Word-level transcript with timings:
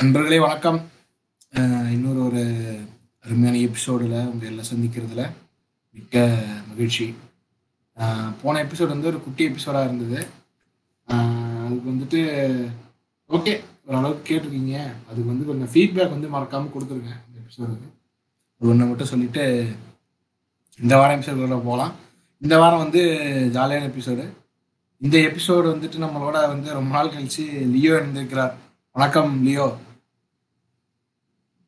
நண்பர்களே 0.00 0.36
வணக்கம். 0.44 0.78
இன்னொரு 1.94 2.20
ஒரு 2.26 2.42
அருமையான 3.24 3.56
எபிசோடில் 3.66 4.14
உங்கள் 4.30 4.48
எல்லாம் 4.50 4.68
சந்திக்கிறதுல 4.70 5.22
மிக்க 5.96 6.22
மகிழ்ச்சி. 6.68 7.06
போன 8.42 8.62
எபிசோடு 8.64 8.94
வந்து 8.94 9.10
ஒரு 9.10 9.18
குட்டி 9.24 9.42
எபிசோடாக 9.48 9.88
இருந்தது. 9.88 10.20
அதுக்கு 11.64 11.90
வந்துட்டு 11.92 12.20
ஓகே 13.30 13.54
ஓரளவுக்கு 13.88 14.22
கேட்டிருக்கீங்க. 14.30 14.78
அதுக்கு 15.08 15.28
வந்து 15.32 15.48
கொஞ்சம் 15.50 15.70
ஃபீட்பேக் 15.74 16.14
வந்து 16.14 16.30
மறக்காமல் 16.36 16.74
கொடுத்துருங்க 16.76 17.12
இந்த 17.26 17.36
எபிசோடுக்கு 17.42 17.90
அது 18.56 18.70
ஒன்று 18.72 18.88
மட்டும் 18.92 19.12
சொல்லிட்டு 19.12 19.44
இந்த 20.78 20.94
வாரம் 21.00 21.18
எபிசோடுக்குள்ள 21.18 21.60
போகலாம் 21.68 21.92
இந்த 22.42 22.56
வாரம் 22.64 22.84
வந்து 22.84 23.02
ஜாலியான 23.58 23.90
எபிசோடு 23.92 24.26
இந்த 25.02 25.16
எபிசோடு 25.28 25.68
வந்துட்டு 25.74 26.04
நம்மளோட 26.06 26.46
வந்து 26.54 26.70
ரொம்ப 26.80 26.90
நாள் 26.96 27.14
கழிச்சு 27.16 27.46
லியோ 27.76 27.94
இருந்திருக்கிறார் 28.00 28.56
வணக்கம் 28.96 29.32
லியோ. 29.46 29.68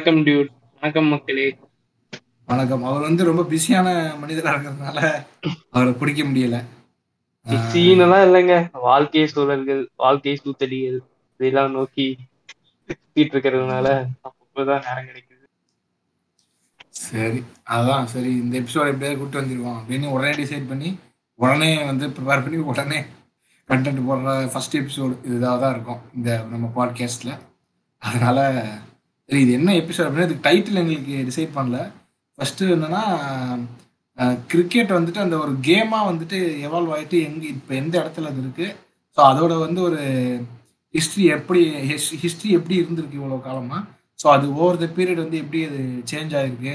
வணக்கம் 0.04 0.26
டியூட் 0.26 0.48
வணக்கம் 0.80 1.04
மக்களே. 1.04 1.58
வணக்கம். 2.46 2.84
அவர் 2.84 3.00
வந்து 3.00 3.24
ரொம்ப 3.24 3.42
பிஸியான 3.42 4.18
மனிதராக 4.18 4.56
இருக்கிறதுனால 4.56 5.24
அவரை 5.70 5.92
பிடிக்க 5.92 6.22
முடியல. 6.22 6.64
எல்லாம் 7.74 8.24
இல்லைங்க. 8.28 8.68
வாழ்க்கை 8.72 9.26
சூழல்கள் 9.26 9.88
வாழ்க்கை 9.96 10.40
சூத்தடிகள் 10.44 10.98
இதெல்லாம் 11.38 11.70
நோக்கி 11.70 12.18
சுத்திட்டு 12.88 13.18
இருக்கிறதுனால 13.18 13.86
அப்பதான் 14.24 14.82
நேரம் 14.88 15.06
கிடைக்குது. 15.06 15.46
சரி. 16.88 17.42
அதான் 17.70 18.04
சரி. 18.04 18.30
இந்த 18.30 18.60
எபிசோட் 18.60 18.92
எப்படியாவது 18.92 19.18
கூட்டு 19.18 19.40
வந்துருவோம் 19.40 19.78
அப்படின்னு 19.78 20.08
உடனே 20.08 20.44
டிசைட் 20.44 20.68
பண்ணி 20.68 20.98
உடனே 21.34 21.84
வந்து 21.84 22.08
ப்ரிப்பேர் 22.08 22.44
பண்ணி 22.46 22.56
உடனே 22.56 23.04
கண்டென்ட் 23.68 24.06
போடுற 24.08 24.50
ஃபர்ஸ்ட் 24.52 24.76
எபிசோடு 24.76 25.16
இதுதாக 25.28 25.60
தான் 25.60 25.74
இருக்கும். 25.74 26.00
இந்த 26.16 26.46
நம்ம 26.50 26.72
பாட்காஸ்டில் 26.76 27.38
அதனால 27.98 28.64
சரி 29.28 29.40
இது 29.44 29.52
என்ன 29.58 29.74
எபிசோட் 29.80 30.06
அப்படின்னா 30.06 30.28
இதுக்கு 30.28 30.46
டைட்டில் 30.48 30.80
எங்களுக்கு 30.82 31.14
டிசைட் 31.28 31.56
பண்ணல. 31.58 31.78
ஃபஸ்ட்டு 32.38 32.72
என்னன்னா 32.74 33.02
கிரிக்கெட் 34.52 34.96
வந்துட்டு 34.96 35.24
அந்த 35.24 35.36
ஒரு 35.44 35.52
கேமாக 35.68 36.08
வந்துட்டு 36.10 36.38
எவால்வ் 36.66 36.92
ஆகிட்டு 36.96 37.18
எங்கே 37.28 37.48
இப்போ 37.56 37.72
எந்த 37.82 37.94
இடத்துல 38.02 38.30
அது 38.32 38.42
இருக்குது 38.44 38.74
ஸோ 39.18 39.20
அதோட 39.30 39.52
வந்து 39.66 39.80
ஒரு 39.88 40.00
ஹிஸ்ட்ரி 40.94 41.24
எப்படி 41.36 41.60
ஹிஸ்ட்ரி 42.24 42.50
எப்படி 42.58 42.76
இருந்திருக்கு 42.82 43.20
இவ்வளோ 43.20 43.38
காலமாக 43.48 43.82
ஸோ 44.18 44.26
அது 44.34 44.46
ஓவர் 44.60 44.80
த 44.82 44.88
பீரியட் 44.96 45.24
வந்து 45.24 45.40
எப்படி 45.42 45.60
அது 45.68 45.80
சேஞ்ச் 46.10 46.34
ஆகிருக்கு 46.40 46.74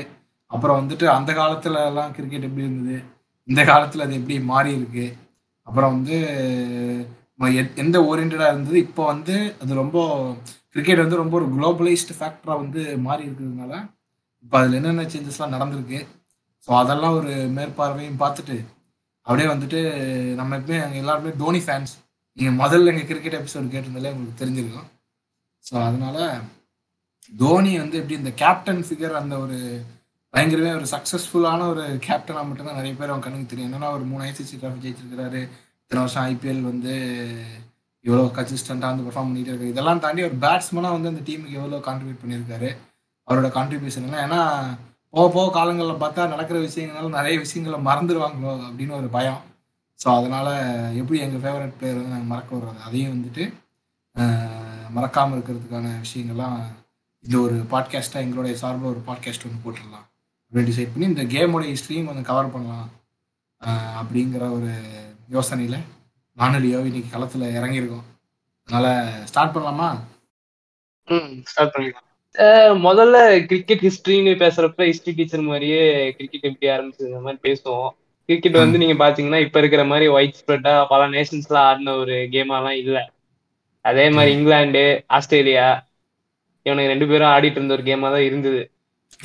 அப்புறம் 0.52 0.80
வந்துட்டு 0.80 1.06
அந்த 1.18 1.32
காலத்துலலாம் 1.40 2.14
கிரிக்கெட் 2.18 2.48
எப்படி 2.48 2.66
இருந்தது? 2.68 2.98
இந்த 3.48 3.62
காலத்தில் 3.70 4.06
அது 4.06 4.14
எப்படி 4.20 4.36
மாறி 4.52 4.72
இருக்கு? 4.78 5.06
அப்புறம் 5.68 5.94
வந்து 5.96 6.16
எந்த 7.84 7.98
ஓரியன்டாக 8.10 8.52
இருந்தது? 8.54 8.78
இப்போ 8.88 9.04
வந்து 9.12 9.36
அது 9.64 9.72
ரொம்ப 9.82 9.98
கிரிக்கெட் 10.78 11.04
வந்து 11.04 11.22
ரொம்ப 11.22 11.34
ஒரு 11.40 11.48
குளோபலைஸ்டு 11.54 12.16
ஃபேக்டராக 12.18 12.62
வந்து 12.64 12.82
மாறி 13.06 13.24
இருக்கிறதுனால 13.28 13.74
இப்போ 14.44 14.56
அதில் 14.60 14.80
என்னென்ன 14.80 15.06
சேஞ்சஸ்லாம் 15.14 15.56
நடந்திருக்கு 15.56 16.00
ஸோ 16.68 16.72
அதெல்லாம் 16.82 17.16
ஒரு 17.20 17.32
மேற்பார்வையும் 17.56 18.20
பார்த்துட்டு 18.24 18.58
அப்படியே 19.28 19.48
வந்துட்டு 19.54 19.80
நம்ம 20.40 20.58
எப்பவுமே 20.60 20.78
எங்கள் 20.84 21.02
எல்லாருமே 21.04 21.32
தோனி 21.42 21.62
ஃபேன்ஸ் 21.66 21.94
நீங்கள் 22.38 22.58
முதல்ல 22.62 22.92
எங்கள் 22.92 23.10
கிரிக்கெட் 23.10 23.38
எபிசோடு 23.40 23.72
கேட்டிருந்தாலே 23.74 24.12
உங்களுக்கு 24.14 24.42
தெரிஞ்சிருக்கும். 24.42 24.88
ஸோ 25.64 25.74
அதனால 25.88 26.18
தோனி 27.32 27.72
வந்து 27.84 28.00
எப்படி 28.02 28.18
இந்த 28.22 28.34
கேப்டன் 28.42 28.84
ஃபிகர் 28.88 29.20
அந்த 29.22 29.36
ஒரு 29.46 29.58
பயங்கரமே 30.34 30.72
ஒரு 30.80 30.88
சக்ஸஸ்ஃபுல்லான 30.94 31.68
ஒரு 31.74 31.86
கேப்டனாக 32.08 32.48
மட்டும்தான் 32.50 32.80
நிறைய 32.82 32.94
பேர் 33.00 33.14
அவன் 33.14 33.26
கண்ணுக்கு 33.26 33.52
தெரியும். 33.54 33.70
என்னன்னா 33.70 33.90
ஒரு 33.98 34.06
மூணு 34.12 34.24
ஐசிசி 34.30 34.56
ட்ராஃபி 34.62 34.84
ஜெயிச்சிருக்கிறாரு. 34.86 35.42
இத்தனை 35.84 36.02
வருஷம் 36.04 36.28
ஐபிஎல் 36.32 36.64
வந்து 36.72 36.96
இவ்வளோ 38.08 38.26
கன்சிஸ்டண்ட்டாக 38.38 38.92
வந்து 38.92 39.06
பெர்ஃபார்ம் 39.08 39.30
பண்ணிட்டு 39.30 39.52
இருக்காரு. 39.52 39.74
இதெல்லாம் 39.74 40.02
தாண்டி 40.04 40.22
ஒரு 40.28 40.36
பேட்ஸ்மனாக 40.44 40.96
வந்து 40.98 41.12
அந்த 41.14 41.22
டீமுக்கு 41.30 41.58
எவ்வளோ 41.60 41.80
கான்ட்ரிபியூட் 41.88 42.22
பண்ணியிருக்காரு. 42.24 42.70
அவரோட 43.28 43.50
கான்ட்ரிபியூஷன் 43.58 44.06
எல்லாம். 44.08 44.24
ஏன்னா 44.28 44.42
போக 45.14 45.28
போக 45.36 45.48
காலங்களில் 45.58 46.02
பார்த்தா 46.04 46.24
நடக்கிற 46.34 46.58
விஷயங்கள்னால 46.66 47.10
நிறைய 47.20 47.36
விஷயங்களை 47.46 47.78
மறந்துடுவாங்களோ 47.90 48.54
அப்படின்னு 48.68 48.94
ஒரு 49.02 49.10
பயம். 49.18 49.42
ஸோ 50.00 50.08
அதனால் 50.18 50.52
எப்படி 51.02 51.18
எங்கள் 51.26 51.42
ஃபேவரட் 51.44 51.76
பிளேயர் 51.78 52.00
வந்து 52.00 52.14
நாங்கள் 52.16 52.32
மறக்க 52.34 52.52
வர்றது 52.58 52.86
அதையும் 52.88 53.14
வந்துட்டு 53.16 53.46
மறக்காமல் 54.98 55.36
இருக்கிறதுக்கான 55.38 55.88
விஷயங்கள்லாம் 56.06 56.60
இது 57.24 57.38
ஒரு 57.46 57.56
பாட்காஸ்ட்டாக 57.72 58.26
எங்களுடைய 58.26 58.54
சார்பில் 58.62 58.92
ஒரு 58.94 59.02
பாட்காஸ்ட் 59.08 59.46
ஒன்று 59.48 59.64
போட்டுடலாம். 59.66 60.06
அப்படின்னு 60.46 60.70
டிசைட் 60.70 60.92
பண்ணி 60.94 61.08
இந்த 61.14 61.24
கேமுடைய 61.34 61.70
ஹிஸ்ட்ரியும் 61.74 62.10
கொஞ்சம் 62.10 62.30
கவர் 62.32 62.54
பண்ணலாம் 62.56 62.90
அப்படிங்கிற 64.00 64.44
ஒரு 64.58 64.72
யோசனையில் 65.36 65.80
வானொலியோ 66.38 66.80
இன்னைக்கு 66.88 67.10
களத்தில் 67.14 67.54
இறங்கியிருக்கோம். 67.58 68.06
அதனால 68.70 68.88
ஸ்டார்ட் 69.30 69.54
பண்ணலாமா? 69.56 69.88
ம் 71.08 71.32
ஸ்டார்ட் 71.50 71.74
பண்ணிக்கலாம் 71.76 72.04
முதல்ல 72.88 73.18
கிரிக்கெட் 73.50 73.84
ஹிஸ்டரின்னு 73.86 74.34
பேசுறப்ப 74.42 74.88
ஹிஸ்டரி 74.90 75.14
டீச்சர் 75.20 75.48
மாதிரியே 75.50 75.80
கிரிக்கெட் 76.18 76.48
எப்படி 76.50 76.68
ஆரம்பிச்சது 76.74 77.22
மாதிரி 77.26 77.40
பேசுவோம். 77.48 77.90
கிரிக்கெட் 78.30 78.62
வந்து 78.62 78.82
நீங்க 78.82 78.96
பாத்தீங்கன்னா 79.04 79.40
இப்ப 79.46 79.58
இருக்கிற 79.62 79.84
மாதிரி 79.92 80.08
ஒயிட் 80.16 80.40
ஸ்ப்ரெட்டா 80.40 80.74
பல 80.92 81.04
நேஷன்ஸ்ல 81.16 81.58
ஆடின 81.70 81.96
ஒரு 82.02 82.16
கேமாலாம் 82.34 82.78
இல்ல. 82.84 82.98
அதே 83.86 84.06
மாதிரி 84.16 84.32
இங்கிலாந்து 84.38 84.84
ஆஸ்திரேலியா 85.18 85.68
இவனுக்கு 86.66 86.94
ரெண்டு 86.94 87.08
பேரும் 87.12 87.34
ஆடிட்டு 87.34 87.60
இருந்த 87.60 87.78
ஒரு 87.78 87.86
கேமா 87.90 88.08
தான் 88.16 88.28
இருந்தது. 88.30 88.62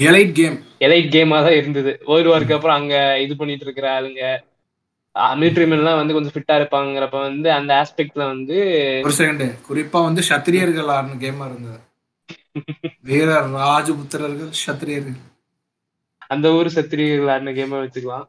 எலைட் 0.07 0.35
கேம் 0.39 0.57
எலைட் 0.87 1.13
கேமா 1.17 1.39
தான் 1.47 1.59
இருந்தது. 1.61 1.93
வேர்ல்டு 2.11 2.33
வார்க்கு 2.33 2.57
அப்புறம் 2.57 2.79
அங்க 2.81 2.95
இது 3.25 3.35
பண்ணிட்டு 3.41 3.67
இருக்கிற 3.69 3.89
ஆளுங்க 3.97 4.23
மிலிட்ரி 5.41 5.65
எல்லாம் 5.77 5.99
வந்து 6.01 6.15
கொஞ்சம் 6.17 6.35
ஃபிட்டா 6.35 6.55
இருப்பாங்கிறப்ப 6.59 7.19
வந்து 7.29 7.49
அந்த 7.57 7.71
ஆஸ்பெக்ட்ல 7.81 8.23
வந்து 8.33 8.57
ஒரு 9.07 9.15
செகண்ட் 9.19 9.45
குறிப்பாக 9.69 10.07
வந்து 10.09 10.23
சத்திரியர்கள் 10.29 10.93
ஆடின 10.97 11.19
கேமாக 11.25 11.49
இருந்தது. 11.51 11.81
வீர 13.09 13.29
ராஜபுத்திரர்கள் 13.57 14.53
சத்திரியர்கள். 14.67 15.19
அந்த 16.35 16.47
ஊர் 16.59 16.77
சத்திரியர்கள் 16.77 17.33
ஆடின 17.35 17.55
கேமா 17.59 17.77
வச்சுக்கலாம். 17.85 18.27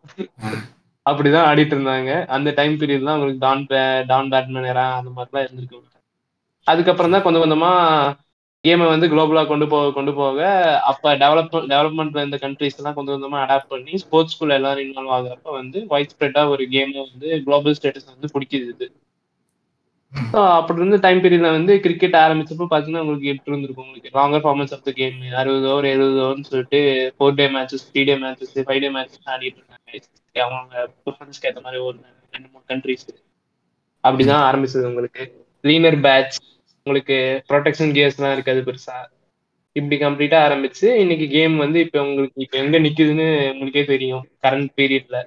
அப்படிதான் 1.06 1.48
ஆடிட்டு 1.50 1.76
இருந்தாங்க. 1.76 2.12
அந்த 2.36 2.50
டைம் 2.60 2.76
பீரியட் 2.82 3.08
தான் 3.08 3.18
உங்களுக்கு 3.18 3.46
டான் 3.46 3.66
டான் 4.12 4.32
பேட்மேன் 4.34 4.70
era 4.74 4.86
அந்த 5.00 5.12
மாதிரிலாம் 5.16 5.46
இருந்திருக்கு. 5.48 5.80
அதுக்கப்புறம் 6.68 7.14
தான் 7.16 7.26
கொஞ்சம் 7.26 7.44
கொஞ்சமா 7.44 7.72
கேமை 8.64 8.86
வந்து 8.90 9.08
குளோபலா 9.12 9.42
கொண்டு 9.46 9.66
போக 9.68 9.88
கொண்டு 9.96 10.12
போக 10.14 10.38
அப்ப 10.92 11.14
டெவலப் 11.22 11.52
டெவலப்மெண்ட்ல 11.66 12.22
இருந்த 12.22 12.38
கண்ட்ரிஸ் 12.44 12.78
எல்லாம் 12.80 12.96
கொஞ்சம் 12.98 13.16
கொஞ்சமா 13.16 13.40
அடாப்ட் 13.44 13.72
பண்ணி 13.74 13.94
ஸ்போர்ட்ஸ் 14.04 14.36
ஸ்கூல் 14.36 14.58
எல்லாரும் 14.58 14.86
இன்வால்வ் 14.86 15.16
ஆகுறப்ப 15.18 15.56
வந்து 15.58 15.80
ஒயிட் 15.92 16.14
ஸ்ப்ரெட்டா 16.14 16.44
ஒரு 16.54 16.66
கேமை 16.74 17.00
வந்து 17.06 17.30
குளோபல் 17.48 17.78
ஸ்டேட்டஸ் 17.80 18.12
வந்து 18.12 18.30
பிடிக்குது 18.36 18.88
ஸோ 20.14 20.40
அப்படி 20.58 20.80
இருந்த 20.80 20.98
டைம் 21.04 21.22
பீரியட்ல 21.22 21.50
வந்து 21.56 21.74
கிரிக்கெட் 21.84 22.18
ஆரம்பிச்சப்போ 22.20 22.66
பாத்தீங்கன்னா 22.68 23.04
உங்களுக்கு 23.04 23.30
எட்டு 23.32 23.50
இருந்திருக்கும் 23.50 23.86
உங்களுக்கு. 23.86 24.10
Longer 24.14 24.44
formats 24.44 24.74
of 24.76 24.84
the 24.84 24.94
game 24.94 25.18
அறுபது 25.40 25.68
ஓவர் 25.72 25.88
எழுபது 25.92 26.20
ஓவர்னு 26.24 26.50
சொல்லிட்டு 26.50 26.80
four 27.16 27.38
day 27.40 27.46
matches 27.54 27.86
three 27.88 28.04
day 28.04 28.16
matches 28.22 28.54
five 28.62 28.82
day 28.84 28.90
matches 28.96 29.30
ஆடிட்டு 29.34 29.60
இருக்காங்க 29.60 30.00
அவங்க 30.36 30.74
பெர்ஃபார்மன்ஸ்க்கு 30.98 31.50
ஏற்ற 31.50 31.62
மாதிரி 31.62 31.82
ஒரு 31.86 31.98
ரெண்டு 32.34 32.48
மூணு 32.48 32.66
கண்ட்ரிஸ் 32.70 33.08
அப்படிதான் 34.04 34.46
ஆரம்பிச்சது 34.48 34.90
உங்களுக்கு. 34.90 35.24
லீனர் 35.64 36.00
பேட்ச் 36.04 36.38
உங்களுக்கு 36.86 37.18
ப்ரொடெக்ஷன் 37.50 37.94
கியர்ஸ்லாம் 37.94 38.34
இருக்காது 38.34 38.62
பெருசா. 38.66 38.96
இப்படி 39.76 39.96
கம்ப்ளீட்டா 40.00 40.40
ஆரம்பிச்சு 40.44 40.88
இன்னைக்கு 41.02 41.28
கேம் 41.30 41.56
வந்து 41.58 41.78
இப்ப 41.80 42.02
உங்களுக்கு 42.04 42.44
இப்ப 42.46 42.58
எங்க 42.60 42.80
நிக்குதுன்னு 42.80 43.28
உங்களுக்கே 43.52 43.84
தெரியும் 43.88 44.26
கரண்ட் 44.44 44.72
பீரியட்ல 44.78 45.20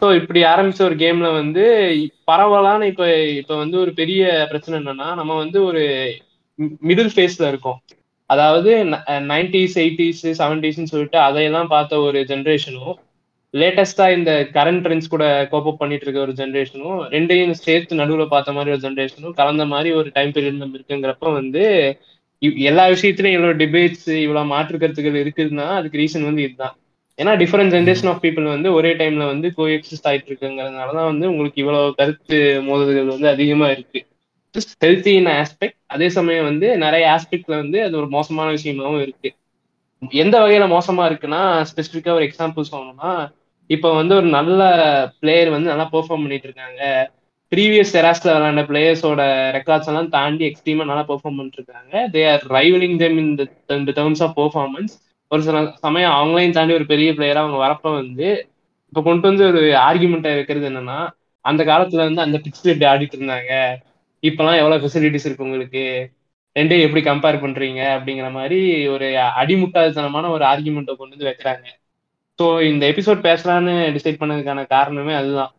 ஸோ 0.00 0.08
இப்படி 0.20 0.40
ஆரம்பிச்ச 0.50 0.80
ஒரு 0.84 0.96
கேம்ல 1.00 1.28
வந்து 1.34 1.64
பரவலான 2.28 2.86
இப்ப 2.92 3.04
இப்ப 3.40 3.56
வந்து 3.56 3.76
ஒரு 3.80 3.92
பெரிய 3.94 4.22
பிரச்சனை 4.50 4.76
என்னன்னா 4.80 5.08
நம்ம 5.18 5.32
வந்து 5.42 5.58
ஒரு 5.64 5.82
மிடில் 6.82 7.12
ஃபேஸ்ல 7.14 7.48
இருக்கோம். 7.50 7.78
அதாவது 8.30 8.70
நைன்டிஸ் 9.28 9.76
எயிட்டிஸ் 9.78 10.24
செவன்டிஸ்ன்னு 10.40 10.92
சொல்லிட்டு 10.92 11.18
அதையெல்லாம் 11.26 11.72
பார்த்த 11.74 12.00
ஒரு 12.06 12.20
ஜென்ரேஷனும் 12.30 12.94
லேட்டஸ்டா 13.52 14.16
இந்த 14.16 14.48
கரண்ட் 14.52 14.82
ட்ரெண்ட்ஸ் 14.84 15.10
கூட 15.10 15.48
கோப்பப் 15.52 15.74
பண்ணிட்டு 15.74 16.04
இருக்க 16.04 16.20
ஒரு 16.20 16.32
ஜென்ரேஷனும் 16.32 17.14
ரெண்டையும் 17.14 17.50
சேர்த்து 17.50 17.96
நடுவில் 17.96 18.28
பார்த்த 18.28 18.52
மாதிரி 18.52 18.76
ஒரு 18.76 18.80
ஜென்ரேஷனும் 18.80 19.32
கலந்த 19.32 19.64
மாதிரி 19.64 19.94
ஒரு 19.94 20.10
டைம் 20.12 20.30
பீரியட் 20.30 20.56
நம்ம 20.56 20.78
இருக்குங்கிறப்ப 20.78 21.32
வந்து 21.32 21.62
இவ்- 22.42 22.56
எல்லா 22.56 22.88
விஷயத்திலும் 22.88 23.32
இவ்வளவு 23.32 23.58
டிபேட்ஸ் 23.58 24.20
இவ்வளவு 24.20 24.46
மாற்று 24.46 24.78
கருத்துக்கள் 24.78 25.22
இருக்குதுன்னா 25.24 25.66
அதுக்கு 25.70 25.98
ரீசன் 25.98 26.24
வந்து 26.24 26.42
இதுதான். 26.42 26.76
ஏன்னா 27.18 27.30
டிஃபரெண்ட் 27.36 27.72
ஜென்ரேஷன் 27.76 28.08
ஆஃப் 28.08 28.24
பீப்புள் 28.24 28.42
வந்து 28.42 28.72
ஒரே 28.72 28.94
டைம்ல 28.94 29.26
வந்து 29.26 29.54
கோ 29.54 29.66
எக்ஸிஸ்ட் 29.66 30.08
ஆயிட்டு 30.08 30.28
இருக்குங்கிறதுனால 30.28 30.92
தான் 30.92 31.04
வந்து 31.04 31.30
உங்களுக்கு 31.30 31.60
இவ்வளவு 31.60 31.94
கருத்து 31.94 32.62
மோதல்கள் 32.62 33.06
வந்து 33.06 33.28
அதிகமா 33.28 33.70
இருக்கு. 33.70 34.06
ஹெல்த்தி 34.84 35.06
இன் 35.06 35.26
ஆஸ்பெக்ட் 35.26 35.78
அதே 35.86 36.08
சமயம் 36.08 36.44
வந்து 36.44 36.76
நிறைய 36.76 37.06
ஆஸ்பெக்ட்ல 37.08 37.56
வந்து 37.56 37.82
அது 37.82 37.96
ஒரு 37.96 38.08
மோசமான 38.08 38.54
விஷயமாவும் 38.54 39.00
இருக்கு. 39.00 39.30
எந்த 40.18 40.34
வகையில 40.40 40.66
மோசமா 40.72 41.04
இருக்குன்னா 41.08 41.40
ஸ்பெசிபிக்கா 41.70 42.10
ஒரு 42.14 42.26
எக்ஸாம்பிள் 42.28 42.70
சொல்லணும்னா 42.70 43.12
இப்போ 43.70 43.88
வந்து 43.96 44.14
ஒரு 44.16 44.28
நல்ல 44.36 44.60
பிளேயர் 45.18 45.54
வந்து 45.54 45.72
நல்லா 45.72 45.86
பெர்ஃபார்ம் 45.92 46.24
பண்ணிட்டு 46.24 46.48
இருக்காங்க 46.48 46.82
ப்ரீவியஸ் 47.52 47.92
எராஸ்ல 47.98 48.30
விளையாண்ட 48.30 48.62
பிளேயர்ஸோட 48.68 49.22
ரெக்கார்ட்ஸ் 49.56 49.90
எல்லாம் 49.90 50.10
தாண்டி 50.14 50.44
எக்ஸ்ட்ரீமா 50.48 50.84
நல்லா 50.84 51.04
பெர்ஃபார்ம் 51.08 51.38
பண்ணிட்டு 51.38 51.60
இருக்காங்க 51.60 51.84
they 52.12 52.22
are 52.30 52.44
rivalling 52.56 52.96
them 52.98 53.18
in 53.22 53.32
the 53.38 53.46
terms 53.92 54.22
of 54.26 54.34
performance 54.36 54.94
ஒரு 55.30 55.42
சில 55.42 55.56
சமயம் 55.82 56.16
அவங்களையும் 56.16 56.52
தாண்டி 56.52 56.74
ஒரு 56.74 56.86
பெரிய 56.88 57.08
பிளேயரா 57.16 57.42
அவங்க 57.44 57.58
வரப்ப 57.62 57.88
வந்து 57.96 58.28
இப்ப 58.92 59.02
கொண்டு 59.02 59.28
வந்து 59.28 59.44
ஒரு 59.50 59.62
ஆர்குமெண்டா 59.86 60.30
இருக்கிறது 60.36 60.66
என்னன்னா 60.70 60.98
அந்த 61.44 61.62
காலத்துல 61.68 62.06
வந்து 62.06 62.24
அந்த 62.24 62.36
பிக்ஸ்ல 62.44 62.72
இப்படி 62.72 62.88
ஆடிட்டு 62.90 63.16
இருந்தாங்க 63.18 63.52
இப்பெல்லாம் 64.22 64.60
எவ்வளவு 64.60 64.82
ஃபெசிலிட்டிஸ் 64.82 65.26
இருக்கு 65.26 65.46
உங்களுக்கு? 65.46 65.82
ரெண்டையும் 66.58 66.86
எப்படி 66.86 67.02
கம்பேர் 67.08 67.42
பண்றீங்க 67.44 67.80
அப்படிங்கிற 67.96 68.28
மாதிரி 68.38 68.60
ஒரு 68.94 69.08
அடிமுட்டாள்தனமான 69.40 70.30
ஒரு 70.36 70.44
ஆர்குமெண்ட்டை 70.52 70.94
கொண்டு 70.96 71.14
வந்து 71.16 71.28
வைக்கிறாங்க. 71.30 71.66
ஸோ 72.38 72.46
இந்த 72.70 72.82
எபிசோட் 72.92 73.20
பேசலான்னு 73.28 73.74
டிசைட் 73.96 74.20
பண்ணதுக்கான 74.22 74.66
காரணமே 74.74 75.14
அதுதான். 75.20 75.52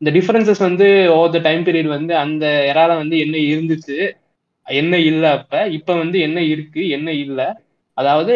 இந்த 0.00 0.10
டிஃபரன்சஸ் 0.16 0.62
வந்து 0.68 0.86
ஓவர் 1.16 1.34
த 1.34 1.40
டைம் 1.46 1.64
பீரியட் 1.66 1.90
வந்து 1.96 2.12
அந்த 2.24 2.44
எறால 2.70 2.90
வந்து 3.02 3.16
என்ன 3.24 3.36
இருந்துச்சு 3.52 3.96
என்ன 4.66 4.94
இல்லை 5.10 5.28
அப்ப 5.38 5.54
இப்ப 5.78 5.94
வந்து 6.02 6.18
என்ன 6.26 6.38
இருக்கு 6.52 6.82
என்ன 6.96 7.10
இல்லை. 7.24 7.46
அதாவது 7.98 8.32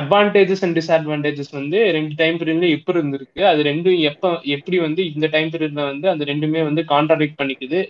அட்வான்டேஜஸ் 0.00 0.62
அண்ட் 0.66 0.76
டிஸ்அட்வான்டேஜஸ் 0.78 1.52
வந்து 1.60 1.78
ரெண்டு 1.96 2.14
டைம் 2.20 2.38
பீரியட்ல 2.40 2.68
எப்ப 2.76 2.92
இருந்திருக்கு. 2.94 3.40
அது 3.52 3.60
ரெண்டும் 3.70 3.98
எப்போ 4.10 4.28
எப்படி 4.56 4.76
வந்து 4.86 5.02
இந்த 5.12 5.26
டைம் 5.34 5.50
பீரியட்ல 5.54 5.84
வந்து 5.92 6.06
அந்த 6.14 6.24
ரெண்டுமே 6.32 6.62
வந்து 6.68 6.84
கான்ட்ராடிக்ட் 6.94 7.40
பண்ணிக்குது. 7.40 7.80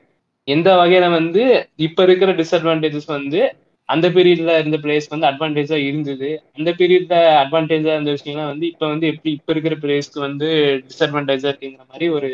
எந்த 0.49 0.69
வகையில 0.81 1.07
வந்து 1.19 1.43
இப்ப 1.87 2.03
இருக்கிற 2.07 2.31
டிஸ்அட்வான்டேஜஸ் 2.41 3.09
வந்து 3.17 3.41
அந்த 3.89 4.07
பீரியட்ல 4.15 4.55
இருந்த 4.61 4.79
பிளேஸ் 4.85 5.07
வந்து 5.13 5.29
அட்வான்டேஜா 5.29 5.77
இருந்தது. 5.89 6.29
அந்த 6.59 6.71
பீரியட்ல 6.79 7.17
அட்வான்டேஜா 7.43 7.93
இருந்த 7.95 8.13
விஷயம்லாம் 8.17 8.51
வந்து 8.53 8.67
இப்ப 8.73 8.85
வந்து 8.93 9.07
எப்படி 9.13 9.31
இப்ப 9.39 9.53
இருக்கிற 9.55 9.77
பிளேயர்ஸ்க்கு 9.83 10.21
வந்து 10.27 10.49
டிஸ்அட்வான்டேஜா 10.87 11.49
இருக்குங்கிற 11.51 11.85
மாதிரி 11.93 12.09
ஒரு 12.17 12.31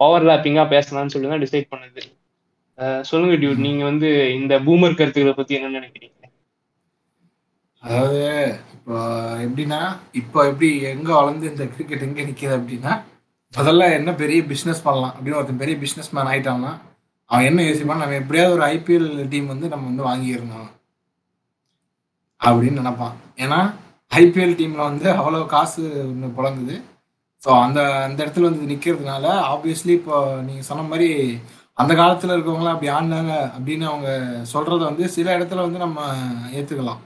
ஓவர்லாப்பிங்கா 0.00 0.64
பேசலாம்னு 0.74 1.12
சொல்லி 1.14 1.28
தான் 1.28 1.44
டிசைட் 1.44 1.72
பண்ணது. 1.72 2.02
சொல்லுங்க 3.10 3.36
டியூட் 3.42 3.64
நீங்க 3.66 3.82
வந்து 3.90 4.08
இந்த 4.40 4.54
பூமர் 4.66 4.98
கருத்துக்களை 4.98 5.34
பத்தி 5.36 5.56
என்ன 5.58 5.70
நினைக்கிறீங்க? 5.78 6.12
அதாவது 7.82 8.20
இப்போ 8.76 8.96
எப்படின்னா 9.46 9.80
இப்போ 10.20 10.38
எப்படி 10.50 10.68
எங்க 10.92 11.10
வளர்ந்து 11.18 11.46
இந்த 11.52 11.64
கிரிக்கெட் 11.74 12.06
எங்க 12.08 12.20
நிக்குது 12.28 12.56
அப்படின்னா 12.58 12.92
முதல்ல 13.54 13.88
என்ன 13.98 14.10
பெரிய 14.22 14.40
பிசினஸ் 14.52 14.84
பண்ணலாம் 14.86 15.14
அப்படின்னு 15.14 15.38
ஒருத்தன் 15.40 15.62
பெரிய 15.62 15.76
பிசினஸ் 15.84 16.12
மேன் 16.16 16.30
ஆயிட்டான்னா 16.32 16.72
அவன் 17.30 17.48
என்ன 17.48 17.60
யோசிப்பான்? 17.62 18.02
நம்ம 18.02 18.18
எப்படியாவது 18.20 18.56
ஒரு 18.56 18.64
ஐபிஎல் 18.72 19.08
டீம் 19.32 19.46
வந்து 19.46 19.66
நம்ம 19.68 19.86
வந்து 19.90 20.04
வாங்கிடணும் 20.08 20.68
அப்படின்னு 22.40 22.80
நினைப்பான். 22.82 23.14
ஏன்னா 23.44 23.58
ஐபிஎல் 24.12 24.58
டீம்ல 24.58 24.82
வந்து 24.90 25.06
அவ்வளோ 25.18 25.40
காசு 25.54 25.82
ஒன்று 26.04 26.36
புழங்குது. 26.36 26.76
ஸோ 27.42 27.50
அந்த 27.64 27.78
அந்த 28.06 28.18
இடத்துல 28.24 28.48
வந்து 28.48 28.70
நிற்கிறதுனால 28.70 29.24
ஆப்வியஸ்லி 29.52 29.92
இப்போ 29.92 30.16
நீங்கள் 30.42 30.68
சொன்ன 30.68 30.86
மாதிரி 30.90 31.08
அந்த 31.78 31.92
காலத்தில் 31.94 32.34
இருக்கவங்களாம் 32.34 32.74
அப்படி 32.74 32.90
ஆடினாங்க 32.92 33.32
அப்படின்னு 33.56 33.84
அவங்க 33.90 34.08
சொல்றத 34.52 34.82
வந்து 34.84 35.06
சில 35.16 35.34
இடத்துல 35.38 35.64
வந்து 35.66 35.78
நம்ம 35.78 35.98
ஏற்றுக்கலாம் 36.52 37.02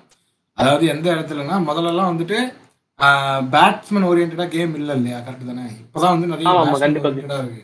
அதாவது 0.58 0.84
எந்த 0.87 1.06
இடத்துலனா 1.14 1.56
முதல்லலாம் 1.69 2.11
வந்துட்டு 2.12 2.38
பேட்ஸ்மேன் 3.52 4.08
ஓரியன்டா 4.08 4.46
கேம் 4.49 4.75
இல்லை 4.75 4.94
இல்லையா? 4.96 5.19
கரெக்ட் 5.19 5.50
தானே? 5.50 5.64
இப்போதான் 5.82 6.14
வந்து 6.14 6.31
நிறைய 6.32 6.46
இருக்கு. 7.44 7.62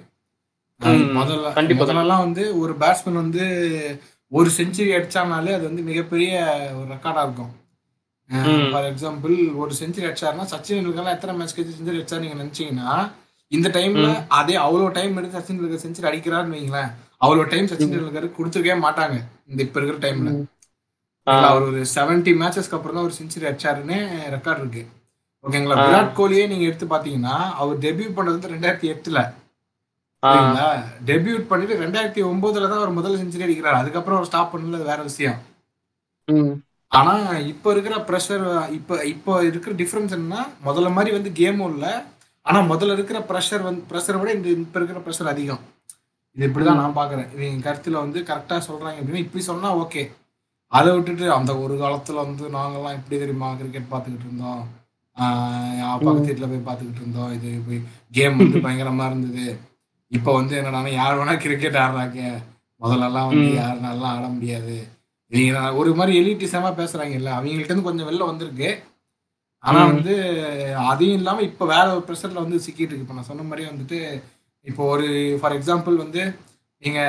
முதல்ல. 1.18 1.50
முதல்லலாம் 1.80 2.24
வந்து 2.24 2.42
ஒரு 2.62 2.72
பேட்ஸ்மேன் 2.80 3.22
வந்து 3.22 3.44
ஒரு 4.32 4.48
செஞ்சுரி 4.56 4.90
அடிச்சானாலே 4.96 5.52
அது 5.56 5.64
வந்து 5.68 5.82
மிகப்பெரிய 5.82 6.32
ஒரு 6.78 6.88
ரெக்கார்டா 6.94 7.22
இருக்கும். 7.26 7.52
ஃபார் 8.72 8.88
எக்ஸாம்பிள் 8.90 9.34
ஒரு 9.62 9.72
செஞ்சுரி 9.80 10.06
அடிச்சாருன்னா 10.08 10.46
சச்சின் 10.52 10.78
டெண்டுல்கர்லாம் 10.78 11.16
எத்தனை 11.16 11.34
மேட்ச் 11.38 11.54
கழிச்சு 11.56 11.78
செஞ்சுரி 11.78 11.98
அடிச்சா 12.00 12.20
நீங்க 12.24 12.36
நினைச்சீங்கன்னா 12.42 12.90
இந்த 13.52 13.68
டைம்ல 13.76 14.08
அதே 14.38 14.54
அவ்வளோ 14.64 14.86
டைம் 14.98 15.18
எடுத்து 15.18 15.38
சச்சின் 15.38 15.58
டெண்டுல்கர் 15.58 15.84
செஞ்சுரி 15.84 16.08
அடிக்கிறாருன்னு 16.10 16.56
வைங்களேன். 16.56 16.90
அவ்வளோ 17.24 17.44
டைம் 17.52 17.70
சச்சின் 17.70 17.92
டெண்டுல்கர் 17.94 18.36
கொடுத்துருக்கவே 18.38 18.78
மாட்டாங்க 18.86 19.16
இந்த 19.50 19.60
இப்ப 19.66 19.78
இருக்கிற 19.80 19.98
டைம்ல 20.06 20.32
அவர் 21.48 21.68
ஒரு 21.68 21.80
செவன்டி 21.94 22.32
மேட்சஸ்க்கு 22.40 22.76
அப்புறம் 22.78 22.96
தான் 22.96 23.06
ஒரு 23.08 23.14
செஞ்சுரி 23.20 23.46
அடிச்சாருன்னு 23.50 23.98
ரெக்கார்ட் 24.34 24.60
இருக்கு. 24.62 24.82
ஓகேங்களா. 25.44 25.76
விராட் 25.86 26.16
கோலியே 26.18 26.44
நீங்க 26.52 26.64
எடுத்து 26.68 26.86
பாத்தீங்கன்னா 26.92 27.36
அவர் 27.62 27.82
டெபியூட் 27.86 28.16
பண்ணது 28.18 28.36
வந்து 28.36 28.52
ரெண்டாயிரத்தி 28.54 28.88
எட்டுல. 28.94 29.20
சரிங்களா 30.22 30.68
டெபியூட் 31.06 31.46
பண்ணிட்டு 31.46 31.74
ரெண்டாயிரத்தி 31.84 32.22
ஒன்பதுல 32.30 32.68
தான் 32.68 32.80
அவர் 32.82 32.96
முதல்ல 32.98 33.20
செஞ்சுரி 33.22 33.46
அடிக்கிறார். 33.46 33.80
அதுக்கப்புறம் 33.80 34.16
அவர் 34.18 34.26
ஸ்டாப் 34.26 34.52
பண்ணல 34.54 34.82
வேற 34.84 35.02
விஷயம். 35.02 35.38
ஆனா 36.92 37.36
இப்போ 37.38 37.70
இருக்கிற 37.70 37.96
ப்ரெஷர் 38.08 38.72
இப்போ 38.72 39.04
இப்போ 39.04 39.44
இருக்கிற 39.44 39.74
டிஃபரன்ஸ் 39.76 40.14
என்னன்னா 40.16 40.42
முதல்ல 40.64 40.92
மாதிரி 40.92 41.16
வந்து 41.16 41.30
கேமும் 41.30 41.72
இல்லை. 41.72 41.92
ஆனா 42.42 42.60
முதல்ல 42.60 42.92
இருக்கிற 42.92 43.18
ப்ரெஷர் 43.28 43.62
வந்து 43.62 43.82
ப்ரெஷரை 43.90 44.18
விட 44.18 44.32
இந்த 44.32 44.48
இப்போ 44.48 44.80
இருக்கிற 44.80 45.00
ப்ரெஷர் 45.06 45.32
அதிகம். 45.34 45.62
இது 46.36 46.48
இப்படிதான் 46.48 46.80
நான் 46.80 46.96
பாக்குறேன். 46.96 47.28
இவங்க 47.34 47.72
கருத்துல 47.72 47.92
வந்து 47.92 48.20
கரெக்டா 48.20 48.56
சொல்றாங்க 48.68 48.98
அப்படின்னா 49.00 49.14
இப்படி 49.14 49.44
சொன்னா 49.44 49.76
ஓகே 49.76 50.10
அதை 50.68 50.94
விட்டுட்டு 50.94 51.32
அந்த 51.32 51.58
ஒரு 51.58 51.74
காலத்துல 51.74 52.14
வந்து 52.14 52.44
நாங்கெல்லாம் 52.48 52.96
எப்படி 52.98 53.18
தெரியுமா 53.18 53.54
கிரிக்கெட் 53.54 53.92
பார்த்துக்கிட்டு 53.92 54.26
இருந்தோம். 54.28 54.62
ஆஹ் 55.16 55.98
பக்கத்து 56.04 56.30
வீட்டுல 56.30 56.48
போய் 56.52 56.66
பார்த்துக்கிட்டு 56.68 57.02
இருந்தோம். 57.02 57.32
இது 57.32 57.60
போய் 57.66 57.80
கேம் 58.12 58.36
வந்து 58.36 58.58
பயங்கரமா 58.58 59.06
இருந்தது. 59.06 59.46
இப்போ 60.12 60.32
வந்து 60.32 60.54
என்னன்னா 60.60 60.92
யார் 60.92 61.18
வேணா 61.18 61.36
கிரிக்கெட் 61.36 61.74
ஆடுறாங்க. 61.74 62.20
முதல்லலாம் 62.80 63.28
வந்து 63.28 63.48
ம். 63.50 63.56
யாருனாலாம் 63.56 64.12
ஆட 64.12 64.26
முடியாது. 64.28 64.76
நான் 65.52 65.72
ஒரு 65.72 65.94
மாதிரி 65.94 66.12
எலிட்டிசமா 66.20 66.68
பேசுறாங்கல்ல 66.72 67.30
அவங்கள்ட்ட 67.36 67.64
இருந்து 67.64 67.82
கொஞ்சம் 67.82 68.08
வெளில 68.08 68.26
வந்திருக்கு. 68.26 68.68
ஆனா 69.64 69.84
ம். 69.84 69.86
வந்து 69.86 70.14
அதையும் 70.86 71.16
இல்லாம 71.16 71.42
இப்ப 71.42 71.66
வேற 71.66 71.94
ஒரு 71.94 72.04
ப்ரெஷர்ல 72.08 72.34
வந்து 72.34 72.58
சிக்கிட்டு 72.58 72.90
இருக்கு. 72.90 73.04
இப்ப 73.04 73.14
நான் 73.14 73.22
சொன்ன 73.22 73.42
மாதிரி 73.42 73.68
வந்துட்டு 73.68 73.98
இப்போ 74.66 74.84
ஒரு 74.88 75.06
ஃபார் 75.40 75.56
எக்ஸாம்பிள் 75.58 75.96
வந்து 75.96 76.22
நீங்க 76.82 77.00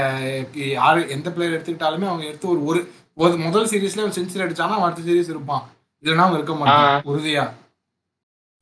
யாரு 0.72 1.10
எந்த 1.10 1.32
பிளேயர் 1.32 1.56
எடுத்துக்கிட்டாலுமே 1.56 2.08
அவங்க 2.08 2.26
எடுத்து 2.26 2.50
ஒரு 2.50 2.64
ஒரு 2.66 2.80
ஒரு 3.18 3.38
முதல் 3.38 3.66
சீரீஸ்ல 3.66 4.02
அவன் 4.02 4.18
செஞ்சுரி 4.18 4.44
அடிச்சானா 4.44 4.76
அவன் 4.76 4.92
அடுத்த 4.92 5.12
சீரீஸ் 5.12 5.30
இருப்பான். 5.30 5.64
இல்லைன்னா 6.04 6.18
அவன் 6.18 6.34
இருக்க 6.34 6.54
மாட்டான். 6.56 7.02
உறுதியா. 7.06 7.44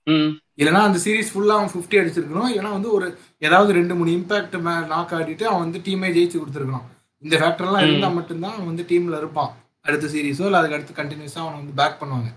ம், 0.07 0.31
இல்லைன்னா 0.57 0.81
அந்த 0.87 0.99
சீரிஸ் 1.05 1.31
ஃபுல்லா 1.33 1.55
அவன் 1.57 1.71
50 1.73 1.99
அடிச்சிருக்கணும். 2.01 2.49
இல்லைன்னா 2.51 2.71
வந்து 2.71 2.91
ஒரு 2.91 3.07
ஏதாவது 3.39 3.71
ரெண்டு 3.73 3.95
மூணு 3.95 4.11
இம்பாக்ட் 4.11 4.55
நாக் 4.93 5.15
ஆடிட்டு 5.19 5.43
அவன் 5.43 5.63
வந்து 5.65 5.79
டீமே 5.79 6.09
ஜெயிச்சு 6.17 6.37
கொடுத்துருக்கணும். 6.39 6.85
இந்த 7.23 7.35
ஃபேக்டர்லாம் 7.37 7.83
ம். 7.83 7.87
இருந்தா 7.87 8.07
மட்டும்தான் 8.09 8.53
அவன் 8.53 8.65
வந்து 8.65 8.85
டீம்ல 8.89 9.17
இருப்பான். 9.17 9.51
அடுத்த 9.85 10.07
சீரீஸோ 10.07 10.45
இல்லை 10.47 10.59
அதுக்கு 10.59 10.77
அடுத்து 10.77 10.99
கண்டினியூஸா 11.01 11.41
அவனை 11.43 11.57
வந்து 11.61 11.77
பேக் 11.81 11.99
பண்ணுவாங்க. 12.01 12.29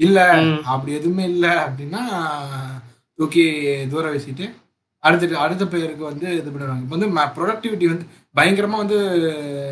இல்ல 0.00 0.18
ம். 0.42 0.58
அப்படி 0.64 0.92
எதுவுமே 0.92 1.24
இல்லை 1.24 1.52
அப்படின்னா 1.64 2.02
தூக்கி 3.18 3.44
தூர 3.90 4.10
வீசிட்டு 4.10 4.46
அடுத்த 5.04 5.38
அடுத்த 5.38 5.64
பிளேயருக்கு 5.64 6.04
வந்து 6.10 6.26
இது 6.36 6.50
பண்ணிடுவாங்க 6.50 6.84
இப்போ 6.84 6.96
வந்து 6.96 7.08
ப்ரொடக்டிவிட்டி 7.36 7.86
வந்து 7.86 8.06
பயங்கரமா 8.36 8.76
வந்து 8.76 8.98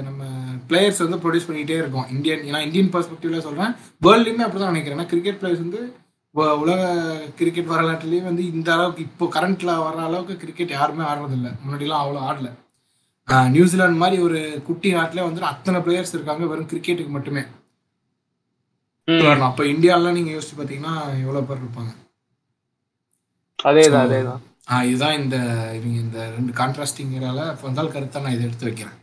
நம்ம 0.05 0.21
பிளேயர்ஸ் 0.69 1.03
வந்து 1.05 1.19
ப்ரொடியூஸ் 1.23 1.47
பண்ணிக்கிட்டே 1.49 1.79
இருக்கோம். 1.83 2.07
இந்தியன் 2.11 2.41
ஏன்னா 2.41 2.61
இந்தியன் 2.61 2.93
பெர்ஸ்பெக்டிவ்ல 2.93 3.39
சொல்றேன். 3.39 3.73
வேர்ல்ட்லயுமே 4.03 4.45
அப்படிதான் 4.47 4.73
நினைக்கிறேன். 4.75 4.99
ஏன்னா 4.99 5.07
கிரிக்கெட் 5.07 5.41
பிளேயர்ஸ் 5.41 5.65
வந்து 5.67 5.81
உலக 6.63 6.83
கிரிக்கெட் 7.39 7.73
வரலாற்றுலயும் 7.73 8.29
வந்து 8.29 8.43
இந்த 8.53 8.69
அளவுக்கு 8.75 9.03
இப்போ 9.09 9.27
கரண்ட்ல 9.35 9.71
வர 9.85 9.97
அளவுக்கு 10.09 10.35
கிரிக்கெட் 10.43 10.75
யாருமே 10.77 11.05
ஆடுறதில்ல. 11.11 11.51
முன்னாடிலாம் 11.63 12.03
அவ்வளோ 12.05 12.23
ஆடல. 12.31 12.49
நியூசிலாந்து 13.55 14.03
மாதிரி 14.03 14.17
ஒரு 14.27 14.41
குட்டி 14.67 14.91
நாட்டிலே 14.97 15.23
வந்து 15.29 15.51
அத்தனை 15.53 15.79
பிளேயர்ஸ் 15.87 16.15
இருக்காங்க 16.17 16.47
வெறும் 16.51 16.69
கிரிக்கெட்டுக்கு 16.73 17.15
மட்டுமே. 17.17 17.45
அப்போ 19.49 19.65
இந்தியாலாம் 19.73 20.17
நீங்க 20.19 20.33
யோசிச்சு 20.37 20.59
பார்த்தீங்கன்னா 20.59 20.95
எவ்வளவு 21.25 21.47
பேர் 21.49 21.63
இருப்பாங்க? 21.65 21.93
அதேதான் 23.59 24.07
அதேதான். 24.07 24.43
இதுதான் 24.91 25.19
இந்த 25.23 25.37
இவங்க 25.79 25.97
இந்த 26.05 26.21
ரெண்டு 26.37 26.53
கான்ட்ராஸ்டிங்கிறால 26.61 27.41
முதல் 27.65 27.93
கருத்தை 27.95 28.23
நான் 28.23 28.37
இதை 28.37 28.47
எடுத்து 28.49 28.69
வைக்கிறேன். 28.69 28.97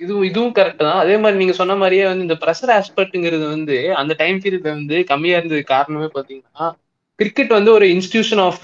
இதுவும் 0.00 0.24
இதுவும் 0.24 0.54
கரெக்ட் 0.54 0.82
தான். 0.82 1.00
அதே 1.02 1.16
மாதிரி 1.16 1.36
நீங்க 1.36 1.54
சொன்ன 1.54 1.74
மாதிரியே 1.76 2.04
வந்து 2.06 2.26
இந்த 2.26 2.36
ப்ரெஷர் 2.42 2.72
ஆஸ்பெக்ட்ங்கிறது 2.76 3.46
வந்து 3.50 3.76
அந்த 4.00 4.12
டைம் 4.18 4.38
பீரியட்ல 4.42 4.70
வந்து 4.72 4.96
கம்மியா 5.10 5.38
இருந்தது 5.38 5.62
காரணமே 5.70 6.08
பாத்தீங்கன்னா 6.14 6.66
கிரிக்கெட் 7.18 7.56
வந்து 7.56 7.70
ஒரு 7.72 7.86
இன்ஸ்டிடியூஷன் 7.94 8.42
ஆஃப் 8.44 8.62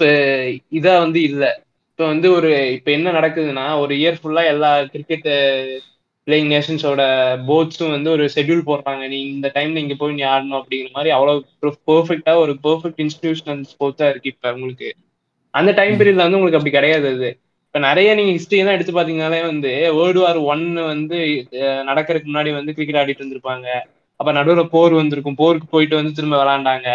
இதா 0.77 0.93
வந்து 0.99 1.19
இல்ல. 1.29 1.43
இப்ப 1.89 2.05
வந்து 2.07 2.27
ஒரு 2.33 2.49
இப்ப 2.77 2.89
என்ன 2.91 3.09
நடக்குதுன்னா 3.11 3.65
ஒரு 3.81 3.93
இயர் 3.97 4.19
ஃபுல்லா 4.19 4.43
எல்லா 4.51 4.71
கிரிக்கெட் 4.93 5.27
பிளேயிங் 6.27 6.49
நேஷன்ஸோட 6.51 7.01
போர்ட்ஸும் 7.47 7.93
வந்து 7.93 8.09
ஒரு 8.11 8.25
ஷெட்யூல் 8.35 8.67
போடுறாங்க. 8.67 9.03
நீ 9.07 9.19
இந்த 9.33 9.47
டைம்ல 9.55 9.77
இங்க 9.77 9.95
போய் 9.95 10.13
நீ 10.13 10.23
ஆடணும் 10.29 10.59
அப்படிங்கிற 10.59 10.91
மாதிரி 10.91 11.11
அவ்வளவு 11.11 11.39
பெர்ஃபெக்டா 11.89 12.33
ஒரு 12.43 12.53
பெர்ஃபெக்ட் 12.65 13.01
இன்ஸ்டிடியூஷனல் 13.05 13.63
ஸ்போர்ட்ஸா 13.71 14.09
இருக்கு 14.09 14.33
இப்ப 14.33 14.53
உங்களுக்கு. 14.53 14.89
அந்த 15.53 15.71
டைம் 15.73 15.97
பீரியட்ல 15.99 16.25
வந்து 16.25 16.39
உங்களுக்கு 16.39 16.59
அப்படி 16.59 16.75
கிடையாது 16.75 17.07
அது. 17.15 17.29
இப்ப 17.75 17.81
நிறைய 17.87 18.09
நீங்க 18.17 18.31
ஹிஸ்டரி 18.35 18.57
எல்லாம் 18.61 18.75
எடுத்து 18.77 18.93
பாத்தீங்கன்னாலே 18.95 19.37
வந்து 19.45 19.69
வேர்ல்டு 19.97 20.21
வார் 20.21 20.39
ஒன்னு 20.53 20.81
வந்து 20.89 21.17
நடக்கறதுக்கு 21.89 22.29
முன்னாடி 22.31 22.51
வந்து 22.57 22.73
கிரிக்கெட் 22.77 22.99
ஆடிட்டு 23.01 23.21
இருந்திருப்பாங்க. 23.21 23.67
அப்ப 24.19 24.31
நடுவுல 24.37 24.63
போர் 24.73 24.93
வந்திருக்கும். 24.93 25.37
போருக்கு 25.41 25.67
போயிட்டு 25.75 25.95
வந்து 25.99 26.11
திரும்ப 26.17 26.35
விளாண்டாங்க 26.41 26.89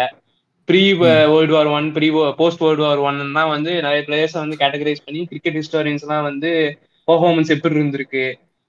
pre 0.69 0.83
world 1.01 1.55
war 1.55 1.69
one 1.77 1.87
pre 1.95 2.07
post 2.41 2.61
world 2.63 2.85
war 2.85 3.01
one 3.07 3.19
தான் 3.37 3.51
வந்து 3.55 3.71
நிறைய 3.85 4.01
பிளேயர்ஸ் 4.09 4.37
வந்து 4.43 4.59
கேட்டகரைஸ் 4.61 5.05
பண்ணி 5.05 5.21
கிரிக்கெட் 5.31 5.59
ஹிஸ்டாரியன்ஸ் 5.61 6.05
எல்லாம் 6.05 6.27
வந்து 6.29 6.51
பெர்ஃபார்மன்ஸ் 7.07 7.53
எப்படி 7.55 7.77
இருந்திருக்கு? 7.77 8.25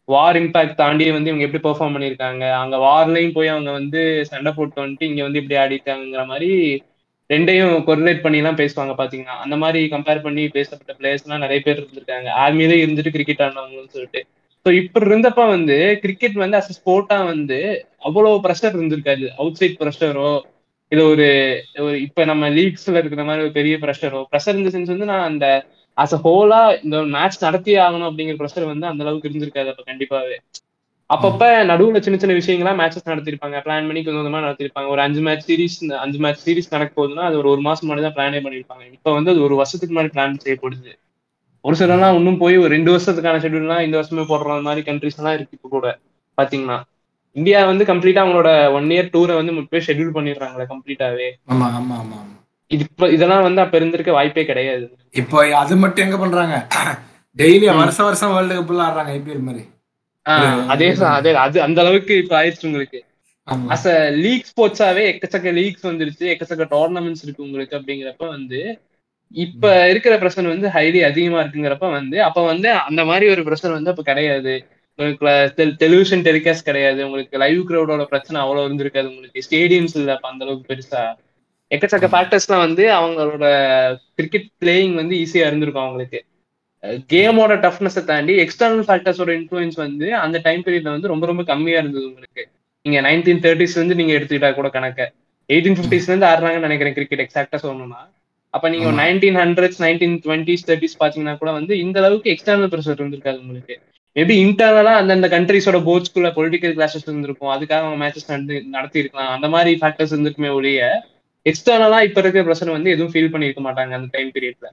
வார் 0.09 0.39
இம்பாக்ட் 0.41 0.79
தாண்டி 0.83 1.07
வந்து 1.17 1.31
இவங்க 1.31 1.47
எப்படி 1.47 1.63
பெர்ஃபார்ம் 1.67 1.95
பண்ணியிருக்காங்க? 1.97 2.45
அங்க 2.63 2.77
வார்லயும் 2.87 3.37
போய் 3.37 3.53
அவங்க 3.55 3.71
வந்து 3.81 4.01
சண்டை 4.31 4.53
போட்டு 4.59 4.83
வந்துட்டு 4.85 5.09
இங்க 5.11 5.23
வந்து 5.27 5.41
இப்படி 5.43 5.59
ஆடிட்டாங்கிற 5.65 6.25
மாதிரி 6.33 6.51
ரெண்டையும் 7.31 7.75
கொரிலேட் 7.87 8.23
பண்ணி 8.23 8.39
எல்லாம் 8.39 8.61
பேசுவாங்க 8.61 8.93
பாத்தீங்கன்னா 8.99 9.37
அந்த 9.45 9.57
மாதிரி 9.63 9.81
கம்பேர் 9.95 10.23
பண்ணி 10.23 10.45
பேசப்பட்ட 10.55 10.93
பிளேயர்ஸ் 10.99 11.25
எல்லாம் 11.27 11.45
நிறைய 11.45 11.61
பேர் 11.61 11.81
இருந்திருக்காங்க. 11.81 12.29
ஆர்மியிலே 12.45 12.77
இருந்துட்டு 12.83 13.15
கிரிக்கெட் 13.17 13.43
ஆடினவங்கன்னு 13.47 13.95
சொல்லிட்டு. 13.97 14.21
ஸோ 14.67 14.73
இப்படி 14.81 15.07
இருந்தப்ப 15.07 15.43
வந்து 15.51 15.75
கிரிக்கெட் 16.03 16.39
வந்து 16.43 16.59
அஸ் 16.59 16.73
ஸ்போர்ட்டா 16.79 17.19
வந்து 17.27 17.59
அவ்வளவு 18.09 18.39
ப்ரெஷர் 18.47 18.77
இருந்திருக்காது. 18.77 19.27
அவுட் 19.39 19.59
சைட் 19.61 19.79
ப்ரெஷரோ 19.81 20.31
இது 20.93 21.03
ஒரு 21.07 21.27
ஒரு 21.81 21.95
இப்ப 22.07 22.25
நம்ம 22.25 22.45
லீக்ஸ்ல 22.55 23.01
இருக்கிற 23.01 23.23
மாதிரி 23.25 23.45
ஒரு 23.45 23.53
பெரிய 23.57 23.75
ப்ரெஷரோ 23.83 24.21
ப்ரெஷர் 24.31 24.59
இந்த 24.61 24.71
சென்ஸ் 24.75 24.93
வந்து 24.95 25.11
நான் 25.11 25.27
அந்த 25.31 25.47
அஸ் 25.97 26.15
அ 26.15 26.21
ஹோலா 26.25 26.61
இந்த 26.85 26.97
மேட்ச் 27.15 27.45
நடத்தி 27.45 27.73
ஆகணும் 27.85 28.09
அப்படிங்கிற 28.09 28.37
ப்ரெஷர் 28.41 28.71
வந்து 28.73 28.87
அந்த 28.91 29.05
அளவுக்கு 29.05 29.29
இருந்திருக்காது 29.31 29.71
அப்ப 29.73 29.85
கண்டிப்பாவே. 29.91 30.37
அப்பப்ப 31.11 31.43
நடுவுல 31.69 32.01
சின்ன 32.05 32.17
சின்ன 32.19 32.35
விஷயங்களா 32.39 32.73
மேட்சஸ் 32.81 33.11
நடத்திருப்பாங்க. 33.11 33.57
பிளான் 33.65 33.87
பண்ணி 33.89 34.01
கொஞ்சம் 34.01 34.21
கொஞ்சமா 34.21 34.41
நடத்திருப்பாங்க. 34.45 34.89
ஒரு 34.89 35.03
அஞ்சு 35.05 35.21
மேட்ச் 35.27 35.47
சீரிஸ் 35.47 35.77
அஞ்சு 36.03 36.19
மேட்ச் 36.19 36.43
சீரிஸ் 36.45 36.73
நடக்க 36.75 36.91
போகுதுன்னா 36.97 37.25
அது 37.29 37.39
ஒரு 37.43 37.49
ஒரு 37.53 37.63
மாசம் 37.67 37.87
முன்னாடி 37.87 38.05
தான் 38.07 38.17
பிளானே 38.17 38.41
பண்ணிருப்பாங்க. 38.45 38.85
இப்ப 38.97 39.13
வந்து 39.17 39.33
அது 39.35 39.41
ஒரு 39.47 39.55
வருஷத்துக்கு 39.61 39.95
முன்னாடி 39.95 40.13
பிளான் 40.15 40.43
செய்யப்படுது. 40.45 40.93
ஒரு 41.65 41.77
சிலர்லாம் 41.77 42.17
இன்னும் 42.19 42.41
போய் 42.43 42.57
ஒரு 42.57 42.71
ரெண்டு 42.75 42.91
வருஷத்துக்கான 42.95 43.41
ஷெட்யூல்லாம் 43.43 43.85
இந்த 43.87 43.97
வருஷமே 44.01 44.25
போடுற 44.31 44.61
மாதிரி 44.69 44.83
கண்ட்ரிஸ் 44.89 45.19
எல்லாம் 45.21 45.37
இருக்கு 45.39 45.57
இப்ப 45.59 45.69
கூட 45.69 45.87
பாத்தீங்கன்னா. 46.39 46.79
இந்தியா 47.37 47.59
வந்து 47.71 47.85
கம்ப்ளீட்டா 47.91 48.23
அவங்களோட 48.25 48.49
ஒன் 48.77 48.89
இயர் 48.91 49.13
டூரை 49.15 49.35
வந்து 49.39 49.53
முப்பே 49.59 49.81
ஷெட்யூல் 49.87 50.15
பண்ணிடுறாங்களே 50.17 50.67
கம்ப்ளீட்டாவே 50.73 51.29
ஆமா 51.49 51.67
ஆமா 51.79 51.97
ஆமா 52.03 52.19
இது 52.71 52.83
இப்ப 52.87 53.09
இதெல்லாம் 53.17 53.45
வந்து 53.47 53.61
அப்ப 53.65 53.75
இருந்திருக்க 53.79 54.13
வாய்ப்பே 54.17 54.45
கிடையாது. 54.45 54.85
இப்போ 55.15 55.37
அது 55.63 55.75
மட்டும் 55.83 56.05
எங்க 56.07 56.19
பண்றாங்க? 56.19 56.57
டெய்லி 57.37 57.67
வருஷம் 57.73 58.09
வருஷம் 58.09 58.33
வேர்ல்டு 58.35 58.55
கப் 58.59 58.73
ஆடுறாங்க 58.87 59.11
ஐபிஎல் 59.17 59.47
மாதிரி. 59.49 59.63
அதே 60.69 60.89
அதே 61.11 61.33
அது 61.45 61.59
அந்த 61.63 61.79
அளவுக்கு 61.81 62.15
இப்ப 62.23 62.35
ஆயிடுச்சு 62.41 62.67
உங்களுக்கு. 62.67 62.99
அஸ் 63.75 63.87
அ 63.93 63.97
லீக் 64.25 64.49
ஸ்போர்ட்ஸாவே 64.51 65.05
எக்கச்சக்க 65.13 65.53
லீக்ஸ் 65.53 65.87
வந்துருச்சு 65.87 66.25
எக்கச்சக்க 66.33 66.65
டோர்னமெண்ட்ஸ் 66.75 67.25
இருக்கு 67.25 67.47
உங்களுக்கு 67.47 67.77
அப்படிங்கிறப்ப 67.79 68.25
வந்து 68.29 68.61
இப்ப 69.35 69.65
இருக்கிற 69.91 70.15
பிரச்சனை 70.19 70.47
வந்து 70.51 70.69
ஹைலி 70.69 71.01
அதிகமா 71.05 71.39
இருக்குங்கிறப்ப 71.43 71.89
வந்து 71.93 72.19
அப்ப 72.25 72.45
வந்து 72.47 72.69
அந்த 72.89 73.03
மாதிரி 73.05 73.27
ஒரு 73.31 73.43
பிரச்சனை 73.45 73.73
வந்து 73.75 73.91
அப்ப 73.91 74.03
கிடையாது. 74.03 74.55
உங்களுக்கு 74.99 75.27
டெலிவிஷன் 75.83 76.25
டெலிகாஸ்ட் 76.25 76.65
கிடையாது. 76.65 77.01
உங்களுக்கு 77.07 77.39
லைவ் 77.39 77.61
கிரௌடோட 77.69 78.05
பிரச்சனை 78.05 78.39
அவ்வளவு 78.43 78.67
இருந்திருக்காது 78.69 79.11
உங்களுக்கு. 79.13 79.45
ஸ்டேடியம்ஸ் 79.47 79.97
இல்ல 80.01 80.13
அப்ப 80.15 80.29
அந்த 80.29 80.45
அளவுக்கு 80.45 80.71
பெருசா. 80.73 81.03
எக்கச்சக்க 81.71 82.07
ஃபேக்டர்ஸ்லாம் 82.13 82.65
வந்து 82.67 82.85
அவங்களோட 82.95 83.47
கிரிக்கெட் 84.17 84.49
பிளேயிங் 84.63 84.95
வந்து 84.95 85.15
ஈஸியா 85.17 85.47
இருந்திருக்கும் 85.47 85.85
அவங்களுக்கு. 85.85 86.21
கேமோட 87.11 87.53
டஃப்னஸை 87.65 88.05
தாண்டி 88.05 88.33
எக்ஸ்டர்னல் 88.41 88.87
ஃபேக்டர்ஸோட 88.89 89.31
இன்ஃபுளுன்ஸ் 89.39 89.77
வந்து 89.77 90.15
அந்த 90.17 90.37
டைம் 90.39 90.65
பீரியட்ல 90.65 90.91
வந்து 90.91 91.09
ரொம்ப 91.09 91.27
ரொம்ப 91.27 91.43
கம்மியா 91.43 91.79
இருந்தது 91.79 92.07
உங்களுக்கு. 92.09 92.43
நீங்க 92.87 93.01
நைன்டீன் 93.01 93.43
தேர்ட்டிஸ்ல 93.45 93.75
இருந்து 93.75 93.95
நீங்க 93.95 94.13
எடுத்துக்கிட்டா 94.13 94.55
கூட 94.55 94.69
கணக்க. 94.69 95.01
எயிட்டீன் 95.49 95.79
பிப்டிஸ்ல 95.79 96.07
இருந்து 96.07 96.27
ஆடுறாங்கன்னு 96.27 96.69
நினைக்கிறேன் 96.69 96.95
கிரிக்கெட் 96.95 97.25
எக்ஸாக்டா 97.25 97.59
சொல்லணும்னா. 97.63 98.01
அப்ப 98.55 98.69
நீங்க. 98.69 98.89
Nineteen 99.01 99.39
hundreds 99.41 99.81
nineteen 99.83 100.17
twenties 100.25 100.67
thirties 100.67 100.99
பாத்தீங்கன்னா 101.01 101.37
கூட 101.39 101.51
வந்து 101.53 101.73
இந்த 101.79 101.99
அளவுக்கு 102.01 102.33
எக்ஸ்டர்னல் 102.35 102.73
ப்ரெஷர் 102.73 103.01
இருந்திருக்காது 103.01 103.39
உங்களுக்கு. 103.39 103.75
மேபி 104.17 104.35
இன்டர்னலா 104.45 104.93
அந்தந்த 104.97 105.27
கண்ட்ரிஸோட 105.29 105.79
போர்ட்ஸ்குள்ள 105.85 106.29
பொலிட்டிக்கல் 106.37 106.75
கிளாஷஸ் 106.75 107.07
இருந்திருக்கும். 107.07 107.53
அதுக்காக 107.55 107.83
அவங்க 107.83 107.99
மேட்சஸ் 108.03 108.29
நடந்து 108.29 108.57
நடத்தி 108.69 108.99
இருக்கலாம் 108.99 109.33
அந்த 109.37 109.49
மாதிரி 109.49 109.73
ஃபேக்டர்ஸ் 109.83 110.15
இருந்திருக்குமே 110.15 110.53
ஒழிய 110.55 110.81
எக்ஸ்டர்னலா 111.47 111.99
இப்ப 112.09 112.21
இருக்கிற 112.23 112.43
ப்ரெஷர் 112.45 112.77
வந்து 112.77 112.91
எதுவும் 112.91 113.13
ஃபீல் 113.13 113.33
பண்ணிருக்க 113.35 113.63
மாட்டாங்க 113.67 113.95
அந்த 113.99 114.09
டைம் 114.13 114.31
பீரியட்ல 114.35 114.69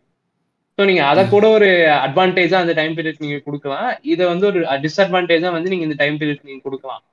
ஸோ 0.77 0.85
நீங்க 0.85 1.05
அதை 1.05 1.29
கூட 1.29 1.49
ஒரு 1.49 1.65
அட்வான்டேஜா 2.05 2.53
அந்த 2.53 2.73
டைம் 2.73 2.93
பீரியட் 2.93 3.15
நீங்க 3.17 3.37
கொடுக்கலாம். 3.37 3.97
இதை 4.01 4.25
வந்து 4.25 4.45
ஒரு 4.45 4.59
டிஸ்அட்வான்டேஜா 4.59 5.51
வந்து 5.51 5.69
நீங்க 5.69 5.83
இந்த 5.83 5.95
டைம் 5.97 6.17
பீரியட் 6.17 6.43
நீங்க 6.43 6.61
கொடுக்கலாம். 6.63 7.03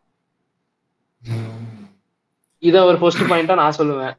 இதை 2.59 2.81
ஒரு 2.81 2.99
ஃபர்ஸ்ட் 2.99 3.23
பாயிண்டா 3.23 3.55
நான் 3.55 3.75
சொல்லுவேன். 3.79 4.17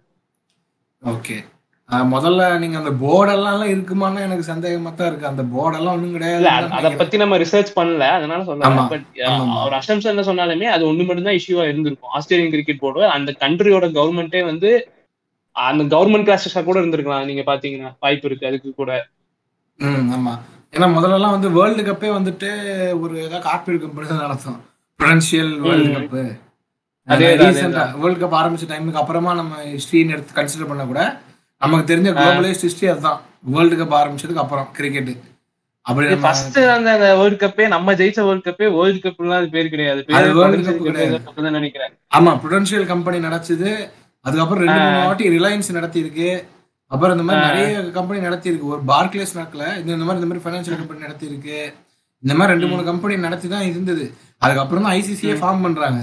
ஓகே 1.06 1.52
முதல்ல 1.90 2.58
நீங்க 2.58 2.78
அந்த 2.78 2.90
போர்டெல்லாம் 2.90 3.70
இருக்குமான்னு 3.70 4.22
எனக்கு 4.22 4.54
சந்தேகமா 4.54 4.94
தான் 4.94 5.08
இருக்கு. 5.08 5.28
அந்த 5.28 5.44
போர்டெல்லாம் 5.44 5.88
ஒண்ணும் 5.88 6.12
கிடையாது 6.12 6.48
அத- 6.48 6.90
பத்தி 6.90 7.18
நம்ம 7.18 7.38
ரிசர்ச் 7.38 7.68
பண்ணல. 7.76 7.98
அதனால. 7.98 8.44
சொல்றேன். 8.44 8.88
பட் 8.88 9.06
ஆமா. 9.16 9.66
ஒரு 9.66 9.76
அசம்ஷன்ல 9.76 10.24
சொன்னாலுமே 10.26 10.64
அது 10.64 10.94
ஒண்ணு 10.94 11.06
மட்டும் 11.06 11.24
தான் 11.24 11.34
இஷ்யூவா 11.34 11.64
இருந்திருக்கும். 11.64 12.10
ஆஸ்திரேலியன் 12.10 12.52
கிரிக்கெட் 12.52 12.80
போர்டு 12.80 13.08
அந்த 13.08 13.36
கண்ட்ரியோட 13.40 13.86
கவர்மெண்ட்டே 13.92 14.46
வந்து 14.46 14.92
அந்த 15.52 15.98
கவர்மெண்ட் 15.98 16.38
கிளாஸஸா 16.40 16.64
கூட 16.64 16.80
இருந்திருக்கலாம். 16.80 17.26
நீங்க 17.26 17.54
பாத்தீங்கன்னா 17.54 17.96
வாய்ப்பு 18.00 18.28
இருக்கு. 18.30 18.48
அதுக்கு 18.48 18.74
கூட 18.74 19.08
ம் 19.80 20.08
ஆமா. 20.16 20.34
ஏன்னா 20.74 20.88
முதல்லலாம் 20.94 21.36
வந்து 21.36 21.50
வேர்ல்டு 21.56 21.84
கப்பே 21.88 22.10
வந்துட்டு 22.16 22.50
ஒரு 23.02 23.14
ஏதாவது 23.20 23.44
கார்பரேட் 23.48 23.84
கம்பெனி 23.84 24.08
தான் 24.08 24.24
நடத்தும். 24.24 24.60
ப்ரொடென்ஷியல் 25.00 25.52
வேர்ல்டு 25.64 25.90
ம். 25.90 25.96
கப்பு 25.98 26.24
அதேதான், 27.08 27.50
ரீசெண்டா 27.50 27.84
வேர்ல்டு 28.02 28.20
கப் 28.20 28.38
ஆரம்பிச்ச 28.40 28.66
டைமுக்கு 28.70 29.02
அப்புறமா 29.02 29.32
நம்ம 29.40 29.54
ஹிஸ்டரின்னு 29.72 30.16
எடுத்து 30.16 30.38
கன்சிடர் 30.38 30.70
பண்ண 30.70 30.84
கூட 30.86 31.02
நமக்கு 31.62 31.86
தெரிஞ்ச 31.90 32.10
குளோபலைஸ்ட் 32.16 32.66
ஹிஸ்டரி 32.68 32.90
அதுதான். 32.94 33.20
வேர்ல்டு 33.54 33.78
கப் 33.80 33.96
ஆரம்பிச்சதுக்கு 34.00 34.44
அப்புறம் 34.44 34.68
கிரிக்கெட் 34.78 35.12
அப்படி 35.86 36.06
நம்ம 36.08 36.24
ஃபர்ஸ்ட் 36.26 36.58
அந்த 36.76 36.92
வேர்ல்ட் 37.14 37.42
கப்பே 37.42 37.66
நம்ம 37.74 37.94
ஜெயிச்ச 38.00 38.20
வேர்ல்ட் 38.28 38.46
கப்பே 38.46 38.68
வேர்ல்ட் 38.76 39.02
கப்லாம் 39.06 39.40
அது 39.40 39.50
பேர் 39.56 39.72
கிடையாது. 39.74 40.02
அது 40.12 40.30
பேரு 40.38 40.64
Cup 40.70 40.80
கிடையாது. 40.86 41.18
தான் 41.40 41.58
நினைக்கிறேன். 41.58 41.94
ஆமா 42.18 42.34
ப்ரொடென்ஷியல் 42.44 42.86
கம்பெனி 42.92 43.18
நடத்துது 43.26 43.72
அதுக்கப்புறம் 44.26 44.64
ரெண்டு 44.66 44.80
மூணு 44.86 45.02
வாட்டி 45.06 45.26
ரிலையன்ஸ் 45.36 45.70
நடத்தியிருக்கு. 45.78 46.30
அப்புறம் 46.94 47.14
இந்த 47.16 47.26
மாதிரி 47.28 47.46
நிறைய 47.48 47.80
கம்பெனி 47.98 48.20
நடத்தியிருக்கு. 48.28 48.72
ஒரு 48.74 48.82
பார்க்லேஸ் 48.92 49.34
இது 49.80 49.96
இந்த 49.98 50.06
மாதிரி 50.08 50.20
இந்த 50.22 50.30
மாதிரி 50.32 50.44
ஃபைனான்சியல் 50.44 50.80
கம்பெனி 50.82 51.06
நடத்தியிருக்கு. 51.06 51.58
இந்த 52.24 52.34
மாதிரி 52.40 52.54
ரெண்டு 52.54 52.68
மூணு 52.72 52.84
கம்பெனி 52.90 53.16
நடத்தி 53.28 53.48
தான் 53.54 53.68
இருந்தது. 53.72 54.06
அதுக்கப்புறம் 54.44 54.86
தான் 54.86 54.96
ஐசிசியை 55.00 55.36
ஃபார்ம் 55.42 55.64
பண்றாங்க. 55.66 56.02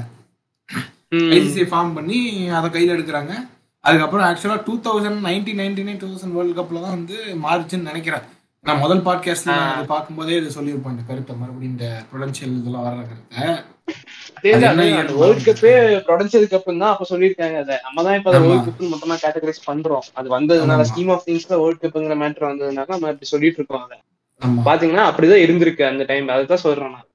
ஐசிசியை 1.37 1.67
ஃபார்ம் 1.71 1.95
பண்ணி 1.99 2.19
அதை 2.59 2.69
கையில் 2.75 2.95
எடுக்கிறாங்க. 2.97 3.35
அதுக்கப்புறம் 3.89 4.27
ஆக்சுவலாக 4.29 4.63
two 4.67 4.75
thousand 4.87 5.21
nineteen 5.29 5.61
ninety 5.63 5.85
nine 5.87 6.01
two 6.03 6.09
thousand 6.11 6.37
world 6.39 6.59
கப்பில் 6.59 6.85
தான் 6.87 6.97
வந்து 6.99 7.17
மாறுச்சுன்னு 7.45 7.91
நினைக்கிறேன். 7.91 8.27
நான் 8.65 8.81
முதல் 8.83 9.05
பாட்காஸ்ட்ல 9.05 9.51
நான் 9.51 9.69
அது 9.73 9.87
பார்க்கும்போதே 9.91 10.35
இது 10.39 10.49
சொல்லியிருப்பேன் 10.55 10.95
இந்த 10.95 11.05
கருத்தை 11.07 11.35
மறுபடியும் 11.37 11.73
இந்த 11.73 11.87
ப்ரொடென்ஷியல் 12.09 12.57
இதெல்லாம் 12.59 12.85
வர்ற 12.87 13.03
கருத்தை. 13.03 13.45
வேர்ல்ட் 15.15 15.47
கப்பே 15.47 15.73
ப்ரொடென்ஷியல் 16.09 16.45
கப் 16.51 16.69
தான். 16.73 16.91
அப்ப 16.91 17.07
சொல்லியிருக்காங்க 17.11 17.57
அதை. 17.63 17.77
நம்ம 17.87 18.03
தான் 18.07 18.17
இப்ப. 18.19 18.35
வேர்ல்ட் 18.39 18.67
கப் 18.69 18.83
மொத்தமா 18.93 19.17
கேட்டகரைஸ் 19.23 19.63
பண்றோம். 19.67 20.07
அது 20.15 20.29
வந்ததுனால. 20.37 20.85
ஸ்கீம் 20.91 21.11
ஆஃப் 21.15 21.25
திங்ஸ்ல 21.27 21.59
வேர்ல்ட் 21.63 21.83
கப்ங்கிற 21.85 22.17
மேட்டர் 22.23 22.49
வந்ததுனால 22.51 22.89
நம்ம 22.93 23.11
இப்படி 23.15 23.31
சொல்லிட்டு 23.33 23.61
இருக்கோம் 23.61 23.85
அதை. 23.87 23.99
ஆமா. 24.43 24.61
பாத்தீங்கன்னா 24.69 25.07
அப்படிதான் 25.09 25.45
இருந்திருக்கு 25.47 25.85
அந்த 25.87 26.05
டைம் 26.05 26.33
அதுதான் 26.37 26.65
சொல்றேன் 26.67 26.95
நான். 26.95 27.09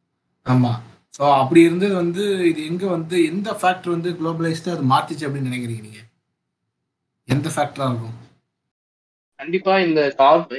ஆமா. 0.45 0.73
ஸோ 1.13 1.23
அப்படி 1.39 1.61
இருந்தது 1.61 1.93
வந்து 1.95 2.23
இது 2.49 2.61
எங்க 2.65 2.85
வந்து 2.89 3.17
எந்த 3.25 3.49
ஃபேக்டர் 3.59 3.93
வந்து 3.93 4.09
குளோபலைஸ்டு 4.17 4.73
அது 4.73 4.85
மாத்திச்சு 4.89 5.25
அப்படின்னு 5.27 5.49
நினைக்கிறீங்க 5.49 5.83
நீங்க? 5.83 6.01
எந்த 7.27 7.47
ஃபேக்டரா 7.49 7.85
இருக்கும்? 7.91 8.15
கண்டிப்பா 9.39 9.73
இந்த 9.85 10.01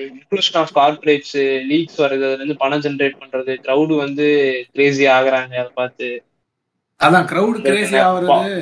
இன்க்ளூஷன் 0.09 0.59
ஆஃப் 0.61 0.73
கார்பரேட்ஸ் 0.79 1.37
லீக்ஸ் 1.71 2.01
வருது 2.03 2.25
அதுல 2.27 2.39
இருந்து 2.39 2.57
பணம் 2.63 2.83
ஜென்ரேட் 2.85 3.21
பண்றது 3.23 3.53
கிரௌடு 3.65 3.95
வந்து 4.05 4.27
கிரேசி 4.75 5.05
ஆகுறாங்க 5.17 5.55
அதை 5.63 5.71
பார்த்து. 5.81 6.09
அதான் 7.01 7.27
இந்த 7.55 7.71
கிரேசி 7.71 7.97
ஆகுறது 8.05 8.53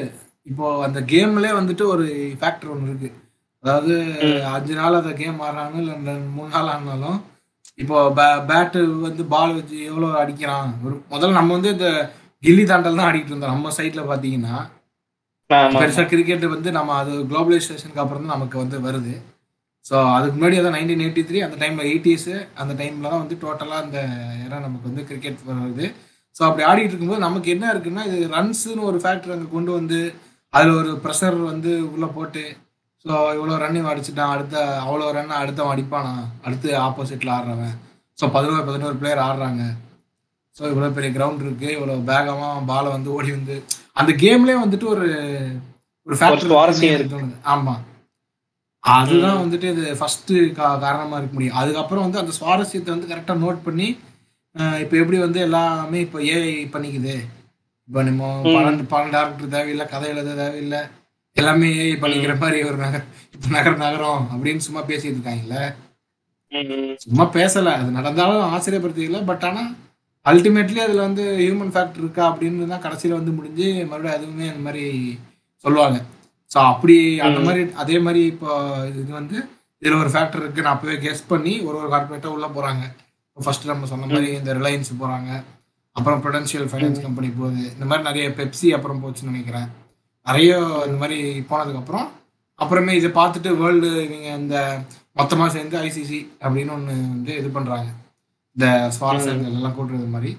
இப்போ 0.46 0.66
அந்த 0.86 1.00
கேம்ல 1.12 1.50
வந்துட்டு 1.58 1.84
ஒரு 1.92 2.06
ஃபேக்டர் 2.40 2.72
ஒன்று 2.74 2.90
இருக்கு. 2.92 3.10
அதாவது. 3.64 3.94
அஞ்சு 4.54 4.74
நாள் 4.80 5.00
அந்த 5.00 5.12
கேம் 5.20 5.38
ஆடுறாங்க 5.46 5.76
இல்லை 5.82 6.14
மூணு 6.36 6.50
நாள் 6.54 6.72
ஆனாலும் 6.72 7.18
இப்போ 7.78 7.96
பேட்டு 8.48 8.80
வந்து 9.04 9.22
பால் 9.32 9.54
வச்சு 9.56 9.76
எவ்வளோ 9.90 10.08
அடிக்கிறான்? 10.22 10.70
ஒரு 10.84 10.94
முதல்ல 11.12 11.38
நம்ம 11.38 11.54
வந்து 11.56 11.70
இந்த 11.76 11.88
கில்லி 12.42 12.64
தாண்டல் 12.70 12.98
தான் 12.98 13.08
ஆடிட்டு 13.08 13.32
இருந்தோம். 13.32 13.54
நம்ம 13.56 13.72
சைட்ல 13.78 14.02
பாத்தீங்கன்னா 14.10 14.56
பெருசா 15.74 16.02
கிரிக்கெட் 16.10 16.44
வந்து 16.52 16.70
நம்ம 16.76 16.94
அது 17.00 17.14
குளோபலைசேஷனுக்கு 17.30 18.02
அப்புறம் 18.02 18.22
தான் 18.24 18.34
நமக்கு 18.36 18.56
வந்து 18.62 18.76
வருது. 18.86 19.14
ஸோ 19.84 19.94
அதுக்கு 20.16 20.36
முன்னாடி 20.36 20.58
அதான் 20.60 20.76
நைன்டீன் 20.76 21.04
எயிட்டி 21.06 21.22
த்ரீ 21.28 21.38
அந்த 21.46 21.56
டைம்ல 21.62 21.82
எயிட்டிஸ் 21.90 22.30
அந்த 22.62 22.72
டைம்ல 22.80 23.10
தான் 23.12 23.22
வந்து 23.22 23.36
டோட்டலா 23.42 23.78
அந்த 23.84 23.98
era 24.46 24.58
நமக்கு 24.66 24.88
வந்து 24.90 25.02
கிரிக்கெட் 25.08 25.42
வருது. 25.48 25.86
ஸோ 26.36 26.42
அப்படி 26.46 26.62
ஆடிட்டு 26.68 26.92
இருக்கும்போது 26.92 27.26
நமக்கு 27.26 27.48
என்ன 27.54 27.64
இருக்குன்னா 27.72 28.04
இது 28.10 28.18
ரன்ஸ்னு 28.36 28.88
ஒரு 28.90 28.98
ஃபேக்டர் 29.02 29.34
அங்கே 29.34 29.48
கொண்டு 29.56 29.72
வந்து 29.78 29.98
அதில் 30.54 30.78
ஒரு 30.80 30.90
ப்ரெஷர் 31.04 31.36
வந்து 31.52 31.72
உள்ள 31.92 32.06
போட்டு 32.16 32.44
ஸோ 33.04 33.14
இவ்வளோ 33.36 33.54
ரன் 33.62 33.88
அடிச்சுட்டான் 33.92 34.34
அடுத்த 34.34 34.56
அவ்வளோ 34.84 35.06
ரன் 35.16 35.38
அடுத்தவன் 35.40 35.72
அடிப்பானா? 35.74 36.12
அடுத்து 36.46 36.68
ஆப்போசிட்ல 36.86 37.32
ஆடுறவன். 37.38 37.74
ஸோ 38.18 38.24
பதினோரு 38.36 38.64
பதினோரு 38.68 38.96
பிளேயர் 39.00 39.24
ஆடுறாங்க. 39.26 39.62
ஸோ 40.56 40.62
இவ்வளோ 40.72 40.92
பெரிய 40.98 41.10
கிரவுண்ட் 41.16 41.42
இருக்கு 41.46 41.68
இவ்வளோ 41.76 41.96
வேகமாக 42.12 42.62
பாலை 42.70 42.90
வந்து 42.96 43.10
ஓடி 43.16 43.30
வந்து 43.38 43.56
அந்த 44.00 44.12
கேம்லேயே 44.22 44.58
வந்துட்டு 44.64 44.86
ஒரு 44.94 45.06
ஒரு 46.06 46.16
ஃபேக்டர் 46.20 46.50
சுவாரஸ்யம் 46.52 46.94
இருக்கு. 46.96 47.14
தோணுது. 47.14 47.36
ஆமா. 47.54 47.74
அதுதான் 48.84 49.38
வந்துட்டு 49.42 49.66
இது 49.74 49.84
ஃபர்ஸ்ட் 49.98 50.32
காரணமா 50.58 51.16
இருக்க 51.18 51.34
முடியும். 51.36 51.58
அதுக்கப்புறம் 51.60 52.04
வந்து 52.06 52.20
அந்த 52.22 52.32
சுவாரஸ்யத்தை 52.38 52.90
வந்து 52.94 53.10
கரெக்டாக 53.12 53.42
நோட் 53.44 53.60
பண்ணி 53.66 53.88
இப்போ 54.82 54.94
எப்படி 55.02 55.18
வந்து 55.26 55.38
எல்லாமே 55.46 55.98
இப்போ 56.06 56.18
ஏஐ 56.32 56.52
பண்ணிக்குது. 56.74 57.14
இப்போ 57.88 58.02
நம்ம 58.08 58.28
பன்னெண்டு 58.54 58.84
பன்னெண்டு 58.92 59.14
டேரக்டர் 59.16 59.54
தேவையில்லை 59.54 59.86
கதை 59.92 60.08
எழுத 60.14 60.34
தேவையில்லை 60.42 60.82
எல்லாமே 61.36 61.68
ஏஐ 61.84 61.94
பண்ணிக்கிற 62.02 62.34
மாதிரி 62.42 62.58
ஒரு 62.68 62.78
நகர் 62.84 63.06
இப்போ 63.34 63.48
நகர் 63.56 63.82
நகரம் 63.84 64.22
அப்படின்னு 64.32 64.66
சும்மா 64.66 64.82
பேசிட்டு 64.90 65.16
இருக்காங்கல்ல. 65.18 65.58
சும்மா 67.04 67.24
பேசல. 67.38 67.72
அது 67.80 67.98
நடந்தாலும் 67.98 68.50
ஆச்சரியப்படுத்திக்கல. 68.54 69.20
பட் 69.30 69.46
ஆனா 69.48 69.62
அல்டிமேட்லி 70.26 70.80
அதுல 70.84 71.06
வந்து 71.08 71.24
ஹியூமன் 71.44 71.72
ஃபேக்டர் 71.74 72.02
இருக்கா 72.02 72.24
அப்படின்னு 72.30 72.72
தான் 72.74 72.84
கடைசியில 72.84 73.18
வந்து 73.18 73.32
முடிஞ்சு 73.38 73.66
மறுபடியும் 73.90 74.16
அதுவுமே 74.18 74.46
அந்த 74.52 74.62
மாதிரி 74.66 74.84
சொல்லுவாங்க. 75.64 75.98
ஸோ 76.54 76.58
அப்படி 76.72 76.96
அந்த 77.26 77.38
மாதிரி 77.46 77.62
அதே 77.82 77.96
மாதிரி 78.06 78.22
இப்போ 78.32 78.50
இது 78.90 79.10
வந்து 79.20 79.36
இதுல 79.82 79.96
ஒரு 80.02 80.10
ஃபேக்டர் 80.14 80.42
இருக்கு. 80.42 80.64
நான் 80.64 80.76
அப்பவே 80.76 80.96
கெஸ் 81.04 81.22
பண்ணி 81.32 81.52
ஒரு 81.68 81.76
ஒரு 81.80 81.88
கார்பரேட்டா 81.94 82.28
உள்ள 82.34 82.46
போறாங்க. 82.56 82.84
ஃபர்ஸ்ட் 83.36 83.70
நம்ம 83.70 83.88
சொன்ன 83.92 84.08
மாதிரி 84.12 84.28
இந்த 84.40 84.50
ரிலையன்ஸ் 84.58 84.90
போறாங்க. 85.00 85.30
அப்புறம் 85.96 86.20
ப்ரொடென்ஷியல் 86.24 86.68
ஃபைனான்ஸ் 86.70 87.00
கம்பெனி 87.06 87.28
போகுது. 87.38 87.64
இந்த 87.74 87.86
மாதிரி 87.88 88.06
நிறைய 88.10 88.26
பெப்சி 88.38 88.68
அப்புறம் 88.76 89.00
போச்சுன்னு 89.02 89.32
நினைக்கிறேன். 89.32 89.68
நிறைய 90.26 90.50
இந்த 90.88 90.96
மாதிரி 91.02 91.18
போனதுக்கு 91.50 91.80
அப்புறம் 91.82 92.06
அப்புறமே 92.58 92.92
இதை 93.00 93.10
பார்த்துட்டு 93.18 93.50
வேர்ல்டு 93.60 93.90
இவங்க 94.06 94.30
இந்த 94.42 94.56
மொத்தமா 95.20 95.46
சேர்ந்து 95.56 95.76
ஐசிசி 95.86 96.20
அப்படின்னு 96.44 96.74
ஒன்று 96.76 96.94
வந்து 97.14 97.32
இது 97.40 97.48
பண்றாங்க. 97.56 97.88
இந்த 98.56 98.66
சுவாரஸ்யங்கள் 98.96 99.58
எல்லாம் 99.58 99.76
கூட்டுறது 99.78 100.08
மாதிரி. 100.14 100.32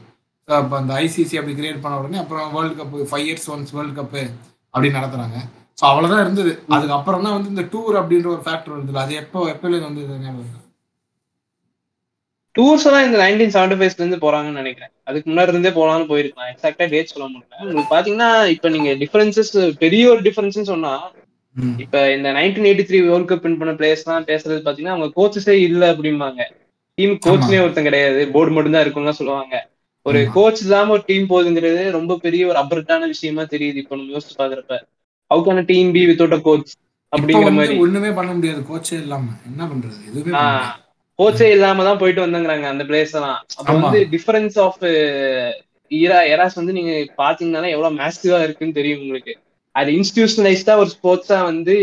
ஸோ 0.48 0.54
அப்போ 0.62 0.76
அந்த 0.82 0.94
ஐசிசி 1.06 1.38
அப்படி 1.42 1.56
கிரியேட் 1.60 1.84
பண்ண 1.84 2.00
உடனே 2.02 2.20
அப்புறம் 2.24 2.50
world 2.56 2.76
cup 2.80 2.98
five 3.12 3.28
years 3.28 3.48
once 3.56 3.76
world 3.78 3.96
cup 4.00 4.24
அப்படி 4.74 4.90
நடத்துறாங்க. 4.98 5.38
ஸோ 5.78 5.84
அவ்வளோதான் 5.90 6.24
இருந்தது. 6.24 6.52
அதுக்கப்புறம் 6.76 7.26
தான் 7.26 7.36
வந்து 7.36 7.52
இந்த 7.54 7.64
டூர் 7.74 7.96
அப்படின்ற 8.02 8.30
ஒரு 8.34 8.44
ஃபேக்டர் 8.46 8.76
இருந்தது 8.76 9.02
அது 9.02 9.14
எப்போ 9.24 9.40
எப்போலேருந்து 9.54 10.04
வந்து? 10.04 10.04
டூர்ஸ் 12.56 12.86
எல்லாம் 12.88 13.06
இந்த 13.06 13.18
நைன்டீன் 13.22 13.54
செவன்டி 13.54 13.76
ஃபைவ்ல 13.78 14.02
இருந்து 14.02 14.18
போறாங்கன்னு 14.22 14.62
நினைக்கிறேன். 14.62 14.92
அதுக்கு 15.10 15.28
முன்னாடி 15.30 15.52
இருந்தே 15.54 15.72
போலாம்னு 15.76 16.10
போயிருக்கலாம். 16.12 16.50
எக்ஸாக்டா 16.52 16.86
டேட் 16.92 17.12
சொல்ல 17.12 17.26
முடியல. 17.28 17.56
உங்களுக்கு 17.64 17.94
பாத்தீங்கன்னா 17.94 18.30
இப்ப 18.56 18.70
நீங்க 18.76 18.92
டிஃபரன்சஸ் 19.02 19.54
பெரிய 19.84 20.04
ஒரு 20.14 20.22
டிஃபரன்ஸ் 20.28 20.60
சொன்னா. 20.72 20.94
இப்ப 21.84 21.98
இந்த 22.12 22.30
nineteen 22.36 22.68
eighty 22.68 22.86
three 22.86 23.00
world 23.04 23.30
cup 23.30 23.42
win 23.42 23.58
பண்ண 23.58 23.74
பிளேயர்ஸ் 23.78 24.04
எல்லாம் 24.06 24.30
பேசுறது 24.30 24.60
பாத்தீங்கன்னா 24.66 24.96
அவங்க 24.96 25.10
கோச்சஸே 25.16 25.56
இல்ல 25.68 25.84
அப்படிம்பாங்க. 25.94 26.42
டீம் 26.98 27.14
கோச்னே 27.24 27.58
ஒருத்தன் 27.64 27.88
கிடையாது. 27.88 28.22
போர்டு 28.34 28.52
மட்டும் 28.56 28.76
தான் 28.76 28.86
இருக்கும்லாம் 28.86 29.20
சொல்லுவாங்க. 29.20 29.56
ஒரு. 30.06 30.20
கோச் 30.36 30.62
இல்லாம 30.62 30.92
ஒரு 30.92 31.04
டீம் 31.08 31.30
போகுதுங்கிறது 31.30 31.84
ரொம்ப 31.98 32.18
பெரிய 32.22 32.44
ஒரு 32.48 32.60
அபரட்டான 32.62 33.08
விஷயமா 33.14 33.46
தெரியுது. 33.54 33.80
இப்ப 33.84 33.96
நம்ம 33.96 34.14
யோசிச்சு 34.16 34.36
பாக்குறப்ப. 34.38 34.74
ஹவுக்கான 35.32 35.64
team 35.70 35.92
be 35.92 36.02
without 36.10 36.38
a 36.38 36.42
coach 36.44 36.72
அப்படிங்கிற 37.14 37.52
மாதிரி. 37.58 37.76
ஒண்ணுமே 37.86 38.12
பண்ண 38.18 38.32
முடியாது. 38.34 38.62
கோச்சே 38.70 38.96
இல்லாம. 39.04 39.28
என்ன 39.46 39.62
பண்றது? 39.72 39.98
எதுவுமே. 40.10 40.34
கோச்சே 41.20 41.48
இல்லாம 41.52 41.84
தான் 41.84 42.00
போயிட்டு 42.00 42.24
வந்தாங்கிறாங்க 42.24 42.66
அந்த 42.72 42.84
பிளேஸ் 42.90 43.14
எல்லாம். 43.14 43.40
அப்ப. 43.60 43.74
வந்து 43.78 44.00
டிஃபரன்ஸ் 44.14 44.58
ஆஃப் 44.66 44.82
ஈரா 45.92 46.20
எராஸ் 46.32 46.56
வந்து 46.56 46.76
நீங்க 46.78 46.94
பாத்தீங்கன்னா 47.20 47.70
எவ்வளவு 47.74 48.00
மேசிவா 48.00 48.40
இருக்குன்னு 48.46 48.78
தெரியும் 48.78 49.04
உங்களுக்கு. 49.04 49.34
அது 49.76 49.90
இன்ஸ்டிடியூஷனலைஸ்டா 49.98 50.76
ஒரு 50.78 50.90
ஸ்போர்ட்ஸா 50.94 51.38
வந்து 51.44 51.74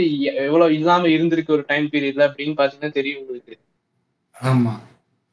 எவ்வளவு 0.44 0.76
இல்லாம 0.78 1.08
இருந்திருக்கு 1.14 1.56
ஒரு 1.56 1.64
டைம் 1.68 1.86
பீரியட்ல 1.92 2.28
அப்படின்னு 2.28 2.58
பாத்தீங்கன்னா 2.60 2.96
தெரியும் 2.98 3.22
உங்களுக்கு. 3.22 3.54
ஆமா. 4.34 4.72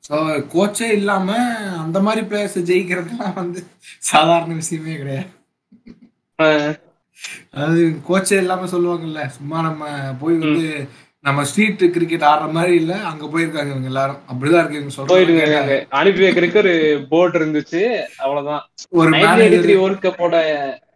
ஸோ 0.03 0.15
கோச்சே 0.51 0.87
இல்லாம 0.97 1.27
அந்த 1.81 1.97
மாதிரி 2.05 2.21
பிளேயர்ஸ் 2.29 2.57
ஜெயிக்கிறதுலாம் 2.69 3.37
வந்து 3.39 3.61
சாதாரண 4.09 4.53
விஷயமே 4.59 4.95
கிடையாது. 4.97 5.31
அதாவது 7.53 7.81
கோச்சே 8.07 8.38
இல்லாம 8.38 8.67
சொல்லுவாங்கல்ல 8.71 9.21
சும்மா 9.35 9.59
நம்ம 9.61 9.83
போய் 10.21 10.41
வந்து 10.41 10.65
நம்ம 11.25 11.43
ஸ்ட்ரீட் 11.43 11.81
கிரிக்கெட் 11.95 12.27
ஆடுற 12.27 12.45
மாதிரி 12.51 12.73
இல்ல 12.75 12.93
அங்க 13.09 13.25
போயிருக்காங்க 13.25 13.71
இவங்க 13.71 13.89
எல்லாரும். 13.89 14.19
அப்படிதான் 14.29 14.61
இருக்கு 14.61 14.77
இவங்க 14.77 14.93
சொல்றாங்க 14.93 15.73
அனுப்பி 15.99 16.23
வைக்கிறதுக்கு 16.25 16.61
ஒரு 16.61 16.73
போர்டு 17.09 17.39
இருந்துச்சு 17.39 17.81
அவ்வளவுதான். 18.23 18.61
ஒரு 18.99 19.09
மேனேஜர் 19.15 19.49
வேர்ல்ட் 19.73 20.05
கப்போட 20.05 20.38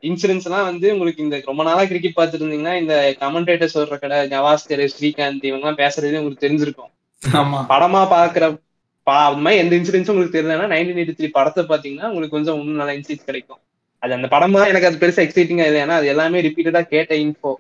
இன்சூரன்ஸ் 0.04 0.48
எல்லாம் 0.48 0.70
வந்து 0.70 0.88
உங்களுக்கு 0.94 1.26
இந்த 1.26 1.38
ரொம்ப 1.50 1.64
நாளா 1.64 1.84
கிரிக்கெட் 1.86 2.18
பார்த்துட்டு 2.18 2.44
இருந்தீங்கன்னா 2.44 2.76
இந்த 2.76 2.94
கமெண்டேட்டர் 3.22 3.76
சொல்ற 3.76 3.98
கடை 3.98 4.20
நவாஸ்கர் 4.34 4.84
ஸ்ரீகாந்த் 4.94 5.48
இவங்க 5.50 5.64
எல்லாம் 5.64 5.82
பேசுறது 5.84 6.20
உங்களுக்கு 6.20 6.46
தெரிஞ்சிருக்கும். 6.46 6.92
ஆமா. 7.22 7.60
படமா 7.70 8.02
பாக்குற 8.14 8.46
பா 9.08 9.18
அந்த 9.28 9.42
மாதிரி 9.42 9.62
எந்த 9.62 9.74
இன்சூரன்ஸும் 9.76 10.14
உங்களுக்கு 10.14 10.38
தெரியலன்னா 10.38 10.68
நைன்டீன் 10.74 11.00
எயிட்டி 11.00 11.16
த்ரீ 11.16 11.30
படத்தை 11.32 11.64
பாத்தீங்கன்னா 11.66 12.10
உங்களுக்கு 12.10 12.36
கொஞ்சம் 12.36 12.60
இன்னும் 12.60 12.82
நல்ல 12.82 12.96
இன்சூரன்ஸ் 12.98 13.30
கிடைக்கும். 13.30 13.62
அது 14.04 14.14
அந்த 14.14 14.28
படமா 14.32 14.62
எனக்கு 14.68 14.90
அது 14.90 15.02
பெருசா 15.02 15.22
எக்ஸைட்டிங்கா 15.26 15.66
இல்லை. 15.70 15.82
ஏன்னா 15.84 15.98
அது 16.00 16.08
எல்லாமே 16.08 16.44
ரிப்பீட்டடா 16.48 16.82
கேட்ட 16.90 17.14
இன்ஃபோ 17.24 17.52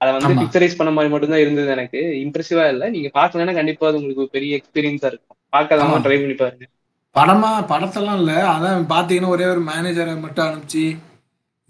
அதை 0.00 0.10
வந்து. 0.14 0.32
பிக்சரைஸ் 0.42 0.78
பண்ண 0.78 0.90
மாதிரி 0.92 1.12
மட்டும் 1.12 1.32
தான் 1.32 1.44
இருந்தது 1.44 1.70
எனக்கு. 1.70 2.00
இம்ப்ரெசிவா 2.24 2.64
இல்ல. 2.68 2.84
நீங்க 2.90 3.10
பாக்கலன்னா 3.14 3.54
கண்டிப்பா 3.54 3.88
அது 3.88 4.00
உங்களுக்கு 4.00 4.24
ஒரு 4.24 4.32
பெரிய 4.32 4.58
எக்ஸ்பீரியன்ஸா 4.58 5.10
இருக்கும். 5.12 5.38
பார்க்காதவங்க 5.52 5.90
ஆமா. 5.90 6.04
ட்ரை 6.06 6.16
பண்ணி 6.20 6.36
பாருங்க. 6.36 6.66
படமா 7.14 7.50
படத்தெல்லாம் 7.70 8.18
இல்ல. 8.20 8.32
அதான் 8.52 8.88
பாத்தீங்கன்னா 8.92 9.32
ஒரே 9.34 9.46
ஒரு 9.52 9.62
மேனேஜரை 9.68 10.14
மட்டும் 10.24 10.46
அனுப்பிச்சு 10.46 10.84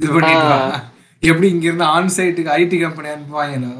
இது 0.00 0.08
பண்ணிட்டு. 0.14 0.52
எப்படி 1.22 1.48
இங்க 1.48 1.66
இருந்து 1.66 1.86
ஆன் 1.92 2.14
சைட்டுக்கு 2.16 2.54
ஐடி 2.56 2.78
கம்பெனி 2.78 3.08
அனுப்புவாங்களோ? 3.10 3.74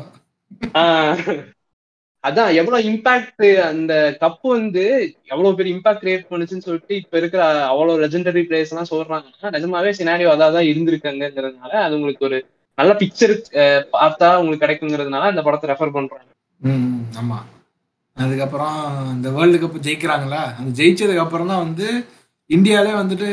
அதான் 2.25 2.51
எவ்வளவு 2.59 2.87
இம்பாக்ட் 2.91 3.45
அந்த 3.69 3.93
கப் 4.21 4.47
வந்து 4.51 4.85
எவ்வளவு 5.33 5.57
பெரிய 5.59 5.75
இம்பாக்ட் 5.77 6.03
கிரியேட் 6.03 6.31
பண்ணுச்சுன்னு 6.31 6.67
சொல்லிட்டு 6.67 6.95
இப்ப 7.01 7.19
இருக்கிற 7.21 7.43
அவ்வளவு 7.71 8.03
லெஜெண்டரி 8.05 8.43
பிளேயர்ஸ் 8.47 8.73
எல்லாம் 8.75 8.91
சொல்றாங்கன்னா 8.93 9.53
நிஜமாவே 9.57 9.91
சினாரியோ 9.99 10.31
அதான் 10.33 10.57
தான் 10.57 10.71
இருந்திருக்காங்கிறதுனால 10.71 11.73
அது 11.85 11.97
உங்களுக்கு 11.99 12.29
ஒரு 12.29 12.39
நல்ல 12.79 12.93
பிக்சர் 13.01 13.35
பார்த்தா 13.97 14.29
உங்களுக்கு 14.39 14.65
கிடைக்குங்கிறதுனால 14.65 15.31
அந்த 15.33 15.43
படத்தை 15.47 15.69
ரெஃபர் 15.71 15.97
பண்றாங்க. 15.97 16.29
ம் 16.61 16.89
ஆமா. 17.21 17.39
அதுக்கப்புறம் 18.17 18.81
இந்த 19.13 19.29
வேர்ல்டு 19.37 19.59
கப் 19.61 19.85
ஜெயிக்கிறாங்களா 19.87 20.43
அந்த 20.59 20.71
ஜெயிச்சதுக்கு 20.79 21.25
அப்புறம் 21.25 21.51
தான் 21.53 21.65
வந்து 21.65 21.87
இந்தியாவிலே 22.51 22.95
வந்துட்டு 22.99 23.29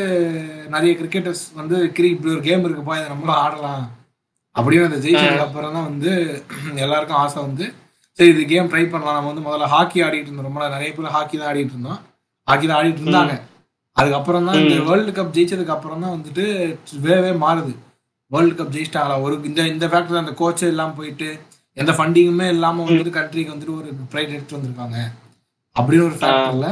நிறைய 0.70 0.92
கிரிக்கெட்டர்ஸ் 1.00 1.44
வந்து 1.58 1.78
கிரி 1.98 2.10
இப்படி 2.14 2.32
ஒரு 2.36 2.44
கேம் 2.48 2.66
இருக்குப்பா 2.68 2.98
இதை 3.00 3.10
நம்மளும் 3.12 3.42
ஆடலாம். 3.42 3.84
அப்படின்னு 4.56 4.88
அந்த 4.88 5.00
ஜெயிச்சதுக்கு 5.04 5.46
அப்புறம் 5.46 5.76
தான் 5.76 5.90
வந்து 5.90 6.12
எல்லாருக்கும் 6.84 7.22
ஆசை 7.22 7.40
வந்து 7.42 7.66
சரி 8.18 8.32
இது 8.34 8.44
கேம் 8.54 8.70
ட்ரை 8.72 8.84
பண்ணலாம். 8.94 9.18
நம்ம 9.18 9.30
வந்து 9.32 9.46
முதல்ல 9.48 9.68
ஹாக்கி 9.76 10.00
ஆடிட்டு 10.06 10.30
இருந்தோம். 10.30 10.48
ரொம்ப 10.50 10.68
நிறைய 10.76 10.90
பேர் 10.98 11.16
ஹாக்கி 11.18 11.36
தான் 11.42 11.50
ஆடிட்டு 11.52 11.74
இருந்தோம். 11.76 12.00
ஹாக்கி 12.48 12.66
தான் 12.68 12.80
ஆடிட்டு 12.80 13.04
இருந்தாங்க. 13.06 13.36
அதுக்கப்புறம் 13.98 14.46
தான் 14.48 14.58
இந்த. 14.62 14.76
வேர்ல்டு 14.90 15.12
கப் 15.18 15.34
ஜெயிச்சதுக்கு 15.38 15.74
அப்புறம் 15.76 16.04
தான் 16.04 16.14
வந்துட்டு 16.16 16.44
வேவே 17.06 17.32
மாறுது. 17.46 17.74
வேர்ல்டு 18.32 18.56
கப் 18.60 18.74
ஜெயிச்சிட்டாங்களா? 18.76 19.18
ஒரு 19.26 19.34
இந்த 19.50 19.62
இந்த 19.74 19.86
ஃபேக்டர் 19.92 20.22
அந்த 20.24 20.34
கோச்சே 20.42 20.68
இல்லாம 20.74 20.96
போயிட்டு 21.00 21.30
எந்த 21.82 21.92
ஃபண்டிங்குமே 21.98 22.48
இல்லாம 22.56 22.84
வந்துட்டு 22.88 23.12
கண்ட்ரிக்கு 23.18 23.54
வந்துட்டு 23.54 23.76
ஒரு 23.80 23.90
ப்ரைட் 24.14 24.36
எடுத்து 24.38 24.58
வந்திருக்காங்க. 24.58 24.98
அப்படின்னு 25.76 26.08
ஒரு 26.10 26.18
ஃபேக்டர்ல 26.22 26.70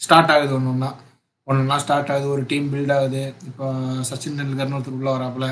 ஸ்டார்ட் 0.00 0.32
ஆகுது 0.34 0.52
ஒன்று 0.56 0.72
ஒன்றா 0.74 0.90
ஒன்று 1.46 1.62
ஒன்றா 1.64 1.78
ஸ்டார்ட் 1.84 2.10
ஆகுது. 2.14 2.28
ஒரு 2.34 2.42
டீம் 2.50 2.68
பில்ட் 2.72 2.92
ஆகுது. 2.96 3.22
இப்போ 3.48 3.66
சச்சின் 4.10 4.38
டெண்டுல்கர்னு 4.40 4.76
ஒருத்தர் 4.78 4.98
உள்ள 4.98 5.10
வராப்புல. 5.16 5.46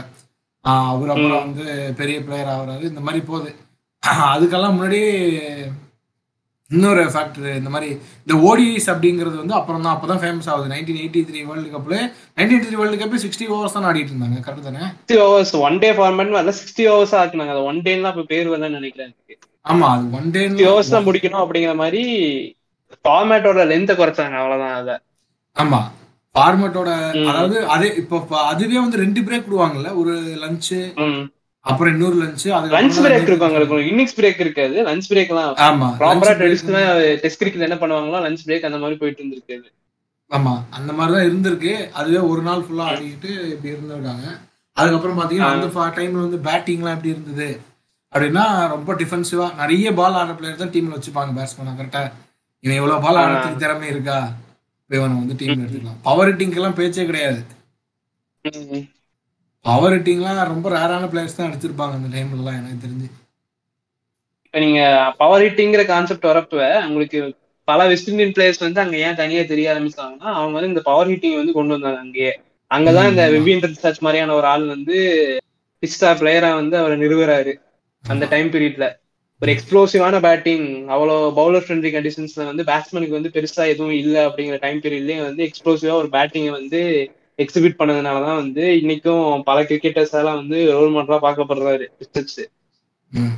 அவர் 0.92 1.12
அப்புறம் 1.14 1.42
வந்து 1.44 1.64
பெரிய 2.00 2.18
பிளேயர் 2.26 2.52
ஆகுறாரு. 2.54 2.84
இந்த 2.92 3.02
மாதிரி 3.06 3.20
போகுது. 3.30 3.50
அதுக்கெல்லாம் 4.02 4.74
முன்னாடி 4.74 5.00
இன்னொரு 6.70 7.02
ஃபேக்டர் 7.12 7.46
இந்த 7.58 7.70
மாதிரி 7.74 7.88
இந்த 8.22 8.34
ஓடிஐஸ் 8.46 8.88
அப்படிங்கிறது 8.92 9.36
வந்து 9.38 9.54
அப்புறம் 9.58 9.84
தான் 9.84 9.94
அப்பதான் 9.94 10.20
ஃபேமஸ் 10.22 10.48
ஆகுது. 10.52 10.66
நைன்டீன் 10.72 10.98
எயிட்டி 11.02 11.20
த்ரீ 11.28 11.40
வேர்ல்டு 11.46 11.70
கப்ல 11.74 11.94
nineteen 12.36 12.54
eighty 12.54 12.66
three 12.66 12.78
world 12.80 12.98
cup 13.02 13.14
sixty 13.22 13.46
overs 13.54 13.76
தான் 13.76 13.86
ஆடிட்டு 13.90 14.12
இருந்தாங்க 14.12 14.40
கரெக்ட் 14.46 14.66
தானே? 14.68 14.82
Sixty 14.90 15.18
overs 15.24 15.52
one 15.62 15.78
day 15.84 15.90
format 15.98 16.34
வரல 16.34 16.52
சிக்ஸ்டி 16.58 16.84
ஓவர்ஸ் 16.92 17.14
ஆக்குனாங்க. 17.20 17.54
அது 17.54 17.68
ஒன் 17.70 17.80
டேலாம் 17.86 18.12
இப்ப 18.14 18.26
பேர் 18.32 18.50
வரலன்னு 18.52 18.80
நினைக்கிறேன் 18.80 19.14
ஆமா 19.66 19.86
அது 19.94 20.04
ஒன் 20.18 20.28
டே 20.34 20.42
ஓவர்ஸ் 20.68 20.94
தான் 20.94 21.06
முடிக்கணும் 21.08 21.42
அப்படிங்கிற 21.44 21.74
மாதிரி 21.80 22.02
ஃபார்மேட்டோட 23.04 23.64
லென்த்தை 23.70 23.96
குறைச்சாங்க 23.96 24.36
அவ்வளவுதான் 24.40 24.76
அதை. 24.80 24.96
ஆமா 25.56 25.80
ஃபார்மேட்டோட. 26.34 26.90
அதாவது 27.30 27.56
அதே 27.74 27.88
இப்போ 28.02 28.16
அதுவே 28.50 28.78
வந்து 28.82 29.02
ரெண்டு 29.02 29.20
பிரேக் 29.26 29.48
விடுவாங்கல்ல 29.48 29.90
ஒரு 30.02 30.12
லஞ்ச் 30.42 30.70
அப்புறம் 31.68 31.92
இன்னொரு 31.94 32.16
லஞ்ச் 32.20 32.44
லஞ்ச் 32.74 32.98
பிரேக் 33.04 33.26
இருக்கும் 33.28 33.48
உங்களுக்கு 33.48 33.90
இன்னிங்ஸ் 33.90 34.16
பிரேக் 34.18 34.40
இருக்காது. 34.44 34.76
லஞ்ச் 34.88 35.08
பிரேக் 35.10 35.32
எல்லாம் 35.32 35.58
ஆமா 35.66 35.88
ப்ராப்பரா 36.00 36.32
ட்ரெடிஷனலா 36.38 36.82
டெஸ்ட் 37.22 37.40
கிரிக்கெட் 37.40 37.66
என்ன 37.66 37.78
பண்ணுவாங்களோ 37.82 38.20
லஞ்ச் 38.26 38.44
பிரேக் 38.46 38.68
அந்த 38.68 38.78
மாதிரி 38.82 38.98
போயிட்டு 39.02 39.22
இருந்திருக்கு 39.22 39.56
ஆமா 40.30 40.54
அந்த 40.78 40.90
மாதிரி 40.96 41.12
தான் 41.14 41.26
இருந்திருக்கு. 41.28 41.70
அதுவே 41.98 42.20
ஒரு 42.30 42.42
நாள் 42.48 42.64
ஃபுல்லா 42.64 42.86
ஆடிக்கிட்டு 42.90 43.30
இப்படி 43.52 43.72
இருந்திருக்காங்க 43.74 44.26
அதுக்கப்புறம் 44.76 45.18
பாத்தீங்கன்னா 45.20 45.52
அந்த 45.54 45.68
டைம்ல 45.96 46.24
வந்து 46.24 46.40
பேட்டிங்லாம் 46.46 46.96
எப்படி 46.96 47.14
இருந்தது? 47.14 47.48
அப்படின்னா 48.12 48.44
ரொம்ப 48.74 48.90
டிஃபென்சிவா 49.00 49.46
நிறைய 49.60 49.88
பால் 49.98 50.18
ஆடுற 50.20 50.34
பிளேயர் 50.38 50.60
தான் 50.60 50.74
டீம்ல 50.74 50.96
வச்சுப்பாங்க 50.96 51.32
பேட்ஸ்மேனா 51.38 51.74
கரெக்டா 51.78 52.02
இவன் 52.64 52.78
இவ்வளவு 52.78 53.02
பால் 53.04 53.20
ஆடுறதுக்கு 53.22 53.62
திறமை 53.64 53.88
இருக்கா? 53.94 54.18
இவனை 54.90 55.14
வந்து 55.16 55.38
டீம்ல 55.40 55.64
எடுத்துக்கலாம். 55.64 56.00
பவர் 56.06 56.30
ஹிட்டிங்க்கு 56.30 56.60
எல்லாம் 56.60 56.78
பேச்சே 56.78 57.04
கிடையாது. 57.10 57.40
பவர் 59.68 59.94
ஹிட்டிங்லாம் 59.94 60.50
ரொம்ப 60.50 60.68
ரேரான 60.70 61.08
பிளேயர்ஸ் 61.10 61.36
தான் 61.36 61.48
எடுத்திருப்பாங்க 61.48 61.96
அந்த 61.98 62.08
டைம்ல 62.14 62.38
எல்லாம் 62.38 62.58
எனக்கு 62.60 62.84
தெரிஞ்சு. 62.84 63.08
இப்ப 64.44 64.58
நீங்க 64.58 64.80
பவர் 65.18 65.44
ஹிட்டிங்கிற 65.44 65.82
கான்செப்ட் 65.86 66.30
வரப்ப 66.30 66.54
உங்களுக்கு 66.86 67.18
பல 67.68 67.86
வெஸ்ட் 67.88 68.10
இண்டியன் 68.10 68.34
பிளேயர்ஸ் 68.36 68.62
வந்து 68.62 68.80
அங்க 68.80 68.96
ஏன் 69.06 69.16
தனியா 69.16 69.42
தெரிய 69.44 69.72
ஆரம்பிச்சாங்கன்னா 69.72 70.28
அவங்க 70.36 70.54
வந்து 70.54 70.70
இந்த 70.70 70.82
பவர் 70.86 71.10
ஹிட்டிங் 71.10 71.36
வந்து 71.36 71.52
கொண்டு 71.52 71.74
வந்தாங்க 71.74 72.00
அங்கேயே. 72.00 72.32
அங்கதான் 72.70 73.10
இந்த. 73.10 73.24
விவியன் 73.34 73.80
சர்ச் 73.82 74.00
மாதிரியான 74.00 74.34
ஒரு 74.34 74.46
ஆள் 74.46 74.64
வந்து 74.66 74.96
ஸ்டார் 75.82 76.20
பிளேயரா 76.20 76.50
வந்து 76.54 76.76
அவரை 76.78 76.96
நிறுவுறாரு 76.98 77.52
அந்த 78.04 78.24
டைம் 78.26 78.48
பீரியட்ல 78.52 78.86
ஒரு 79.42 79.50
எக்ஸ்ப்ளோசிவான 79.52 80.16
பேட்டிங் 80.20 80.64
அவ்வளோ 80.94 81.16
பவுலர் 81.36 81.64
ஃப்ரெண்ட்லி 81.64 81.90
கண்டிஷன்ஸ்ல 81.94 82.44
வந்து 82.44 82.64
பேட்ஸ்மேனுக்கு 82.64 83.18
வந்து 83.18 83.32
பெருசா 83.34 83.64
எதுவும் 83.68 83.96
இல்லை 83.98 84.22
அப்படிங்கிற 84.26 84.58
டைம் 84.60 84.82
பீரியட்லயே 84.82 85.18
வந்து 85.22 85.42
எக்ஸ்ப்ளோசிவா 85.44 85.94
ஒரு 86.00 86.08
பேட்டிங்கை 86.12 86.52
வந்து 86.52 86.80
எக்ஸிபிட் 87.38 87.78
பண்ணதுனாலதான் 87.78 88.40
வந்து 88.40 88.64
இன்னைக்கும் 88.80 89.20
பல 89.44 89.58
கிரிக்கெட்டர்ஸ் 89.64 90.14
எல்லாம் 90.14 90.40
வந்து 90.40 90.58
ரோல் 90.72 90.94
மாடலா 90.94 91.18
பார்க்கப்படுறாரு 91.24 91.86
பிஸ்டர்ஸ் 91.98 92.40
ம். 93.12 93.36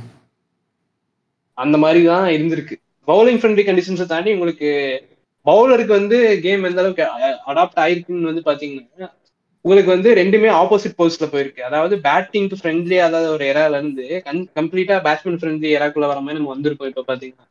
அந்த 1.57 1.75
மாதிரி 1.79 2.01
தான் 2.07 2.25
இருந்திருக்கு 2.35 2.75
பவுலிங் 3.07 3.39
ஃப்ரெண்ட்லி 3.39 3.65
கண்டிஷன்ஸை 3.67 4.07
தாண்டி 4.07 4.33
உங்களுக்கு 4.33 4.69
பவுலருக்கு 5.45 5.93
வந்து 5.95 6.17
கேம் 6.43 6.65
எந்த 6.65 6.81
அளவுக்கு 6.81 7.05
அடாப்ட் 7.51 7.81
ஆயிருக்குன்னு 7.83 8.31
வந்து 8.31 8.43
பாத்தீங்கன்னா 8.47 9.07
உங்களுக்கு 9.65 9.91
வந்து 9.93 10.09
ரெண்டுமே 10.17 10.49
ஆப்போசிட் 10.59 10.97
போஸ்ட்ல 10.99 11.25
போயிருக்கு. 11.31 11.61
அதாவது 11.67 11.95
பேட்டிங்க்கு 12.05 12.59
ஃப்ரெண்ட்லி 12.59 12.97
அதாவது 12.99 13.27
ஒரு 13.33 13.43
எரால 13.49 13.79
இருந்து 13.79 14.05
கம்ப்ளீட்டா 14.57 14.95
பேட்ஸ்மேன் 15.05 15.39
ஃப்ரெண்ட்லி 15.39 15.69
எராக்குள்ள 15.75 16.07
வர 16.07 16.21
மாதிரி 16.21 16.39
நம்ம 16.39 16.53
வந்திருக்கோம் 16.53 16.91
இப்ப 16.91 17.03
பாத்தீங்கன்னா. 17.07 17.45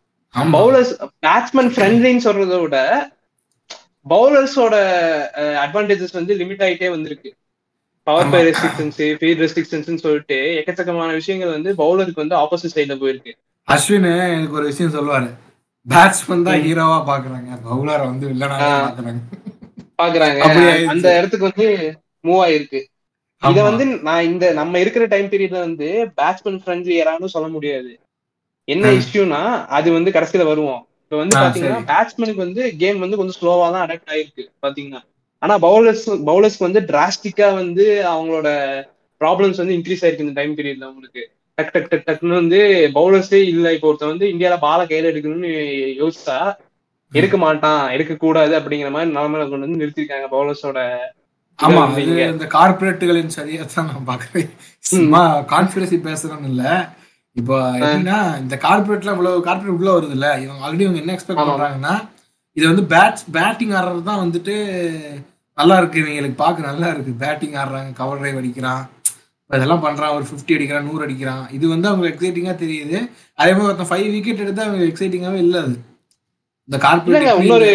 பவுலர்ஸ் 0.55 0.93
பேட்ஸ்மேன் 1.25 1.71
ஃப்ரெண்ட்லின்னு 1.75 2.27
சொல்றதை 2.27 2.59
விட 2.63 2.79
பவுலர்ஸோட 4.07 4.75
அட்வான்டேஜஸ் 5.65 6.17
வந்து 6.17 6.33
லிமிட் 6.37 6.65
ஆயிட்டே 6.67 6.89
வந்திருக்கு 6.91 7.31
power. 8.07 8.29
Play 8.29 8.41
restrictions 8.47 8.99
field 9.19 9.43
restrictions 9.43 10.05
சொல்லிட்டு 10.05 10.39
எக்கச்சக்கமான 10.61 11.11
விஷயங்கள் 11.19 11.55
வந்து 11.55 11.71
பவுலருக்கு 11.81 12.23
வந்து 12.23 12.37
ஆப்போசிட் 12.37 12.75
சைட்ல 12.75 12.97
போயிருக்கு 13.01 13.33
அஸ்வின் 13.69 14.09
எனக்கு 14.29 14.59
ஒரு 14.59 14.67
விஷயம் 14.67 14.95
சொல்லுவாரு 14.95 15.29
பேட்ஸ்மேன் 15.87 16.47
தான். 16.47 16.63
ஹீரோவா 16.65 16.97
பாக்குறாங்க 17.07 17.51
பவுலரை 17.67 18.05
வந்து 18.07 18.27
வில்லனாவே 18.31 18.67
ஆ. 18.69 18.81
பாக்குறாங்க 18.81 19.21
பாக்குறாங்க. 19.99 20.41
அந்த 20.93 21.07
இடத்துக்கு 21.19 21.49
வந்து 21.49 21.67
மூவ் 22.25 22.43
ஆயிருக்கு 22.45 22.81
இத. 23.43 23.59
வந்து 23.67 23.85
நான் 24.07 24.25
இந்த 24.25 24.47
நம்ம 24.53 24.79
இருக்கிற 24.79 25.05
டைம் 25.07 25.31
பீரியட்ல 25.31 25.61
வந்து 25.61 25.87
பேட்ஸ்மேன் 26.19 26.61
ஃப்ரெண்ட்லி 26.63 26.95
யாராலும் 26.97 27.35
சொல்ல 27.35 27.49
முடியாது 27.49 27.93
என்ன. 28.69 28.91
இஷ்யூனா 29.01 29.41
அது 29.77 29.89
வந்து 29.93 30.11
கடைசியில 30.11 30.45
வருவோம் 30.47 30.83
இப்ப 31.13 31.19
வந்து 31.21 31.37
பாத்தீங்கன்னா. 31.37 31.79
பேட்ஸ்மேனுக்கு 31.89 32.43
வந்து 32.43 32.63
கேம் 32.81 32.99
வந்து 33.01 33.17
கொஞ்சம் 33.19 33.39
ஸ்லோவா 33.39 33.65
தான் 33.71 33.85
அடாப்ட் 33.85 34.13
ஆயிருக்கு 34.13 34.45
பாத்தீங்கன்னா. 34.65 35.01
ஆனா 35.43 35.55
பவுலர்ஸ் 35.65 36.05
பவுலர்ஸ்க்கு 36.29 36.67
வந்து 36.67 36.81
டிராஸ்டிக்கா 36.89 37.49
வந்து 37.57 37.85
அவங்களோட 38.11 38.49
ப்ராப்ளம்ஸ் 39.21 39.61
வந்து 39.61 39.77
இன்க்ரீஸ் 39.79 40.03
ஆயிருக்கு 40.03 40.27
இந்த 40.27 40.37
டைம் 40.39 40.57
பீரியட்ல 40.59 40.91
உங்களுக்கு 40.91 41.23
டக் 41.59 41.73
டக் 41.75 41.89
டக் 41.91 42.07
டக்னு 42.07 42.35
வந்து 42.37 42.59
பவுலர்ஸே 42.97 43.41
இல்ல 43.53 43.73
இப்போ 43.77 43.89
ஒருத்தன் 43.91 44.13
வந்து 44.13 44.27
இந்தியால 44.33 44.59
பால 44.63 44.81
கையில 44.91 45.11
எடுக்கணும்னு 45.13 45.51
யோசிச்சா 46.01 46.39
எடுக்க 47.13 47.37
மாட்டான் 47.41 47.83
எடுக்க 47.95 48.13
கூடாது 48.19 48.53
அப்படிங்கிற 48.59 48.91
மாதிரி 48.93 49.13
நிலைமையில 49.13 49.49
கொண்டு 49.49 49.67
வந்து 49.67 49.83
நிறுத்திருக்காங்க 49.83 50.29
பவுலர்ஸோட 50.33 50.79
ஆமா. 51.59 51.81
இந்த 52.31 52.47
கார்பரேட்டுகளின் 52.55 53.35
சரியா 53.35 53.63
தான் 53.69 53.89
நான் 53.89 54.07
பாக்குறேன் 54.07 54.51
சும்மா 54.85 55.23
கான்ஸ்பிரசி 55.51 55.97
பேசுறேன்னு 56.07 56.51
இல்ல. 56.53 56.63
இப்போ 57.37 57.57
எப்படின்னா 57.81 58.19
இந்த 58.43 58.55
கார்பரேட்ல 58.65 59.13
இவ்வளவு 59.15 59.45
கார்பரேட் 59.49 59.77
உள்ள 59.79 59.91
வருது 59.97 60.15
இல்ல 60.19 60.29
இவங்க 60.45 60.65
ஆல்ரெடி 60.67 60.85
இவங்க 60.87 61.03
என்ன 61.03 61.15
எக்ஸ்பெக்ட். 61.17 61.43
பண்றாங்கன்னா 61.43 61.95
இது 62.57 62.65
வந்து 62.71 62.85
பேட்ஸ் 62.93 63.27
பேட்டிங் 63.37 63.75
ஆடுறது 63.79 64.03
தான் 64.09 64.23
வந்துட்டு 64.23 64.55
நல்லா 65.59 65.77
இருக்கு 65.81 66.01
இவங்களுக்கு 66.03 66.39
பார்க்க 66.43 66.71
நல்லா 66.71 66.89
இருக்கு. 66.95 67.13
பேட்டிங் 67.23 67.55
ஆடுறாங்க 67.61 67.93
கவர் 68.01 68.21
டிரைவ் 68.21 68.41
அடிக்கிறான். 68.41 68.83
இப்ப 69.43 69.59
இதெல்லாம் 69.59 69.85
பண்றான் 69.85 70.15
ஒரு 70.17 70.25
50 70.31 70.57
அடிக்கிறான் 70.57 70.89
நூறு 70.89 71.05
அடிக்கிறான். 71.07 71.45
இது 71.57 71.65
வந்து 71.75 71.89
அவங்க 71.91 72.07
எக்ஸைட்டிங்கா 72.11 72.55
தெரியுது. 72.65 72.99
அதே 73.39 73.53
மாதிரி 73.53 73.69
ஒருத்தன் 73.69 73.91
ஃபைவ் 73.93 74.09
விக்கெட் 74.17 74.43
எடுத்தா 74.45 74.67
அவங்க 74.69 74.85
எக்ஸைட்டிங்காவே 74.91 75.41
இல்ல 75.45 75.57
அது. 75.67 75.77
இந்த 76.69 76.79
கார்பரேட் 76.87 77.29
இன்னொரு 77.45 77.71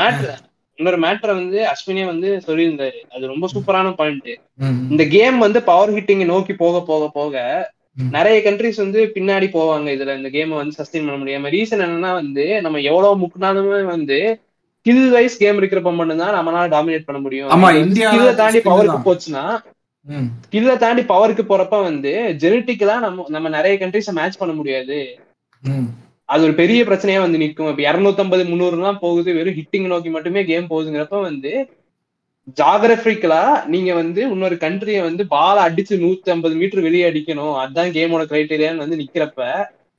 மேட்ரு 0.00 0.34
இன்னொரு 0.78 0.98
மேட்டரை 1.04 1.34
வந்து 1.40 1.58
அஸ்வினே 1.72 2.02
வந்து 2.10 2.28
சொல்லியிருந்தாரு. 2.46 2.98
அது 3.14 3.32
ரொம்ப 3.32 3.46
சூப்பரான 3.52 3.92
பாயிண்ட் 4.00 4.28
இந்த 4.92 5.04
கேம் 5.14 5.38
வந்து 5.46 5.60
பவர் 5.70 5.94
ஹிட்டிங் 5.96 6.24
நோக்கி 6.32 6.54
போக 6.64 6.82
போக 6.90 7.08
போக. 7.18 7.34
நிறைய 8.14 8.38
கண்ட்ரிஸ் 8.42 8.82
வந்து 8.82 9.00
பின்னாடி 9.14 9.46
போவாங்க. 9.52 9.86
இதுல 9.96 10.16
இந்த 10.18 10.30
கேமை 10.30 10.56
வந்து 10.58 10.76
சஸ்டெயின் 10.78 11.06
பண்ண 11.06 11.18
முடியாம 11.18 11.50
ரீசன் 11.54 11.84
என்னன்னா 11.86 12.10
வந்து 12.20 12.34
நம்ம 12.64 12.80
எவ்வளவு 12.88 13.22
முக்கினாலுமே 13.24 13.62
வந்து 13.90 14.18
ஸ்கில் 14.86 15.06
வைஸ் 15.12 15.36
கேம் 15.36 15.58
இருக்கிறப்ப 15.60 15.92
மட்டும்தான் 15.94 16.36
நம்மளால 16.36 16.66
டாமினேட் 16.74 17.06
பண்ண 17.06 17.20
முடியும். 17.20 17.54
அ 17.54 18.34
தாண்டி 18.40 18.60
பவருக்கு. 18.62 18.98
போச்சுன்னா 19.06 19.44
ஸ்கில்ல 20.44 20.72
தாண்டி 20.78 21.02
பவருக்கு 21.04 21.44
போறப்ப 21.44 21.76
வந்து 21.86 22.12
ஜெனட்டிக்கலா 22.42 22.96
நம்ம 23.04 23.26
நம்ம 23.34 23.48
நிறைய 23.56 23.74
கண்ட்ரிஸை 23.80 24.12
மேட்ச் 24.18 24.38
பண்ண 24.38 24.52
முடியாது. 24.54 24.98
அது 26.28 26.42
ஒரு 26.46 26.54
பெரிய 26.58 26.80
பிரச்சனையா 26.86 27.20
வந்து 27.22 27.40
நிற்கும். 27.42 27.70
இப்ப 27.72 27.82
இருநூத்தம்பது 27.86 28.42
முந்நூறுலாம் 28.48 29.00
போகுது. 29.00 29.28
வெறும் 29.36 29.58
ஹிட்டிங் 29.58 29.88
நோக்கி 29.92 30.10
மட்டுமே 30.16 30.42
கேம் 30.46 30.70
போகுதுங்கிறப்ப 30.70 31.18
வந்து 31.22 31.52
ஜாகிரபிக்கலா 32.58 33.40
நீங்க 33.72 33.90
வந்து 33.94 34.20
இன்னொரு 34.34 34.56
கண்ட்ரிய 34.64 34.98
வந்து 35.06 35.22
பால 35.34 35.56
அடிச்சு 35.68 35.94
நூத்தி 36.04 36.32
ஐம்பது 36.34 36.54
மீட்டர் 36.60 36.86
வெளியே 36.86 37.06
அடிக்கணும். 37.10 37.54
அதுதான் 37.62 37.90
கேமோட 37.96 38.24
கிரைட்டீரியான்னு 38.32 38.84
வந்து 38.84 39.00
நிக்கிறப்ப 39.02 39.40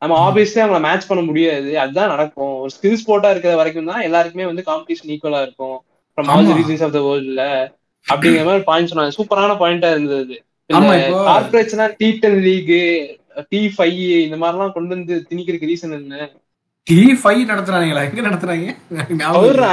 நம்ம 0.01 0.15
ஆப்வியஸ்லி 0.25 0.59
அவங்கள 0.63 0.79
மேட்ச் 0.85 1.09
பண்ண 1.09 1.21
முடியாது. 1.29 1.69
அதுதான் 1.83 2.11
நடக்கும். 2.13 2.55
ஒரு 2.63 2.71
ஸ்கில் 2.75 2.99
ஸ்போர்ட்டா 3.01 3.29
இருக்கிற 3.33 3.53
வரைக்கும் 3.61 3.89
தான் 3.91 4.05
எல்லாருக்குமே 4.07 4.45
வந்து 4.51 4.63
காம்படிஷன் 4.69 5.11
ஈக்குவலா 5.15 5.41
இருக்கும். 5.47 5.77
From 6.17 6.29
all. 6.33 6.51
Reasons 6.59 6.83
of 6.87 6.95
the 6.97 7.01
வேர்ல்ட்ல 7.07 7.43
அப்படிங்கிற 8.07 8.43
மாதிரி 8.49 8.63
பாயிண்ட் 8.69 8.91
சொன்னாங்க. 8.91 9.15
சூப்பரான 9.19 9.55
பாயிண்டா 9.63 9.89
இருந்தது. 9.95 10.35
கார்பரேட்ஸ்னா 11.29 11.85
T 11.99 12.09
ten 12.23 12.41
league 12.47 12.73
T 13.51 13.61
five 13.75 13.99
இந்த 14.27 14.37
மாதிரிலாம் 14.43 14.75
கொண்டு 14.77 14.95
வந்து 14.95 15.15
திணிக்கிறதுக்கு 15.29 15.71
ரீசன் 15.71 15.97
என்ன? 15.99 16.15
டி 16.87 16.97
ஃபைவ் 17.21 17.41
நடத்துறாங்களா 17.49 18.03
எங்க 18.07 18.21
நடத்துறாங்க. 18.27 18.67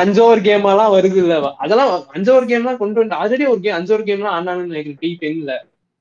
அஞ்சு 0.03 0.20
ஓவர் 0.24 0.42
கேம் 0.46 0.64
எல்லாம் 0.70 0.94
வருது 0.94 1.18
இல்ல. 1.22 1.35
அதெல்லாம் 1.64 1.92
அஞ்சு 2.16 2.31
ஓவர் 2.33 2.48
கேம் 2.50 2.62
எல்லாம் 2.62 2.81
கொண்டு 2.83 3.00
வந்து 3.03 3.16
ஆல்ரெடி 3.20 3.44
ஒரு 3.53 3.61
கேம் 3.64 3.77
அஞ்சு 3.79 3.92
ஓவர் 3.94 4.07
கேம் 4.09 4.20
எல்லாம் 4.20 4.37
ஆனானு 4.38 4.68
நினைக்கிறேன் 4.70 5.00
டி 5.05 5.11
டென்ல 5.22 5.55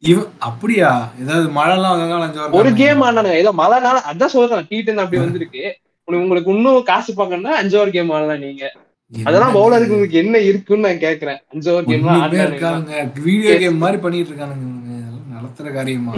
இவ 0.04 0.22
அப்படியா? 0.48 0.90
ஏதாவது 1.22 1.48
மழை 1.58 1.74
எல்லாம் 1.78 2.56
ஒரு 2.60 2.72
கேம் 2.82 3.04
ஆனானுங்க 3.08 3.42
ஏதோ 3.44 3.52
மழை 3.62 3.78
நாள் 3.86 4.08
அதான் 4.12 4.34
சொல்றேன் 4.36 4.68
டி 4.72 4.80
டென் 4.88 5.04
அப்படி 5.04 5.22
வந்திருக்கு. 5.24 5.64
உங்களுக்கு 6.08 6.52
இன்னும் 6.56 6.88
காசு 6.90 7.12
பார்க்கணும்னா 7.20 7.54
அஞ்சு 7.62 7.78
ஓவர் 7.80 7.96
கேம் 7.98 8.12
ஆடலாம் 8.16 8.44
நீங்க. 8.46 8.64
அதெல்லாம் 9.12 9.56
பவுலருக்கு 9.58 9.96
உங்களுக்கு 9.98 10.22
என்ன 10.24 10.38
இருக்குன்னு 10.50 10.88
நான் 10.88 11.04
கேக்குறேன் 11.06 11.40
அஞ்சு 11.54 11.70
ஓவர் 11.74 11.88
கேம் 11.90 12.08
இருக்காதுங்க. 12.48 12.98
வீடியோ 13.28 13.54
கேம் 13.64 13.84
மாதிரி 13.84 14.00
பண்ணிட்டு 14.06 14.32
இருக்கானுங்க. 14.32 14.98
நடத்துற 15.36 15.68
காரியமா? 15.78 16.16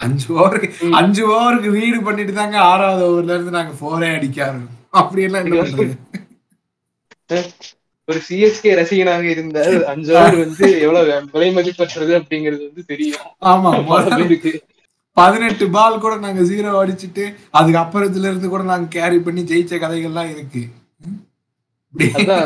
அஞ்சு 0.00 0.26
ஓவருக்கு. 0.38 0.68
அஞ்சு 1.00 1.22
ஓவருக்கு 1.34 1.70
ரீடு 1.78 1.98
பண்ணிட்டு 2.06 2.32
தாங்க 2.32 2.56
ஆறாவது 2.70 3.02
ஓவர்ல 3.08 3.34
இருந்து 3.36 3.56
நாங்க 3.56 3.72
போரே 3.80 4.08
அடிக்க 4.16 4.38
ஆரம்பிச்சோம். 4.46 4.84
அப்படி 5.00 5.22
எல்லாம் 5.26 5.44
என்ன 5.44 5.62
பண்றது? 5.62 5.96
ஒரு 8.08 8.20
சிஎஸ்கே 8.28 8.70
ரசிகனாக 8.78 9.24
இருந்த 9.32 9.58
அஞ்சு 9.92 10.12
ஓவர் 10.18 10.36
வந்து 10.42 10.66
எவ்வளவு 10.84 11.16
விலை 11.32 11.48
மதிப்பற்றது 11.56 12.12
அப்படிங்கிறது 12.20 12.62
வந்து 12.68 12.84
தெரியும். 12.92 13.26
ஆமா 13.50 13.70
பதினெட்டு 15.16 15.66
பால் 15.76 16.02
கூட 16.02 16.14
நாங்க 16.24 16.42
ஜீரோ 16.50 16.72
அடிச்சுட்டு 16.80 17.24
அதுக்கு 17.58 17.80
அப்புறத்துல 17.82 18.28
இருந்து 18.30 18.48
கூட 18.48 18.62
நாங்க 18.70 18.88
கேரி 18.96 19.18
பண்ணி 19.26 19.42
ஜெயிச்ச 19.50 19.80
கதைகள்லாம் 19.84 20.30
இருக்கு. 20.34 20.62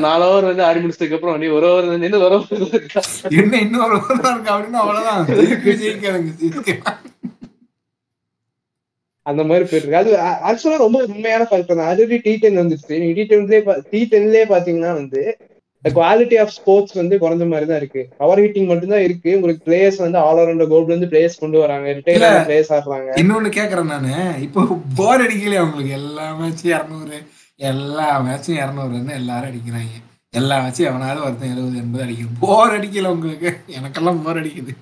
நாலு 0.06 0.24
ஓவர் 0.30 0.48
வந்து 0.48 0.64
ஆடி 0.66 0.80
முடிச்சதுக்கு 0.82 1.16
அப்புறம் 1.18 1.38
நீ 1.42 1.46
ஒரு 1.56 1.66
ஓவர் 1.70 1.88
வந்து 1.92 2.20
ஒரு 2.26 2.36
ஓவர் 2.38 3.38
என்ன 3.40 3.60
இன்னொரு 3.66 3.94
over 3.98 4.16
தான் 4.24 4.34
இருக்கு 4.34 4.52
அப்படின்னா 4.54 4.80
அவ்வளவுதான். 4.82 5.22
ஜெயிக்க. 5.80 6.76
அந்த 9.30 9.42
மாதிரி 9.48 9.64
போயிட்டு 9.70 9.86
இருக்கு 9.86 10.02
அது 10.02 10.12
ஆக்சுவலா 10.48 10.82
ரொம்ப 10.84 10.98
உண்மையான 11.08 11.46
ஃபேக்டர் 11.48 11.78
தான். 11.78 11.88
ஆல்ரெடி 11.90 12.16
டி 12.26 12.34
டென் 12.42 12.60
வந்துருச்சு 12.62 12.98
டி 13.18 13.24
டென்லேயே 13.32 13.62
டி 13.90 14.00
டென்லேயே 14.12 14.46
பாத்தீங்கன்னா 14.52 14.92
வந்து 15.00 15.22
குவாலிட்டி 15.84 16.36
ஆஃப் 16.40 16.52
ஸ்போர்ட்ஸ் 16.56 16.96
வந்து 16.98 17.14
குறைஞ்ச 17.22 17.44
மாதிரி 17.52 17.66
தான் 17.68 17.80
இருக்கு. 17.82 18.02
பவர் 18.20 18.40
ஹிட்டிங் 18.42 18.68
மட்டும் 18.70 18.92
தான் 18.94 19.04
இருக்கு. 19.06 19.30
உங்களுக்கு 19.38 19.62
பிளேயர்ஸ் 19.68 19.98
வந்து 20.04 20.18
ஆல் 20.26 20.40
அரௌண்ட் 20.42 20.64
கோல்ட்ல 20.72 20.92
இருந்து 20.92 21.08
பிளேயர்ஸ் 21.12 21.40
கொண்டு 21.42 21.58
வராங்க. 21.62 21.86
ரிட்டையர் 21.98 22.26
ஆன 22.28 22.42
பிளேயர்ஸ் 22.48 22.72
ஆடுறாங்க. 22.76 23.10
இன்னொன்னு 23.22 23.50
கேக்குறேன் 23.58 23.92
நானு. 23.94 24.12
இப்போ 24.46 24.62
போர் 25.00 25.24
அடிக்கலையா 25.24 25.64
உங்களுக்கு? 25.66 25.96
எல்லா 26.00 26.26
மேட்சும் 26.40 26.72
இரநூறு 26.74 27.18
எல்லா 27.70 28.08
மேட்சும் 28.26 28.60
இரநூறுன்னு 28.62 29.18
எல்லாரும் 29.20 29.50
அடிக்கிறாங்க. 29.50 29.94
எல்லா 30.40 30.56
மேட்சும் 30.64 30.88
எவனாவது 30.90 31.24
ஒருத்தன் 31.26 31.52
எழுபது 31.54 31.80
எண்பது 31.82 32.04
அடிக்குது 32.06 32.38
போர் 32.44 32.76
அடிக்கல 32.78 33.12
உங்களுக்கு. 33.16 33.50
எனக்கெல்லாம் 33.78 34.22
போர் 34.26 34.40
அடிக்குது. 34.42 34.74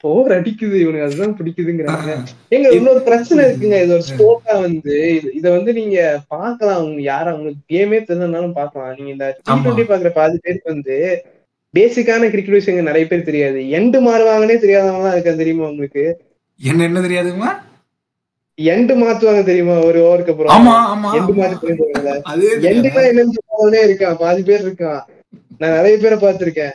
போர் 0.00 0.30
அடிக்குது 0.30 0.74
இவனுக்கு 0.74 1.02
அதுதான் 1.02 1.36
பிடிக்குதுங்கிறாங்க. 1.36 2.16
எங்க 2.48 2.68
இன்னொரு 2.68 3.00
பிரச்சனை 3.00 3.44
இருக்குங்க. 3.44 3.82
இது 3.82 3.88
ஒரு 3.88 4.02
ஸ்போர்ட்டா 4.16 4.60
வந்து 4.60 5.20
இது- 5.42 5.50
வந்து 5.50 5.72
நீங்க 5.72 6.20
பாக்கலாம் 6.28 6.76
அவங்க 6.76 7.02
யாரும் 7.02 7.32
அவங்களுக்கு 7.32 7.76
கேமே 7.76 8.12
தெரியலனாலும் 8.12 8.52
பாக்கலாம் 8.52 8.94
நீங்க 8.96 9.10
இந்த 9.10 9.38
டி. 9.42 9.52
டுவெண்ட்டி 9.52 9.84
பாக்குற 9.84 10.08
பாதி 10.08 10.38
பேருக்கு 10.42 10.72
வந்து 10.72 11.24
பேசிக்கான 11.78 12.30
கிரிக்கெட் 12.30 12.46
விஷயங்கள் 12.46 12.92
நிறைய 12.92 13.06
பேர் 13.06 13.22
தெரியாது. 13.22 13.58
எண்டு 13.58 14.04
மாறுவாங்கன்னே 14.08 14.64
தெரியாதவங்க 14.64 15.02
தான் 15.02 15.12
இருக்கா 15.12 15.32
தெரியுமா 15.32 15.64
உங்களுக்கு? 15.66 16.20
என்ன 16.62 16.82
என்ன 16.82 17.00
தெரியாதுங்களா 17.00 17.68
எண்டு 18.60 18.92
மாத்துவாங்க 19.02 19.44
தெரியுமா? 19.44 19.84
ஒரு 19.84 19.98
ஓவருக்கு 20.00 20.30
அப்புறம். 20.30 20.66
எண்டு. 21.12 21.32
மாத்தி. 21.40 21.78
எண்டுனா 22.62 23.02
என்னன்னு 23.04 23.38
சொல்லாமலே 23.48 23.84
இருக்கான். 23.86 24.14
பாதி 24.14 24.42
பேர் 24.42 24.66
இருக்கான். 24.66 25.00
நான் 25.58 25.70
நிறைய 25.70 25.96
பேரை 25.96 26.18
பார்த்திருக்கேன். 26.18 26.72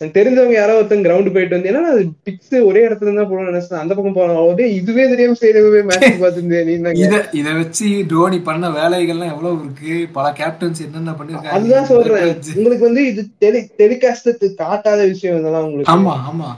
தெரிஞ்சவங்க 0.00 0.54
யாரோ 0.56 0.72
ஒருத்தங்க 0.78 1.06
கிரவுண்ட் 1.06 1.32
போயிட்டு 1.34 1.56
வந்து 1.56 1.68
ஏன்னா 1.70 1.82
அது 1.92 2.02
பிக்ஸ் 2.26 2.56
ஒரே 2.68 2.80
இடத்துல 2.86 3.08
இருந்தா 3.08 3.22
போகணும்னு 3.28 3.52
நினைச்சேன் 3.52 3.80
அந்த 3.82 3.92
பக்கம் 3.94 4.16
போனோம் 4.18 4.60
இதுவே 4.78 5.04
தெரியாம 5.12 5.38
செய்யவே 5.42 5.80
மேட்ச் 5.90 6.20
பார்த்துருந்தேன்? 6.22 6.98
இத 7.04 7.20
இத 7.40 7.48
வச்சு 7.60 7.86
தோனி 8.10 8.38
பண்ண 8.48 8.68
வேலைகள்லாம் 8.78 9.32
எவ்வளவு 9.34 9.56
இருக்கு? 9.62 9.94
பல 10.16 10.26
கேப்டன்ஸ் 10.40 10.82
என்னென்ன 10.86 11.14
பண்ணிருக்காங்க? 11.20 11.56
அதுதான் 11.58 11.88
சொல்றேன். 11.92 12.28
உங்களுக்கு 12.58 12.88
வந்து 12.88 13.04
இது 13.12 13.24
டெலி 13.44 13.62
டெலிகாஸ்ட் 13.82 14.30
காட்டாத 14.62 15.00
விஷயம் 15.12 15.38
இதெல்லாம் 15.40 15.66
உங்களுக்கு. 15.68 15.92
ஆமா 15.94 16.14
ஆமா. 16.30 16.50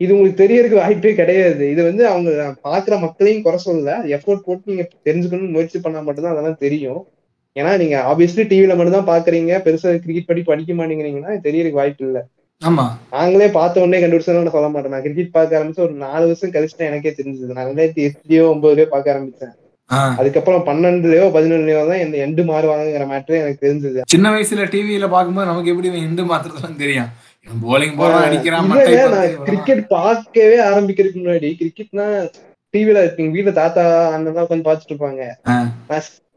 இது 0.00 0.14
உங்களுக்கு 0.14 0.42
தெரியறதுக்கு 0.44 0.82
வாய்ப்பே 0.82 1.14
கிடையாது. 1.14 1.64
இது 1.72 1.82
வந்து 1.88 2.04
அவங்க 2.12 2.30
பாக்குற 2.68 2.94
மக்களையும் 3.06 3.44
குறை 3.48 3.58
சொல்லல. 3.66 3.92
எஃபோர்ட் 4.16 4.46
போட்டு 4.46 4.70
நீங்க 4.72 4.86
தெரிஞ்சுக்கணும்னு 5.08 5.54
முயற்சி 5.56 5.80
பண்ணா 5.80 6.00
மட்டும்தான் 6.06 6.34
அதெல்லாம் 6.36 6.62
தெரியும். 6.66 7.02
ஏன்னா 7.56 7.72
நீங்க 7.80 7.96
ஆப்வியஸ்லி 8.10 8.44
டிவில 8.50 8.74
மட்டும் 8.76 8.96
தான் 8.98 9.10
பாக்குறீங்க. 9.12 9.54
பெருசா 9.64 9.90
கிரிக்கெட் 10.04 10.28
படி 10.30 10.42
படிக்க 10.50 10.72
மாட்டேங்கிறீங்கன்னா 10.78 11.32
தெரியறதுக்கு 11.46 11.80
வாய்ப்பு 11.80 12.04
இல்ல. 12.08 12.20
ஆமா. 12.62 12.84
நாங்களே 13.14 13.48
பார்த்த 13.56 13.82
உடனே 13.84 14.00
கண்டுபிடிச்சோம் 14.02 14.38
நான் 14.38 14.56
சொல்ல 14.56 14.68
மாட்டேன் 14.74 14.94
நான் 14.94 15.04
கிரிக்கெட் 15.06 15.34
பார்க்க 15.36 15.58
ஆரம்பிச்சு 15.58 15.84
ஒரு 15.86 15.94
நாலு 16.04 16.24
வருஷம் 16.28 16.54
கழிச்சு 16.54 16.88
எனக்கே 16.90 17.12
தெரிஞ்சது. 17.18 17.56
நான் 17.56 17.68
ரெண்டாயிரத்தி 17.70 18.04
எட்டுலயோ 18.08 18.44
ஒன்பதுலயோ 18.52 18.88
பார்க்க 18.94 19.14
ஆரம்பிச்சேன். 19.14 19.54
அதுக்கப்புறம் 20.20 20.62
பன்னெண்டுலயோ 20.68 21.24
பதினொன்னுலயோ 21.36 21.80
தான் 21.88 22.02
இந்த 22.04 22.16
எண்டு 22.26 22.42
மாறுவாங்கிற 22.50 23.06
மேட்டரே 23.10 23.40
எனக்கு 23.42 23.64
தெரிஞ்சது. 23.64 24.04
சின்ன 24.14 24.30
வயசுல 24.34 24.66
டிவியில 24.74 25.08
பாக்கும்போது 25.14 25.50
நமக்கு 25.50 25.72
எப்படி 25.72 25.90
எண்டு 26.08 26.24
மாத்திரதான் 26.30 26.80
தெரியும். 26.84 27.10
போலிங் 27.46 27.98
போறான் 27.98 28.24
அடிக்கிறான். 28.26 28.68
கிரிக்கெட் 29.48 29.84
பார்க்கவே 29.96 30.58
ஆரம்பிக்கிறதுக்கு 30.70 31.22
முன்னாடி 31.22 31.50
கிரிக்கெட்னா 31.60 32.06
டிவில 32.74 32.98
எங்க 33.20 33.30
வீட்டுல 33.36 33.52
தாத்தா 33.60 33.82
அண்ணன் 34.14 34.36
தான் 34.36 34.44
உட்காந்து 34.46 34.68
பாத்துட்டு 34.68 34.92
இருப்பாங்க. 34.94 35.22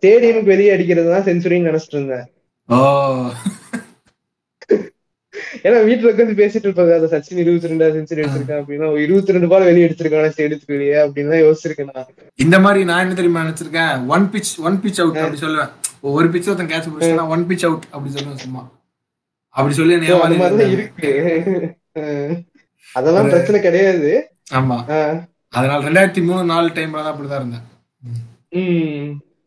ஸ்டேடியமுக்கு 0.06 0.54
வெளியே 0.54 0.72
அடிக்கிறது 0.74 1.10
தான் 1.12 1.28
செஞ்சுரின்னு 1.28 1.70
நினைச்சிட்டு 1.70 1.98
இருந்தேன். 1.98 2.26
ஏன்னா 5.66 5.78
வீட்டுல 5.88 6.10
உட்காந்து 6.12 6.34
பேசிட்டு 6.40 6.68
இருப்பாங்க 6.68 6.92
அந்த 6.98 7.08
சச்சின் 7.14 7.40
இருபத்தி 7.44 7.70
ரெண்டா 7.72 7.88
செஞ்சுரி 7.96 8.22
அடிச்சிருக்கான் 8.24 8.60
அப்படின்னா 8.62 8.88
இருபத்தி 9.06 9.36
ரெண்டு 9.36 9.50
பால் 9.52 9.66
வெளியே 9.70 9.86
அடிச்சிருக்கான் 9.88 10.34
ஸ்டேடியத்துக்கு 10.36 10.76
வெளியே. 10.76 10.98
அப்படின்னு 11.06 11.40
யோசிச்சிருக்கேன் 11.46 11.90
நான். 11.96 12.12
இந்த 12.46 12.60
மாதிரி 12.66 12.84
நான் 12.90 13.04
என்ன 13.06 13.18
தெரியுமா 13.20 13.44
நினைச்சிருக்கேன்? 13.46 14.06
One 14.16 14.28
pitch 14.34 14.54
one 14.68 14.78
pitch 14.84 15.02
out 15.04 15.20
அப்படி 15.24 15.42
சொல்லுவேன். 15.46 15.72
ஒரு 16.16 16.28
பிச் 16.36 16.50
ஒருத்தன் 16.52 16.72
கேட்ச் 16.74 16.92
பிடிச்சா 16.94 17.28
ஒன் 17.36 17.46
பிச் 17.52 17.66
அவுட் 17.70 17.88
அப்படி 17.92 18.14
சொல்லுவேன் 18.16 18.42
சும்மா. 18.46 18.64
அப்படி 19.56 19.76
சொல்லி 19.82 19.98
அந்த 20.00 20.40
மாதிரிலாம் 20.44 20.74
இருக்கு. 20.78 21.12
அதெல்லாம் 22.96 23.32
பிரச்சனை 23.36 23.62
கிடையாது. 23.68 24.12
ஆமா. 24.60 24.80
அதனால 25.58 25.80
ரெண்டாயிரத்தி 25.90 26.24
மூணு 26.30 26.44
நாலு 26.54 26.70
டைம்ல 26.80 27.04
தான் 27.04 27.14
அப்படிதான் 27.14 27.42
இருந்தேன். 27.44 27.66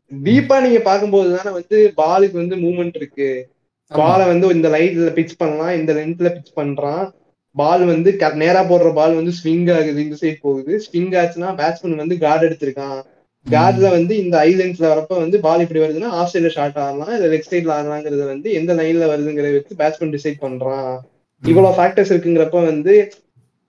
டீப்பா 0.08 0.60
நீங்க 0.60 0.78
பாக்கும்போது 0.78 1.36
தானே 1.36 1.50
வந்து 1.50 1.92
பாலுக்கு 1.96 2.32
வந்து 2.32 2.56
மூவ்மெண்ட் 2.56 2.96
இருக்கு. 2.96 3.48
பாலை 3.86 4.26
வந்து 4.26 4.48
இந்த 4.48 4.68
லைட்ல 4.68 5.18
பிச் 5.18 5.28
பண்ணலாம் 5.38 5.74
இந்த 5.74 5.92
லென்த்ல 5.92 6.32
பிச் 6.32 6.58
பண்றான். 6.58 7.10
பால் 7.52 7.84
வந்து 7.84 8.16
க- 8.16 8.34
நேரா 8.34 8.64
போடுற 8.64 8.92
பால் 8.92 9.14
வந்து 9.14 9.32
ஸ்விங் 9.44 9.74
ஆகுது 9.74 10.02
இந்த 10.02 10.16
சைடு 10.20 10.34
போகுது. 10.40 10.82
ஸ்விங் 10.92 10.96
ஆச்சுன்னா 10.96 11.54
பேட்ஸ்மேன் 11.54 11.94
வந்து 11.94 12.18
கார்டு 12.18 12.48
எடுத்திருக்கான். 12.48 13.02
கார்டுல 13.50 13.90
வந்து 13.90 14.16
இந்த 14.16 14.38
ஐலண்ட்ஸ்ல 14.38 14.92
வரப்ப 14.92 15.18
வந்து 15.18 15.40
பால் 15.40 15.60
இப்படி 15.60 15.80
வருதுன்னா 15.80 16.04
ஆஃப் 16.04 16.30
சைட்ல 16.32 16.48
ஷார்ட் 16.48 16.76
ஆடலாம் 16.76 17.14
இல்ல 17.14 17.36
லெக் 17.36 17.52
சைட்ல 17.52 17.80
ஆடலாங்கிறது 17.80 18.26
வந்து 18.26 18.52
எந்த 18.52 18.74
லைன்ல 18.74 19.10
வருதுங்கிறத 19.10 19.62
வச்சு 19.68 19.74
பேட்ஸ்மேன் 19.74 20.08
டிசைட் 20.08 20.44
பண்றான். 20.44 20.98
இவ்வளவு 21.42 21.82
ஃபேக்டர்ஸ் 21.82 22.12
இருக்குங்கிறப்ப 22.12 22.64
வந்து 22.64 23.10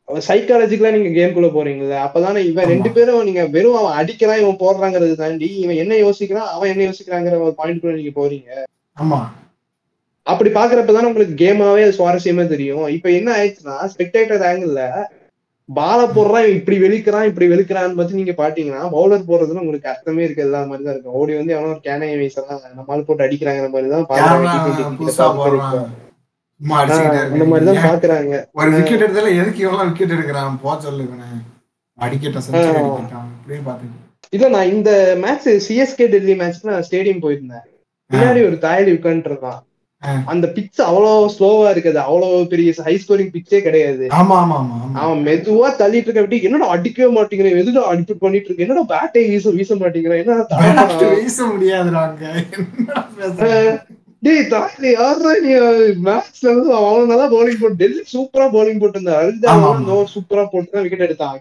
சைக்காலஜிக்கலா 0.10 0.92
நீங்க 0.94 1.10
கேம்குள்ள 1.16 1.48
போறீங்கல்ல 1.54 1.98
அப்பதானே 2.06 2.42
இவன். 2.50 2.70
ரெண்டு 2.72 2.90
பேரும் 2.96 3.28
நீங்க 3.28 3.44
வெறும் 3.56 3.78
அவன் 3.80 3.98
அடிக்கிறான் 4.00 4.42
இவன் 4.42 4.62
போடுறாங்கிறது 4.64 5.16
தாண்டி 5.22 5.50
இவன் 5.64 5.82
என்ன 5.84 5.94
யோசிக்கிறான் 6.06 6.50
அவன் 6.56 6.72
என்ன 6.74 6.88
யோசிக்கிறாங்கிற 6.88 7.38
ஒரு 7.48 7.56
பாயிண்ட் 7.60 7.82
குள்ள 7.82 7.96
நீங்க 7.96 8.14
போறீங்க. 8.18 8.50
ஆமா. 8.98 9.20
அப்படி 10.28 10.50
பாக்குறப்பதானே 10.58 11.10
உங்களுக்கு 11.10 11.36
கேமாவே 11.44 11.86
சுவாரஸ்யமா 11.98 12.46
தெரியும். 12.48 12.88
இப்ப 12.96 13.08
என்ன 13.20 13.30
ஆயிடுச்சுன்னா 13.38 13.78
ஸ்பெக்டேட்டர் 13.94 14.46
ஆங்கிள் 14.50 14.76
பால 15.70 16.00
போடுறான் 16.14 16.48
இப்படி 16.54 16.78
வெளுக்கிறான் 16.84 17.28
இப்படி 17.30 17.48
வெளுக்கிறான்னு 17.52 17.98
பார்த்து 17.98 18.20
நீங்க 18.20 18.34
பாத்தீங்கன்னா 18.38 18.84
பவுலர் 18.96 19.28
போடுறதுல 19.28 19.64
உங்களுக்கு 19.64 19.92
அர்த்தமே 19.92 20.24
இருக்கு 20.26 20.46
எல்லா 20.46 20.60
மாதிரி 20.70 20.86
தான் 20.86 20.96
இருக்கும். 20.96 21.18
ஓடி 21.20 21.34
வந்து 21.40 21.56
எவனோ 21.56 21.74
ஒரு 21.74 21.82
கேனை 21.88 22.10
வீசலாம் 22.22 22.64
நம்மால் 22.78 23.08
போட்டு 23.08 23.26
அடிக்கிறாங்கிற 23.28 23.70
மாதிரி 23.76 23.90
தான் 23.90 24.08
அந்த 26.62 27.46
மாதிரி 27.46 27.66
தான் 27.66 27.76
இருக்காங்க. 27.76 27.90
பாக்குறாங்க. 27.90 28.34
ஒரு 28.60 28.70
விக்கெட் 28.72 29.06
எடுத்தால 29.06 29.32
எதுக்கு 29.42 29.64
இவெல்லாம் 29.66 29.90
விக்கெட் 29.90 30.16
எடுக்கிறான்? 30.16 30.58
போ 30.58 30.72
சொல்லு 30.82 31.04
இவனை. 31.04 31.30
அடிக்கட்டும் 32.00 32.44
செஞ்சுரி 32.44 32.68
அடிக்கட்டும் 32.74 33.26
அப்படியே 33.32 33.62
பாத்துட்டு 33.66 34.06
இல்ல 34.34 34.48
நான் 34.50 34.72
இந்த 34.72 34.90
மேட்ச் 35.22 35.48
சிஎஸ்கே 35.66 36.06
டெல்லி 36.12 36.36
நான் 36.70 36.86
ஸ்டேடியம் 36.88 37.24
போயிருந்தேன். 37.24 37.66
பின்னாடி 38.12 38.40
ஒரு 38.44 38.58
இருக்கான். 39.26 39.60
ஆ. 40.04 40.12
அந்த 40.32 40.46
பிட்ச் 40.48 40.80
அவ்வளவு 40.82 41.32
ஸ்லோவா 41.34 41.66
இருக்குது. 41.72 42.00
அவ்வளவு 42.04 42.36
பெரிய 42.48 42.74
ஹை 42.86 42.94
ஸ்கோரிங் 43.02 43.32
பிச்சே 43.34 43.60
கிடையாது. 43.62 44.06
ஆமா 44.18 44.36
ஆமா 44.42 44.56
ஆமா 44.60 44.76
ஆமா. 44.78 45.00
அவன் 45.02 45.22
மெதுவா 45.26 45.70
தள்ளிட்டு 45.80 46.08
இருக்க 46.08 46.24
அப்படி 46.24 46.40
என்னடா 46.48 46.68
அடிக்கவே 46.76 47.10
மாட்டேங்கிறேன் 47.18 47.60
எதுடா 47.62 47.84
அடிப்பு 47.92 48.16
பண்ணிட்டு 48.18 48.48
இருக்கு? 48.50 48.66
என்னடா 48.66 48.84
பேட்டை 48.94 49.24
வீச 49.30 49.52
வீச 49.52 49.76
மாட்டேங்கிறேன் 49.76 50.22
என்ன 50.22 50.86
வீச 51.18 51.40
முடியாதுடா 51.52 52.04
பேசுற? 53.18 53.50
டேய் 54.24 54.42
தாலி 54.48 54.90
யாரா 54.92 55.32
நீ 55.44 55.52
மேட்ச்ல 56.06 56.48
அவன் 56.80 57.12
நல்லா 57.12 57.28
பவுலிங் 57.34 57.60
போட்டு 57.60 57.78
டெல்லி 57.82 58.02
சூப்பரா 58.12 58.46
பவுலிங் 58.56 58.82
போட்டு 58.82 58.98
இருந்தா 58.98 59.14
ஆமா, 59.52 59.68
ஆமா. 59.68 59.70
அரிதா 59.72 59.96
சூப்பரா 60.14 60.44
போட்டு 60.46 60.82
விக்கெட் 60.84 61.04
எடுத்தான். 61.06 61.38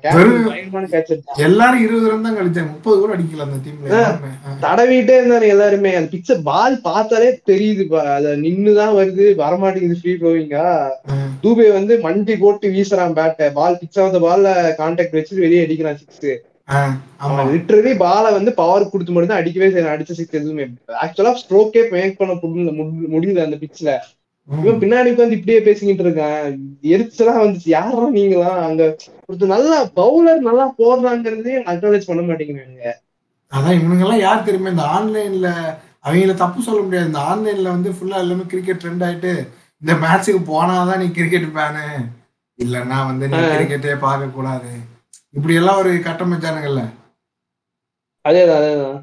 எல்லாரும் 1.47 1.83
இருபது 1.85 2.11
ரன் 2.11 2.27
தான் 2.27 2.37
கழிச்சாங்க. 2.39 2.71
முப்பது 2.75 2.99
கூட 3.01 3.13
அடிக்கல 3.17 3.47
அந்த 3.47 3.59
டீம்ல 3.65 3.89
எல்லாருமே. 3.91 4.31
ஆ. 4.45 4.55
தடவிட்டே 4.63 5.17
இருந்தாரு 5.19 5.49
எல்லாருமே. 5.49 5.93
அந்த 5.97 6.11
பிச்ச 6.11 6.37
பால் 6.43 6.77
பார்த்தாலே 6.81 7.31
தெரியுது. 7.47 7.87
அத 8.15 8.37
நின்னுதான் 8.45 8.95
வருது. 8.95 9.27
வரமாட்டேங்குது 9.43 10.01
ஃப்ரீ 10.01 10.15
ப்ளோவிங்கா. 10.21 10.67
தூபே 11.43 11.69
வந்து 11.73 11.97
மண்டி 12.05 12.37
போட்டு 12.39 12.69
வீசுறான் 12.71 13.17
பேட்டை 13.19 13.49
பால் 13.53 13.81
பிச்ச 13.81 13.97
வந்த 14.03 14.21
பால்ல 14.21 14.49
கான்டாக்ட் 14.81 15.19
வச்சு 15.19 15.45
வெளியே 15.45 15.65
அடிக்கிறான் 15.65 16.01
சிக்ஸ் 16.01 16.25
அவன் 17.17 17.47
லிட்டரலி 17.47 17.97
பாலை 17.97 18.33
வந்து 18.33 18.53
பவர் 18.53 18.91
கொடுத்து 18.91 19.13
மட்டும் 19.13 19.31
தான் 19.31 19.41
அடிக்கவே 19.41 19.69
அடிச்ச 19.93 20.13
சிக்ஸ் 20.13 20.35
எதுவுமே. 20.35 20.65
ஆக்சுவலா 21.03 21.35
ஸ்ட்ரோக்கே 21.41 21.91
மேக் 21.91 22.19
பண்ண 22.19 22.35
முடியல 22.35 22.73
முடி- 22.79 23.11
முடியல 23.11 23.45
அந்த 23.45 23.57
பிச்ல 23.57 23.99
ம். 24.49 24.65
இவன் 24.65 24.81
பின்னாடி 24.81 25.11
உட்காந்து 25.11 25.31
இப்படியே 25.31 25.61
பேசிக்கிட்டு 25.61 26.05
இருக்கான். 26.05 26.53
எரிச்சலா 26.83 27.35
வந்துச்சு. 27.41 27.69
யாரா 27.69 28.11
நீங்களாம்? 28.11 28.61
அங்க 28.63 28.97
ஒருத்தர் 29.29 29.47
நல்லா 29.47 29.87
பவுலர் 29.97 30.39
நல்லா 30.39 30.75
போடுறாங்கிறதே 30.79 31.57
அக்னாலேஜ் 31.67 32.07
பண்ண 32.07 32.23
மாட்டேங்கிறாங்க. 32.23 32.93
அதான் 33.53 33.77
இவனுங்க 33.79 34.01
எல்லாம் 34.01 34.19
யார் 34.19 34.43
தெரியுமா? 34.43 34.71
இந்த 34.71 34.83
ஆன்லைன்ல 34.97 35.51
அவங்கள 36.05 36.35
தப்பு 36.35 36.63
சொல்ல 36.63 36.81
முடியாது. 36.83 37.07
இந்த 37.07 37.19
ஆன்லைன்ல 37.29 37.69
வந்து 37.69 37.91
ஃபுல்லா 37.91 38.17
எல்லாமே 38.17 38.43
கிரிக்கெட் 38.49 38.83
ட்ரெண்ட் 38.85 39.05
ஆயிட்டு 39.05 39.33
இந்த 39.83 39.95
மேட்ச்சுக்கு 39.95 40.43
போனாதான் 40.47 40.99
நீ 40.99 41.11
கிரிக்கெட் 41.11 41.51
ஃபேனு 41.55 41.85
இல்லன்னா 42.59 43.07
வந்து 43.07 43.29
நீ. 43.29 43.37
கிரிக்கெட்டே 43.37 43.99
பார்க்க 43.99 44.27
கூடாது 44.27 44.71
இப்படி 45.31 45.55
எல்லாம் 45.55 45.77
ஒரு 45.77 45.93
கட்டமைச்சானுங்கல்ல 45.95 46.83
அதேதான் 48.29 48.59
அதேதான். 48.61 49.03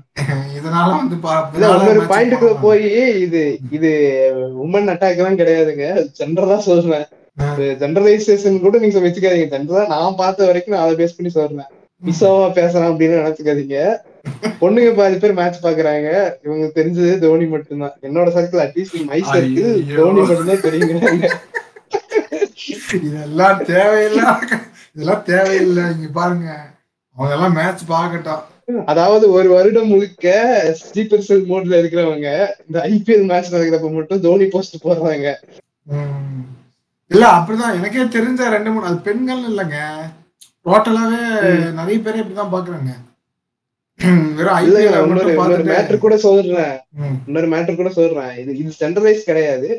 இதனால 0.58 0.96
வந்து 0.96 1.16
பா- 1.16 1.54
இல்ல 1.54 1.68
இதனால 1.68 1.80
இன்னொரு 1.80 2.02
match 2.02 2.06
பாயிண்ட்டுக்குள்ள 2.06 2.48
போனாங்க. 2.48 2.62
போய் 2.62 3.20
இது 3.22 3.58
இது 3.72 3.92
உமன் 4.66 4.90
அட்டாக் 4.90 5.16
எல்லாம் 5.16 5.38
கிடையாதுங்க. 5.38 6.08
ஜென்ரலா 6.20 6.58
சொல்றேன். 6.58 7.06
ஜெனரலைசேஷன் 7.78 8.60
கூட 8.60 8.78
நீங்க 8.78 9.00
வச்சுக்காதீங்க. 9.00 9.54
ஜென்ரலா 9.56 9.88
நான் 9.88 10.16
பார்த்த 10.16 10.46
வரைக்கும் 10.46 10.76
நான் 10.76 10.90
அதை 10.90 11.06
பேஸ் 11.06 11.16
பண்ணி 11.18 11.32
சொல்றேன். 11.32 11.66
மிஸ்ஸாவா 12.06 12.52
பேசுறான் 12.58 12.92
அப்படின்னு 12.92 13.20
நினைச்சுக்காதீங்க. 13.20 13.98
பொண்ணுங்க 14.62 14.96
பாதி 14.96 15.18
பேர் 15.18 15.34
மேட்ச் 15.34 15.64
பாக்குறாங்க 15.64 16.34
இவங்க 16.44 16.72
தெரிஞ்சது 16.76 17.20
தோனி 17.20 17.46
மட்டும்தான். 17.46 17.94
என்னோட 18.02 18.30
circle 18.30 18.64
at least 18.66 19.06
my 19.06 19.22
circle. 19.22 19.96
Dhoni 19.96 20.20
மட்டும்தான் 20.20 20.72
தெரியுங்கிறாங்க 20.72 21.32
இதெல்லாம் 22.94 23.64
தேவையில்லை 23.64 24.24
இதெல்லாம் 24.96 25.24
தேவையில்லை 25.30 25.84
இங்க 25.96 26.10
பாருங்க. 26.20 26.50
அவங்க 27.16 27.34
எல்லாம் 27.38 27.56
மேட்ச் 27.60 27.84
பார்க்கட்டும். 27.94 28.44
அதாவது 28.92 29.26
ஒரு 29.38 29.48
வருடம் 29.56 29.90
முழுக்க 29.92 30.28
ஸ்லீப்பர் 30.82 31.26
செல் 31.28 31.50
மோட்ல 31.50 31.80
இருக்கிறவங்க 31.82 32.30
இந்த 32.66 32.78
ஐபிஎல் 32.92 33.26
மேட்ச் 33.32 33.54
நடக்கிறப்ப 33.56 33.90
மட்டும் 33.96 34.24
தோனி 34.26 34.46
போஸ்ட் 34.54 34.84
போடுறாங்க. 34.86 35.28
இல்ல 37.12 37.24
அப்படிதான். 37.38 37.76
எனக்கே 37.80 38.06
தெரிஞ்ச 38.16 38.50
ரெண்டு 38.56 38.72
மூணு 38.72 38.90
அது 38.90 38.98
பெண்கள் 39.08 39.44
இல்லைங்க. 39.50 39.80
டோட்டலாவே 40.68 41.20
நிறைய 41.80 41.98
பேரே 42.06 42.22
இப்படிதான் 42.22 42.56
பாக்குறாங்க 42.56 42.94
இன்னொரு 44.66 45.66
மேட்ரு 45.70 45.98
கூட 46.06 46.16
சொல்றேன். 46.24 46.74
இன்னொரு 47.28 47.48
மேட்டர் 47.52 47.80
கூட 47.82 47.92
சொல்றேன். 48.00 48.32
இது 48.42 48.52
இது 48.62 48.72
ஜென்ரலைஸ் 48.82 49.28
கிடையாது. 49.30 49.70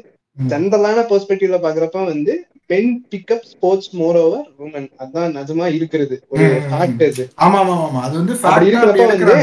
ஜென்ரலான 0.53 1.03
பெர்ஸ்பெக்டிவ்ல 1.11 1.59
பாக்குறப்ப 1.65 2.05
வந்து 2.13 2.35
பெண் 2.71 2.91
pickup 3.11 3.47
sports 3.51 3.91
more 3.95 4.17
over 4.21 4.47
woman 4.65 4.89
அதான் 5.03 5.35
நிஜமா 5.37 5.67
இருக்கிறது. 5.77 6.17
ஒரு 6.33 6.47
ஃபேக்ட் 6.65 7.03
அது 7.07 7.25
ஆமா 7.45 7.59
ஆமா 7.63 7.75
ஆமா 7.85 8.01
அது 8.07 8.15
வந்து 8.21 8.35
அப்படி 8.45 8.69
இருக்கிறப்ப 8.71 9.05
வந்து. 9.13 9.37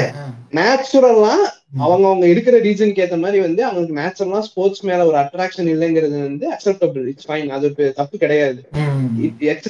நேச்சுரலா. 0.57 1.35
அவங்க 1.83 2.05
அவங்க 2.07 2.25
இருக்கிற 2.31 2.55
ரீஜனுக்கு 2.65 3.03
ஏத்த 3.03 3.17
மாதிரி 3.21 3.39
வந்து 3.45 3.61
அவங்களுக்கு 3.67 3.95
நேச்சுரலா 3.99 4.39
ஸ்போர்ட்ஸ் 4.47 4.83
மேல 4.89 5.05
ஒரு 5.09 5.17
அட்ராக்ஷன் 5.21 5.69
இல்லைங்கிறது 5.71 6.17
வந்து 6.19 6.45
அக்செப்டபிள் 6.55 7.05
இட்ஸ் 7.11 7.27
ஃபைன் 7.29 7.49
அது 7.55 7.65
ஒரு 7.69 7.87
தப்பு 7.99 8.15
கிடையாது. 8.17 8.59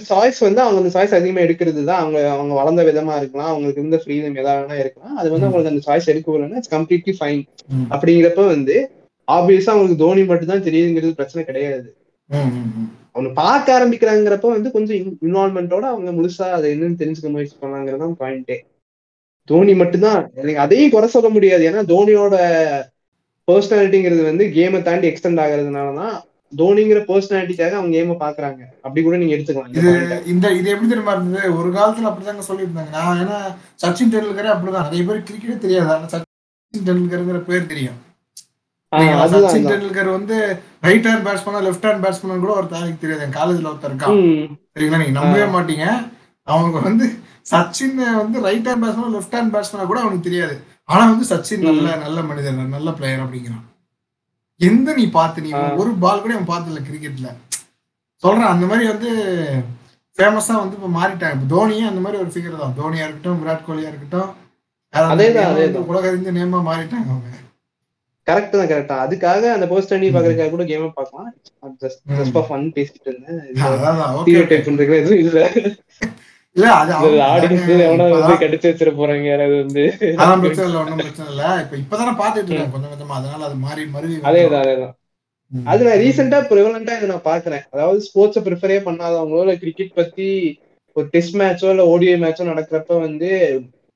சாய்ஸ் 0.10 0.40
வந்து 0.44 0.62
அவங்க 0.64 0.82
அந்த 0.82 0.92
சாய்ஸ் 0.96 1.18
அதிகமா 1.20 1.44
எடுக்கிறது 1.46 1.84
தான். 1.84 2.02
அவங்க 2.04 2.20
அவங்க 2.34 2.54
வளர்ந்த 2.60 2.84
விதமா 2.90 3.16
இருக்கலாம். 3.22 3.52
அவங்களுக்கு 3.52 3.82
இருந்த 3.82 4.00
ஃப்ரீடம் 4.04 4.38
எதா 4.42 4.56
வேணா 4.60 4.78
இருக்கலாம். 4.84 5.16
அது 5.20 5.28
வந்து. 5.30 5.48
அவங்களுக்கு 5.48 5.74
அந்த 5.74 5.86
சாய்ஸ் 5.88 6.12
எடுக்க 6.14 6.30
வரலன்னா 6.34 6.60
இட்ஸ் 6.62 6.76
கம்ப்ளீட்லி 6.76 7.16
ஃபைன் 7.20 7.42
அப்படிங்கிறப்ப 7.94 8.46
வந்து 8.54 8.78
ஆப்வியஸா 9.28 9.72
அவங்களுக்கு 9.74 10.04
தோனி 10.04 10.24
மட்டும் 10.26 10.54
தான் 10.54 10.66
தெரியுதுங்கிறது 10.66 11.20
பிரச்சனை 11.20 11.44
கிடையாது. 11.46 11.90
அவங்க 13.16 13.30
பார்க்க 13.42 13.80
ஆரம்பிக்கிறாங்கிறப்ப 13.80 14.50
வந்து 14.50 14.72
கொஞ்சம் 14.72 14.98
இன்வால்மெண்டோட 14.98 15.86
அவங்க 15.94 16.12
முழுசா 16.12 16.52
அதை 16.52 16.68
என்னன்னு 16.74 17.00
தெரிஞ்சுக்க 17.02 17.30
முயற்சி 17.30 17.56
பண்ணாங்கிறது 17.62 17.98
தான் 17.98 18.20
பாயிண்டே 18.20 18.58
தோனி 19.50 19.74
மட்டும்தான் 19.74 20.20
எனக்கு 20.36 20.60
அதையும் 20.60 20.92
குறை 20.92 21.08
சொல்ல 21.10 21.30
முடியாது. 21.30 21.64
ஏன்னா 21.70 21.82
தோனியோட 21.94 22.36
பர்சனாலிட்டிங்கிறது 23.52 24.24
வந்து 24.24 24.46
கேமை 24.46 24.82
தாண்டி 24.82 25.08
எக்ஸ்டெண்ட் 25.10 25.42
ஆகுறதுனாலதான் 25.46 26.16
தோனிங்கிற 26.58 27.00
பர்சனாலிட்டிக்காக 27.10 27.78
அவங்க 27.80 27.98
கேமை 27.98 28.16
பாக்குறாங்க 28.24 28.62
அப்படி 28.82 29.02
கூட 29.04 29.18
நீங்க 29.18 29.36
எடுத்துக்கலாம். 29.36 29.68
இந்த 29.68 29.80
இது. 29.80 30.24
இந்த 30.26 30.52
இது 30.52 30.70
எப்படி 30.70 30.90
தெரியுமா 30.90 31.14
இருந்தது? 31.14 31.58
ஒரு 31.58 31.70
காலத்துல 31.70 32.10
அப்படிதாங்க 32.12 32.44
சொல்லியிருந்தாங்க. 32.50 32.92
நான் 32.92 33.22
ஏன்னா 33.24 33.40
சச்சின் 33.84 34.12
டெண்டுல்கரே 34.14 34.52
அப்படிதான். 34.56 34.88
நிறைய 34.88 35.04
பேர் 35.04 35.28
கிரிக்கெட்டே 35.30 35.58
தெரியாது. 35.58 35.92
ஆனா 35.94 36.06
சச்சின் 36.14 36.88
டெண்டுல்கருங்கிற 36.90 37.42
பேர் 37.44 37.72
தெரியும். 37.74 38.00
சச்சின். 39.34 39.68
டெண்டுல்கர் 39.72 40.10
வந்து 40.18 40.36
ரைட் 40.88 41.08
ஹேண்ட் 41.10 41.26
பேட்ஸ்மேனா 41.28 41.62
லெஃப்ட் 41.68 41.86
ஹேண்ட் 41.90 42.04
பேட்ஸ்மேன் 42.06 42.44
கூட 42.46 42.54
ஒரு 42.62 42.68
தாரிக்கு 42.74 43.04
தெரியாது. 43.04 43.24
என் 43.28 43.38
காலேஜ்ல 43.40 43.70
ஒருத்தர் 43.72 43.92
இருக்கான். 43.92 44.18
சரிங்களா? 44.74 45.02
நீங்க 45.04 45.16
நம்பவே 45.20 45.48
மாட்டீங்க. 45.56 45.86
அவங்க 46.48 46.78
வந்து 46.88 47.06
சச்சின் 47.52 47.98
வந்து 48.24 48.38
right 48.48 48.68
hand 48.70 48.84
batsman 48.86 49.16
left 49.18 49.36
hand 49.38 49.54
பேட்ஸ்மேனா 49.56 49.88
கூட 49.92 50.00
அவனுக்கு 50.04 50.28
தெரியாது. 50.30 50.56
ஆனா 50.92 51.04
வந்து 51.12 51.28
சச்சின் 51.32 51.66
நல்ல 51.70 51.96
நல்ல 52.06 52.22
மனிதர் 52.30 52.76
நல்ல 52.76 52.92
பிளேயர் 53.00 53.24
அப்படிங்கிறான். 53.26 53.64
எந்த 54.60 54.94
நீ 55.00 55.06
பார்த்து 55.20 55.44
நீ. 55.46 55.52
ஒரு 55.82 55.92
பால் 56.04 56.24
கூட 56.24 56.34
அவன் 56.38 56.52
பார்த்ததில்ல 56.52 56.82
கிரிக்கெட்ல 56.90 57.30
சொல்றேன் 58.24 58.52
அந்த 58.54 58.66
மாதிரி 58.72 58.86
வந்து 58.94 59.10
ஃபேமஸா 60.18 60.56
வந்து 60.62 60.78
இப்ப 60.80 60.90
மாறிட்டாங்க. 60.98 61.36
இப்ப 61.38 61.48
தோனியும் 61.56 61.90
அந்த 61.92 62.02
மாதிரி 62.06 62.22
ஒரு 62.24 62.32
ஃபிகர் 62.34 62.62
தான். 62.64 62.76
தோனியா 62.82 63.06
இருக்கட்டும் 63.06 63.40
விராட் 63.44 63.68
கோலியா 63.70 63.90
இருக்கட்டும் 63.92 64.32
அதேதான். 65.12 65.56
உலக 65.92 66.08
அறிந்த 66.10 66.32
நேமா 66.40 66.60
மாறிட்டாங்க 66.70 67.08
அவங்க. 67.14 67.30
கரெக்ட் 68.28 68.54
தான் 68.54 68.70
கரெக்டா 68.70 68.98
அதுக்காக 69.06 69.52
அந்த 69.54 69.66
பர்சனாலிட்டி 69.70 70.14
பாக்குறதுக்காக 70.16 70.52
கூட 70.52 70.66
கேமை 70.70 70.90
பார்க்கலாம். 70.98 71.30
ஜஸ்ட் 71.84 72.02
ஃபார் 72.34 72.48
ஃபன் 72.48 72.68
பேசிட்டு 72.78 73.10
இருந்தேன். 73.10 73.40
அதான் 73.68 74.00
ஓகே 74.10 74.22
ஸ்டீரியோ 74.22 74.46
டைப் 74.52 74.68
பண்றதுக்கு 74.68 75.00
எதுவும் 75.02 75.24
இல்ல. 75.26 75.40
இல்ல 76.56 76.66
அது 76.80 76.92
ஆடியன்ஸ் 77.28 77.70
எவனா 77.86 78.08
வந்து 78.16 78.34
கடிச்சு 78.42 78.68
வச்சிட 78.70 78.90
போறாங்க 78.98 79.26
யாராவது 79.30 79.56
வந்து. 79.62 79.84
அதான் 80.18 80.42
பிரச்சனை 80.44 80.66
இல்ல 80.68 80.82
ஒண்ணும் 80.82 81.00
பிரச்சனை 81.02 81.28
இல்ல. 81.34 81.44
இப்ப 81.64 81.76
இப்பதானே 81.84 82.14
பாத்துட்டு 82.20 82.50
இருக்கேன் 82.50 82.74
கொஞ்சம் 82.76 82.92
கொஞ்சமா. 82.94 83.16
அதனால 83.20 83.46
அது 83.48 83.58
மாறி 83.64 83.84
மறுவி 83.96 84.18
அதேதான் 84.30 84.64
அதேதான். 84.64 84.94
அது 85.52 85.82
நான் 85.88 86.02
ரீசெண்டா 86.04 86.38
ப்ரிவலண்டா 86.50 86.94
இதை 86.98 87.08
நான் 87.10 87.28
பாக்குறேன் 87.28 87.64
அதாவது 87.74 88.00
ஸ்போர்ட்ஸ் 88.06 88.46
ப்ரிஃபரே 88.46 88.78
பண்ணாதவங்களோ 88.86 89.42
இல்ல 89.46 89.56
கிரிக்கெட் 89.64 89.98
பத்தி 90.00 90.28
ஒரு 90.96 91.06
டெஸ்ட் 91.14 91.38
மேட்சோ 91.42 91.70
இல்ல 91.74 91.84
ஓடிஐ 91.92 92.16
மேட்சோ 92.24 92.46
நடக்கிறப்ப 92.52 93.00
வந்து 93.04 93.30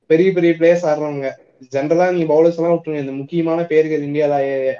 பெரிய 0.10 0.30
பெரிய 0.36 0.52
பிளேயர்ஸ் 0.60 0.88
ஆடுறவங்க. 0.90 1.30
ஜென்ரலா 1.74 2.06
நீங்க 2.12 2.28
பவுலர்ஸ் 2.32 2.58
எல்லாம் 2.58 2.74
விட்டுருங்க. 2.74 3.04
இந்த 3.04 3.16
முக்கியமான 3.20 3.60
பேர்கள் 3.72 4.06
இந்தியால 4.08 4.36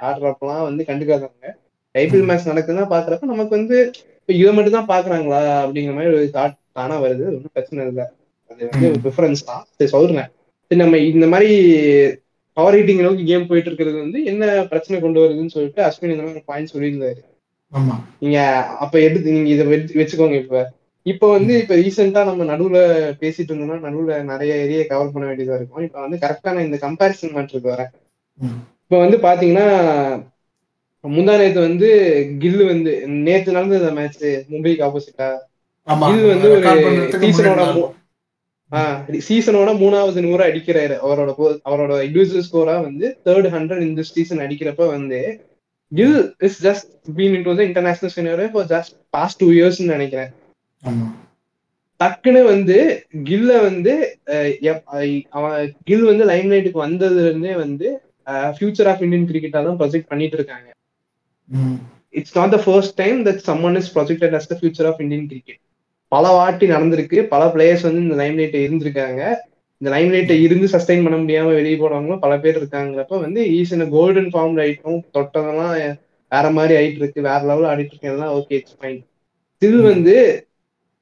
ஆடுறப்பெல்லாம் 0.08 0.66
வந்து 0.68 0.82
கண்டுக்காதவங்க. 0.88 1.46
ஐபிஎல் 1.94 2.28
மேட்ச் 2.28 2.50
நடக்குதுன்னா 2.50 2.84
பாக்குறப்ப 2.92 3.30
நமக்கு 3.30 3.56
வந்து 3.56 3.76
இப்ப 4.18 4.32
இதை 4.34 4.50
மட்டும் 4.56 4.76
தான் 4.76 4.90
பாக்குறாங்களா 4.90 5.40
அப்படிங்கிற 5.62 5.94
மாதிரி 5.94 6.12
ஒரு 6.12 6.26
தாட் 6.34 6.56
தானா 6.72 6.96
வருது. 7.04 7.24
ஒன்றும் 7.30 7.54
பிரச்சனை 7.56 7.86
இல்லை. 7.86 8.06
அது 8.50 8.60
வந்து. 8.68 8.88
ப்ரிஃபரன்ஸ் 9.04 9.42
தான். 9.44 9.64
சரி 9.76 9.90
சொல்றேன். 9.94 10.28
சரி 10.70 10.80
நம்ம 10.82 10.98
இந்த 11.10 11.26
மாதிரி 11.32 11.50
பவர் 12.56 12.76
ஹீட்டிங் 12.76 13.00
அளவுக்கு 13.00 13.24
கேம் 13.24 13.46
போயிட்டு 13.46 13.70
இருக்கிறது 13.70 13.98
வந்து 13.98 14.18
என்ன 14.30 14.42
பிரச்சனை 14.72 14.96
கொண்டு 15.00 15.22
வருதுன்னு 15.22 15.54
சொல்லிட்டு 15.54 15.80
அஸ்வின் 15.86 16.14
இந்த 16.14 16.24
மாதிரி 16.24 16.42
பாயிண்ட் 16.48 16.72
சொல்லியிருந்தாரு. 16.72 17.20
நீங்க 18.22 18.38
அப்ப 18.84 18.94
எடுத்து 19.00 19.36
நீங்க 19.36 19.50
இதை 19.54 19.64
வச்சு 19.68 19.98
வச்சுக்கோங்க 20.00 20.38
இப்ப. 20.42 20.62
இப்ப 21.10 21.28
வந்து 21.30 21.52
இப்ப 21.62 21.74
ரீசெண்டா 21.76 22.20
நம்ம 22.24 22.44
நடுவுல 22.44 22.78
பேசிட்டு 23.20 23.50
இருந்தோம்னா 23.50 23.84
நடுவுல 23.84 24.14
நிறைய 24.30 24.52
ஏரியா 24.56 24.82
கவர் 24.86 25.12
பண்ண 25.12 25.26
வேண்டியதா 25.28 25.58
இருக்கும். 25.58 25.84
இப்ப 25.86 26.00
வந்து 26.04 26.18
கரெக்டா 26.24 26.52
நான் 26.54 26.66
இந்த 26.66 26.78
கம்பேரிசன் 26.84 27.34
மேட்ருக்கு 27.36 27.72
வரேன் 27.74 27.90
ம். 28.40 28.58
இப்ப 28.84 28.98
வந்து 28.98 29.16
பாத்தீங்கன்னா 29.24 29.68
முந்தா 31.04 31.34
நேத்து 31.36 31.60
வந்து 31.62 31.88
கில்லு 32.42 32.64
வந்து 32.70 32.92
நேத்து 33.26 33.56
நடந்த 33.56 33.80
இந்த 33.80 33.92
மேட்ச் 33.98 34.24
மும்பைக்கு 34.50 34.84
ஆப்போசிட்டா 34.86 35.28
கில் 36.08 36.26
வந்து 36.32 36.48
ஒரு 36.50 36.62
சீசனோட 37.22 37.62
ஆஹ் 38.72 38.96
சீசனோட 39.26 39.70
மூணாவது 39.78 40.20
நூறு 40.24 40.42
அடிக்கிறாரு 40.46 40.96
அவரோட 41.04 41.30
அவரோட 41.64 41.92
இண்டிவிஜுவல் 42.06 42.46
ஸ்கோரா 42.48 42.74
வந்து 42.82 43.06
தேர்ட் 43.26 43.48
ஹண்ட்ரட் 43.54 43.86
இந்த 43.86 44.02
சீசன் 44.08 44.42
அடிக்கிறப்ப 44.46 44.88
வந்து 44.90 45.20
Gill 45.92 46.18
is 46.46 46.58
just 46.64 46.88
been 47.16 47.36
in 47.38 47.46
to 47.46 47.54
the 47.54 47.64
international 47.64 48.52
for 48.52 48.68
just 48.74 48.94
past 49.10 49.40
two 49.42 49.48
years 49.52 49.80
நினைக்கிறேன். 49.94 50.30
டக்குன்னு 52.00 52.40
வந்து 52.52 52.76
கில்ல 53.28 53.52
வந்து 53.68 53.92
அவன் 55.36 55.54
கில் 55.88 56.04
வந்து 56.10 56.24
லைம் 56.32 56.50
லைட்டுக்கு 56.52 56.84
வந்ததுல 56.86 57.24
இருந்தே 57.24 57.54
வந்து 57.64 57.88
ஃபியூச்சர் 58.56 58.90
ஆஃப் 58.92 59.02
இந்தியன் 59.04 59.28
கிரிக்கெட்டா 59.30 59.60
தான் 59.66 59.78
ப்ரொஜெக்ட் 59.80 60.10
பண்ணிட்டு 60.12 60.36
இருக்காங்க. 60.38 60.68
It's 62.18 62.36
not 62.38 62.54
the 62.56 62.58
first 62.66 62.96
time 63.02 63.18
that 63.28 63.42
Shubman 63.48 63.78
is 63.80 63.90
projected 63.96 64.36
as 64.38 64.48
the 64.52 64.56
future 64.60 64.88
of 64.90 65.00
Indian 65.04 65.28
cricket 65.32 65.60
பல 66.12 66.24
வாட்டி 66.38 66.66
நடந்திருக்கு. 66.74 67.18
பல 67.32 67.42
பிளேயர்ஸ் 67.54 67.86
வந்து 67.88 68.04
இந்த 68.06 68.16
லைம் 68.20 68.36
லைட்டை 68.40 68.60
இருந்திருக்காங்க. 68.66 69.22
இந்த 69.80 69.88
லைம் 69.94 70.12
லைட்டை 70.14 70.36
இருந்து 70.44 70.66
சஸ்டைன் 70.72 71.04
பண்ண 71.06 71.16
முடியாம 71.22 71.52
வெளியே 71.58 71.76
போனவங்களும் 71.82 72.22
பல 72.24 72.32
பேர் 72.44 72.58
இருக்காங்கிறப்ப 72.60 73.18
வந்து 73.26 73.40
ஈஸ் 73.58 73.72
இன் 73.76 73.84
கோல்டன் 73.96 74.30
ஃபார்ம் 74.34 74.56
ஆயிட்டும் 74.64 75.00
தொட்டதெல்லாம் 75.16 75.74
வேற 76.32 76.46
மாதிரி 76.56 76.74
ஆயிட்டு 76.78 77.00
இருக்கு 77.02 77.20
வேற 77.28 77.40
லெவல் 77.50 77.68
ஆடிட்டு 77.72 77.94
இருக்கேன் 77.94 78.32
ஓகே 78.38 78.56
இட்ஸ் 78.60 78.78
ஃபைன் 78.80 78.98
ஸ்டில் 79.62 79.80
வந்து 79.90 80.16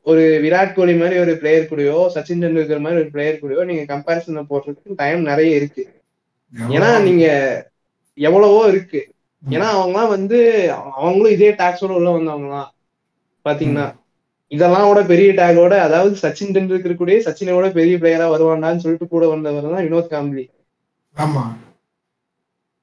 ஒரு 0.07 0.23
விராட் 0.45 0.75
கோலி 0.75 0.95
மாதிரி 0.95 1.16
ஒரு 1.19 1.33
பிளேயர் 1.40 1.69
கூடயோ 1.71 1.99
சச்சின் 2.14 2.42
டெண்டுல்கர் 2.42 2.85
மாதிரி 2.85 3.01
ஒரு 3.01 3.11
பிளேயர் 3.11 3.40
கூடயோ 3.40 3.62
நீங்க 3.64 3.85
கம்பேரிசன் 3.92 4.51
போடுறதுக்கு 4.51 4.99
டைம் 4.99 5.29
நிறைய 5.31 5.59
இருக்கு. 5.59 5.85
ஏன்னா 6.71 6.90
நீங்க 7.07 7.25
எவ்வளவோ 8.19 8.61
இருக்கு. 8.69 9.01
ஏன்னா 9.42 9.66
அவங்கலாம் 9.75 10.12
வந்து 10.14 10.38
அவங்களும் 10.99 11.35
இதே 11.37 11.51
டாக்ஸோட 11.59 11.92
உள்ள 11.99 12.11
வந்தவங்க 12.11 12.51
தான் 12.55 12.71
பாத்தீங்கன்னா 13.45 13.87
இதெல்லாம் 14.53 14.88
விட 14.88 15.01
பெரிய 15.11 15.31
டேகோட 15.38 15.75
அதாவது 15.87 16.14
சச்சின் 16.23 16.55
டெண்டுல்கர் 16.57 17.01
கூட 17.01 17.14
சச்சினோட 17.27 17.69
பெரிய 17.79 17.95
பிளேயரா 18.03 18.27
வருவான்டான்னு 18.33 18.83
சொல்லிட்டு 18.85 19.09
கூட 19.09 19.25
வந்தவர் 19.33 19.73
தான் 19.73 19.87
வினோத் 19.87 20.12
காம்ப்ளி. 20.12 20.45
ஆமா. 21.16 21.45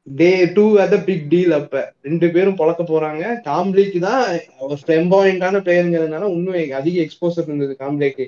டே 0.07 0.29
டூ 0.55 0.63
அத 0.79 0.95
பிக் 0.99 1.27
டீல் 1.29 1.53
அப்ப. 1.57 1.73
ரெண்டு 2.01 2.27
பேரும் 2.31 2.57
பொழக்க 2.57 2.81
போறாங்க. 2.83 3.23
காம்ப்ளிக்கு 3.45 3.99
தான் 3.99 4.23
ஒரு 4.59 4.75
ஃபிளம்பாயிண்டான 4.81 5.61
பிளேயருங்கிறதுனால 5.65 6.29
இன்னும் 6.35 6.77
அதிக 6.79 6.95
எக்ஸ்போசர் 7.05 7.47
இருந்தது 7.47 7.75
காம்ப்ளிக்கு 7.79 8.25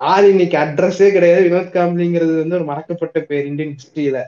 ஆறு 0.00 0.26
இன்னைக்கு 0.30 0.56
அட்ரஸே 0.58 1.08
கிடையாது. 1.12 1.44
வினோத் 1.46 1.76
காம்ப்ளிங்கிறது 1.76 2.34
வந்து 2.40 2.58
ஒரு 2.58 2.66
மறக்கப்பட்ட 2.70 3.18
பேர் 3.28 3.48
இந்தியன் 3.50 3.74
ஹிஸ்டரியில 3.74 4.18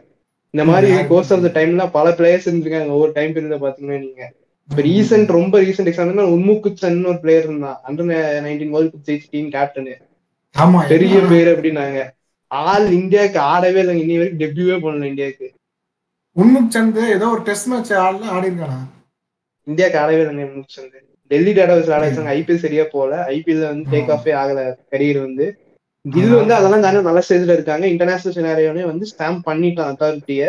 இந்த 0.54 0.62
மாதிரி 0.64 0.90
கோர்ஸ் 1.08 1.32
ஆஃப் 1.34 1.44
த 1.44 1.50
டைம்ல 1.56 1.84
பல 1.96 2.08
பிளேயர்ஸ் 2.18 2.48
இருந்திருக்காங்க. 2.48 2.90
ஒவ்வொரு 2.96 3.12
டைம் 3.12 3.34
பீரியட்ல 3.34 3.58
பாத்தீங்கன்னா 3.64 3.98
நீங்க. 4.06 4.22
இப்ப 4.68 4.82
ரீசெண்ட் 4.82 5.30
ரொம்ப 5.36 5.54
ரீசெண்ட் 5.62 5.90
எக்ஸாம்பிள் 5.90 6.32
உன்முக்கு 6.34 6.70
சன் 6.74 6.98
ஒரு 7.04 7.18
பிளேயர் 7.18 7.44
இருந்தான். 7.44 7.78
அண்டர் 7.88 8.10
நைன்டீன் 8.46 8.72
வேர்ல்ட் 8.74 8.94
கப் 8.94 9.06
ஜெயிச்ச 9.08 9.28
டீம் 9.30 9.50
கேப்டன் 9.50 9.90
பெரிய 10.90 11.14
பேர் 11.30 11.48
அப்படின்னாங்க. 11.52 11.98
ஆள் 12.50 12.86
இந்தியாவுக்கு 12.92 13.40
ஆடவே 13.52 13.80
இல்லைங்க. 13.82 14.04
இன்னி 14.04 14.18
வரைக்கும் 14.18 14.42
டெபியூவே 14.44 14.76
பண்ணல 14.84 15.10
இந்தியாவுக்கு. 15.12 15.48
சந்த் 16.38 16.98
ஏதோ 17.14 17.26
ஒரு 17.26 17.42
டெஸ்ட் 17.42 17.68
மேட்ச் 17.68 17.92
ஆடல 18.02 18.26
ஆடி 18.34 18.48
இருக்கானா 18.48 18.78
இந்தியாவுக்கு 19.66 20.00
ஆடவே 20.00 20.20
இல்லைங்க 20.22 20.44
உன்முக் 20.48 20.74
சந்த். 20.76 20.98
டெல்லி 21.30 21.52
வச்சாங்க. 21.52 22.28
ஐபிஎல் 22.36 22.62
சரியா 22.64 22.84
போல 22.92 23.10
ஐபிஎல் 23.28 23.64
வந்து 23.70 23.90
டேக் 23.94 24.10
ஆஃபே 24.16 24.32
ஆகல 24.42 24.60
கரியர் 24.92 25.20
வந்து. 25.20 25.46
கில் 26.04 26.34
வந்து 26.34 26.54
அதெல்லாம் 26.54 26.80
தானே 26.80 27.00
நல்ல 27.00 27.20
ஸ்டேஜ்ல 27.26 27.56
இருக்காங்க. 27.56 27.84
இன்டர்நேஷனல் 27.86 28.36
சினாரியோனே 28.36 28.84
வந்து 28.84 29.06
ஸ்டாம்ப் 29.12 29.42
பண்ணிட்டான் 29.48 29.90
அத்தாரிட்டிய 29.92 30.44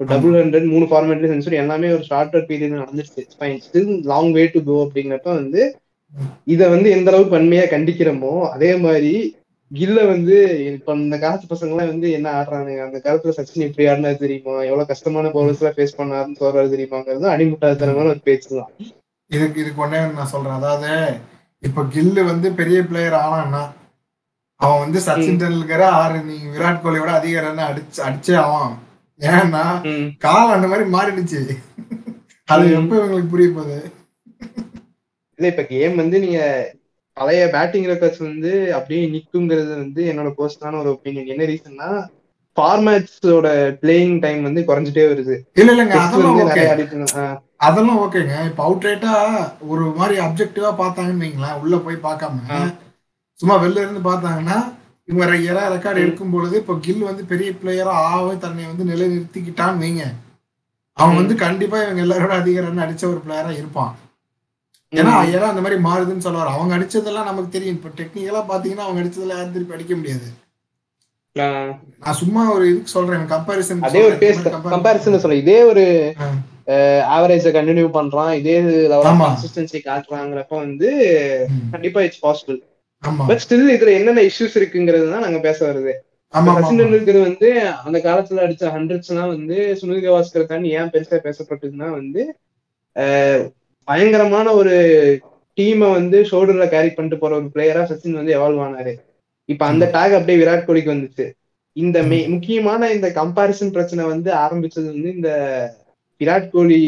டபுள் 0.00 0.36
ஹண்ட்ரட் 0.40 0.68
மூணு 0.68 0.86
ஃபார்மேட்ல 0.90 1.30
சென்சுரி 1.32 1.56
எல்லாமே 1.62 1.88
ஒரு 1.92 2.04
ஷார்ட்டர் 2.10 2.46
பீரியட் 2.48 2.78
நடந்துருச்சு. 2.78 3.22
Fine 3.38 3.60
still 3.66 3.90
long 4.12 4.30
way 4.32 4.44
to 4.46 4.60
go 4.64 4.76
அப்படிங்கிறப்ப 4.84 5.30
வந்து 5.34 5.62
இத 6.46 6.68
வந்து 6.68 6.88
எந்த 6.90 7.10
அளவுக்கு 7.10 7.36
வன்மையா 7.36 7.64
கண்டிக்கிறோமோ 7.70 8.32
அதே 8.48 8.72
மாதிரி 8.76 9.12
கில்ல 9.74 10.06
வந்து 10.06 10.36
இப்ப 10.72 10.94
இந்த 10.94 11.18
காலத்து 11.18 11.46
பசங்க 11.46 11.70
எல்லாம் 11.70 11.88
வந்து 11.88 12.10
என்ன 12.10 12.28
ஆடுறானுங்க? 12.32 12.82
அந்த 12.84 12.98
காலத்துல 12.98 13.34
சச்சின் 13.36 13.66
எப்படி 13.66 13.88
ஆடினது 13.88 14.16
தெரியுமா? 14.16 14.62
எவ்வளவு 14.62 14.86
கஷ்டமான 14.86 15.28
பவுலர்ஸ் 15.28 15.58
எல்லாம் 15.58 15.76
ஃபேஸ் 15.78 15.98
பண்ணாருன்னு 15.98 16.36
சொல்றது 16.36 16.76
தெரியுமாங்கிறது 16.76 17.28
அடிமுட்டாத்தனமான 17.28 18.04
ஒரு 18.04 18.20
பேச்சு 18.24 18.48
தான். 18.56 18.70
இதுக்கு 19.30 19.60
இதுக்கு 19.60 19.84
ஒண்ணு 19.84 20.12
நான் 20.12 20.26
சொல்றேன். 20.26 20.52
அதாவது 20.52 20.90
இப்ப 21.62 21.82
கில்லு 21.94 22.24
வந்து 22.24 22.52
பெரிய 22.52 22.82
பிளேயர் 22.82 23.12
ஆனான்னா 23.22 23.62
அவன் 24.60 24.78
வந்து 24.78 24.98
சச்சின் 24.98 25.40
டெண்டுல்கரை 25.40 25.86
ஆறு 25.94 26.18
நீ 26.24 26.36
விராட் 26.52 26.82
கோலியோட 26.84 27.10
அதிக 27.10 27.40
ரன் 27.40 27.68
அடிச்சு 27.68 28.00
அடிச்சே 28.04 28.34
ஆவான். 28.36 28.74
ஏன்னா. 29.20 29.64
காலம் 30.18 30.54
அந்த 30.54 30.66
மாதிரி 30.66 30.90
மாறிடுச்சு. 30.90 31.40
அது. 32.48 32.64
எப்ப 32.72 32.96
இவங்களுக்கு 32.96 33.28
புரிய 33.28 33.48
போகுது? 33.50 33.78
இல்ல 35.38 35.46
இப்ப 35.48 35.62
கேம் 35.64 35.96
வந்து 35.96 36.20
நீங்க 36.20 36.40
பழைய 37.16 37.42
பேட்டிங் 37.52 37.88
ரெக்கார்ட்ஸ் 37.90 38.26
வந்து 38.28 38.52
அப்படியே 38.72 39.02
நிக்குங்கிறது 39.06 39.72
வந்து 39.76 40.02
என்னோட 40.12 40.30
பர்சனலான 40.38 40.78
ஒரு 40.78 40.90
ஒப்பீனியன் 40.94 41.32
என்ன 41.34 41.44
ரீசன்னா 41.44 41.88
ஃபார்மேட்ஸோட 42.56 43.48
பிளேயிங் 43.82 44.16
டைம் 44.20 44.42
வந்து 44.42 44.60
குறைஞ்சிட்டே 44.64 45.04
வருது. 45.08 45.36
இல்ல 45.56 45.72
இல்லங்க 45.72 45.94
அதெல்லாம் 45.98 46.40
ஓகே 46.44 46.64
அதெல்லாம் 47.58 48.00
ஓகேங்க 48.04 48.34
இப்ப 48.46 48.62
அவுட்ரேட்டா 48.64 49.12
ஒரு 49.66 49.84
மாதிரி 49.96 50.16
அப்ஜெக்டிவா 50.20 50.70
பார்த்தாங்கன்னு 50.82 51.24
வைங்களேன் 51.24 51.60
உள்ள 51.62 51.76
போய் 51.76 52.04
பார்க்காம. 52.06 52.40
சும்மா 53.40 53.54
வெளில 53.56 53.82
இருந்து 53.82 54.02
பார்த்தாங்கன்னா 54.10 54.58
இவங்க 55.08 55.38
யாரா 55.38 55.62
ரெக்கார்டு. 55.74 56.02
எடுக்கும் 56.04 56.30
பொழுது 56.30 56.54
இப்போ 56.56 56.74
கில் 56.78 57.02
வந்து 57.02 57.24
பெரிய 57.26 57.50
பிளேயரா 57.62 57.94
ஆக 58.10 58.34
தன்னை 58.44 58.64
வந்து 58.66 58.84
நிலைநிறுத்திக்கிட்டான்னு 58.84 59.82
வைங்க. 59.84 60.04
அவன். 60.96 61.16
வந்து 61.16 61.34
கண்டிப்பா 61.36 61.78
இவங்க 61.82 62.02
எல்லாரோட 62.02 62.34
அதிக 62.42 62.60
ரன் 62.60 62.84
அடிச்ச 62.84 63.04
ஒரு 63.06 63.20
பிளேயரா 63.26 63.52
இருப்பான். 63.60 63.92
ஏன்னா. 65.00 65.12
ஏன்னா 65.34 65.48
அந்த 65.52 65.62
மாதிரி 65.64 65.76
மாறுதுன்னு 65.88 66.24
சொல்லுவார். 66.26 66.54
அவங்க 66.56 66.72
அடிச்சதெல்லாம் 66.76 67.28
நமக்கு 67.30 67.54
தெரியும். 67.56 67.76
இப்போ 67.78 67.90
டெக்னிக்கலா 68.00 68.42
பாத்தீங்கன்னா 68.52 68.86
அவங்க 68.86 69.00
அடிச்சதுல 69.02 69.36
யாரும் 69.36 69.54
திருப்பி 69.56 69.76
அடிக்க 69.76 69.94
முடியாது. 70.00 70.28
நான் 71.36 72.18
சும்மா 72.22 72.42
ஒரு 72.56 72.64
இதுக்கு 72.72 72.94
சொல்றேன். 72.96 73.24
கம்பாரிசன் 73.34 73.86
அதே 73.88 74.02
ஒரு 74.08 74.16
பேஸ் 74.20 74.42
கம்பாரிசன் 74.74 75.22
சொல்ல. 75.24 75.42
இதே 75.44 75.58
ஒரு. 75.70 75.84
ஆவரேஜ 77.14 77.46
கண்டினியூ 77.56 77.88
பண்றான். 77.96 78.30
இதே 78.40 78.54
லெவல். 78.92 79.08
கன்சிஸ்டன்சி 79.22 79.78
காட்டுறாங்கிறப்ப 79.88 80.54
வந்து 80.66 80.90
கண்டிப்பா 81.74 82.02
இட்ஸ் 82.06 82.24
பாசிபிள் 82.26 82.58
பட் 83.28 83.42
ஸ்டில் 83.44 83.72
இதுல 83.76 83.90
என்னென்ன 83.98 84.22
இஷ்யூஸ் 84.28 84.58
இருக்குங்கிறது 84.60 85.06
தான் 85.14 85.24
நாங்க 85.26 85.40
பேச 85.48 85.58
வருது. 85.70 85.94
சச்சின் 86.34 86.80
டெண்டுல்கர் 86.80 87.18
வந்து 87.26 87.48
அந்த 87.86 87.98
காலத்துல 88.06 88.44
அடிச்ச 88.44 88.70
ஹண்ட்ரட்ஸ் 88.76 89.10
எல்லாம் 89.12 89.32
வந்து 89.34 89.56
சுனில் 89.80 90.04
கவாஸ்கர் 90.06 90.48
தாண்டி 90.52 90.70
ஏன் 90.78 90.90
பெருசா 90.94 91.18
பேசப்பட்டதுன்னா 91.26 91.88
வந்து 91.98 92.22
பயங்கரமான 93.88 94.46
ஒரு 94.52 94.74
டீமை 95.58 95.88
வந்து 95.92 96.18
ஷோல்டர்ல 96.30 96.66
கேரி 96.68 96.90
பண்ணிட்டு 96.90 97.18
போற 97.18 97.32
ஒரு 97.36 97.48
பிளேயரா 97.54 97.82
சச்சின் 97.90 98.18
வந்து 98.20 98.34
எவால்வ் 98.36 98.64
ஆனாரு. 98.66 98.92
இப்ப 99.48 99.62
அந்த 99.66 99.84
டாக் 99.94 100.16
அப்படியே 100.18 100.40
விராட் 100.40 100.66
கோலிக்கு 100.66 100.94
வந்துச்சு. 100.94 101.26
இந்த 101.76 101.98
முக்கியமான 102.34 102.90
இந்த 102.92 103.08
கம்பாரிசன் 103.16 103.72
பிரச்சனை 103.72 104.04
வந்து 104.04 104.30
ஆரம்பிச்சது 104.44 104.86
வந்து 104.92 105.10
இந்த 105.14 105.30
விராட் 106.20 106.50
கோலி 106.50 106.80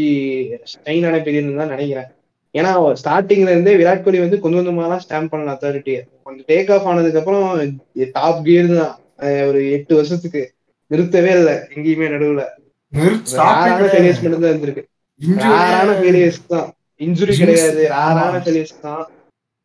ஸ்டைன் 0.72 1.06
ஆன 1.08 1.16
பீரியட் 1.18 1.60
தான் 1.60 1.74
நினைக்கிறேன். 1.74 2.10
ஏன்னா 2.54 2.70
ஸ்டார்டிங்ல 3.00 3.50
இருந்தே 3.50 3.74
விராட் 3.76 4.04
கோலி 4.04 4.18
வந்து 4.18 4.40
கொஞ்சம் 4.40 4.60
கொஞ்சமா 4.60 4.98
ஸ்டாம்ப் 5.04 5.32
பண்ணல 5.32 5.54
அத்தாரிட்டியை 5.54 6.00
கொஞ்சம் 6.22 6.46
டேக் 6.48 6.70
ஆஃப் 6.72 6.86
ஆனதுக்கு 6.86 7.20
அப்புறம் 7.20 7.46
டாப் 8.14 8.44
கியர் 8.44 8.70
தான் 8.74 8.94
ஒரு 9.48 9.60
எட்டு 9.76 9.94
வருஷத்துக்கு 9.94 10.42
நிறுத்தவே 10.90 11.32
இல்லை 11.38 11.54
எங்கேயுமே 11.76 12.08
நடுவுல. 12.12 12.42
ஃபெயிலியர்ஸ். 13.86 14.22
மட்டும் 14.24 14.44
தான் 14.44 14.52
இருந்திருக்கு. 14.52 14.84
தான். 16.48 16.68
இன்ஜுரி 17.00 17.32
கிடையாது. 17.36 17.82
ராரான 17.94 18.40
ஃபெயிலியர்ஸ் 18.44 18.80
தான் 18.80 19.04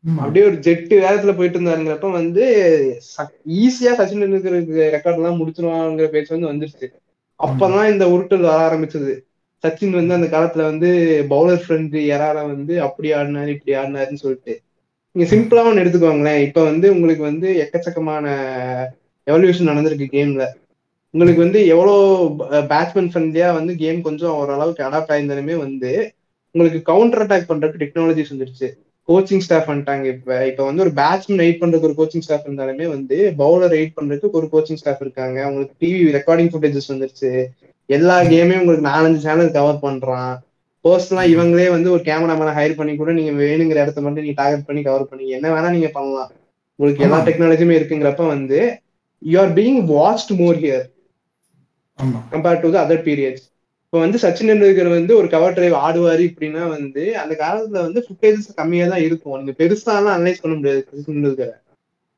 ஆமா. 0.03 0.19
அப்படியே 0.23 0.43
ஒரு 0.45 0.57
ஜெட்டு 0.65 0.95
வேகத்துல 1.03 1.31
போயிட்டு 1.35 1.57
இருந்தாருங்கிறப்ப 1.57 2.11
வந்து 2.11 2.43
ஈஸியா 3.59 3.91
சச்சின் 3.99 4.23
டெண்டுல்கருக்கு 4.23 4.85
ரெக்கார்ட் 4.95 5.19
எல்லாம் 5.19 5.39
முடிச்சிருவாங்கிற 5.39 6.07
பேச்சு 6.13 6.35
வந்து 6.35 6.51
வந்துருச்சு. 6.51 6.87
அப்பதான் 7.39 7.91
இந்த 7.91 8.05
உருட்டல் 8.13 8.47
வர 8.47 8.59
ஆரம்பிச்சது. 8.67 9.13
சச்சின் 9.63 9.97
வந்து 9.99 10.13
அந்த 10.13 10.27
காலத்துல 10.27 10.63
வந்து 10.63 10.89
பவுலர் 11.29 11.63
ஃப்ரெண்ட் 11.63 11.95
யாரால 12.11 12.39
வந்து 12.53 12.73
அப்படி 12.81 13.09
ஆடினாரு 13.13 13.49
இப்படி 13.55 13.73
ஆடினாருன்னு 13.75 14.23
சொல்லிட்டு. 14.23 14.53
நீங்க 15.15 15.27
சிம்பிளா 15.31 15.63
ஒன்று 15.69 15.83
எடுத்துக்கோங்களேன். 15.83 16.41
இப்ப 16.47 16.59
வந்து 16.63 16.87
உங்களுக்கு 16.93 17.23
வந்து 17.23 17.47
எக்கச்சக்கமான 17.63 18.25
எவல்யூஷன் 19.27 19.69
நடந்திருக்கு 19.71 20.07
கேம்ல 20.15 20.43
உங்களுக்கு 21.13 21.41
வந்து 21.43 21.59
எவ்வளோ 21.67 21.93
பேட்ஸ்மேன் 22.71 23.09
ஃப்ரெண்ட்லியா 23.11 23.47
வந்து 23.53 23.73
கேம் 23.75 23.99
கொஞ்சம் 24.01 24.35
ஓரளவுக்கு 24.37 24.85
அடாப்ட் 24.87 25.11
ஆயிருந்தாலுமே 25.13 25.55
வந்து 25.57 25.91
உங்களுக்கு 26.55 26.81
கவுண்டர் 26.83 27.23
அட்டாக் 27.23 27.49
பண்றதுக்கு 27.49 27.81
டெக்னாலஜிஸ் 27.83 28.31
வந்துருச்சு. 28.31 28.67
கோச்சிங் 29.07 29.37
ஸ்டாஃப் 29.37 29.69
வந்துட்டாங்க 29.69 30.05
இப்ப. 30.05 30.47
இப்ப 30.47 30.65
வந்து 30.65 30.81
ஒரு 30.81 30.91
பேட்ஸ்மேன் 30.91 31.43
எயிட் 31.45 31.61
பண்றதுக்கு 31.61 31.89
ஒரு 31.89 31.97
கோச்சிங் 31.97 32.19
ஸ்டாஃப் 32.19 32.47
இருந்தாலுமே 32.47 32.87
வந்து 32.87 33.17
பவுலர் 33.37 33.75
எயிட் 33.79 33.97
பண்றதுக்கு 33.99 34.31
ஒரு 34.31 34.49
கோச்சிங் 34.51 34.73
ஸ்டாஃப் 34.73 35.01
இருக்காங்க. 35.01 35.47
உங்களுக்கு 35.47 35.75
டிவி 35.81 36.15
ரெக்கார்டிங் 36.17 36.51
ஃபுட்டேஜஸ் 36.51 36.91
வந்துருச்சு. 36.93 37.31
எல்லா 37.89 38.21
கேமையும் 38.23 38.61
உங்களுக்கு 38.61 38.87
நாலஞ்சு 38.87 39.17
சேனல் 39.17 39.51
கவர் 39.51 39.81
பண்றான். 39.81 40.33
பர்சனலா 40.85 41.23
இவங்களே 41.33 41.69
வந்து 41.69 41.91
ஒரு 41.91 42.03
கேமராமேனை 42.03 42.53
ஹையர் 42.53 42.75
பண்ணி 42.75 42.95
கூட 42.95 43.11
நீங்க 43.11 43.31
வேணுங்கிற 43.43 43.77
இடத்த 43.77 44.01
மட்டும் 44.01 44.23
நீங்க 44.23 44.41
டார்கெட் 44.41 44.65
பண்ணி 44.65 44.81
கவர் 44.81 45.07
பண்ணி 45.07 45.29
என்ன 45.29 45.49
வேணா 45.49 45.69
நீங்க 45.69 45.87
பண்ணலாம். 45.87 46.31
உங்களுக்கு 46.79 47.03
எல்லா. 47.03 47.19
டெக்னாலஜியுமே 47.27 47.77
இருக்குங்கிறப்ப 47.79 48.27
வந்து 48.27 48.59
you 49.21 49.39
are 49.39 49.53
being 49.53 49.79
watched 49.91 50.33
more 50.37 50.57
here 50.57 50.85
compared 52.31 52.59
to 52.59 52.71
the 52.71 52.79
other 52.85 53.03
periods 53.03 53.45
இப்போ 53.93 54.01
வந்து 54.03 54.19
சச்சின் 54.21 54.49
டெண்டுல்கர் 54.49 54.89
வந்து 54.89 55.13
ஒரு 55.19 55.27
கவர் 55.31 55.55
டிரைவ் 55.55 55.73
ஆடுவாரு 55.85 56.21
இப்படின்னா 56.27 56.61
வந்து 56.73 57.01
அந்த 57.21 57.33
காலத்துல 57.41 57.79
வந்து 57.85 58.01
ஃபுட்டேஜஸ் 58.05 58.45
கம்மியா 58.59 58.85
தான் 58.91 59.01
இருக்கும். 59.07 59.35
நீங்க 59.39 59.53
பெருசாலாம் 59.57 60.13
அனலைஸ் 60.17 60.39
பண்ண 60.43 60.53
முடியாது 60.59 60.79
சச்சின் 60.85 61.17
டெண்டுல்கரை. 61.17 61.55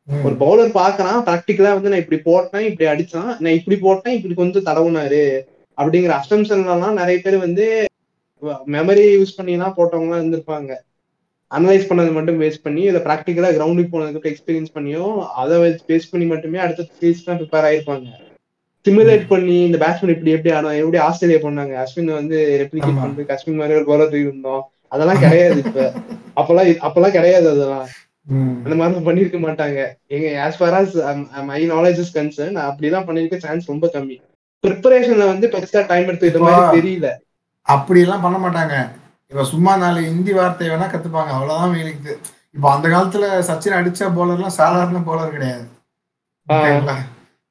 ஒரு 0.08 0.36
பவுலர் 0.44 0.72
பாக்குறான் 0.78 1.18
ப்ராக்டிக்கலா 1.28 1.72
வந்து 1.78 1.92
நான் 1.92 2.04
இப்படி 2.04 2.20
போட்டேன் 2.28 2.66
இப்படி 2.70 2.88
அடிச்சான் 2.92 3.32
நான் 3.44 3.58
இப்படி 3.60 3.78
போட்டேன் 3.86 4.16
இப்படி 4.18 4.36
கொஞ்சம் 4.42 4.68
தடவுனாரு 4.68 5.24
அப்படிங்கிற 5.78 6.14
அசம்ஷன்லாம் 6.22 7.00
நிறைய 7.02 7.20
பேர் 7.26 7.38
வந்து 7.46 7.66
மெமரி 8.76 9.06
யூஸ் 9.16 9.38
பண்ணி 9.40 9.56
எல்லாம் 9.58 9.78
போட்டவங்க 9.80 10.20
இருந்திருப்பாங்க. 10.20 10.72
அனலைஸ் 11.52 11.90
பண்ணது 11.92 12.14
மட்டும் 12.18 12.40
பேஸ் 12.44 12.64
பண்ணி 12.68 12.84
இதை 12.92 13.02
ப்ராக்டிக்கலா 13.08 13.52
கிரவுண்டுக்கு 13.58 13.94
போனதுக்கு 13.96 14.34
எக்ஸ்பீரியன்ஸ் 14.34 14.76
பண்ணியும் 14.78 15.18
அதை 15.44 15.58
பேஸ் 15.90 16.12
பண்ணி 16.14 16.28
மட்டுமே 16.34 16.62
அடுத்த 16.68 16.88
சீரீஸ்லாம் 17.00 17.42
ப்ரிப்பேர் 17.42 17.68
ஆயிருப்பாங்க. 17.70 18.08
சிமுலேட் 18.86 19.28
பண்ணி 19.28 19.56
இந்த 19.68 19.78
பேட்ஸ்மேன் 19.84 20.14
இப்படி 20.16 20.32
எப்படி 20.36 20.52
ஆடும் 20.56 20.80
எப்படி 20.82 21.00
ஆஸ்திரேலியா 21.08 21.40
பண்ணாங்க? 21.44 21.74
அஸ்வின் 21.84 22.18
வந்து 22.20 22.38
ரெப்ளிகேட். 22.62 23.02
பண்றதுக்கு 23.02 23.36
அஸ்வின் 23.36 23.60
மாதிரி 23.60 23.78
ஒரு 23.80 23.86
பவுலர் 23.90 24.16
இருந்தோம் 24.24 24.64
அதெல்லாம் 24.92 25.22
கிடையாது 25.26 25.60
இப்ப. 25.66 25.84
அப்பெல்லாம் 26.40 26.70
அப்பெல்லாம் 26.88 27.16
கிடையாது 27.18 27.48
அதெல்லாம். 27.54 27.88
அந்த 28.66 28.76
மாதிரி 28.80 29.06
பண்ணிருக்க 29.08 29.40
மாட்டாங்க. 29.46 29.80
எங்க 30.16 30.28
as 30.46 30.60
far 30.60 30.76
as 30.80 30.94
my 31.52 31.62
knowledge 31.74 32.00
is 32.04 32.14
concern 32.18 32.58
அப்படிலாம் 32.68 33.08
பண்ணிருக்க 33.08 33.38
சான்ஸ் 33.46 33.72
ரொம்ப 33.72 33.88
கம்மி. 33.96 34.18
ப்ரிப்பரேஷன்ல 34.64 35.26
வந்து 35.32 35.48
பெருசா 35.54 35.82
டைம் 35.92 36.10
எடுத்துக்கிட்ட 36.10 36.44
மாதிரி 36.46 36.78
தெரியல. 36.78 37.08
அப்படி 37.68 38.00
எல்லாம் 38.06 38.24
பண்ண 38.26 38.38
மாட்டாங்க. 38.38 38.76
இப்ப 39.32 39.44
சும்மா 39.52 39.74
நாலு 39.76 40.00
ஹிந்தி 40.10 40.34
வார்த்தை 40.40 40.70
வேணா 40.70 40.88
கத்துப்பாங்க. 40.94 41.32
அவ்வளவுதான் 41.38 41.76
வேலைக்கு 41.78 42.12
இப்போ 42.56 42.68
அந்த 42.74 42.88
காலத்துல 42.94 43.26
சச்சின் 43.50 43.78
அடிச்ச 43.80 44.10
போலர்லாம் 44.18 44.58
சாதாரண 44.60 45.00
போலர் 45.08 45.36
கிடையாது? 45.36 45.66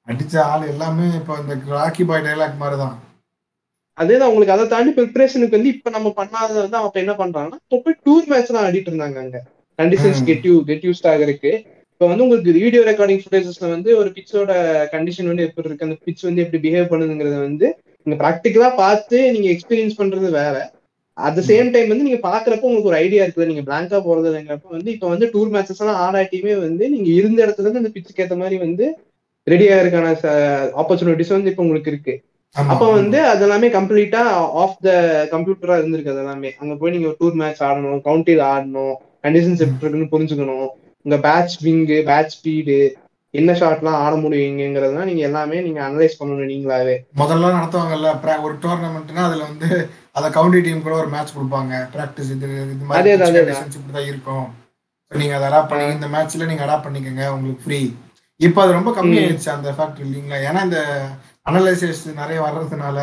அடிச்ச 0.09 0.35
ஆள் 0.51 0.71
எல்லாமே 0.73 1.07
இப்போ 1.19 1.35
இந்த 1.43 1.55
ராக்கி 1.77 2.05
பாய் 2.09 2.25
டைலாக் 2.27 2.61
மாதிரிதான். 2.63 2.95
அதேதான் 3.99 4.31
உங்களுக்கு 4.31 4.55
அதை 4.55 4.65
தாண்டி 4.73 4.91
ப்ரிப்பரேஷனுக்கு 4.97 5.57
வந்து 5.59 5.73
இப்ப 5.75 5.91
நம்ம 5.97 6.09
பண்ணாதது 6.21 6.59
வந்து 6.65 6.79
அப்ப 6.79 6.99
என்ன 7.05 7.15
பண்றாங்கன்னா 7.21 7.59
இப்போ 7.65 7.79
போய் 7.85 8.01
டூர் 8.07 8.29
மேட்ச் 8.31 8.53
தான் 8.57 8.67
ஆடிட்டு 8.69 8.91
இருந்தாங்க 8.93 9.19
அங்க. 9.25 9.39
Conditions. 9.79 10.21
Get 10.29 10.47
you 10.49 10.55
get 10.71 10.87
used 10.89 11.09
ஆகிறதுக்கு. 11.13 11.53
இப்போ 11.93 12.07
வந்து 12.11 12.25
உங்களுக்கு 12.27 12.53
வீடியோ 12.65 12.83
ரெக்கார்டிங் 12.91 13.21
ஃபுட்டேஜஸ்ல 13.23 13.67
வந்து 13.75 13.91
ஒரு 14.01 14.09
பிச்சோட 14.17 14.53
கண்டிஷன் 14.95 15.31
வந்து 15.31 15.45
எப்படி 15.49 15.69
இருக்கு 15.69 15.87
அந்த 15.89 15.99
பிச் 16.07 16.25
வந்து 16.29 16.43
எப்படி 16.45 16.61
பிஹேவ் 16.65 16.91
பண்ணுதுங்கிறத 16.93 17.39
வந்து 17.49 17.67
நீங்க 18.07 18.17
ப்ராக்டிக்கலா 18.23 18.71
பார்த்து 18.83 19.19
நீங்க 19.35 19.49
எக்ஸ்பீரியன்ஸ் 19.55 19.99
பண்றது 20.01 20.31
வேற. 20.41 20.55
அட் 21.19 21.37
த 21.39 21.43
சேம் 21.51 21.71
டைம் 21.73 21.91
வந்து 21.93 22.07
நீங்க 22.09 22.21
பாக்குறப்ப 22.29 22.69
உங்களுக்கு 22.69 22.91
ஒரு 22.93 23.01
ஐடியா 23.05 23.23
இருக்குது. 23.25 23.49
நீங்க 23.51 23.63
பிளாங்கா 23.69 23.99
போறதுங்கிறப்ப 24.07 24.69
வந்து 24.77 24.91
இப்போ 24.97 25.09
வந்து 25.15 25.27
டூர் 25.35 25.53
மேட்சஸ் 25.55 25.83
எல்லாம் 25.85 26.01
ஆடாட்டியுமே 26.05 26.55
வந்து 26.67 26.85
நீங்க 26.95 27.09
இருந்த 27.21 27.39
இடத்துல 27.47 27.67
இருந்து 27.67 27.83
அந்த 27.83 27.93
பிச்சுக்கு 27.97 28.25
ஏத்த 28.25 28.39
மாதிரி 28.43 28.59
வந்து 28.67 28.87
ரெடி 29.47 29.67
ஆகிறதுக்கான 29.73 30.11
ஆப்பர்ச்சுனிட்டிஸ் 30.83 31.35
வந்து 31.37 31.51
இப்போ 31.53 31.65
உங்களுக்கு 31.67 31.93
இருக்கு. 31.93 32.15
அப்ப 32.57 32.85
வந்து 32.93 33.19
அது 33.31 33.43
எல்லாமே 33.47 33.69
கம்ப்ளீட்டா 33.77 34.23
ஆஃப் 34.63 34.81
த 34.87 34.91
கம்ப்யூட்டரா 35.35 35.77
இருந்திருக்கு 35.81 36.13
அது 36.15 36.23
எல்லாமே 36.25 36.51
அங்க 36.61 36.75
போய் 36.81 36.95
நீங்க 36.97 37.11
டூர் 37.21 37.39
மேட்ச் 37.43 37.63
ஆடணும் 37.69 38.03
கவுண்டில 38.09 38.45
ஆடணும் 38.55 38.95
கண்டிஷன்ஸ் 39.25 39.63
எப்படி 39.65 39.85
இருக்குன்னு 39.85 40.13
புரிஞ்சுக்கணும். 40.15 40.69
உங்க 41.05 41.17
பேட்ச் 41.27 41.57
விங்கு 41.67 41.97
பேட்ச் 42.11 42.37
ஸ்பீடு 42.37 42.77
என்ன 43.35 43.51
ஷாட்லாம் 43.61 44.01
ஆட 44.05 44.15
முடியுங்கிறதெல்லாம் 44.25 45.09
நீங்க 45.11 45.23
எல்லாமே 45.29 45.59
நீங்க 45.67 45.81
அனலைஸ் 45.87 46.19
பண்ணணும் 46.21 46.51
நீங்களாவே. 46.53 46.97
முதல்ல 47.21 47.53
நடத்துவாங்கல்ல 47.59 48.11
ஒரு 48.47 48.55
டோர்னமெண்ட்னா 48.65 49.23
அதுல 49.29 49.47
வந்து 49.51 49.69
அத 50.19 50.31
கவுண்டி 50.37 50.61
டீம் 50.67 50.85
கூட 50.87 50.95
ஒரு 51.03 51.09
மேட்ச் 51.15 51.35
கொடுப்பாங்க. 51.37 51.75
பிராக்டிஸ் 51.95 52.33
இது 52.37 52.49
இது 52.75 52.85
மாதிரி 52.91 53.13
இப்படிதான் 53.15 54.11
இருக்கும். 54.13 54.47
நீங்க 55.13 55.35
அதை 55.39 55.47
அடாப்ட் 55.51 55.71
பண்ணி 55.71 55.87
இந்த 55.99 56.09
மேட்ச்ல 56.17 56.49
நீங்க 56.51 56.65
அடாப்ட் 56.67 56.87
பண்ணிக்கோங்க 56.87 57.25
உங்களுக்கு 57.37 57.65
ஃப்ரீ 57.67 57.81
இப்போ 58.43 58.61
அது 58.63 58.73
ரொம்ப 58.77 58.91
கம்மியாயிடுச்சு 58.97 59.51
அந்த 59.53 59.71
ஃபேக்டர் 59.77 60.05
இல்லைங்களா 60.07 60.39
ஏன்னா 60.47 60.61
இந்த 60.65 60.81
அனலைசிஸ் 61.47 62.03
நிறைய 62.19 62.39
வர்றதுனால 62.45 62.99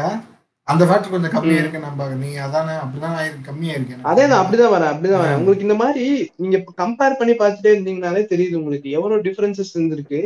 அந்த 0.67 0.83
ஃபேக்டர் 0.85 1.13
கொஞ்சம் 1.13 1.33
கம்மியா. 1.33 1.59
இருக்கு 1.61 1.79
நம்ம 1.83 2.07
நீங்க 2.19 2.39
அதானே 2.43 2.73
அப்படிதான் 2.81 3.15
கம்மியா 3.47 3.73
இருக்கு 3.73 3.93
எனக்கு. 3.93 4.09
அதேதான் 4.11 4.41
அப்படிதான் 4.41 4.73
வரேன் 4.73 4.91
அப்படிதான் 4.91 5.23
வரேன். 5.23 5.37
உங்களுக்கு 5.39 5.65
இந்த 5.67 5.77
மாதிரி 5.79 6.03
நீங்க 6.37 6.57
கம்பேர் 6.81 7.17
பண்ணி 7.19 7.33
பார்த்துட்டே 7.35 7.71
இருந்தீங்கனாலே 7.73 8.23
தெரியுது 8.31 8.59
உங்களுக்கு 8.59 8.89
எவ்வளவு 8.97 9.25
டிஃபரன்சஸ் 9.27 9.73
இருந்திருக்கு 9.75 10.19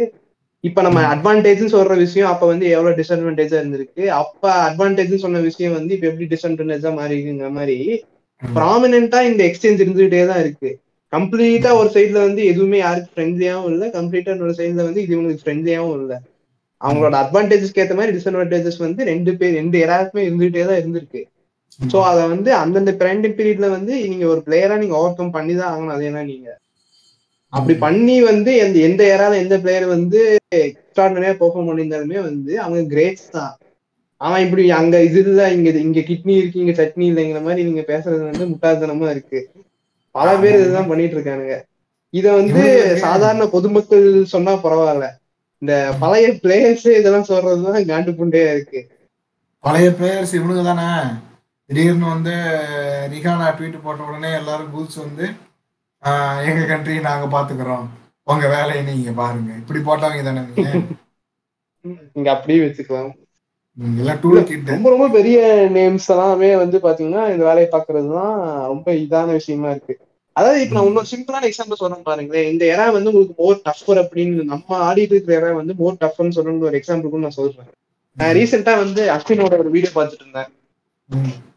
இப்ப 0.63 0.81
நம்ம 0.81 0.99
ம். 0.99 1.07
அட்வான்டேஜ் 1.13 1.63
சொல்ற 1.71 1.93
விஷயம் 2.01 2.31
அப்ப 2.31 2.43
வந்து 2.49 2.65
எவ்வளவு 2.73 2.97
டிஸ்அட்வான்டேஜா 2.99 3.57
இருந்திருக்கு 3.61 4.03
அப்ப 4.19 4.43
அட்வான்டேஜ் 4.67 5.13
சொன்ன 5.23 5.41
விஷயம் 5.47 5.77
வந்து 5.77 5.95
இப்ப 5.95 6.07
எப்படி 6.09 6.27
டிஸ்அட்வான்டேஜா 6.31 6.91
மாறி 6.97 7.15
இருக்குங்கிற 7.15 7.51
மாதிரி 7.55 7.77
ம். 8.41 8.53
ப்ராமினென்ட்டா 8.55 9.21
இந்த 9.29 9.41
எக்ஸ்சேஞ்ச் 9.47 9.83
இருந்துகிட்டே 9.83 10.21
தான் 10.27 10.41
இருக்கு 10.43 10.71
கம்ப்ளீட்டா 11.13 11.71
ஒரு 11.79 11.89
சைடுல 11.95 12.19
வந்து 12.27 12.41
எதுவுமே 12.51 12.77
யாருக்கு 12.79 13.11
ஃப்ரெண்ட்லியாவும் 13.13 13.69
இல்ல. 13.71 13.83
கம்ப்ளீட்டா 13.97 14.33
இன்னொரு 14.35 14.55
சைடுல 14.59 14.85
வந்து 14.87 15.03
இது 15.03 15.13
இவங்களுக்கு 15.15 15.43
ஃப்ரெண்ட்லியாவும் 15.43 15.97
இல்ல. 15.99 16.13
அவங்களோட 16.81 17.15
அட்வான்டேஜஸ்க்கு 17.23 17.81
ஏத்த 17.83 17.95
மாதிரி 17.97 18.15
டிஸ்அட்வான்டேஜஸ் 18.15 18.79
வந்து 18.85 19.01
ரெண்டு 19.11 19.31
பேர் 19.39 19.57
ரெண்டு 19.59 19.77
எல்லாருக்குமே 19.83 20.25
இருந்துகிட்டே 20.27 20.65
தான் 20.69 20.79
இருந்திருக்கு. 20.81 21.21
சோ 21.79 21.97
அத 22.09 22.19
வந்து 22.33 22.49
அந்தந்த 22.55 22.91
பிராண்ட் 22.99 23.27
பீரியட்ல 23.37 23.67
வந்து 23.75 23.93
நீங்க 24.11 24.25
ஒரு 24.33 24.41
பிளேயரா 24.47 24.75
நீங்க 24.81 24.95
ஓவர் 24.99 25.17
கம் 25.17 25.35
பண்ணி 25.37 25.53
தான் 25.55 25.71
ஆகணும். 25.71 25.95
அதேதான் 25.95 26.29
நீங்க? 26.31 26.49
அப்படி 27.53 27.73
பண்ணி 27.77 28.15
வந்து 28.21 28.51
எந்த 28.63 28.77
எந்த 28.79 29.01
ஏரால 29.13 29.33
எந்த 29.43 29.55
பிளேயர் 29.63 29.85
வந்து 29.95 30.19
எக்ஸ்ட்ராடனரியா 30.61 31.33
பெர்ஃபார்ம் 31.41 31.69
பண்ணியிருந்தாலுமே 31.69 32.19
வந்து 32.29 32.53
அவங்க 32.63 32.81
கிரேட்ஸ் 32.93 33.29
தான். 33.31 33.53
அவன் 34.21 34.43
இப்படி 34.45 34.63
அங்க 34.71 34.95
இது 35.03 35.21
இல்ல 35.23 35.43
இங்க 35.51 35.69
இங்க 35.79 36.01
கிட்னி 36.09 36.33
இருக்கு 36.39 36.61
இங்க 36.63 36.73
சட்னி 36.73 37.05
இல்லைங்கிற 37.11 37.41
மாதிரி 37.47 37.63
நீங்க 37.63 37.83
பேசுறது 37.91 38.23
வந்து 38.29 38.45
முட்டாள்தனமா 38.51 39.07
இருக்கு. 39.09 39.39
பல 40.15 40.29
பேர் 40.41 40.57
இதுதான் 40.61 40.89
பண்ணிட்டு 40.89 41.15
இருக்கானுங்க 41.17 41.55
இத 42.13 42.25
வந்து 42.39 42.63
சாதாரண 43.03 43.43
பொதுமக்கள் 43.53 44.07
சொன்னா 44.33 44.51
பரவாயில்ல. 44.65 45.05
இந்த 45.61 45.73
பழைய 46.01 46.27
பிளேயர்ஸ் 46.43 46.87
இதெல்லாம் 46.99 47.29
சொல்றதுதான் 47.29 47.87
காண்டு 47.91 48.11
புண்டையா 48.19 48.49
இருக்கு. 48.55 48.81
பழைய 49.63 49.89
பிளேயர்ஸ் 49.99 50.35
இவனுங்க 50.37 50.63
தானே 50.69 50.87
திடீர்னு 51.69 52.07
வந்து 52.13 52.33
ரிஹானா 53.13 53.47
ட்வீட் 53.57 53.83
போட்ட 53.85 54.01
உடனே 54.09 54.31
எல்லாரும் 54.39 54.71
கூல்ஸ் 54.75 54.97
வந்து 55.05 55.25
எங்க 56.47 56.61
கண்ட்ரி 56.71 56.95
நாங்க 57.07 57.27
பாத்துக்கிறோம். 57.35 57.85
உங்க 58.31 58.45
வேலையை 58.55 58.81
நீங்க 58.89 59.11
பாருங்க. 59.21 59.51
இப்படி 59.61 59.79
போட்டவங்க 59.87 60.23
தானே 60.29 60.43
நீங்க 60.49 60.69
இங்க 62.17 62.29
அப்படியே 62.35 62.59
வச்சுக்கலாம். 62.65 63.11
ரொம்ப 63.77 64.87
ரொம்ப 64.93 65.05
பெரிய 65.09 65.37
நேம்ஸ் 65.75 66.09
எல்லாமே 66.13 66.49
வந்து 66.55 66.77
பாத்தீங்கன்னா 66.77 67.23
இந்த 67.33 67.43
வேலையை 67.49 67.67
பாக்குறதுதான் 67.71 68.35
ரொம்ப 68.71 68.87
இதான 68.93 69.31
விஷயமா 69.31 69.69
இருக்கு. 69.69 69.93
அதாவது 70.35 70.59
இப்ப 70.63 70.75
நான் 70.75 70.87
இன்னொரு 70.87 71.09
சிம்பிளான 71.11 71.47
எக்ஸாம்பிள் 71.49 71.81
சொல்றேன் 71.81 72.05
பாருங்களேன். 72.09 72.49
இந்த 72.51 72.63
எரா 72.73 72.85
வந்து 72.91 73.11
உங்களுக்கு 73.11 73.35
மோர் 73.43 73.57
டஃபர் 73.67 74.01
அப்படின்னு 74.03 74.43
நம்ம 74.51 74.77
ஆடிட்டு 74.87 75.15
இருக்கிற 75.15 75.33
எரா 75.39 75.53
வந்து 75.55 75.73
மோர் 75.77 75.97
டஃப்னு 76.03 76.35
சொல்லணும்னு 76.37 76.67
ஒரு 76.69 76.79
எக்ஸாம்பிள் 76.79 77.25
நான் 77.25 77.39
சொல்றேன். 77.39 77.69
நான் 78.17 78.35
ரீசெண்டா 78.37 78.73
வந்து 78.83 79.03
அஸ்வினோட 79.11 79.57
ஒரு 79.63 79.71
வீடியோ 79.75 79.91
பார்த்துட்டு 79.95 80.25
இருந்தேன். 80.25 80.51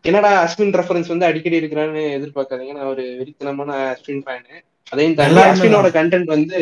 என்னடா 0.02 0.30
அஸ்வின் 0.44 0.74
ரெஃபரன்ஸ் 0.80 1.12
வந்து 1.12 1.28
அடிக்கடி 1.28 1.60
இருக்கிறான்னு 1.60 2.04
எதிர்பார்க்காதீங்க. 2.18 2.72
நான் 2.78 2.92
ஒரு 2.94 3.04
வெறித்தனமான 3.18 3.70
அஸ்வின் 3.94 4.24
ஃபேனு 4.26 4.54
அதையும் 4.92 5.14
தாண்டி 5.14 5.42
அஸ்வினோட 5.50 5.90
கண்டென்ட் 5.98 6.30
வந்து 6.36 6.58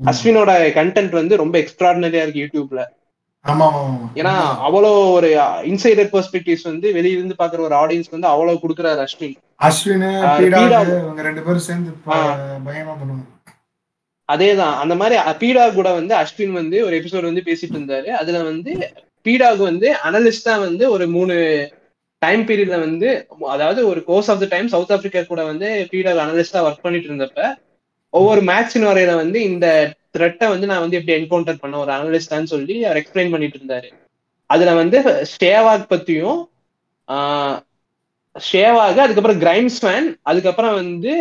அஸ்வினோட 0.00 0.52
கண்டென்ட் 0.78 1.14
வந்து 1.20 1.34
ரொம்ப 1.36 1.56
எக்ஸ்ட்ராடினரியா 1.58 2.22
இருக்கு 2.24 2.44
யூடியூப்ல 2.44 2.82
ஏன்னா 4.20 4.32
அவ்வளோ 4.66 4.90
ஒரு 5.16 5.28
இன்சைடர் 5.70 6.10
பெர்ஸ்பெக்டிவ்ஸ் 6.12 6.66
வந்து 6.68 6.86
வெளியில 6.96 7.18
இருந்து 7.18 7.36
பாக்குற 7.38 7.60
ஒரு 7.60 7.74
ஆடியன்ஸ் 7.80 8.14
வந்து 8.14 8.28
அவ்வளவு 8.28 8.62
கொடுக்குறாரு 8.62 9.00
அஸ்வின். 9.04 9.34
அஸ்வின் 9.60 10.04
ரெண்டு 11.28 11.42
பேரும் 11.46 11.66
சேர்ந்து 11.66 11.90
பண்ணுவாங்க. 12.06 13.22
அதேதான். 14.28 14.76
அந்த 14.82 14.94
மாதிரி 14.94 15.16
பீடா 15.40 15.64
கூட 15.74 15.88
வந்து 15.92 16.14
அஸ்வின் 16.14 16.52
வந்து 16.52 16.76
ஒரு 16.86 16.94
எபிசோட் 17.00 17.30
வந்து 17.30 17.46
பேசிட்டு 17.48 17.76
இருந்தாரு. 17.78 18.08
அதுல 18.20 18.38
வந்து 18.42 18.72
பீடாக்கு 19.26 19.62
வந்து 19.62 19.88
அனலிஸ்டா 20.06 20.54
வந்து 20.58 20.84
ஒரு 20.90 21.04
மூணு 21.08 21.34
டைம் 22.22 22.42
பீரியட்ல 22.48 22.78
வந்து 22.80 23.08
அதாவது 23.54 23.80
ஒரு 23.90 24.00
course 24.06 24.30
of 24.30 24.42
the 24.42 24.48
time 24.50 24.68
South 24.68 24.92
Africa 24.92 25.22
கூட 25.24 25.42
வந்து 25.44 25.68
பீடா 25.92 26.12
அனலிஸ்டா 26.24 26.62
ஒர்க் 26.66 26.84
பண்ணிட்டு 26.84 27.10
இருந்தப்ப 27.10 27.42
ஒவ்வொரு 28.12 28.40
மேட்சின் 28.50 28.88
வரையில 28.88 29.14
வந்து 29.16 29.38
இந்த 29.42 29.66
த்ரெட்டை 30.14 30.48
வந்து 30.52 30.66
நான் 30.70 30.82
வந்து 30.84 30.98
எப்படி 30.98 31.14
என்கவுண்டர் 31.18 31.62
பண்ண 31.62 31.78
ஒரு 31.84 31.92
அனலிஸ்டான்னு 31.92 32.52
சொல்லி 32.54 32.76
அவர் 32.84 33.00
எக்ஸ்பிளைன் 33.00 33.32
பண்ணிட்டு 33.34 33.58
இருந்தாரு. 33.60 33.88
அதுல 34.50 34.74
வந்து 34.80 34.98
ஷேவாக் 35.34 35.90
பத்தியும் 35.92 36.40
ஷேவாக் 38.36 39.00
அதுக்கப்புறம் 39.04 39.40
கிரைம்ஸ் 39.44 39.80
ஃபேன் 39.82 40.08
அதுக்கப்புறம் 40.30 40.76
வந்து 40.80 41.12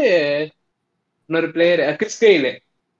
இன்னொரு 1.29 1.49
பிளேயர் 1.55 1.81
கிறிஸ்கெயில் 2.01 2.49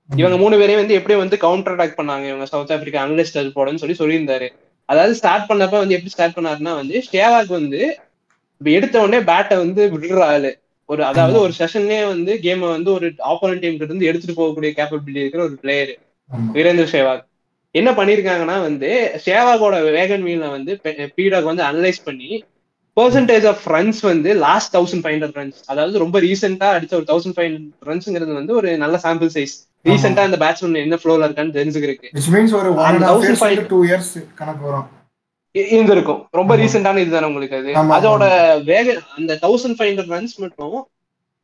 இவங்க 0.10 0.38
மூணு 0.42 0.56
பேரையும் 0.60 0.82
வந்து 0.82 0.98
எப்படி 1.00 1.16
வந்து 1.22 1.38
கவுண்டர் 1.44 1.74
அட்டாக் 1.76 2.00
பண்ணாங்க. 2.00 2.26
இவங்க 2.32 2.46
சவுத் 2.52 2.74
ஆப்பிரிக்கா 2.76 3.04
அனலிஸ்ட் 3.06 3.40
அது 3.42 3.50
போடன்னு 3.58 3.82
சொல்லி 3.84 3.98
சொல்லியிருந்தாரு. 4.02 4.48
அதாவது 4.90 5.14
ஸ்டார்ட் 5.20 5.48
பண்ணப்ப 5.50 5.76
வந்து 5.84 5.96
எப்படி 5.98 6.14
ஸ்டார்ட் 6.16 6.38
பண்ணாருன்னா 6.38 6.74
வந்து 6.82 6.98
ஷேவாக் 7.12 7.52
வந்து 7.60 7.82
எடுத்த 8.62 8.96
உடனே 9.04 9.20
பேட்டை 9.30 9.56
வந்து 9.64 9.84
விடுற 9.94 10.20
ஆளு. 10.34 10.52
ஒரு 10.94 11.04
அதாவது 11.10 11.38
ஒரு 11.44 11.54
செஷன்லயே 11.60 12.02
வந்து 12.08 12.32
கேமை 12.44 12.68
வந்து 12.70 12.90
ஒரு 12.96 13.08
ஆப்போனன்ட் 13.32 13.64
டீம் 13.64 13.76
கிட்ட 13.76 13.90
இருந்து 13.90 14.10
எடுத்துட்டு 14.10 14.40
போகக்கூடிய 14.40 14.72
கேப்பபிலிட்டி 14.78 15.22
இருக்கிற 15.24 15.44
ஒரு 15.44 15.56
பிளேயர். 15.62 15.94
வீரேந்திர 16.56 16.88
சேவாக். 16.94 17.24
என்ன 17.76 17.90
பண்ணிருக்காங்கன்னா 17.98 18.58
வந்து 18.62 18.90
சேவாகோட 19.26 19.76
வேகன் 19.96 20.26
வீல்ல 20.26 20.50
வந்து 20.56 20.72
பீடாக் 21.16 21.52
வந்து 21.52 21.64
அனலைஸ் 21.70 22.02
பண்ணி 22.08 22.30
பெர்சன்டேஜ் 22.98 23.46
ஆஃப் 23.52 23.64
ரன்ஸ் 23.74 24.02
வந்து 24.10 24.32
last 24.44 24.74
thousand 24.76 25.04
five 25.04 25.16
hundred 25.16 25.38
runs 25.40 25.62
அதாவது 25.72 26.04
ரொம்ப 26.04 26.20
ரீசெண்டா 26.26 26.68
அடிச்ச 26.76 26.94
ஒரு 26.94 27.08
தௌசண்ட் 27.12 27.36
ஃபைவ் 27.38 27.50
ஹண்ட்ரட் 27.50 27.88
ரன்ஸ்ங்கிறது 27.90 28.34
வந்து 28.40 28.54
ஒரு 28.60 28.72
நல்ல 28.84 28.98
சாம்பிள் 29.06 29.32
சைஸ் 29.38 29.56
ரீசெண்டா 29.86 30.24
அந்த 30.28 30.38
பேட்ஸ்மேன் 30.44 30.84
என்ன 30.84 31.00
ஃப்ளோல 31.02 31.28
இருக்கான்னு 31.28 31.58
தெரிஞ்சுக்கிறதுக்கு. 31.58 32.12
இருந்திருக்கும் 35.56 36.22
ரொம்ப. 36.32 36.52
ரீசெண்டான 36.56 37.02
இதுதானே 37.04 37.30
உங்களுக்கு 37.32 37.58
அது 37.58 37.74
அதோட 37.98 38.24
வேக 38.72 38.86
அந்த 39.18 39.38
தௌசண்ட் 39.44 39.78
ஃபைவ் 39.78 39.90
ஹண்ட்ரட் 39.92 40.14
ரன்ஸ் 40.16 40.36
மட்டும் 40.38 40.78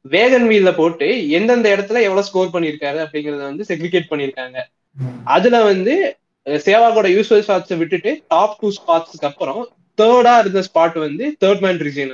வேகன் 0.05 0.47
வீல்ல 0.49 0.71
போட்டு 0.75 1.07
எந்தெந்த 1.37 1.67
இடத்துல 1.75 2.01
எவ்வளவு 2.07 2.27
ஸ்கோர் 2.27 2.53
பண்ணிருக்காரு 2.53 2.99
அப்படிங்கறத 3.05 3.43
வந்து 3.49 3.67
செக்ரிகேட் 3.69 4.11
பண்ணிருக்காங்க. 4.11 4.57
அதுல 5.35 5.57
வந்து 5.63 5.93
சேவாகோட 6.45 7.07
யூஸ்வல் 7.15 7.43
ஸ்பாட்ஸ் 7.45 7.79
விட்டுட்டு 7.81 8.11
டாப் 8.27 8.57
டூ 8.61 8.69
ஸ்பாட்ஸ்க்கு 8.77 9.27
அப்புறம் 9.29 9.61
தேர்டா 9.97 10.33
இருந்த 10.39 10.61
ஸ்பாட் 10.67 10.97
வந்து 11.05 11.25
தேர்ட் 11.43 11.63
மேன் 11.65 11.81
ரீஜன். 11.87 12.13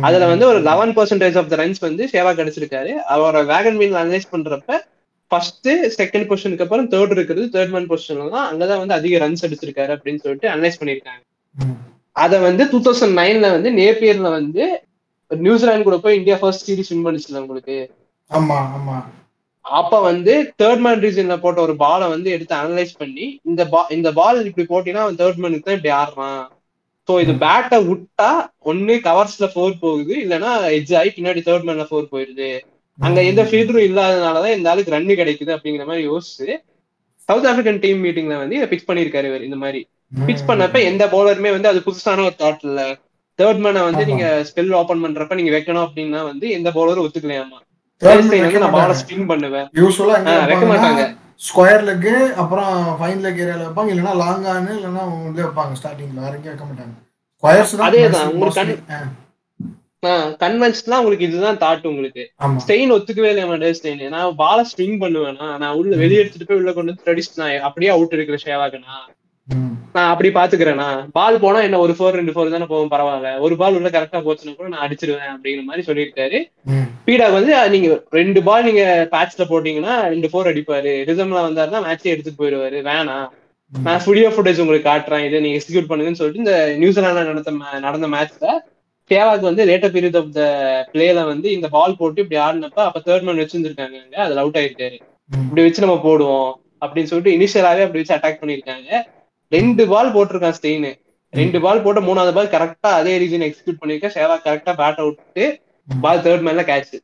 அதுல 0.00 0.26
வந்து 0.26 0.46
ஒரு 0.46 0.60
eleven 0.68 0.92
percentage 0.96 1.36
of 1.40 1.50
the 1.52 1.56
runs 1.56 1.80
வந்து 1.80 2.04
சேவா 2.12 2.32
கிடைச்சிருக்காரு 2.40 2.92
அவரோட 3.14 3.40
வேகன் 3.52 3.78
வீல் 3.80 4.00
அனலைஸ் 4.02 4.32
பண்றப்ப 4.34 4.78
ஃபர்ஸ்ட் 5.34 5.68
செகண்ட் 5.98 6.26
பொசிஷனுக்கு 6.30 6.64
அப்புறம் 6.64 6.88
தேர்ட் 6.92 7.14
இருக்கிறது 7.14 7.46
தேர்ட் 7.54 7.72
மேன் 7.72 7.88
பொசிஷன்ல 7.90 8.26
தான் 8.34 8.48
அங்கதான் 8.50 8.82
வந்து 8.82 8.96
அதிக 8.96 9.18
ரன்ஸ் 9.22 9.44
அடிச்சிருக்காரு 9.46 9.92
அப்படின்னு 9.96 10.22
சொல்லிட்டு 10.24 10.50
அனலைஸ் 10.50 10.80
பண்ணிருக்காங்க. 10.80 11.22
அத 12.16 12.38
வந்து 12.40 12.64
டூ 12.72 12.78
தௌசண்ட் 12.86 13.18
நைன்ல 13.20 13.46
வந்து 13.54 13.70
நேப்பியர்ல 13.78 14.30
வந்து 14.38 14.64
நியூசிலாந்து 15.30 15.86
கூட 15.86 15.98
போய் 15.98 16.18
இந்தியா 16.18 16.36
ஃபர்ஸ்ட் 16.40 16.66
சீரிஸ் 16.66 16.90
வின் 16.92 17.06
பண்ணிச்சுல 17.06 17.42
உங்களுக்கு. 17.44 17.76
ஆமா 18.30 18.58
ஆமா. 18.76 18.96
அப்ப 19.64 20.00
வந்து 20.00 20.32
தேர்ட் 20.60 20.82
மேன் 20.84 21.02
ரீஜன்ல 21.04 21.36
போட்ட 21.40 21.60
ஒரு 21.66 21.74
பாலை 21.82 22.08
வந்து 22.08 22.28
எடுத்து 22.30 22.54
அனலைஸ் 22.54 22.94
பண்ணி 23.02 23.26
இந்த 23.50 23.64
பா 23.72 23.80
இந்த 23.96 24.08
பால் 24.12 24.46
இப்படி 24.50 24.66
போட்டினா 24.72 25.04
அவன் 25.04 25.20
தேர்ட் 25.22 25.40
மேனுக்கு 25.44 25.68
தான் 25.68 25.78
இப்படி 25.78 25.94
ஆடுறான். 26.00 26.42
சோ 27.08 27.14
இது 27.24 27.32
பேட்டை 27.44 27.78
விட்டா 27.88 28.28
ஒண்ணு 28.64 28.94
கவர்ஸ்ல 29.08 29.48
ஃபோர் 29.54 29.74
போகுது 29.82 30.14
இல்லைன்னா 30.24 30.50
எட்ஜ் 30.78 30.94
ஆகி 31.00 31.10
பின்னாடி 31.16 31.42
தேர்ட் 31.48 31.66
மேன்ல 31.68 31.86
ஃபோர் 31.90 32.12
போயிருது 32.12 32.50
அங்க 32.98 33.20
எந்த 33.30 33.42
ஃபீல்டரும் 33.42 33.86
இல்லாதனாலதான் 33.88 34.56
இந்த 34.56 34.70
ஆளுக்கு 34.70 34.94
ரன் 34.94 35.10
கிடைக்குது 35.20 35.52
அப்படிங்கிற 35.54 35.84
மாதிரி 35.86 36.04
யோசிச்சு 36.08 36.48
சவுத் 37.28 37.46
ஆப்பிரிக்கன் 37.50 37.80
டீம் 37.84 38.00
மீட்டிங்ல 38.04 38.36
வந்து 38.38 38.56
இதை 38.56 38.66
பிக்ஸ் 38.72 38.88
பண்ணிருக்காரு 38.90 39.28
இவர் 39.30 39.46
இந்த 39.48 39.58
மாதிரி. 39.62 39.80
பிக்ஸ் 40.26 40.48
பண்ணப்ப 40.48 40.78
எந்த 40.90 41.04
பவுலருமே 41.14 41.50
வந்து 41.54 41.68
அது 41.68 41.80
புதுசான 41.86 42.24
ஒரு 42.28 42.36
தாட் 42.42 42.64
இல்ல 42.68 42.80
தேர்ட் 43.38 43.62
மேனை 43.64 43.82
வந்து. 43.88 44.02
நீங்க 44.10 44.26
ஸ்பெல் 44.48 44.72
ஓபன் 44.80 45.02
பண்றப்ப 45.04 45.38
நீங்க 45.40 45.52
வைக்கணும் 45.56 45.86
அப்படின்னா 45.86 46.20
வந்து 46.30 46.46
எந்த 46.58 46.68
பவுலரும் 46.76 47.06
ஒத்துக்கலையாமா? 47.06 47.58
வந்து 48.02 48.60
நான் 48.64 48.76
பால. 48.76 48.94
ஸ்பின் 49.02 49.26
பண்ணுவேன். 49.32 49.68
வைக்க 50.50 50.64
மாட்டாங்க. 50.72 51.02
ஸ்கொயர் 51.46 51.84
லெக் 51.88 52.10
அப்புறம் 52.42 52.72
ஃபைன் 52.98 53.22
லெக் 53.24 53.40
ஏரியால 53.44 53.64
வைப்பாங்க. 53.66 53.90
இல்லைன்னா 53.94 54.14
லாங் 54.22 54.44
ஆன் 54.52 54.68
இல்லைன்னா 54.76 55.04
உள்ளே 55.26 55.42
வைப்பாங்க 55.46 55.74
ஸ்டார்டிங்ல 55.80 56.20
எங்கேயும் 56.28 56.52
வைக்க 56.52 56.66
மாட்டாங்க. 56.70 56.94
ஸ்கொயர்ஸ் 57.42 57.76
தான் 57.78 57.86
அதேதான், 57.88 58.28
உங்களுக்கு 58.34 58.64
கன்வென்ஷனா 60.40 60.98
உங்களுக்கு 60.98 61.24
இதுதான் 61.24 61.58
தாட் 61.58 61.86
உங்களுக்கு. 61.86 62.24
ஸ்டெயின் 62.64 62.92
ஒத்துக்கவே 62.92 63.28
இல்லையா 63.28 63.56
டே 63.56 63.74
ஸ்டெயின் 63.80 64.08
நான் 64.08 64.34
பால 64.36 64.64
ஸ்விங் 64.72 64.96
பண்ணுவேனா? 65.00 65.58
நான் 65.58 65.74
உள்ள 65.74 65.96
வெளியே 65.96 66.20
எடுத்துட்டு 66.20 66.46
போய் 66.46 66.56
உள்ள 66.56 66.72
கொண்டு 66.72 66.92
வந்து 66.92 67.06
ட்ரெடிஷ் 67.06 67.36
நான் 67.36 67.60
அப்படியே 67.60 67.90
அவுட் 67.90 68.12
இருக்கிற 68.12 68.38
ஷேவாகனா 68.46 68.94
ம். 69.48 69.72
நான் 69.92 70.10
அப்படி 70.10 70.28
பாத்துக்கிறேனா? 70.28 70.86
பால் 71.12 71.38
போனா 71.38 71.60
என்ன 71.60 71.78
ஒரு 71.78 71.92
ஃபோர் 71.92 72.10
ரெண்டு 72.10 72.32
ஃபோர் 72.32 72.50
தானே 72.50 72.64
போகும் 72.64 72.90
பரவாயில்ல. 72.90 73.38
ஒரு 73.38 73.56
பால் 73.56 73.74
உள்ள 73.74 73.88
கரெக்டா 73.88 74.20
போச்சுன்னா 74.20 74.56
கூட 74.56 74.68
நான் 74.68 74.84
அடிச்சிருவேன் 74.88 75.32
அப்படிங்கிற 75.34 75.64
மாதிரி 75.64 75.86
சொல்லியிருக்காரு. 75.86 76.38
ம். 76.66 76.86
பீடாக் 77.06 77.32
வந்து 77.32 77.70
நீங்க 77.70 77.88
ரெண்டு 78.10 78.42
பால் 78.42 78.64
நீங்க 78.64 79.08
பேட்ச்ல 79.12 79.44
போட்டீங்கன்னா 79.48 80.00
ரெண்டு 80.08 80.28
ஃபோர் 80.28 80.50
அடிப்பாரு. 80.52 80.92
ரிதம்ல 81.06 81.42
வந்தாருன்னா 81.48 81.82
மேட்சே 81.86 82.12
எடுத்துட்டு 82.14 82.40
போயிடுவாரு. 82.42 82.78
வேணாம். 82.82 83.26
நான் 83.72 84.00
ஸ்டுடியோ 84.00 84.28
ஃபுட்டேஜ் 84.28 84.60
உங்களுக்கு 84.60 84.90
காட்டுறேன். 84.90 85.24
இதை 85.24 85.40
நீங்க 85.40 85.58
எக்ஸிக்யூட் 85.60 85.90
பண்ணுங்கன்னு 85.90 86.12
சொல்லிட்டு 86.12 86.42
இந்த 86.44 86.54
நியூசிலாந்து 86.76 87.24
நடந்த 87.24 87.52
நடந்த 87.80 88.08
மேட்ச்ல 88.08 88.48
சேவாக் 89.10 89.48
வந்து 89.48 89.62
லேட்டர் 89.68 89.94
பீரியட் 89.94 90.18
ஆஃப் 90.20 90.30
த 90.32 90.42
பிளேல 90.92 91.22
வந்து 91.26 91.48
இந்த 91.56 91.66
பால் 91.74 91.98
போட்டு 91.98 92.22
இப்படி 92.22 92.38
ஆடினப்ப 92.44 92.80
அப்ப 92.88 93.02
தேர்ட் 93.06 93.26
மேன் 93.26 93.40
வச்சிருந்திருக்காங்க 93.42 93.98
அதுல 94.24 94.42
அவுட் 94.44 94.58
ஆயிருக்காரு 94.60 94.96
இப்படி 95.30 95.62
வச்சு 95.64 95.84
நம்ம 95.84 95.96
போடுவோம் 96.04 96.52
அப்படின்னு 96.82 97.10
சொல்லிட்டு 97.10 97.34
இனிஷியலாவே 97.36 97.84
அப்படி 97.86 98.00
வச்சு 98.00 98.16
அட்டாக் 98.16 98.40
பண்ணிருக்காங்க 98.40 98.88
ரெண்டு 99.52 99.82
பால் 99.90 100.14
போட்டிருக்கான் 100.14 100.56
ஸ்டெயின். 100.58 100.88
ரெண்டு 101.32 101.58
பால் 101.64 101.82
போட்டு 101.84 102.00
மூணாவது 102.00 102.32
பால் 102.36 102.52
கரெக்டா 102.52 102.90
அதே 102.98 103.12
ரீசன் 103.22 103.46
எக்ஸிக்யூட் 103.46 103.80
பண்ணிருக்கேன் 103.80 104.14
சேவா 104.16 104.36
கரெக்டா 104.44 104.72
பேட் 104.80 105.00
அவுட்டு 105.02 105.44
பால் 105.88 106.22
தேர்ட் 106.26 106.44
மேன்ல 106.46 106.64
கேட்ச் 106.70 106.94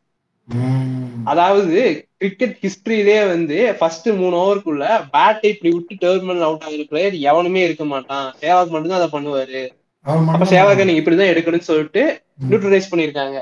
அதாவது 1.30 1.80
கிரிக்கெட் 2.20 2.56
ஹிஸ்டரியிலேயே 2.62 3.22
வந்து 3.32 3.58
ஃபர்ஸ்ட் 3.78 4.08
மூணு 4.20 4.34
ஓவருக்குள்ள 4.42 4.84
பேட்டை 5.14 5.48
இப்படி 5.52 5.70
விட்டு 5.74 5.94
தேர்ட் 6.04 6.26
மேன் 6.28 6.46
அவுட் 6.46 6.64
ஆகிற 6.66 6.84
பிளேயர் 6.90 7.16
எவனுமே 7.30 7.62
இருக்க 7.64 7.84
மாட்டான். 7.86 8.28
சேவாக் 8.40 8.72
மட்டும்தான் 8.72 9.00
அதை 9.00 9.10
பண்ணுவாரு. 9.12 9.62
அப்ப 10.06 10.20
மட்டும் 10.26 10.50
சேவாக 10.52 10.84
நீங்க 10.88 11.00
இப்படிதான் 11.00 11.32
எடுக்கணும்னு 11.32 11.68
சொல்லிட்டு 11.70 12.02
நியூட்ரலைஸ் 12.50 12.90
பண்ணிருக்காங்க. 12.92 13.38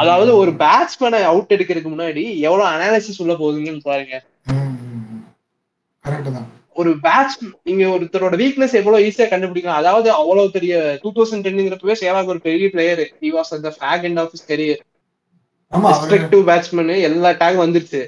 அதாவது 0.00 0.30
ஒரு 0.42 0.52
பேட்ஸ்மேனை 0.62 1.20
அவுட் 1.30 1.54
எடுக்கிறதுக்கு 1.56 1.92
முன்னாடி 1.92 2.24
எவ்வளவு 2.46 2.70
அனாலிசிஸ் 2.72 3.20
உள்ள 3.24 3.34
போகுதுன்னு 3.42 3.88
பாருங்க. 3.90 4.16
ஒரு 6.80 6.90
பேட்ஸ் 7.04 7.38
நீங்க 7.68 7.84
ஒருத்தரோட 7.94 8.34
வீக்னஸ் 8.42 8.76
எவ்வளவு 8.80 9.04
ஈஸியா 9.06 9.26
கண்டுபிடிக்கலாம். 9.30 9.80
அதாவது 9.82 10.08
அவ்வளவு 10.20 10.54
பெரிய 10.56 10.74
டூ 11.02 11.10
தௌசண்ட் 11.16 11.44
டென்ங்கிறப்பவே 11.46 11.96
சேவாக் 12.02 12.32
ஒரு 12.34 12.40
பெரிய 12.46 12.68
பிளேயர் 12.74 13.02
ஹி 13.22 13.30
வாஸ் 13.36 13.52
அந்த 13.56 13.70
fag 13.78 14.06
end 14.08 14.20
of 14.22 14.36
career 14.52 14.82
restrictive 15.72 16.42
batsman 16.50 16.94
எல்லா 17.08 17.30
டேக் 17.42 17.64
வந்துருச்சு. 17.64 18.02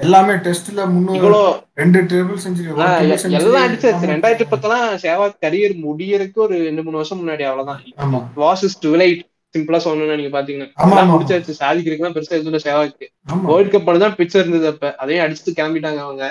எல்லாமே 0.00 0.34
டெஸ்ட்ல 0.44 0.80
முன்னூறு 0.86 1.38
ரெண்டு 1.76 1.98
ட்ரிபிள் 2.08 2.42
செஞ்சுரி 2.42 2.68
எல்லாம் 2.70 3.62
அடிச்சாச்சு 3.62 4.10
ரெண்டாயிரத்தி 4.10 4.46
பத்தெல்லாம் 4.50 4.88
சேவாக் 5.04 5.40
கரியர் 5.40 5.74
முடியறதுக்கு 5.86 6.40
ஒரு 6.40 6.56
ரெண்டு 6.64 6.82
மூணு 6.82 6.96
வருஷம் 6.96 7.20
முன்னாடி 7.22 7.44
அவ்வளவுதான். 7.46 7.80
ஆமா. 7.98 8.20
வாஸ் 8.36 8.64
இஸ் 8.64 8.78
டுவெலைட் 8.84 9.22
சிம்பிளா 9.54 9.78
சொல்லணும்னா 9.84 10.16
நீங்க 10.16 10.32
பாத்தீங்கன்னா. 10.36 10.68
முடிச்சாச்சு. 11.12 11.52
சாதிக்கிறதுக்கு 11.60 12.14
பெருசா 12.16 12.36
எதுவும் 12.38 12.64
சேவாக்கு 12.64 13.06
வேர்ல்ட் 13.46 13.72
கப் 13.74 13.90
தான் 13.98 14.16
பிச்சர் 14.16 14.42
இருந்தது 14.42 14.66
அப்ப. 14.66 14.90
அதையும் 14.96 15.24
அடிச்சுட்டு 15.24 15.56
கிளம்பிட்டாங்க 15.58 16.00
அவங்க. 16.00 16.24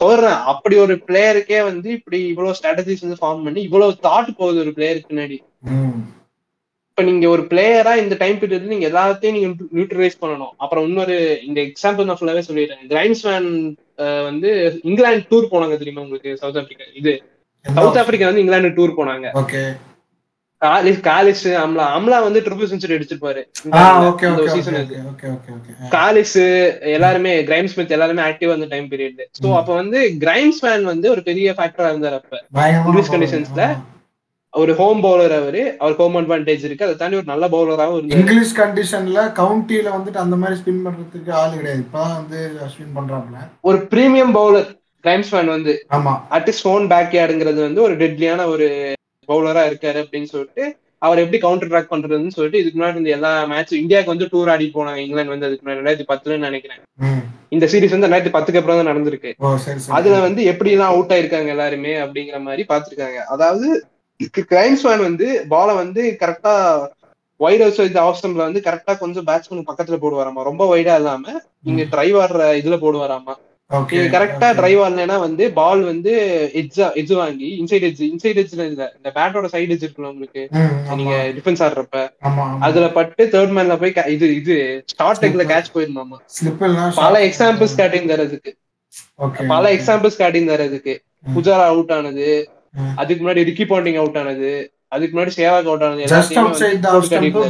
சொல்றேன் 0.00 0.38
அப்படி 0.52 0.76
ஒரு 0.76 0.94
பிளேயருக்கே 1.08 1.60
வந்து 1.64 1.88
இப்படி 1.92 2.18
இவ்வளவு 2.26 2.56
ஸ்ட்ராட்டஜிஸ் 2.58 3.04
வந்து 3.06 3.20
ஃபார்ம் 3.22 3.44
பண்ணி 3.44 3.62
இவ்வளவு 3.62 3.98
தாட் 4.02 4.36
போகுது 4.36 4.60
ஒரு 4.60 4.72
பிளேயருக்கு 4.76 5.10
பின்னாடி. 5.10 5.38
ம். 5.72 6.00
இப்ப 7.00 7.10
நீங்க 7.10 7.28
ஒரு 7.28 7.42
பிளேயரா 7.50 7.92
இந்த 7.96 8.14
டைம் 8.18 8.38
பீரியட்ல 8.40 8.72
நீங்க 8.72 8.88
எல்லாத்தையும் 8.88 9.36
நீங்க 9.36 9.48
நியூட்ரலைஸ் 9.76 10.16
பண்ணணும். 10.22 10.50
அப்புறம் 10.56 10.84
இன்னொரு 10.88 11.14
இந்த 11.46 11.58
எக்ஸாம்பிள் 11.60 12.08
நான் 12.08 12.18
ஃபுல்லாவே 12.20 12.42
சொல்லிடுறேன். 12.48 12.82
கிரைம்ஸ் 12.90 13.22
வந்து 14.28 14.50
இங்கிலாந்து 14.82 15.22
டூர் 15.30 15.52
போனாங்க 15.52 15.76
தெரியுமா 15.78 16.02
உங்களுக்கு? 16.02 16.30
சவுத் 16.40 16.58
ஆப்பிரிக்கா 16.60 16.86
இது. 17.00 17.14
சவுத் 17.64 17.98
ஆப்பிரிக்கா 18.00 18.26
வந்து 18.26 18.42
இங்கிலாந்து 18.42 18.72
டூர் 18.78 18.98
போனாங்க. 18.98 19.26
Okay. 19.42 19.62
Kallis 20.62 21.00
Kallis 21.06 21.44
Amla 21.62 21.84
Amla 21.98 22.16
வந்து 22.24 22.40
ட்ரிபிள் 22.46 22.70
செஞ்சுரி 22.72 22.96
அடிச்சிருப்பாரு. 22.96 23.42
காலிஸ் 25.94 26.36
எல்லாருமே 26.96 27.32
கிரைம் 27.48 27.70
ஸ்மித் 27.74 27.94
எல்லாருமே 27.96 28.22
ஆக்டிவா 28.22 28.56
அந்த 28.58 28.68
டைம் 28.74 28.90
பீரியட் 28.92 29.22
சோ. 29.38 29.54
அப்ப 29.60 29.70
வந்து 29.74 30.00
கிரைம்ஸ் 30.24 30.60
மேன் 30.66 30.84
வந்து 30.84 31.08
ஒரு 31.10 31.22
பெரிய 31.30 31.54
ஃபேக்டரா 31.58 31.88
இருந்தார் 31.92 32.18
அப்ப. 32.20 32.34
conditionsல 33.14 33.62
ஆமா. 33.70 33.88
ஒரு 34.54 34.72
ஹோம் 34.78 35.00
பவுலர் 35.04 35.34
அவரு. 35.40 35.60
அவர் 35.80 35.94
ஹோம் 35.98 36.16
அட்வான்டேஜ் 36.20 36.64
இருக்கு. 36.66 36.86
அதை 36.86 36.94
தாண்டி 37.00 37.18
ஒரு 37.18 37.28
நல்ல 37.32 37.44
பவுலராகவும் 37.52 37.98
இருந்தாரு. 37.98 38.20
இங்கிலீஷ் 38.20 38.54
கண்டிஷன்ல 38.60 39.20
கவுண்டில 39.38 39.88
வந்துட்டு 39.96 40.20
அந்த 40.24 40.36
மாதிரி 40.40 40.56
ஸ்பின் 40.60 40.82
பண்றதுக்கு 40.86 41.30
ஆள் 41.40 41.56
கிடையாது. 41.58 41.82
இப்பதான் 41.84 42.16
வந்து 42.20 42.38
ஸ்பின் 42.72 42.94
பண்றாப்ல 42.98 43.44
ஒரு 43.70 43.78
பிரீமியம் 43.92 44.32
பவுலர் 44.38 44.68
கிரைம்ஸ் 45.04 45.32
மேன் 45.34 45.54
வந்து 45.56 45.72
ஆமா. 45.96 46.14
அட்லீஸ்ட் 46.36 46.68
ஓன் 46.72 46.86
பேக் 46.92 47.14
யார்டுங்கிறது 47.18 47.60
வந்து 47.66 47.80
ஒரு 47.86 47.94
டெட்லியான 48.00 48.46
ஒரு 48.54 48.66
பவுலரா 49.28 49.62
இருக்காரு 49.70 49.98
அப்படின்னு 50.04 50.30
சொல்லிட்டு 50.32 50.64
அவர் 51.06 51.22
எப்படி 51.22 51.38
கவுண்டர் 51.44 51.70
ட்ராக் 51.72 51.92
பண்றதுன்னு 51.92 52.34
சொல்லிட்டு 52.36 52.60
இதுக்கு 52.62 52.78
முன்னாடி 52.80 53.00
இந்த 53.02 53.12
எல்லா 53.16 53.30
மேட்ச் 53.52 53.72
இந்தியாவுக்கு 53.82 54.12
வந்து 54.14 54.28
டூர் 54.32 54.50
ஆடி 54.54 54.66
போனாங்க. 54.74 55.00
இங்கிலாந்து 55.04 55.34
வந்து 55.34 55.48
அதுக்கு 55.48 55.64
முன்னாடி 55.64 55.80
ரெண்டாயிரத்தி 55.80 56.08
பத்துலன்னு 56.10 56.48
நினைக்கிறேன். 56.48 56.82
இந்த 57.56 57.66
சீரிஸ் 57.72 57.94
வந்து 57.94 58.08
ரெண்டாயிரத்தி 58.08 58.34
பத்துக்கு 58.34 58.60
அப்புறம் 58.60 58.80
தான் 58.80 58.90
நடந்திருக்கு. 58.90 59.30
அதுல 59.98 60.18
வந்து 60.26 60.42
எப்படி 60.52 60.72
எல்லாம் 60.74 60.92
அவுட் 60.94 61.14
ஆயிருக்காங்க 61.16 61.54
எல்லாருமே 61.56 61.94
அப்படிங்கிற 62.04 62.40
மாதிரி 62.48 62.64
பாத்துருக்காங்க 62.72 63.20
அதாவது 63.36 63.68
கிரைம்ஸ் 64.46 64.84
மேன் 64.84 65.06
வந்து 65.06 65.26
பாலை 65.48 65.74
வந்து 65.74 66.02
கரெக்டா 66.20 66.54
வைட் 67.40 67.62
ஹவுஸ் 67.62 67.78
ஆஃப் 68.00 68.18
ஸ்டம்ப்ல 68.18 68.42
வந்து 68.46 68.60
கரெக்டா 68.60 68.92
கொஞ்சம் 68.98 69.26
பேட்ஸ்மேன் 69.26 69.68
பக்கத்துல 69.68 69.98
போடுவாராமா. 70.00 70.40
ரொம்ப 70.44 70.64
வைடா 70.72 70.96
இல்லாம 70.96 71.24
நீங்க 71.66 71.84
டிரைவ் 71.92 72.18
ஆடுற 72.20 72.42
இதுல 72.60 72.76
போடுவாராமா. 72.80 73.34
நீங்க 73.92 74.12
கரெக்டா 74.14 74.46
டிரைவ் 74.58 74.80
ஆடலைன்னா 74.84 75.16
வந்து 75.20 75.44
பால் 75.58 75.82
வந்து 75.84 76.12
எட்ஜ் 76.60 76.78
எட்ஜ் 77.00 77.12
வாங்கி 77.18 77.48
இன்சைட் 77.60 77.84
எட்ஜ் 77.88 78.02
இன்சைட் 78.08 78.40
எட்ஜ்ல 78.42 78.62
இல்ல. 78.70 78.84
இந்த 78.96 79.08
பேட்டோட 79.16 79.48
சைடு 79.52 79.74
எட்ஜ் 79.74 79.84
இருக்குல்ல 79.86 80.10
உங்களுக்கு? 80.10 80.42
நீங்க 80.92 81.12
டிஃபென்ஸ் 81.36 81.62
ஆடுறப்ப. 81.66 82.00
அதுல 82.66 82.86
பட்டு 82.96 83.24
தேர்ட் 83.34 83.54
மேன்ல 83.56 83.76
போய் 83.78 83.94
இது 84.14 84.28
இது 84.34 84.56
ஸ்டார்ட் 84.92 85.22
டெக்ல 85.24 85.44
கேட்ச் 85.52 85.70
எல்லாம் 85.82 86.12
பல 87.00 87.14
எக்ஸாம்பிள்ஸ் 87.28 87.76
காட்டிங் 87.80 88.10
தரதுக்கு 88.10 88.52
பல 89.48 89.64
எக்ஸாம்பிள்ஸ் 89.76 90.16
காட்டிங் 90.16 90.48
தரதுக்கு 90.48 90.94
ம். 91.20 91.34
புஜாரா 91.34 91.64
அவுட் 91.66 91.92
ஆனது. 91.92 92.28
அதுக்கு 93.00 93.22
முன்னாடி 93.22 93.48
ரிக்கி 93.48 93.64
பாண்டிங் 93.66 93.98
அவுட் 93.98 94.18
ஆனது 94.18 94.52
அதுக்கு 94.88 95.12
முன்னாடி 95.14 95.32
சேவாக் 95.36 95.68
அவுட் 95.68 95.84
ஆனது 95.84 96.06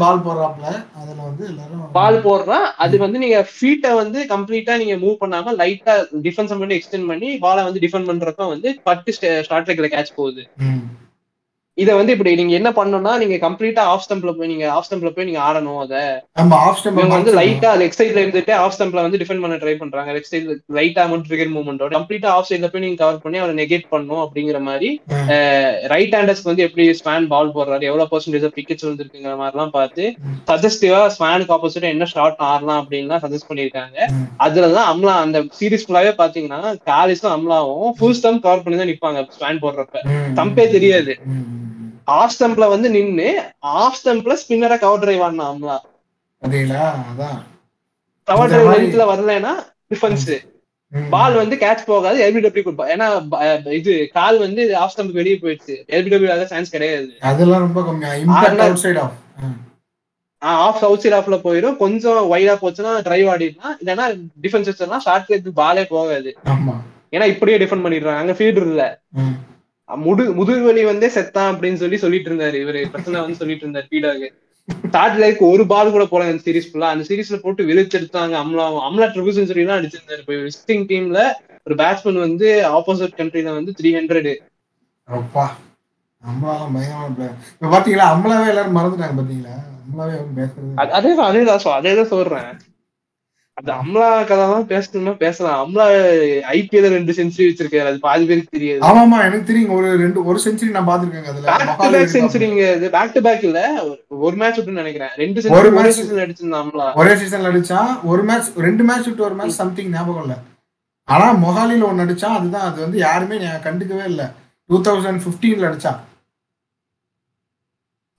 பால் 0.00 0.24
போடுறாப்ல 0.26 0.66
அதுல 1.00 1.20
வந்து 1.22 1.44
பால் 1.94 2.18
போடுறா 2.24 2.58
அது 2.84 2.96
வந்து 2.98 3.18
நீங்க 3.18 3.38
ஃபீட்டை 3.52 3.92
வந்து 4.00 4.18
கம்ப்ளீட்டா 4.32 4.74
நீங்க 4.78 4.96
மூவ் 4.96 5.16
பண்ணாம 5.22 5.54
லைட்டா 5.60 5.94
டிஃபென்ஸ் 6.26 6.52
மட்டும் 6.52 6.78
எக்ஸ்டெண்ட் 6.78 7.08
பண்ணி 7.08 7.30
பாலை 7.38 7.62
வந்து 7.64 7.82
டிஃபெண்ட் 7.84 8.10
பண்றப்ப 8.10 8.48
வந்து 8.48 8.70
பட்டு 8.82 9.12
லெக்ல 9.70 9.88
கேட்ச் 9.88 10.16
போகுது. 10.16 10.42
இத 11.82 11.90
வந்து 11.98 12.14
இப்படி 12.14 12.32
நீங்க 12.38 12.54
என்ன 12.58 12.70
பண்ணணும்னா 12.76 13.12
நீங்க 13.22 13.36
கம்ப்ளீட்டா 13.44 13.82
ஆஃப் 13.92 14.04
ஸ்டம்ப்ல 14.04 14.32
போய் 14.38 14.50
நீங்க 14.52 14.66
ஆஃப் 14.74 14.86
ஸ்டம்ப்ல 14.86 15.10
போய் 15.16 15.28
நீங்க 15.28 15.40
ஆடணும் 15.48 15.80
அத. 15.82 15.94
வந்து 17.16 17.32
லைட்டா 17.38 17.70
லெக் 17.82 17.96
சைட்ல 17.98 18.22
இருந்துட்டு 18.24 18.52
ஆஃப் 18.62 18.74
ஸ்டம்ப்ல 18.76 19.04
வந்து 19.06 19.20
டிஃபெண்ட் 19.22 19.44
பண்ண 19.44 19.56
ட்ரை 19.62 19.74
பண்றாங்க. 19.82 20.10
லெக் 20.16 20.30
சைட்ல 20.30 20.56
லைட்டா 20.78 21.04
மட்டும் 21.10 21.28
ட்ரிகர் 21.30 21.52
மூவ்மெண்டோட 21.56 21.92
கம்ப்ளீட்டா 21.98 22.30
ஆஃப் 22.36 22.48
சைட்ல 22.50 22.70
போய் 22.72 22.84
நீங்க 22.86 22.98
கவர் 23.02 23.22
பண்ணி 23.24 23.40
அவரை 23.42 23.54
நெகேட் 23.62 23.86
பண்ணும் 23.94 24.22
அப்படிங்கிற 24.24 24.60
மாதிரி 24.68 24.90
ரைட் 25.94 26.16
ஹேண்டர்ஸ்க்கு 26.18 26.50
வந்து 26.52 26.66
எப்படி 26.66 26.86
ஸ்பேன் 27.00 27.28
பால் 27.32 27.54
போடுறாரு 27.56 27.88
எவ்வளவு 27.90 28.10
பர்சன்டேஜ் 28.12 28.46
பிக்கெட்ஸ் 28.58 28.88
வந்துருக்குங்கிற 28.88 29.34
மாதிரி 29.42 29.56
எல்லாம் 29.56 29.74
பார்த்து. 29.78 30.04
சஜஸ்டிவா 30.50 31.00
ஸ்பேனுக்கு 31.16 31.54
ஆப்போசிட்டா 31.56 31.90
என்ன 31.94 32.08
ஷாட் 32.14 32.42
ஆடலாம் 32.50 32.80
அப்படின்னு 32.82 33.22
சஜஸ்ட் 33.24 33.50
பண்ணிருக்காங்க. 33.50 33.98
அதுலதான் 34.46 34.90
அம்லா 34.92 35.14
அந்த 35.24 35.38
சீரிஸ் 35.58 35.86
ஃபுல்லாவே 35.86 36.12
பாத்தீங்கன்னா 36.22 36.60
காலிஸும் 36.90 37.34
அம்லாவும் 37.36 37.94
ஃபுல் 37.98 38.18
ஸ்டம் 38.20 38.42
கவர் 38.46 38.64
பண்ணி 38.64 38.78
தான் 38.80 38.92
நிப்பாங்க 38.92 39.26
ஸ்பேன் 39.36 39.62
போடுறப்ப. 39.64 39.96
தம்பே 40.40 40.66
தெரியாது. 40.76 41.14
ஆஃப் 42.18 42.34
ஸ்டம்ப்ல 42.34 42.66
வந்து 42.74 42.88
நின்னு 42.96 43.28
ஆஃப் 43.80 43.98
ஸ்டம்ப்ல 44.00 44.36
ஸ்பின்னரை 44.42 44.78
கவர் 44.84 45.02
டிரைவ் 45.04 45.24
ஆனா 45.28 45.46
அம்லா 45.52 45.78
பாத்தீங்களா 46.42 46.84
அதான் 47.10 47.40
கவர் 48.28 48.50
டிரைவ் 48.52 48.72
லென்த்ல 48.74 49.04
வரலன்னா 49.12 49.52
டிஃபென்ஸ். 49.92 50.30
பால் 51.12 51.34
வந்து 51.40 51.56
கேட்ச் 51.62 51.82
போகாது 51.90 52.18
எல்பிடபிள்யூ 52.26 52.62
கொடுப்பா. 52.66 52.86
ஏன்னா 52.94 53.06
இது 53.78 53.92
கால் 54.16 54.38
வந்து 54.44 54.62
ஆஃப் 54.82 54.92
ஸ்டம்ப் 54.92 55.18
வெளியே 55.18 55.36
போயிடுச்சு. 55.42 55.74
எல்பிடபிள்யூ 55.96 56.32
அத 56.36 56.46
சான்ஸ் 56.52 56.74
கிடையாது. 56.74 57.10
அதெல்லாம் 57.30 57.64
ரொம்ப 57.66 57.82
கம்மியா. 57.88 58.12
Impact 58.22 58.62
outside 58.84 59.00
off 59.04 59.18
off 60.42 60.82
outside 61.04 61.16
ஆஃப்ல 61.18 61.36
போயிடும். 61.46 61.76
கொஞ்சம் 61.82 62.22
வைடா 62.32 62.56
போச்சுன்னா 62.62 62.94
டிரைவ் 63.08 63.28
ஆடிடலாம் 63.34 63.76
இல்லைன்னா 63.82 64.06
டிஃபென்ஸ் 64.46 64.70
வச்சோம்னா 64.70 65.00
ஷார்ட் 65.06 65.52
பாலே 65.60 65.84
போகாது. 65.94 66.32
ஏன்னா 67.14 67.28
இப்படியே 67.34 67.58
டிஃபெண்ட் 67.62 67.86
பண்ணிடுறாங்க. 67.86 68.22
அங்க 68.24 68.36
ஃபீல்டர் 68.38 68.68
இல்ல. 68.72 68.84
முடு 70.04 70.24
முதுகுவலி 70.38 70.82
வந்தே 70.86 71.08
செத்தான் 71.14 71.50
அப்படின்னு 71.52 71.80
சொல்லி 71.82 71.96
சொல்லிட்டு 71.96 72.30
இருந்தாரு. 72.30 72.56
இவரு 72.64 72.80
பிரச்சனை 72.92 73.22
வந்து 73.22 73.40
சொல்லிட்டு 73.40 73.64
இருந்தாரு 73.66 73.88
ஃபீடாக 73.90 74.30
ஸ்டார்ட் 74.68 75.18
லைக் 75.22 75.40
ஒரு 75.50 75.62
பால் 75.66 75.92
கூட 75.94 76.04
போல 76.06 76.26
அந்த 76.26 76.42
சீரிஸ் 76.46 76.68
ஃபுல்லா 76.70 76.90
அந்த 76.94 77.04
சீரிஸ்ல 77.08 77.38
போட்டு 77.44 77.68
விழிச்செடுத்தாங்க 77.68 78.34
அம்லா 78.42 78.66
அம்லா 78.88 79.06
ட்ரிபிள் 79.14 79.36
செஞ்சுரி 79.38 79.62
எல்லாம் 79.64 79.78
அடிச்சிருந்தாரு. 79.80 80.20
இப்போ 80.22 80.36
விசிட்டிங் 80.46 80.84
டீம்ல 80.90 81.20
ஒரு 81.66 81.74
பேட்ஸ்மேன் 81.80 82.24
வந்து 82.26 82.48
ஆப்போசிட் 82.76 83.18
கண்ட்ரில 83.18 83.56
வந்து 83.58 83.74
த்ரீ 83.78 83.90
ஹண்ட்ரட் 83.98 84.30
அப்பா 85.08 85.44
அம்பலாலாம் 86.22 86.74
பயங்கரமான 86.74 87.12
பிளேயர் 87.16 87.36
இப்ப 87.52 87.68
பாத்தீங்களா? 87.74 88.06
அம்பலாவே 88.14 88.48
எல்லாரும் 88.52 88.76
மறந்துட்டாங்க 88.78 89.14
பாத்தீங்களா? 89.20 89.54
அம்பலாவே 89.84 90.12
யாரும் 90.14 90.36
பேசுறது 90.38 90.66
இல்ல. 90.66 90.88
அதேதான் 90.98 91.30
அதேதான் 91.30 91.62
so 91.64 91.70
அதேதான் 91.78 92.12
சொல்றேன். 92.12 92.50
அது 93.54 93.72
அம்லா 93.72 94.24
கதை 94.24 94.36
தான் 94.36 94.66
பேசணும்னா 94.66 95.16
பேசலாம். 95.16 95.60
அம்லா 95.64 95.84
ஐபிஎல் 96.52 96.88
ரெண்டு 96.88 97.12
செஞ்சுரி 97.12 97.44
வச்சிருக்காரு. 97.48 97.86
அது 97.86 97.98
பாதி 97.98 98.24
பேருக்கு 98.24 98.58
தெரியாது. 98.58 98.80
ஆமா 98.80 99.00
ஆமா 99.00 99.24
எனக்கு 99.24 99.44
தெரியும். 99.44 99.70
ஒரு 99.70 99.96
ரெண்டு 99.96 100.24
ஒரு 100.24 100.40
செஞ்சுரி 100.44 100.70
நான் 100.70 100.88
பாத்துருக்கேங்க 100.88 101.24
அதுல. 101.24 101.76
பேக் 101.78 101.90
டு 101.90 102.18
செஞ்சுரிங்க 102.18 102.76
இது 102.76 102.90
பேக் 102.90 103.12
டு 103.12 103.20
பேக் 103.20 103.42
இல்ல. 103.42 103.84
ஒரு- 104.10 104.34
மேட்ச் 104.34 104.56
விட்டு 104.56 104.72
நினைக்கிறேன். 104.72 105.08
ரெண்டு 105.16 105.40
செஞ்சுரி 105.40 105.50
ஒரே 105.50 105.68
match- 105.68 105.88
சீசன் 105.88 106.16
அடிச்சிருந்தான் 106.16 106.66
அம்லா. 106.66 106.94
ஒரே 106.94 107.12
சீசன்ல 107.12 107.50
அடிச்சான் 107.52 108.02
ஒரு 108.02 108.22
மேட்ச் 108.22 108.46
ரெண்டு 108.56 108.84
மேட்ச் 108.84 109.06
விட்டு 109.06 109.22
ஒரு 109.22 109.34
மேட்ச் 109.34 109.52
சம்திங் 109.52 109.90
ஞாபகம் 109.90 110.22
இல்ல. 110.22 110.36
ஆனா 111.04 111.34
மொஹாலில 111.34 111.82
ஒன்னு 111.82 112.02
அடிச்சான் 112.02 112.36
அதுதான். 112.38 112.72
அது 112.72 112.80
வந்து 112.80 112.98
யாருமே 112.98 113.36
கண்டுக்கவே 113.36 114.04
இல்ல. 114.04 114.32
டூ 114.66 114.80
தௌசண்ட் 114.80 115.20
பிப்டீன்ல 115.26 115.68
அடிச்சான் 115.70 116.00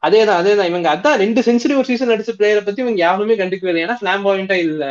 அதேதான் 0.03 0.39
அதேதான். 0.41 0.67
இவங்க 0.67 0.95
அதான் 0.95 1.15
ரெண்டு 1.15 1.41
செஞ்சுரி 1.41 1.73
ஒரு 1.73 1.83
சீசன் 1.83 2.09
அடிச்ச 2.09 2.29
பிளேயரை 2.39 2.65
பத்தி 2.65 2.81
இவங்க 2.81 2.99
யாருமே 2.99 3.37
கண்டுக்கவே 3.37 3.67
இல்லை. 3.67 3.83
ஏன்னா 3.83 3.97
ஃபிளாம் 4.01 4.25
பாயிண்டா 4.25 4.51
இல்ல. 4.51 4.85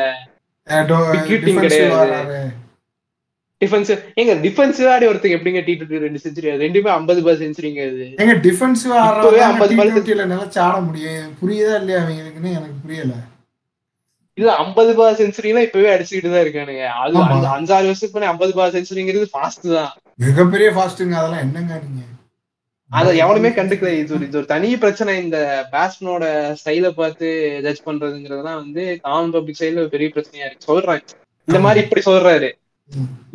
கிடையாது. 1.60 2.40
டிஃபென்ஸ் 3.60 3.90
எங்க 4.20 4.32
டிஃபென்சிவ் 4.44 4.90
ஆடி 4.92 5.06
ஒருத்தங்க 5.08 5.36
எப்படிங்க 5.38 5.60
டி 5.64 5.72
டுவெண்ட்டி 5.78 6.04
ரெண்டு 6.04 6.20
செஞ்சுரி 6.22 6.52
ரெண்டுமே 6.62 6.90
ஐம்பது 6.98 7.20
பால் 7.24 7.40
செஞ்சுரிங்க 7.42 7.80
அது 7.88 8.04
எங்க 8.22 8.34
டிஃபென்சிவ் 8.46 8.94
இப்பவே 9.00 9.40
ஆடுறாங்க 9.40 9.64
50 9.64 9.76
ball 9.80 9.90
டி 10.06 10.14
நினைச்சு 10.34 10.60
ஆட 10.66 10.76
முடியும். 10.86 11.26
புரியுதா 11.40 11.74
இல்லையா 11.80 11.98
அவங்களுக்குன்னு 12.04 12.54
எனக்கு 12.58 12.78
புரியல. 12.84 13.12
இல்ல 14.38 14.50
ஐம்பது 14.62 14.92
பால் 14.98 15.18
செஞ்சுரிலாம் 15.20 15.66
இப்பவே 15.66 15.90
அடிச்சுக்கிட்டு 15.94 16.30
தான் 16.34 16.44
இருக்கானுங்க. 16.44 16.84
அது 17.02 17.16
அஞ்சாறு 17.56 17.88
வருஷத்துக்கு 17.90 18.16
முன்னாடி 18.16 18.32
ஐம்பது 18.34 18.54
பால் 18.58 18.74
செஞ்சுரிங்கிறது 18.76 19.28
ஃபாஸ்ட் 19.34 19.66
தான். 19.76 19.92
மிகப்பெரிய 20.24 20.70
ஃபாஸ்ட்டுங்க 20.76 21.16
அதெல்லாம் 21.20 21.44
என்னங்க 21.46 21.74
நீங்க? 21.84 22.02
அத 22.90 23.08
எவனுமே 23.24 23.50
கண்டுக்கல. 23.56 23.90
இது 24.02 24.14
ஒரு 24.16 24.24
இது 24.28 24.38
ஒரு 24.40 24.48
தனி 24.52 24.68
பிரச்சனை. 24.82 25.12
இந்த 25.24 25.38
பேட்ஸ்மேனோட 25.72 26.24
ஸ்டைல 26.60 26.88
பார்த்து 27.00 27.26
ஜட்ஜ் 27.64 27.86
பண்றதுங்கிறதுலாம் 27.88 28.60
வந்து 28.62 28.84
காமன் 29.04 29.34
பப்ளிக் 29.34 29.60
சைடுல 29.60 29.82
ஒரு 29.84 29.92
பெரிய 29.94 30.08
பிரச்சனையா 30.14 30.46
இருக்கு. 30.48 30.68
சொல்றேன் 30.70 31.02
இந்த 31.48 31.60
மாதிரி 31.66 31.84
இப்படி 31.84 32.02
சொல்றாரு. 32.08 32.50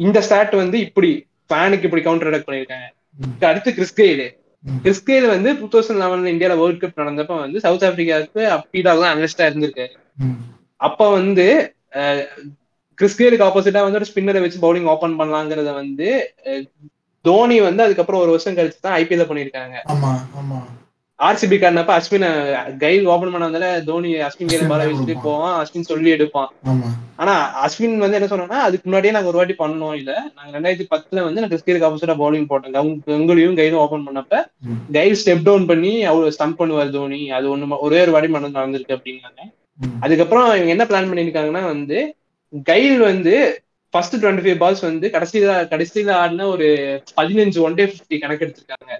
இந்த 0.06 0.20
ஸ்டாட் 0.26 0.56
வந்து 0.64 0.78
இப்படி 0.88 1.12
ஃபேனுக்கு 1.50 1.88
இப்படி 1.88 2.04
கவுண்டர் 2.08 2.30
அட்டாக் 2.30 2.48
பண்ணிருக்காங்க 2.50 2.88
அடுத்து 3.52 3.72
கிறிஸ்கெயில். 3.78 4.26
கிறிஸ்கெயில் 4.84 5.28
வந்து 5.34 5.50
டூ 5.60 5.68
தௌசண்ட் 5.74 6.02
லெவன்ல 6.04 6.32
இந்தியால 6.34 6.56
வேர்ல்ட் 6.62 6.82
கப் 6.84 7.02
நடந்தப்ப 7.02 7.36
வந்து 7.46 7.60
சவுத் 7.66 7.86
ஆப்பிரிக்காவுக்கு 7.88 8.42
அப்பீடாக 8.56 9.02
தான் 9.02 9.14
அனலிஸ்டா 9.14 9.48
இருந்திருக்காரு. 9.50 9.94
அப்ப 10.88 11.10
வந்து 11.18 11.46
கிறிஸ்கேலுக்கு 12.98 13.48
ஆப்போசிட்டா 13.48 13.84
வந்து 13.86 14.00
ஒரு 14.00 14.10
ஸ்பின்னரை 14.10 14.42
வச்சு 14.44 14.60
பவுலிங் 14.66 14.90
ஓபன் 14.94 15.18
பண்ணலாங்கிறத 15.20 15.72
வந்து 15.82 16.10
தோனி 17.26 17.62
வந்து 17.62 17.84
அதுக்கப்புறம் 17.84 18.22
ஒரு 18.22 18.30
வருஷம் 18.30 18.56
கழிச்சு 18.56 18.80
தான் 18.82 18.98
ஐபிஎல் 19.00 19.30
பண்ணிருக்காங்க 19.30 19.78
ஆர்சிபி 21.20 21.56
காரணப்ப 21.56 21.92
அஸ்வின் 21.92 22.26
கைல் 22.78 23.06
ஓபன் 23.06 23.34
பண்ணதால 23.34 23.84
தோனி 23.84 24.14
அஸ்வின் 24.20 24.50
கேல 24.50 24.68
பால 24.68 24.86
வச்சுட்டு. 24.86 25.22
போவான் 25.22 25.54
அஸ்வின் 25.60 25.82
சொல்லி 25.82 26.10
எடுப்பான். 26.10 26.50
ஆனா 27.16 27.34
அஸ்வின் 27.64 27.98
வந்து 27.98 28.16
என்ன 28.16 28.28
சொன்னா 28.28 28.60
அதுக்கு 28.60 28.82
முன்னாடியே 28.84 29.14
நாங்க 29.14 29.28
ஒரு 29.28 29.38
வாட்டி 29.38 29.56
பண்ணோம் 29.60 29.94
இல்ல. 29.94 30.12
நாங்க 30.36 30.60
ரெண்டாயிரத்தி 30.60 30.86
பத்துல 30.90 31.24
வந்து 31.24 31.42
நான் 31.42 31.50
கிறிஸ்கேலுக்கு 31.50 31.88
ஆப்போசிட்டா 31.88 32.18
பவுலிங் 32.18 32.50
போட்டோம் 32.50 32.74
கங்- 32.74 33.00
கங்குலியும் 33.08 33.56
கைலும் 33.56 33.80
ஓபன் 33.80 34.08
பண்ணப்ப. 34.08 34.34
கைல் 34.92 35.18
ஸ்டெப் 35.22 35.44
டவுன் 35.44 35.66
பண்ணி 35.66 36.04
அவர் 36.04 36.28
ஸ்டம்ப் 36.30 36.60
பண்ணுவார் 36.60 36.90
தோனி. 36.90 37.32
அது 37.32 37.58
ஒண்ணு 37.58 37.78
ஒரே 37.80 38.02
ஒரு 38.02 38.12
வாட்டி 38.12 38.28
மனம் 38.28 38.56
நடந்திருக்கு 38.56 38.98
அப்படின்னாங்க. 38.98 39.42
அதுக்கப்புறம் 40.00 40.46
இவங்க 40.56 40.70
என்ன 40.70 40.86
பிளான் 40.86 41.12
பண்ணிருக்காங்கன்னா 41.12 41.66
வந்து 41.66 42.00
கைல் 42.64 42.98
வந்து 43.02 43.36
ஃபர்ஸ்ட் 43.96 44.16
டுவெண்ட்டி 44.22 44.44
ஃபைவ் 44.46 44.58
பால்ஸ் 44.62 44.82
வந்து 44.88 45.08
கடைசியில 45.14 45.52
கடைசியில 45.74 46.10
ஆடின 46.22 46.48
ஒரு 46.54 46.68
பதினஞ்சு 47.20 47.60
ஒன் 47.66 47.78
டே 47.80 47.84
ஃபிஃப்டி 47.92 48.18
கணக்கு 48.24 48.46
எடுத்திருக்காங்க. 48.46 48.92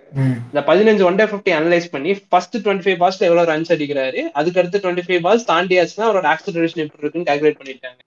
இந்த 0.52 0.62
பதினஞ்சு 0.70 1.04
ஒன் 1.08 1.18
டே 1.20 1.26
ஃபிஃப்டி 1.32 1.52
அனலைஸ் 1.58 1.88
பண்ணி 1.96 2.12
ஃபர்ஸ்ட் 2.32 2.56
டுவெண்ட்டி 2.66 2.86
ஃபைவ் 2.86 3.00
பால்ஸ்ல 3.02 3.28
எவ்வளவு 3.30 3.50
ரன்ஸ் 3.52 3.74
அடிக்கிறாரு 3.76 4.22
அதுக்கு 4.40 4.60
அடுத்து 4.62 4.82
டுவெண்ட்டி 4.84 5.06
ஃபைவ் 5.08 5.22
பால்ஸ் 5.26 5.46
தாண்டியாச்சுன்னா 5.52 6.08
அவரோட 6.10 6.28
ஆக்சிலரேஷன் 6.36 6.84
எப்படி 6.84 7.04
இருக்குன்னு 7.04 7.30
கால்குலேட் 7.32 7.60
பண்ணிட்டாங்க. 7.62 8.00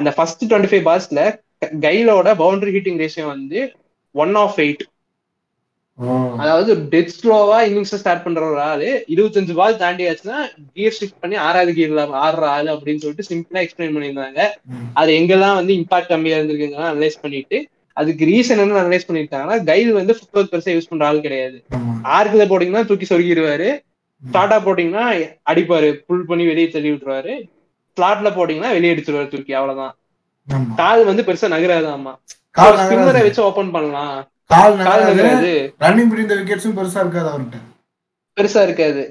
அந்த 0.00 0.10
ஃபர்ஸ்ட் 0.16 0.44
டுவெண்ட்டி 0.50 0.72
ஃபைவ் 0.72 0.86
பால்ஸ்ல 0.88 1.22
கைலோட 1.86 2.28
பவுண்டரி 2.42 2.74
ஹிட்டிங் 2.76 3.00
ரேஷியோ 3.04 3.26
வந்து 3.34 3.60
ஒன் 4.14 4.34
ஆஃப் 4.44 4.60
எயிட் 4.64 4.84
அதாவது 6.40 6.72
டெட் 6.92 7.12
ஸ்லோவா 7.16 7.58
இன்னிங்ஸ் 7.66 7.94
ஸ்டார்ட் 7.94 8.24
பண்ற 8.24 8.40
ஒரு 8.50 8.60
ஆளு 8.62 8.88
இருபத்தஞ்சு 9.14 9.54
பால் 9.54 9.80
தாண்டியாச்சுன்னா 9.82 10.38
கியர் 10.74 10.96
ஷிஃப்ட் 10.98 11.20
பண்ணி 11.20 11.36
ஆறாவது 11.44 11.72
கியர்ல 11.72 12.02
ஆடுற 12.24 12.44
ஆளு 12.56 12.68
அப்படின்னு 12.74 13.02
சொல்லிட்டு 13.04 13.28
சிம்பிளா 13.30 13.62
எக்ஸ்பிளைன் 13.62 13.94
பண்ணியிருந்தாங்க. 13.94 14.40
அது 14.94 15.10
எங்கெல்லாம் 15.20 15.58
வந்து 15.60 15.72
இம்பாக்ட் 15.80 16.12
கம்மியா 16.12 16.38
இருந்திருக்குங்க 16.38 16.84
அனலைஸ் 16.90 17.18
பண்ணிட்டு 17.20 17.58
அதுக்கு 17.96 18.24
ரீசன் 18.30 18.62
என்ன 18.62 18.80
அனலைஸ் 18.82 19.08
பண்ணிருக்காங்கன்னா 19.08 19.64
கைல் 19.64 19.92
வந்து 19.92 20.16
ஃபுட்பால் 20.16 20.50
பெருசா 20.52 20.72
யூஸ் 20.74 20.90
பண்ற 20.90 21.06
ஆள் 21.06 21.24
கிடையாது. 21.26 21.58
ஆமா. 21.76 21.92
ஆர்க்குல 22.16 22.46
போட்டீங்கன்னா 22.50 22.86
தூக்கி 22.86 23.06
சொருகிடுவாரு 23.10 23.68
ஸ்டார்டா 24.22 24.56
போட்டீங்கன்னா 24.66 25.06
அடிப்பாரு 25.50 25.88
புல் 26.06 26.28
பண்ணி 26.28 26.44
வெளியே 26.46 26.68
தள்ளி 26.68 26.90
விட்டுருவாரு. 26.92 27.34
ஸ்லாட்ல 27.96 28.30
போட்டீங்கன்னா 28.36 28.72
வெளியே 28.72 28.92
அடிச்சிருவாரு 28.94 29.28
தூக்கி 29.28 29.52
அவ்வளவுதான். 29.54 29.94
கால் 30.80 31.04
வந்து 31.04 31.22
பெருசா 31.22 31.48
நகராது 31.54 31.88
ஆமா 31.96 32.12
கால் 32.54 32.80
ஸ்பின்னரை 32.82 33.20
வச்சு 33.24 33.40
ஓபன் 33.48 33.74
பண்ணலாம். 33.76 34.16
கால் 34.50 34.76
நகராது 34.80 35.52
ரன்னிங் 35.84 36.10
த 36.30 36.34
விக்கெட்ஸும் 36.40 36.76
பெருசா 36.78 37.00
இருக்காது 37.04 37.28
அவர்கிட்ட. 37.30 37.58
பெருசா 38.36 38.60
இருக்காது. 38.66 39.02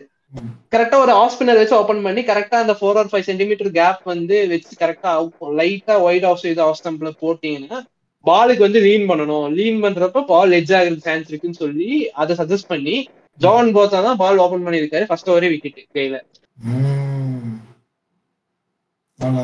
கரெக்டா 0.74 0.98
ஒரு 1.04 1.14
ஆஃப் 1.20 1.34
ஸ்பின்னர் 1.34 1.60
வச்சு 1.60 1.76
ஓபன் 1.80 2.06
பண்ணி 2.06 2.22
கரெக்டா 2.30 2.58
அந்த 2.64 2.74
four 2.80 2.98
or 3.02 3.10
five 3.12 3.28
centimetre 3.28 3.70
gap 3.78 4.02
வந்து 4.12 4.38
வச்சு 4.52 4.74
கரெக்டா 4.82 5.12
லைட்டா 5.60 5.96
ஒயிட் 6.08 6.28
ஆஃப் 6.30 6.42
சைடு 6.44 6.62
ஆஃப் 6.68 6.80
ஸ்டம்ப்ல 6.80 7.12
போட்டீங்கன்னா 7.24 7.80
பாலுக்கு 8.26 8.66
வந்து 8.66 8.80
லீன் 8.86 9.08
பண்ணணும். 9.10 9.48
லீன் 9.58 9.82
பண்றப்ப 9.84 10.24
பால் 10.32 10.56
எட்ஜ் 10.60 10.74
ஆகுறது 10.78 11.06
சான்ஸ் 11.08 11.30
இருக்குன்னு 11.32 11.62
சொல்லி 11.64 11.90
அதை 12.22 12.36
சஜஸ்ட் 12.40 12.72
பண்ணி 12.74 12.96
ஜான் 13.40 13.70
போத்தா 13.78 14.00
தான் 14.08 14.20
பால் 14.24 14.42
ஓபன் 14.46 14.66
பண்ணியிருக்காரு 14.66 15.06
ஃபர்ஸ்ட் 15.10 15.30
ஓவரே 15.34 15.52
விக்கெட் 15.54 15.80
கையில. 15.98 16.18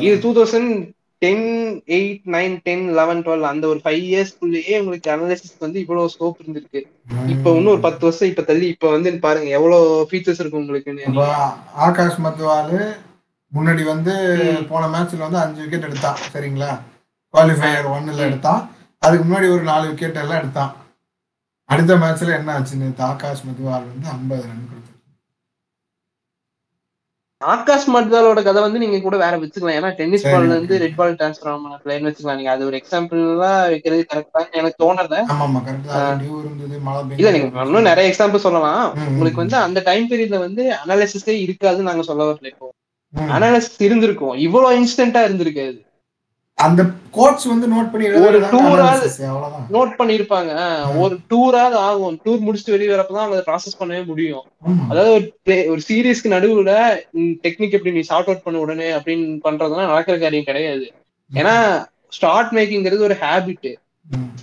இது 0.06 0.16
two 0.24 0.32
thousand 0.38 0.72
ten 1.22 1.46
eight 1.96 2.24
nine 2.34 2.54
ten 2.62 2.84
eleven 2.98 3.22
twelve 3.24 3.44
அந்த 3.50 3.64
ஒரு 3.72 3.80
ஃபைவ் 3.84 4.02
இயர்ஸ்க்குள்ளேயே 4.10 4.74
உங்களுக்கு 4.80 5.12
அனாலிசிஸ் 5.14 5.62
வந்து 5.64 5.80
இவ்வளவு 5.80 6.12
ஸ்கோப் 6.14 6.40
இருந்திருக்கு. 6.42 6.80
இப்ப 7.34 7.54
இன்னும் 7.56 7.72
ஒரு 7.72 7.82
பத்து 7.86 8.02
வருஷம் 8.06 8.30
இப்ப 8.32 8.42
தள்ளி 8.50 8.66
இப்ப 8.74 8.90
வந்து 8.90 9.12
பாருங்க 9.26 9.50
எவ்வளவு 9.58 10.08
ஃபீச்சர்ஸ் 10.10 10.40
இருக்கு 10.42 10.60
உங்களுக்கு? 10.62 10.96
ஆகாஷ் 11.86 12.20
மத்வால் 12.26 12.74
முன்னாடி 13.52 13.82
வந்து. 13.92 14.12
போன 14.70 14.82
மேட்ச்ல 14.94 15.24
வந்து 15.26 15.42
அஞ்சு 15.44 15.60
விக்கெட் 15.62 15.88
எடுத்தான் 15.88 16.20
சரிங்களா? 16.34 16.70
குவாலிஃபயர் 17.34 17.90
ஒன்னுல 17.96 18.22
எடுத்தான். 18.28 18.62
அதுக்கு 19.02 19.24
முன்னாடி 19.26 19.48
ஒரு 19.56 19.64
நாலு 19.70 19.84
விக்கெட் 19.90 20.22
எல்லாம் 20.22 20.40
எடுத்தான். 20.42 20.72
அடுத்த 21.68 21.96
மேட்ச்ல 22.02 22.36
என்ன 22.38 22.52
ஆச்சு 22.58 22.82
நேத்து? 22.82 23.02
ஆகாஷ் 23.10 23.46
மத்வால் 23.48 23.88
வந்து 23.90 24.08
ஐம்பது 24.16 24.42
ரன் 24.48 24.64
ஆகாஷ் 27.42 27.90
மட்வாலோட 27.90 28.42
கதை 28.42 28.62
வந்து 28.62 28.78
நீங்க 28.78 28.98
கூட 29.00 29.16
வேற 29.16 29.38
வச்சுக்கலாம். 29.38 29.76
ஏன்னா 29.78 29.94
டென்னிஸ். 29.94 30.26
பால்ல 30.26 30.44
இருந்து 30.44 30.78
ரெட் 30.78 30.94
பால் 30.94 31.14
டிரான்ஸ்ஃபர் 31.14 31.50
ஆன 31.50 31.78
பிளேயர் 31.82 32.02
வச்சுக்கலாம். 32.02 32.34
நீங்க 32.34 32.50
அது 32.50 32.66
ஒரு 32.66 32.82
எக்ஸாம்பிள்லாம் 32.82 33.68
வைக்கிறது 33.68 34.06
கரெக்டா 34.12 34.52
எனக்கு 34.52 34.84
மழை 36.82 37.00
இல்ல 37.16 37.30
நீங்க 37.30 37.62
இன்னும் 37.62 37.82
நிறைய 37.82 38.14
எக்ஸாம்பிள் 38.14 38.44
சொல்லலாம். 38.46 38.94
உங்களுக்கு 39.08 39.36
வந்து 39.36 39.56
அந்த 39.56 39.80
டைம் 39.80 40.10
பீரியட்ல 40.10 40.38
வந்து 40.38 40.72
அனாலிசிஸே 40.84 41.36
இருக்காதுன்னு 41.46 41.88
நாங்க 41.90 42.02
சொல்ல 42.02 42.32
வரல 42.32 42.46
இப்போ. 42.46 42.70
அனாலிசிஸ் 43.14 43.78
இருந்திருக்கும். 43.78 44.34
இவ்வளவு 44.36 44.76
இன்ஸ்டன்டா 44.80 45.22
இருந்திருக்காது 45.28 45.80
அந்த 46.64 46.82
கோச் 47.16 47.44
வந்து 47.50 47.66
நோட் 47.72 47.90
பண்ணி 47.92 48.06
ஒரு 48.26 48.38
அவ்வளவுதான். 48.44 49.66
நோட் 49.76 49.92
பண்ணிருப்பாங்க. 50.00 50.52
ஒரு 51.02 51.14
டூராவது 51.30 51.76
ஆகும். 51.88 52.16
டூர் 52.24 52.44
முடிச்சுட்டு 52.46 52.74
வெளியே 52.74 52.90
வரப்பதான் 52.94 53.24
அவங்க 53.24 53.38
ப்ராசஸ் 53.46 53.80
பண்ணவே 53.80 54.02
முடியும். 54.10 54.44
அதாவது 54.90 55.12
ஒரு 55.14 55.26
ஒரு 55.72 55.80
சீரீஸ்க்கு 55.88 56.34
நடுவுல 56.36 56.72
டெக்னிக் 57.44 57.76
எப்படி? 57.76 57.94
நீ 57.98 58.02
ஷார்ட் 58.10 58.28
அவுட் 58.30 58.44
பண்ண 58.46 58.60
உடனே 58.60 58.88
அப்படின்னு 58.98 59.28
பண்றதுலாம் 59.48 59.90
நடக்கிற 59.92 60.16
காரியம் 60.18 60.48
கிடையாது. 60.50 60.86
ஏன்னா 61.30 61.54
ஸ்டார்ட் 62.16 62.52
மேக்கிங்கிறது 62.56 63.06
ஒரு 63.08 63.16
ஹேபிட். 63.24 63.70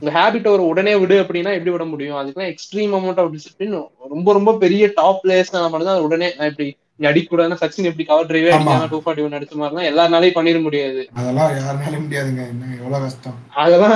இந்த 0.01 0.11
ஹேபிட் 0.17 0.47
ஒரு 0.47 0.63
உடனே 0.72 0.95
விடு 0.95 1.15
அப்படின்னா 1.22 1.51
எப்படி 1.57 1.74
விட 1.76 1.86
முடியும்? 1.93 2.17
அதுக்கெல்லாம் 2.20 2.51
எக்ஸ்ட்ரீம் 2.51 2.93
அமௌண்ட் 2.97 3.22
ஆஃப் 3.24 3.34
டிசிப்ளின் 3.34 3.76
ரொம்ப 4.13 4.34
ரொம்ப 4.38 4.51
பெரிய 4.63 4.84
டாப் 4.99 5.20
பிளேயர்ஸ் 5.24 5.51
மட்டும் 5.53 5.89
தான் 5.89 6.05
உடனே 6.07 6.30
நான் 6.38 6.49
இப்படி 6.51 6.70
நீ 6.99 7.05
அடிக்கூடாதுன்னா 7.09 7.57
சச்சின் 7.61 7.89
எப்படி 7.89 8.05
கவர் 8.07 8.29
டிரைவே. 8.29 8.49
அடிக்காம 8.55 8.87
டூ 8.91 8.97
ஃபார்ட்டி 9.03 9.23
ஒன் 9.25 9.35
அடிச்ச 9.37 9.55
மாதிரிலாம் 9.59 9.89
எல்லாருனாலையும் 9.91 10.37
பண்ணிட 10.37 10.59
முடியாது. 10.65 11.01
அதெல்லாம் 11.19 11.51
யாருனாலும் 11.59 12.03
முடியாதுங்க. 12.05 12.43
என்ன 12.53 12.73
எவ்வளவு 12.79 13.03
கஷ்டம். 13.05 13.37
அதெல்லாம் 13.63 13.95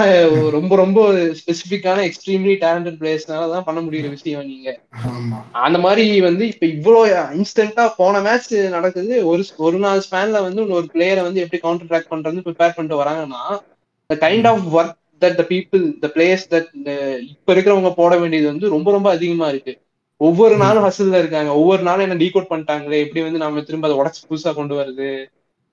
ரொம்ப 0.56 0.74
ரொம்ப 0.82 1.00
ஸ்பெசிபிக்கான 1.40 2.06
எக்ஸ்ட்ரீம்லி 2.10 2.56
டேலண்டட் 2.64 3.00
பிளேயர்ஸ்னால 3.02 3.50
தான் 3.54 3.68
பண்ண 3.68 3.82
முடியுற 3.88 4.10
விஷயம் 4.16 4.50
நீங்க. 4.52 4.70
அந்த 5.66 5.80
மாதிரி 5.86 6.06
வந்து 6.30 6.44
இப்ப 6.54 6.66
இவ்வளோ 6.76 7.02
இன்ஸ்டன்டா 7.40 7.86
போன 8.00 8.22
மேட்ச் 8.28 8.50
நடக்குது. 8.78 9.14
ஒரு 9.32 9.46
ஒரு 9.68 9.80
நாள் 9.86 10.06
ஸ்பேன்ல 10.08 10.42
வந்து 10.48 10.62
ஒரு 10.80 10.88
பிளேயரை 10.96 11.24
வந்து 11.28 11.44
எப்படி 11.46 11.62
கவுண்டர் 11.66 11.92
ட்ராக் 11.92 12.12
பண்றது 12.14 12.46
ப்ரிப்பேர் 12.48 12.76
பண்ணிட்டு 12.78 13.02
வராங்கன்னா 13.04 13.44
the 14.10 14.18
kind 14.24 14.48
of 14.50 14.66
work 14.78 14.96
that 15.22 15.38
the 15.40 15.44
people 15.52 15.84
the 16.04 16.08
players 16.16 16.46
that 16.54 16.70
இப்ப 17.34 17.54
இருக்கிறவங்க 17.54 17.92
போட 18.02 18.14
வேண்டியது 18.22 18.48
வந்து 18.52 18.74
ரொம்ப 18.76 18.92
ரொம்ப 18.92 19.10
அதிகமா 19.18 19.48
இருக்கு. 19.54 19.74
ஒவ்வொரு 20.22 20.58
நாளும் 20.58 20.84
ஹசில்ல 20.84 21.20
இருக்காங்க. 21.20 21.52
ஒவ்வொரு 21.56 21.84
நாளும் 21.84 22.06
என்ன 22.10 22.18
டீகோட் 22.24 22.52
பண்ணிட்டாங்களே? 22.52 23.00
எப்படி 23.06 23.22
வந்து 23.22 23.40
நாம 23.40 23.62
திரும்ப 23.62 23.88
அதை 23.88 23.98
உடச்சு 24.02 24.22
புதுசா 24.30 24.52
கொண்டு 24.54 24.76
வருது 24.76 25.10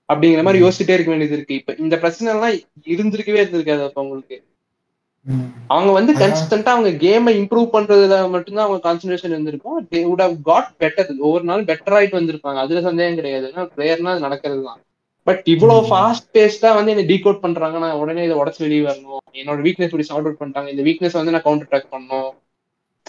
அப்படிங்கிற 0.08 0.42
மாதிரி 0.42 0.62
யோசிச்சுட்டே 0.64 0.94
இருக்க 0.96 1.10
வேண்டியது 1.10 1.36
இருக்கு. 1.36 1.54
இப்ப 1.54 1.74
இந்த 1.78 1.98
பிரச்சனை 1.98 2.28
எல்லாம் 2.34 2.54
இருந்திருக்கவே 2.86 3.42
இருந்திருக்காது 3.42 3.82
அப்ப 3.84 4.02
உங்களுக்கு. 4.02 4.38
அவங்க 5.66 5.90
வந்து. 5.92 6.12
கன்சிஸ்டன்டா 6.12 6.70
அவங்க 6.74 6.90
கேமை 7.06 7.32
இம்ப்ரூவ் 7.40 7.66
பண்றதுல 7.72 8.30
மட்டும்தான் 8.30 8.66
அவங்க 8.66 8.80
கான்சன்ட்ரேஷன் 8.86 9.34
இருந்திருக்கும். 9.34 9.88
They 9.90 10.00
would 10.08 10.22
have 10.24 10.36
got 10.42 10.70
better 10.78 11.10
ஒவ்வொரு 11.18 11.44
நாள் 11.44 11.64
பெட்டர் 11.64 11.96
ஆயிட்டு 11.98 12.18
வந்திருப்பாங்க. 12.20 12.58
அதுல 12.64 12.80
சந்தேகம் 12.80 13.14
கிடையாது. 13.14 13.46
ஏன்னா 13.50 13.64
பிளேயர்னா 13.76 14.12
அது 14.14 14.26
நடக்கிறது 14.26 14.62
தான் 14.62 14.80
பட் 15.26 15.42
இவ்வளவு. 15.44 15.80
ஃபாஸ்ட் 15.90 16.28
பேஸ்டா 16.36 16.70
வந்து 16.74 16.92
என்ன 16.92 17.04
டீகோட் 17.10 17.42
பண்றாங்க 17.44 17.78
நான் 17.78 17.98
உடனே 18.02 18.22
இதை 18.24 18.36
உடச்சு 18.36 18.58
வெளியே 18.58 18.82
வரணும். 18.86 19.22
என்னோட 19.40 19.58
வீக்னஸ் 19.66 19.90
இப்படி 19.90 20.02
சார்ட் 20.02 20.26
அவுட் 20.26 20.40
பண்ணிட்டாங்க. 20.40 20.70
இந்த 20.74 20.82
வீக்னஸ் 20.88 21.18
வந்து 21.18 21.34
நான் 21.34 21.46
கவுண்டர் 21.46 21.70
ட்ராக் 21.72 21.92
பண்ணணும். 21.94 22.30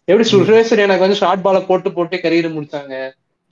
எப்படி 0.07 0.25
சுரேஸ்வரி 0.29 0.81
எனக்கு 0.81 1.05
வந்து 1.05 1.19
ஷார்ட் 1.19 1.43
பால 1.43 1.57
போட்டு 1.65 1.89
போட்டு 1.91 2.15
கரியர் 2.17 2.55
முடிச்சாங்க. 2.55 2.95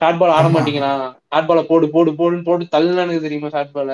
ஷார்ட் 0.00 0.20
பால் 0.20 0.32
ஆட 0.32 0.44
ஆமா. 0.44 0.54
மாட்டேங்கிறான் 0.54 1.02
ஷார்ட் 1.28 1.48
பால 1.48 1.60
போடு 1.64 1.86
போடு 1.90 2.10
போடுன்னு 2.18 2.46
போட்டு 2.46 2.64
தள்ளுனானுக்கு 2.74 3.26
தெரியுமா 3.26 3.50
ஷார்ட் 3.50 3.74
பால 3.74 3.92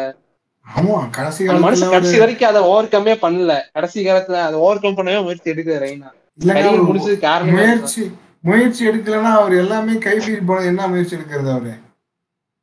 ஆமா 0.67 0.95
கடைசி 1.17 1.43
அந்த 1.47 1.61
மனுஷன் 1.65 1.93
கடைசி 1.93 2.17
வரைக்கும் 2.19 2.49
அதை 2.49 2.61
ஓவர் 2.69 2.93
கம்மே 2.93 3.15
பண்ணல. 3.21 3.53
கடைசி 3.73 3.99
காலத்துல 4.07 4.39
அதை 4.47 4.57
ஓவர் 4.59 4.81
கம் 4.81 4.97
பண்ணவே 4.99 5.19
முயற்சி 5.23 5.53
எடுக்குது 5.53 5.83
ரெய்னா 5.85 6.09
கரியர் 6.49 6.87
முடிச்சது 6.89 7.19
காரணமே. 7.21 7.57
முயற்சி 7.59 8.03
முயற்சி 8.45 8.83
எடுக்கலைன்னா 8.89 9.33
அவர் 9.37 9.55
எல்லாமே 9.57 9.95
கைபீறி 10.05 10.43
போனது 10.45 10.67
என்ன 10.67 10.89
முயற்சி 10.89 11.17
எடுக்கிறது 11.17 11.51
அவரு? 11.53 11.75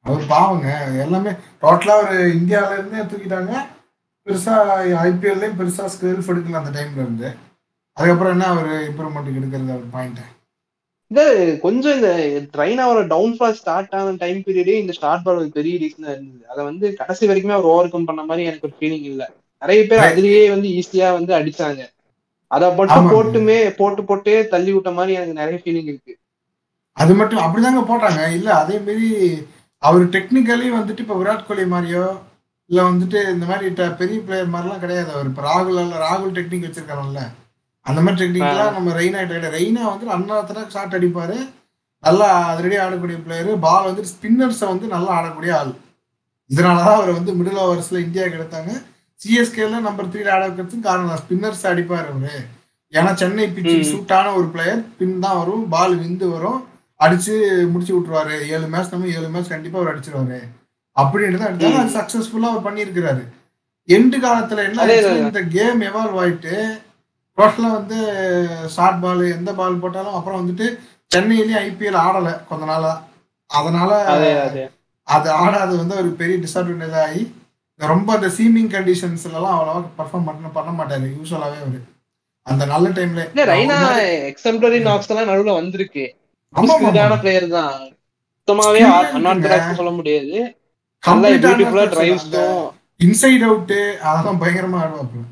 அவர் 0.06 0.26
பாவங்க 0.28 0.68
எல்லாமே 1.04 1.32
டோட்டலா 1.62 1.96
ஒரு 2.02 2.18
இந்தியால 2.34 2.78
இருந்தே 2.78 3.06
தூக்கிட்டாங்க. 3.06 3.54
பெருசா 4.28 4.56
ஐபிஎல்லையும் 5.04 5.58
பெருசா 5.60 5.86
ஸ்கெல்ஃப் 5.94 6.30
எடுக்கல 6.32 6.62
அந்த 6.62 6.72
டைம்ல 6.78 7.02
இருந்து. 7.02 7.30
அதுக்கப்புறம் 7.98 8.34
என்ன 8.36 8.46
அவர் 8.54 8.70
இம்ப்ரூவ்மெண்ட்டுக்கு 8.90 9.40
எடுக்கிறது 9.42 9.76
அவர் 9.76 9.94
பாயிண்ட் 9.96 10.22
இது 11.12 11.24
கொஞ்சம் 11.64 11.96
இந்த 11.98 12.12
ட்ரைனாவோட 12.54 13.02
டவுன்ஃபால் 13.12 13.58
ஸ்டார்ட் 13.60 13.92
ஆன 13.98 14.14
டைம் 14.22 14.40
பீரியடே 14.46 14.76
இந்த 14.82 14.94
ஸ்டார்ட் 14.98 15.26
பால் 15.26 15.52
பெரிய 15.58 15.74
ரீசனா 15.82 16.10
இருந்தது. 16.14 16.44
அதை 16.52 16.62
வந்து 16.70 16.86
கடைசி 17.00 17.28
வரைக்குமே 17.30 17.56
அவர் 17.58 17.72
ஓவர் 17.74 17.92
கம் 17.94 18.08
பண்ண 18.10 18.22
மாதிரி 18.30 18.48
எனக்கு 18.50 18.68
ஒரு 18.70 18.76
ஃபீலிங் 18.80 19.06
இல்ல. 19.12 19.24
நிறைய 19.62 19.82
பேர் 19.90 20.06
அதுலயே 20.08 20.42
வந்து 20.54 20.70
ஈஸியா 20.80 21.10
வந்து 21.18 21.34
அடிச்சாங்க. 21.40 21.82
அதை 22.52 22.68
மட்டும். 22.80 23.10
போட்டுமே 23.14 23.58
போட்டு 23.80 24.04
போட்டே 24.10 24.36
தள்ளி 24.54 24.72
விட்ட 24.76 24.92
மாதிரி 24.98 25.18
எனக்கு 25.20 25.40
நிறைய 25.42 25.60
ஃபீலிங் 25.64 25.90
இருக்கு. 25.92 26.14
அது 26.98 27.14
மட்டும் 27.20 27.44
அப்படிதாங்க 27.46 27.84
போட்டாங்க. 27.92 28.24
இல்ல 28.38 28.50
அதே 28.64 28.80
மாரி 28.88 29.10
அவர் 29.84 30.04
டெக்னிக்கலி 30.16 30.68
வந்துட்டு 30.78 31.06
இப்ப 31.06 31.18
விராட் 31.22 31.48
கோலி 31.48 31.68
மாதிரியோ 31.76 32.06
இல்ல 32.70 32.82
வந்துட்டு 32.90 33.22
இந்த 33.36 33.46
மாதிரி 33.52 33.70
பெரிய 34.02 34.20
பிளேயர் 34.28 34.54
மாதிரிலாம் 34.56 34.84
கிடையாது. 34.84 35.10
அவர் 35.16 35.30
இப்ப 35.32 35.42
ராகுல் 35.52 35.80
ராகுல் 36.08 36.36
டெக்னிக் 36.40 36.68
வச்சிருக்காருல்ல. 36.68 37.22
அந்த 37.86 38.02
மாதிரி 38.02 38.20
டெக்னிக்லாம் 38.22 38.76
நம்ம 38.78 38.92
ரெய்னா 39.00 39.22
கிடையாது 39.26 39.58
ரெய்னா 39.58 39.84
வந்து 39.92 40.06
அண்ணாத்தனா 40.16 40.62
ஷாட் 40.68 40.96
அடிப்பாரு. 40.96 41.38
நல்லா 42.04 42.28
அதிரடி 42.52 42.78
ஆடக்கூடிய 42.78 43.18
பிளேயர் 43.24 43.60
பால் 43.60 43.88
வந்து 43.90 44.04
ஸ்பின்னர்ஸை 44.12 44.68
வந்து 44.68 44.88
நல்லா 44.88 45.12
ஆடக்கூடிய 45.20 45.54
ஆள். 45.60 45.74
இதனாலதான் 46.50 46.98
அவர் 47.00 47.12
வந்து 47.12 47.32
மிடில் 47.34 47.62
ஓவர்ஸ்ல 47.66 47.98
இந்தியாவுக்கு 47.98 48.40
எடுத்தாங்க. 48.40 48.72
சிஎஸ்கேல 49.22 49.80
நம்பர் 49.80 50.08
த்ரீல 50.08 50.30
ஆட 50.30 50.48
வைக்கிறதுக்கு 50.48 50.80
காரணம் 50.80 51.20
ஸ்பின்னர்ஸ் 51.24 51.64
அடிப்பார் 51.72 52.10
அவரு. 52.12 52.34
ஏன்னா 52.94 53.14
சென்னை 53.14 53.46
பிச்சுக்கு 53.48 53.86
ம். 53.86 53.92
சூட்டான 53.94 54.36
ஒரு 54.36 54.48
பிளேயர் 54.48 54.82
பின் 54.98 55.20
தான் 55.20 55.38
வரும். 55.38 55.70
பால் 55.70 56.00
விந்து 56.00 56.26
வரும். 56.30 56.60
அடிச்சு 57.00 57.34
முடிச்சு 57.70 57.94
விட்டுருவாரு. 57.96 58.36
ஏழு 58.48 58.68
மேட்ச் 58.68 58.92
நம்ம 58.92 59.08
ஏழு 59.08 59.30
மேட்ச் 59.30 59.50
கண்டிப்பா 59.50 59.80
அவர் 59.80 59.92
அடிச்சிருவாரு. 59.94 60.40
அப்படின்னு 60.98 61.38
தான் 61.38 61.52
எடுத்தாரு. 61.52 61.78
அது 61.78 61.98
சக்சஸ்ஃபுல்லா 62.00 62.52
அவர் 62.54 62.66
பண்ணியிருக்கிறாரு. 62.68 63.24
எண்டு 63.90 64.18
காலத்துல 64.18 64.64
என்ன 64.64 65.16
இந்த 65.18 65.42
கேம் 65.42 65.82
எவால்வ் 65.82 66.20
ஆயிட்டு 66.24 66.56
டோட்டலா 67.38 67.70
வந்து 67.78 67.98
ஷார்ட் 68.76 69.00
பால் 69.04 69.22
எந்த 69.38 69.52
பால் 69.60 69.82
போட்டாலும் 69.84 70.18
அப்புறம் 70.18 70.40
வந்துட்டு 70.42 70.66
சென்னையிலயும் 71.12 71.64
ஐபிஎல் 71.68 72.02
ஆடல 72.06 72.30
கொஞ்ச 72.50 72.64
நாளா. 72.72 72.92
அதனால 73.50 73.92
அதே 75.08 75.32
ஆடாது 75.46 75.74
வந்து 75.82 75.96
ஒரு 76.02 76.10
பெரிய 76.22 76.36
டிஸ்அட்வான்டேஜ் 76.44 77.00
ஆகி 77.06 77.24
ரொம்ப 77.80 78.10
அந்த 78.18 78.28
சீமிங் 78.38 78.70
கண்டிஷன்ஸ்ல 78.76 79.38
எல்லாம் 79.40 79.56
அவ்வளவா 79.56 79.82
பர்ஃபார்ம் 80.00 80.28
பண்ண 80.28 80.52
பண்ண 80.58 80.72
மாட்டாரு 80.80 81.08
யூஸ்வலாவே 81.16 81.58
அவரு. 81.64 81.80
அந்த 82.48 82.64
நல்ல 82.74 82.88
டைம்ல 82.98 83.22
இல்ல 83.32 83.44
ரைனா 83.52 83.78
எக்ஸம்ப்ளரி 84.32 84.80
நாக்ஸ் 84.88 85.12
எல்லாம் 85.12 85.30
நடுவுல 85.32 85.54
வந்திருக்கு. 85.60 86.06
ஸ்கில்டான 86.54 87.18
பிளேயர் 87.24 87.48
தான். 87.58 87.76
சுத்தமாவே. 88.38 88.82
அன்ஆர்த்தடாக்ஸ் 89.18 89.80
சொல்ல 89.82 89.94
முடியாது. 90.00 90.36
பியூட்டிஃபுல்லா 91.04 91.86
டிரைவ்ஸும் 91.94 92.66
இன்சைட் 93.06 93.46
அவுட் 93.50 93.74
அதெல்லாம் 94.10 94.42
பயங்கரமா 94.42 94.82
ஆடுவாப்ல 94.84 95.24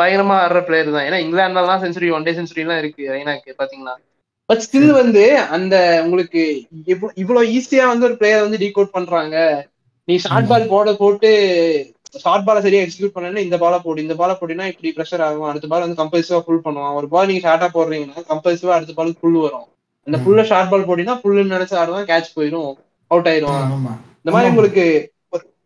பயங்கரமா 0.00 0.36
ஆடுற 0.36 0.64
பிளேயர் 0.64 0.92
தான். 0.92 1.04
ஏன்னா 1.04 1.24
இங்கிலாந்துலாம் 1.24 1.84
செஞ்சுரி 1.84 2.12
ஒன் 2.12 2.22
டே 2.22 2.32
செஞ்சுரி 2.32 2.56
எல்லாம் 2.56 2.78
இருக்கு 2.78 3.08
ரெய்னாக்கு 3.12 3.62
பாத்தீங்களா? 3.62 3.94
பட் 4.46 4.68
ஸ்டில் 4.72 4.90
வந்து 4.90 5.38
அந்த 5.38 6.00
உங்களுக்கு 6.04 6.64
இவ்வ- 6.86 7.10
இவ்வளவு 7.14 7.46
ஈஸியா 7.46 7.86
வந்து 7.86 8.06
ஒரு 8.06 8.16
பிளேயர் 8.16 8.40
வந்து 8.40 8.56
டீகோட் 8.56 8.84
பண்றாங்க. 8.84 9.66
நீ 10.04 10.16
ஷார்ட் 10.16 10.48
பால் 10.48 10.68
போட 10.68 10.92
போட்டு 10.92 11.30
ஷார்ட் 12.18 12.44
பால 12.44 12.60
சரியா 12.60 12.82
எக்ஸிக்யூட் 12.82 13.10
பண்ணலன்னா 13.14 13.36
இந்த 13.36 13.58
பால 13.58 13.78
போடு 13.78 14.02
இந்த 14.02 14.14
பால 14.14 14.32
போடினா 14.32 14.66
இப்படி 14.66 14.94
ப்ரெஷர் 14.96 15.22
ஆகும். 15.22 15.42
அடுத்த 15.42 15.68
பால் 15.68 15.80
வந்து 15.80 16.02
கம்பல்சிவா 16.04 16.40
ஃபுல் 16.40 16.60
பண்ணுவான். 16.64 16.94
ஒரு 16.94 17.08
பால் 17.08 17.26
நீங்க 17.26 17.48
ஷார்ட்டா 17.48 17.76
போடுறீங்கன்னா 17.76 18.22
கம்பல்சிவா 18.28 18.66
அடுத்த 18.66 18.92
பால் 18.94 19.14
ஃபுல் 19.20 19.32
வரும். 19.32 19.66
அந்த. 20.04 20.18
ஃபுல்லா 20.18 20.42
ஷார்ட் 20.44 20.70
பால் 20.70 20.86
போடினா 20.86 21.20
ஃபுல்லுன்னு 21.20 21.54
நினைச்சு 21.54 21.74
ஆடுவான் 21.74 22.04
கேட்ச் 22.04 22.38
போயிடும் 22.38 22.72
அவுட் 23.06 23.26
ஆயிரும். 23.26 23.60
ஆமா 23.66 23.92
இந்த 24.16 24.30
மாதிரி. 24.30 24.48
உங்களுக்கு 24.48 25.12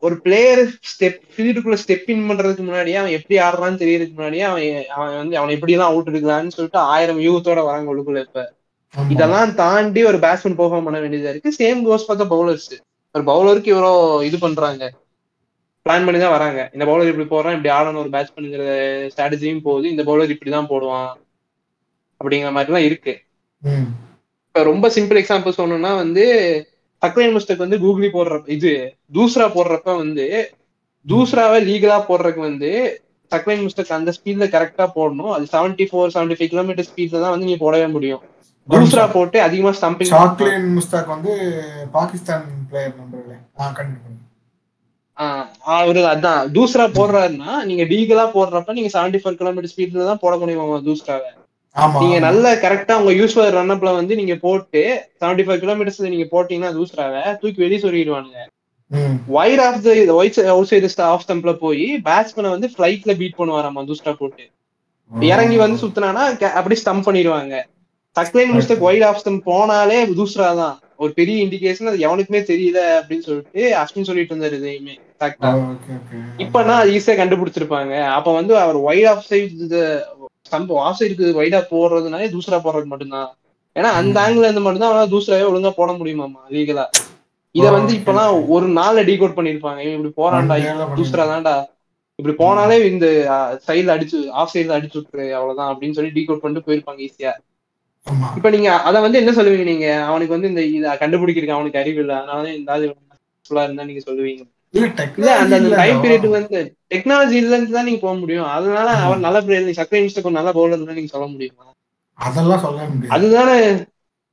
ஒரு- 0.05 0.14
பிளேயர் 0.14 0.59
ஸ்டெப் 0.59 1.18
ஃபீல்டுக்குள்ள 1.36 1.76
ஸ்டெப் 1.86 2.11
இன் 2.11 2.30
பண்றதுக்கு 2.30 2.57
முன்னாடியே 2.57 2.96
அவன் 2.96 3.11
எப்படி 3.11 3.40
ஆடுறான்னு 3.40 3.78
தெரியறதுக்கு 3.78 4.14
முன்னாடியே 4.14 4.42
அவன் 4.42 4.86
அவன் 4.88 5.16
வந்து 5.16 5.36
அவனை 5.36 5.55
எப்படி 5.55 5.72
எல்லாம் 5.72 5.90
அவுட் 5.90 6.09
எடுக்கலாம்னு 6.09 6.48
சொல்லிட்டு 6.48 6.78
ஆயிரம் 6.78 7.20
யூகத்தோட 7.20 7.64
வராங்க 7.64 7.94
உள்ளுக்குள்ள 7.94 8.20
இப்ப. 8.20 8.55
இதெல்லாம் 9.11 9.55
தாண்டி 9.55 10.05
ஒரு 10.05 10.18
பேட்ஸ்மேன் 10.18 10.59
பெர்ஃபார்ம் 10.59 10.84
பண்ண 10.84 11.00
வேண்டியதா 11.00 11.28
இருக்கு. 11.28 11.55
சேம் 11.59 11.78
கோஸ் 11.78 12.05
பார்த்த 12.07 12.24
பவுலர்ஸ் 12.24 12.80
ஒரு 13.12 13.24
பவுலருக்கு 13.24 13.62
இவ்வளோ 13.62 14.22
இது 14.22 14.38
பண்றாங்க. 14.38 14.92
பிளான் 15.78 16.05
பண்ணி 16.05 16.18
தான் 16.18 16.30
வராங்க. 16.30 16.70
இந்த 16.72 16.84
பவுலர் 16.84 17.18
இப்படி 17.18 17.48
போடுறான் 17.48 17.57
இப்படி 17.57 17.74
ஆடணும் 17.74 17.96
ஒரு 17.96 18.09
பேட்ஸ்மேனுங்கிற 18.09 18.64
ஸ்ட்ராட்டஜியும் 19.16 19.61
போகுது. 19.61 19.90
இந்த 19.90 20.02
பவுலர் 20.02 20.36
இப்படிதான் 20.36 20.66
போடுவான். 20.66 21.12
அப்படிங்கிற 22.24 22.52
மாதிரி 22.52 22.72
எல்லாம் 22.72 22.84
இருக்கு. 22.84 23.20
இப்ப 24.46 24.62
ரொம்ப 24.62 24.88
சிம்பிள் 24.88 25.24
எக்ஸாம்பிள் 25.24 25.52
சொன்னோம்னா 25.57 25.96
வந்து 25.96 26.24
தக்லைன் 27.05 27.34
முஸ்டக் 27.34 27.64
வந்து 27.64 27.78
கூகுளி 27.84 28.11
போடுற 28.11 28.36
இது 28.57 28.72
தூஸ்ரா 29.16 29.46
போடுறப்ப 29.57 29.96
வந்து 30.02 30.26
தூஸ்ராவை 31.07 31.59
லீகலா 31.68 31.98
போடுறதுக்கு 32.07 32.42
வந்து 32.42 32.70
தக்லைன் 33.32 33.64
முஸ்டக் 33.64 33.96
அந்த 33.96 34.11
ஸ்பீட்ல 34.16 34.46
கரெக்டா 34.52 34.84
போடணும். 34.96 35.32
அது 35.34 35.44
seventy 35.52 35.84
four 35.90 36.12
seventy 36.14 36.36
five 36.38 36.50
kilometre 36.52 36.88
ஸ்பீட்ல 36.88 37.22
தான் 37.22 37.34
வந்து 37.34 37.48
நீ 37.50 37.55
போடவே 37.62 37.86
முடியும். 37.94 38.22
தூஸ்ரா 38.68 39.05
போட்டு 39.14 39.38
அதிகமா 39.46 39.70
ஸ்டம்பிங் 39.78 40.11
சாக்லின் 40.12 40.68
முஸ்தாக் 40.76 41.11
வந்து 41.14 41.32
பாகிஸ்தான் 41.96 42.46
பிளேயர் 42.70 42.94
நண்பர்களே 43.00 43.36
ஆ 43.57 43.72
கண்டிப்பா 43.78 44.11
அவரு 45.76 46.00
அதான். 46.12 46.40
தூஸ்ரா 46.55 46.86
போடுறாருன்னா 46.96 47.52
நீங்க 47.68 47.84
லீகலா 47.90 48.24
போடுறப்ப 48.36 48.76
நீங்க 48.78 48.90
செவன்டி 48.94 49.20
ஃபோர் 49.22 49.40
கிலோமீட்டர் 49.40 49.72
ஸ்பீட்ல 49.72 50.07
தான் 50.11 50.22
போட 50.24 50.36
முடியும் 50.36 50.86
தூஸ்ராவை 50.86 51.28
நீங்க 52.00 52.16
நல்ல 52.24 52.46
கரெக்டா 52.64 52.94
உங்க 53.00 53.12
யூஸ்வல் 53.18 53.54
ரன்னப்ல 53.56 53.92
வந்து 53.96 54.14
நீங்க 54.18 54.34
போட்டு 54.42 54.82
செவன்டி 55.20 55.44
ஃபைவ் 55.46 55.62
கிலோமீட்டர்ஸ்ல 55.62 56.12
நீங்க 56.12 56.26
போட்டீங்கன்னா 56.32 56.72
தூஸ்ராவை 56.76 57.22
தூக்கி 57.40 57.60
வெளியே 57.64 57.80
சொல்லிடுவானுங்க 57.84 58.40
wide 59.36 59.62
off 59.64 59.80
the 59.84 59.90
white 60.16 60.38
outside 60.70 60.90
off 61.08 61.24
ஸ்டம்ப்ல 61.24 61.52
போய் 61.64 61.86
பேட்ஸ்மேனை 62.08 62.50
வந்து 62.54 62.68
ஃபிளைட்ல 62.74 63.14
பீட் 63.20 63.38
பண்ணுவாராமா 63.40 63.82
தூஸ்ரா 63.88 64.12
போட்டு. 64.20 64.44
இறங்கி 65.30 65.56
வந்து 65.62 65.78
சுத்தினானா 65.82 66.22
அப்படி 66.58 66.76
ஸ்டம்ப் 66.82 67.06
பண்ணிடுவாங்க. 67.08 67.54
Saqlain 68.16 68.54
Mushtaq 68.56 68.84
wide 68.86 69.06
off 69.08 69.20
stump 69.20 69.46
போனாலே 69.48 69.98
தூஸ்ரா 70.18 70.48
தான் 70.60 70.76
ஒரு 71.02 71.12
பெரிய 71.18 71.36
இண்டிகேஷன் 71.44 71.90
அது 71.90 72.04
எவனுக்குமே 72.06 72.40
தெரியல 72.50 72.80
அப்படின்னு 72.98 73.26
சொல்லிட்டு 73.28 73.62
அஸ்வின் 73.80 74.08
சொல்லிட்டு 74.10 74.32
இருந்தாரு 74.34 74.58
இதையுமே 74.60 74.94
கரெக்டா 75.22 75.50
இப்பனா 76.44 76.74
அது 76.82 76.94
ஈஸியா 76.98 77.16
கண்டுபிடிச்சிருப்பாங்க. 77.20 77.94
அப்ப 78.18 78.28
வந்து 78.38 78.54
அவர் 78.64 78.78
wide 78.86 79.08
off 79.12 79.26
side 79.30 79.80
stump 80.47 80.72
off 80.80 80.99
சைடுக்கு 80.99 81.26
வைடா 81.38 81.61
போடுறதுனாலே 81.70 82.26
தூசரா 82.32 82.59
போடுறது 82.62 82.86
மட்டும்தான். 82.86 83.30
ஏன்னா 83.76 83.90
அந்த 84.01 84.16
ஆங்கிள் 84.22 84.47
இருந்து 84.47 84.64
மட்டும்தான் 84.64 84.90
அவனால 84.90 85.11
தூசராவே 85.12 85.49
ஒழுங்கா 85.51 85.72
போட 85.74 85.92
முடியுமாமா 85.95 86.42
லீகலா 86.51 86.84
இத 87.55 87.66
வந்து 87.76 87.92
இப்பெல்லாம். 87.99 88.22
ஒரு 88.55 88.66
நாள்ல 88.78 89.01
டீகோட் 89.09 89.36
பண்ணிருப்பாங்க 89.36 89.80
இவன் 89.84 89.97
இப்படி 89.99 90.14
போறான்டா. 90.16 90.57
தூசரா 90.99 91.24
தான்டா. 91.30 91.55
இப்படி 92.18 92.34
போனாலே 92.38 92.76
இந்த 92.90 93.07
சைடுல 93.66 93.95
அடிச்சு 93.95 94.11
ஆஃப் 94.40 94.53
சைடுல 94.53 94.76
அடிச்சு 94.76 94.99
விட்டுரு 94.99 95.26
அவ்வளவுதான் 95.34 95.70
அப்படின்னு 95.72 95.97
சொல்லி 95.97 96.12
டீகோட் 96.16 96.42
பண்ணிட்டு 96.42 96.66
போயிருப்பாங்க 96.66 97.01
ஈஸியா 97.07 97.32
இப்ப 98.36 98.51
நீங்க 98.51 98.70
அத 98.88 98.97
வந்து 99.05 99.20
என்ன 99.20 99.32
சொல்லுவீங்க 99.36 99.64
நீங்க? 99.64 99.86
அவனுக்கு 100.09 100.36
வந்து 100.36 100.51
இந்த 100.51 100.62
இத 100.70 100.97
கண்டுபிடிக்கிறதுக்கு 101.03 101.57
அவனுக்கு 101.57 101.80
அறிவு 101.82 102.01
இல்லை. 102.01 102.16
அதனால 102.20 102.45
இந்த 102.55 102.70
இருந்தா 103.64 103.84
நீங்க 103.84 104.03
சொல்லுவீங்க. 104.07 104.42
டெக்னாலஜி 106.92 107.36
இல்லன்னு 107.42 107.74
தான் 107.76 107.88
நீங்க 107.88 108.00
போக 108.04 108.14
முடியும். 108.20 108.48
அதனால 108.56 108.88
அவர் 109.06 109.24
நல்ல 109.26 109.38
பிளேயர் 109.46 109.78
சக்கரை 109.80 110.00
மிஸ்டேக் 110.04 110.38
நல்ல 110.38 110.52
பவுலர் 110.58 110.88
தான் 110.88 110.98
நீங்க 111.00 111.12
சொல்ல 111.14 111.26
முடியுமா. 111.32 111.66
அதெல்லாம் 112.18 112.64
சொல்ல 112.66 112.80
முடியாது. 112.90 113.14
அதுதானே 113.16 113.56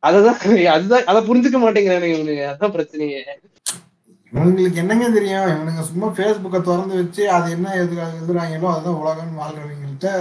அதுதான் 0.04 0.40
அதுதான் 0.76 1.08
அதை 1.12 1.20
புரிஞ்சுக்க 1.30 1.58
மாட்டேங்கிறானே 1.64 2.10
இவனுங்க 2.14 2.46
அதான் 2.52 2.76
பிரச்சனையே. 2.76 3.22
இவங்களுக்கு 4.34 4.82
என்னங்க 4.84 5.08
தெரியும்? 5.16 5.48
இவனுங்க 5.54 5.82
சும்மா 5.90 6.08
ஃபேஸ்புக்கை 6.18 6.60
திறந்து 6.68 6.96
வச்சு 7.00 7.24
அது 7.38 7.48
என்ன 7.56 7.74
எதிர 7.84 8.02
எழுதுறாங்களோ 8.12 8.68
அதுதான் 8.74 9.00
உலகம்னு 9.02 9.40
வாழ்றவங்கள்ட்ட 9.42 10.12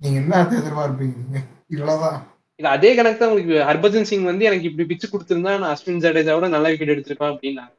நீங்க 0.00 0.16
என்ன 0.22 0.36
அதை 0.42 0.54
எதிர்பார்ப்பீங்க? 0.60 1.40
இவ்வளவுதான். 1.74 2.18
இல்ல 2.60 2.70
அதே 2.76 2.90
கணக்கு 2.96 3.20
தான் 3.20 3.30
உங்களுக்கு. 3.30 3.56
ஹர்பஜன் 3.68 4.08
சிங் 4.10 4.30
வந்து 4.30 4.46
எனக்கு 4.48 4.68
இப்படி 4.68 4.86
பிச்சு 4.90 5.06
கொடுத்திருந்தா 5.08 5.52
நான் 5.62 5.72
அஸ்வின் 5.74 6.02
ஜடேஜாவோட 6.04 6.48
நல்ல 6.54 6.70
விக்கெட் 6.72 6.94
எடுத்திருப்பேன் 6.94 7.32
அப்படின்னாங்க. 7.32 7.76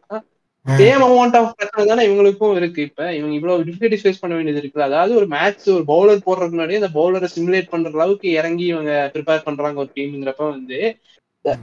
சேம் 0.65 1.03
அமௌண்ட் 1.05 1.37
ஆஃப் 1.37 1.53
பிரச்சனை 1.53 1.83
தானே 1.85 2.03
இவங்களுக்கும் 2.07 2.55
இருக்கு 2.55 2.81
இப்ப. 2.87 3.03
இவங்க 3.17 3.33
இவ்வளவு 3.37 3.65
டிஃபிகல்டிஸ் 3.67 4.03
ஃபேஸ் 4.03 4.21
பண்ண 4.21 4.33
வேண்டியது 4.35 4.61
இருக்கு 4.61 4.83
அதாவது 4.83 5.13
ஒரு 5.15 5.27
மேட்ச் 5.31 5.65
ஒரு 5.75 5.83
பவுலர் 5.87 6.25
போடுறதுக்கு 6.25 6.55
முன்னாடி 6.55 6.79
அந்த 6.79 6.89
பவுலரை 6.93 7.29
சிமுலேட் 7.33 7.71
பண்ற 7.71 7.91
அளவுக்கு 7.97 8.27
இறங்கி 8.39 8.65
இவங்க 8.67 8.93
ப்ரிப்பேர் 9.13 9.47
பண்றாங்க 9.47 9.83
ஒரு 9.83 9.91
டீம்ங்கிறப்ப 9.95 10.45
வந்து 10.51 10.79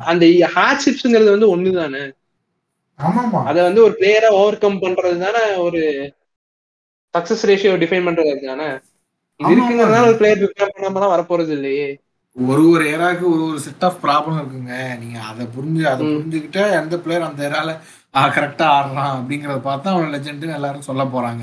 அந்த 0.09 0.25
ஹார்ட்ஷிப்ஸ்ங்கிறது 0.55 1.35
வந்து 1.35 1.53
ஒண்ணுதானே? 1.55 2.05
ஆமாமா. 2.99 3.41
அத 3.49 3.57
வந்து 3.67 3.81
ஒரு 3.85 3.95
பிளேயரா 3.99 4.31
ஓவர் 4.39 4.57
கம் 4.59 4.81
பண்றது 4.83 5.19
தானே 5.21 5.43
ஒரு 5.67 5.81
சக்சஸ் 7.15 7.45
ரேஷியோ 7.49 7.75
டிஃபைன் 7.83 8.07
பண்றது 8.09 8.33
தானே? 8.45 8.69
இது 9.41 9.51
இருக்குங்கிறதுனால. 9.53 10.09
ஒரு 10.09 10.19
பிளேயர் 10.21 10.41
ப்ரிப்பேர் 10.43 10.75
பண்ணாமலாம் 10.75 11.15
வரப்போறது 11.15 11.53
இல்லையே. 11.57 11.89
ஒரு 12.37 12.63
ஒரு 12.73 12.85
ஏராக்கு 12.93 13.25
ஒரு 13.29 13.43
ஒரு 13.47 13.61
செட் 13.65 13.85
ஆஃப் 13.85 14.01
ப்ராப்ளம் 14.03 14.39
இருக்குங்க. 14.41 14.73
நீங்க 15.01 15.19
அதை 15.31 15.45
புரிஞ்சு 15.55 15.85
அதை. 15.87 16.03
புரிஞ்சுக்கிட்ட 16.09 16.61
எந்த 16.81 16.97
பிளேயர் 17.05 17.29
அந்த 17.29 17.43
ஏரால 17.49 17.71
ஆ 18.15 18.23
கரெக்டா 18.29 18.67
ஆடுறான் 18.75 19.15
அப்படிங்கறத 19.17 19.61
பார்த்தா 19.65 19.93
அவன் 19.95 20.13
லெஜெண்டுன்னு 20.15 20.57
எல்லாரும் 20.57 20.87
சொல்ல 20.87 21.03
போறாங்க. 21.09 21.43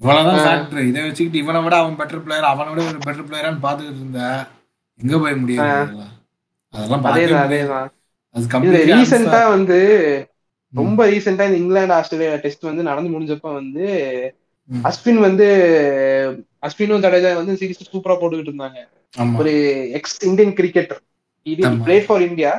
இவ்வளவுதான் 0.00 0.38
ஆ. 0.38 0.44
ஃபேக்டர் 0.46 0.88
இதை 0.88 1.00
வச்சுக்கிட்டு 1.04 1.38
இவனை 1.38 1.60
விட 1.62 1.74
அவன் 1.76 1.98
பெட்டர் 2.00 2.22
பிளேயர் 2.24 2.48
அவனை 2.48 2.70
விட 2.72 2.82
ஒரு 2.86 2.98
பெட்டர் 3.00 3.28
பிளேயரான்னு 3.28 3.62
பாத்துக்கிட்டு 3.62 4.02
இருந்தா 4.02 4.28
எங்க 5.00 5.14
போய் 5.18 5.40
முடியாது 5.42 5.70
அதெல்லாம்? 6.74 7.02
அதேதான் 7.10 7.44
அது. 7.46 7.58
வந்து 9.54 9.78
ரொம்ப 10.72 11.00
ரீசெண்டா 11.10 11.44
இந்த 11.48 11.58
இங்கிலாந்து 11.58 11.96
ஆஸ்திரேலியா 11.96 12.34
டெஸ்ட் 12.42 12.68
வந்து 12.68 12.82
நடந்து 12.82 13.12
முடிஞ்சப்ப 13.12 13.48
வந்து. 13.54 13.84
அஸ்வின் 14.84 15.20
வந்து 15.20 15.46
அஸ்வினும் 16.62 17.02
ஜடேஜா 17.04 17.30
வந்து 17.36 17.52
சீரிஸ் 17.58 17.90
சூப்பரா 17.90 18.14
போட்டுக்கிட்டு 18.16 18.52
இருந்தாங்க. 18.52 18.80
ஒரு 19.38 19.52
எக்ஸ் 19.98 20.16
இந்தியன் 20.24 20.54
கிரிக்கெட்டர் 20.56 21.00
இது. 21.46 21.62
பிளே 21.84 21.96
ஃபார் 22.06 22.22
இந்தியா 22.22 22.52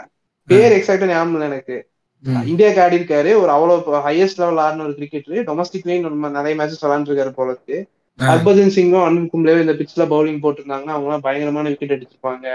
பேர் 0.49 0.75
எக்ஸாக்டா 0.77 1.09
ஞாபகம் 1.09 1.47
எனக்கு. 1.49 1.77
ம். 2.24 2.41
இந்தியாக்கு 2.47 2.82
ஆடி 2.82 2.97
இருக்காரு. 2.97 3.36
ஒரு 3.36 3.49
அவ்வளவு 3.49 3.97
ஹையஸ்ட் 4.09 4.38
லெவல் 4.38 4.57
ஆடின 4.57 4.84
ஒரு 4.84 4.95
கிரிக்கெட்டர் 4.99 5.47
டொமஸ்டிக்லயும் 5.49 5.99
நம்ம 5.99 6.30
நிறைய 6.30 6.63
மேட்சஸ் 6.63 6.86
விளாண்டுருக்காரு 6.86 7.30
போல 7.30 7.51
இருக்கு. 7.51 7.88
ஹர்பஜன் 8.20 8.76
சிங்கும் 8.76 9.05
அனில் 9.07 9.30
கும்ளேவும் 9.34 9.61
இந்த 9.61 9.74
பிட்ச்ல 9.74 10.05
பவுலிங் 10.13 10.43
போட்டிருந்தாங்கன்னா 10.43 10.95
அவங்க 10.95 11.05
எல்லாம் 11.05 11.22
பயங்கரமான 11.22 11.70
விக்கெட் 11.70 11.91
அடிச்சிருப்பாங்க. 11.91 12.47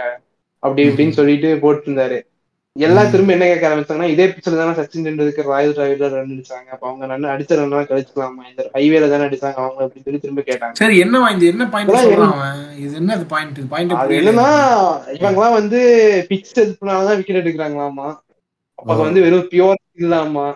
அப்படி 0.59 0.89
இப்படின்னு 0.89 1.11
சொல்லிட்டு 1.11 1.59
போட்டிருந்தாரு. 1.63 2.21
எல்லாம். 2.77 3.11
திரும்ப 3.11 3.33
என்ன 3.33 3.45
கேட்க 3.45 3.69
ஆரம்பிச்சாங்கன்னா 3.69 4.09
இதே 4.09 4.27
பிட்ச்ல 4.27 4.57
தானே 4.57 4.71
சச்சின் 4.71 5.07
டெண்டுல்கர் 5.07 5.43
ராயல் 5.43 5.75
டிராவிட்ல 5.75 6.09
ரன் 6.09 6.31
அடிச்சாங்க. 6.31 6.69
அப்ப 6.71 6.89
அவங்க 6.89 7.07
ரன் 7.07 7.25
அடிச்ச 7.25 7.49
ரன் 7.49 7.71
எல்லாம் 7.71 7.85
கழிச்சுக்கலாமா. 7.85 8.43
இந்த 8.51 8.71
ஹைவேல 8.75 9.11
தானே 9.11 9.25
அடிச்சாங்க 9.25 9.55
அவங்க 9.55 9.85
அப்படின்னு 9.85 10.05
சொல்லி 10.05 10.21
திரும்ப 10.21 10.43
கேட்டாங்க. 10.47 10.73
சரி 10.73 11.03
என்னவா 11.03 11.33
இந்த 11.33 11.47
என்ன 11.47 11.69
பாயிண்ட் 11.69 11.91
இது 12.77 12.95
என்ன 12.95 13.19
பாயிண்ட் 13.19 13.69
பாயிண்ட் 13.69 13.93
என்னன்னா 13.93 14.49
இவங்க 15.13 15.41
எல்லாம் 15.41 15.53
வந்து 15.53 15.81
பிட்ச் 16.29 16.53
எதுனாலதான் 16.57 17.17
விக்கெட் 17.17 17.47
எடுக்கிறாங்களாமா? 17.47 18.22
ஓ. 18.83 18.95
வந்து 19.03 19.21
வெறும் 19.21 19.49
பியூர் 19.51 19.81
இல்லாமா 19.99 20.47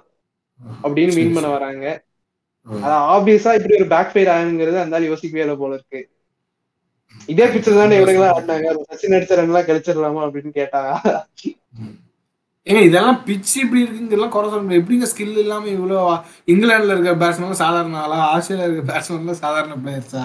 அப்படின்னு 0.81 1.15
மீன் 1.17 1.35
பண்ண 1.35 1.49
வராங்க. 1.49 1.87
அது 2.67 2.95
ஆப்வியஸா 3.15 3.51
இப்படி 3.57 3.75
ஒரு 3.75 3.89
பேக் 3.91 4.13
ஃபயர் 4.13 4.31
ஆகுங்கிறது 4.33 4.79
அந்த 4.81 5.01
யோசிக்கவே 5.07 5.43
இல்லை 5.43 5.57
போல 5.57 5.75
இருக்கு. 5.75 6.01
இதே 7.29 7.45
பிக்சர் 7.47 7.79
தானே 7.79 7.99
இவனுங்களா 7.99 8.31
ஆடினாங்க. 8.33 8.71
சச்சின் 8.91 9.15
எல்லாம் 9.45 9.69
கழிச்சிடலாமா 9.69 10.23
அப்படின்னு 10.27 10.53
கேட்டா. 10.53 10.81
ஏங்க 12.67 12.81
இதெல்லாம் 12.83 13.19
பிச் 13.27 13.53
இப்படி 13.57 13.83
இருக்குங்கெல்லாம் 13.83 14.29
குறை 14.29 14.47
சொல்ல 14.49 14.79
எப்படிங்க 14.79 15.07
ஸ்கில் 15.11 15.37
இல்லாம 15.39 15.69
இவ்வளோ 15.75 15.99
இங்கிலாந்துல 16.49 16.95
இருக்க 16.95 17.13
பேட்ஸ்மேன் 17.17 17.61
சாதாரண 17.61 18.01
ஆளா 18.01 18.17
ஆஸ்திரேலியா 18.31 18.67
இருக்க 18.69 18.83
பேட்ஸ்மேன்லாம் 18.89 19.43
சாதாரண 19.43 19.77
பிளேயர்ஸா 19.85 20.25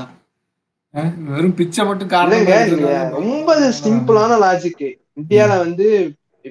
வெறும் 1.30 1.56
பிச்சை 1.56 1.84
மட்டும் 1.86 2.12
காரணம் 2.14 3.12
ரொம்ப 3.18 3.52
சிம்பிளான 3.80 4.40
லாஜிக் 4.42 4.84
இந்தியால 5.18 5.60
வந்து 5.60 5.88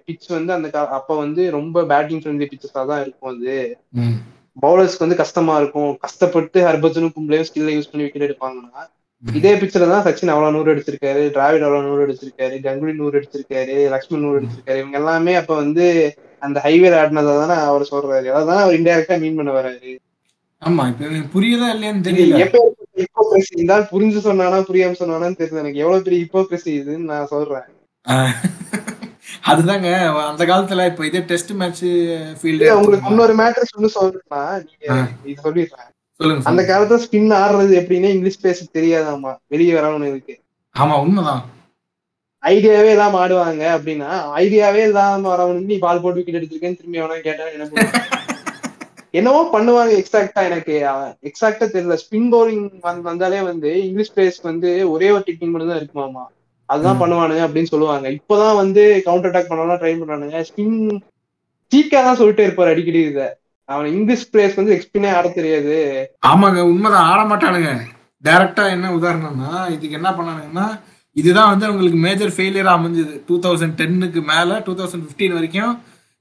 பிட்ச் 0.01 0.29
வந்து 0.31 0.53
அந்த 0.55 0.69
அப்ப 0.99 1.17
வந்து 1.21 1.43
ரொம்ப 1.57 1.85
பேட்டிங் 1.91 2.23
ஃப்ரெண்ட்லி 2.23 2.49
பிச்சஸா 2.51 2.83
தான் 2.91 3.03
இருக்கும் 3.03 3.33
அது. 3.33 3.55
பவுலர்ஸ்க்கு 4.57 5.05
வந்து 5.05 5.21
கஷ்டமா 5.21 5.55
இருக்கும். 5.61 5.91
கஷ்டப்பட்டு 6.05 6.59
ஹர்பஜனும் 6.67 7.15
கும்ளையும் 7.15 7.47
ஸ்கில்ல 7.49 7.75
யூஸ் 7.75 7.91
பண்ணி 7.91 8.07
விக்கெட் 8.07 8.27
எடுப்பாங்கன்னா 8.29 8.83
இதே 9.25 9.53
பிக்சர்ல 9.61 9.89
தான் 9.91 10.07
சச்சின் 10.07 10.33
அவ்வளவு 10.33 10.55
நூறு 10.55 10.73
அடிச்சிருக்காரு 10.73 11.23
டிராவிட் 11.35 11.65
அவ்வளவு 11.67 11.87
நூறு 11.89 12.05
அடிச்சிருக்காரு 12.07 12.57
கங்குலி 12.65 12.93
நூறு 12.97 13.19
அடிச்சிருக்காரு 13.19 13.75
லக்ஷ்மண் 13.95 14.25
நூறு 14.25 14.39
அடிச்சிருக்காரு 14.41 14.81
இவங்க 14.83 14.99
எல்லாமே 15.01 15.35
அப்ப 15.41 15.53
வந்து 15.61 15.87
அந்த 16.43 16.59
ஹைவே 16.65 16.91
ஆடினதை 16.99 17.33
தானே 17.41 17.57
அவர் 17.67 17.91
சொல்றாரு. 17.91 18.29
அதான் 18.39 18.63
அவர் 18.63 18.79
இன்டெரக்டா 18.79 19.17
மீன் 19.23 19.39
பண்ண 19.39 19.53
வராரு. 19.53 19.91
ஆமா 20.63 20.85
இப்ப 20.91 21.05
புரியுதா 21.33 21.69
இல்லையான்னு 21.75 22.07
தெரியல. 22.09 22.37
ஹிப்போக்ரசி 23.01 23.53
இருந்தால் 23.53 23.89
புரிஞ்சு 23.91 24.21
சொன்னானா 24.25 24.59
புரியாம 24.69 24.99
சொன்னானான்னு 25.01 25.41
தெரியல. 25.41 25.63
எனக்கு 25.65 25.83
எவ்வளவு 25.85 26.07
பெரிய 26.07 26.21
ஹிப்போக்ரசி 26.25 26.71
இதுன்னு 26.77 27.11
நான் 27.13 27.33
சொல்றேன். 27.33 27.69
அதுதாங்க 29.43 29.89
அந்த 30.27 30.43
காலத்துல 30.47 30.87
இப்ப 30.91 31.07
இதே 31.07 31.21
டெஸ்ட் 31.29 31.53
மேட்ச் 31.61 31.85
ஃபீல்டு 32.39 32.67
உங்களுக்கு 32.77 33.11
இன்னொரு 33.13 33.35
மேட்டர் 33.41 33.71
சொல்லி 33.71 33.91
சொல்றேன்னா 33.95 34.41
நீங்க. 34.65 34.87
இது 35.25 35.39
சொல்லிடுறேன். 35.45 35.89
சொல்லுங்க 36.21 36.49
அந்த. 36.51 36.63
காலத்துல 36.71 37.01
ஸ்பின் 37.05 37.33
ஆடுறது 37.39 37.75
எப்படின்னா 37.81 38.11
இங்கிலீஷ் 38.15 38.45
பேச 38.45 38.67
தெரியாதாமா 38.77 39.33
வெளியே 39.53 39.75
வரவனுக்கு 39.79 40.35
ஆமா 40.75 40.97
உண்மைதான். 41.03 41.43
ஐடியாவே 42.43 42.91
இல்லாம 42.93 43.19
ஆடுவாங்க 43.23 43.65
அப்படின்னா 43.75 44.11
ஐடியாவே 44.39 44.83
இல்லாம 44.89 45.29
வரவனுக்கு 45.33 45.71
நீ 45.71 45.79
பால் 45.83 46.03
போட்டு 46.03 46.19
விக்கெட் 46.19 46.39
எடுத்திருக்கேன்னு 46.39 46.81
திரும்பி 46.81 47.01
அவனா 47.03 47.19
கேட்டா 47.23 47.47
என்ன? 47.51 47.87
என்னவோ 49.15 49.39
பண்ணுவாங்க 49.53 49.93
எக்ஸாக்டா 50.01 50.41
எனக்கு 50.49 50.75
எக்ஸாக்டா 51.29 51.67
தெரியல. 51.73 51.95
ஸ்பின் 52.03 52.29
பவுலிங் 52.33 52.67
வந்தாலே 53.09 53.41
வந்து 53.49 53.71
இங்கிலீஷ் 53.87 54.13
பிளேயர்ஸ்க்கு 54.15 54.51
வந்து 54.51 54.71
ஒரே 54.93 55.09
ஒரு 55.11 55.25
டெக்னிக் 55.27 55.53
மட்டும் 55.53 55.73
தான் 55.73 55.81
இருக்குமாமா 55.81 56.23
அதுதான். 56.73 57.01
பண்ணுவானுங்க 57.03 57.43
அப்படின்னு 57.47 57.73
சொல்லுவாங்க. 57.73 58.09
இப்பதான் 58.19 58.59
வந்து 58.63 58.83
கவுண்டர் 59.07 59.31
அட்டாக் 59.31 59.51
பண்ணலாம் 59.51 59.81
ட்ரை 59.83 59.93
பண்ணானுங்க 60.01 60.41
ஸ்பின் 60.49 60.77
சீக்கா 61.73 61.99
தான் 62.07 62.19
சொல்லிட்டே 62.21 62.47
இருப்பாரு 62.47 62.73
அடிக்கடி 62.75 63.01
இத. 63.11 63.23
அவன் 63.69 63.89
இங்கிலீஷ் 63.97 64.29
பிளேயர்ஸ் 64.31 64.59
வந்து 64.61 64.75
எக்ஸ்பினே 64.77 65.11
ஆட 65.17 65.27
தெரியாது. 65.39 65.75
ஆமாங்க 66.31 66.61
உண்மைதான். 66.73 67.09
ஆட 67.11 67.21
மாட்டானுங்க. 67.33 67.73
டைரக்டா 68.25 68.65
என்ன 68.77 68.87
உதாரணம்னா 68.97 69.53
இதுக்கு 69.75 69.99
என்ன 69.99 70.11
பண்ணானுங்கன்னா 70.17 70.67
இதுதான் 71.17 71.51
வந்து 71.53 71.67
அவங்களுக்கு 71.67 71.99
மேஜர் 72.07 72.33
ஃபெயிலியரா 72.35 72.73
அமைஞ்சது. 72.79 73.15
டூ 73.29 73.37
தௌசண்ட் 73.45 73.79
டென்னுக்கு 73.81 74.21
மேல 74.33 74.59
டூ 74.67 74.73
தௌசண்ட் 74.81 75.07
ஃபிஃப்டீன் 75.07 75.37
வரைக்கும் 75.39 75.73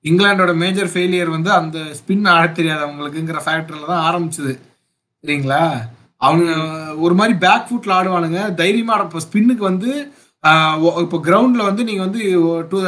இங்கிலாண்டோட 0.05 0.51
மேஜர் 0.63 0.89
ஃபெயிலியர் 0.93 1.31
வந்து 1.35 1.51
அந்த 1.59 1.77
ஸ்பின் 1.99 2.27
ஆட 2.33 2.45
தெரியாது 2.59 2.81
அவங்களுக்குங்கிற 2.85 3.39
ஃபேக்டர்ல 3.45 3.89
தான் 3.93 4.05
ஆரம்பிச்சது. 4.09 4.53
சரிங்களா? 5.23 5.63
அவங்க 6.27 6.45
ஒரு 7.05 7.15
மாதிரி 7.19 7.33
பேக் 7.45 7.67
ஃபுட்ல 7.67 7.93
ஆடுவானுங்க. 7.97 8.39
தைரியமா 8.61 8.95
இப்போ 9.05 9.21
ஸ்பின்னுக்கு 9.27 9.63
வந்து 9.71 9.91
இப்போ 10.41 11.17
கிரவுண்ட்ல 11.23 11.65
வந்து 11.65 11.83
நீங்க 11.83 12.01
வந்து 12.01 12.31
டூ 12.69 12.81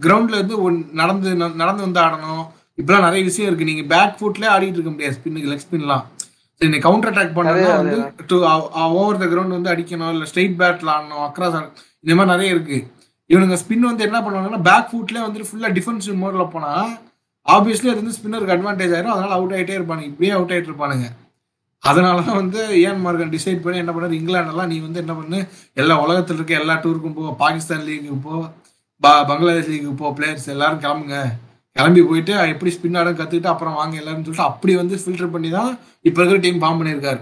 கிரவுண்ட்ல 0.00 0.36
ஒன்- 0.48 0.92
நடந்து 0.92 1.34
நடந்து 1.34 1.82
வந்து 1.82 2.00
ஆடணும். 2.00 2.46
இப்பெல்லாம் 2.76 3.00
நிறைய 3.00 3.24
விஷயம் 3.24 3.58
இருக்கு. 3.58 3.74
நீங்க 3.74 3.96
பேக் 3.96 4.20
ஃபுட்ல 4.20 4.42
ஆடிட்டு 4.42 4.72
இருக்க 4.72 4.90
முடியாது. 4.90 5.18
ஸ்பின்னுக்கு 5.24 5.50
லெக் 5.52 5.60
ஸ்பின்லாம் 5.70 6.02
சரி 6.54 6.72
நீ 6.72 6.78
கவுண்டர் 6.78 7.12
அட்டாக் 7.12 7.32
பண்ணா 7.32 7.52
வந்து 7.76 7.96
ஓவர் 8.72 9.18
த 9.18 9.24
கிரவுண்ட் 9.24 9.60
வந்து 9.60 9.70
அடிக்கணும். 9.70 10.10
இல்ல 10.10 10.24
ஸ்ட்ரெயிட் 10.34 10.68
பேட்ல 10.68 10.90
ஆடணும். 10.96 11.28
அக்ராஸ் 11.28 11.70
இந்த 12.00 12.24
மாதிரி 12.24 12.24
நிறைய 12.24 12.52
இருக்கு. 12.52 12.86
இவனுங்க 13.28 13.58
ஸ்பின் 13.66 13.78
வந்து 13.78 14.04
என்ன 14.04 14.20
பண்ணுவாங்கன்னா 14.20 14.62
பேக் 14.62 14.88
ஃபுட்ல 14.92 15.20
வந்து 15.20 15.40
ஃபுல்லா 15.40 15.72
டிஃபென்சிவ் 15.72 16.18
மோட்ல 16.24 16.50
போனா 16.50 16.84
ஆப்வியஸ்லி 17.48 17.90
அது 17.90 18.02
வந்து 18.02 18.12
ஸ்பின்னருக்கு 18.12 18.54
அட்வான்டேஜ் 18.54 18.90
ஆயிரும். 18.90 19.04
அதனால 19.04 19.26
அவுட் 19.26 19.52
ஆயிட்டே 19.52 19.74
இருப்பானுங்க. 19.76 20.02
இப்படியே 20.02 20.30
அவுட் 20.30 20.52
ஆயிட்டு 20.52 20.70
இருப்பானுங்க. 20.70 21.06
அதனால 21.86 22.22
தான் 22.22 22.36
வந்து 22.36 22.60
ஏன் 22.82 23.00
மார்கன் 23.04 23.32
டிசைட் 23.32 23.62
பண்ணி 23.62 23.78
என்ன 23.78 23.92
பண்ணாரு? 23.92 24.12
இங்கிலாண்டெல்லாம் 24.12 24.66
நீ 24.66 24.78
வந்து 24.78 24.98
என்ன 24.98 25.14
பண்ணு? 25.14 25.38
எல்லா 25.74 25.94
உலகத்துல 26.04 26.34
இருக்க 26.34 26.54
எல்லா 26.54 26.74
டூருக்கும் 26.76 27.14
போ 27.14 27.34
பாகிஸ்தான் 27.38 27.84
லீக்கு 27.84 28.20
போ 28.22 28.34
ப- 29.02 29.24
பங்களாதேஷ் 29.24 29.68
லீக்கு 29.68 29.94
போ 29.94 30.10
பிளேயர்ஸ் 30.10 30.46
எல்லாரும் 30.46 30.80
கிளம்புங்க. 30.80 31.18
கிளம்பி 31.76 32.02
போயிட்டு 32.02 32.32
எப்படி 32.48 32.70
ஸ்பின் 32.74 32.98
ஆட 32.98 33.10
கத்துக்கிட்டு 33.10 33.46
அப்புறம் 33.46 33.74
வாங்க 33.74 33.96
எல்லாரும் 33.96 34.24
சொல்லிட்டு 34.24 34.42
அப்படி 34.42 34.74
வந்து 34.76 34.96
ஃபில்டர் 34.96 35.30
பண்ணி 35.30 35.50
தான் 35.50 35.70
இப்ப 36.04 36.20
இருக்கிற 36.20 36.40
டீம் 36.40 36.62
ஃபார்ம் 36.62 36.78
பண்ணியிருக்காரு. 36.80 37.20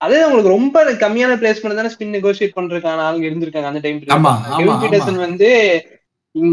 அதே 0.00 0.24
உங்களுக்கு 0.24 0.48
ரொம்ப 0.48 0.76
கம்மியான 1.00 1.32
பிளேஸ்மெண்ட் 1.36 1.74
தானே 1.74 1.90
ஸ்பின் 1.94 2.14
நெகோசியேட் 2.14 2.56
பண்றதுக்கான 2.56 3.04
ஆளுங்க 3.06 3.26
இருந்திருக்காங்க 3.28 3.64
அந்த 3.64 3.80
டைம் 3.80 5.18
வந்து 5.18 5.50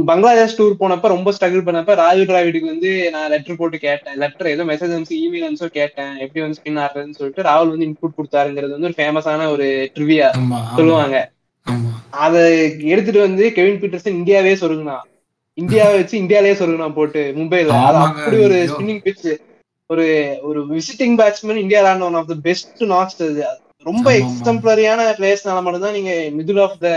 பங்களாதேஷ் 0.08 0.58
டூர் 0.58 0.80
போனப்ப 0.80 1.08
ரொம்ப 1.08 1.30
ஸ்ட்ரகிள் 1.32 1.66
பண்ணப்ப 1.66 1.96
ராஜு 1.96 2.24
டிராவிடுக்கு 2.24 2.72
வந்து 2.72 2.92
நான் 3.12 3.30
லெட்டர் 3.30 3.60
போட்டு 3.60 3.78
கேட்டேன். 3.78 4.18
லெட்டர் 4.18 4.48
ஏதோ 4.48 4.64
மெசேஜ் 4.64 4.96
வந்து 4.96 5.16
இமெயில் 5.24 5.48
வந்து 5.48 5.70
கேட்டேன். 5.80 6.14
எப்படி 6.24 6.42
வந்து 6.44 6.60
ஸ்பின் 6.60 6.80
ஆடுறதுன்னு 6.84 7.18
சொல்லிட்டு 7.20 7.46
ராகுல் 7.50 7.74
வந்து 7.74 7.88
இன்புட் 7.88 8.18
கொடுத்தாருங்கிறது 8.18 8.76
வந்து 8.76 8.90
ஒரு 8.92 8.98
ஃபேமஸான 9.00 9.50
ஒரு 9.56 9.68
ட்ரிவியா 9.96 10.30
சொல்லுவாங்க. 10.78 11.18
அதை 12.26 12.42
எடுத்துட்டு 12.92 13.22
வந்து 13.22 13.46
கெவின் 13.58 13.80
பீட்டர்சன் 13.82 14.20
இந்தியாவே 14.20 14.54
சொருகுனா. 14.62 14.98
இந்தியாவை 15.58 15.94
வச்சு 16.00 16.16
இந்தியாலயே 16.24 16.56
சொருகுனா 16.60 16.90
போட்டு 16.98 17.22
மும்பைல 17.38 17.78
அது 17.84 18.00
அப்படி 18.08 18.38
ஒரு. 18.48 18.58
ஸ்பின்னிங் 18.72 19.04
பிட்ச் 19.06 19.30
ஒரு 19.90 20.06
ஒரு 20.42 20.60
விசிட்டிங் 20.72 21.18
பேட்ஸ்மேன் 21.20 21.64
இந்தியா 21.64 21.82
ஆடின 21.90 22.06
ஒன் 22.06 22.20
ஆஃப் 22.22 22.32
த 22.32 22.38
பெஸ்ட் 22.48 22.84
அது. 23.28 23.46
ரொம்ப 23.86 24.06
ஆமா, 24.06 24.14
ஆமா. 24.14 24.22
எக்ஸம்பிளரியான 24.22 25.02
பிளேயர்ஸ்னால 25.20 25.62
மட்டும் 25.64 25.86
தான் 25.86 25.98
நீங்க 25.98 26.14
மிடில் 26.38 26.62
ஆஃப் 26.64 26.80
த 26.80 26.90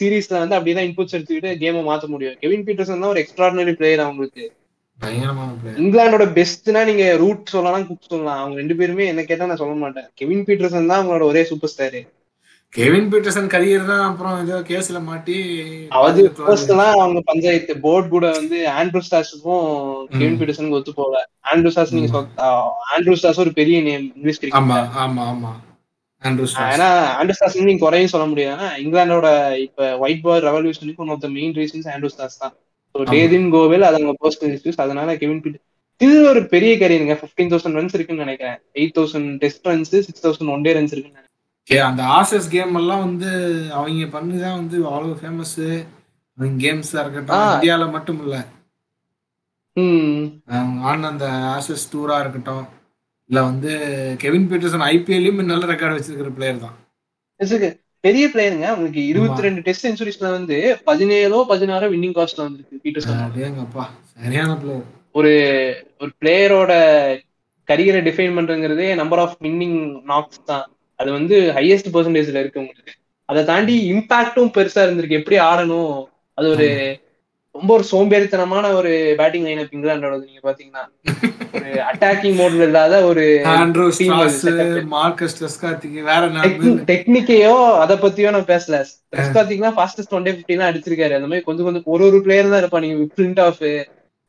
சீரீஸ்ல 0.00 0.40
வந்து 0.40 0.56
அப்படிதான் 0.56 0.86
இன்புட்ஸ் 0.88 1.16
எடுத்துக்கிட்டு 1.16 1.52
கேமை 1.62 1.82
மாத்த 1.86 2.08
முடியும். 2.08 2.36
கெவின் 2.42 2.66
பீட்டர்சன் 2.66 3.02
தான் 3.02 3.12
ஒரு 3.14 3.22
எக்ஸ்ட்ராடினரி 3.22 3.74
பிளேயர் 3.78 4.04
அவங்களுக்கு. 4.06 4.44
இங்கிலாந்தோட 5.80 6.26
பெஸ்ட்னா 6.36 6.82
நீங்க 6.90 7.06
ரூட் 7.22 7.52
சொல்லலாம் 7.54 7.88
குக் 7.88 8.10
சொல்லலாம். 8.10 8.42
அவங்க 8.42 8.60
ரெண்டு 8.60 8.76
பேருமே 8.78 9.06
என்ன 9.10 9.24
கேட்டா 9.24 9.48
நான் 9.48 9.62
சொல்ல 9.62 9.74
மாட்டேன். 9.80 10.06
கெவின் 10.20 10.46
பீட்டர்சன் 10.46 10.90
தான் 10.90 11.00
அவங்களோட 11.00 11.26
ஒரே 11.30 11.42
super 11.50 11.72
star 11.72 11.98
Kevin 12.72 13.08
Pietersen 13.10 13.50
career 13.52 13.84
தான் 13.90 14.04
அப்புறம் 14.06 14.38
ஏதோ 14.42 14.56
கேஸ்ல 14.68 14.98
மாட்டி 15.02 15.36
அது 15.98 16.22
ஃபர்ஸ்ட் 16.38 16.72
எல்லாம் 16.72 16.94
அவங்க 16.96 17.20
பஞ்சாயத்து 17.28 17.74
போர்ட் 17.84 18.08
கூட 18.14 18.26
வந்து 18.38 18.56
ஆண்ட்ரூ 18.72 19.00
ஸ்டார்ஸுக்கும் 19.06 19.68
கெவின் 20.14 20.38
பீட்டர்சனுக்கு 20.40 20.78
ஒத்து 20.78 20.92
போகல 20.98 21.20
ஆண்ட்ரூ 21.52 21.70
ஸ்டார்ஸ் 21.74 21.94
நீங்க 21.96 22.22
ஆண்ட்ரூ 22.94 23.14
ஸ்டார்ஸ் 23.20 23.42
ஒரு 23.44 23.52
பெரிய 23.60 23.78
நேம் 23.82 24.04
இங்கிலீஷ் 24.10 24.40
ஆமா 24.52 24.78
கிரிக்கெட் 24.80 25.04
ஆமா 25.04 25.24
ஆமா. 25.26 25.52
ஸ்டார்ஸ். 25.52 25.62
ஏன்னா 26.22 26.88
ஆண்ட்ரூ 27.20 27.32
ஸ்டார்ஸ் 27.40 27.64
நீங்க 27.64 27.78
குறையும் 27.78 28.08
சொல்ல 28.08 28.26
முடியாது. 28.26 28.62
ஏன்னா 28.62 28.68
இங்கிலாந்தோட 28.68 29.56
இப்ப 29.56 29.98
white 29.98 30.22
ball 30.22 30.42
ரெவல்யூஷனுக்கு 30.42 30.96
one 30.96 31.08
of 31.08 31.20
the 31.20 31.28
main 31.28 31.52
reasons 31.52 31.88
Andrew 31.88 32.08
Strauss 32.16 32.38
தான். 32.38 32.54
ஸோ. 32.98 33.02
டேதின் 33.02 33.50
கோவில் 33.50 33.82
அது 33.82 33.94
அவங்க 33.94 34.14
பர்சனல் 34.20 34.58
இஷ்யூஸ் 34.58 34.76
அதனால 34.76 35.16
கெவின் 35.16 35.40
பீட்டர் 35.40 35.60
இது 35.96 36.28
ஒரு 36.28 36.46
பெரிய 36.46 36.76
கரியருங்க 36.76 37.18
ஃபிஃப்டீன் 37.18 37.48
தௌசண்ட் 37.48 37.76
ரன்ஸ் 37.76 37.94
இருக்குன்னு 37.94 38.24
நினைக்கிறேன். 38.24 38.58
Eight 38.74 38.98
thousand 38.98 39.36
test 39.36 39.68
runs 39.68 39.82
six 39.82 40.26
thousand 40.26 40.50
one 40.50 40.60
day 40.60 40.70
runs 40.70 40.92
இருக்குன்னு 40.92 41.24
நினைக்கிறேன். 41.66 41.84
அந்த 41.84 42.02
ஆசஸ் 42.02 42.50
கேம் 42.50 42.74
எல்லாம் 42.74 42.98
வந்து 42.98 43.30
அவங்க 43.72 44.18
பண்ணிதான் 44.18 44.54
வந்து 44.54 44.86
அவ்வளவு 44.86 45.18
ஃபேமஸ் 45.22 45.86
கேம்ஸா 46.40 47.00
இருக்கட்டும். 47.00 47.36
ஆ. 47.36 47.60
இந்தியால 47.60 47.90
மட்டும் 47.90 48.22
இல்ல. 48.22 48.46
ம். 49.72 50.24
ஆடின 50.82 51.08
அந்த 51.08 51.26
ஆசஸ் 51.26 51.96
டூரா 51.96 52.20
இருக்கட்டும். 52.20 52.66
இல்ல 53.30 53.38
வந்து 53.42 53.70
கெவின் 54.22 54.48
பீட்டர்சன் 54.50 54.84
ஐபிஎல்லையும் 54.92 55.50
நல்ல 55.52 55.64
ரெக்கார்டு 55.72 55.96
வச்சிருக்கிற 55.96 56.30
பிளேயர் 56.36 56.64
தான். 56.64 56.76
பெரிய 58.04 58.24
பிளேயருங்க 58.32 58.66
உங்களுக்கு 58.74 59.00
இருபத்தி 59.06 59.44
ரெண்டு 59.46 59.60
டெஸ்ட் 59.60 59.84
சென்ச்சுரிஸ்ல 59.86 60.28
வந்து 60.30 60.56
பதினேழோ 60.84 61.38
பதினாறோ 61.48 61.86
வின்னிங் 61.94 62.16
காஸ்ட்ல 62.18 62.44
வந்துருக்கு 62.46 62.82
பீட்டர்சன் 62.84 63.16
சரியான 64.24 64.54
பிளேயர் 64.60 64.84
ஒரு 65.18 65.32
ஒரு 66.02 66.10
பிளேயரோட 66.20 66.72
கரியரை 67.68 68.00
டிஃபைன் 68.08 68.36
பண்றதுங்கிறதே 68.36 68.88
நம்பர் 68.94 69.22
ஆஃப் 69.22 69.36
வின்னிங் 69.44 69.78
நாக்ஸ் 70.10 70.46
தான். 70.50 70.66
அது 71.00 71.10
வந்து 71.12 71.36
ஹையஸ்ட் 71.56 71.90
பெர்சன்டேஜ்ல 71.94 72.42
இருக்கு 72.42 72.62
உங்களுக்கு 72.62 72.92
அதை 73.28 73.40
தாண்டி 73.44 73.74
இம்பாக்டும் 73.92 74.52
பெருசா 74.56 74.80
இருந்திருக்கு. 74.84 75.18
எப்படி 75.20 75.36
ஆடணும்? 75.46 75.96
அது 76.38 76.46
ஒரு 76.54 76.66
ரொம்ப 77.56 77.70
ஒரு 77.76 77.84
சோம்பேறித்தனமான 77.90 78.70
ஒரு 78.78 78.90
பேட்டிங் 79.20 79.46
லைனப் 79.46 79.74
இங்கிலாண்டோட 79.74 80.14
நீங்க 80.22 80.40
பாத்தீங்கன்னா. 80.46 80.82
ஒரு 81.56 81.70
அட்டாக்கிங் 81.90 82.36
மோட்ல 82.40 82.66
இல்லாத 82.68 82.94
ஒரு 83.10 83.24
டெக்னிக்கையோ 86.90 87.52
அத 87.82 87.96
பத்தியோ 88.04 88.30
நான் 88.36 88.50
பேசல. 88.52 88.78
பாத்தீங்கன்னா 89.36 89.72
ஃபாஸ்டஸ்ட் 89.78 90.14
ஒன் 90.16 90.26
டே 90.26 90.34
பிப்டி 90.38 90.56
தான் 90.56 90.70
அடிச்சிருக்காரு. 90.70 91.16
அந்த 91.18 91.28
மாதிரி 91.30 91.46
கொஞ்சம் 91.48 91.68
கொஞ்சம் 91.68 91.88
ஒரு 91.94 92.04
ஒரு 92.08 92.20
பிளேயர் 92.26 92.52
தான் 92.52 92.62
இருப்பா 92.62 92.82
நீங்க 92.84 93.08
பிரிண்ட் 93.16 93.42
ஆஃப் 93.46 93.62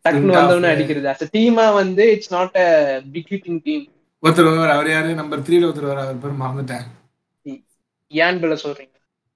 டக்குன்னு 0.06 0.34
off. 0.34 0.40
வந்தவொடனே 0.40 0.74
அடிக்கிறது. 0.74 1.08
அஸ் 1.14 1.34
டீமா 1.36 1.68
வந்து 1.82 2.04
it's 2.16 2.34
not 2.36 2.58
a 2.64 2.68
big 3.16 3.32
hitting 3.34 3.62
team 3.68 3.86
ஒருத்தர் 4.24 4.48
வருவார் 4.48 4.76
அவர் 4.76 4.90
யாரு? 4.90 5.10
நம்பர் 5.20 5.44
த்ரீல 5.48 5.68
ஒருத்தர் 5.68 5.92
வர 5.92 6.02
அவர் 6.06 6.22
பேர் 6.22 6.42
மறந்துட்டேன். 6.44 6.86
ஏன் 8.12 8.40
பிள்ள 8.42 8.56
சொல்றீங்க. 8.64 8.94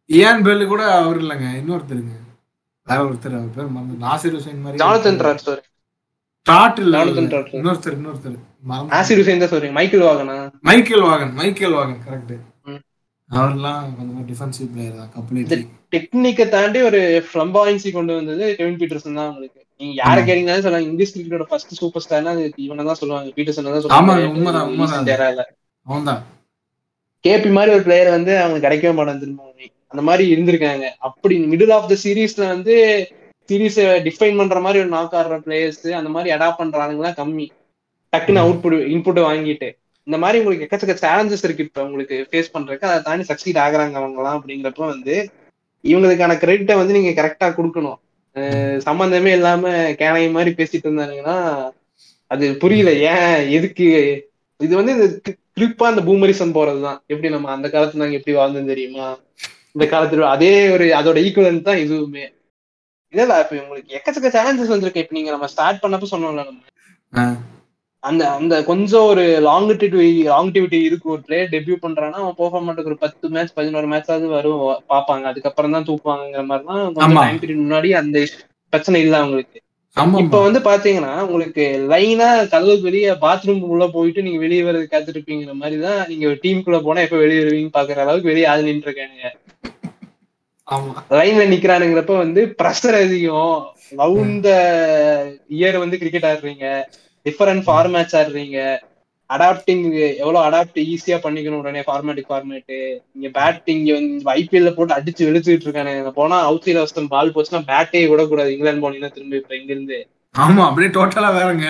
இயான் 0.10 0.44
பெல்லு 0.46 0.66
கூட 0.68 0.84
அவர் 1.00 1.20
இல்லைங்க 1.24 1.48
இன்னொருத்தருங்க. 1.60 2.14
வேற 2.88 3.00
ஒருத்தர் 3.06 3.36
அவர் 3.38 3.56
பேர் 3.56 3.74
மறந்து 3.74 3.98
நாசிர் 4.04 4.36
ஹுசைன் 4.36 4.64
மாதிரி 4.64 4.80
ஜானத்தன் 4.82 5.20
ட்ராட் 5.22 5.44
சாரி 5.46 5.64
டாட் 6.46 6.80
இல்ல. 6.84 6.96
ட்ராட் 7.32 7.52
இன்னொருத்தர் 7.58 7.96
இன்னொருத்தர். 7.98 8.38
ஆசிர் 8.98 9.20
ஹுசைன் 9.20 9.42
தான் 9.42 9.52
சொல்றீங்க 9.52 9.76
Michael 9.78 10.06
வாகனா? 10.08 10.38
Michael 10.70 11.06
Vaughan 11.08 11.34
Michael 11.40 11.76
Vaughan 11.78 12.00
correct. 12.06 12.34
அவர்லாம் 13.30 13.84
கொஞ்சம் 13.98 14.26
டிஃபென்சிவ் 14.30 14.70
பிளேயர் 14.72 14.98
தான் 15.00 15.12
கம்ப்ளீட்லி 15.14 15.60
டெக்னிக்கை 15.94 16.46
தாண்டி 16.56 16.80
ஒரு 16.88 17.00
ஃபிளம்பாயின்சி 17.28 17.90
கொண்டு 17.98 18.14
வந்தது 18.18 18.46
கெவின் 18.58 18.80
பீட்டர்சன் 18.82 19.20
தான் 19.20 19.30
உங்களுக்கு 19.30 19.60
நீங்க 19.82 19.94
யார 20.00 20.10
ஆமா. 20.12 20.26
கேட்டீங்கன்னாலும் 20.28 20.66
சொல்லலாம். 20.66 20.88
இங்கிலீஷ் 20.88 21.14
கிரிக்கெட்டோட 21.14 21.46
ஃபர்ஸ்ட் 21.52 21.80
சூப்பர் 21.80 22.04
ஸ்டார்னா 22.06 22.34
இவனை 22.66 22.84
தான் 22.90 23.00
சொல்லுவாங்க. 23.02 23.32
பீட்டர்சன் 23.38 23.68
தான் 23.68 23.78
சொல்லுவாங்க. 23.78 24.28
உண்மைதான், 24.32 24.68
உண்மைதான். 24.72 25.40
அவன் 25.86 26.10
தான் 26.10 26.22
கேபி 27.26 27.50
மாதிரி 27.56 27.72
ஒரு 27.76 27.84
பிளேயர் 27.88 28.16
வந்து 28.18 28.34
அவங்க 28.44 28.60
கிடைக்கவே 28.66 28.94
மாட்டாங்க 28.98 29.22
திரும்ப 29.24 29.48
அந்த 29.92 30.04
மாதிரி 30.08 30.24
இருந்திருக்காங்க. 30.34 30.86
அப்படி 31.08 31.36
மிடில் 31.52 31.74
ஆஃப் 31.78 31.90
த 31.90 31.96
சீரீஸ்ல 32.04 32.48
வந்து 32.54 32.76
சீரீஸ் 33.50 33.78
டிஃபைன் 34.08 34.38
பண்ற 34.42 34.60
மாதிரி 34.66 34.80
ஒரு 34.84 34.92
நாக் 34.96 35.16
ஆடுற 35.20 35.38
பிளேயர்ஸ் 35.46 35.90
அந்த 36.00 36.10
மாதிரி 36.16 36.30
அடாப்ட் 36.36 36.62
பண்றானுங்கலாம் 36.62 37.18
கம்மி. 37.22 37.48
டக்குன்னு 38.14 38.44
அவுட்புட் 38.44 38.80
இன்புட் 38.94 39.22
வாங்கிட்டு. 39.28 39.70
இந்த 40.08 40.18
மாதிரி 40.24 40.38
உங்களுக்கு 40.44 40.68
எக்கச்சக்க 40.68 40.96
சேலஞ்சஸ் 41.06 41.44
இருக்கு 41.48 41.64
இப்ப 41.64 41.84
உங்களுக்கு 41.88 42.16
ஃபேஸ் 42.30 42.54
பண்றதுக்கு. 42.54 42.86
அதை 42.90 43.02
தாண்டி 43.08 43.26
சக்சீட் 43.32 43.62
ஆகுறாங்க 43.66 43.96
அவங்கலாம் 44.02 44.38
அப்படிங்கிறப்ப 44.40 44.88
வந்து 44.94 45.16
இவங்களுக்கான 45.84 46.38
கிரெடிட்டை 46.38 46.76
வந்து 46.76 46.96
நீங்க 46.98 47.12
கரெக்டா 47.20 47.48
கொடுக்கணும். 47.50 48.00
சம்பந்தமே 48.88 49.32
இல்லாம 49.32 49.70
கேனை 50.02 50.32
மாதிரி 50.32 50.52
பேசிட்டு 50.58 50.88
இருந்தானுங்கன்னா 50.88 51.38
அது 52.32 52.46
புரியல. 52.62 52.92
ஏன்? 53.14 53.50
எதுக்கு? 53.50 53.88
இது 54.60 54.74
வந்து 54.76 54.94
இந்த 54.94 55.08
கிளிப்பா 55.56 55.88
அந்த 55.90 56.02
பூமரிசம் 56.02 56.56
போறதுதான். 56.58 57.00
எப்படி 57.08 57.30
நம்ம 57.30 57.50
அந்த 57.52 57.68
காலத்துல 57.68 58.02
நாங்க 58.02 58.20
எப்படி 58.20 58.38
வாழ்ந்தோம் 58.38 58.72
தெரியுமா? 58.72 59.08
இந்த 59.76 59.86
காலத்துல 59.92 60.30
அதே 60.36 60.54
ஒரு 60.76 60.86
அதோட 61.00 61.18
ஈக்குவலன்ட் 61.28 61.68
தான் 61.70 61.82
இதுவுமே. 61.84 62.26
இல்ல 63.14 63.40
இப்ப 63.44 63.56
உங்களுக்கு 63.64 63.96
எக்கச்சக்க 63.98 64.30
சேலஞ்சஸ் 64.36 64.74
வந்திருக்கு. 64.74 65.04
இப்ப 65.04 65.16
நீங்க 65.18 65.32
நம்ம 65.36 65.50
ஸ்டார்ட் 65.54 65.82
பண்ணப்ப 65.84 66.10
சொன்னோம்ல 66.12 66.44
நம்ம. 66.44 66.62
அந்த 68.04 68.24
அந்த 68.38 68.54
கொஞ்சம் 68.70 69.08
ஒரு 69.10 69.24
லாங்கிட்டிவிட்டி 69.48 70.06
லாங்கிட்டிவிட்டி 70.30 70.78
இருக்கு. 70.86 71.08
ஒரு 71.16 71.22
பிளேயர் 71.26 71.52
டெபியூ 71.52 71.76
பண்றான்னா 71.84 72.20
அவன் 72.22 72.38
பெர்ஃபார்மெண்ட்டுக்கு 72.40 72.92
ஒரு 72.92 73.02
பத்து 73.04 73.34
மேட்ச் 73.36 73.58
பதினோரு 73.58 73.88
மேட்சாவது 73.92 74.30
வரும் 74.36 74.62
பாப்பாங்க 74.94 75.26
அதுக்கப்புறம் 75.32 75.76
தான் 75.76 75.88
தூக்குவாங்கிற 75.90 76.44
மாதிரி 76.52 76.66
தான். 76.72 76.82
டைம் 77.20 77.42
பீரியட் 77.42 77.64
முன்னாடி 77.66 77.92
அந்த 78.02 78.24
பிரச்சனை 78.74 79.02
இல்ல 79.06 79.16
அவங்களுக்கு. 79.22 79.60
இப்ப 80.22 80.40
வந்து 80.44 80.60
பாத்தீங்கன்னா 80.68 81.14
உங்களுக்கு 81.26 81.64
லைனா 81.92 82.28
கதவு 82.52 82.76
வெளிய 82.86 83.16
பாத்ரூம் 83.24 83.64
உள்ள 83.72 83.86
போயிட்டு 83.96 84.26
நீங்க 84.26 84.40
வெளியே 84.46 84.64
வரது 84.68 84.86
காத்திருப்பீங்கிற 84.88 85.54
மாதிரி 85.62 85.78
தான் 85.86 86.00
நீங்க 86.12 86.26
ஒரு 86.30 86.38
டீமுக்குள்ள 86.44 86.80
போனா 86.86 87.06
எப்ப 87.08 87.18
வெளியே 87.24 87.42
வருவீங்க 87.42 87.72
பாக்குற 87.78 88.06
அளவுக்கு 88.06 88.32
வெளியே 88.32 88.48
ஆள் 88.52 88.68
நின்று 88.68 88.88
இருக்கானுங்க 88.88 89.26
லைன்ல 91.18 91.44
நிக்கிறானுங்கிறப்ப 91.54 92.18
வந்து 92.18 92.56
ப்ரெஷர் 92.62 92.98
அதிகம். 93.04 93.58
ரவுண்ட் 93.98 94.48
இயர் 95.58 95.78
வந்து 95.78 95.98
கிரிக்கெட் 95.98 96.30
ஆடுறீங்க. 96.32 96.66
டிஃபரெண்ட் 97.26 97.64
ஃபார்மேட்ஸ் 97.68 98.18
ஆடுறீங்க. 98.20 98.60
அடாப்டிங் 99.30 99.84
எவ்வளவு 100.22 100.46
அடாப்ட் 100.48 100.80
ஈஸியா 100.94 101.18
பண்ணிக்கணும் 101.26 101.60
உடனே 101.64 101.82
ஃபார்மேட்டுக்கு 101.88 102.32
ஃபார்மேட்டு 102.34 102.78
இங்க 103.16 103.28
பேட்டிங் 103.40 103.84
வந்து 103.92 104.32
ஐபிஎல்ல 104.32 104.72
போட்டு 104.74 104.96
அடிச்சு 104.98 105.28
வெளுத்துட்டு 105.28 105.68
இருக்கானே 105.68 106.12
போனா 106.20 106.40
அவுட் 106.40 106.62
சைட் 106.62 106.82
அவஸ்தம் 106.82 107.08
பால் 107.08 107.34
போச்சுன்னா 107.36 107.62
பேட்டே 107.72 108.10
விடக்கூடாது. 108.10 108.54
இங்கிலாந்து 108.54 108.84
போனீங்கன்னா 108.86 109.12
திரும்ப 109.12 109.36
இப்ப 109.36 109.56
இங்க 109.56 109.72
இருந்து 109.74 110.00
ஆமா 110.36 110.64
அப்படியே 110.68 110.92
டோட்டலா 110.98 111.30
வேறங்க. 111.38 111.68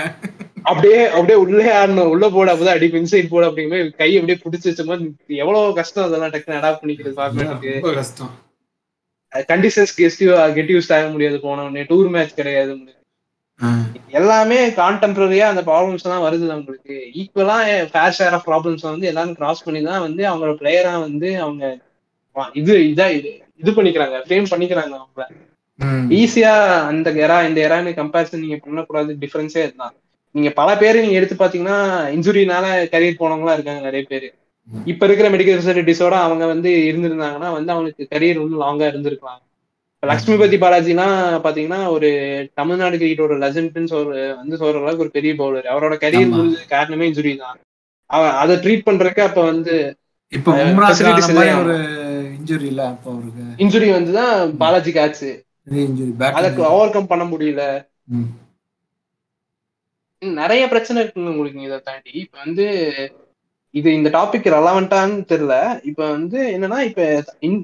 அப்படியே 0.61 1.07
அப்படியே 1.07 1.37
உள்ளே 1.43 1.67
ஆடணும். 1.71 2.11
உள்ள 2.13 2.29
போட 2.29 2.53
அப்பதான் 2.53 2.77
அடி 2.77 2.87
இன்சைட் 3.01 3.29
போட 3.29 3.47
அப்படிங்கிற 3.47 3.95
கை 4.01 4.09
அப்படியே 4.17 4.39
பிடிச்சி 4.43 4.67
வச்ச 4.69 4.83
மாதிரி 4.85 5.37
எவ்வளவு 5.43 5.73
கஷ்டம் 5.73 6.03
அதெல்லாம் 6.03 6.33
டக்குன்னு 6.33 6.59
அடாப்ட் 6.59 6.81
பண்ணிக்கிறது 6.83 7.15
ரொம்ப 7.73 7.93
கஷ்டம். 7.93 8.31
கண்டிஷன்ஸ் 9.49 9.93
கெஸ்ட் 9.97 10.23
கெட் 10.57 10.73
யூஸ் 10.73 10.91
ஆக 10.93 11.05
முடியாது 11.13 11.38
போன 11.41 11.63
உடனே. 11.63 11.84
டூர் 11.91 12.09
மேட்ச் 12.13 12.39
கிடையாது 12.39 12.73
எல்லாமே 14.17 14.57
கான்டெம்பரரியா 14.77 15.45
அந்த 15.49 15.61
ப்ராப்ளம்ஸ் 15.67 16.05
எல்லாம் 16.05 16.25
வருது 16.25 16.45
உங்களுக்கு 16.55 16.95
ஈக்குவலா 17.21 17.57
ஃபேர் 17.91 18.17
ஷேர் 18.17 18.36
ஆஃப் 18.38 18.47
ப்ராப்ளம்ஸ் 18.47 18.84
வந்து 18.88 19.09
எல்லாரும் 19.11 19.38
கிராஸ் 19.39 19.65
பண்ணி 19.65 19.82
தான் 19.84 20.03
வந்து 20.05 20.23
அவங்களோட 20.29 20.55
பிளேயரா 20.61 20.93
வந்து 21.05 21.29
அவங்க 21.41 21.63
இது 22.55 22.73
இதா 22.89 23.07
இது 23.17 23.29
இது 23.61 23.71
பண்ணிக்கிறாங்க. 23.77 24.17
ஃப்ரேம் 24.25 24.51
பண்ணிக்கிறாங்க 24.51 24.93
அவங்க 24.99 25.25
உம் 25.79 26.07
ஈஸியா 26.17 26.53
அந்த 26.89 27.09
எரா 27.23 27.38
இந்த 27.47 27.59
எரான்னு 27.65 27.91
கம்பேரிசன் 27.99 28.43
நீங்க 28.43 28.57
பண்ணக்கூடாது. 28.59 29.11
டிஃபரன்ஸே 29.21 29.63
இதுதான். 29.65 29.95
நீங்க 30.36 30.49
பல 30.59 30.69
பேர் 30.77 31.01
நீங்க 31.01 31.17
எடுத்து 31.19 31.36
பாத்தீங்கன்னா 31.38 31.77
இன்ஜுரினால 32.15 32.65
கரியர் 32.93 33.21
போனவங்களா 33.21 33.55
இருக்காங்க 33.55 33.84
நிறைய 33.88 34.03
பேர். 34.11 34.27
இப்ப 34.91 35.05
இருக்கிற 35.07 35.28
மெடிக்கல் 35.30 35.57
ஃபெசிலிட்டிஸோட 35.57 36.15
அவங்க 36.26 36.43
வந்து 36.45 36.69
இருந்திருந்தாங்கன்னா 36.89 37.49
வந்து 37.51 37.72
அவங்களுக்கு 37.72 38.03
கரியர் 38.13 38.39
இன்னும் 38.39 38.63
லாங்கா 38.63 38.86
இருந்திருக்கலாம். 38.91 39.41
லக்ஷ்மிபதி 40.03 40.57
பாலாஜிலாம் 40.57 41.15
பாத்தீங்கன்னா 41.43 41.80
ஒரு 41.88 42.07
தமிழ்நாடு 42.53 42.95
கிரிக்கெட்டோட 42.97 43.36
லெஜண்ட்னு 43.43 43.91
சொல்ற 43.91 44.11
வந்து 44.36 44.55
சொல்ற 44.57 44.82
அளவுக்கு 44.82 45.05
ஒரு 45.05 45.15
பெரிய 45.17 45.34
பவுலர் 45.34 45.72
அவரோட 45.74 45.95
கரியர். 46.03 46.32
முடிஞ்ச 46.32 46.63
காரணமே 46.67 47.07
இன்ஜுரி 47.09 47.34
தான். 47.38 47.59
அவன் 48.09 48.34
அதை 48.36 48.55
ட்ரீட் 48.55 48.88
பண்றதுக்கு 48.88 49.24
அப்ப 49.28 49.41
வந்து 49.43 49.76
இப்ப? 50.32 50.51
ஒரு 51.61 51.76
இன்ஜுரி 52.38 52.67
இல்ல 52.72 52.82
அப்ப 52.88 53.05
அவருக்கு? 53.11 53.45
இன்ஜுரி 53.63 53.88
வந்து 53.91 54.11
தான் 54.19 54.34
பாலாஜிக்கு 54.61 55.01
ஆச்சு. 55.01 55.30
பெரிய 55.65 55.82
இன்ஜுரி 55.89 56.13
பேக் 56.22 56.38
அதை 56.39 56.49
ஓவர் 56.69 56.93
கம் 56.93 57.11
பண்ண 57.13 57.24
முடியல. 57.24 57.63
நிறைய 60.22 60.63
பிரச்சனை 60.67 60.97
இருக்குங்க 61.03 61.32
உங்களுக்கு 61.34 61.67
இதை 61.67 61.80
தாண்டி. 61.80 62.11
இப்ப 62.24 62.38
வந்து 62.45 62.65
இது 63.74 63.89
இந்த 63.93 64.09
டாபிக் 64.09 64.47
ரெலவெண்டான்னு 64.53 65.17
தெரியல. 65.30 65.55
இப்ப 65.84 66.01
வந்து 66.11 66.39
என்னன்னா 66.55 66.80
இப்ப 66.89 67.05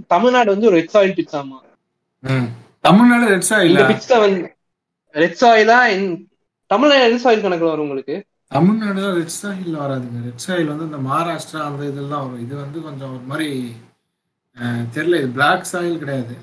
தமிழ்நாடு 0.07 0.49
வந்து 0.53 0.69
ஒரு 0.69 0.77
ரெட் 0.77 0.93
சாயில் 0.95 1.17
பிச் 1.17 1.35
ஆமா. 1.35 1.57
ம். 2.23 2.47
தமிழ்நாடு 2.83 3.25
ரெட்ஸா 3.33 3.57
இல்ல 3.59 3.73
இந்த 3.73 3.85
பிச்ல 3.91 4.17
வந்து 4.19 4.41
ரெட் 5.15 5.39
சாயிலா 5.41 5.77
தமிழ்நாடு 6.71 7.03
ரெட் 7.05 7.23
சாயில் 7.25 7.43
கணக்குல 7.43 7.71
வரும் 7.71 7.85
உங்களுக்கு? 7.85 8.15
தமிழ்நாடு 8.51 9.01
ரெட் 9.17 9.35
சாயில் 9.35 9.75
வராதுங்க. 9.77 10.19
ரெட் 10.25 10.43
சாயில் 10.45 10.67
வந்து 10.67 10.85
இந்த 10.85 10.99
மகாராஷ்டிரா 11.07 11.61
அந்த 11.69 11.83
இதெல்லாம் 11.85 12.23
வரும். 12.25 12.43
இது 12.45 12.55
வந்து 12.55 12.79
கொஞ்சம் 12.81 13.11
ஒரு 13.15 13.25
மாதிரி 13.31 13.49
தெரியல. 14.95 15.17
இது 15.21 15.29
பிளாக் 15.31 15.71
சாயில் 15.71 15.99
கிடையாது. 15.99 16.35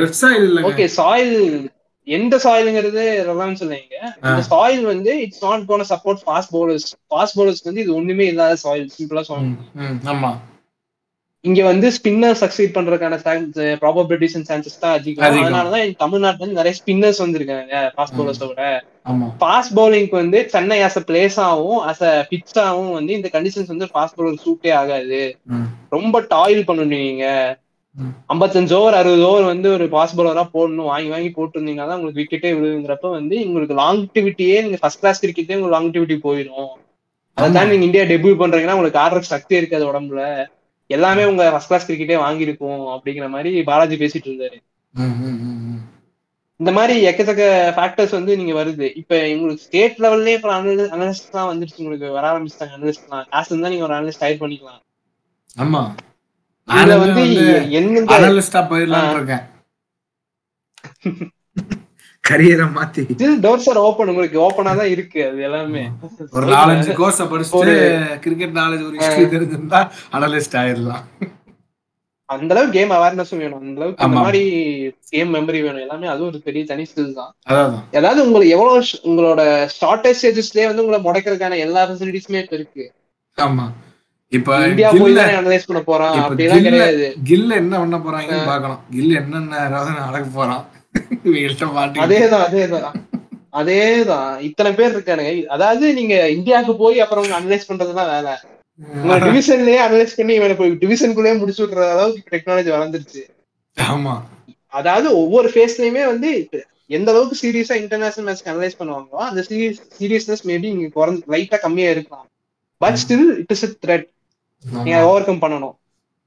ரெட் 0.00 0.18
சாயில் 0.20 0.46
இல்லைங்க. 0.48 0.68
ஓகே 0.70 0.86
சாயில் 0.98 1.36
எந்த 2.06 2.34
சாயிலுங்கிறது 2.42 3.04
ரெலவன்ஸ் 3.20 3.62
இல்லைங்க 3.62 3.96
இந்த 4.24 4.42
சாயில் 4.50 4.84
வந்து 4.86 5.12
it's 5.22 5.44
not 5.44 5.64
gonna 5.66 5.86
support 5.90 6.20
fast 6.24 6.52
bowlers 6.52 6.88
fast 7.06 7.36
bowlers 7.38 7.64
வந்து 7.64 7.82
இது 7.82 7.94
ஒண்ணுமே 7.94 8.26
இல்லாத 8.26 8.58
சாயில் 8.62 8.92
சிம்பிளா 8.96 9.24
சொல்லணும் 9.28 10.04
ஆமா. 10.12 10.30
இங்க 11.44 11.62
வந்து 11.64 11.88
ஸ்பின்னர் 11.96 12.38
சக்சீட் 12.40 12.72
பண்றதுக்கான 12.76 13.16
ப்ராபபிலிட்டிஸ் 13.82 14.36
அண்ட் 14.36 14.48
சான்சஸ் 14.48 14.80
தான் 14.80 14.94
அதிகம். 14.94 15.24
அதனாலதான் 15.26 16.00
தமிழ்நாட்டுல 16.00 16.44
வந்து 16.44 16.58
நிறைய 16.58 16.74
ஸ்பின்னர்ஸ் 16.78 17.20
வந்திருக்காங்க 17.22 17.74
ஃபாஸ்ட் 17.94 18.14
ம். 18.14 18.18
பவுலர்ஸை 18.18 18.46
விட 18.50 18.62
ஆமா. 19.06 19.26
ஃபாஸ்ட் 19.42 19.74
பவுலிங்க்கு 19.76 20.16
வந்து 20.16 20.38
சென்னை 20.48 20.78
ஆஸ் 20.82 20.98
அ 20.98 21.04
பிளேஸாவும் 21.08 21.78
ஆஸ் 21.88 22.02
அ 22.04 22.14
பிச்சாவும் 22.32 22.90
வந்து 22.92 23.12
இந்த 23.14 23.30
கண்டிஷன்ஸ் 23.34 23.72
வந்து 23.74 23.88
ஃபாஸ்ட் 23.92 24.16
பவுலர் 24.18 24.42
சூட்டே 24.44 24.72
ஆகாது. 24.74 25.20
ரொம்ப 25.92 26.20
டாயில் 26.30 26.66
பண்ணணும் 26.68 26.94
நீங்க. 26.98 27.26
ஐம்பத்தஞ்சு 28.32 28.74
ஓவர் 28.78 28.96
அறுபது 28.98 29.22
ஓவர் 29.28 29.46
வந்து 29.50 29.68
ஒரு 29.76 29.84
ஃபாஸ்ட் 29.92 30.16
பவுலரா 30.18 30.42
போடணும். 30.54 30.88
வாங்கி 30.92 31.08
வாங்கி 31.14 31.30
போட்டுருந்தீங்கன்னா 31.36 31.86
தான் 31.90 31.98
உங்களுக்கு 31.98 32.20
விக்கெட்டே 32.22 32.50
விழுங்குறப்ப 32.58 33.10
வந்து 33.18 33.36
உங்களுக்கு 33.46 33.74
லாங்கிட்டிவிட்டியே 33.82 34.56
நீங்க 34.64 34.78
ஃபர்ஸ்ட் 34.82 35.02
கிளாஸ் 35.02 35.22
கிரிக்கெட்டே 35.22 35.56
உங்களுக்கு 35.56 35.76
லாங்கிட்டிவிட்டி 35.76 36.16
போயிடும் 36.26 36.72
அதான் 37.36 37.70
நீங்க 37.70 37.86
இந்தியா 37.88 38.04
டெபியூ 38.12 38.34
பண்றீங்கன்னா 38.42 38.76
உங்களுக்கு 38.76 39.02
ஆடுறதுக்கு 39.04 39.34
சக்தி 39.34 39.54
இருக்காது 39.60 39.84
உடம்புல. 39.90 40.20
எல்லாமே 40.90 41.22
உங்க 41.30 41.44
ஃபர்ஸ்ட் 41.52 41.70
கிளாஸ் 41.70 41.86
கிரிக்கெட்டே 41.88 42.16
வாங்கியிருக்கும் 42.24 42.82
அப்படிங்கிற 42.94 43.28
மாதிரி 43.34 43.50
பாலாஜி 43.70 43.96
பேசிட்டு 44.02 44.28
இருந்தாரு. 44.30 44.58
இந்த 46.60 46.70
மாதிரி 46.76 46.94
எக்கச்சக்க 47.08 47.46
ஃபேக்டர்ஸ் 47.76 48.14
வந்து 48.18 48.36
நீங்க 48.40 48.52
வருது. 48.60 48.86
இப்ப 49.00 49.14
உங்களுக்கு 49.34 49.64
ஸ்டேட் 49.66 49.98
லெவல்லே 50.04 50.34
இப்போ 50.38 50.52
அனலிஸ்ட் 50.96 51.34
தான் 51.36 51.48
வந்துருச்சு. 51.50 51.80
உங்களுக்கு 51.84 52.08
வர 52.18 52.24
ஆரம்பிச்சிட்டாங்க 52.32 52.76
அனலிஸ்ட்லாம் 52.78 53.26
காசு 53.34 53.50
இருந்தா 53.52 53.72
நீங்க 53.74 53.86
ஒரு 53.88 53.96
அனலிஸ்ட் 53.98 54.24
ஹையர் 54.24 54.42
பண்ணிக்கலாம். 54.42 54.80
ஆமா. 55.56 55.82
நானுமே 56.70 56.98
வந்து 56.98 57.70
எந்தெந்த 57.70 58.18
அனலிஸ்டா 58.18 58.66
போயிடலாம்னு 58.66 59.14
இருக்கேன். 59.14 59.54
கரியரை 62.28 62.68
மாத்தி. 62.76 63.04
டோர்ஸ் 63.40 63.68
ஆர் 63.68 63.76
ஓப்பன் 63.76 64.08
உங்களுக்கு 64.08 64.40
ஓப்பனா 64.40 64.76
தான் 64.76 64.88
இருக்கு 64.88 65.28
அது 65.28 65.42
எல்லாமே. 65.42 65.88
ஒரு 66.30 66.46
நாலஞ்சு 66.46 66.92
கோர்ஸ 66.92 67.24
படிச்சுட்டு 67.24 67.52
ஒரு- 67.52 68.18
கிரிக்கெட் 68.18 68.56
நாலேஜ் 68.56 68.86
ஒரு 68.86 68.96
ஹிஸ்டரி 68.98 69.34
தெரிஞ்சிருந்தா 69.34 69.90
அனலிஸ்ட் 70.12 70.56
ஆயிடலாம். 70.56 71.30
அந்த 72.24 72.54
அளவுக்கு 72.54 72.78
கேம் 72.78 72.90
அவேர்னஸும் 72.90 73.36
வேணும். 73.36 73.60
அந்த 73.60 73.80
அளவுக்கு 73.80 74.04
அந்த. 74.04 74.16
மாதிரி 74.20 74.42
கேம் 75.08 75.34
மெமரி 75.34 75.62
வேணும். 75.62 75.76
எல்லாமே 75.76 76.06
அதுவும் 76.06 76.28
ஒரு 76.28 76.40
பெரிய 76.40 76.64
தனி 76.64 76.86
ஸ்கில் 76.94 77.12
தான். 77.12 77.34
அதாவது 77.92 78.26
உங்களுக்கு 78.26 78.52
எவ்வளவு 78.52 78.84
உங்களோட 79.04 79.68
ஷார்டேஜ் 79.80 80.14
ஸ்டேஜஸ்லயே 80.22 80.66
வந்து 80.66 80.84
உங்களை 80.86 81.02
முடக்கிறதுக்கான 81.04 81.56
எல்லா 81.56 81.88
ஃபெசிலிட்டிஸுமே 81.88 82.42
இப்ப 82.42 82.56
இருக்கு. 82.56 82.92
ஆமா. 83.40 83.70
இப்ப 84.32 84.56
கில்ல 87.28 87.52
என்ன 87.62 87.78
பண்ண 87.82 87.96
போறாங்கன்னு 87.96 88.46
பார்க்கணும். 88.50 88.80
கில் 88.94 89.14
என்னென்ன 89.14 89.68
நடக்க 89.68 90.26
போறான்? 90.38 90.64
அதேதான் 92.04 92.44
அதேதான். 92.46 92.96
அதேதான். 93.60 94.40
இத்தனை 94.40 94.72
பேர் 94.72 94.94
இருக்கானுங்க. 94.96 95.46
அதாவது 95.46 95.94
நீங்க 95.94 96.30
இந்தியாவுக்கு 96.30 96.74
போய் 96.76 97.00
அப்புறம் 97.00 97.24
அனலைஸ் 97.38 97.68
பண்றதுதான் 97.68 98.12
வேலை. 98.14 98.34
உங்க 99.02 99.18
டிவிஷன்லயே 99.18 99.78
அனலைஸ் 99.84 100.16
பண்ணி 100.16 100.34
இவனை 100.34 100.56
போய் 100.56 100.78
டிவிஷனுக்குள்ளேயே 100.82 101.38
முடிச்சு 101.38 101.62
விட்டுற 101.66 101.84
அளவுக்கு 101.90 102.36
டெக்னாலஜி 102.36 102.72
வளர்ந்துருச்சு. 102.76 103.22
ஆமா. 103.76 104.14
அதாவது 104.66 105.16
ஒவ்வொரு 105.16 105.48
ஃபேஸ்லயுமே 105.48 106.04
வந்து 106.06 106.48
எந்த 106.86 107.10
அளவுக்கு 107.12 107.36
சீரியஸா 107.42 107.76
இன்டர்நேஷனல் 107.82 108.26
மேட்ச் 108.28 108.48
அனலைஸ் 108.52 108.78
பண்ணுவாங்களோ 108.80 109.22
அந்த 109.30 109.44
சீரியஸ் 109.48 109.80
சீரியஸ்னஸ் 110.00 110.44
மேபி 110.44 110.68
இங்க 110.74 110.88
குறைஞ்சு 110.98 111.22
லைட்டா 111.34 111.58
கம்மியா 111.60 111.90
இருக்கலாம். 111.90 112.26
But 112.78 112.98
still 113.02 113.28
it 113.38 113.54
is 113.56 113.64
threat 113.86 114.06
நீங்க 114.64 115.00
ஓவர் 115.08 115.26
கம் 115.26 115.42
பண்ணணும். 115.44 115.74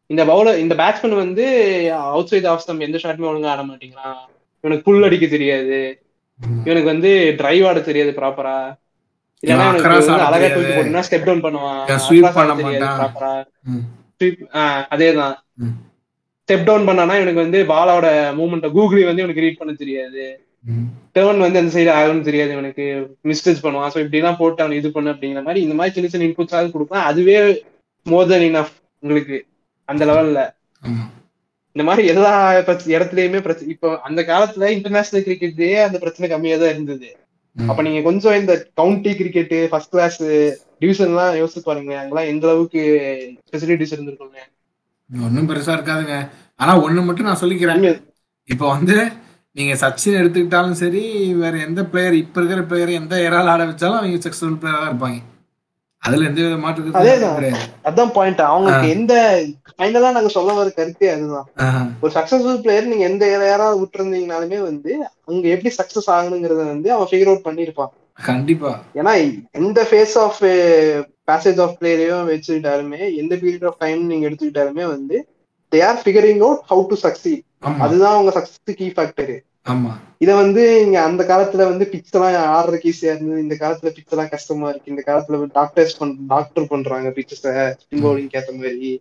இந்த 0.09 0.21
பவுலர் 0.29 0.61
இந்த 0.63 0.73
பேட்ஸ்மேன் 0.81 1.21
வந்து 1.23 1.45
அவுட் 2.11 2.29
சைட் 2.31 2.49
ஆஃப் 2.51 2.61
ஸ்டம் 2.63 2.85
எந்த 2.87 2.99
ஷாட்டுமே 3.03 3.29
ஒழுங்கா 3.31 3.51
ஆட 3.53 3.63
மாட்டேங்கிறான் 3.69 4.19
இவனுக்கு 4.63 4.85
புல் 4.87 5.05
அடிக்க 5.07 5.25
தெரியாது. 5.35 5.79
இவனுக்கு 6.65 6.91
வந்து 6.93 7.09
டிரைவ் 7.41 7.65
ஆட 7.69 7.79
தெரியாது 7.89 8.11
ப்ராப்பரா 8.19 8.57
இல்லைன்னா 9.43 9.65
அழகா. 10.27 10.47
தூக்கி 10.55 10.73
ஸ்டெப் 11.07 11.27
டவுன் 11.27 11.43
பண்ணுவான். 11.45 11.83
அதேதான். 14.93 15.35
ஸ்டெப் 16.43 16.67
டவுன் 16.67 16.87
பண்ணானா 16.89 17.15
இவனுக்கு 17.19 17.43
வந்து 17.45 17.59
பாலோட 17.71 18.07
மூவ்மெண்ட் 18.37 18.67
கூகுளி 18.75 19.01
வந்து 19.09 19.23
இவனுக்கு 19.23 19.45
ரீட் 19.45 19.59
பண்ண 19.61 19.73
தெரியாது. 19.83 20.23
டேர்ன் 21.15 21.43
வந்து 21.45 21.59
அந்த 21.61 21.71
சைடு 21.75 21.91
ஆகும்னு 21.97 22.27
தெரியாது 22.29 22.51
இவனுக்கு. 22.57 22.85
மிஸ்டேஜ் 23.31 23.63
பண்ணுவான். 23.65 23.91
ஸோ 23.93 23.99
இப்படிலாம் 24.03 24.39
போட்டு 24.41 24.63
அவன் 24.63 24.79
இது 24.79 24.89
பண்ணு 24.95 25.13
அப்படிங்கிற 25.13 25.43
மாதிரி 25.47 25.63
இந்த 25.65 25.75
மாதிரி 25.79 25.95
சின்ன 25.97 26.09
சின்ன 26.13 26.27
இன்புட்ஸ் 26.29 26.55
ஆகுது 26.57 26.73
கொடுக்கலாம் 26.75 27.07
அதுவே 27.11 27.37
மோர் 28.05 28.29
தென் 28.31 28.47
இனஃப் 28.49 28.73
உங்களுக்கு 29.03 29.37
அந்த 29.89 30.03
லெவல்ல 30.09 30.39
இந்த 31.75 31.83
மாதிரி 31.87 32.03
எல்லா 32.13 32.31
இடத்துலயுமே 32.95 33.39
பிரச்சனை 33.45 33.71
இப்போ 33.73 33.89
அந்த 34.07 34.21
காலத்துல 34.29 34.69
இன்டர்நேஷனல் 34.75 35.25
கிரிக்கெட்லயே 35.27 35.79
அந்த 35.87 35.97
பிரச்சனை 36.03 36.27
கம்மியா 36.31 36.55
தான் 36.61 36.73
இருந்தது. 36.73 37.09
அப்ப 37.57 37.81
நீங்க 37.87 38.01
கொஞ்சம் 38.07 38.37
இந்த 38.39 38.53
county 38.79 39.11
cricket 39.19 39.53
first 39.71 39.93
class 39.93 40.17
division 40.81 41.11
எல்லாம் 41.13 41.37
யோசிச்சு 41.41 41.61
பாருங்க 41.67 41.93
அங்கெல்லாம் 42.01 42.29
எந்த 42.33 42.45
அளவுக்கு 42.49 42.81
ஃபெசிலிட்டிஸ் 43.49 43.93
இருந்திருக்குங்க 43.95 44.41
ஒண்ணும் 45.09 45.49
பெருசா 45.49 45.73
இருக்காதுங்க. 45.77 46.15
ஆனா 46.61 46.73
ஒண்ணு 46.85 47.05
மட்டும் 47.07 47.27
நான் 47.29 47.41
சொல்லிக்கிறேன். 47.43 47.85
இப்போ 48.49 48.65
வந்து 48.75 48.97
நீங்க 49.57 49.73
சச்சின் 49.83 50.19
எடுத்துக்கிட்டாலும் 50.19 50.79
சரி 50.81 51.01
வேற 51.41 51.53
எந்த 51.67 51.81
பிளேயர் 51.91 52.15
இப்ப 52.23 52.39
இருக்கிற 52.39 52.61
பிளேயர் 52.69 52.91
எந்த 53.01 53.15
ஏரால 53.27 53.53
ஆட 53.53 53.63
வச்சாலும் 53.69 53.99
அவங்க 53.99 54.19
சக்சஸ்ஃபுல் 54.25 54.59
பிளேயரா 54.61 54.79
தான் 54.81 54.91
இருப்பாங்க. 54.91 55.19
அதுல 56.03 56.27
எந்த 56.27 56.39
வித 56.41 56.57
மாற்று 56.57 56.91
அதேதான். 56.99 57.55
அதான் 57.87 58.11
பாயிண்ட் 58.13 58.41
அவங்களுக்கு 58.45 58.87
எந்த 58.95 59.13
ஃபைனலா 59.71 60.09
நாங்க 60.15 60.31
சொல்ல 60.35 60.51
வர 60.53 60.69
கருத்தே 60.71 61.09
அதுதான். 61.13 61.47
ஒரு 62.03 62.11
சக்சஸ்ஃபுல் 62.15 62.61
பிளேயர் 62.63 62.91
நீங்க 62.91 63.05
எந்த 63.09 63.23
யாராவது 63.43 63.81
விட்டுருந்தீங்கனாலுமே 63.81 64.59
வந்து 64.63 64.91
அங்க 65.27 65.45
எப்படி 65.55 65.71
சக்சஸ் 65.79 66.09
ஆகணுங்கிறத 66.15 66.63
வந்து 66.67 66.91
அவன் 66.95 67.09
ஃபிகர் 67.09 67.31
அவுட் 67.31 67.47
பண்ணிருப்பான் 67.47 67.91
கண்டிப்பா. 68.19 68.71
ஏன்னா 68.95 69.11
எந்த 69.59 69.81
ஃபேஸ் 69.89 70.15
ஆஃப் 70.23 70.39
பேசேஜ் 71.27 71.59
ஆஃப் 71.59 71.75
பிளேயரையும் 71.79 72.29
வச்சுக்கிட்டாலுமே 72.29 73.01
எந்த 73.21 73.33
பீரியட் 73.41 73.67
ஆஃப் 73.69 73.79
டைம் 73.79 74.01
நீங்க 74.05 74.27
எடுத்துக்கிட்டாலுமே 74.29 74.85
வந்து 74.87 75.17
they 75.71 75.81
are 75.87 76.01
figuring 76.03 76.41
out 76.45 76.63
how 76.71 76.83
to 76.89 76.97
succeed 77.03 77.43
அதுதான் 77.83 78.15
அவங்க 78.15 78.31
சக்சஸ் 78.35 78.77
கீ 78.77 78.87
ஃபேக்டர் 78.95 79.33
ஆமா. 79.65 79.91
இத 80.23 80.31
வந்து 80.35 80.61
இங்க 80.85 80.97
அந்த 81.03 81.21
காலத்துல 81.23 81.65
வந்து 81.69 81.85
பிச் 81.91 82.15
எல்லாம் 82.15 82.53
ஆடுறதுக்கு 82.55 82.89
ஈஸியா 82.91 83.11
இருந்தது 83.13 83.43
இந்த 83.43 83.55
காலத்துல 83.59 83.91
பிச் 83.97 84.13
எல்லாம் 84.13 84.31
கஷ்டமா 84.33 84.69
இருக்கு. 84.69 84.93
இந்த 84.93 85.03
காலத்துல 85.07 85.47
டாக்டர்ஸ் 85.53 85.99
பண் 85.99 86.15
டாக்டர் 86.27 86.71
பண்றாங்க 86.71 87.09
பிச்சஸ 87.09 87.45
பவுலிங் 88.03 88.33
ஏத்த 88.39 88.51
மாதிரி. 88.57 88.91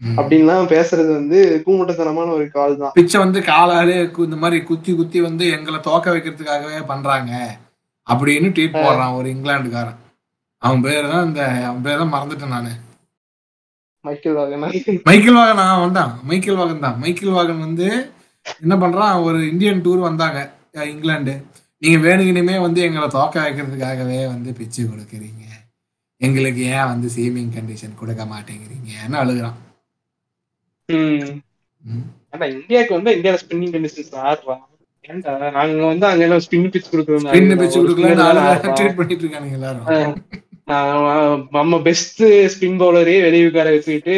அப்படின்லாம் 0.00 0.70
பேசுறது 0.72 1.10
வந்து 1.18 1.38
கூமுட்டத்தனமான 1.66 2.32
ஒரு 2.38 2.46
கால் 2.50 2.80
தான். 2.80 2.94
பிச்சை 2.96 3.18
வந்து 3.20 3.40
காலாலே 3.50 3.96
இந்த 4.26 4.36
மாதிரி 4.36 4.58
குத்தி 4.62 4.92
குத்தி 4.94 5.18
வந்து 5.20 5.44
எங்களை 5.56 5.78
தோக்க 5.80 6.14
வைக்கிறதுக்காகவே 6.14 6.80
பண்றாங்க. 6.92 7.32
அப்படின்னு 8.06 8.48
ட்வீட் 8.56 8.80
போடுறான் 8.80 9.16
ஒரு 9.18 9.28
இங்கிலாந்துக்காரன். 9.34 10.00
அவன் 10.62 10.82
பேர் 10.86 11.12
தான் 11.12 11.26
இந்த 11.28 11.40
அவன் 11.68 11.84
பேர் 11.86 12.02
தான் 12.02 12.14
மறந்துட்டேன் 12.14 12.54
நானு. 12.56 12.72
மைக்கேல் 14.04 14.36
வாகனா 14.38 14.66
மைக்கேல் 15.08 15.38
வாகன் 15.38 15.62
அவன் 15.64 15.84
வந்தான் 15.84 16.10
மைக்கேல் 16.30 16.58
வாகன் 16.60 16.84
தான் 16.84 16.98
மைக்கேல் 17.02 17.36
வாகன் 17.36 17.64
வந்து 17.66 17.86
என்ன 18.60 18.74
பண்றான்? 18.76 19.22
ஒரு 19.22 19.48
இந்தியன் 19.48 19.82
டூர் 19.82 19.98
வந்தாங்க 20.00 20.38
அஹ் 20.74 20.88
இங்கிலாந்து 20.88 21.34
நீங்க 21.82 21.98
வேணுங்கனுமே 21.98 22.60
வந்து 22.60 22.80
எங்களை 22.82 23.08
தோக்க 23.08 23.40
வைக்கிறதுக்காகவே 23.40 24.26
வந்து 24.26 24.52
பிச்சு 24.52 24.82
கொடுக்குறீங்க. 24.84 25.42
எங்களுக்கு 26.20 26.62
ஏன் 26.70 26.86
வந்து 26.86 27.08
சேவிங் 27.16 27.54
கண்டிஷன் 27.54 27.94
கொடுக்க 27.94 28.24
மாட்டேங்கிறீங்கன்னு 28.24 29.18
அழுகுறான். 29.22 29.56
ம். 30.88 31.32
ஆனா 32.30 32.44
இந்தியாவுக்கு 32.52 32.94
வந்து 32.94 33.10
இந்தியால 33.16 33.38
ஸ்பின்னிங் 33.42 33.74
கண்டிஷன்ஸ் 33.74 34.14
ஆடுறான். 34.24 34.62
ஏன்டா 35.04 35.32
நாங்க 35.52 35.84
வந்து 35.84 36.06
அங்க 36.06 36.24
எல்லாம் 36.24 36.40
ஸ்பின் 36.40 36.70
பிச் 36.70 36.90
கொடுக்குறோம் 36.92 37.26
பின்னு 37.34 37.56
பிச்சு 37.56 37.78
கொடுக்கலன்னு 37.80 38.76
ட்ரீட் 38.76 38.96
பண்ணிட்டு 38.96 39.24
இருக்கானுங்க 39.24 39.52
எல்லாரும். 39.52 40.14
நம்ம 40.68 41.78
பெஸ்ட் 41.86 42.22
ஸ்பின் 42.52 42.78
பவுலரே 42.82 43.16
வெளிய 43.24 43.48
உட்கார 43.48 43.70
வச்சுக்கிட்டு 43.74 44.14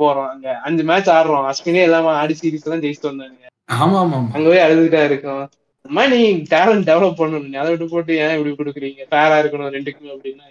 போறோம் 0.00 0.28
அங்க. 0.32 0.48
அஞ்சு 0.66 0.82
மேட்ச் 0.90 1.10
ஆடுறோம். 1.16 1.46
அஸ்வினே 1.50 1.82
எல்லாமே 1.88 2.10
ஆடி 2.20 2.34
சீரிஸ் 2.40 2.66
எல்லாம் 2.66 2.82
ஜெயிச்சுட்டு 2.84 3.10
வந்தாங்க 3.10 3.46
ஆமா 3.68 3.96
ஆமா 4.02 4.18
அங்க 4.34 4.46
போய் 4.50 4.64
அழுதுட்டா 4.66 5.00
இருக்கும். 5.08 5.42
மாதிரி 5.84 6.16
நீ 6.22 6.28
டேலண்ட் 6.52 6.86
டெவலப் 6.90 7.18
பண்ணணும். 7.20 7.58
அதை 7.62 7.68
விட்டு 7.72 7.86
போட்டு 7.94 8.12
ஏன் 8.24 8.34
இப்படி 8.36 8.52
கொடுக்குறீங்க? 8.60 9.02
ஃபேரா 9.10 9.36
இருக்கணும் 9.42 9.74
ரெண்டுக்குமே 9.76 10.12
அப்படின்னா. 10.14 10.46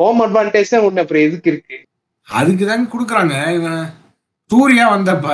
ஹோம் 0.00 0.20
அட்வான்டேஜ் 0.26 0.72
தான் 0.74 0.86
ஒண்ணு 0.88 1.02
அப்புறம் 1.04 1.26
எதுக்கு 1.28 1.50
இருக்கு? 1.52 1.78
அதுக்கு 2.28 2.64
தாங்க 2.66 2.88
கொடுக்குறாங்க. 2.92 3.36
இவன் 3.58 3.82
சூர்யா 4.50 4.84
வந்தப்ப. 4.94 5.28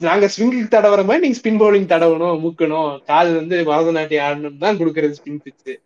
நாங்க 0.00 0.26
ஸ்விங் 0.34 0.54
தடவுற 0.74 1.00
மாதிரி 1.08 1.22
நீங்க 1.24 1.38
ஸ்பின் 1.40 1.60
பவுலிங் 1.62 1.92
தடவணும் 1.92 2.40
மூக்கணும். 2.44 2.92
காது 3.10 3.30
வந்து 3.40 3.56
பரதநாட்டியம் 3.70 4.24
ஆடணும் 4.28 4.62
தான் 4.64 4.78
கொடுக்கறது 4.80 5.18
ஸ்பின் 5.20 5.42
பிச் 5.44 5.62
அவ்வளவுதான். 5.64 5.82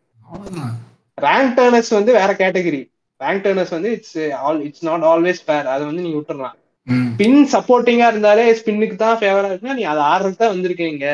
ரேங்க் 1.18 1.54
டர்னர்ஸ் 1.56 1.92
வந்து 1.94 2.12
வேற 2.12 2.30
கேட்டகரி 2.40 2.82
ரேங்க் 3.20 3.44
டர்னர்ஸ் 3.44 3.74
வந்து 3.76 3.90
it's 3.92 4.16
all 4.40 4.60
it's 4.66 4.86
not 4.88 5.04
always 5.04 5.40
fair 5.44 5.66
அதை 5.66 5.82
வந்து 5.86 6.04
நீங்க 6.04 6.18
விட்டுறலாம். 6.18 6.56
ம். 6.86 7.08
ஸ்பின் 7.08 7.40
சப்போர்ட்டிங்கா 7.54 8.06
இருந்தாலே 8.10 8.44
ஸ்பின்னுக்கு 8.58 8.96
தான் 8.96 9.18
ஃபேவரா 9.20 9.48
இருக்குன்னா 9.48 9.78
நீ 9.78 9.84
அதை 9.92 10.02
ஆடுறதுக்கு 10.10 10.42
தான் 10.42 10.54
வந்திருக்கீங்க. 10.54 11.06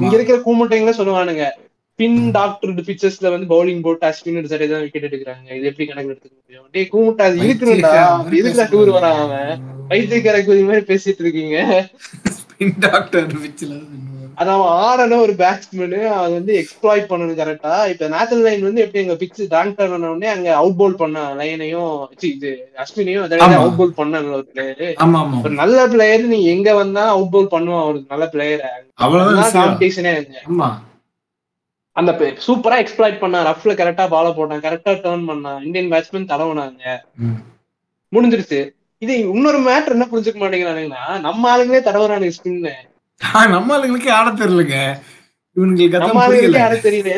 இங்க 0.00 0.14
இருக்கிற 0.16 0.38
கூமுட்டைங்கள 0.46 0.94
சொல்லுவானுங்க. 0.98 1.46
ஸ்பின் 1.98 2.18
டாக்டர் 2.32 2.72
பிச்சர்ஸ்ல 2.80 3.30
வந்து 3.34 3.46
பவுலிங் 3.52 3.84
போட்டு 3.84 4.04
அஸ்வின் 4.08 4.50
சரி 4.50 4.66
தான் 4.66 4.82
விக்கெட் 4.82 5.06
எடுக்கிறாங்க. 5.08 5.48
இது 5.58 5.68
எப்படி 5.70 5.86
கணக்கு 5.86 6.10
எடுத்துக்க 6.12 6.34
முடியும்? 6.38 6.66
டேய் 6.74 6.90
கூமுட்டை 6.92 7.26
அது 7.28 7.38
இருக்கணும்டா 7.46 7.92
அப்படி 8.10 8.40
எதுக்குடா 8.42 8.66
டூர் 8.74 8.90
வரான் 8.96 9.20
அவன்? 9.22 9.62
பைத்தியக்கார 9.90 10.40
குதி 10.44 10.64
மாதிரி 10.68 10.84
பேசிட்டு 10.90 11.24
இருக்கீங்க. 11.24 11.56
ஸ்பின் 12.56 12.76
டாக்டர் 12.84 13.26
பிச்சில். 13.36 13.74
அது 14.38 14.50
அவன் 14.52 14.70
ஆடணும் 14.82 15.22
ஒரு 15.24 15.34
பேட்ஸ்மேனு 15.38 15.98
அது 16.14 16.32
வந்து 16.34 16.52
எக்ஸ்ப்ளாய்ட் 16.60 17.08
பண்ணணும் 17.10 17.38
கரெக்டா 17.38 17.74
இப்ப 17.90 18.08
நேஷனல் 18.08 18.44
லைன் 18.46 18.66
வந்து 18.66 18.82
எப்படி 18.82 19.02
எங்க 19.02 19.16
பிச்சு 19.20 19.42
டாக்டர் 19.52 19.92
உடனே 19.98 20.28
அங்க 20.32 20.48
அவுட் 20.56 20.78
பவுல் 20.78 20.96
பண்ண 20.96 21.22
லைனையும் 21.38 21.92
இது 22.30 22.50
அஸ்வினையும். 22.82 23.24
அவுட் 23.56 23.78
பவுல் 23.78 23.96
பண்ண 23.98 24.20
ஒரு 24.32 24.44
பிளேயர் 24.50 24.82
ஒரு 25.40 25.54
நல்ல 25.60 25.86
பிளேயர் 25.94 26.24
நீ 26.32 26.40
எங்க 26.54 26.68
வந்தா 26.74 27.04
அவுட் 27.14 27.32
பவுல் 27.34 27.52
பண்ணுவான் 27.54 27.88
ஒரு 27.90 28.00
நல்ல 28.12 28.26
பிளேயர் 28.34 28.64
அவ்வளவுதான். 29.00 29.50
காம்படிஷனே 29.58 30.14
ஆமா. 30.46 30.68
அந்த 31.96 32.10
சூப்பரா 32.46 32.78
எக்ஸ்ப்ளாய்ட் 32.82 33.20
பண்ணான் 33.20 33.46
ரஃப்ல 33.48 33.74
கரெக்டா 33.76 34.06
பால 34.10 34.32
போட்டான் 34.32 34.64
கரெக்டா 34.64 34.94
டர்ன் 35.04 35.28
பண்ணான் 35.28 35.62
இந்தியன் 35.66 35.92
பேட்ஸ்மேன் 35.92 36.30
தடவுனாங்க. 36.32 36.82
முடிஞ்சிருச்சு. 38.12 38.60
இது 39.02 39.14
இன்னொரு 39.32 39.58
மேட்டர் 39.66 39.94
என்ன 39.96 40.06
புரிஞ்சுக்க 40.12 40.38
மாட்டேங்கிறானுங்கன்னா 40.42 41.04
நம்ம 41.26 41.48
ஆளுங்களே 41.52 41.82
தடவுறானுங்க 41.88 42.36
ஸ்பின்னு 42.36 42.74
நம்ம 43.54 43.74
ஆளுங்களுக்கு 43.74 44.10
ஆட 44.16 44.30
தெரியலங்க. 44.40 44.78
ஆளுங்களுக்கே 45.56 46.60
யாரும் 46.62 46.86
தெரியல 46.86 47.12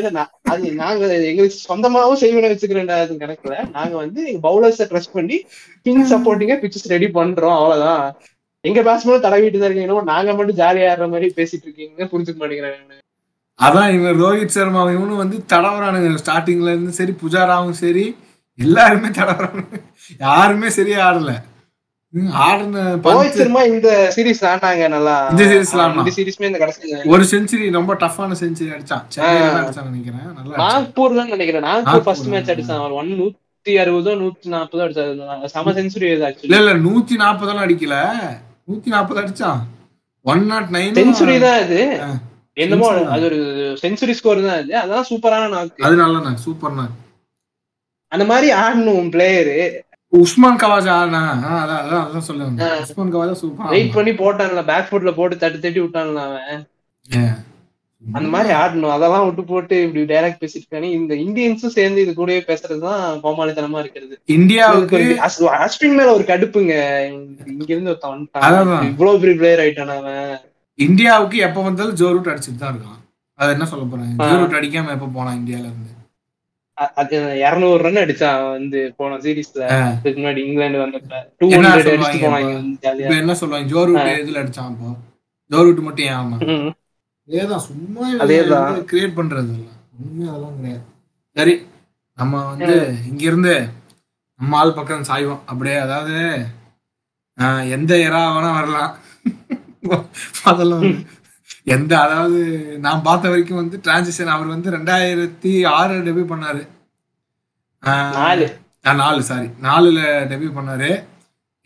அது 0.52 0.66
நாங்க 0.82 1.02
எங்களுக்கு 1.30 1.56
சொந்தமாவும் 1.68 2.20
செய்வன 2.22 2.50
வச்சுக்கிறேன்டா 2.52 2.96
அது 3.05 3.14
கணக்குல. 3.22 3.55
நாங்க 3.76 3.94
வந்து 4.02 4.20
பவுலர்ஸ 4.44 4.86
ட்ரெஸ் 4.90 5.14
பண்ணி 5.16 5.36
பின் 5.86 6.09
சப்போர்ட்டிங்கா 6.12 6.56
பிச்சஸ் 6.62 6.92
ரெடி 6.94 7.09
பண்றோம் 7.18 7.56
அவ்வளவுதான். 7.59 8.05
எங்க 8.64 8.80
பேட்ஸ்மேனும் 8.86 9.24
தடவிட்டு 9.26 9.59
தான் 9.60 9.68
இருக்கீங்க 9.68 10.06
நாங்க 10.12 10.30
மட்டும் 10.38 10.59
ஜாலியா 10.60 10.86
ஆடுற 10.92 11.09
மாதிரி 11.14 11.28
பேசிட்டு 11.38 11.66
இருக்கீங்க 11.66 12.09
புரிஞ்சுக்க 12.12 12.38
மாட்டேங்கிறாங்க 12.42 13.02
அதான் 13.59 13.92
இவன் 13.96 14.18
ரோஹித் 14.22 14.56
சர்மா 14.56 14.82
இவனும் 14.96 15.22
வந்து 15.22 15.36
தடவுறானுங்க. 15.52 16.10
ஸ்டார்டிங்ல 16.22 16.72
இருந்து 16.74 16.92
சரி 16.98 17.12
புஜாராவும் 17.22 17.78
சரி 17.82 18.05
எல்லாருமே 18.59 19.09
தடவுறானுங்க. 19.18 19.76
யாருமே 20.26 20.68
சரியா 20.78 21.00
ஆடல. 21.09 21.32
இந்த 23.70 23.89
சீரிஸ் 24.14 24.43
ஆனாங்க 24.51 24.85
நல்லா. 24.89 25.14
இந்த 25.32 25.44
series 25.51 25.70
ல 25.70 25.80
ஆடுனான். 25.80 25.98
இந்த 25.98 26.12
சீரிஸ்மே 26.16 26.47
இந்த 26.51 26.59
கடைசி 26.59 27.10
ஒரு 27.12 27.24
செஞ்சுரி 27.32 27.66
ரொம்ப 27.72 27.93
டஃப்பான 28.02 28.36
செஞ்சுரி 28.40 28.70
அடிச்சான். 28.74 29.02
நினைக்கிறேன். 29.89 30.28
நாக்பூர் 30.62 31.18
தான் 31.18 31.32
நினைக்கிறேன். 31.35 31.66
Nagpur 31.68 32.05
first 32.06 32.30
match. 32.32 32.52
அடிச்சான். 32.55 32.80
அவர் 32.80 32.94
ஒன் 33.01 33.10
நூத்தி 33.18 33.74
அறுபதோ 33.82 34.12
நூத்தி 34.22 34.48
நாற்பதோ 34.55 34.85
அடிச்சாரு. 34.86 35.12
சம 35.55 35.74
செஞ்சுரி 35.78 36.09
இல்ல 36.10 36.60
இல்ல 36.62 36.74
நூத்தி 36.86 37.16
நாற்பதெல்லாம் 37.24 37.66
அடிக்கல. 37.66 37.97
நூத்தி 38.68 38.89
நாற்பது 38.89 39.20
அடிச்சான். 39.22 39.60
ஒன் 40.26 40.47
நாட் 40.47 40.70
நைன் 40.76 40.97
செஞ்சுரி 40.98 41.36
தான் 41.40 41.74
ஆ. 42.06 42.09
என்னமோ. 42.56 42.86
அது 43.14 43.24
ஒரு 43.26 43.40
செஞ்சுரி 43.82 44.14
ஸ்கோர் 44.18 44.40
தான் 44.47 44.59
அது 44.60 44.72
அதான் 44.82 45.06
சூப்பரான 45.10 45.60
அது 45.82 46.01
நல்லண்ணா 46.01 46.32
சூப்பர்ண்ணா 46.47 46.86
அந்த 48.12 48.24
மாதிரி 48.24 48.48
ஆடணும் 48.59 49.09
பிளேயரு 49.14 49.56
உஸ்மான் 50.12 50.56
கவாஜா 50.56 50.93
ஆனா 50.97 51.20
அதான் 51.32 51.80
அதான் 51.80 52.05
அதான் 52.05 52.18
சொல்ல 52.18 52.44
வந்தேன். 52.44 52.68
ஆ. 52.68 52.78
உஸ்மான் 52.80 53.14
கவாஜா 53.14 53.32
சூப்பர் 53.32 53.68
வெயிட் 53.68 53.93
பண்ணி 53.93 54.10
போட்டான்ல 54.12 54.64
பேக் 54.64 54.89
ஃபுட்ல 54.90 55.14
போட்டு 55.14 55.36
தட்டி 55.36 55.59
தட்டி 55.59 55.80
விட்டான்ல 55.80 56.22
அவன். 56.28 56.62
அந்த 58.05 58.28
மாதிரி 58.28 58.55
ஆடணும். 58.55 58.90
அதெல்லாம் 58.90 59.24
விட்டு 59.24 59.44
போட்டு 59.44 59.82
இப்படி 59.82 60.02
டைரக்ட் 60.05 60.43
பேசிட்டு 60.43 60.82
இந்த 60.90 61.14
இந்தியன்ஸும் 61.14 61.74
சேர்ந்து 61.76 62.02
இது 62.02 62.14
கூடவே 62.14 62.44
பேசுறதுதான் 62.47 63.02
கோமாளித்தனமா 63.22 63.78
இருக்கிறது. 63.78 64.14
இந்தியாவுக்கு 64.24 65.01
அஸ்வின் 65.59 65.97
மேல 65.97 66.12
ஒரு 66.12 66.24
கடுப்புங்க. 66.24 66.74
இங்க 67.52 67.68
இருந்து 67.68 67.90
ஒருத்தன் 67.90 68.86
இவ்வளவு 68.86 69.20
பெரிய 69.20 69.36
பிளேயர் 69.36 69.59
ஆயிட்டான் 69.59 69.94
அவன். 69.97 70.39
இந்தியாவுக்கு 70.78 71.39
எப்ப 71.39 71.62
வந்தாலும் 71.62 71.94
ஜோ 71.94 72.10
ரூட் 72.10 72.26
அடிச்சுட்டு 72.26 72.56
தான் 72.56 72.74
இருக்கான். 72.74 73.01
அது 73.39 73.52
என்ன 73.52 73.66
சொல்ல 73.66 73.85
போறேன். 73.85 74.16
ஜோ 74.24 74.36
ரூட் 74.36 74.55
அடிக்காம 74.55 74.90
எப்ப 74.90 75.10
போனான் 75.14 75.39
இந்தியால 75.39 75.66
இருந்து? 75.68 75.93
அது 77.00 77.16
இருநூறு 77.40 77.80
ரன் 77.84 78.00
அடிச்சான் 78.02 78.42
வந்து 78.50 78.80
போன 78.98 79.18
சீரீஸ்ல. 79.22 79.62
இதுக்கு 79.96 80.18
முன்னாடி 80.20 80.40
இங்கிலாந்து 80.44 80.80
வந்தப்ப 80.82 81.20
டூ 81.40 81.46
ஹண்ட்ரட் 81.55 81.88
அடிச்சுட்டு 81.92 82.20
போனாங்க 82.26 82.52
என்ன 83.18 83.36
சொல்லுவாங்க? 83.40 83.68
ஜோ 83.72 83.80
ரூட் 83.88 84.10
எதுல 84.16 84.42
அடிச்சான் 84.42 84.70
அப்போ 84.72 84.90
ஜோ 85.50 85.60
ரூட் 85.66 85.86
மட்டும் 85.86 86.06
ஏன் 86.06 86.18
ஆமா. 86.18 86.36
அதேதான் 87.28 87.64
சும்மா 87.66 88.05
அதேதான். 88.22 88.76
கிரியேட் 88.90 89.18
பண்றது 89.18 89.50
இல்ல. 89.56 89.66
உண்மை 90.00 90.26
அதெல்லாம் 90.28 90.55
கிடையாது. 90.59 90.84
சரி 91.36 91.55
நம்ம 92.18 92.34
வந்து 92.50 92.74
இங்க 93.09 93.22
இருந்து 93.24 93.55
நம்ம 94.40 94.56
ஆள் 94.59 94.76
பக்கம் 94.76 95.09
சாய்வோம். 95.09 95.42
அப்படியே 95.50 95.76
அதாவது 95.84 96.16
எந்த 97.74 97.92
எரா 98.06 98.22
வேணா 98.32 98.50
வரலாம். 98.56 98.92
அதெல்லாம் 100.50 100.84
எந்த 101.74 101.93
அதாவது 102.05 102.40
நான் 102.85 103.05
பார்த்த 103.07 103.31
வரைக்கும் 103.32 103.61
வந்து 103.61 103.77
டிரான்சிஷன் 103.85 104.35
அவர் 104.35 104.53
வந்து 104.55 104.69
ரெண்டாயிரத்தி 104.77 105.53
ஆறு 105.78 105.95
டெபியூ 106.09 106.27
பண்ணாரு. 106.32 106.62
நாலு. 108.19 108.47
சாரி 109.31 109.49
நாலுல 109.66 110.01
டெபியூ 110.32 110.51
பண்ணாரு. 110.59 110.90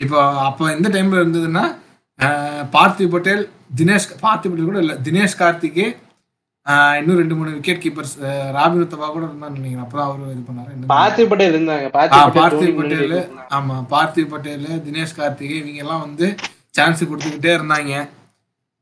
இப்போ 0.04 0.18
அப்போ 0.48 0.64
எந்த 0.76 0.88
டைம்ல 0.94 1.20
இருந்ததுன்னா 1.22 1.64
பார்த்திவ் 2.76 3.12
பட்டேல் 3.14 3.44
தினேஷ் 3.80 4.08
பார்த்திவ் 4.24 4.50
பட்டேல் 4.52 4.70
கூட 4.70 4.80
இல்லை 4.84 4.96
தினேஷ் 5.08 5.38
கார்த்திகே 5.42 5.86
இன்னும் 6.98 7.20
ரெண்டு 7.20 7.36
மூணு 7.36 7.52
விக்கெட் 7.54 7.82
கீப்பர்ஸ் 7.84 8.14
ராபின் 8.56 8.84
உத்தவா 8.86 9.06
கூட 9.14 9.24
இருந்தான்னு 9.28 9.58
நினைக்கிறேன். 9.58 9.84
அப்பதான் 9.86 10.08
அவரு 10.08 10.32
இது 10.34 10.42
பண்ணாரு. 10.48 10.90
பார்த்திவ் 10.94 11.30
பட்டேல் 11.30 11.54
இருந்தாங்க. 11.54 11.86
பார்த்திவ் 11.96 12.76
பட்டேல் 12.80 13.14
ஆமா 13.58 13.76
பார்த்திவ் 13.94 14.32
பட்டேல் 14.34 14.68
தினேஷ் 14.88 15.16
கார்த்திகே 15.20 15.56
இவங்க 15.62 15.80
எல்லாம் 15.84 16.04
வந்து 16.06 16.26
சான்ஸ் 16.78 17.08
கொடுத்துக்கிட்டே 17.10 17.52
இருந்தாங்க. 17.58 17.94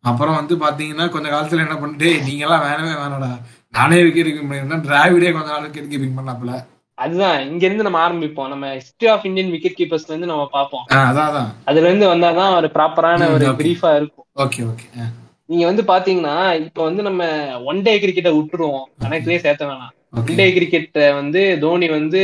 அப்புறம் 0.03 0.35
வந்து 0.35 0.57
பாத்தீங்கன்னா 0.57 1.09
கொஞ்ச 1.09 1.29
காலத்துல 1.29 1.57
என்ன 1.57 1.77
பண்ணிட்டு 1.77 2.23
நீங்க 2.23 2.45
எல்லாம் 2.45 2.63
வேணவே 2.63 2.99
வேணாடா 3.01 3.41
நானே 3.71 4.03
விக்கெட் 4.03 4.27
கீப்பிங் 4.27 4.55
பண்ணிருந்தேன் 4.55 4.83
டிராவிடே 4.83 5.33
கொஞ்ச 5.33 5.47
நாள் 5.47 5.71
விக்கெட் 5.71 5.85
கீப்பிங் 5.85 6.21
பண்ணாப்புல. 6.21 6.65
அதுதான் 6.95 7.41
இங்க 7.41 7.65
இருந்து 7.65 7.83
நம்ம 7.83 8.09
ஆரம்பிப்போம். 8.09 8.49
நம்ம 8.49 8.75
ஹிஸ்டரி 8.75 9.09
ஆஃப் 9.09 9.27
இந்தியன் 9.27 9.51
விக்கெட் 9.51 9.75
கீப்பர்ஸ்ல 9.79 10.09
இருந்து 10.09 10.27
நம்ம 10.27 10.49
பார்ப்போம். 10.53 10.85
ஆ, 10.93 11.13
அதான் 11.13 11.47
அதுல 11.65 11.87
இருந்து 11.87 12.15
வந்தாதான் 12.15 12.57
ஒரு 12.57 12.71
ப்ராப்பரான 12.75 13.33
ஒரு. 13.33 13.47
பிரீஃபா 13.47 13.97
இருக்கும். 13.97 14.25
ஓகே 14.37 14.69
ஓகே 14.69 15.03
நீங்க 15.45 15.67
வந்து 15.67 15.83
பாத்தீங்கன்னா 15.83 16.61
இப்ப 16.61 16.85
வந்து 16.85 17.03
நம்ம 17.03 17.25
ஒன் 17.63 17.83
டே 17.83 18.01
கிரிக்கெட்டை 18.01 18.43
விட்டுருவோம். 18.43 18.83
கணக்குலயே 19.01 19.37
சேர்த்த 19.37 19.67
வேணாம். 19.67 19.91
ஒன் 20.11 20.35
டே 20.37 20.53
கிரிக்கெட் 20.53 21.13
வந்து 21.13 21.59
தோனி 21.61 21.89
வந்து 21.89 22.23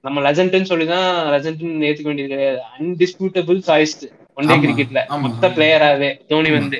நம்ம 0.00 0.32
லெஜண்ட்னு 0.32 0.62
சொல்லிதான் 0.62 1.26
லெஜண்ட்னு 1.26 1.88
ஏத்துக்க 1.88 2.02
வேண்டியது 2.02 2.28
கிடையாது. 2.28 2.60
அன்டிஸ்பியூட்டபிள் 2.78 3.62
சாய்ஸ் 3.66 4.10
ஒன் 4.38 4.46
டே 4.46 4.56
கிரிக்கெட்ல. 4.64 5.00
மொத்த. 5.22 5.48
பிளேயராவே 5.56 6.10
தோனி 6.32 6.50
வந்து. 6.56 6.78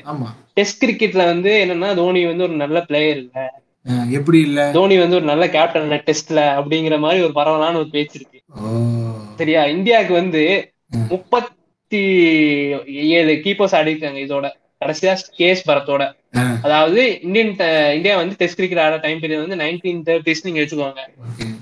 டெஸ்ட் 0.59 0.85
கிரிக்கெட்ல 0.85 1.25
வந்து 1.33 1.53
என்னன்னா 1.65 1.91
தோனி 2.01 2.21
வந்து 2.31 2.45
ஒரு 2.49 2.55
நல்ல 2.63 2.79
பிளேயர் 2.91 3.19
இல்ல. 3.23 3.37
எப்படி 4.19 4.39
இல்ல? 4.47 4.61
தோனி 4.77 4.97
வந்து 4.99 5.17
ஒரு 5.19 5.27
நல்ல 5.33 5.45
கேப்டன் 5.57 5.87
இல்ல 5.87 5.99
டெஸ்ட்ல 6.09 6.41
அப்படிங்கிற 6.61 6.97
மாதிரி 7.05 7.21
ஒரு 7.27 7.33
பரவலான 7.33 7.79
ஒரு 7.83 7.89
பேச்சு 7.97 8.17
இருக்கு. 8.21 8.41
சரியா? 9.41 9.63
இந்தியாவுக்கு 9.77 10.15
வந்து. 10.23 10.43
முப்பத்தி 11.13 12.03
ஏழு 13.19 13.35
கீப்பர்ஸ் 13.45 13.77
ஆடி 13.79 13.93
இருக்காங்க 13.95 14.21
இதோட. 14.27 14.47
கடைசியா 14.83 15.13
கேஎஸ் 15.39 15.63
பரத்தோட. 15.69 16.03
அதாவது 16.67 17.03
இந்தியன் 17.27 17.53
இந்தியா 17.97 18.15
வந்து 18.21 18.35
டெஸ்ட் 18.41 18.59
கிரிக்கெட் 18.61 18.83
ஆட 18.85 18.97
டைம் 19.05 19.21
பீரியட் 19.23 19.45
வந்து 19.45 19.61
நைன்டீன் 19.63 20.03
தேர்ட்டிஸ் 20.09 20.45
நீங்க 20.47 20.61
வச்சுக்கோங்க. 20.61 21.03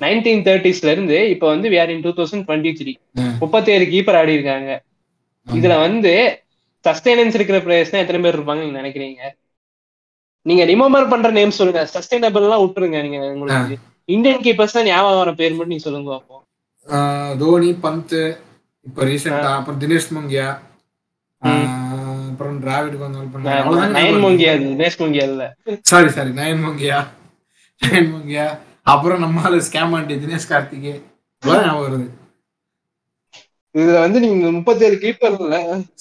நைன்டீன் 0.05 0.43
தேர்ட்டிஸ்ல 0.49 0.93
இருந்து 0.95 1.19
இப்ப 1.35 1.47
வந்து 1.55 1.69
where 1.77 1.93
in 1.95 2.05
two 2.07 2.13
thousand 2.19 2.45
twenty 2.49 2.73
three 2.81 2.95
முப்பத்தி 3.41 3.73
ஏழு 3.77 3.87
கீப்பர் 3.95 4.19
ஆடி 4.21 4.33
இருக்காங்க. 4.39 4.71
இதுல 5.47 5.75
வந்து 5.81 6.13
சஸ்டைனன்ஸ் 6.85 7.37
இருக்கிற 7.37 7.59
பிளேயர்ஸ் 7.65 7.93
தான் 7.93 8.03
எத்தனை 8.03 8.21
பேர் 8.23 8.37
இருப்பாங்க 8.37 8.63
நீங்க 8.63 8.79
நினைக்கிறீங்க? 8.81 9.21
நீங்க 10.47 10.63
ரிமெம்பர் 10.67 11.11
பண்ற 11.13 11.29
நேம் 11.33 11.57
சொல்லுங்க. 11.57 11.83
சஸ்டைனபிள் 11.95 12.45
எல்லாம் 12.47 12.63
விட்டுருங்க 12.63 12.99
நீங்க 13.03 13.21
உங்களுக்கு. 13.33 13.77
இந்தியன் 14.09 14.43
கீப்பர்ஸ் 14.45 14.77
தான் 14.77 14.89
ஞாபகம் 14.89 15.21
வர 15.21 15.31
பேர் 15.35 15.55
மட்டும் 15.55 15.73
நீங்க 15.73 15.87
சொல்லுங்க 15.87 16.19
அஹ், 16.89 17.33
தோனி 17.39 17.71
பந்த் 17.83 18.17
இப்ப 18.87 19.05
ரீசெண்டா 19.07 19.51
அப்புறம் 19.57 19.81
தினேஷ் 19.81 20.13
மங்கியா 20.13 20.49
அப்புறம் 22.29 22.57
டிராவிட் 22.63 22.95
கொஞ்சம் 22.97 23.33
நயன் 23.95 24.21
மோங்கியா 24.23 24.53
தினேஷ் 24.63 24.99
மோங்கியா 25.01 25.25
இல்ல. 25.29 25.45
Sorry 25.91 26.09
sorry 26.11 26.31
Nayan 26.35 26.63
Mongia. 26.65 26.99
Nine 27.83 28.11
Mongia. 28.13 28.47
அப்புறம் 28.87 29.23
நம்மால 29.25 29.61
ஸ்கேம் 29.67 29.95
ஆண்டி 29.95 30.17
தினேஷ் 30.23 30.51
கார்த்திகே. 30.51 30.95
வருது. 31.43 32.07
இதுல 33.77 33.99
வந்து 34.05 34.19
நீங்க 34.25 34.51
முப்பத்தி 34.57 34.85
ஏழு 34.87 34.97
கீப்பர்ல 35.03 35.57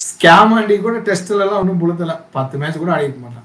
ஸ்கேம் 0.06 0.52
ஆண்டி 0.58 0.76
கூட 0.80 0.98
டெஸ்ட்ல 1.08 1.44
எல்லாம் 1.44 1.60
ஒன்றும் 1.62 1.80
புளுத்தல 1.82 2.14
பத்து 2.36 2.58
மேட்ச் 2.60 2.82
கூட 2.82 2.92
ஆடிக்க 2.96 3.18
மாட்டான். 3.24 3.42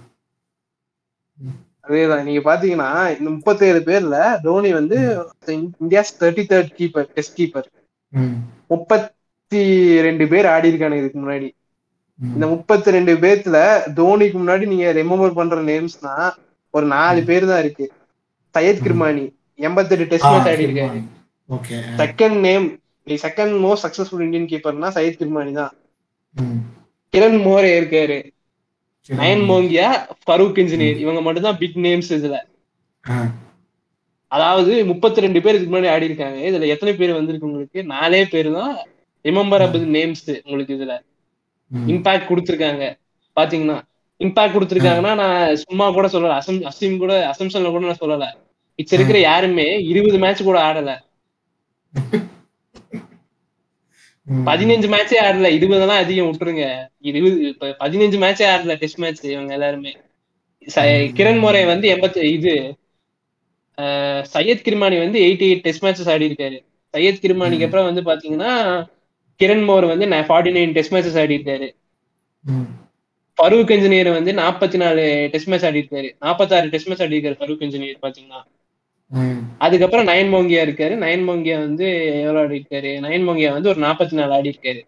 அதேதான். 1.85 2.25
நீங்க 2.27 2.41
பாத்தீங்கன்னா 2.49 2.89
இந்த 3.17 3.29
முப்பத்தி 3.35 3.63
ஏழு 3.69 3.79
பேர்ல 3.87 4.17
தோனி 4.45 4.69
வந்து 4.79 4.97
India's 5.81 6.19
thirty 6.21 6.43
third 6.51 6.71
keeper 6.79 7.09
test 7.15 7.37
keeper. 7.39 7.67
முப்பத்தி 8.73 9.61
ரெண்டு 10.07 10.25
பேர் 10.31 10.47
ஆடி 10.53 10.71
இருக்கானுங்க 10.71 11.01
இதுக்கு 11.03 11.21
முன்னாடி. 11.23 11.49
இந்த 12.19 12.45
முப்பத்தி 12.53 12.89
ரெண்டு 12.95 13.13
பேர்த்துல 13.23 13.57
தோனிக்கு 13.99 14.37
முன்னாடி 14.41 14.65
நீங்க 14.73 14.87
ரிமெம்பர் 14.99 15.37
பண்ற 15.39 15.57
நேம்ஸ்னா 15.69 16.13
ஒரு 16.73 16.85
நாலு 16.95 17.21
பேர் 17.29 17.49
தான் 17.51 17.61
இருக்கு. 17.63 17.85
சையத் 18.55 18.83
கிர்மானி 18.85 19.25
எண்பத்தெட்டு 19.59 20.05
டெஸ்ட் 20.11 20.31
மேட்ச் 20.33 20.51
ஆடி 20.51 20.65
இருக்காரு 20.67 20.99
okay. 21.49 21.77
Second 22.01 22.39
name 22.47 22.67
second 23.07 23.55
most 23.63 23.85
successful 23.85 24.21
Indian 24.21 24.45
கீப்பர்னா 24.45 24.89
Syed 24.97 25.19
Kirmani 25.21 25.51
தான். 25.51 25.73
கிரண் 27.13 27.39
மோரே 27.47 27.71
இருக்காரு. 27.79 28.17
நயன் 29.09 29.45
மோங்கியா 29.49 29.87
ஃபரூக் 30.25 30.59
இன்ஜினியர் 30.63 30.97
இவங்க 30.97 31.21
மட்டும் 31.21 31.43
தான் 31.43 31.57
பிக் 31.57 31.75
நேம்ஸ் 31.75 32.11
இதுல. 32.17 32.37
அதாவது 34.31 34.85
முப்பத்தி 34.85 35.21
ரெண்டு 35.21 35.41
பேர் 35.41 35.55
இதுக்கு 35.55 35.75
முன்னாடி 35.75 35.89
ஆடி 35.89 36.05
இருக்காங்க. 36.05 36.49
இதுல 36.49 36.67
எத்தனை 36.67 36.95
பேர் 36.95 37.13
வந்திருக்கு 37.13 37.47
உங்களுக்கு? 37.47 37.83
நாலே 37.83 38.25
பேர் 38.25 38.51
தான் 38.51 38.73
ரிமெம்பரபிள் 39.25 39.83
நேம்ஸ் 39.97 40.41
உங்களுக்கு 40.43 40.77
இதுல. 40.77 40.93
இம்பாக்ட் 41.71 42.29
கொடுத்துருக்காங்க. 42.29 42.85
பாத்தீங்கன்னா 43.37 43.77
இம்பாக்ட் 44.19 44.55
கொடுத்துருக்காங்கன்னா 44.55 45.15
நான் 45.15 45.55
சும்மா 45.55 45.91
கூட 45.91 46.07
சொல்லல. 46.07 46.37
அசம் 46.41 46.61
அசிம் 46.61 46.97
கூட 46.97 47.33
அசம்ஷன்ல 47.33 47.69
கூட 47.69 47.85
நான் 47.85 48.01
சொல்லல. 48.01 48.25
மிச்சம் 48.79 48.97
இருக்கிற 48.99 49.19
யாருமே 49.19 49.67
இருபது 49.91 50.17
மேட்ச் 50.17 50.43
கூட 50.43 50.59
ஆடல. 50.69 50.91
பதினஞ்சு 54.49 54.87
மேட்சே 54.93 55.17
ஆடல. 55.27 55.47
இருபதெல்லாம் 55.57 56.01
அதிகம் 56.03 56.29
விட்டுருங்க. 56.31 56.65
இருபது 57.09 57.47
இப்ப 57.47 57.75
பதினஞ்சு 57.79 58.17
மேட்சே 58.23 58.45
ஆடல 58.53 58.75
டெஸ்ட் 58.75 58.97
மேட்ச் 58.97 59.23
இவங்க 59.25 59.53
எல்லாருமே. 59.53 59.91
கிரண் 61.17 61.39
மோரே 61.43 61.65
வந்து 61.65 61.87
எண்பத்தி 61.93 62.23
இது 62.35 62.53
சையத் 64.33 64.65
கிர்மானி 64.67 64.97
வந்து 65.03 65.19
எயிட்டி 65.27 65.45
எயிட் 65.51 65.63
டெஸ்ட் 65.65 65.83
மேட்சஸ் 65.85 66.11
ஆடி 66.13 66.25
இருக்காரு 66.29 66.57
சையத் 66.93 67.21
கிர்மானிக்கு 67.23 67.67
அப்புறம் 67.67 67.87
வந்து 67.89 68.03
பாத்தீங்கன்னா 68.09 68.51
கிரண் 69.39 69.65
மோர் 69.65 69.85
வந்து 69.85 70.05
ஃபார்ட்டி 70.29 70.51
நைன் 70.57 70.71
டெஸ்ட் 70.71 70.93
மேட்சஸ் 70.93 71.19
ஆடி 71.21 71.35
இருக்காரு. 71.37 71.67
ஃபரூக் 73.37 73.71
இன்ஜினியர் 73.75 74.09
வந்து 74.13 74.31
நாற்பத்தி 74.33 74.77
நாலு 74.83 75.03
டெஸ்ட் 75.31 75.47
மேட்ச் 75.47 75.65
ஆடி 75.65 75.79
இருக்காரு 75.81 76.09
நாற்பத்தாறு 76.19 76.69
டெஸ்ட் 76.69 76.87
மேட்ச் 76.87 77.03
ஆடி 77.03 77.19
இருக்காரு 77.19 77.39
ஃபரூக் 77.41 77.63
இன்ஜினியர் 77.67 78.03
பாத்தீங்கன்னா. 78.03 78.41
அதுக்கப்புறம் 79.57 80.07
நயன் 80.07 80.31
மோங்கியா 80.33 80.61
இருக்காரு. 80.65 80.93
நயன் 80.97 81.25
மோங்கியா 81.29 81.59
வந்து 81.59 81.87
எவ்வளவு 82.21 82.39
ஆடி 82.39 82.57
இருக்காரு? 82.59 82.91
நயன் 82.99 83.27
மோங்கியா 83.27 83.51
வந்து 83.51 83.69
ஒரு 83.69 83.81
நாற்பத்தி 83.81 84.11
நாலு 84.11 84.33
ஆடி 84.33 84.49
இருக்காரு. 84.49 84.81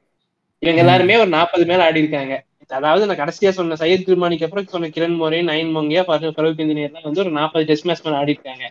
இவங்க 0.61 0.79
எல்லாருமே 0.79 1.17
ஒரு 1.17 1.29
நாற்பது 1.29 1.65
மேல 1.65 1.83
ஆடி 1.83 1.99
இருக்காங்க. 1.99 2.33
அதாவது 2.69 3.05
நான் 3.05 3.17
கடைசியா 3.17 3.49
சொன்ன 3.49 3.75
சையத் 3.75 4.05
குர்மானிக்கு 4.05 4.43
அப்புறம் 4.43 4.67
சொன்ன 4.67 4.87
கிரண் 4.87 5.17
மோரே 5.21 5.39
நயன் 5.43 5.73
மோங்கியா 5.75 6.03
ஃபரூக் 6.37 6.61
இன்ஜினியர்லாம் 6.63 7.03
வந்து 7.03 7.19
ஒரு 7.19 7.31
நாற்பது 7.31 7.65
டெஸ்ட் 7.65 7.85
மேட்ச் 7.85 8.05
மேல 8.05 8.17
ஆடி 8.17 8.31
இருக்காங்க. 8.31 8.65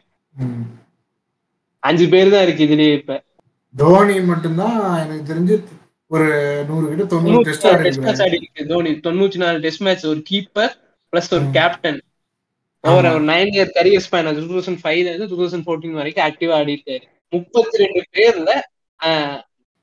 அஞ்சு 1.83 2.09
பேர் 2.09 2.31
தான் 2.31 2.43
இருக்கு 2.43 2.65
இதுலயே 2.65 2.93
இப்ப. 2.93 3.15
தோனி 3.75 4.21
மட்டும்தான் 4.21 4.77
எனக்கு 4.99 5.35
தெரிஞ்சு 5.35 5.55
ஒரு 6.11 6.27
நூறு 6.69 6.89
கிட்ட 6.89 7.05
தொண்ணூறு 7.05 7.45
டெஸ்ட் 7.45 7.67
ஆடி 7.67 8.37
இருக்கு. 8.37 8.67
தோனி 8.67 8.91
தொண்ணூத்தி 9.07 9.37
நாலு 9.37 9.59
டெஸ்ட் 9.59 9.81
மேட்ச் 9.81 10.07
ஒரு 10.07 10.23
கீப்பர் 10.31 10.73
பிளஸ் 11.13 11.31
ஒரு. 11.31 11.45
கேப்டன். 11.53 12.01
ஒரு 12.85 13.09
nine 13.29 13.51
year 13.55 13.75
career 13.77 14.05
span 14.07 14.29
two 14.39 14.47
thousand 14.53 14.81
ஃபைவ்ல 14.83 15.11
இருந்து 15.11 15.29
டூ 15.33 15.39
தௌசண்ட் 15.41 15.67
ஃபோர்டீன் 15.67 15.99
வரைக்கும் 16.01 16.25
ஆக்டிவா 16.27 16.55
ஆடி 16.59 16.73
இருக்காரு 16.77 17.05
முப்பத்தி 17.33 17.83
ரெண்டு 17.83 18.01
பேர்ல 18.17 18.51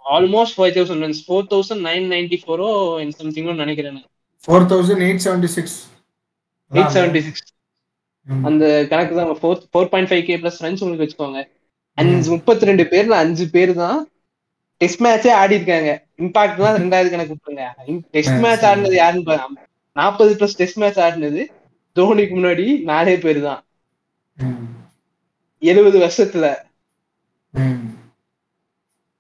almost 0.06 0.58
five 0.58 0.74
thousand 0.78 1.22
four 1.28 1.48
thousand 1.52 1.84
nine 1.88 2.08
ninety 2.14 2.40
ஃபோரோ 2.44 2.68
சம்திங்கோ 3.20 3.56
நினைக்கிறேன் 3.62 4.02
four 4.44 4.68
thousand 4.72 5.04
eight 5.08 5.24
seventy 5.26 5.52
six 5.56 5.78
eight 6.72 6.94
seventy 6.96 7.22
six 7.28 7.46
அந்த 8.46 8.64
கணக்கு 8.90 9.14
தான் 9.20 9.30
four 9.40 9.62
four 9.72 9.90
point 9.92 10.10
five 10.10 10.24
K 10.28 10.36
plus 10.42 10.60
runs 10.64 10.82
உங்களுக்கு 10.84 11.06
வச்சுக்கோங்க. 11.06 11.40
அஞ்சு 11.98 12.30
முப்பத்தி 12.34 12.68
ரெண்டு 12.70 12.84
பேர்ல 12.92 13.16
அஞ்சு 13.24 13.46
பேர் 13.56 13.72
தான் 13.80 14.00
டெஸ்ட் 14.82 15.02
மேட்சே 15.06 15.32
ஆடி 15.40 15.56
இருக்காங்க 15.58 15.90
இம்பாக்ட் 16.20 16.62
தான் 16.62 16.78
ரெண்டாவது 16.78 17.10
கணக்கு 17.14 17.34
விட்டுருங்க 17.34 17.66
டெஸ்ட் 18.16 18.38
மேட்ச். 18.44 18.66
ஆடினது 18.70 18.98
யாருன்னு 19.00 19.38
நாற்பது 19.96 20.38
பிளஸ் 20.40 20.58
டெஸ்ட் 20.60 20.80
மேட்ச் 20.84 21.00
ஆடினது 21.06 21.42
தோனிக்கு 22.00 22.36
முன்னாடி 22.36 22.82
நாலே 22.82 23.18
பேர் 23.18 23.42
தான் 23.42 23.64
எழுபது 25.62 25.98
வருஷத்துல. 26.00 26.46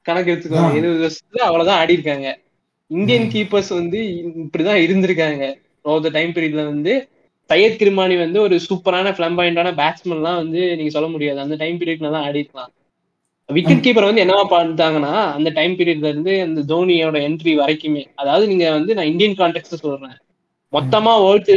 கணக்கு 0.05 0.31
எடுத்துக்கோங்க. 0.31 0.57
ஆ. 0.57 0.73
எழுபது 0.73 0.99
வருஷத்துல 1.05 1.37
அவ்வளவுதான் 1.37 1.77
ஆடி 1.77 1.93
இருக்காங்க. 1.93 2.27
இந்தியன். 2.87 3.29
கீப்பர்ஸ் 3.29 3.69
வந்து 3.69 3.99
இப்படிதான் 4.37 4.83
இருந்திருக்காங்க. 4.85 5.43
ஓவர் 5.81 6.11
டைம் 6.11 6.31
பீரியட்ல 6.31 6.65
வந்து 6.65 6.93
சையத் 7.49 7.79
கிருமானி 7.79 8.17
வந்து 8.17 8.41
ஒரு 8.41 8.55
சூப்பரான 8.69 9.11
பிளம்பாயிண்டான 9.11 9.69
பேட்ஸ்மேன்லாம் 9.73 10.35
வந்து 10.35 10.75
நீங்க 10.75 10.89
சொல்ல 10.89 11.07
முடியாது. 11.07 11.39
அந்த 11.39 11.55
டைம் 11.55 11.77
பீரியட்ல 11.77 12.11
தான் 12.11 12.23
ஆடி 12.23 12.39
இருக்கலாம். 12.39 12.71
விக்கெட் 13.49 13.85
கீப்பர் 13.85 14.03
வந்து 14.03 14.23
என்னவா 14.23 14.45
பார்த்தாங்கன்னா 14.49 15.13
அந்த 15.31 15.49
டைம் 15.49 15.75
பீரியட்ல 15.75 16.07
இருந்து 16.07 16.41
அந்த 16.41 16.75
தோனியோட 16.75 17.17
என்ட்ரி 17.27 17.53
வரைக்குமே 17.55 18.05
அதாவது 18.15 18.47
நீங்க 18.47 18.71
வந்து 18.71 18.93
நான் 18.93 19.05
இந்தியன் 19.05 19.33
கான்டெக்ட் 19.33 19.79
சொல்றேன். 19.83 20.17
மொத்தமா 20.73 21.13
வேர்ல்டு 21.25 21.53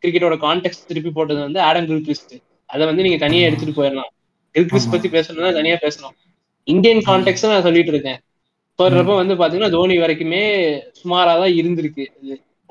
கிரிக்கெட்டோட 0.00 0.36
கான்டெக்ட் 0.46 0.88
திருப்பி 0.88 1.10
போட்டது 1.18 1.40
வந்து 1.46 1.60
ஆடம் 1.68 1.88
கில்கிறிஸ்ட் 1.90 2.34
அதை 2.70 2.82
வந்து 2.88 3.04
நீங்க 3.06 3.18
தனியா 3.22 3.46
எடுத்துட்டு 3.48 3.78
போயிடலாம். 3.78 4.10
கில்கிறிஸ்ட். 4.54 4.92
பத்தி 4.94 5.08
பேசணும்னா 5.14 5.52
தனியா 5.58 5.76
பேசணும். 5.84 6.14
இந்தியன் 6.72 7.02
கான்டெக்ட் 7.08 7.50
நான் 7.52 7.66
சொல்லிட்டு 7.68 7.92
இருக்கேன். 7.94 8.18
சொல்றப்ப 8.78 9.14
வந்து 9.20 9.34
பாத்தீங்கன்னா 9.40 9.72
தோனி 9.76 9.94
வரைக்குமே 10.02 10.42
சுமாரா 11.00 11.32
தான் 11.42 11.54
இருந்திருக்கு. 11.60 12.04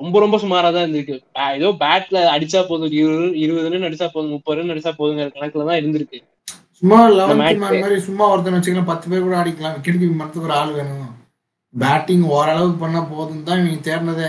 ரொம்ப 0.00 0.18
ரொம்ப 0.24 0.36
சுமாரா 0.44 0.68
தான் 0.74 0.84
இருந்திருக்கு. 0.84 1.16
ஏதோ 1.58 1.68
பேட்ல 1.82 2.18
அடிச்சா 2.34 2.60
போதும். 2.70 2.92
இருபது 3.00 3.26
இருபது 3.44 3.70
ரன் 3.72 3.88
அடிச்சா 3.88 4.08
போதும். 4.14 4.34
முப்பது 4.36 4.58
ரன் 4.60 4.72
அடிச்சா 4.74 4.92
போதுங்கிற 5.00 5.28
கணக்குல 5.36 5.66
தான் 5.70 5.80
இருந்திருக்கு. 5.80 6.20
சும்மா 6.80 6.98
மாதிரி 7.40 7.98
சும்மா 8.08 8.26
ஒருத்தன் 8.32 8.56
வச்சுக்கலாம். 8.56 8.90
பத்து 8.92 9.08
பேர் 9.10 9.26
கூட 9.26 9.36
அடிக்கலாம் 9.42 9.74
விக்கெட் 9.76 9.98
கீப்பர் 10.02 10.20
மரத்துக்கு 10.20 10.48
ஒரு 10.48 10.56
ஆள் 10.60 10.76
வேணும். 10.78 11.10
பேட்டிங் 11.74 12.24
ஓரளவுக்கு 12.36 12.78
பண்ணா 12.84 13.00
போதும் 13.12 13.44
தான் 13.48 13.60
இவங்க 13.62 13.82
தேர்னதே 13.88 14.28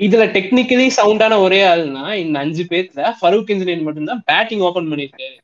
இதுல 0.00 0.22
டெக்னிக்கலி 0.36 0.86
சவுண்டான 0.96 1.38
ஒரே 1.38 1.62
ஆள்னா 1.66 2.04
இந்த 2.22 2.38
அஞ்சு 2.38 2.62
பேர்ல 2.70 3.10
ஃபரூக் 3.20 3.50
இன்ஜினியர் 3.54 3.86
மட்டும்தான் 3.88 4.22
பேட்டிங் 4.30 4.64
ஓபன் 4.68 4.90
பண்ணிருக்காரு. 4.92 5.36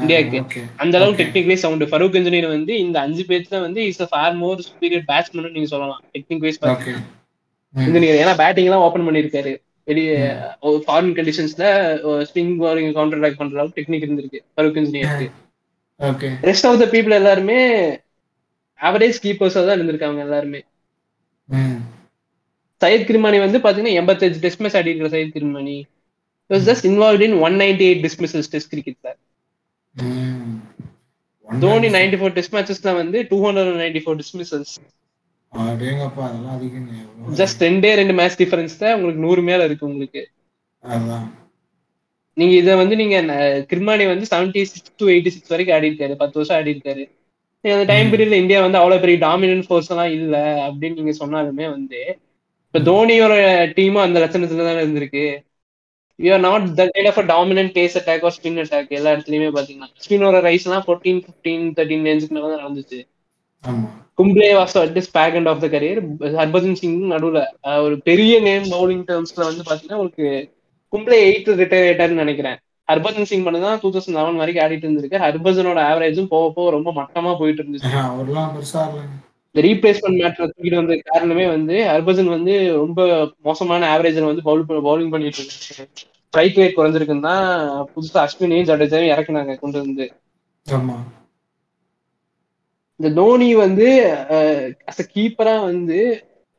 இந்தியாவுக்கு. 0.00 0.60
அந்த 0.76 0.94
அளவுக்கு. 0.98 1.24
டெக்னிக்கலி 1.24 1.56
சவுண்ட் 1.62 1.84
ஃபரூக் 1.92 2.16
இன்ஜினியர் 2.20 2.48
வந்து 2.48 2.72
இந்த 2.78 2.96
அஞ்சு 3.00 3.22
பேர்ல 3.28 3.60
வந்து 3.60 3.80
is 3.90 4.02
far 4.10 4.34
more 4.42 4.64
superior 4.66 5.06
batsman 5.12 5.54
நீங்க 5.56 5.70
சொல்லலாம். 5.74 6.02
டெக்னிக் 6.14 6.44
வைஸ் 6.46 6.60
இன்ஜினியர் 7.74 8.20
ஏன்னா 8.22 8.34
பேட்டிங் 8.42 8.68
எல்லாம் 8.68 8.84
ஓபன் 8.88 9.06
பண்ணிருக்காரு. 9.08 9.54
வெளியே 9.88 10.14
ஃபாரின் 10.86 11.16
கண்டிஷன்ஸ்ல 11.18 11.64
ஸ்பின் 12.28 12.54
பாலிங் 12.62 12.94
கவுண்டர் 12.96 13.20
அட்டாக் 13.20 13.40
பண்ற 13.40 13.58
அளவுக்கு 13.58 13.80
டெக்னிக் 13.80 14.06
இருந்திருக்கு 14.06 14.40
ஃபரூக் 14.54 14.78
இன்ஜினியருக்கு 14.80 15.28
ரெஸ்ட் 16.48 16.66
ஆஃப் 16.70 16.80
த 16.82 16.86
பீப்புள் 16.94 17.18
எல்லாருமே 17.20 17.58
ஆவரேஜ் 18.80 19.22
கீப்பர்ஸா 19.24 19.60
தான் 19.66 19.76
இருந்திருக்காங்க 19.78 20.18
எல்லாருமே. 20.18 20.60
சையத் 22.80 23.06
கிருமானி 23.08 23.38
வந்து 23.40 23.58
பாத்தீங்கன்னா 23.64 23.98
எண்பத்தஞ்சு 24.00 24.42
டெஸ்ட் 24.42 24.62
மேட்ச் 24.62 24.78
ஆடி 24.78 24.90
இருக்கிற 24.90 25.10
Syed 25.12 25.34
Kirmani 25.36 25.76
was 26.50 26.66
just 26.68 26.86
involve 26.88 27.24
in 27.26 27.36
one 27.42 27.56
ninety 27.62 27.86
eight 27.88 28.02
dismissals 28.06 28.50
test 28.52 28.72
கிரிக்கெட்ல 28.74 29.12
தோனி 31.48 31.88
நைன்டி 31.94 32.16
ஃபோர் 32.20 32.36
டெஸ்ட் 32.36 32.54
மேட்சஸ்ல 32.54 32.92
வந்து 32.98 33.18
two 33.30 33.38
hundred 33.44 33.80
ninety 33.82 34.02
four 34.04 34.18
dismissals 34.22 34.74
just 37.38 37.62
ரெண்டே 37.64 37.90
ரெண்டு 38.00 38.14
மேட்ச் 38.18 38.38
டிஃபரன்ஸ் 38.40 38.80
தான் 38.80 38.94
உங்களுக்கு 38.96 39.24
நூறு 39.24 39.42
மேல 39.48 39.66
இருக்கு 39.68 39.86
உங்களுக்கு. 39.88 40.22
நீங்க 42.36 42.54
இத 42.56 42.70
வந்து 42.80 42.94
நீங்க 43.00 43.16
கிருமானி 43.70 44.04
வந்து 44.08 44.26
seventy 44.30 44.62
six 44.70 44.96
to 45.00 45.06
eighty 45.12 45.30
six 45.34 45.52
வரைக்கும் 45.52 45.76
ஆடி 45.76 45.88
இருக்காரு 45.90 46.14
பத்து 46.22 46.38
வருஷம் 46.38 46.56
ஆடி 46.58 46.74
இருக்காரு 46.74 47.04
அந்த 47.64 47.84
டைம். 47.86 48.10
பீரியட்ல 48.12 48.36
இந்தியா 48.42 48.58
வந்து 48.64 48.78
அவ்வளவு 48.80 49.02
பெரிய 49.04 49.18
டாமினன்ட் 49.22 49.66
ஃபோர்ஸ் 49.66 49.90
எல்லாம் 49.92 50.12
இல்ல 50.18 50.34
அப்படின்னு 50.66 50.98
நீங்க 51.00 51.14
சொன்னாலுமே 51.20 51.66
வந்து 51.72 52.00
இப்ப 52.76 52.90
தோனியோட 52.90 53.34
டீமும் 53.76 54.02
அந்த 54.04 54.18
லட்சணத்துல 54.22 54.64
தானே 54.66 54.80
இருந்திருக்கு 54.80 55.22
you 56.18 56.32
are 56.32 56.42
not 56.46 56.64
the 56.80 56.84
kind 56.94 57.08
of 57.10 57.20
dominant 57.30 57.72
pace 57.76 57.94
attack 58.00 58.24
or 58.28 58.34
spin 58.36 58.58
attack 58.62 58.90
எல்லா 58.98 59.12
இடத்துலயுமே 59.14 59.48
பாத்தீங்கன்னா 59.56 59.88
ஸ்பின்னோட 60.04 60.40
ரைஸ் 60.46 60.66
எல்லாம் 60.68 60.84
ஃபோர்டீன் 60.86 61.20
ஃபிஃப்டீன் 61.24 61.64
தேர்ட்டின் 61.76 62.04
ரேஞ்சுக்கு 62.08 62.34
தான் 62.36 62.60
நடந்துச்சு. 62.62 62.98
Kumble 64.18 64.48
was 64.58 64.76
at 64.82 64.94
this 64.98 65.10
back 65.16 65.36
end 65.38 65.50
of 65.52 65.62
the 65.64 65.68
career 65.74 66.00
Harbhajan 66.40 66.78
Singh 66.80 66.98
நடுவுல 67.14 67.40
ஒரு 67.86 67.96
பெரிய 68.10 68.40
நேம் 68.48 68.66
பவுலிங் 68.74 69.04
டேர்ம்ஸ்ல 69.10 69.42
வந்து 69.48 69.64
பாத்தீங்கன்னா 69.68 69.98
உங்களுக்கு 70.00 70.28
கும்ப்ளே 70.92 71.18
எயிட் 71.28 71.50
ரிட்டையர் 71.62 71.86
ஆயிட்டாருன்னு 71.88 72.24
நினைக்கிறேன். 72.24 72.58
ஹர்பஜன் 72.88 73.30
சிங் 73.30 73.46
பண்ண 73.46 73.60
தான் 73.66 73.80
டூ 73.82 73.90
தௌசண்ட் 73.94 74.18
லெவன் 74.20 74.40
வரைக்கும் 74.42 74.64
ஆடிட்டு 74.66 74.86
இருந்திருக்கு. 74.88 75.22
ஹர்பஜனோட 75.26 75.80
ஆவரேஜும் 75.90 76.32
போக 76.34 76.50
போக 76.58 76.70
ரொம்ப 76.76 76.92
மட்டமா 77.00 77.32
போயிட்டு 77.38 77.62
இருந்துச்சு. 77.64 77.92
இந்த 79.56 79.64
ரீப்ளேஸ்மெண்ட் 79.64 80.18
மேட்ச்ல 80.18 80.46
தூக்கிட்டு 80.48 80.78
வந்த 80.78 80.94
காரணமே 81.06 81.44
வந்து 81.48 81.76
ஹர்பஜன் 81.86 82.28
வந்து 82.32 82.54
ரொம்ப 82.80 82.98
மோசமான 83.46 83.86
ஆவரேஜ்ல 83.92 84.26
வந்து 84.26 84.44
பவுல் 84.48 84.64
பவுலிங் 84.82 85.12
பண்ணிட்டு 85.14 85.40
இருக்காரு. 85.40 85.86
ஸ்ட்ரைக் 86.26 86.58
ரேட் 86.58 86.76
குறைஞ்சிருக்குன்னு 86.76 87.26
தான் 87.28 87.46
புதுசா 87.92 88.18
அஸ்வினையும் 88.24 88.68
ஜடேஜாவையும் 88.70 89.14
இறக்குனாங்க 89.14 89.54
கொண்டு 89.62 89.78
வந்து. 89.82 90.06
இந்த 93.00 93.08
தோனி 93.16 93.48
வந்து 93.60 93.86
அஸ் 94.90 95.02
அ 95.02 95.08
கீப்பரா 95.12 95.54
வந்து 95.64 95.98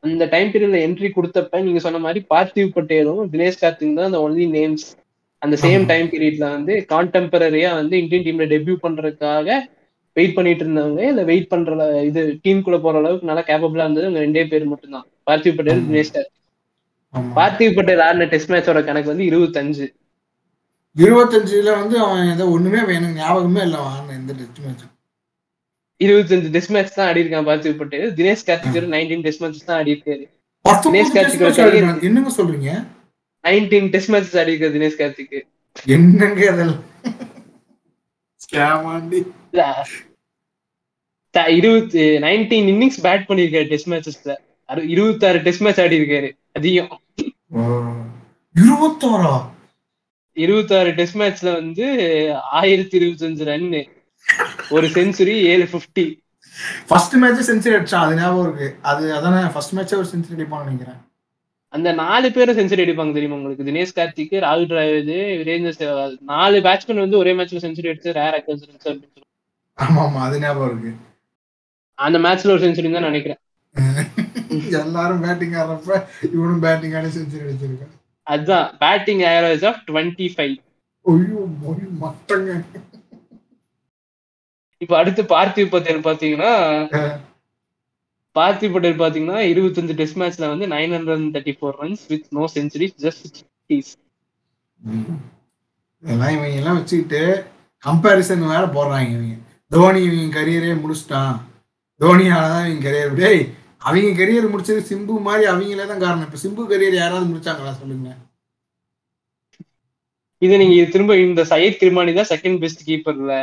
அந்த 0.04 0.24
டைம் 0.34 0.52
பீரியட்ல 0.52 0.80
என்ட்ரி 0.86 1.10
கொடுத்தப்ப 1.12 1.62
நீங்க 1.64 1.82
சொன்ன 1.86 2.02
மாதிரி 2.04 2.20
பார்த்திவ் 2.32 2.76
பட்டேலும் 2.76 3.22
தினேஷ் 3.34 3.62
கார்த்திக் 3.62 3.98
தான் 4.00 4.10
அந்த 4.10 4.22
ஒன்லி 4.26 4.46
நேம்ஸ் 4.54 4.86
அந்த 5.42 5.56
சேம். 5.62 5.84
டைம் 5.90 6.08
பீரியட்ல 6.12 6.46
வந்து 6.56 6.74
கான்டெம்பரரியா 6.92 7.72
வந்து 7.80 7.96
இந்தியன் 8.02 8.26
டீம்ல 8.28 8.48
டெபியூ 8.54 8.76
பண்றதுக்காக 8.84 9.48
வெயிட் 10.18 10.36
பண்ணிட்டு 10.36 10.64
இருந்தவங்க 10.66 11.02
இல்ல 11.12 11.24
வெயிட் 11.30 11.52
பண்ற 11.52 11.72
இது 12.10 12.22
டீம் 12.46 12.64
குள்ள 12.66 12.78
போற 12.84 12.98
அளவுக்கு 13.02 13.30
நல்லா 13.30 13.44
கேப்பபிளா 13.50 13.86
இருந்தது 13.86 14.08
அவங்க 14.08 14.24
ரெண்டே 14.26 14.44
பேர் 14.52 14.72
மட்டும்தான். 14.72 15.06
பார்த்திவ் 15.28 15.58
பட்டேல் 15.58 15.80
ஆமா. 15.80 15.88
தினேஷ் 15.90 16.12
கார்த்திக் 16.16 16.36
ஆமா. 17.14 17.32
பார்த்திவ் 17.38 17.76
பட்டேல் 17.78 18.04
ஆடின 18.06 18.28
டெஸ்ட் 18.34 18.52
மேட்சோட 18.54 18.82
கணக்கு 18.88 19.12
வந்து 19.14 19.28
இருபத்தஞ்சு. 19.30 19.88
இருபத்தஞ்சுல 20.96 21.72
வந்து 21.80 21.96
அவன் 22.04 22.32
ஏதோ 22.34 22.46
ஒண்ணுமே 22.56 22.80
எனக்கு 22.98 23.20
ஞாபகமே 23.20 23.62
இல்லை 23.68 23.80
அவன் 23.90 24.16
எந்த 24.20 24.34
டெஸ்ட் 24.40 24.62
மேட்ச் 24.66 24.86
இருபத்தஞ்சு 26.02 26.50
டெஸ்ட் 26.56 26.74
மேட்ச் 26.76 26.96
தான் 26.96 27.08
ஆடி 27.10 27.24
இருக்கான் 27.24 27.48
Parthiv 27.50 27.80
Patel. 27.82 28.10
Dinesh 28.18 28.48
Karthik 28.48 28.90
nineteen 28.96 29.26
test 29.28 29.44
match 29.44 29.68
தான் 29.70 29.80
ஆடி 29.80 29.94
இருக்காரு 29.96 30.26
தினேஷ் 30.86 31.14
கார்த்திக். 31.16 31.46
என்னங்க 32.08 32.32
சொல்றீங்க? 32.38 32.72
நைன்டீன் 33.44 33.92
டெஸ்ட் 33.94 34.12
மேட்ச் 34.14 34.38
ஆடி 34.42 34.54
இருக்காரு 34.54 34.76
தினேஷ் 34.78 35.00
கார்த்திக் 35.02 35.38
என்னங்க 35.96 36.42
அதெல்லாம் 36.54 36.84
இருபத்தி 41.58 42.04
நைன்டீன் 42.26 42.70
இன்னிங்ஸ் 42.74 43.00
பேட் 43.06 43.28
பண்ணிருக்காரு 43.30 43.68
டெஸ்ட் 43.74 43.92
மேட்சஸ்ல 43.94 44.34
இருபத்தாறு 44.96 45.40
டெஸ்ட் 45.40 45.64
மேட்ச் 45.66 45.82
ஆடி 45.82 46.00
இருக்காரு 46.02 46.30
அதிகம். 46.54 46.94
இருபத்தோரா 48.56 49.36
இருபத்தாறு? 50.38 50.90
டெஸ்ட் 50.98 51.20
மேட்ச்ல 51.22 51.52
வந்து 51.54 51.86
ஆயிரத்தி 52.60 52.96
இருபத்தஞ்சு 53.00 53.44
ரன்னு 53.52 53.82
ஒரு 54.76 54.88
செஞ்சுரி 54.88 55.36
ஏழு 55.52 55.66
பிப்டி 55.74 56.06
ஃபர்ஸ்ட் 56.90 57.16
மேட்ச் 57.16 57.50
செஞ்சுரி 57.50 57.76
அடிச்சான் 57.78 58.06
அது 58.06 58.16
ஞாபகம் 58.16 58.46
இருக்கு. 58.46 58.68
அது 58.82 59.04
அதானே 59.18 59.42
ஃபர்ஸ்ட் 59.54 59.76
மேட்சே 59.78 59.98
ஒரு 60.02 60.08
செஞ்சுரி 60.14 60.36
அடிப்பான்னு 60.38 60.68
நினைக்கிறேன். 60.68 61.00
அந்த 61.74 61.90
நாலு 62.02 62.28
பேரும் 62.32 62.58
செஞ்சுரி 62.60 62.84
அடிப்பாங்க 62.86 63.14
தெரியுமா 63.14 63.36
உங்களுக்கு? 63.36 63.68
தினேஷ் 63.70 63.96
கார்த்திக் 63.98 64.36
ராகுல் 64.46 64.70
டிராவிட் 64.72 65.12
வீரேந்தர் 65.40 66.22
நாலு 66.34 66.60
பேட்ஸ்மேன் 66.68 67.04
வந்து 67.06 67.18
ஒரே 67.18 67.34
மேட்ச்ல 67.40 67.62
செஞ்சுரி 67.66 67.92
அடிச்சு 67.92 68.16
ரேர் 68.20 68.38
அக்கன்ஸ் 68.40 68.66
ஆமா 69.78 70.02
ஆமா 70.06 70.20
அது 70.28 70.40
ஞாபகம் 70.40 70.70
இருக்கு. 70.70 70.92
அந்த 72.00 72.18
மேட்ச்ல 72.26 72.54
ஒரு 72.56 72.64
செஞ்சுரி 72.64 72.90
தான் 72.96 73.10
நினைக்கிறேன். 73.10 73.42
எல்லாரும் 74.82 75.24
பேட்டிங் 75.26 75.56
ஆடுறப்ப 75.62 75.92
இவனும் 76.36 76.64
பேட்டிங் 76.66 76.96
ஆடி 77.00 77.10
செஞ்சுரி 77.16 77.44
அடிச்சிருக்கான். 77.46 77.94
அதுதான். 78.28 78.68
Batting 78.84 79.24
average 79.32 79.66
of 79.70 79.82
twenty 79.90 80.28
five 80.36 80.56
ஐயோ 81.06 81.42
மட்டங்க. 82.04 82.52
இப்ப 84.82 84.94
அடுத்து 84.98 85.22
பார்த்திவ் 85.36 85.74
பட்டேல் 85.74 86.06
பாத்தீங்கன்னா 86.08 86.52
பார்த்திவ் 88.36 88.74
பட்டேல் 88.74 89.02
பாத்தீங்கன்னா 89.02 89.40
இருபத்தஞ்சு 89.52 89.94
டெஸ்ட் 90.00 90.20
மேட்ச்ல 90.22 90.50
வந்து 90.52 90.66
nine 90.74 90.94
hundred 90.96 91.24
thirty 91.36 91.54
four 91.60 91.78
runs 91.82 92.04
with 92.12 92.28
no 92.38 92.44
century 92.56 92.88
just 93.06 93.38
இதெல்லாம் 96.04 96.34
இவங்க 96.36 96.58
எல்லாம் 96.60 96.78
வச்சுக்கிட்டு 96.80 97.22
கம்பேரிசன் 97.84 98.52
வேற 98.54 98.64
போடுறாங்க 98.76 99.10
இவங்க. 99.16 99.36
தோனி 99.72 100.00
இவங்க 100.04 100.36
கரியரே 100.36 100.74
முடிச்சிட்டான். 100.84 101.34
தோனியால 102.02 102.48
தான் 102.54 102.68
இவங்க 102.68 102.84
கரியர் 102.88 103.16
டேய் 103.20 103.42
அவங்க 103.88 104.10
கரியர் 104.20 104.52
முடிச்சது 104.54 104.82
சிம்பு 104.90 105.14
மாதிரி 105.28 105.46
அவங்களே 105.52 105.86
தான் 105.92 106.04
காரணம். 106.04 106.28
இப்ப 106.28 106.40
சிம்பு 106.44 106.62
கரியர் 106.72 106.98
யாராவது 107.00 107.30
முடிச்சாங்களா? 107.30 107.72
சொல்லுங்க. 107.82 108.10
இது 110.42 110.56
நீங்க 110.62 110.82
திரும்ப 110.94 111.14
இந்த 111.20 111.44
சையத் 111.52 111.80
கிருமானி 111.82 112.12
தான் 112.18 112.30
second 112.32 112.60
best 112.64 112.84
கீப்பர்ல 112.90 113.36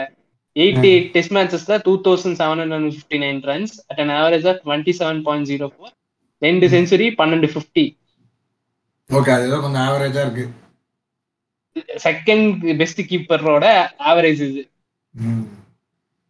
eighty 0.57 0.89
eight 0.91 1.09
test 1.15 1.35
மேட்சஸ்ல 1.37 1.77
two 1.87 1.93
thousand 2.07 2.39
seven 2.41 2.61
hundred 2.63 2.95
fifty 2.97 3.19
nine 3.25 3.41
runs 3.51 3.75
at 3.91 4.01
an 4.05 4.13
average 4.19 4.47
of 4.51 4.61
twenty 4.65 4.93
seven 5.01 5.23
point 5.27 5.49
zero 5.51 5.69
four 5.73 5.93
ரெண்டு 6.43 6.67
செஞ்சுரி 6.75 7.09
பன்னெண்டு 7.21 7.49
ஃபிஃப்டி 7.55 7.85
ஓகே 9.11 9.33
அது 9.37 9.49
ஏதோ 9.49 9.59
கொஞ்சம் 9.65 9.85
ஆவரேஜா 9.89 10.21
இருக்கு. 10.27 10.45
செகண்ட் 12.05 12.49
பெஸ்ட் 12.81 13.03
கீப்பரோட 13.11 13.65
ஆவரேஜ் 14.11 14.43
இது. 14.49 14.63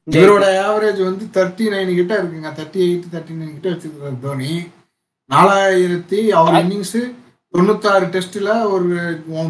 இவரோட 0.06 0.46
ஆவரேஜ் 0.68 1.00
வந்து 1.08 1.24
தேர்ட்டி 1.36 1.66
நைன் 1.72 1.92
கிட்ட 1.98 2.14
இருக்குங்க. 2.20 2.50
தேர்ட்டி 2.58 2.80
எயிட் 2.86 3.12
தேர்ட்டி 3.12 3.34
நைன் 3.40 3.54
கிட்ட 3.56 3.68
வச்சிருக்காரு 3.72 4.16
தோனி. 4.24 4.52
நாலாயிரத்தி 5.30 6.18
அவர் 6.38 6.56
இன்னிங்ஸ் 6.62 6.96
தொண்ணூத்தாறு 7.54 8.06
டெஸ்ட்ல 8.14 8.50
ஒரு 8.74 8.86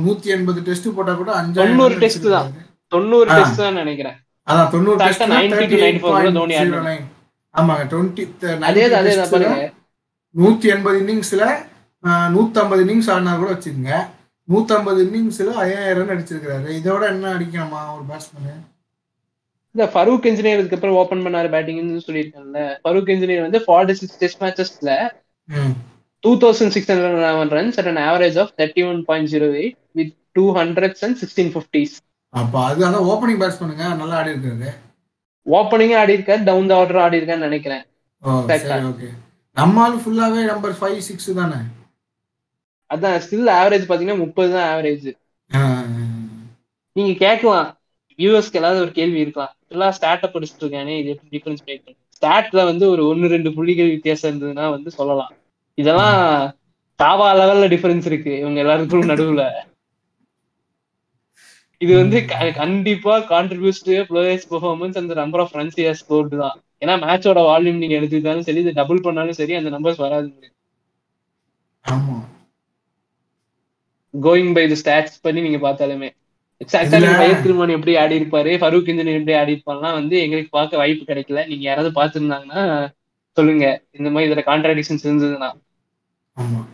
நூத்தி 0.06 0.28
எண்பது 0.34 0.60
டெஸ்ட் 0.68 0.88
போட்டா 0.96 1.12
கூட 1.20 1.30
அஞ்சாயிரம் 1.40 1.70
தொண்ணூறு 1.70 1.96
test 2.04 2.26
தான். 2.34 2.50
தொண்ணூறு. 2.92 3.28
டெஸ்ட் 3.38 3.62
தான் 3.62 3.78
நினைக்கிறேன். 3.82 4.16
அதான் 4.46 4.70
தொண்ணூறு 4.74 4.98
டெஸ்ட் 5.04 5.24
90 5.32 5.68
to 5.72 5.78
94 5.84 6.10
கூட 6.18 6.32
தோனி 6.38 6.56
ஆடினாரு. 6.60 6.94
ஆமாங்க 7.54 7.84
டுவெண்ட்டி 7.92 8.24
நூத்தி 10.34 10.66
எண்பது 10.74 10.98
இன்னிங்ஸ்ல 11.02 11.44
நூத்தம்பது 12.36 12.82
இன்னிங்ஸ் 12.84 13.10
ஆடினா 13.14 13.34
கூட 13.42 13.50
வச்சுக்கோங்க. 13.54 13.94
நூத்தம்பது 14.48 15.00
இன்னிங்ஸ்ல 15.06 15.50
ஐயாயிரம் 15.64 16.08
ரன் 16.08 16.14
அடிச்சிருக்காரு 16.14 16.70
இதோட 16.78 17.02
என்ன 17.12 17.32
அடிக்கணுமா 17.36 17.82
ஒரு 17.96 18.04
பேட்ஸ்மேன் 18.10 18.62
இந்த 19.74 19.84
ஃபரூக் 19.92 20.26
இன்ஜினியர் 20.30 20.60
இதுக்கு 20.60 20.76
அப்புறம் 20.78 20.96
ஓபன் 21.00 21.22
பண்ணாரு 21.26 21.48
பேட்டிங்னு 21.54 22.04
சொல்லியிருக்காங்கல்ல. 22.06 22.60
ஃபரூக் 22.82 23.10
இன்ஜினியர் 23.14 23.46
வந்து 23.46 23.60
forty 23.66 23.94
six 24.00 24.18
test 24.22 24.42
மேட்சஸ்ல 24.44 24.90
two 26.24 26.32
thousand 26.44 26.74
six 26.74 26.90
hundred 26.92 27.24
eleven 27.26 27.50
runs 27.58 27.78
at 27.80 27.90
an 27.92 28.00
average 28.08 28.36
of 28.42 28.52
thirty 28.60 28.84
one 28.90 29.00
point 29.08 29.30
zero 29.34 29.48
eight 29.62 29.78
with 30.00 30.12
two 30.38 30.44
hundreds 30.60 31.02
and 31.06 31.18
sixteen 31.22 31.52
fifties 31.54 31.96
அப்ப 32.34 32.54
அது 32.68 32.80
அதான் 32.86 33.08
ஓப்பனிங் 33.12 33.40
பேட்ஸ்மேனுங்க 33.42 33.84
நல்லா 34.00 34.16
ஆடி 34.20 34.32
இருக்காரு. 34.34 34.70
ஓப்பனிங் 35.46 35.94
ஆடி 36.00 36.12
இருக்காரு 36.16 36.42
டவுன் 36.48 36.70
த 36.70 36.74
ஆர்டர் 36.80 37.02
ஆடி 37.04 37.18
இருக்கான்னு 37.20 37.48
நினைக்கிறேன். 37.48 37.84
ஓகே 38.22 39.10
நம்மால் 39.56 40.00
ஃபுல்லாவே 40.02 40.40
நம்பர் 40.52 40.74
ஃபைவ் 40.78 40.98
சிக்ஸ் 41.08 41.30
தானே? 41.40 41.58
அதான் 42.90 43.20
ஸ்டில் 43.24 43.50
ஆவரேஜ் 43.60 43.88
பாத்தீங்கன்னா 43.90 44.22
முப்பது 44.24 44.50
தான் 44.56 44.68
ஆவரேஜ் 44.72 45.06
நீங்க 46.96 47.12
கேட்கலாம். 47.24 47.68
வியூவர்ஸ்க்கு 48.18 48.60
ஏதாவது 48.60 48.82
ஒரு 48.84 48.92
கேள்வி 48.98 49.22
இருக்கலாம். 49.24 49.54
எல்லாம் 49.76 49.94
ஸ்டார்ட் 49.98 50.32
படிச்சுட்டு 50.34 50.64
இருக்கானே 50.64 50.94
இது 51.00 51.12
எப்படி 51.14 51.30
டிஃபரன்ஸ் 51.36 51.64
மேக் 51.68 51.84
ஸ்டாட்ல 52.16 52.60
வந்து 52.70 52.84
ஒரு 52.94 53.02
ஒன்னு 53.12 53.32
ரெண்டு 53.34 53.50
புள்ளிகள் 53.56 53.94
வித்தியாசம் 53.94 54.28
இருந்ததுன்னா 54.30 54.66
வந்து 54.76 54.90
சொல்லலாம். 54.98 55.32
இதெல்லாம் 55.78 56.18
தாவா 57.00 57.28
லெவல்ல 57.38 57.68
டிஃபரன்ஸ் 57.74 58.06
இருக்கு 58.10 58.32
இவங்க 58.42 58.58
எல்லாருக்கும் 58.64 59.10
நடுவுல. 59.12 59.44
இது 61.80 61.92
வந்து 62.02 62.18
கண்டிப்பா 62.60 63.14
கான்ட்ரிபியூஸ் 63.32 63.80
டு 63.88 63.94
பிளேயர்ஸ் 64.10 64.48
பெர்ஃபார்மன்ஸ் 64.52 64.98
அந்த 65.00 65.14
number 65.22 65.42
of 65.44 65.56
runs 65.58 65.78
year 65.82 65.98
scored 66.02 66.36
தான். 66.44 66.56
ஏன்னா 66.82 66.94
மேட்சோட 67.04 67.40
வால்யூம் 67.48 67.80
நீங்க 67.82 67.94
எடுத்துக்கிட்டாலும் 67.98 68.46
சரி 68.48 68.62
இது 68.64 68.78
டபுள் 68.80 69.04
பண்ணாலும் 69.06 69.38
சரி 69.40 69.54
அந்த 69.60 69.70
நம்பர்ஸ் 69.76 70.02
வராது 70.04 70.28
கோயிங் 74.14 74.52
பை 74.56 74.64
தி 74.70 74.76
ஸ்டாட்ஸ் 74.80 75.22
பண்ணி 75.24 75.40
நீங்க 75.46 75.60
பார்த்தாலுமே. 75.66 76.08
எக்ஸாக்டா 76.58 76.76
இதுல- 76.76 77.00
நீங்க 77.00 77.16
பயத் 77.16 77.42
திருமணி 77.42 77.72
எப்படி 77.72 77.96
ஆடி 77.96 78.20
இருப்பாரு 78.20 78.58
ஃபரூக் 78.58 78.88
இன்ஜினியர் 78.88 79.18
எப்படி 79.18 79.36
ஆடி 79.36 79.52
இருப்பாருலாம் 79.52 79.92
வந்து 79.92 80.18
எங்களுக்கு 80.18 80.48
பார்க்க 80.50 80.76
வாய்ப்பு 80.76 81.14
கிடைக்கல. 81.14 81.46
நீங்க 81.46 81.54
யாராவது 81.54 82.02
பார்த்திருந்தாங்கன்னா 82.02 82.88
சொல்லுங்க. 83.32 83.82
இந்த 83.90 84.10
மாதிரி 84.10 84.32
இதுல 84.32 84.44
கான்ட்ராடிக்ஷன்ஸ் 84.44 85.06
இருந்ததுன்னா. 85.06 85.52
ஆமா. 86.36 86.64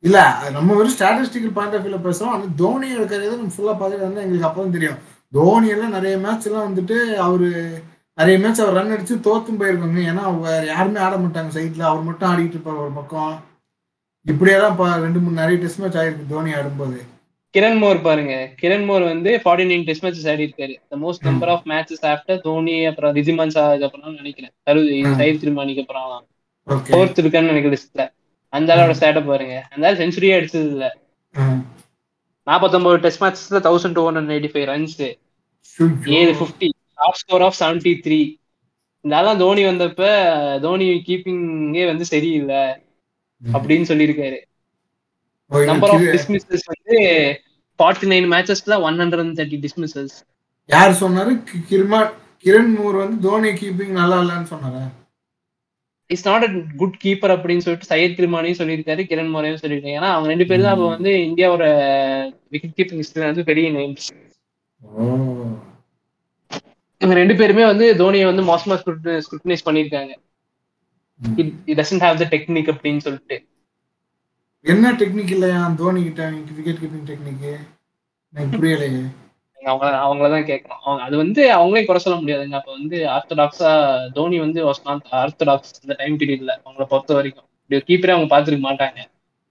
இல்ல 0.00 0.42
நம்ம 0.52 0.74
வெறும் 0.74 0.92
ஸ்டாட்டிஸ்டிக்கல் 0.92 1.52
பாயிண்ட் 1.52 1.74
ஆஃப் 1.74 1.86
வியூல 1.86 2.12
பேசுறோம். 2.12 2.28
ஆனா 2.28 2.42
தோனியோட 2.42 3.04
கரியர் 3.04 3.36
நம்ம 3.36 3.52
ஃபுல்லா 3.58 3.76
பார்த்துட்டு 3.76 4.00
வந்து 4.00 4.20
எங்களுக்கு 4.20 4.46
அப்பதான் 4.46 4.70
தெரியும். 4.70 4.94
தோனி 5.32 5.68
எல்லாம் 5.68 5.90
நிறைய 5.90 6.18
மேட்ச் 6.18 6.46
எல்லாம் 6.46 6.76
வந்துட்டு 6.76 7.14
அவரு 7.14 7.82
நிறைய 8.14 8.38
மேட்ச் 8.38 8.60
அவர் 8.60 8.72
ரன் 8.72 8.92
அடிச்சு 8.92 9.26
தோத்தும் 9.26 9.62
போயிருக்காங்க. 9.62 10.00
ஏன்னா 10.00 10.40
வேற 10.40 10.66
யாருமே 10.66 11.00
ஆட 11.00 11.16
மாட்டாங்க 11.16 11.46
சைட்ல 11.54 11.80
அவர் 11.80 12.02
மட்டும் 12.02 12.30
ஆடிட்டு 12.30 12.48
இருப்பார் 12.48 12.74
ஒரு 12.74 12.90
பக்கம். 12.90 13.44
இப்படியெல்லாம் 14.24 14.76
ரெண்டு 14.76 15.18
மூணு 15.18 15.34
நிறைய 15.34 15.58
டெஸ்ட் 15.58 15.80
மேட்ச் 15.80 15.96
ஆயிருக்கு 15.96 16.26
தோனி 16.28 16.52
ஆடும்போது. 16.52 17.02
கிரண் 17.54 17.78
மோர் 17.78 18.00
பாருங்க. 18.02 18.34
கிரண் 18.62 18.84
மோர் 18.84 19.02
வந்து 19.02 19.30
ஃபார்ட்டி 19.44 19.64
நைன் 19.70 19.84
டெஸ்ட் 19.84 20.04
மேட்சஸ் 20.04 20.30
ஆடி 20.30 20.44
இருக்காரு 20.46 20.74
the 20.88 20.96
most. 20.96 21.24
Number 21.24 21.48
of 21.48 21.66
matches 21.66 22.04
after 22.04 22.40
Dhoni 22.40 22.84
அப்புறம் 22.84 23.14
ரிஜிமான் 23.14 23.54
ஷாக்கு 23.54 23.86
அப்புறம் 23.88 24.14
நினைக்கிறேன். 24.14 24.52
ம். 24.64 25.18
சயிர் 25.20 25.40
திருமானிக்கு 25.42 25.80
அப்புறம் 25.80 26.26
ஃபோர்த் 26.66 27.20
இருக்கான்னு 27.22 27.50
நினைக்கிற 27.52 27.76
லிஸ்ட்ல 27.76 28.04
அந்த 28.52 28.74
ஆளோட 28.74 28.94
ஸ்டேட்டை 28.98 29.24
பாருங்க. 29.26 29.66
அந்த 29.70 29.86
ஆள் 29.86 29.96
செஞ்சுரியே 29.96 30.34
அடிச்சது 30.38 30.66
இல்ல 30.72 30.86
நாற்பத்தொன்பது 32.46 32.98
test 32.98 33.22
மேட்சஸ்ல 33.22 33.58
thousand 33.58 33.92
two 33.92 34.10
hundred 34.10 34.34
eighty 34.36 34.50
five 34.52 34.68
runs 34.72 35.00
ஏழு 36.10 36.32
fifty 36.32 36.68
top 36.94 37.14
score 37.14 37.42
of 37.42 37.58
seventy 37.60 37.92
three 38.04 38.20
இந்த 39.04 39.16
ஆள்லாம் 39.16 39.36
தோனி 39.36 39.64
வந்தப்ப 39.64 40.60
தோனி 40.60 40.86
கீப்பிங்கே 41.06 41.86
வந்து 41.86 42.04
சரியில்லை. 42.04 42.62
அப்படின்னு 43.42 43.88
சொல்லியிருக்காரு. 43.90 44.38
நம்பர் 45.72 45.92
ஆஃப் 45.94 46.06
டிஸ்மிசஸ் 46.14 46.64
வந்து 46.72 46.96
forty 47.78 48.08
nine 48.12 48.26
மேட்சஸ்ல 48.34 48.76
one 48.86 48.96
hundred 49.02 49.22
and 49.24 49.36
thirty 49.40 49.58
dismissals 49.66 50.14
யார் 50.70 51.00
சொன்னாரு? 51.02 51.32
கிர்மா 51.70 52.00
கிரண் 52.44 52.72
மூர் 52.78 52.96
வந்து 53.02 53.16
தோனி 53.26 53.50
கீப்பிங் 53.60 53.94
நல்லா 54.00 54.16
இல்லைன்னு 54.22 54.50
சொன்னாரா? 54.54 54.82
It's 56.10 56.26
not 56.28 56.44
a 56.48 56.50
good 56.80 56.98
keeper 57.04 57.32
அப்படின்னு 57.34 57.64
சொல்லிட்டு 57.64 57.90
சையத் 57.92 58.16
கிருமானியும் 58.18 58.60
சொல்லியிருக்காரு 58.60 59.02
கிரண் 59.10 59.32
மோரையும் 59.34 59.62
சொல்லியிருக்காரு. 59.62 59.96
ஏன்னா 60.00 60.10
அவங்க 60.14 60.28
ரெண்டு 60.32 60.46
பேரும் 60.50 60.66
தான் 60.66 60.76
அப்போ 60.76 60.88
வந்து 60.94 61.10
இந்தியாவோட 61.28 61.64
விக்கெட் 62.54 62.76
கீப்பிங் 62.78 63.02
ஹிஸ்டரி 63.02 63.26
வந்து 63.30 63.44
பெரிய 63.50 63.68
நேம்ஸ் 63.78 64.08
இவங்க 67.00 67.16
ரெண்டு 67.20 67.34
பேருமே 67.40 67.64
வந்து 67.70 67.86
தோனியை 68.00 68.26
வந்து 68.28 68.44
மோசமா 68.50 68.76
ஸ்க்ரூட்டனைஸ் 68.80 69.66
பண்ணியிருக்காங்க. 69.66 70.12
It 71.40 71.78
doesn't 71.80 72.04
have 72.06 72.20
the 72.22 72.26
technique 72.34 72.70
அப்படின்னு 72.72 73.04
சொல்லிட்டு. 73.06 73.36
என்ன 74.72 74.92
டெக்னிக் 75.00 75.32
இல்லையா? 75.34 75.60
தோனி 75.80 76.00
கிட்ட 76.06 76.22
விக்கெட் 76.56 76.80
கீப்பிங் 76.82 77.06
டெக்னிக் 77.10 77.44
எனக்கு 78.34 78.58
புரியலையே. 78.62 79.02
அவங்க 79.60 79.86
அவங்கள 80.06 80.26
தான் 80.34 80.48
கேட்கணும் 80.50 80.82
அவங்க 80.84 81.02
அது 81.06 81.16
வந்து 81.22 81.42
அவங்களே 81.56 81.82
குறை 81.86 82.00
சொல்ல 82.02 82.16
முடியாதுங்க. 82.18 82.58
அப்ப 82.60 82.70
வந்து 82.78 82.96
ஆர்த்தடாக்ஸா 83.14 83.70
தோனி 84.16 84.36
வந்து 84.44 84.60
ஆர்த்தடாக்ஸ் 85.22 85.72
இந்த 85.84 85.94
டைம் 86.00 86.18
பீரியட்ல 86.20 86.52
அவங்கள 86.64 86.86
பொறுத்த 86.92 87.16
வரைக்கும். 87.18 87.46
இப்படி 87.62 87.80
கீப்பரே 87.88 88.14
அவங்க 88.16 88.28
பார்த்துருக்க 88.34 88.64
மாட்டாங்க. 88.68 89.00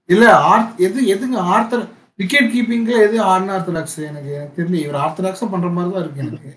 இல்ல 0.09 0.25
ஆர் 0.51 0.65
எது 0.87 0.99
எதுங்க 1.15 1.39
ஆர்த்தர் 1.55 1.83
விக்கெட் 2.21 2.53
கீப்பிங்ல 2.53 3.01
எது 3.07 3.17
ஆர்த்தடாக்ஸ் 3.33 3.99
எனக்கு 4.09 4.31
எனக்கு 4.37 4.55
தெரியல. 4.59 4.79
இவர் 4.85 5.01
ஆர்த்தடாக்ஸா 5.05 5.49
பண்ற 5.55 5.69
மாதிரி 5.77 5.93
தான் 5.95 6.03
இருக்கு 6.05 6.23
எனக்கு. 6.27 6.53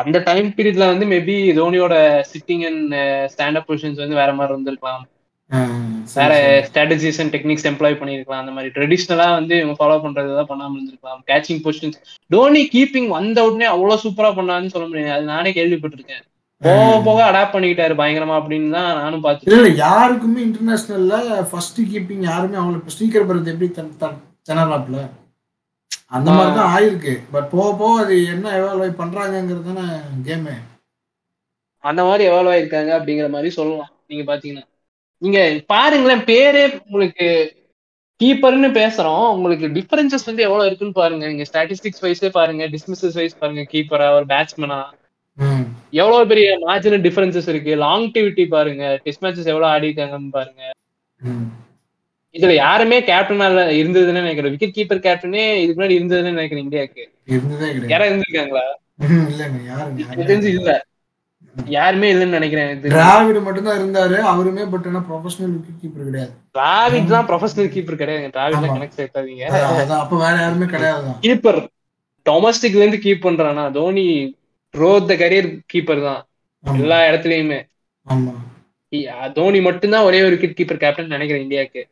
அந்த 0.00 0.18
டைம் 0.26 0.48
பீரியட்ல 0.56 0.86
வந்து 0.92 1.06
maybe 1.12 1.36
தோனியோட 1.58 1.94
sitting 2.32 2.64
and 2.70 2.94
stand 3.32 3.58
up 3.60 3.68
positions 3.68 4.02
வந்து 4.04 4.20
வேற 4.22 4.30
மாதிரி 4.38 4.54
இருந்திருக்கலாம். 4.54 5.04
வேற 5.50 6.32
சரி. 6.34 6.36
ஸ்ட்ராட்டஜிஸ் 6.66 7.18
அண்ட் 7.22 7.32
டெக்னிக்ஸ் 7.34 7.66
எம்ப்ளாய் 7.70 7.98
பண்ணிருக்கலாம் 8.00 8.42
அந்த 8.42 8.52
மாதிரி 8.56 8.70
ட்ரெடிஷ்னலா 8.76 9.26
வந்து 9.38 9.54
இவங்க 9.60 9.76
ஃபாலோ 9.80 9.96
பண்றதுதான் 10.04 10.50
பண்ணாம 10.50 10.76
இருந்திருக்கலாம். 10.78 11.20
கேச்சிங் 11.30 11.62
பொசிஷன்ஸ் 11.66 11.98
தோனி 12.34 12.62
கீப்பிங் 12.74 13.08
வந்த 13.16 13.44
உடனே 13.48 13.66
அவ்வளவு 13.74 14.02
சூப்பரா 14.04 14.30
பண்ணாருன்னு 14.38 14.74
சொல்ல 14.74 14.88
முடியாது. 14.88 15.14
அது 15.16 15.32
நானே 15.34 15.52
கேள்விப்பட்டிருக்கேன். 15.58 16.24
போக 16.62 16.96
போக 17.04 17.18
அடாப்ட் 17.30 17.54
பண்ணிக்கிட்டாரு 17.54 17.94
பயங்கரமா 18.00 18.34
அப்படின்னு 18.38 18.70
தான் 18.70 18.88
நானும் 19.00 19.22
பார்த்துருக்கேன் 19.24 19.58
இல்ல 19.58 19.68
யாருக்குமே 19.84 20.40
இன்டர்நேஷனல்ல 20.46 21.18
ஃபர்ஸ்ட் 21.50 21.80
கீப்பிங் 21.92 22.24
யாருமே 22.30 22.58
அவங்களுக்கு 22.62 22.94
ஸ்பீக்கர் 22.96 23.28
பரத் 23.28 23.52
எப்படி 23.54 23.70
திணறாப்ல? 24.48 24.98
அந்த 26.16 26.28
மாதிரி 26.36 26.52
தான் 26.56 26.72
ஆயிருக்கு. 26.74 27.12
பட் 27.34 27.48
போக 27.50 27.68
போக 27.80 28.02
அது 28.02 28.14
என்ன 28.34 28.52
எவால்வ் 28.58 29.00
பண்றாங்கிறது 29.00 29.68
தானே 29.70 29.86
கேமு 30.26 30.54
அந்த 31.84 32.00
மாதிரி 32.08 32.24
எவ்வளவு 32.30 32.52
ஆயிருக்காங்க 32.54 32.90
அப்படிங்கிற 32.98 33.28
மாதிரி 33.34 33.50
சொல்லலாம். 33.58 33.92
நீங்க 34.08 34.24
பாத்தீங்கன்னா 34.30 34.64
நீங்க 35.22 35.38
பாருங்களேன் 35.66 36.22
பேரே 36.30 36.62
உங்களுக்கு 36.84 37.26
கீப்பர்னு 38.20 38.68
பேசுறோம். 38.78 39.26
உங்களுக்கு 39.34 39.66
டிஃபரன்சஸ் 39.76 40.28
வந்து 40.28 40.42
எவ்வளவு 40.46 40.68
இருக்குன்னு 40.68 40.98
பாருங்க. 41.00 41.24
நீங்க 41.28 41.44
ஸ்டாட்டிஸ்டிக்ஸ் 41.50 42.04
வைஸே 42.06 42.30
பாருங்க 42.38 42.66
டிஸ்மிசஸ் 42.74 43.18
வைஸ் 43.20 43.38
பாருங்க 43.38 43.62
கீப்பரா 43.72 44.08
ஒரு 44.18 44.26
பேட்ஸ்மேனா 44.32 44.80
எவ்வளவு 45.92 46.26
பெரிய 46.26 46.48
மார்ஜினல் 46.66 47.04
டிஃபரன்சஸ் 47.06 47.48
இருக்கு. 47.48 47.72
லாங்கிட்டிவிட்டி 47.84 48.44
பாருங்க. 48.56 48.84
டெஸ்ட் 49.04 49.24
மேட்சஸ் 49.24 49.50
எவ்வளவு 49.52 49.72
ஆடி 49.72 49.88
இருக்காங்கன்னு 49.90 50.36
பாருங்க 50.38 50.62
இதுல 52.34 52.52
யாருமே 52.54 52.98
கேப்டனா 53.00 53.46
இருந்ததுன்னு 53.80 54.20
நினைக்கிறேன். 54.22 54.52
விக்கெட் 54.54 54.76
கீப்பர் 54.76 55.04
கேப்டனே 55.06 55.44
இதுக்கு 55.62 55.78
முன்னாடி 55.80 55.98
இருந்ததுன்னு 55.98 56.36
நினைக்கிறேன் 56.36 56.64
இந்தியாவுக்கு. 56.64 57.04
யாரா 57.92 58.06
இருந்திருக்காங்களா? 58.10 58.66
தெரிஞ்சு 60.28 60.50
இல்ல. 60.58 60.70
யாருமே 61.64 62.12
இல்லைன்னு 62.12 62.26
நினைக்கிறேன். 62.26 62.82
டிராவிட் 62.82 63.42
மட்டும்தான் 63.42 63.78
இருந்தாரு 63.78 64.14
அவருமே 64.14 64.70
பட் 64.70 64.86
ஆனா 64.86 65.04
ப்ரொஃபஷனல் 65.10 65.60
விக்கெட் 65.60 65.90
கீப்பர் 65.90 66.04
கிடையாது. 66.04 66.30
டிராவிட் 66.30 67.06
தான் 67.06 67.26
ப்ரொஃபஷனல் 67.26 67.68
கீப்பர் 67.68 67.96
கிடையாது. 67.96 68.26
டிராவிட்ல 68.26 68.60
ஆமா. 68.60 68.66
கணக்கு 68.66 69.10
அதான் 69.12 69.98
அப்ப 69.98 70.16
வேற 70.16 70.40
யாருமே 70.40 70.64
கிடையாதுதான். 70.64 71.18
கீப்பர் 71.22 71.66
டொமஸ்டிக்ல 72.30 72.74
இருந்து 72.74 72.96
கீப் 72.96 73.26
பண்றானா? 73.26 73.70
Dhoni 73.70 74.36
throughout 74.78 75.06
the 75.06 75.14
career 75.14 75.58
keeper 75.74 76.02
தான். 76.02 76.26
எல்லா 76.78 77.00
இடத்துலயுமே. 77.00 77.68
ஆமா. 78.08 78.34
இ- 78.90 79.32
தோனி 79.32 79.60
மட்டும்தான் 79.60 80.02
ஒரே 80.02 80.22
ஒரு 80.22 80.36
விக்கெட் 80.36 80.50
கீப்பர் 80.50 80.76
கேப்டன் 80.76 81.06
நினைக்கிறேன் 81.06 81.42
இந்தியாவுக்கு. 81.42 81.88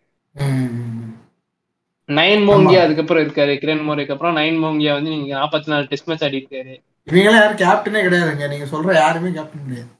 நயன் 2.06 2.48
மோங்கியா 2.48 2.78
அதுக்கப்புறம் 2.78 3.26
இருக்காரு. 3.26 3.56
கிரண் 3.58 3.82
மோரிக்கு 3.82 4.12
அப்புறம் 4.12 4.36
நயன் 4.36 4.64
மோங்கியா 4.64 4.92
வந்து 4.92 5.10
நீங்க 5.10 5.36
நாற்பத்தி 5.36 5.66
நாலு 5.66 5.84
டெஸ்ட் 5.84 6.08
மேட்ச் 6.08 6.24
ஆடி 6.24 6.46
இருக்காரு 6.50 6.82
இவங்கெல்லாம் 7.08 7.42
யாரும் 7.42 7.62
கேப்டனே 7.62 8.00
கிடையாதுங்க. 8.04 8.46
நீங்க 8.52 8.66
சொல்ற 8.72 8.94
யாருமே 9.02 9.30
கேப்டன் 9.36 9.66
கிடையாது. 9.66 9.90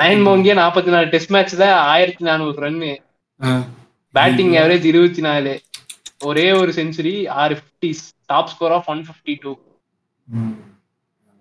நயன். 0.00 0.24
மோங்கியா 0.26 0.54
நாற்பத்தி 0.60 0.90
நாலு 0.94 1.06
டெஸ்ட் 1.12 1.32
மேட்ச்ல 1.34 1.64
ஆயிரத்தி 1.92 2.24
நானூறு 2.28 2.56
ரன்னு. 2.64 2.90
பேட்டிங் 4.14 4.52
ஆவரேஜ் 4.60 4.86
இருபத்தி 4.90 5.22
நாலு 5.26 5.52
ஒரே 6.28 6.46
ஒரு 6.60 6.70
செஞ்சுரி 6.78 7.12
ஆறு 7.42 7.54
fifties 7.60 8.02
top 8.32 8.50
score 8.52 8.74
of 8.76 8.88
one 8.92 9.02
fifty 9.08 9.34
two 9.42 9.52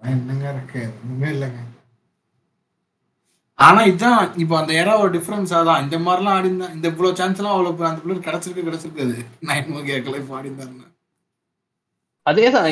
என்னங்க 0.01 0.45
இருக்கு? 0.53 0.81
ஒண்ணுமே 0.99 1.29
இல்லைங்க. 1.35 1.61
ஆனா 3.59 3.79
இதுதான் 3.89 4.19
இப்போ 4.41 4.55
அந்த 4.59 4.71
ஏரா 4.81 4.93
ஒரு 5.03 5.11
டிஃபரன்ஸ் 5.15 5.51
அதான் 5.59 5.83
இந்த 5.85 5.97
மாதிரிலாம் 6.05 6.35
ஆடி 6.37 6.49
இருந்தா 6.49 6.67
இந்த 6.75 6.87
இவ்வளவு 6.91 7.17
சான்ஸ் 7.19 7.39
எல்லாம் 7.41 7.55
அவ்வளவு 7.55 7.87
அந்த 7.89 8.01
பிள்ளை 8.03 8.19
கிடைச்சிருக்கு 8.27 8.67
கிடைச்சிருக்காது 8.67 9.15
நைன் 9.49 9.71
மோகியாக்களை 9.73 10.19
இப்போ 10.21 10.35
ஆடி 10.39 10.49
இருந்தாருன்னா 10.49 10.87
அதேதான். 12.25 12.69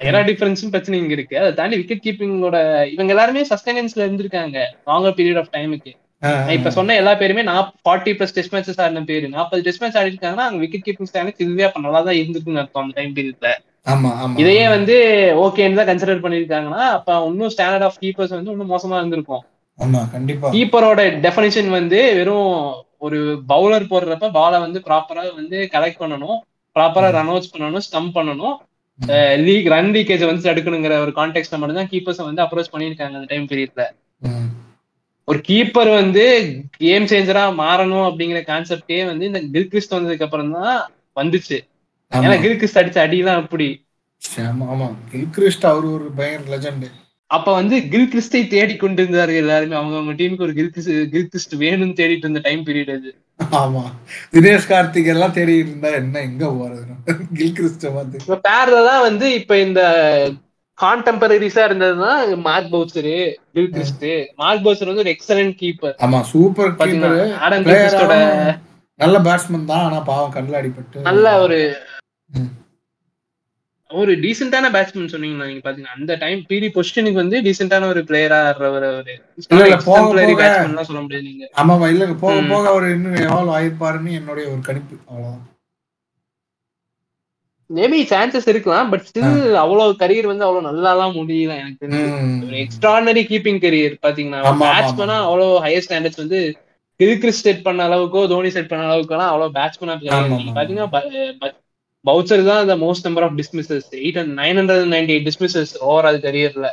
எரா 0.00 0.20
டிஃபரன்ஸும் 0.28 0.72
பிரச்சனை 0.72 0.96
இங்க 1.02 1.14
இருக்கு. 1.16 1.36
அதை 1.40 1.50
தாண்டி 1.58 1.76
விக்கெட் 1.80 2.02
கீப்பிங்கோட 2.06 2.56
இவங்க 2.94 3.12
எல்லாருமே 3.14 3.42
சஸ்டைனன்ஸ்ல 3.52 4.02
இருந்திருக்காங்க 4.06 4.56
லாங்கர் 4.90 5.16
பீரியட் 5.20 5.40
ஆஃப் 5.42 5.54
டைமுக்கு 5.54 5.92
இப்ப 6.56 6.68
சொன்ன 6.76 6.94
எல்லா 7.00 7.12
பேருமே 7.20 7.42
நான் 7.48 7.70
ஃபார்ட்டி 7.84 8.12
பிளஸ் 8.18 8.34
டெஸ்ட் 8.36 8.52
மேட்சஸ் 8.54 8.80
ஆடின 8.84 9.02
பேரு. 9.10 9.26
நாற்பது 9.34 9.64
டெஸ்ட் 9.66 9.82
மேட்ச் 9.82 9.98
ஆடி 10.00 10.10
இருக்காங்கன்னா 10.12 10.46
அவங்க 10.46 10.60
விக்கெட் 10.64 10.86
கீப்பிங் 10.86 11.08
ஸ்டாண்ட் 11.10 11.42
இதுவே 11.44 11.64
அப்ப 11.68 11.80
நல்லா 11.86 12.00
தான் 12.08 12.18
இருந்திருக்குன்னு 12.20 12.62
அர்த்தம் 12.62 12.84
அந்த 12.84 12.96
டைம் 13.00 13.12
பீரியட்ல 13.18 13.50
இதையே 14.42 14.64
வந்து 14.76 14.94
ஓகேன்னு 15.44 15.78
தான் 15.80 15.90
கன்சிடர் 15.90 16.24
பண்ணிருக்காங்கன்னா 16.24 16.84
அப்ப 16.96 17.18
இன்னும் 17.28 17.52
ஸ்டாண்டர்ட் 17.54 17.86
ஆஃப் 17.88 18.00
கீப்பர்ஸ் 18.04 18.34
வந்து 18.36 18.52
இன்னும் 18.54 18.72
மோசமா 18.74 18.96
இருந்திருக்கும். 19.00 19.42
ஆமா 19.78 20.00
கண்டிப்பா. 20.14 20.48
கீப்பரோட 20.54 21.00
டெஃபினிஷன் 21.26 21.70
வந்து 21.78 21.98
வெறும் 22.18 22.50
ஒரு 23.06 23.18
பவுலர் 23.52 23.90
போடுறப்ப 23.92 24.30
பாலை 24.38 24.58
வந்து 24.66 24.78
ப்ராப்பரா 24.86 25.24
வந்து 25.40 25.58
கலெக்ட் 25.74 26.02
பண்ணணும் 26.02 26.38
ப்ராப்பரா 26.76 27.10
ரன் 27.16 27.30
அவுட்ஸ் 27.32 27.52
பண்ணணும் 27.54 27.84
ஸ்டம்ப் 27.86 28.16
பண்ணணும். 28.18 28.56
லீக் 29.46 29.68
ரன் 29.68 29.92
லீக்கேஜ் 29.94 30.24
வந்து 30.24 30.46
தடுக்கணுங்கிற 30.46 30.94
ஒரு 31.02 31.12
கான்டெக்ட்ல 31.16 31.58
மட்டும் 31.58 31.80
தான் 31.80 31.90
கீப்பர்ஸ் 31.90 32.26
வந்து 32.28 32.44
அப்ரோச் 32.44 32.72
பண்ணியிருக்காங்க 32.72 33.18
அந்த 33.18 33.28
டைம் 33.32 33.48
பீரியட்ல. 33.48 33.84
ஒரு 35.28 35.38
கீப்பர் 35.48 35.90
வந்து 35.92 36.24
கேம் 36.78 37.06
சேஞ்சரா 37.06 37.44
மாறணும் 37.58 38.06
அப்படிங்கிற 38.08 38.40
கான்செப்டே 38.46 38.98
வந்து 39.06 39.24
இந்த 39.30 39.40
கில்கிறிஸ்ட் 39.54 39.96
வந்ததுக்கு 39.96 40.26
அப்புறம் 40.26 40.52
தான் 40.58 40.76
வந்துச்சு. 41.16 41.58
ஏன்னா 42.12 42.36
கில்கிறிஸ்ட் 42.44 42.80
அடிச்ச 42.80 42.98
அடிலாம் 43.04 43.42
அப்படி. 43.42 43.68
ஆமா 44.42 44.66
ஆமா. 44.72 44.88
கில்கிறிஸ்ட் 45.10 45.66
அவர் 45.66 45.86
ஒரு 45.94 46.06
பயங்கர 46.18 46.52
லெஜண்ட் 46.54 46.86
அப்ப 47.30 47.52
வந்து 47.54 47.76
கில்கிறிஸ்டை 47.92 48.40
தேடி 48.48 48.74
கொண்டு 48.76 49.00
இருந்தாரு 49.02 49.32
எல்லாருமே. 49.36 49.74
அவங்க 49.74 49.96
அவங்க 49.96 50.12
டீமுக்கு 50.18 50.46
ஒரு 50.46 50.54
கில்கிறிஸ்ட் 50.58 50.92
கில்கிறிஸ்ட் 51.14 51.54
வேணும்னு 51.62 51.98
தேடிட்டு 51.98 52.26
இருந்த 52.26 52.42
டைம் 52.44 52.62
பீரியட் 52.66 52.92
அது. 52.94 53.10
ஆமா. 53.58 53.82
தினேஷ் 54.32 54.68
கார்த்திக் 54.70 55.10
எல்லாம் 55.14 55.34
தேடி 55.34 55.54
இருந்தா 55.58 55.90
என்ன 55.98 56.20
எங்க 56.28 56.44
போறது? 56.52 56.84
கில்கிறிஸ்ட 57.38 57.90
பார்த்து. 57.96 58.20
இப்ப 58.22 58.38
பேர்ல 58.46 58.78
தான் 58.88 59.04
வந்து 59.06 59.28
இப்ப 59.40 59.58
இந்த 59.60 59.80
கான்டெம்பரரிஸா 60.78 61.62
இருந்ததுன்னா 61.66 62.12
Mark 62.46 62.72
Boucher 62.72 63.14
Gilchrist 63.54 64.06
Mark 64.40 64.64
Boucher 64.64 64.90
வந்து 64.90 65.04
ஒரு 65.04 65.14
எக்ஸலன்ட் 65.14 65.56
கீப்பர் 65.60 65.94
ஆமா 66.06 66.20
சூப்பர் 66.32 66.72
கீப்பர் 66.82 67.18
ஆடம் 67.40 67.64
கில்கிறிஸ்டோட 67.66 68.16
நல்ல 69.00 69.16
பேட்ஸ்மேன் 69.24 69.70
தான் 69.70 69.84
ஆனா 69.86 69.98
பாவம் 70.04 70.34
கண்ணில் 70.34 70.58
அடிபட்டு. 70.60 70.98
நல்ல 71.02 71.26
ஒரு. 71.40 71.58
ஒரு 73.90 74.12
டீசென்டான 74.12 74.70
பேட்ஸ்மேன் 74.70 75.12
சொன்னீங்கன்னா 75.12 75.46
நீங்க 75.46 75.70
பாத்தீங்கன்னா 75.70 75.94
அந்த 75.94 76.14
டைம் 76.14 76.44
பீரி 76.46 76.66
பொசிஷனுக்கு 76.66 77.12
வந்து 77.12 77.40
டீசென்டான 77.40 77.86
ஒரு 77.86 78.00
பிளேயரா 78.00 78.54
ஒரு 78.56 78.70
ஒரு 78.70 78.86
இல்ல, 79.50 79.64
இல்ல, 79.64 79.76
போக 79.84 80.00
போக- 80.00 80.42
பேட்ஸ்மேன் 80.42 80.82
சொல்ல 80.82 81.02
முடியாது 81.02 81.26
நீங்க. 81.26 81.50
ஆமாமா 81.56 81.88
இல்ல 81.88 82.06
போக. 82.20 82.40
போக 82.48 82.68
அவர் 82.68 82.90
இன்னும் 82.90 83.14
எவால்வ் 83.14 83.54
ஆயிருப்பாருன்னு 83.58 84.12
என்னுடைய 84.12 84.48
ஒரு 84.48 84.60
கணிப்பு 84.62 84.96
அவ்வளவுதான். 85.06 85.44
மேபி 87.70 88.00
சான்சஸ் 88.06 88.48
இருக்கலாம் 88.48 88.90
பட் 88.90 89.06
ஸ்டில் 89.06 89.54
அவ்வளவு 89.54 89.94
கரியர் 89.98 90.26
வந்து 90.26 90.44
அவ்வளவு 90.44 90.66
நல்லாலாம் 90.66 91.16
முடியல 91.16 91.56
எனக்கு. 91.56 91.86
ஒரு 92.46 92.56
எக்ஸ்ட்ரானரி 92.56 93.22
கீப்பிங் 93.26 93.62
கரியர் 93.62 93.96
பாத்தீங்கன்னா. 94.02 94.40
பேட்ஸ்மேனா 94.64 95.16
அவ்வளவு 95.22 95.64
ஹையர் 95.64 95.82
ஸ்டாண்டர்ட்ஸ் 95.88 96.16
வந்து 96.16 96.40
கில்கிறிஸ் 97.00 97.42
செட் 97.44 97.62
பண்ண 97.62 97.88
அளவுக்கோ 97.88 98.28
தோனி 98.28 98.50
செட் 98.50 98.68
பண்ண 98.68 98.84
அளவுக்குலாம் 98.86 99.26
அவ்வளவு 99.26 99.50
பேட்ஸ்மேனா. 99.50 99.96
பாத்தீங்கன்னா 100.54 101.52
பவுச்சர் 102.08 102.42
தான் 102.48 102.68
the 102.70 102.76
most 102.84 103.06
number 103.08 103.24
of 103.26 103.36
dismissals 103.40 103.86
eight 104.02 104.18
and 104.22 104.32
nine 104.40 104.58
hundred 104.60 104.90
ninety 104.94 105.12
eight 105.14 105.28
dismissals 105.28 105.72
over 105.88 106.08
அது 106.10 106.18
கரியர்ல. 106.26 106.68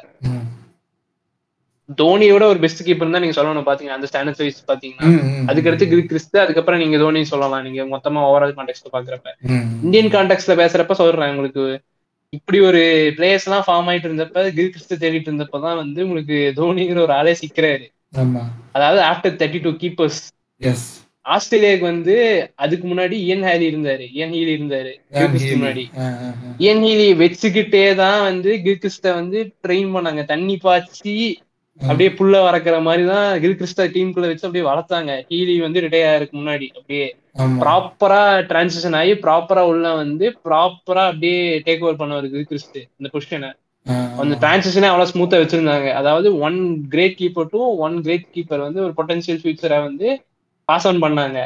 தோனியோட 2.01 2.43
ஒரு 2.51 2.59
பெஸ்ட் 2.63 2.83
கீப்பர் 2.87 3.13
தான் 3.15 3.23
நீங்க 3.23 3.37
சொல்லணும் 3.39 3.65
பாத்தீங்க 3.69 3.93
அந்த 3.95 4.07
ஸ்டாண்டர்ட் 4.09 4.41
வைஸ் 4.43 4.61
பாத்தீங்கன்னா. 4.71 5.07
அதுக்கடுத்து 5.51 5.85
கில்கிறிஸ்ட் 5.93 6.37
அதுக்கப்புறம் 6.43 6.81
நீங்க 6.83 6.97
தோனி 7.03 7.23
சொல்லலாம். 7.31 7.65
நீங்க 7.67 7.81
மொத்தமா 7.93 8.21
ஓவரால் 8.27 8.55
கான்டெக்ட் 8.59 8.93
பாக்குறப்ப. 8.95 9.33
இந்தியன் 9.85 10.13
கான்டெக்ட்ல 10.15 10.55
பேசுறப்ப 10.61 10.95
சொல்றேன் 11.01 11.31
உங்களுக்கு. 11.33 11.65
இப்படி 12.37 12.59
ஒரு 12.67 12.81
பிளேயர்ஸ் 13.17 13.47
எல்லாம் 13.47 13.65
ஃபார்ம் 13.67 13.89
ஆயிட்டு 13.91 14.07
இருந்தப்ப 14.09 14.45
கில்கிறிஸ்ட 14.57 14.95
தேடிட்டு 15.03 15.29
இருந்தப்பதான் 15.31 15.79
வந்து 15.81 15.99
உங்களுக்கு 16.07 16.37
தோனிங்கிற 16.59 17.01
ஒரு 17.07 17.13
ஆளே 17.19 17.33
சிக்கிறாரு. 17.43 17.85
அதாவது 18.77 19.01
ஆஃப்டர் 19.11 19.37
தேர்ட்டி 19.41 19.61
டூ 19.65 19.73
கீப்பர்ஸ் 19.83 20.21
ஆஸ்திரேலியாவுக்கு 21.25 21.87
வந்து 21.87 22.15
அதுக்கு 22.57 22.85
முன்னாடி 22.87 23.15
இயன் 23.25 23.45
ஹேலி 23.47 23.65
இருந்தாரு. 23.69 24.05
இயன் 24.15 24.33
ஹீலி 24.33 24.51
இருந்தாரு. 24.57 24.91
முன்னாடி. 25.55 25.83
இயன் 26.59 26.83
ஹீலி 26.85 27.07
வச்சுக்கிட்டே 27.21 27.85
தான் 27.99 28.21
வந்து 28.23 28.51
கில்கிறிஸ்ட 28.65 29.07
வந்து 29.15 29.37
ட்ரெயின் 29.63 29.91
பண்ணாங்க. 29.95 30.23
தண்ணி 30.31 30.55
பாய்ச்சி 30.63 31.15
அப்படியே 31.79 32.09
புல்ல 32.17 32.35
வளர்க்குற 32.43 32.75
மாதிரி 32.83 33.03
தான் 33.07 33.29
கில்கிறிஸ்ட 33.43 33.85
டீமுக்குள்ள 33.93 34.27
வச்சு 34.29 34.47
அப்படியே 34.47 34.65
வளர்த்தாங்க. 34.67 35.11
ஹீலி 35.29 35.55
வந்து 35.61 35.83
ரிட்டையர் 35.83 36.09
ஆகிறதுக்கு 36.09 36.39
முன்னாடி 36.39 36.67
அப்படியே 36.73 37.05
ப்ராப்பரா 37.61 38.19
டிரான்சிஷன் 38.49 38.97
ஆகி 38.97 39.13
ப்ராப்பரா 39.23 39.63
உள்ள 39.69 39.85
வந்து 39.95 40.25
ப்ராப்பரா 40.45 41.03
அப்படியே 41.09 41.37
டேக் 41.65 41.83
ஓவர் 41.83 42.01
பண்ணுவாரு 42.01 42.27
கில்கிறிஸ்ட் 42.33 42.77
இந்த 42.91 43.09
பொசிஷனை 43.13 43.49
ஆ, 43.85 43.93
அந்த 44.21 44.35
டிரான்சிஷனே 44.41 44.89
அவ்வளவு 44.89 45.11
ஸ்மூத்தா 45.11 45.39
வச்சிருந்தாங்க. 45.39 45.87
அதாவது 45.99 46.27
one 46.41 46.59
great 46.91 47.17
keeper 47.17 47.49
to 47.49 47.61
one 47.85 47.95
great 48.05 48.27
keeper 48.35 48.61
வந்து 48.61 48.79
ஒரு 48.85 48.93
பொட்டன்ஷியல் 48.99 49.41
ஃபியூச்சரை 49.41 49.79
வந்து 49.83 50.07
பாஸ் 50.67 50.87
ஆன் 50.87 51.03
பண்ணாங்க. 51.03 51.39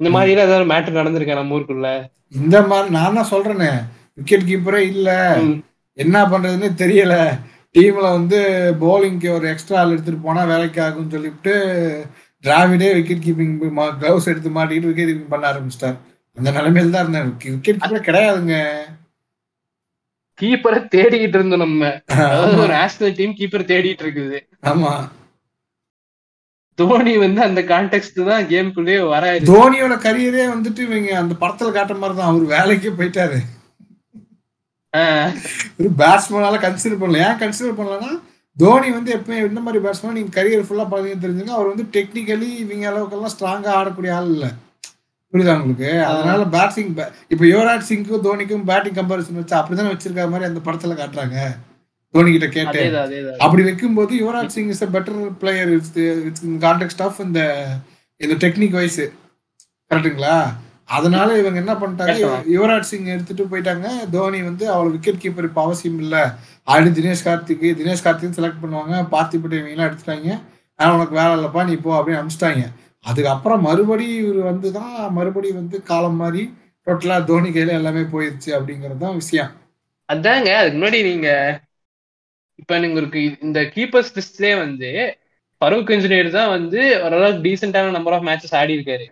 இந்த 0.00 0.10
மாதிரி 0.10 0.32
ஏதாவது 0.36 0.64
மேட்டர் 0.64 0.98
நடந்திருக்கா 1.00 1.34
நம்ம 1.34 1.56
ஊருக்குள்ள? 1.58 1.90
இந்த 2.34 2.62
மாதிரி 2.62 2.90
நான் 2.90 3.14
தான் 3.14 3.30
சொல்றேனே. 3.30 3.70
விக்கெட் 4.16 4.48
கீப்பரே 4.48 4.80
இல்ல. 4.92 5.10
என்ன 5.98 6.24
பண்றதுன்னு 6.24 6.70
தெரியல. 6.78 7.14
டீம்ல 7.74 8.10
வந்து 8.12 8.38
போலிங்க்கு 8.80 9.28
ஒரு 9.30 9.46
எக்ஸ்ட்ரா 9.48 9.78
ஆள் 9.80 9.90
எடுத்துட்டு 9.90 10.20
போனா 10.20 10.44
வேலைக்கு 10.44 10.80
ஆகும்னு 10.80 11.10
சொல்லிவிட்டு 11.10 11.54
டிராவிடே 12.44 12.94
விக்கெட் 12.94 13.24
கீப்பிங் 13.24 13.54
கிளவுஸ் 14.00 14.28
எடுத்து 14.28 14.50
மாட்டிட்டு 14.50 14.86
விக்கெட் 14.86 15.10
கீப்பிங் 15.10 15.32
பண்ண 15.32 15.52
ஆரம்பிச்சிட்டார். 15.52 15.96
அந்த 16.36 16.50
நிலைமையில 16.50 16.90
தான் 16.90 17.04
இருந்தேன். 17.04 17.26
விக்கெட் 17.26 17.80
கீப்பர் 17.80 18.06
கிடையாதுங்க. 18.08 18.56
கீப்பரை 20.38 20.78
தேடிக்கிட்டு 20.94 21.34
இருந்தோம் 21.34 21.58
நம்ம. 21.58 21.90
ஒரு 22.60 22.72
நேஷனல் 22.72 23.16
டீம் 23.16 23.36
கீப்பர் 23.38 23.68
தேடிட்டு 23.68 24.04
இருக்குது. 24.06 24.38
ஆமா. 24.66 24.92
தோனி 26.78 27.12
வந்து 27.24 27.40
அந்த 27.48 27.60
கான்டெக்ட் 27.72 28.20
தான் 28.28 28.46
கேம்குள்ளேயே 28.52 29.00
வராது. 29.14 29.44
தோனியோட 29.52 29.96
கரியரே 30.06 30.44
வந்துட்டு 30.54 30.80
இவங்க 30.86 31.10
அந்த 31.22 31.34
படத்துல 31.42 31.74
காட்டுற 31.76 31.96
மாதிரி 31.98 32.16
தான். 32.20 32.30
அவர் 32.30 32.46
வேலைக்கே 32.54 32.92
போயிட்டாரு. 33.00 33.38
ஒரு 35.80 35.90
பேட்ஸ்மேனால 36.00 36.58
கன்சிடர் 36.64 37.00
பண்ணல. 37.02 37.22
ஏன் 37.28 37.40
கன்சிடர் 37.42 37.78
பண்ணலன்னா 37.78 38.10
தோனி 38.56 38.88
வந்து 38.96 39.10
எப்பவுமே 39.16 39.38
இந்த 39.48 39.60
மாதிரி 39.60 39.82
பேட்ஸ்மேன் 39.84 40.16
நீங்க 40.18 40.32
கரியர் 40.36 40.66
ஃபுல்லா 40.66 40.84
பார்த்தீங்கன்னு 40.90 41.24
தெரிஞ்சுங்க. 41.24 41.54
அவர் 41.56 41.70
வந்து 41.72 41.86
டெக்னிக்கலி 41.96 42.50
இவங்க 42.64 42.90
அளவுக்கெல்லாம் 42.90 43.34
ஸ்ட்ராங்கா 43.34 43.70
ஆடக்கூடிய 43.78 44.12
ஆள் 44.18 44.30
இல்ல. 44.34 44.48
புரியுதா 45.32 45.54
உங்களுக்கு? 45.60 45.88
அதனால 46.10 46.42
பேட்டிங் 46.56 46.92
இப்போ 47.32 47.44
யுவராஜ் 47.52 47.88
சிங்க்கும் 47.88 48.24
தோனிக்கும் 48.26 48.66
பேட்டிங் 48.70 48.98
கம்பேரிசன் 48.98 49.40
வச்சு 49.40 49.56
அப்படிதானே 49.60 49.92
வச்சிருக்க 49.94 50.26
மாதிரி 50.34 50.50
அந்த 50.50 50.60
படத்துல 50.66 50.96
காட்டுறாங்க. 51.00 51.38
தோனி 52.14 52.30
கிட்ட 52.34 52.48
கேட்டு 52.56 52.78
அதேதான் 52.80 53.06
அதேதான். 53.08 53.38
அப்படி 53.44 53.62
வைக்கும்போது 53.68 54.12
Yuvraj 54.22 54.54
Singh 54.56 54.72
is 54.74 54.84
a 54.86 54.90
better 54.96 55.20
player 55.40 55.72
context 56.66 57.02
of 57.06 57.18
இந்த 57.26 57.40
இந்த 58.20 58.34
டெக்னிக் 58.44 58.76
வைஸ் 58.80 59.00
கரெக்டுங்களா 59.90 60.36
அதனால 60.96 61.28
இவங்க 61.40 61.58
என்ன 61.62 61.74
பண்ணிட்டாங்க? 61.80 62.14
யுவராஜ் 62.54 62.88
சிங் 62.90 63.12
எடுத்துட்டு 63.12 63.44
போயிட்டாங்க. 63.50 63.86
தோனி 64.14 64.40
வந்து 64.48 64.64
அவளை 64.72 64.88
விக்கெட் 64.94 65.20
கீப்பர் 65.22 65.46
இப்போ 65.48 65.60
அவசியம் 65.66 66.00
இல்லை. 66.04 66.22
ஆல்ரெடி 66.66 66.90
தினேஷ் 66.98 67.24
கார்த்திக் 67.28 67.64
தினேஷ் 67.80 68.04
கார்த்திக் 68.06 68.36
செலக்ட் 68.38 68.60
பண்ணுவாங்க. 68.64 68.94
பார்த்திபட்ட 69.14 69.54
இவங்கெல்லாம் 69.60 69.88
எடுத்துட்டாங்க. 69.90 70.28
ஆனால் 70.78 70.94
உனக்கு 70.96 71.18
வேலை 71.20 71.32
இல்லைப்பா 71.36 71.62
நீ 71.68 71.74
போ 71.84 71.92
அப்படின்னு 71.98 72.20
அனுப்பிச்சிட்டாங்க. 72.20 72.64
அதுக்கப்புறம் 73.04 73.64
மறுபடி 73.68 74.06
இவர் 74.20 74.40
வந்து 74.50 74.68
தான் 74.78 74.92
மறுபடியும் 75.18 75.60
வந்து 75.62 75.76
காலம் 75.90 76.20
மாதிரி 76.22 76.42
டோட்டலாக 76.86 77.26
தோனி 77.30 77.50
கையில 77.56 77.78
எல்லாமே 77.80 78.04
போயிடுச்சு 78.14 78.50
அப்படிங்கிறது 78.58 79.04
தான் 79.04 79.18
விஷயம். 79.22 79.50
அதாங்க 80.08 80.50
அதுக்கு 80.60 80.78
முன்னாடி 80.78 81.00
நீங்க 81.10 81.28
இப்ப 82.58 82.78
நீங்க 82.78 82.98
ஒரு 83.00 83.08
இந்த 83.42 83.60
கீப்பர்ஸ் 83.74 84.14
லிஸ்ட்லயே 84.16 84.56
வந்து 84.60 84.90
ஃபரூக் 85.60 85.90
இன்ஜினியர் 85.94 86.28
தான் 86.30 86.50
வந்து 86.50 86.80
ஓரளவுக்கு 87.04 87.42
டீசென்டான 87.44 87.92
நம்பர் 87.92 88.14
ஆஃப் 88.14 88.26
மேட்சஸ் 88.26 88.54
ஆடி 88.54 88.72
இருக்காரு. 88.76 89.04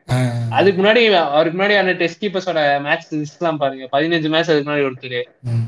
அதுக்கு 0.52 0.78
முன்னாடி 0.80 1.02
அவருக்கு 1.30 1.56
முன்னாடி 1.58 1.76
அந்த 1.78 1.92
டெஸ்ட் 2.00 2.20
கீப்பர்ஸோட 2.22 2.58
மேட்ச் 2.86 3.06
லிஸ்ட் 3.12 3.38
எல்லாம் 3.40 3.60
பாருங்க. 3.62 3.84
பதினஞ்சு 3.92 4.28
மேட்ச் 4.28 4.50
அதுக்கு 4.50 4.68
முன்னாடி 4.68 4.86
ஒருத்தர். 4.88 5.20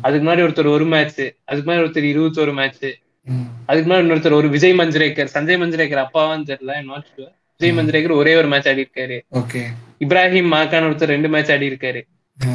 அதுக்கு 0.02 0.24
முன்னாடி 0.24 0.44
ஒருத்தர் 0.46 0.74
ஒரு 0.74 0.86
மேட்ச் 0.86 1.20
அதுக்கு 1.48 1.66
முன்னாடி 1.66 1.84
ஒருத்தர் 1.84 2.10
இருபத்தோரு 2.10 2.54
மேட்ச் 2.54 2.84
ம், 3.26 3.44
அதுக்கு 3.66 3.86
முன்னாடி 3.86 4.04
இன்னொருத்தர் 4.04 4.38
ஒரு 4.38 4.48
விஜய் 4.48 4.76
மஞ்சரேக்கர் 4.80 5.32
சஞ்சய் 5.34 5.60
மஞ்சரேக்கர் 5.60 6.02
அப்பாவான்னு 6.02 6.48
தெரியல 6.50 6.74
நாட் 6.84 7.08
விஜய் 7.60 7.76
மஞ்சரேக்கர் 7.78 8.18
ஒரே 8.18 8.32
ஒரு 8.36 8.48
மேட்ச் 8.48 8.68
ஆடி 8.68 8.84
இருக்காரு. 8.84 9.16
ஓகே. 9.40 9.62
இப்ராஹிம் 10.00 10.50
மாக்கான் 10.52 10.86
ஒருத்தர் 10.88 11.12
ரெண்டு 11.12 11.28
மேட்ச் 11.28 11.52
ஆடி 11.52 11.70
இருக்காரு. 11.70 12.00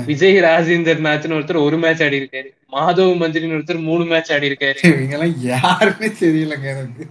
விஜய் 0.05 0.39
ராஜேந்தர் 0.39 1.03
நாத்னு 1.05 1.37
ஒருத்தர் 1.37 1.63
ஒரு 1.63 1.77
மேட்ச் 1.77 2.03
ஆடி 2.03 2.19
இருக்காரு. 2.19 2.49
மாதவ் 2.71 3.13
மந்திரின்னு 3.21 3.57
ஒருத்தர் 3.57 3.81
மூணு 3.81 4.05
மேட்ச் 4.05 4.31
ஆடி 4.31 4.49
இருக்காரு. 4.49 4.77
இவங்கெல்லாம் 4.83 5.35
யாருன்னே 5.43 6.09
தெரியலங்க 6.19 6.63
எனக்கு. 6.63 7.05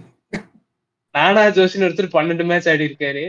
நானா 1.11 1.45
ஜோஷின்னு 1.45 1.87
ஒருத்தர் 1.87 2.13
பன்னெண்டு 2.13 2.43
மேட்ச் 2.43 2.69
ஆடி 2.69 2.85
இருக்காரு. 2.85 3.23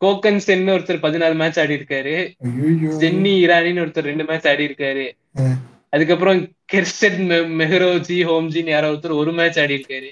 கோக்கன் 0.00 0.36
சென் 0.36 0.68
ஒருத்தர் 0.68 1.02
பதினாலு 1.04 1.34
மேட்ச் 1.34 1.60
ஆடி 1.60 1.74
இருக்காரு. 1.74 2.16
ஜென்னி 2.98 3.34
இரானின்னு 3.46 3.84
ஒருத்தர் 3.84 4.08
ரெண்டு 4.10 4.24
மேட்ச் 4.24 4.46
ஆடி 4.46 4.66
இருக்காரு. 4.66 5.06
அதுக்கப்புறம் 5.90 6.48
கிறிஸ்டன் 6.64 7.30
மெஹரோஜி 7.30 8.18
ஹோம்ஜின்னு 8.30 8.72
யாரோ 8.76 8.90
ஒருத்தர் 8.90 9.14
ஒரு 9.14 9.32
மேட்ச் 9.32 9.58
ஆடி 9.58 9.74
இருக்காரு. 9.74 10.10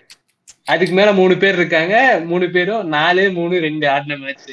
அதுக்கு 0.64 0.94
மேல 0.94 1.12
மூணு 1.12 1.36
பேர் 1.36 1.54
இருக்காங்க. 1.54 2.22
மூணு 2.24 2.50
பேரும் 2.50 2.88
நாலு 2.88 3.32
மூணு 3.32 3.58
ரெண்டு 3.58 3.88
ஆடின 3.88 4.16
மேட்ச் 4.16 4.50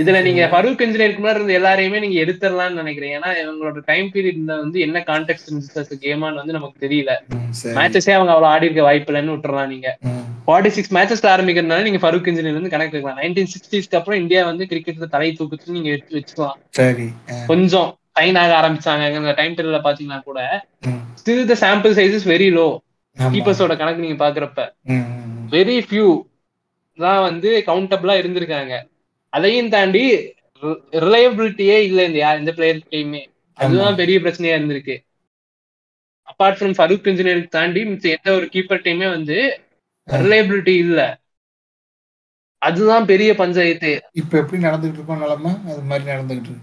இதுல 0.00 0.18
நீங்க 0.26 0.42
ஃபரூக் 0.52 0.82
இன்ஜினியருக்கு 0.84 1.22
முன்னாடி 1.22 1.40
இருந்த 1.40 1.54
எல்லாரையுமே 1.58 1.98
நீங்க 2.04 2.16
எடுத்துடலாம்னு 2.24 2.80
நினைக்கிறேன் 2.82 3.14
ஏன்னா 3.18 3.30
இவங்களோட 3.42 3.80
டைம் 3.90 4.08
பீரியட்ல 4.14 4.54
வந்து 4.62 4.80
என்ன 4.86 5.04
கான்டெக்ட் 5.10 5.46
இருந்துச்சு 5.48 5.98
கேமான்னு 6.04 6.40
வந்து 6.42 6.56
நமக்கு 6.58 6.84
தெரியல. 6.86 7.12
மேட்சஸே 7.78 8.12
அவங்க 8.16 8.32
அவ்வளவு 8.34 8.52
ஆடி 8.52 8.66
இருக்க 8.68 8.82
வாய்ப்பு 8.88 9.10
இல்லைன்னு 9.12 9.34
விட்டுறலாம் 9.34 9.72
நீங்க. 9.74 9.90
ஃபார்ட்டி 10.46 10.70
சிக்ஸ் 10.76 10.92
மேட்சஸ்ல 10.96 11.28
ஆரம்பிக்கிறதுனால 11.34 11.86
நீங்க 11.88 12.00
ஃபரூக் 12.02 12.28
இன்ஜினியர் 12.30 12.58
வந்து 12.58 12.72
கணக்கு 12.74 12.96
வைக்கலாம். 12.96 13.20
நைன்டீன் 13.22 13.50
சிக்ஸ்டீஸ்க்கு 13.54 13.98
அப்புறம் 14.00 14.20
இந்தியா 14.22 14.42
வந்து 14.50 14.64
கிரிக்கெட்ல 14.72 15.08
தலை 15.14 15.30
தூக்குச்சு 15.38 15.76
நீங்க 15.76 15.90
எடுத்து 15.94 16.16
வச்சுக்கலாம். 16.18 16.58
கொஞ்சம் 17.50 17.88
சைன் 18.18 18.38
ஆக 18.42 18.52
ஆரம்பிச்சாங்க 18.60 19.34
டைம் 19.40 19.56
பீரியட்ல 19.56 19.80
பாத்தீங்கன்னா 19.86 20.20
கூட 20.28 20.40
still 21.20 21.48
the 21.52 21.56
sample 21.64 21.96
size 21.98 22.26
very 22.32 22.50
low. 22.58 22.68
கீப்பர்ஸோட 23.16 23.74
கணக்கு 23.82 24.04
நீங்க 24.04 24.18
பாக்குறப்ப. 24.24 24.60
வெரி 25.54 25.76
ஃபியூ 25.88 26.08
தான் 26.98 27.22
வந்து 27.28 27.50
கவுண்டபிளா 27.68 28.14
இருந்திருக்காங்க. 28.20 28.74
அதையும் 29.36 29.68
தாண்டி 29.68 30.02
ரிலையபிலிட்டியே 31.00 31.78
இல்ல 31.80 32.04
இந்த 32.04 32.26
யா- 32.26 32.38
இந்த 32.38 32.52
பிளேயர் 32.52 32.86
டீமே 32.90 33.22
அதுதான் 33.54 33.94
பெரிய 33.94 34.18
பிரச்சனையா 34.18 34.56
இருந்திருக்கு. 34.58 34.96
அப்பார்ட் 36.26 36.56
ஃப்ரம் 36.58 36.76
ஃபரூக் 36.78 37.08
இன்ஜினியருக்கு 37.08 37.48
தாண்டி 37.48 37.82
மிச்ச 37.84 38.00
எந்த 38.00 38.32
ஒரு 38.32 38.46
கீப்பர் 38.46 38.84
டீமே 38.86 39.10
வந்து 39.10 39.60
ரிலையபிலிட்டி 40.08 40.76
இல்ல. 40.76 41.20
அதுதான் 42.58 43.06
பெரிய 43.06 43.34
பஞ்சாயத்து. 43.34 44.02
இப்ப 44.12 44.38
எப்படி 44.38 44.62
நடந்துகிட்டு 44.62 44.92
இருக்கோம் 44.92 45.18
நிலைமை? 45.18 45.52
அது 45.66 45.80
மாதிரி 45.80 46.10
நடந்துகிட்டு 46.10 46.30
இருக்கு. 46.30 46.56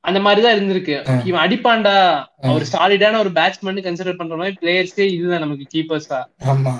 அந்த 0.00 0.20
மாதிரிதான் 0.20 0.58
இருந்திருக்கு. 0.58 1.26
இவன் 1.26 1.48
அடிப்பான்டா. 1.48 1.94
ஆ. 1.94 2.28
ஒரு 2.42 2.64
சாலிடான 2.72 3.18
ஒரு 3.18 3.30
பேட்ஸ்மேன் 3.30 3.84
கன்சிடர் 3.84 4.16
பண்ற 4.16 4.36
மாதிரி 4.36 4.56
பிளேயர்ஸே 4.60 5.00
இல்ல 5.00 5.38
நமக்கு 5.38 5.78
கீப்பர்ஸா 5.78 6.24
ஆமா. 6.44 6.72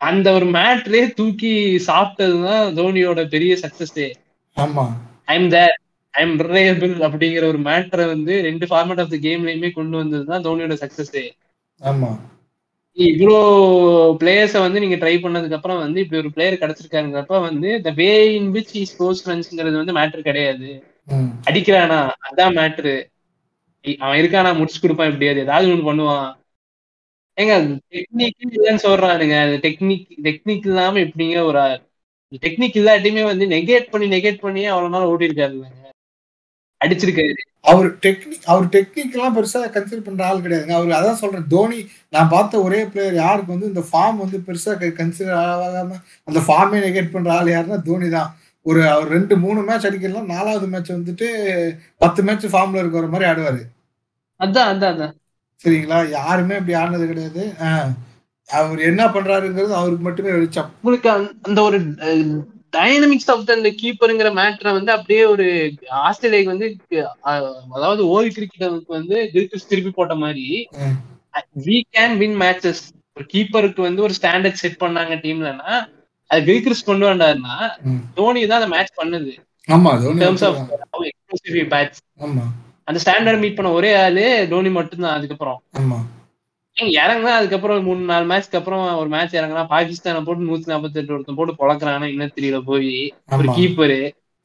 அந்த 0.00 0.26
ஒரு 0.32 0.46
மேட்ரே 0.50 1.02
தூக்கி 1.14 1.52
சாப்பிட்டதுதான் 1.86 2.64
தோனியோட 2.78 3.20
பெரிய 3.28 3.52
சக்சஸ் 3.62 3.98
ஆமா. 4.56 4.84
ஐம் 5.28 5.48
த 5.50 5.58
ஐம் 6.14 6.34
ரிலையபிள் 6.42 6.94
அப்படிங்கிற 7.06 7.44
ஒரு 7.46 7.58
மேட்டரை 7.64 8.04
வந்து 8.06 8.34
ரெண்டு 8.42 8.66
ஃபார்மேட் 8.66 9.00
ஆஃப் 9.00 9.10
த 9.10 9.18
கேம்லயுமே 9.24 9.70
கொண்டு 9.72 9.96
வந்ததுதான் 9.96 10.44
தோனியோட 10.46 10.76
சக்சஸ் 10.82 11.16
ஆமா. 11.80 12.10
இவ்வளோ 12.96 13.38
பிளேயர்ஸை 14.20 14.60
வந்து 14.60 14.78
நீங்க 14.80 14.96
ட்ரை 14.96 15.14
பண்ணதுக்கு 15.16 15.56
அப்புறம் 15.56 15.82
வந்து 15.82 15.98
இப்படி 16.00 16.20
ஒரு 16.22 16.30
பிளேயர் 16.34 16.60
கிடைச்சிருக்காருங்கிறப்ப 16.60 17.40
வந்து 17.42 17.70
the 17.84 17.90
way 17.96 18.08
in 18.36 18.48
which 18.54 18.72
E 18.74 18.84
sports 18.84 19.26
ரன்ஸ்ங்கிறது 19.28 19.76
வந்து 19.76 19.96
மேட்டர் 19.98 20.28
கிடையாது. 20.28 20.70
அடிக்கிறானா 21.48 21.98
அதான் 22.28 22.56
மேட்ரு 22.58 22.94
அவன் 23.98 24.20
இருக்கானா 24.20 24.50
முடிச்சு 24.58 24.78
கொடுப்பான் 24.78 25.10
எப்படியாது 25.10 25.44
ஏதாவது 25.44 25.72
ஒண்ணு 25.72 25.88
பண்ணுவான். 25.88 26.30
ஏங்க 27.38 27.54
டெக்னிக் 27.94 28.54
இல்லைன்னு 28.56 28.84
சொல்றானுங்க 28.86 29.36
டெக்னிக் 29.64 30.06
டெக்னிக் 30.26 30.68
இல்லாம 30.70 31.00
எப்படிங்க 31.06 31.38
ஒரு 31.48 31.62
டெக்னிக் 32.44 32.78
இல்லாட்டியுமே 32.80 33.24
வந்து 33.24 33.44
நெகேட் 33.46 33.90
பண்ணி 33.92 34.06
நெகேட் 34.14 34.44
பண்ணி 34.44 34.62
அவ்வளவு 34.70 34.94
நாள் 34.94 35.10
ஓடி 35.12 35.28
இருக்காரு 35.28 35.58
அடிச்சிருக்காரு. 36.80 37.34
அவர் 37.70 37.86
டெக்னிக் 38.04 38.46
அவர் 38.52 38.66
டெக்னிக்கெல்லாம் 38.74 39.36
பெருசா 39.36 39.60
கன்சிடர் 39.76 40.06
பண்ற 40.08 40.22
ஆள் 40.26 40.42
கிடையாதுங்க. 40.44 40.74
அவர் 40.78 40.96
அதான் 40.98 41.20
சொல்றேன் 41.22 41.46
தோனி 41.54 41.78
நான் 42.14 42.32
பார்த்த 42.34 42.60
ஒரே 42.66 42.80
பிளேயர் 42.90 43.16
யாருக்கு 43.20 43.54
வந்து 43.54 43.70
இந்த 43.72 43.82
ஃபார்ம் 43.90 44.18
வந்து 44.24 44.38
பெருசா 44.48 44.72
கன்சிடர் 44.98 45.38
ஆகாம 45.42 45.96
அந்த 46.28 46.40
ஃபார்மே 46.46 46.80
நெகேட் 46.86 47.14
பண்ற 47.14 47.30
ஆள் 47.38 47.52
யாருன்னா 47.54 47.78
தோனி 47.88 48.08
தான். 48.16 48.30
ஒரு 48.66 48.80
அவர் 48.92 49.08
ரெண்டு 49.16 49.34
மூணு 49.44 49.60
மேட்ச் 49.68 49.86
அடிக்கலாம் 49.88 50.32
நாலாவது 50.34 50.66
மேட்ச் 50.74 50.92
வந்துட்டு 50.92 51.26
பத்து 52.04 52.22
மேட்ச் 52.28 52.46
ஃபார்ம்ல 52.54 52.82
இருக்கிற 52.82 53.08
மாதிரி 53.14 53.28
ஆடுவாரு. 53.30 53.62
அதான் 54.40 54.70
அதான் 54.72 54.92
அதான். 54.94 55.14
சரிங்களா 55.64 55.98
யாருமே 56.12 56.54
அப்படி 56.54 56.74
ஆடினது 56.74 57.06
கிடையாது 57.06 57.42
அவர் 58.48 58.80
என்ன 58.82 59.02
பண்றாருங்கிறது 59.14 59.72
அவருக்கு 59.74 60.04
மட்டுமே 60.04 60.32
வெளிச்சம் 60.32 60.68
உங்களுக்கு 60.76 61.08
அந்த- 61.10 61.34
அந்த 61.42 61.60
ஒரு 61.62 61.78
டைனமிக்ஸ் 62.72 63.30
ஆஃப் 63.30 63.50
அந்த 63.52 63.70
கீப்பருங்கிற 63.78 64.30
மேட்டரை 64.38 64.72
வந்து 64.72 64.92
அப்படியே 64.92 65.22
ஒரு 65.26 65.46
ஆஸ்திரேலியாக்கு 66.02 66.52
வந்து 66.54 66.68
அதாவது 67.74 68.02
ஓல் 68.08 68.30
கிரிக்கெட்டருக்கு 68.34 68.92
வந்து 68.92 69.16
கிரிக்கெட் 69.32 69.70
திருப்பி 69.70 69.92
போட்ட 69.92 70.14
மாதிரி. 70.16 70.46
வி 71.64 71.78
கேன் 71.94 72.14
வின் 72.18 72.38
மேட்சஸ் 72.40 72.82
ஒரு 73.16 73.26
கீப்பருக்கு 73.32 73.80
வந்து 73.82 74.00
ஒரு 74.02 74.14
ஸ்டாண்டர்ட் 74.16 74.60
செட் 74.60 74.80
பண்ணாங்க 74.80 75.16
டீம்லன்னா 75.22 75.72
அது 76.30 76.40
கிரிக்கெட்ஸ் 76.46 76.86
கொண்டு 76.86 77.06
வந்தாருன்னா. 77.06 77.56
தோனி 78.14 78.40
தான் 78.46 78.60
அதை 78.60 78.70
மேட்ச் 78.70 78.94
பண்ணுது 78.96 79.34
ஆமா 79.68 79.90
டேர்ம்ஸ் 80.22 80.44
ஆஃப். 80.46 80.58
எக்ஸ்க்ளூசிவ் 81.10 81.68
பேட்ச் 81.70 81.98
ஆமா 82.24 82.46
அந்த 82.88 82.98
ஸ்டாண்டர்ட் 83.02 83.38
மீட் 83.38 83.54
பண்ண 83.54 83.70
ஒரே 83.72 83.90
ஆளு 83.96 84.24
தோனி 84.48 84.70
மட்டும்தான் 84.70 85.16
அதுக்கப்புறம். 85.16 85.58
இறங்குனா 86.96 87.32
அதுக்கப்புறம் 87.36 87.84
மூணு 87.84 88.02
நாலு 88.04 88.26
மேட்ச்க்கு 88.26 88.58
அப்புறம் 88.58 88.82
ஒரு 88.98 89.08
மேட்ச் 89.08 89.36
இறங்குனா 89.36 89.62
பாகிஸ்தானை 89.70 90.20
போட்டு 90.24 90.48
நூத்தி 90.48 90.72
நாற்பத்தி 90.72 90.94
எட்டு 90.94 91.14
ஒருத்தன் 91.14 91.38
போட்டு 91.38 91.60
பொழக்கிறானா 91.60 92.06
இன்னும் 92.06 92.34
தெரியல 92.36 92.58
போய் 92.64 92.90
ஒரு 93.36 93.48
கீப்பரு 93.56 93.98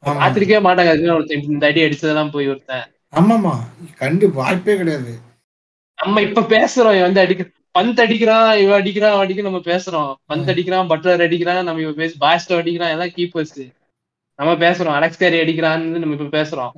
பாத்திருக்கவே 0.03 0.61
மாட்டாங்க 0.68 0.91
ஒருத்தன் 1.15 1.49
இந்த 1.49 1.65
அடி 1.68 1.81
அடிச்சதெல்லாம் 1.81 2.31
போய் 2.31 2.47
ஒருத்தன். 2.47 2.85
ஆமாமா 3.13 3.53
கண்டு 3.99 4.26
வாய்ப்பே 4.31 4.76
கிடையாது. 4.77 5.13
நம்ம 5.99 6.22
இப்ப 6.22 6.45
பேசுறோம் 6.49 6.95
இவன் 6.95 7.07
வந்து 7.07 7.23
அடிக்க 7.23 7.43
பந்த் 7.76 8.01
அடிக்கிறான் 8.03 8.49
இவன் 8.57 8.80
அடிக்கிறான் 8.80 9.19
அடிக்க 9.19 9.41
நம்ம 9.41 9.61
பேசுறோம். 9.65 10.09
பந்த் 10.30 10.49
அடிக்கிறான் 10.53 10.89
பட்லர் 10.91 11.26
அடிக்கிறான் 11.27 11.63
நம்ம 11.63 11.81
இப்ப 11.81 11.95
பேச 11.99 12.13
பாஸ்டோ 12.23 12.57
அடிக்கிறான் 12.61 12.93
எல்லாம் 12.95 13.13
கீப்பர்ஸ் 13.18 13.59
நம்ம 14.41 14.53
பேசுறோம். 14.61 14.95
அலெக்ஸ் 14.97 15.18
கேரி 15.18 15.38
அடிக்கிறான்னு 15.39 16.01
நம்ம 16.01 16.15
இப்ப 16.18 16.31
பேசுறோம். 16.38 16.72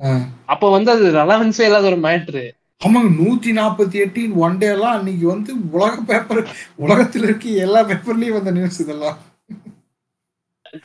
அப்ப 0.46 0.70
வந்து 0.70 0.90
அது 0.90 1.04
ரெலவன்ஸே 1.12 1.64
இல்லாத 1.64 1.86
ஒரு 1.86 2.00
மேட்ரு 2.02 2.44
ஆமாங்க 2.80 3.10
நூத்தி 3.18 3.50
நாற்பத்தி 3.52 3.96
எட்டு 4.00 4.22
ஒன் 4.36 4.58
டே 4.58 4.66
எல்லாம் 4.66 4.96
அன்னைக்கு 4.96 5.26
வந்து 5.26 5.52
உலக 5.72 5.94
பேப்பர் 6.06 6.40
உலகத்துல 6.78 7.22
இருக்க 7.22 7.62
எல்லா 7.66 7.80
பேப்பர்லயும் 7.84 8.36
வந்த 8.38 8.50
நியூஸ் 8.50 8.80
இதெல்லாம். 8.80 9.16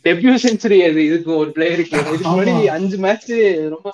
டெபியூ 0.05 0.33
செஞ்சுரி 0.43 0.77
அது 0.87 1.05
இதுக்கு 1.05 1.31
ஒரு 1.35 1.49
பிளேயருக்கு 1.55 1.99
இதுக்கு 2.01 2.25
முன்னாடி 2.25 2.53
ஆமா. 2.53 2.65
அஞ்சு 2.69 2.97
மேட்ச் 2.97 3.31
ரொம்ப 3.67 3.87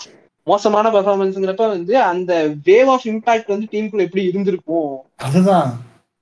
மோசமான 0.47 0.89
பெர்ஃபார்மன்ஸ்ங்கிறப்ப 0.89 1.67
வந்து 1.69 1.93
அந்த 2.03 2.31
வேவ் 2.65 2.89
ஆஃப் 2.89 3.05
இம்பாக்ட் 3.05 3.47
வந்து 3.47 3.67
டீமுக்குள்ள 3.71 4.07
எப்படி 4.07 4.25
இருந்திருக்கும்? 4.25 4.91
அதுதான். 5.19 5.69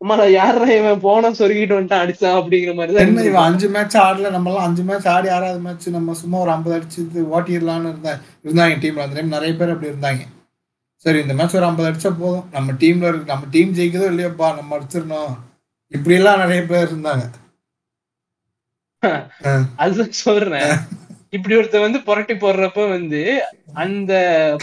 நான் 0.03 0.31
யாரா 0.31 0.65
இவன்? 0.73 0.99
போன 0.99 1.30
சொருகிட்டு 1.31 1.75
வந்துட்டான் 1.75 2.03
அடிச்சான் 2.03 2.38
அப்படிங்கிற 2.39 2.73
மாதிரி 2.75 2.93
தான் 2.93 3.25
இவன். 3.25 3.43
அஞ்சு 3.43 3.69
மேட்ச் 3.69 3.97
ஆடல? 3.97 4.30
நம்ம 4.30 4.49
எல்லாம் 4.49 4.63
அஞ்சு 4.63 4.84
மேட்ச் 4.84 5.07
ஆடி 5.07 5.30
ஆறாவது 5.30 5.59
மேட்ச் 5.59 5.89
நம்ம 5.89 6.13
சும்மா 6.13 6.38
ஒரு 6.39 6.51
ஐம்பது 6.51 6.75
அடிச்சு 6.77 7.01
ஓட்டிடலாம்னு 7.34 7.89
இருந்தா 7.89 8.13
இருந்தாங்க 8.45 8.77
டீம்ல 8.81 9.05
அந்த 9.05 9.15
டைம் 9.15 9.27
நிறைய 9.27 9.55
பேர் 9.55 9.69
அப்படி 9.69 9.91
இருந்தாங்க. 9.91 10.23
சரி 11.05 11.19
இந்த 11.19 11.34
மேட்ச் 11.34 11.55
ஒரு 11.55 11.65
ஐம்பது 11.65 11.89
அடிச்சா 11.89 12.11
போதும். 12.19 12.49
நம்ம 12.51 12.71
டீம்ல 12.81 13.07
இருக்கு 13.07 13.25
நம்ம 13.25 13.45
டீம் 13.51 13.73
ஜெயிக்குதோ 13.73 14.09
இல்லையோப்பா 14.09 14.55
நம்ம 14.55 14.77
அடிச்சிடணும். 14.77 15.34
இப்படி 15.91 16.15
எல்லாம் 16.15 16.39
நிறைய 16.39 16.61
பேர் 16.63 16.89
இருந்தாங்க. 16.89 17.25
அதுதான் 19.75 20.11
சொல்றேன். 20.25 20.73
இப்படி 21.30 21.55
ஒருத்தர் 21.55 21.80
வந்து 21.80 22.03
புரட்டி 22.03 22.34
போடுறப்ப 22.34 22.89
வந்து 22.89 23.21
அந்த 23.73 24.13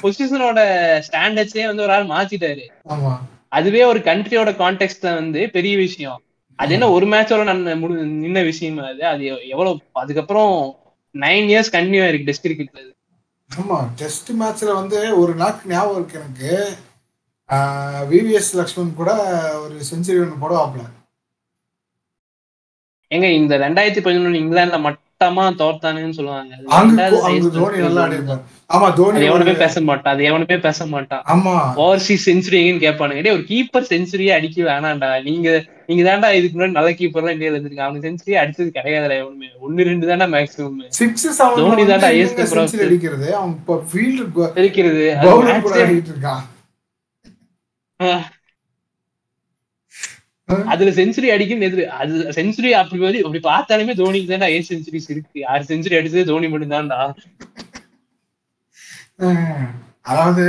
பொசிஷனோட 0.02 0.60
ஸ்டாண்டர்ட்ஸே 1.06 1.66
வந்து 1.66 1.82
ஒரு 1.82 1.92
ஆள் 1.92 2.06
மாத்திட்டாரு. 2.06 2.64
ஆமா. 2.88 3.12
அதுவே 3.52 3.85
ஒரு 3.85 3.98
கண்ட்ரியோட 3.98 4.51
கான்டெக்ட்ல 4.56 5.14
வந்து 5.14 5.51
பெரிய 5.51 5.77
விஷயம். 5.77 6.18
அது 6.59 6.72
என்ன 6.72 6.90
ஒரு 6.90 7.06
மேட்சோட 7.06 7.43
நான் 7.44 7.66
நின்ன 8.24 8.44
விஷயம் 8.44 8.78
அது. 8.78 9.06
அது 9.06 9.22
எவ்- 9.24 9.47
எவ்வளவு 9.47 9.81
அதுக்கப்புறம் 9.93 10.55
நைன் 11.14 11.47
இயர்ஸ் 11.47 11.72
கண்டினியூ 11.72 12.02
இருக்கு 12.09 12.24
டெஸ்ட் 12.24 12.48
கிரிக்கெட்ல 12.48 12.86
ஆமா 13.51 13.78
டெஸ்ட் 13.94 14.32
மேட்ச்ல 14.32 14.74
வந்து 14.74 15.18
ஒரு 15.18 15.35
நாக்கு 15.35 15.68
ஞாபகம் 15.68 15.97
இருக்கு 15.97 16.20
எனக்கு. 16.20 16.51
விவிஎஸ் 18.10 18.52
லக்ஷ்மன் 18.52 18.94
கூட 18.94 19.10
ஒரு 19.60 19.74
செஞ்சுரி 19.90 20.18
ஒன்று 20.20 20.43
போடுவாப்ல 20.43 20.82
எங்க 23.10 23.27
இந்த 23.32 23.59
ரெண்டாயிரத்தி 23.59 24.02
பதினொன்னு 24.05 24.40
இங்கிலாந்துல 24.43 24.78
மட்டமா 24.86 25.44
தோர்த்தானுங்கன்னு 25.60 26.10
சொல்லுவாங்க. 26.10 26.52
தோனி 28.70 28.76
ஆமா 28.76 28.88
தோனி 28.97 29.20
எவனுமே 29.28 29.55
பேச 29.62 29.80
மாட்டான் 29.86 30.12
அது 30.14 30.22
எவனுமே 30.28 30.56
பேச 30.66 30.86
மாட்டான் 30.92 31.22
ஆமா 31.32 31.55
ஓவர்சீஸ் 31.82 32.26
செஞ்சுரின்னு 32.28 32.82
கேட்பானுங்க. 32.84 33.22
டேய், 33.24 33.36
ஒரு 33.38 33.44
கீப்பர் 33.48 33.88
செஞ்சுரியே 33.90 34.32
அடிக்க 34.36 34.59
வேணாம்டா. 34.68 35.09
நீங்க 35.28 35.48
நீங்க 35.88 36.02
தான்டா 36.09 36.28
இதுக்கு 36.38 36.56
முன்னாடி 36.56 36.76
நல்ல 36.78 36.90
கீப்பர்லாம் 36.98 37.34
இந்தியால 37.34 37.56
இருந்திருக்காங்க. 37.56 37.88
அவனுக்கு 37.88 38.09
செஞ்சுரி 38.09 38.36
அடிச்சது 38.42 38.70
கிடையாதுடா 38.76 39.16
எவனுமே. 39.22 39.48
ஒன்னு 39.66 39.88
ரெண்டு 39.90 40.09
தான்டா 40.10 40.28
மேக்ஸிமம் 40.34 40.78
சிக்ஸ் 40.98 41.26
தோனி 41.59 41.84
தான்டா 41.90 42.10
செவன். 42.30 42.51
செஞ்சுரி 42.52 42.86
அடிக்கிறது? 42.88 43.28
அவன் 43.38 43.55
இப்போ 43.56 43.76
ஃபீல்டு 43.90 44.24
இருக்கிறது 44.62 45.05
பவுலர் 45.24 45.64
கூட 45.66 45.76
இருக்கான். 45.86 46.44
அதுல 50.72 50.90
செஞ்சுரி 50.97 51.28
அடிக்கும் 51.34 51.64
எதிர் 51.66 51.82
அது 52.01 52.14
செஞ்சுரி 52.38 52.70
அப்படி 52.78 53.01
அப்படி 53.20 53.40
பார்த்தாலுமே 53.44 53.94
தோனிக்கு 54.01 54.30
தான்டா 54.32 54.48
ஏ 54.55 54.60
செஞ்சுரிஸ் 54.70 55.10
இருக்கு. 55.12 55.38
ஆறு 55.52 55.64
செஞ்சுரி 55.70 55.98
அடிச்சது 55.98 56.24
தோனி 56.30 56.48
மட்டும் 56.52 56.74
தான்டா 56.74 56.98
அதாவது 60.05 60.44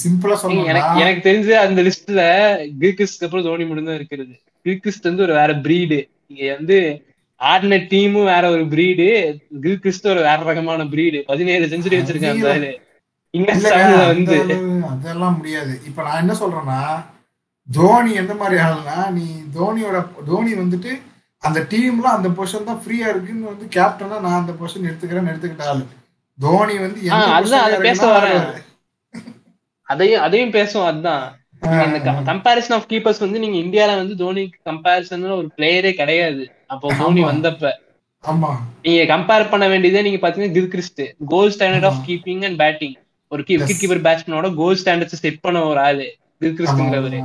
சிம்பிளா 0.00 0.34
எனக்கு 0.34 0.42
சொல்லணும்னா 0.42 1.02
எனக்கு 1.02 1.22
தெரிஞ்சு 1.28 1.52
அந்த 1.62 1.80
லிஸ்ட்ல 1.86 2.22
கிரிக்கிஸ்க்கு 2.80 3.26
அப்புறம் 3.26 3.46
தோனி 3.46 3.64
மட்டும் 3.64 3.98
இருக்கிறது. 3.98 4.32
கிரிக்கிஸ்ட் 4.66 5.08
வந்து 5.08 5.24
ஒரு 5.26 5.34
வேற 5.38 5.52
பிரீடு 5.64 5.98
இங்க 6.30 6.42
வந்து 6.56 6.78
ஆடின 7.40 7.78
டீமும் 7.92 8.30
வேற 8.32 8.44
ஒரு 8.50 8.64
பிரீடு 8.74 9.06
கிரிக்கிஸ்ட் 9.62 10.10
ஒரு 10.12 10.20
வேற 10.20 10.38
ரகமான 10.42 10.84
பிரீடு 10.92 11.20
பதினேழு 11.30 11.70
செஞ்சுரி 11.72 11.98
வச்சிருக்காங்க 11.98 12.50
வந்து. 14.10 14.36
அதெல்லாம் 14.92 15.36
முடியாது. 15.38 15.72
இப்ப 15.88 16.02
நான் 16.02 16.22
என்ன 16.22 16.34
சொல்றேன்னா 16.40 16.80
தோனி 17.68 18.12
எந்த 18.14 18.34
மாதிரி 18.34 18.56
ஆளுனா 18.64 18.98
நீ 19.10 19.24
தோனியோட 19.56 19.98
தோனி 20.26 20.52
வந்துட்டு 20.54 20.92
அந்த 21.42 21.60
டீம்ல 21.70 22.06
அந்த 22.16 22.28
பொசிஷன் 22.36 22.68
தான் 22.68 22.80
ஃப்ரீயா 22.82 23.06
இருக்குன்னு 23.08 23.50
வந்து 23.50 23.66
கேப்டனா 23.76 24.18
நான் 24.26 24.40
அந்த 24.40 24.52
பொசிஷன் 24.52 24.88
எடுத்துக்கிறேன்னு 24.88 25.32
எடுத்துக்கிட்ட 25.32 25.66
ஆளு. 25.72 25.84
தோனி 26.38 26.78
வந்து 26.78 27.10
அதுதான், 27.12 27.80
பேச 27.80 28.18
வரேன். 28.18 28.60
அதையும் 29.82 30.22
அதையும் 30.22 30.50
பேசும் 30.50 30.84
அதுதான். 30.84 31.36
இந்த 31.62 32.10
கம்பேரிசன் 32.26 32.72
ஆஃப் 32.72 32.86
கீப்பர்ஸ் 32.88 33.18
வந்து 33.18 33.38
நீங்க 33.38 33.58
இந்தியால 33.58 33.96
வந்து 33.96 34.16
தோனி 34.16 34.50
கம்பேரிசன் 34.64 35.22
ஒரு 35.22 35.50
பிளேயரே 35.56 35.92
கிடையாது. 35.92 36.50
அப்போ 36.66 36.94
தோனி. 36.94 37.24
வந்தப்ப. 37.24 37.70
நீங்க 38.82 39.16
கம்பேர் 39.16 39.50
பண்ண 39.50 39.68
வேண்டியதே 39.68 40.02
நீங்க 40.02 40.28
பாத்தீங்கன்னா 40.28 40.56
Gilchrist 40.58 41.12
gold 41.26 41.54
standard 41.58 41.86
of. 41.86 42.02
Keeping 42.06 42.44
and 42.44 42.56
batting 42.56 42.94
ஒரு. 43.28 43.44
விக்கெட் 43.46 43.76
கீப்பர் 43.82 44.04
பேட்ஸ்மேனோட 44.06 44.54
கோல் 44.54 44.78
ஸ்டாண்டர்ட்ஸ் 44.84 45.20
செட் 45.24 45.40
பண்ண 45.40 45.62
ஒரு 45.62 45.80
ஆளு. 45.80 46.16
கில்கிறிஸ்ட்ங்கிறவரு 46.40 47.18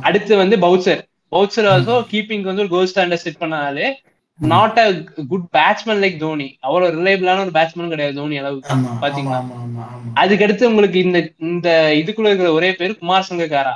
அடுத்து 0.00 0.36
வந்து 0.36 0.56
பவுச்சர் 0.56 1.02
பவுச்சர் 1.32 1.66
ஆல்சோ 1.74 1.96
கீப்பிங் 2.10 2.42
வந்து 2.42 2.62
ஒரு 2.62 2.68
கோல் 2.68 2.90
ஸ்டாண்டர்ட் 2.94 3.22
செட் 3.24 3.38
பண்ண 3.38 3.56
ஆளு. 3.58 3.96
Not 4.38 4.78
a 4.78 4.86
good 5.30 5.46
batsman 5.54 6.02
like 6.02 6.18
Dhoni 6.18 6.48
அவ்வளவு 6.60 6.94
ரிலையபிளான 6.96 7.42
ஒரு 7.44 7.54
பேட்ஸ்மேன் 7.54 7.90
கிடையாது 7.90 8.14
தோனி 8.14 8.36
அளவுக்கு 8.38 8.74
பாத்தீங்களா? 9.02 9.38
அதுக்கடுத்து 10.16 10.70
உங்களுக்கு 10.70 10.98
இந்த 11.00 11.18
இந்த 11.46 11.68
இதுக்குள்ள 12.00 12.30
இருக்கிற 12.30 12.50
ஒரே 12.52 12.70
பேர் 12.74 13.00
குமார் 13.00 13.28
சங்கக்காரா? 13.28 13.74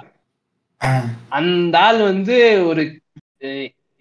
அந்த 1.38 1.76
ஆள் 1.80 2.00
வந்து 2.10 2.36
ஒரு 2.70 2.84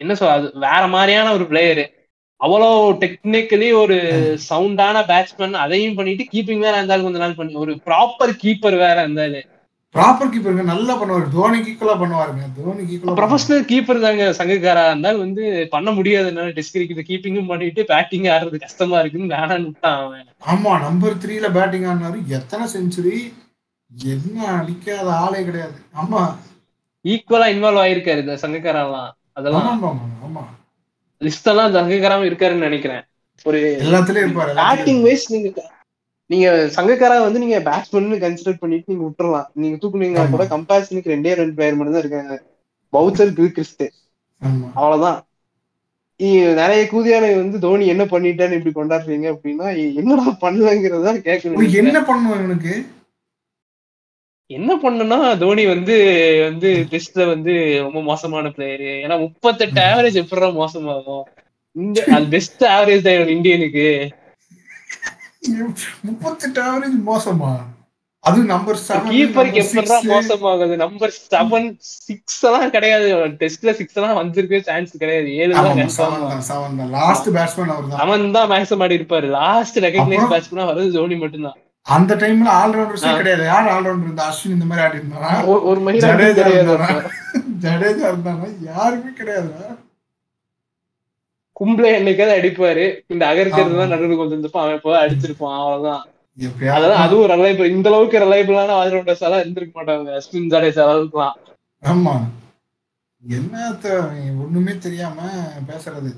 என்ன 0.01 0.13
அது 0.29 0.47
வேற 0.63 0.83
மாதிரியான 0.87 1.31
ஒரு 1.33 1.45
பிளேயரு 1.49 1.85
அவ்வளோ 2.41 2.69
டெக்னிக்கலி 3.01 3.67
ஒரு 3.81 3.97
சவுண்டான 4.47 5.03
பேட்ஸ்மேன் 5.09 5.61
அதையும் 5.63 5.97
பண்ணிட்டு 5.97 6.23
கீப்பிங் 6.31 6.63
வேற 6.65 6.75
இருந்தாலும் 6.77 7.07
கொஞ்ச 7.07 7.19
நாள் 7.19 7.35
பண்ணி 7.35 7.53
ஒரு 7.63 7.73
ப்ராப்பர் 7.87 8.33
கீப்பர் 8.41 8.77
வேற 8.83 8.95
இருந்தாலும் 9.01 9.49
ப்ராப்பர் 9.95 10.31
கீப்பருங்க 10.33 10.63
நல்லா 10.69 10.93
பண்ணுவாரு. 10.99 11.25
தோனிக்கு 11.33 11.69
ஈக்குவலா 11.71 11.95
பண்ணுவாருங்க. 12.01 12.43
தோனிக்கு 12.57 12.93
ஈக்குவலா 12.93 13.15
ப்ரொஃபஷனல் 13.17 13.65
கீப்பர் 13.71 14.03
தாங்க 14.05 14.25
சங்கக்காரா 14.37 14.83
இருந்தாலும் 14.89 15.23
வந்து 15.23 15.43
பண்ண 15.73 15.89
முடியாதுனால 15.97 16.53
டெஸ்ட் 16.57 16.75
கிரிக்கெட் 16.75 17.09
கீப்பிங்கும் 17.09 17.49
பண்ணிட்டு 17.51 17.83
பேட்டிங் 17.91 18.27
ஆடுறது 18.33 18.63
கஷ்டமா 18.65 18.99
இருக்குன்னு 19.01 19.33
வேணான்னு 19.33 19.67
விட்டான் 19.67 19.99
அவன். 20.01 20.27
ஆமா 20.51 20.73
நம்பர் 20.85 21.19
த்ரீல 21.23 21.49
பேட்டிங் 21.57 21.87
ஆடினாரு 21.89 22.19
எத்தனை 22.37 22.67
செஞ்சுரி 22.75 23.17
என்ன 24.09 24.37
அடிக்காத 24.57 25.07
ஆளே 25.23 25.41
கிடையாது. 25.43 25.77
ஆமா. 26.01 26.21
ஈக்குவலா 27.05 27.47
இன்வால்வ் 27.53 27.83
ஆயிருக்காரு 27.83 28.19
இந்த 28.19 28.35
சங்கக்காரெல்லாம் 28.43 29.09
அதெல்லாம் 29.37 29.67
ஆமா 29.71 29.89
ஆமா 29.91 30.07
ஆமா. 30.27 30.43
லிஸ்ட் 31.21 31.49
எல்லாம் 31.49 31.75
சங்கக்காராம 31.75 32.27
இருக்காருன்னு 32.29 32.67
நினைக்கிறேன். 32.69 33.03
ஒரு 33.45 33.59
எல்லாத்துலயும் 33.83 34.25
இருப்பாரு. 34.25 34.53
பேட்டிங் 34.61 35.03
வைஸ் 35.03 35.27
நீங்க 35.33 35.49
நீங்க 36.31 36.69
சங்கக்காரா 36.75 37.19
வந்து 37.19 37.39
நீங்க 37.39 37.59
பேட்ஸ்மேன் 37.59 38.21
கன்சிடர் 38.23 38.57
பண்ணிட்டு 38.59 38.93
நீங்க 38.93 39.09
விட்டுறலாம். 39.09 39.45
நீங்க 39.53 39.87
தூக்குனீங்கன்னா 39.87 40.25
ஆமா. 40.25 40.29
கூட 40.29 40.45
கம்பேரிசனுக்கு 40.45 41.11
ரெண்டே 41.13 41.33
ரெண்டு 41.33 41.53
பிளேயர் 41.53 41.75
மட்டும் 41.75 41.93
தான் 41.93 42.03
இருக்காங்க. 42.03 42.43
கிறிஸ்ட் 43.51 43.83
ஆமா. 43.83 44.71
அவ்வளவுதான். 44.73 45.27
இ- 46.23 46.53
நிறைய 46.53 46.87
கூதியானை 46.91 47.35
வந்து 47.35 47.59
தோனி 47.59 47.87
என்ன 47.87 48.05
பண்ணிட்டான்னு 48.05 48.65
இப்படி 48.65 48.87
கொண்டாடுறீங்க 48.87 49.35
அப்படின்னா 49.35 49.93
என்னடா 49.93 50.27
பண்ணலங்கிறதா 50.41 51.19
கேட்கணும். 51.19 51.73
என்ன 51.73 52.01
பண்ணுவோம் 52.01 52.37
இவனுக்கு? 52.37 52.85
என்ன 54.45 54.75
பண்ணனா 54.75 55.37
தோனி 55.37 55.65
வந்து 55.65 55.95
வந்து 56.49 56.85
டெஸ்ட்ல 56.89 57.27
வந்து 57.27 57.79
ரொம்ப 57.79 58.01
மோசமான 58.01 58.47
பிளேயரு 58.47 59.05
ஏன்னா 59.05 59.19
முப்பத்தெட்டு 59.19 59.81
ஆவரேஜ் 59.81 60.25
எப்படா 60.25 60.53
மோசமாகும்? 60.53 61.23
இந்த 61.71 62.03
அது 62.11 62.25
பெஸ்ட் 62.25 62.63
ஆவரேஜ் 62.63 63.01
தான் 63.01 63.27
இந்தியனுக்கு. 63.27 64.09
முப்பத்தெட்டு 66.01 66.61
ஆவரேஜ் 66.63 67.07
மோசமா? 67.07 67.55
அது 68.19 68.41
நம்பர் 68.43 68.77
கீப்பருக்கு 69.11 69.55
எப்படா 69.55 69.99
மோசமாகுது. 70.03 70.75
நம்பர் 70.75 71.13
செவன் 71.31 71.75
சிக்ஸ் 71.77 72.45
எல்லாம் 72.45 72.69
கிடையாது. 72.69 73.15
டெஸ்ட்ல 73.15 73.71
சிக்ஸ் 73.71 73.93
எல்லாம் 73.93 74.17
வந்திருக்கவே 74.17 74.59
சான்ஸ் 74.59 74.97
கிடையாது. 74.97 75.35
ஏழு 75.35 75.53
தான் 75.53 75.77
லாஸ்ட் 76.89 77.29
பேட்ஸ்மேன் 77.29 77.67
அவர் 77.67 77.83
அவன் 77.97 78.31
தான் 78.31 78.49
மேக்ஸிமம் 78.49 78.81
ஆடி 78.81 78.97
இருப்பாரு. 78.97 79.23
Last 79.23 79.79
recognise? 79.79 80.19
பேட்ஸ்மேனா 80.29 80.63
வர்றது 80.63 80.93
தோனி 80.93 81.15
மட்டும்தான். 81.15 81.55
அந்த 81.81 82.15
டைம்ல 82.15 82.49
ஆல்ரவுண்டர்ஸே. 82.49 83.15
கிடையாது. 83.15 83.43
யார் 83.43 83.65
ஆல்ரவுண்டர் 83.65 84.03
இருந்தா? 84.03 84.33
அஸ்வின் 84.33 84.49
இந்த 84.49 84.65
மாதிரி 84.65 84.87
ஆடி 84.87 84.97
இருந்தாரா 84.97 85.47
ஒரு- 85.47 85.63
ஜடேஜா 85.99 86.45
அப்ப. 86.73 87.11
ஜடேஜா 87.61 88.11
இருந்தாரா? 88.11 88.55
யாருமே 88.61 89.13
கிடையாது 89.15 89.51
கும்பலே 91.61 91.89
என்னைக்காவது 91.97 92.37
அடிப்பாரு. 92.37 92.85
இந்த 93.13 93.23
அகர்கர் 93.31 93.67
ஆமா. 93.67 93.77
தான் 93.79 93.93
நடுவில் 93.93 94.19
கொண்டு 94.19 94.35
வந்திருப்பான் 94.35 94.65
அவன் 94.65 94.79
இப்போ 94.79 94.93
அடிச்சிருப்பான் 95.03 95.57
அவ்வளவுதான். 95.59 96.03
அதான் 96.75 97.01
அதுவும் 97.05 97.29
ரிலையபிள் 97.33 97.73
இந்த 97.75 97.87
அளவுக்கு 97.91 98.23
ரிலையபிளான 98.23 98.75
ஆல்ரவுண்டர்ஸ் 98.81 99.23
எல்லாம் 99.27 99.43
இருந்திருக்க 99.43 99.73
மாட்டாங்க. 99.77 100.09
அஸ்வின் 100.19 100.51
ஜடேஜா 100.53 100.83
அளவுக்குலாம் 100.91 101.37
ஆமா. 101.83 102.15
என்னத்த 103.23 103.85
ஒண்ணுமே 104.43 104.73
தெரியாம 104.85 105.17
பேசுறது. 105.69 106.11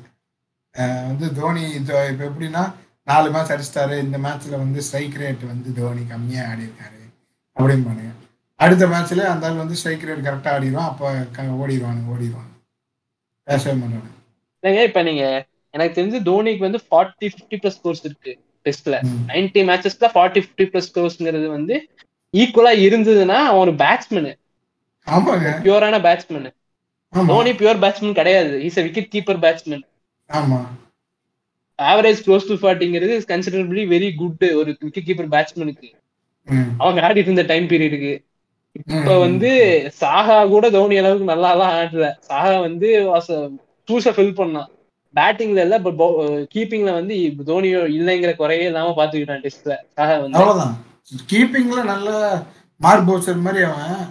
வந்து 1.09 1.25
தோனி 1.39 1.63
இப்ப 1.79 2.23
எப்படின்னா 2.29 2.63
நாலு 3.07 3.27
மேட்ச் 3.33 3.53
அடிச்சிட்டாரு. 3.53 3.95
இந்த 4.05 4.17
மேட்ச்ல 4.25 4.55
வந்து 4.63 4.81
ஸ்ட்ரைக் 4.87 5.19
ரேட் 5.21 5.43
வந்து 5.51 5.69
தோனி 5.79 6.03
கம்மியா 6.11 6.43
ஆடி 6.51 6.63
இருக்காரு 6.67 7.01
அப்படிம்பானுங்க. 7.57 8.11
அடுத்த 8.59 8.83
மேட்ச்ல 8.93 9.21
அந்த 9.33 9.47
ஆள் 9.47 9.61
வந்து 9.61 9.77
ஸ்ட்ரைக் 9.79 10.07
ரேட் 10.07 10.25
கரெக்டா 10.27 10.51
ஆடிடுவான் 10.55 10.89
அப்ப 10.91 11.11
ஓடிடுவானுங்க 11.61 12.13
ஓடிடுவாங்க 12.15 12.51
பேசவே 13.47 13.73
மாட்டாங்க 13.79 14.09
இல்லைங்க 14.63 14.83
இப்ப 14.87 15.01
நீங்க 15.03 15.23
எனக்கு 15.73 15.95
தெரிஞ்சு 15.95 16.19
தோனிக்கு 16.27 16.65
வந்து 16.65 16.81
ஃபார்ட்டி 16.85 17.27
ஃபிஃப்டி 17.31 17.57
பிளஸ் 17.61 17.77
ஸ்கோர்ஸ் 17.77 18.03
இருக்கு 18.03 18.31
டெஸ்ட்ல. 18.65 18.95
நைன்டி 19.29 19.61
மேட்சஸ்ல 19.69 20.09
ஃபார்ட்டி 20.13 20.41
ஃபிஃப்டி 20.43 20.65
பிளஸ் 20.71 20.89
ஸ்கோர்ஸ்ங்கிறது 20.89 21.47
வந்து 21.55 21.75
ஈக்குவலா 22.33 22.73
இருந்ததுன்னா 22.85 23.39
அவன் 23.47 23.63
ஒரு 23.63 23.73
பேட்ஸ்மேன் 23.81 24.31
பியூரான 25.63 25.95
பேட்ஸ்மேன் 26.03 26.49
தோனி 27.27 27.51
பியூர் 27.59 27.81
பேட்ஸ்மேன் 27.83 28.19
கிடையாது. 28.19 28.53
Is 28.67 28.79
wicket 28.85 29.11
keeper 29.13 29.41
batsman 29.43 29.83
average 31.79 32.21
close 32.25 32.47
to 32.47 32.55
ஃபார்ட்டிங்கிறது 32.59 33.15
considerably 33.29 33.83
very 33.89 34.09
good 34.15 34.45
ஒரு 34.59 34.71
விக்கெட் 34.79 35.07
கீப்பர் 35.07 35.31
பேட்ஸ்மேனுக்கு. 35.33 35.89
அவங்க 36.79 36.99
ஆடிட்டு 37.03 37.23
இருந்த 37.23 37.45
டைம் 37.45 37.67
பீரியடுக்கு 37.69 38.13
இப்ப. 38.75 39.09
வந்து 39.25 39.49
சாகா 40.01 40.37
கூட 40.47 40.65
தோனி 40.71 40.95
அளவுக்கு 40.97 41.31
நல்லா 41.31 41.49
எல்லாம் 41.55 41.73
ஆடல. 41.79 42.07
சாகா 42.21 42.55
வந்து 42.59 42.89
சூஸ 43.87 44.13
ஃபில் 44.15 44.37
பண்ணான் 44.39 44.69
பேட்டிங்ல 45.15 45.63
இல்ல 45.67 45.77
பட் 45.85 45.99
கீப்பிங்ல 46.55 46.91
வந்து 46.99 47.15
தோனி 47.49 47.69
இல்லைங்கிற 47.97 48.31
குறையே 48.41 48.65
இல்லாம 48.71 48.93
பாத்துக்கிட்டான் 48.99 49.43
டெஸ்ட்ல 49.45 49.73
அவ்வளவுதான். 50.03 50.75
கீப்பிங்ல 51.31 51.81
நல்ல 51.93 52.09
மார்க் 52.81 53.07
பவுச்சர் 53.09 53.45
மாதிரி 53.47 53.63
அவன். 53.69 54.03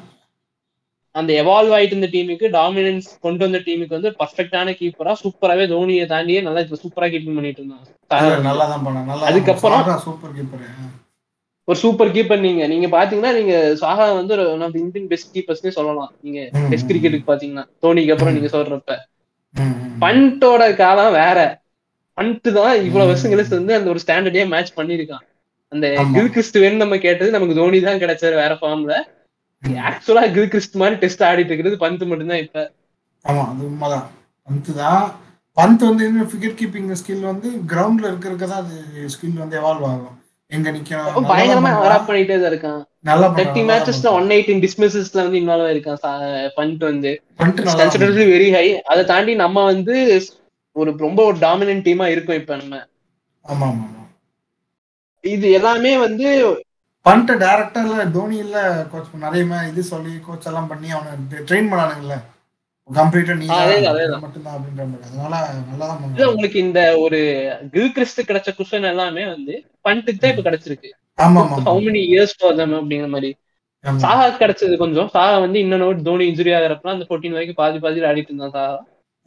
அந்த 1.14 1.30
எவால்வ் 1.40 1.74
ஆயிட்டு 1.76 1.94
இருந்த 1.94 2.08
டீமுக்கு 2.12 2.46
டாமினன்ஸ் 2.58 3.08
கொண்டு 3.24 3.42
வந்த 3.44 3.58
டீமுக்கு 3.66 3.96
வந்து 3.96 4.10
பர்ஃபெக்டான 4.20 4.74
கீப்பரா 4.78 5.12
சூப்பராவே 5.22 5.64
தோனியை 5.72 6.04
தாண்டியே 6.12 6.40
நல்லா 6.46 6.60
சூப்பரா 6.84 7.08
கீப்பிங் 7.14 7.38
பண்ணிட்டு 7.38 7.60
இருந்தான். 7.62 7.82
சாகா 8.10 8.28
வந்து. 8.30 8.46
நல்லா 8.48 8.66
தான் 8.72 8.84
பண்ணான். 8.86 9.08
நல்லா 9.10 9.26
அதுக்கப்புறம் 9.30 10.02
சூப்பர் 10.06 10.34
கீப்பர் 10.38 10.64
ஒரு 11.68 11.78
சூப்பர் 11.82 12.14
கீப்பர் 12.14 12.44
நீங்க. 12.46 12.62
நீங்க 12.72 12.86
பாத்தீங்கன்னா 12.94 13.32
நீங்க 13.38 13.54
சாகா 13.82 14.06
வந்து 14.20 14.34
ஒரு 14.36 14.44
இந்தியன் 14.84 15.10
பெஸ்ட் 15.12 15.34
கீப்பர்ஸ்னே 15.34 15.72
சொல்லலாம். 15.78 16.12
நீங்க 16.26 16.40
டெஸ்ட். 16.72 16.88
கிரிக்கெட்டுக்கு 16.90 17.30
பாத்தீங்கன்னா. 17.32 17.66
தோனிக்கு 17.84 18.14
அப்புறம். 18.14 18.36
நீங்க 18.38 18.50
சொல்றப்ப. 18.56 18.96
பண்டோட 20.00 20.76
காலம் 20.76 21.12
வேற. 21.12 21.38
பண்ட் 22.18 22.48
தான் 22.52 22.82
இவ்வளவு 22.86 23.10
வருஷம் 23.10 23.32
கழிச்சு 23.32 23.48
வந்து 23.50 23.74
அந்த 23.74 23.90
ஒரு 23.90 24.00
ஸ்டாண்டர்டே 24.04 24.48
மேட்ச் 24.48 24.76
பண்ணிருக்கான் 24.76 25.24
அந்த. 25.72 25.86
கில் 26.14 26.30
கிறிஸ்ட் 26.30 26.58
வேணும் 26.58 26.78
நம்ம 26.78 26.98
கேட்டது 26.98 27.30
நமக்கு 27.30 27.54
தோனி 27.54 27.80
தான் 27.80 28.00
கிடைச்சாரு 28.00 28.34
வேற 28.34 28.54
ஃபார்ம்ல 28.54 28.94
ஆக்சுவலா 29.88 30.22
கில் 30.34 30.48
கிறிஸ்ட் 30.48 30.74
மாதிரி 30.74 30.96
டெஸ்ட் 30.96 31.22
ஆடிட்டு 31.22 31.50
இருக்கிறது 31.50 31.76
பந்து 31.78 32.06
மட்டும்தான் 32.06 32.38
இப்ப. 32.38 32.62
ஆமா 33.24 33.42
அது 33.50 33.64
உண்மைதான். 33.66 34.06
பந்த் 34.48 34.70
தான். 34.74 35.04
பந்த் 35.56 35.82
வந்து 35.88 36.04
விக்கெட் 36.32 36.58
கீப்பிங் 36.58 36.94
ஸ்கில் 36.94 37.20
வந்து 37.22 37.48
கிரவுண்ட்ல 37.72 38.10
இருக்கிறதுக்கு 38.10 38.48
தான் 38.48 38.64
அது 38.64 38.76
ஸ்கில் 39.08 39.38
வந்து 39.38 39.58
எவால்வ் 39.60 39.86
ஆகும். 39.86 40.16
எங்க 40.52 40.68
நல்லா 40.70 41.22
பயங்கரமா. 41.30 41.70
அவரா 41.78 41.98
பண்ணிட்டே 42.08 42.36
தான் 42.38 42.50
இருக்கான். 42.52 42.80
நல்லா 43.08 43.26
தேர்ட்டி 43.28 43.60
பண்றான், 43.60 43.68
மேட்சஸ்ல 43.70 44.02
நல்லா 44.02 44.16
ஒன் 44.18 44.32
எயிட்டின் 44.36 44.62
டிஸ்மிசஸ்ல 44.64 45.22
வந்து 45.24 45.40
இன்வால்வ் 45.40 45.68
ஆயிருக்கான் 45.68 46.00
பண்ட் 46.58 46.82
வந்து. 46.90 47.12
கன்சிடரபிளி 47.80 48.26
வெரி 48.32 48.48
ஹை 48.56 48.66
அதை 48.92 49.04
தாண்டி 49.04 49.34
நம்ம 49.44 49.64
வந்து 49.72 49.96
ஒரு 50.76 50.90
ரொம்ப 50.98 51.20
ஒரு 51.30 51.36
டாமினன்ட் 51.38 51.86
டீமா 51.86 52.06
இருக்கோம் 52.12 52.40
இப்ப 52.40 52.56
நம்ம. 52.56 52.74
ஆமா 53.44 53.66
ஆமா 53.66 53.86
ஆமா. 53.88 54.02
இது 55.24 55.46
எல்லாமே 55.52 55.92
வந்து 55.98 56.28
பண்ட 57.06 57.34
டேரக்டா 57.36 57.80
இல்ல 57.84 58.04
தோனி 58.16 58.36
இல்ல 58.38 58.58
கோச் 58.92 59.22
நிறைய 59.24 59.62
இது 59.70 59.82
சொல்லி 59.84 60.12
கோச் 60.26 60.46
எல்லாம் 60.50 60.68
பண்ணி 60.68 60.88
அவனை 60.90 61.12
ட்ரெயின் 61.48 61.70
பண்ணானுங்கல்ல. 61.70 62.16
உங்களுக்கு 66.30 66.58
இந்த 66.66 66.80
ஒரு 67.04 67.18
கில் 67.74 67.92
கிறிஸ்ட் 67.92 68.20
கிடைச்ச 68.28 68.50
குஷன் 68.58 68.88
எல்லாமே 68.90 69.24
வந்து 69.26 69.54
பண்ட்டுக்கு 69.86 70.22
தான் 70.22 70.32
இப்ப 70.34 70.44
கிடைச்சிருக்கு. 70.48 70.90
இயர்ஸ் 72.06 72.36
ஃபார் 72.38 72.56
தம் 72.60 72.74
அப்படிங்கிற 72.80 73.08
மாதிரி. 73.08 73.30
சாகா 74.04 74.26
கிடைச்சது 74.40 74.74
கொஞ்சம். 74.76 75.08
சாகா 75.08 75.36
வந்து 75.38 75.58
இன்னொன்னு 75.64 75.88
ஒரு 75.92 76.00
தோனி 76.08 76.24
இன்ஜுரி 76.32 76.52
ஆகிறப்ப 76.58 76.94
அந்த 76.94 77.06
14 77.10 77.36
வரைக்கும் 77.36 77.60
பாதி 77.62 77.78
பாதி 77.78 78.04
ஆடிட்டு 78.10 78.30
இருந்தான் 78.32 78.54
சாகா. 78.58 78.76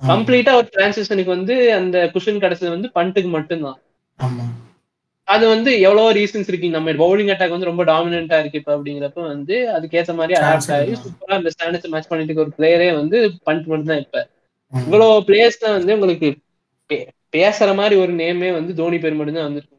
கம்ப்ளீட்டா 0.01 0.53
ஒரு 0.59 0.67
டிரான்சிஷனுக்கு 0.75 1.35
வந்து 1.37 1.55
அந்த 1.79 1.97
குஷன் 2.15 2.43
கிடைச்சது 2.43 2.69
வந்து 2.75 2.89
பண்ட்டுக்கு 2.97 3.31
மட்டும்தான். 3.37 3.77
அது 5.27 5.43
வந்து 5.51 5.69
எவ்வளவோ 5.85 6.09
ரீசன்ஸ் 6.17 6.49
இருக்கு. 6.51 6.67
நம்ம 6.75 6.91
பவுலிங் 7.03 7.31
அட்டாக் 7.33 7.53
வந்து 7.55 7.69
ரொம்ப 7.69 7.83
டாமினண்டா 7.91 8.37
இருக்கு 8.41 8.59
இப்ப 8.61 8.71
அப்படிங்கிறப்ப 8.77 9.21
வந்து 9.33 9.55
அதுக்கேத்த 9.75 10.13
மாதிரி 10.19 10.33
அடாப்ட் 10.39 10.73
ஆகி. 10.75 10.95
சூப்பரா 11.03 11.37
அந்த 11.39 11.51
ஸ்டாண்டர்ட்ஸ் 11.55 11.93
மேட்ச் 11.93 12.09
பண்ணிட்டு 12.11 12.43
ஒரு 12.43 12.53
பிளேயரே 12.57 12.89
வந்து 12.99 13.17
பண்ட் 13.47 13.65
மட்டும் 13.71 13.91
தான் 13.91 14.03
இப்ப. 14.05 14.19
இவ்வளவு 14.73 15.23
பிளேயர்ஸ் 15.29 15.63
தான் 15.63 15.75
வந்து 15.77 15.95
உங்களுக்கு 15.97 16.29
பேசுற 17.33 17.69
மாதிரி 17.79 17.95
ஒரு 18.03 18.13
நேமே 18.21 18.49
வந்து 18.57 18.71
தோனி 18.79 18.97
பேர் 19.03 19.17
மட்டும் 19.19 19.37
தான் 19.39 19.47
வந்திருக்கு. 19.47 19.73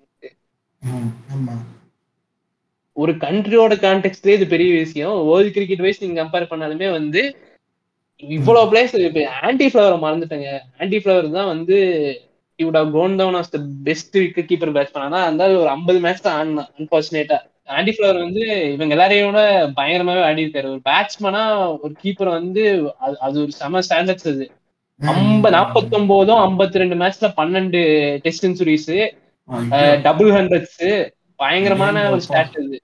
ஒரு 2.96 3.12
கண்ட்ரியோட 3.24 3.74
கான்டெக்ட்லயே 3.84 4.36
இது 4.38 4.46
பெரிய 4.52 4.70
விஷயம். 4.82 5.16
வேர்ல்ட் 5.28 5.54
கிரிக்கெட் 5.56 5.84
வைஸ் 5.86 6.02
நீங்க 6.02 6.16
கம்பேர் 6.20 6.50
பண்ணாலுமே 6.52 6.88
வந்து 6.98 7.22
இவ்வளவு 8.22 8.70
பிளேஸ் 8.72 8.94
இப்ப 9.08 9.24
ஆன்டி 9.46 9.66
ஃபிளவரை 9.70 9.98
மறந்துட்டேங்க. 10.04 10.50
ஆன்டி 10.82 10.98
ஃபிளவர் 11.00 11.28
தான் 11.38 11.50
வந்து 11.54 11.76
he would 12.62 12.72
have 12.72 12.92
gone 12.92 13.16
down 13.16 13.34
as 13.34 13.48
the 13.50 13.58
best 13.84 14.18
wicket 14.18 14.50
keeper 14.50 14.72
batsman 14.72 14.98
ஆனா 14.98 15.24
அந்த 15.24 15.48
ஒரு 15.48 15.68
ஐம்பது 15.68 15.98
மேட்ச் 15.98 16.20
தான் 16.20 16.36
ஆடினான் 16.36 16.68
அன்பார்ச்சுனேட்டா 16.78 17.38
ஆன்டி 17.64 17.90
ஃபிளவர் 17.90 18.22
வந்து 18.22 18.72
இவங்க 18.72 18.94
எல்லாரையும் 18.94 19.30
விட 19.30 19.68
பயங்கரமாவே 19.76 20.22
ஆடி 20.22 20.44
இருக்காரு 20.44 20.64
ஒரு 20.64 20.80
பேட்ஸ்மேனா 20.84 21.66
ஒரு 21.82 21.96
கீப்பர் 22.02 22.28
வந்து 22.28 22.94
அது- 23.06 23.16
ஒரு 23.20 23.52
செம 23.52 23.78
ஸ்டாண்டர்ட்ஸ் 23.78 24.28
அது. 24.28 24.50
ஐம்பது 25.00 25.56
நாற்பத்தொன்பதும் 25.56 26.38
ஐம்பத்தி 26.38 26.74
ரெண்டு 26.74 26.94
மேட்ச்ல 26.94 27.32
பன்னெண்டு 27.36 27.80
டெஸ்ட் 28.18 28.46
சென்சுரிஸ் 28.46 29.10
ஐயோ. 29.46 29.94
டபுள் 30.02 30.30
ஹண்ட்ரட்ஸ் 30.30 31.10
பயங்கரமான 31.36 32.10
ஒரு 32.10 32.20
ஸ்டாட் 32.20 32.56
இது. 32.62 32.80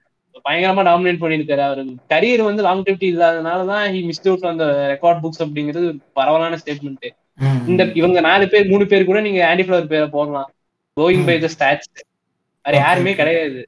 பயங்கரமா 0.48 0.82
டாமினேட் 0.84 1.22
பண்ணிருக்காரு 1.22 1.58
அவரு. 1.58 1.84
கரியர் 2.08 2.42
வந்து 2.42 2.62
லாங் 2.62 2.82
டிப்டி 2.82 3.12
இல்லாதனாலதான் 3.12 3.90
ஹி 3.90 4.10
மிஸ்ட் 4.10 4.26
அவுட் 4.26 4.42
அந்த 4.42 4.64
ரெக்கார்ட் 4.64 5.18
புக்ஸ் 5.22 5.42
அப்படிங்கிறது 5.44 5.98
பரவலான 6.12 6.58
ஸ்டேட்மெண்ட். 6.64 7.08
இந்த 7.70 7.82
இவங்க 8.00 8.18
நாலு 8.28 8.44
பேர் 8.52 8.70
மூணு 8.72 8.84
பேர் 8.90 9.08
கூட 9.10 9.20
நீங்க 9.26 9.40
ஆன்டி 9.50 9.64
ஃபிளவர் 9.66 9.92
பேரை 9.92 10.08
போடலாம். 10.16 10.50
கோயிங் 10.96 11.26
பை 11.28 11.36
த 11.44 11.48
ஸ்டாட்ஸ் 11.54 11.90
வேற 12.64 12.74
யாருமே. 12.84 13.12
கிடையாது. 13.20 13.60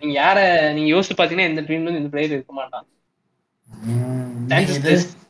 நீங்க 0.00 0.14
யார 0.22 0.38
நீங்க 0.76 0.88
யோசிச்சு 0.94 1.18
பாத்தீங்கன்னா 1.18 1.50
இந்த 1.52 1.62
டீம்ல 1.68 1.96
இந்த 2.00 2.10
பிளேயர் 2.14 2.36
இருக்க 2.36 2.52
மாட்டான். 2.60 2.86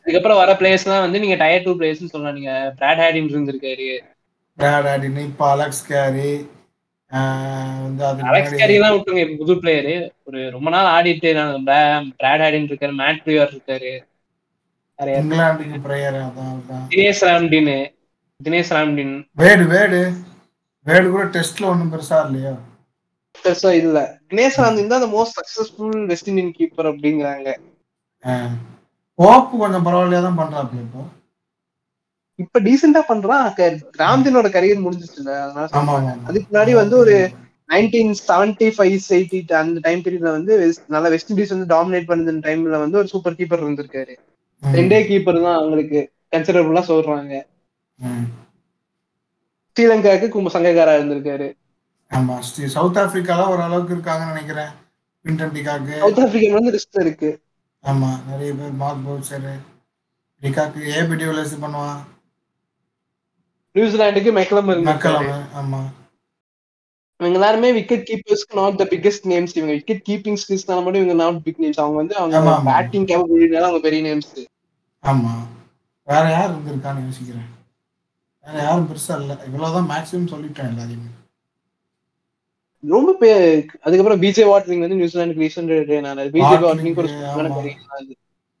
இதுக்கப்புறம் 0.03 0.39
வர 0.41 0.51
பிளேயர்ஸ் 0.59 0.85
எல்லாம் 0.87 1.05
வந்து 1.05 1.21
நீங்க 1.23 1.35
டயர் 1.41 1.65
டூ 1.65 1.73
பிளேயர்ஸ் 1.79 2.13
சொல்லலாம். 2.13 2.37
நீங்க 2.39 2.53
பிராட் 2.79 3.01
ஹேடின் 3.03 3.31
இருந்திருக்காரு. 3.33 3.89
பிராட் 4.57 4.87
ஆடின் 4.93 5.19
இப்ப 5.29 5.45
அலெக்ஸ் 5.55 5.83
கேரி 5.91 6.31
அலெக்ஸ் 8.29 8.57
கேரி 8.59 8.75
எல்லாம் 8.77 8.93
விட்டுருங்க. 8.95 9.25
புது 9.41 9.53
பிளேயரு 9.61 9.95
ஒரு 10.27 10.39
ரொம்ப 10.55 10.69
நாள் 10.75 10.91
ஆடிட்டு 10.95 11.29
பிராட் 12.21 12.43
ஹேடின் 12.45 12.69
இருக்காரு. 12.69 12.93
மேட் 13.03 13.21
பிரியார் 13.25 13.53
இருக்காரு? 13.55 13.93
இங்கிலாந்துக்கு 15.05 15.79
Prior. 15.87 16.31
Dinesh 16.89 17.21
Ramdin 17.21 17.91
Dinesh 18.43 18.69
Ramdin. 18.69 19.25
Wade 19.31 19.65
Wade. 19.65 20.11
Wade 20.83 21.09
கூட 21.09 21.23
டெஸ்ட்ல 21.23 21.65
ஒண்ணும் 21.65 21.91
பெருசா 21.91 22.25
இல்லையா? 22.25 22.57
பெருசா 23.43 23.71
இல்ல. 23.71 24.19
தினேஷ் 24.29 24.57
ராம்டின் 24.57 24.87
தான் 24.87 25.03
most 25.03 25.39
successful 25.41 26.05
West 26.05 26.27
Indian 26.27 26.53
keeper 26.57 26.79
அப்படிங்கிறாங்க. 26.79 27.55
ஓப்பு 29.15 29.57
கொஞ்சம் 29.57 29.85
பரவாயில்லையா 29.85 30.35
தான் 30.35 30.39
பண்றாப்ல 30.39 30.79
இப்போ? 30.79 31.03
இப்ப 32.35 32.59
டீசெண்டா 32.59 33.11
பண்றான். 33.11 33.53
ராம்தினோட 33.97 34.49
கரியர் 34.49 34.89
முடிஞ்சிச்சுல 34.89 35.51
அதுக்கு 36.25 36.57
முன்னாடி 36.57 36.73
வந்து 36.73 36.97
ஒரு 36.97 37.31
நைன்டீன் 37.69 38.15
செவன்டி 38.27 38.71
ஃபைவ் 38.77 38.99
எயிட்டி 39.09 39.53
அந்த 39.53 39.79
டைம் 39.79 39.99
பீரியட்ல 39.99 40.31
வந்து 40.31 40.59
வெஸ்ட்- 40.59 40.89
நல்லா 40.89 41.07
வெஸ்ட் 41.07 41.33
இண்டீஸ் 41.33 41.57
வந்து 41.57 41.75
டாமினேட் 41.75 42.03
பண்ணது 42.03 42.39
டைம்ல 42.39 42.79
வந்து 42.79 42.97
ஒரு 42.97 43.07
சூப்பர் 43.07 43.33
கீப்பர் 43.33 43.63
இருந்திருக்காரு. 43.63 44.15
ரெண்டே 44.63 44.99
கீப்பர் 45.07 45.43
தான் 45.43 45.55
அவங்களுக்கு 45.55 45.99
கன்சிடரபுளா 46.31 46.83
சொல்றாங்க. 46.87 47.33
ம். 47.99 48.27
ஸ்ரீலங்காவுக்கு 49.77 50.29
கும்ப 50.29 50.51
சங்ககாரா 50.53 50.93
இருந்திருக்காரு. 50.97 51.47
ஆமா 52.11 52.35
சவுத் 52.75 52.97
ஆப்பிரிக்கால 52.97 53.47
ஓரளவுக்கு 53.47 53.95
இருக்காங்கன்னு 53.95 54.33
நினைக்கிறேன். 54.33 54.71
பின்டன் 55.25 55.53
டிகாக்கு 55.55 55.93
சவுத் 55.97 56.19
ஆப்பிரிக்கன் 56.19 56.57
வந்து 56.59 56.73
ரிஸ்க் 56.75 57.01
இருக்கு. 57.01 57.29
ஆமா 57.83 58.09
நிறைய 58.29 58.53
பேர் 58.53 58.71
Mark 58.73 59.05
Boucher 59.07 59.47
de Kock 60.41 60.81
AB 60.97 61.15
டியூலஸ் 61.15 61.61
பண்ணுவான். 61.63 61.99
நியூசிலாந்துக்கு 63.75 64.31
மெக்லம் 64.31 64.69
இருந்திருக்காரு. 64.71 65.25
மக்களம் 65.25 65.49
ஆமா. 65.61 65.81
இவங்க 67.19 67.37
எல்லாருமே 67.37 67.71
விக்கெட் 67.71 68.07
கீப்பர்ஸ்க்கு 68.09 68.55
நாட் 68.55 68.77
த 68.77 68.83
பிக்கஸ்ட் 68.83 69.25
நேம்ஸ் 69.31 69.55
இவங்க 69.57 69.73
விக்கெட் 69.73 70.05
கீப்பிங் 70.09 70.39
ஸ்கில்ஸ்னால 70.41 70.83
மட்டும் 70.83 71.03
இவங்க 71.03 71.23
நாட் 71.23 71.43
பிக் 71.43 71.59
நேம்ஸ் 71.59 71.81
அவங்க 71.83 71.97
வந்து 71.97 72.15
அவங்க. 72.15 72.39
பேட்டிங் 72.71 73.05
கேப்பபிலிட்டினால 73.05 73.67
அவங்க 73.69 73.79
பெரிய 73.79 74.01
நேம்ஸ் 74.07 74.31
ஆமா. 75.05 75.29
வேற 76.05 76.29
யார் 76.29 76.51
இருந்திருக்கான்னு 76.51 77.03
யோசிக்கிறேன். 77.03 77.49
வேற 78.45 78.63
யாரும் 78.63 78.89
பெருசா 78.89 79.19
இல்ல. 79.19 79.37
இவ்வளவுதான் 79.45 79.89
மேக்ஸிமம் 79.89 80.33
சொல்லிட்டேன் 80.33 80.69
எல்லாத்தையுமே 80.69 81.09
ரொம்ப 82.87 83.15
பே- 83.19 83.67
அதுக்கப்புறம் 83.81 84.21
பிஜே 84.21 84.47
வாட்ரிங் 84.49 84.79
வந்து 84.79 84.95
நியூசிலாந்துக்கு 84.95 85.43
ரீசெண்ட் 85.43 85.93
பிஜே 86.27 86.41
Watling, 86.41 86.63
வாட்ரிங் 86.63 86.97
ஒரு 86.97 87.07
ஆமா. 87.09 87.75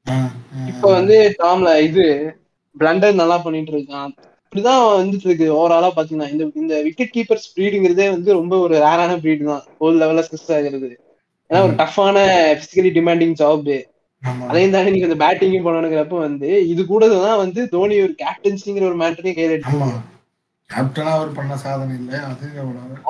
ஆ, 0.09 0.13
ஆ, 0.13 0.67
இப்ப 0.67 0.91
வந்து 0.91 1.35
டாம்ல 1.39 1.79
இது 1.81 2.35
பிளண்டர் 2.79 3.13
நல்லா 3.13 3.37
பண்ணிட்டு 3.37 3.71
இருக்கான். 3.71 4.15
இப்படிதான் 4.51 4.99
வந்துட்டு 4.99 5.25
இருக்கு. 5.25 5.53
ஓவராலா 5.53 5.89
பாத்தீங்கன்னா 5.95 6.31
இந்த 6.31 6.51
இந்த 6.55 6.81
விக்கெட் 6.81 7.11
கீப்பர்ஸ் 7.13 7.59
ப்ரீடுங்கிறதே 7.59 8.09
வந்து 8.09 8.33
ரொம்ப 8.33 8.59
ஒரு 8.59 8.77
ரேரான 8.77 9.17
ப்ரீடு 9.19 9.43
தான். 9.43 9.63
ஹோல் 9.79 9.97
லெவல்ல 9.97 10.23
ஸ்ட்ரெஸ் 10.23 10.51
ஆகுறது. 10.51 10.95
ஏன்னா 11.49 11.61
ஒரு 11.61 11.73
டஃப்பான 11.73 12.23
பிசிக்கலி 12.53 12.89
டிமாண்டிங் 12.89 13.33
ஜாப் 13.39 13.90
அதையும் 14.21 14.73
தாண்டி 14.73 14.93
நீங்க 14.93 15.07
இந்த 15.09 15.19
பேட்டிங்கும் 15.21 15.67
பண்ணணுங்கிறப்ப 15.67 16.17
வந்து 16.23 16.49
இது 16.71 16.81
கூட 16.85 17.03
தான் 17.13 17.41
வந்து 17.43 17.61
தோனி 17.73 17.95
ஒரு 18.05 18.13
கேப்டன்சிங்கிற 18.21 18.85
ஒரு 18.89 18.97
மேட்டரையும் 19.01 19.37
கையில 19.37 19.57
கேப்டனா 20.69 21.13
அவர் 21.15 21.31
பண்ண 21.37 21.53
சாதனை 21.63 21.93
இல்ல 22.01 22.11
அது 22.25 22.49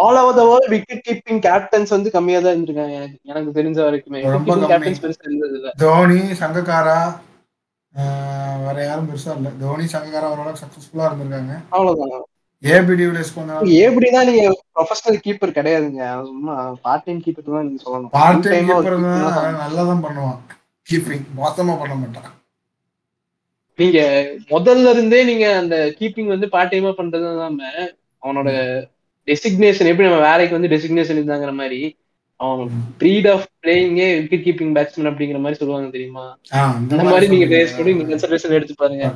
all 0.04 0.20
over 0.22 0.38
the 0.38 0.44
world 0.48 0.72
wicket 0.74 1.04
keeping 1.08 1.42
captains 1.44 1.92
வந்து 1.96 2.14
கம்மியா 2.16 2.40
தான் 2.40 2.54
இருந்திருக்காங்க 2.54 2.96
எனக்கு 3.00 3.18
எனக்கு 3.32 3.52
தெரிஞ்ச 3.58 3.80
வரைக்குமே. 3.86 4.22
ரொம்ப. 4.36 4.56
கேப்டன்ஸ் 4.72 5.02
பெருசா 5.04 5.26
இருந்தது 5.28 5.58
இல்ல 5.60 5.74
தோனி 5.84 6.20
சங்கக்காரா 6.42 6.98
வேற 8.66 8.78
யாரும் 8.84 9.10
பெருசா 9.10 9.32
இல்ல. 9.38 9.50
தோனி 9.62 9.86
சங்கக்காரா 9.94 10.30
ஓரளவுக்கு 10.34 10.64
சக்சஸ்ஃபுல்லா 10.64 11.08
இருந்திருக்காங்க. 11.10 11.54
அவ்வளவுதான். 11.76 12.26
ஏபி 12.64 12.94
டிவிலியர்ஸ் 12.98 13.34
கொஞ்ச 13.36 13.48
நாள் 13.52 13.70
எப்படிதான் 13.84 14.28
நீங்க 14.30 14.44
ப்ரொஃபஷனல் 14.76 15.22
கீப்பர் 15.24 15.56
கிடையாதுங்க. 15.56 16.02
சும்மா 16.28 16.56
பார்ட் 16.84 17.06
டைம் 17.06 17.22
கீப்பர் 17.26 17.48
தான் 17.50 17.68
நீங்க 17.68 17.82
சொல்லணும். 17.86 18.12
பார்ட் 18.18 18.44
டைம் 18.48 18.68
கீப்பர் 18.70 18.98
தான் 19.06 19.62
நல்லா 19.64 19.84
தான் 19.92 20.04
பண்ணுவான். 20.06 20.40
கீப்பிங் 20.92 21.26
மோசமா 21.40 21.76
பண்ண 21.82 21.96
மாட்டான். 22.02 22.30
நீங்க 23.80 24.00
முதல்ல 24.54 24.92
இருந்தே 24.96 25.20
நீங்க 25.30 25.46
அந்த 25.62 25.76
கீப்பிங் 26.00 26.34
வந்து 26.34 26.48
பார்ட் 26.56 26.72
டைமா 26.74 26.92
பண்றது 27.00 27.28
இல்லாம 27.34 27.70
அவனோட 28.24 28.50
டெசிக்னேஷன் 29.28 29.90
எப்படி 29.90 30.08
நம்ம 30.08 30.22
வேலைக்கு 30.30 30.58
வந்து 30.58 30.72
டெசிக்னேஷன் 30.74 31.18
இருந்தாங்கிற 31.20 31.54
மாதிரி 31.62 31.82
அவன் 32.40 32.70
ப்ரீட் 33.02 33.28
ஆஃப் 33.32 33.44
பிளேயிங்கே 33.64 34.06
விக்கெட் 34.20 34.46
கீப்பிங் 34.46 34.72
பேட்ஸ்மேன் 34.78 35.10
அப்படிங்கிற 35.10 35.40
மாதிரி 35.42 35.60
சொல்லுவாங்க 35.60 35.90
தெரியுமா? 35.96 36.24
அந்த 36.78 37.04
மாதிரி 37.08 37.28
நீங்க 37.34 37.48
பேஸ் 37.52 37.76
கூட 37.78 37.88
நீங்க 37.90 38.06
கன்சர்வேஷன் 38.12 38.56
எடுத்து 38.58 38.76
பாருங்க. 38.80 39.10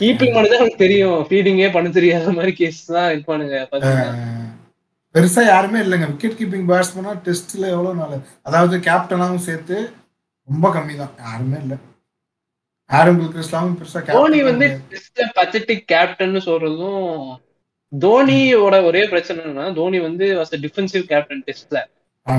கீப்பிங் 0.00 0.34
பண்ணதான் 0.36 0.62
எனக்கு 0.62 0.82
தெரியும். 0.84 1.18
ஃபீடிங்கே 1.28 1.68
பண்ண 1.76 1.90
தெரியாத 1.98 2.32
மாதிரி 2.38 2.54
கேஸ் 2.60 2.80
தான் 2.96 3.10
இருப்பானுங்க 3.14 3.60
பெருசா 5.14 5.42
யாருமே 5.46 5.78
இல்லைங்க. 5.84 6.06
விக்கெட் 6.12 6.38
கீப்பிங் 6.38 6.66
பேட்ஸ்மேனா 6.70 7.12
டெஸ்ட்ல 7.26 7.64
எவ்வளவு 7.74 8.00
நாள்? 8.00 8.16
அதாவது 8.48 8.76
கேப்டனாவும் 8.88 9.46
சேர்த்து 9.46 9.76
ரொம்ப 10.48 10.66
கம்மி 10.74 10.94
தான் 10.96 11.14
யாருமே 11.24 11.58
இல்ல. 11.64 11.74
ஆரம் 12.90 13.18
கில்கிறிஸ்டாவும் 13.20 13.76
பெருசா 13.78 14.00
தோனி 14.10 14.40
வந்து 14.48 14.66
பத்தட்டிக் 15.38 15.88
கேப்டன் 15.92 16.36
சொல்றதும் 16.46 17.08
தோனியோட 17.92 18.76
ஒரே 18.84 19.02
பிரச்சனை 19.10 19.38
என்னன்னா 19.42 19.66
தோனி 19.74 19.98
வந்து 20.00 20.26
வாஸ் 20.38 20.54
டிஃபென்சிவ் 20.64 21.04
கேப்டன் 21.10 21.44
டெஸ்ட்ல. 21.46 21.78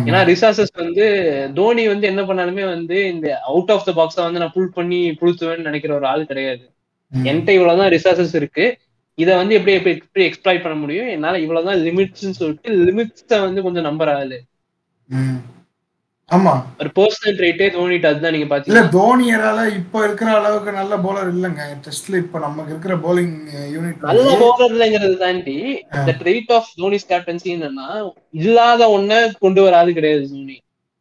ஏன்னா 0.05 0.19
ரிசார்சஸ் 0.29 0.73
வந்து 0.75 1.05
தோனி 1.53 1.83
வந்து 1.87 2.05
என்ன 2.07 2.21
பண்ணாலுமே 2.21 2.63
வந்து 2.69 2.97
இந்த 3.11 3.27
அவுட் 3.49 3.71
ஆஃப் 3.71 3.85
த 3.85 3.93
பாக்ஸ 3.93 4.17
வந்து 4.25 4.41
நான் 4.43 4.55
புல் 4.55 4.73
பண்ணி 4.73 4.99
புழுத்துவேன்னு 5.21 5.67
நினைக்கிற 5.69 5.93
ஒரு 5.95 6.07
ஆள் 6.07 6.29
கிடையாது. 6.31 6.65
என்கிட்ட 7.11 7.51
இவ்வளவுதான் 7.51 7.91
ரிசார்சஸ் 7.93 8.35
இருக்கு. 8.35 8.65
இதை 9.17 9.33
வந்து 9.37 9.53
எப்படி 9.55 9.73
எப்படி 9.75 9.93
எப்படி 9.99 10.23
எக்ஸ்ப்ளாய்ட் 10.25 10.63
பண்ண 10.63 10.75
முடியும்? 10.75 11.07
என்னால 11.07 11.39
இவ்வளவுதான் 11.39 11.79
லிமிட்ஸ்னு 11.85 12.39
சொல்லிட்டு 12.39 12.71
லிமிட்ஸ 12.87 13.39
வந்து 13.45 13.61
கொஞ்சம் 13.61 13.87
நம்பர் 13.89 14.11
ஆகுது 14.13 14.37
ம். 15.09 15.39
ஆமா. 16.31 16.53
ஒரு 16.81 16.89
பர்சனல் 16.95 17.35
ட்ரேட்டே 17.35 17.67
தோனிட்டு 17.73 18.07
அதுதான் 18.09 18.33
நீங்க 18.35 18.45
இல்ல 18.45 18.53
பாத்தீங்கன்னா 18.53 18.89
தோனியரால 18.95 19.59
இப்ப 19.77 20.01
இருக்கிற 20.05 20.29
அளவுக்கு 20.39 20.71
நல்ல 20.77 20.93
போலர் 21.05 21.29
இல்லைங்க. 21.33 21.65
டெஸ்ட்ல 21.85 22.17
இப்ப 22.23 22.39
நமக்கு 22.39 22.71
இருக்கிற 22.73 22.95
போலிங் 23.05 23.35
யூனிட் 23.75 24.03
நல்ல 24.09 24.33
பவுலர்ங்கிறத 24.41 25.13
தாண்டி 25.21 25.55
இந்த 25.95 26.13
ட்ரேட் 26.21 26.51
ஆஃப் 26.57 26.67
தோனிஸ் 26.81 27.07
கேப்டன்சி 27.11 27.49
என்னன்னா 27.53 27.87
இல்லாத 28.41 28.89
ஒன்ன 28.95 29.13
கொண்டு 29.39 29.63
வர 29.65 29.77
ஆளு 29.79 29.93
கிடையாது 29.99 30.25
தோனி. 30.33 30.57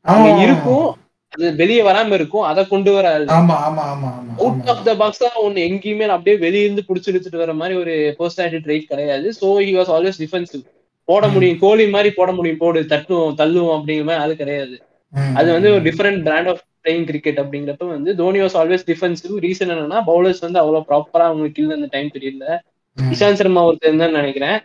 அங்க 0.07 0.29
இருக்கும் 0.45 0.87
அது 1.33 1.49
வெளியே 1.57 1.83
வராம 1.83 2.15
இருக்கும் 2.19 2.47
அதை 2.51 2.63
கொண்டு 2.67 2.91
வர 2.93 3.07
ஆளு 3.15 3.27
ஆமா 3.37 3.57
ஆமா 3.67 3.83
ஆமா 3.93 4.11
ஆமா. 4.13 4.33
அவுட் 4.41 4.71
ஆஃப் 4.73 4.87
த 4.87 4.95
பாக்ஸ் 5.01 5.23
தான் 5.25 5.43
ஒன்னு 5.43 5.67
எங்கேயுமே 5.69 6.07
அப்படியே 6.15 6.37
வெளிய 6.45 6.67
இருந்து 6.67 6.89
புடிச்சு 6.89 7.11
இழுத்துட்டு 7.13 7.43
வர 7.43 7.55
மாதிரி 7.61 7.77
ஒரு 7.83 7.95
பர்சனாலிட்டி 8.21 8.65
ட்ரைட் 8.67 8.91
கிடையாது. 8.93 9.29
So 9.41 9.49
he 9.61 9.73
was 9.77 9.93
always 9.97 10.23
defensive 10.25 10.65
போட 11.09 11.25
முடியும் 11.35 11.61
கோலி 11.61 11.85
மாதிரி 11.91 12.11
போட 12.15 12.31
முடியும் 12.33 12.63
போடு 12.63 12.81
தட்டுவோம் 12.93 13.37
தள்ளுவோம் 13.41 13.77
அப்படிங்கிற 13.77 14.07
மாதிரி 14.09 14.25
அது 14.25 14.35
கிடையாது. 14.37 14.77
அது 15.35 15.53
வந்து 15.53 15.73
ஒரு 15.73 15.83
different 15.83 16.23
brand 16.23 16.49
of 16.49 16.63
playing 16.85 17.05
cricket 17.05 17.41
அப்படிங்கிறப்ப 17.41 17.87
வந்து 17.89 18.15
Dhoni 18.17 18.41
was 18.41 18.57
always 18.61 18.85
defensive 18.87 19.35
reason 19.39 19.73
என்னன்னா 19.75 20.01
பவுலர்ஸ் 20.07 20.41
வந்து 20.41 20.59
அவ்வளவு 20.59 20.87
ப்ராப்பரா 20.91 21.25
அவங்களுக்கு 21.31 21.63
இல்ல 21.63 21.75
அந்த 21.75 21.89
டைம் 21.91 22.11
பீரியட்ல 22.15 22.47
ம். 22.97 23.11
இஷாந்த் 23.13 23.35
சர்மா 23.35 23.63
ஒருத்தர் 23.65 23.97
தான் 23.97 24.13
நினைக்கிறேன். 24.13 24.59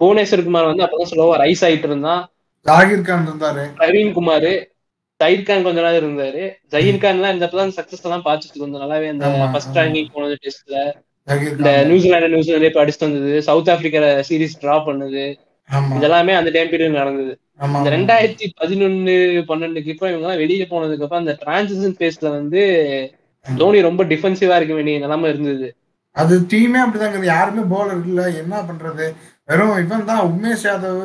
புவனேஸ்வர் 0.00 0.44
குமார் 0.44 0.64
வந்து 0.64 0.84
அப்பதான் 0.84 1.10
ஸ்லோவா 1.12 1.36
ரைஸ் 1.42 1.64
ஆயிட்டு 1.66 1.84
இருந்தான். 1.84 2.22
ஜாகிர் 2.66 3.00
கான் 3.00 3.26
இருந்தாரு. 3.26 3.64
பிரவீன் 3.78 4.12
குமார் 4.12 4.50
ஜஹீர் 5.20 5.44
கான் 5.44 5.62
கொஞ்ச 5.62 5.80
நாள் 5.80 5.98
இருந்தாரு. 6.00 6.42
ஜஹீர் 6.72 6.98
கான் 6.98 7.16
எல்லாம் 7.16 7.32
இந்த 7.32 7.46
தான் 7.46 7.70
சக்சஸ் 7.70 8.02
எல்லாம் 8.02 8.24
பார்த்துட்டு 8.24 8.58
கொஞ்சம் 8.58 8.82
நல்லாவே 8.82 9.08
அந்த 9.08 9.28
ஃபர்ஸ்ட். 9.52 9.76
ரேங்கிங் 9.78 10.10
போனது 10.12 10.36
டெஸ்ட்ல 10.42 10.78
இந்த 11.52 11.70
நியூசிலாந்து 11.84 12.28
நியூசிலாந்து 12.28 12.66
இப்ப 12.66 12.84
அடிச்சுட்டு 12.84 13.08
வந்தது. 13.08 13.42
சவுத் 13.42 13.70
ஆப்பிரிக்கா 13.70 14.00
சீரிஸ் 14.28 14.60
டிரா 14.62 14.76
பண்ணது. 14.88 15.24
இதெல்லாமே 15.96 16.32
அந்த 16.38 16.50
டைம் 16.50 16.70
பீரியட் 16.72 17.00
நடந்தது. 17.00 17.32
இந்த 17.76 17.90
ரெண்டாயிரத்தி 17.96 18.46
பதினொன்னு 18.60 19.14
பன்னெண்டுக்கு 19.50 19.92
அப்புறம் 19.92 20.12
இவங்க 20.12 20.26
எல்லாம் 20.26 20.42
வெளியே 20.42 20.66
போனதுக்கு 20.72 21.04
அப்புறம் 21.04 21.24
அந்த 21.24 21.34
டிரான்சிஷன் 21.42 21.96
பேஸ்ல 22.00 22.30
வந்து 22.38 22.62
தோனி 23.46 23.80
ரொம்ப 23.80 24.04
டிஃபென்சிவா 24.04 24.56
இருக்க 24.58 24.74
வேண்டிய 24.74 24.98
நிலைமை 24.98 25.28
இருந்தது. 25.28 25.68
அது 26.16 26.34
டீமே 26.52 26.78
அப்படிதாங்க 26.82 27.24
யாருமே 27.24 27.62
போலர் 27.72 28.02
இல்ல. 28.10 28.20
என்ன 28.42 28.60
பண்றது? 28.68 29.06
வெறும் 29.48 29.78
இவன் 29.84 30.08
தான் 30.10 30.22
உமேஷ் 30.30 30.66
யாதவ் 30.68 31.02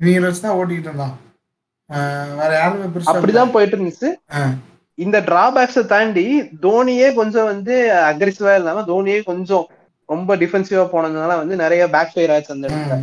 இவங்க 0.00 0.26
வச்சு 0.26 0.44
தான் 0.46 0.56
ஓட்டிட்டு 0.58 0.88
இருந்தான். 0.90 1.14
வேற 2.40 2.50
யாருமே. 2.60 2.86
அப்படிதான் 3.12 3.54
போயிட்டு 3.54 3.76
இருந்துச்சு. 3.76 4.08
இந்த 4.98 5.16
டிராபேக்ஸை 5.30 5.82
தாண்டி 5.86 6.26
தோனியே 6.66 7.08
கொஞ்சம் 7.14 7.48
வந்து 7.52 7.74
அக்ரெசிவா 8.10 8.52
இல்லாம 8.60 8.84
தோனியே 8.92 9.18
கொஞ்சம் 9.30 9.64
ரொம்ப 10.08 10.36
டிஃபென்சிவா 10.36 10.82
போனதுனால 10.90 11.36
வந்து 11.38 11.54
நிறைய 11.56 11.82
பேக் 11.94 12.12
ஃபயர் 12.12 12.32
ஆச்சு 12.34 12.54
அந்த 12.54 12.66
இடத்துல. 12.68 12.96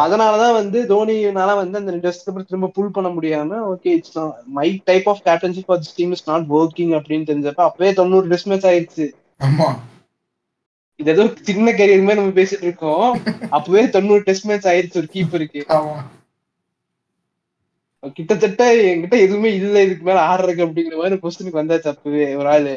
அதனாலதான் 0.00 0.56
வந்து 0.58 0.78
தோனினால 0.90 1.50
வந்து 1.60 1.78
அந்த 1.80 1.92
அப்புறம் 2.22 2.48
திரும்ப 2.48 2.70
புல் 2.76 2.94
பண்ண 2.96 3.10
முடியாம 3.10 3.60
okay 3.70 3.92
it's 3.96 4.18
my 4.56 4.68
type 4.84 5.08
of 5.08 5.22
captaincy 5.24 5.62
for 5.66 5.78
this 5.78 5.96
team 5.96 6.12
is 6.12 6.26
not 6.26 6.46
working 6.58 6.92
அப்படின்னு 6.98 7.28
தெரிஞ்சப்ப 7.30 7.64
அப்பவே 7.68 7.92
தொண்ணூறு 8.00 8.28
டெஸ்ட் 8.28 8.46
மேட்ச் 8.46 8.66
ஆயிடுச்சு 8.66 9.06
இது 11.00 11.10
ஏதோ 11.10 11.24
சின்ன 11.48 11.72
கரியர் 11.72 12.04
மாதிரி 12.04 12.20
நம்ம 12.20 12.34
பேசிட்டு 12.38 12.66
இருக்கோம். 12.66 13.10
அப்பவே 13.50 13.82
தொண்ணூறு 13.88 14.22
டெஸ்ட் 14.22 14.46
மேட்ச் 14.46 14.66
ஆயிடுச்சு 14.66 15.00
ஒரு 15.00 15.08
கீப்பருக்கு 15.12 15.60
கிட்டத்தட்ட 18.16 18.62
என்கிட்ட 18.88 19.16
எதுவுமே 19.18 19.50
இல்ல 19.54 19.82
இதுக்கு 19.82 20.04
மேல 20.04 20.20
ஆடுறதுக்கு 20.26 20.66
அப்படிங்கிற 20.66 20.96
மாதிரி 20.96 21.16
கொஸ்டினுக்கு 21.22 21.60
வந்தாச்சு 21.60 21.90
அப்பவே 21.92 22.26
ஒரு 22.34 22.48
ஆளு. 22.48 22.74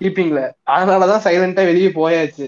கீப்பிங்ல 0.00 0.42
அதனாலதான் 0.74 1.24
சைலண்டா 1.28 1.64
வெளியே 1.70 1.92
போயாச்சு. 2.00 2.46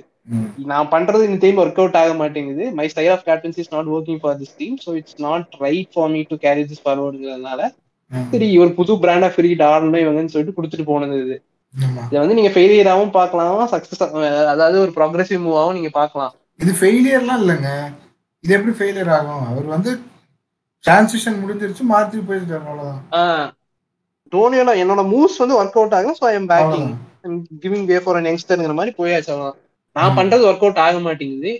நான் 0.72 0.90
பண்றது 0.93 1.22
இந்த 1.28 1.39
டைம் 1.44 1.59
ஒர்க் 1.62 1.81
அவுட் 1.81 1.98
ஆக 2.02 2.12
மாட்டேங்குது. 2.20 2.66
My 2.78 2.86
style 2.93 3.14
of 3.14 3.24
captaincy 3.31 3.60
is 3.64 3.72
not 3.74 3.89
working 3.94 4.20
for 4.22 4.36
this 4.43 4.55
team 4.60 4.76
so 4.85 4.93
it's 5.01 5.18
not 5.26 5.48
right 5.64 5.90
for 5.97 6.12
me 6.14 6.20
to 6.31 6.39
carry 6.44 6.62
this 6.70 6.85
ஃபார்வர்டுங்கிறதுனால. 6.85 7.60
சரி 8.32 8.47
ஒரு 8.62 8.70
புது 8.78 8.93
பிராண்ட் 9.02 9.26
ஆஃப் 9.26 9.36
கிரிக்கெட் 9.39 9.66
ஆடணும் 9.72 10.02
இவங்கன்னு 10.05 10.32
சொல்லிட்டு 10.32 10.56
கொடுத்துட்டு 10.56 10.86
போனது 10.93 11.18
இது. 11.24 11.36
இதை 12.10 12.18
வந்து 12.22 12.36
நீங்க 12.39 12.51
ஃபெயிலியராகவும் 12.55 13.14
பார்க்கலாம் 13.18 13.60
சக்சஸ் 13.74 14.02
அதாவது 14.52 14.76
ஒரு 14.85 14.93
ப்ராக்ரஸிவ் 14.98 15.44
மூவாகவும் 15.47 15.78
நீங்க 15.78 15.90
பார்க்கலாம். 16.01 16.35
இது 16.62 16.72
ஃபெயிலியர்லாம் 16.81 17.40
இல்லைங்க. 17.43 17.70
இது 18.44 18.55
எப்படி 18.56 18.74
ஃபெயிலியர் 18.78 19.10
ஆகும்? 19.16 19.44
அவர் 19.51 19.66
வந்து 19.74 19.93
டிரான்சிஷன் 20.85 21.40
முடிஞ்சிருச்சு 21.43 21.85
மாத்தி 21.93 22.24
போயிருக்காரு 22.28 22.64
அவ்வளவுதான். 22.70 23.02
ஆஹ் 24.24 24.32
தோனியோட 24.32 24.70
என்னோட 24.80 25.02
மூவ்ஸ் 25.10 25.40
வந்து 25.40 25.59
ஒர்க் 25.59 25.78
அவுட் 25.78 25.96
ஆகல 25.96 26.14
so 26.18 26.26
I'm 26.30 26.48
backing. 26.51 26.88
Giving 27.62 27.86
way 27.88 27.98
for 28.05 28.16
an 28.16 28.28
யங்ஸ்டர்ங்கிற 28.28 28.74
மாதிரி 28.78 28.92
போயாச்சு 28.98 29.34
நான். 29.96 30.16
பண்றது 30.16 30.48
ஒர்க் 30.48 30.64
அவுட் 30.64 30.82
ஆக 30.84 30.98
மாட்டேங்குது 31.02 31.52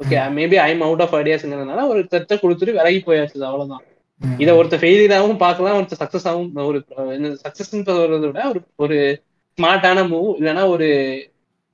okay 0.00 0.18
maybe 0.36 0.56
I'm 0.62 0.82
out 0.86 1.02
of 1.04 1.14
ஐடியாஸ்ங்கிறதுனால 1.18 1.82
ஒரு 1.88 2.00
தத்தை 2.12 2.36
கொடுத்துட்டு 2.38 2.76
விலகி 2.76 3.00
போயாச்சு 3.06 3.36
அவ்வளவுதான். 3.48 3.84
இதை 4.40 4.52
ஒருத்தர் 4.58 4.82
ஃபெயிலியராகவும் 4.82 5.42
பார்க்கலாம் 5.42 5.76
ஒருத்தர் 5.78 6.00
சக்சஸ் 6.02 6.26
ஆகும் 6.26 6.48
ஒரு 6.64 6.78
சக்சஸ் 7.44 7.70
சொல்றதை 7.88 8.18
விட 8.22 8.40
ஒரு 8.50 8.60
ஒரு 8.84 8.96
ஸ்மார்ட்டான 9.58 10.02
மூவ் 10.10 10.30
இல்லைன்னா 10.38 10.64
ஒரு 10.74 10.88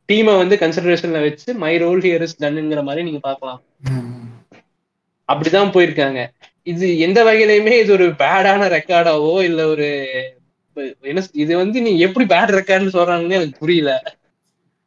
டீமை 0.08 0.34
வந்து 0.38 0.56
கன்சிடரேஷன்ல 0.60 1.20
வச்சு 1.24 1.50
மை 1.62 1.72
ரோல் 1.80 2.02
ஹியர் 2.04 2.24
இஸ் 2.26 2.36
டன்னுங்கிற 2.42 2.82
மாதிரி 2.84 3.04
நீங்க 3.04 3.20
பார்க்கலாம் 3.24 3.60
ம். 3.90 4.12
அப்படிதான் 5.28 5.74
போயிருக்காங்க 5.74 6.20
இது 6.66 6.86
எந்த 7.06 7.18
வகையிலுமே 7.26 7.74
இது 7.82 7.92
ஒரு 7.96 8.06
பேடான 8.20 8.68
ரெக்கார்டாவோ 8.76 9.32
இல்ல 9.48 9.60
ஒரு 9.72 9.88
என்ன 11.04 11.22
இது 11.42 11.52
வந்து 11.60 11.78
நீ 11.84 11.92
எப்படி 12.06 12.24
பேட் 12.32 12.56
ரெக்கார்ட்னு 12.58 12.96
சொல்றாங்கன்னு 12.96 13.38
எனக்கு 13.38 13.60
புரியல. 13.62 13.90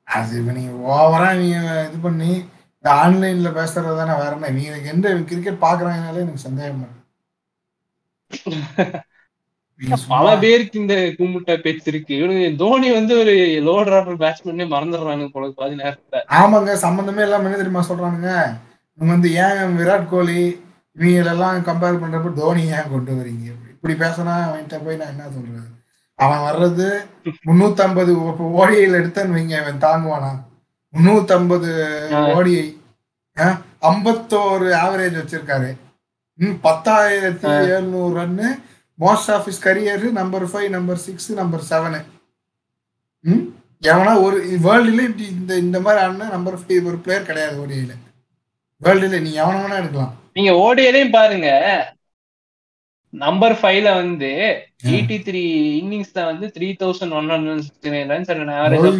அது 0.07 0.33
இப்ப 0.39 0.53
நீங்க 0.53 0.73
ஓவரா 0.93 1.29
நீங்க 1.39 1.57
இது 1.87 1.97
பண்ணி 2.03 2.31
இந்த 2.77 2.89
ஆன்லைன்ல 2.97 3.49
பேசுறது 3.57 3.95
தானே 3.99 4.13
வேற 4.19 4.31
என்ன? 4.37 4.51
நீங்க 4.55 4.69
எனக்கு 4.71 4.93
எந்த 4.93 5.07
கிரிக்கெட் 5.29 5.63
பாக்குறாங்கனாலே 5.65 6.23
எனக்கு 6.25 6.45
சந்தேகம் 6.47 6.87
பல 10.11 10.29
பேருக்கு 10.41 10.75
இந்த 10.79 10.95
கும்பிட்ட 11.17 11.51
பேச்சு 11.61 11.87
இருக்கு. 11.91 12.13
இவனுக்கு 12.17 12.47
தோனி 12.61 12.87
வந்து 12.95 13.13
ஒரு 13.21 13.33
லோட் 13.67 13.91
ஆர்டர் 13.91 14.19
பேட்ஸ்மேனே 14.23 14.65
மறந்துடுறானுங்க 14.73 15.29
போல 15.35 15.51
பாதி 15.59 15.75
நேரத்துல. 15.81 16.19
ஆமாங்க 16.37 16.73
சம்பந்தமே 16.83 17.21
இல்லாம 17.25 17.47
என்ன 17.47 17.59
தெரியுமா 17.59 17.83
சொல்றானுங்க? 17.89 18.31
இவங்க 18.99 19.11
வந்து 19.15 19.29
ஏன் 19.43 19.75
விராட் 19.77 20.09
கோலி 20.09 20.39
இவங்களெல்லாம் 20.99 21.67
கம்பேர் 21.67 22.01
பண்றப்ப 22.01 22.31
தோனி 22.37 22.63
ஏன் 22.73 22.91
கொண்டு 22.91 23.11
வரீங்க? 23.17 23.45
இப்படி 23.73 23.93
பேசினா 23.99 24.33
அவன்கிட்ட 24.45 24.77
போய் 24.83 24.99
நான் 24.99 25.13
என்ன 25.13 25.27
சொல்றது? 25.35 25.67
அவன் 26.19 26.41
வர்றது 26.45 26.87
முன்னூத்தம்பது 27.47 28.11
ஓடிஐல 28.57 28.99
எடுத்தேன்னு 29.01 29.35
வைங்க 29.35 29.55
அவன் 29.61 29.83
தாங்குவானா? 29.85 30.31
முன்னூத்தம்பது 30.93 31.69
ஆ. 32.13 32.21
ஓடிஐ 32.33 32.65
ஐம்பத்தோரு 33.89 34.69
ஆவரேஜ் 34.79 35.19
வச்சிருக்காரு. 35.19 35.69
பத்தாயிரத்தி 36.63 37.47
எழுநூறு 37.67 38.13
run 38.17 38.49
most 38.99 39.31
of 39.31 39.47
his 39.47 39.63
career 39.63 40.05
number 40.17 40.45
five 40.49 40.69
number 40.73 40.99
six 41.03 41.29
number 41.35 41.63
seven 41.69 41.99
ம் 43.25 43.45
எவனா 43.83 44.13
ஒரு 44.23 44.37
வேர்ல்டுல 44.63 45.01
இப்படி 45.07 45.25
இந்த 45.33 45.53
இந்த 45.63 45.77
மாதிரி 45.81 46.01
ஆடினா 46.03 46.27
நம்பர் 46.33 46.57
ஃபைவ் 46.61 46.87
ஒரு 46.89 46.97
பிளேயர் 47.03 47.27
கிடையாது 47.29 47.55
ஓடிஐல 47.63 47.93
வேர்ல்டுல 48.81 49.19
நீ 49.21 49.31
எவன 49.39 49.55
வேணா 49.61 49.77
எடுக்கலாம். 49.79 50.11
நீங்க 50.35 50.51
ஓடியிலையும் 50.59 51.15
பாருங்க. 51.15 51.47
நம்பர் 53.13 53.55
ஃபைவ்ல 53.59 53.89
வந்து 53.95 54.29
எயிட்டி 54.89 55.17
த்ரீ 55.23 55.41
இன்னிங்ஸ்ல 55.79 56.25
வந்து 56.25 56.47
three 56.55 56.67
thousand 56.81 57.15
one 57.15 57.29
hundred 57.31 57.63
sixty 57.65 57.91
nine 57.93 58.11
runs 58.11 58.29
average 58.57 58.99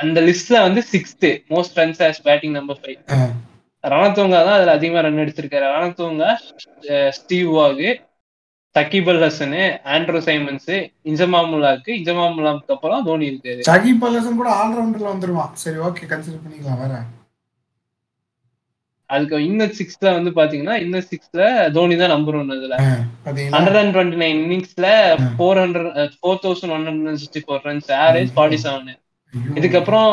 அந்த 0.00 0.18
லிஸ்ட்ல 0.26 0.58
வந்து 0.62 0.82
sixth 0.90 1.26
most 1.50 1.78
runs 1.78 2.02
as 2.06 2.20
batting 2.26 2.54
number 2.58 2.78
five 2.80 2.98
ஆ, 3.10 3.18
ரணத்துவங்கா 3.84 4.40
தான் 4.46 4.56
அதுல 4.56 4.74
அதிகமா 4.78 5.00
ரன் 5.00 5.22
எடுத்திருக்காரு. 5.24 5.66
ரணத்துவங்கா 5.74 6.30
ஸ்டீவ் 7.18 7.50
வாகு 7.56 7.90
சகிபல் 8.76 9.22
ஹசனு 9.22 9.62
ஆண்ட்ரோ 9.94 10.18
சைமன்ஸ் 10.26 10.74
இன்ஜமாமுல்லாக்கு 11.10 11.90
இன்ஜமாமுல்லாக்கு 12.00 12.74
அப்புறம் 12.74 13.06
தோனி 13.08 13.24
இருக்காரு. 13.30 13.62
சகிப் 13.70 14.04
அலசன் 14.08 14.38
கூட 14.40 14.50
ஆல்ரவுண்டர்ல 14.60 15.08
வந்துருவான். 15.14 15.54
சரி 15.62 15.80
ஓகே 15.88 16.04
கன்சிடர் 16.12 16.44
பண்ணிக்கலாம் 16.44 16.82
வேற 16.82 16.94
அதுக்கு 19.14 19.36
இன்னும் 19.48 19.72
சிக்ஸ்ல 19.78 20.08
வந்து 20.16 20.30
பாத்தீங்கன்னா 20.36 20.74
இன்னும் 20.82 21.06
சிக்ஸ்ல 21.12 21.40
தோனி 21.76 21.94
தான் 22.00 22.12
நம்பர் 22.14 22.36
ஒன் 22.40 22.52
இதுல 22.56 22.76
பாத்தீங்களா? 23.24 23.54
Hundred 23.56 23.78
and 23.80 23.94
twenty 23.94 24.20
nine 24.24 24.38
இன்னிங்ஸ்ல. 24.42 24.88
Four 25.38 25.60
hundred 25.62 26.12
four 26.18 26.42
thousand 26.44 26.74
one 26.76 26.86
hundred 26.90 27.20
sixty 27.22 27.42
four 27.46 27.64
runs 27.68 27.90
average 28.02 28.30
forty 28.36 28.58
seven. 28.66 28.92
இதுக்கப்புறம் 29.54 30.06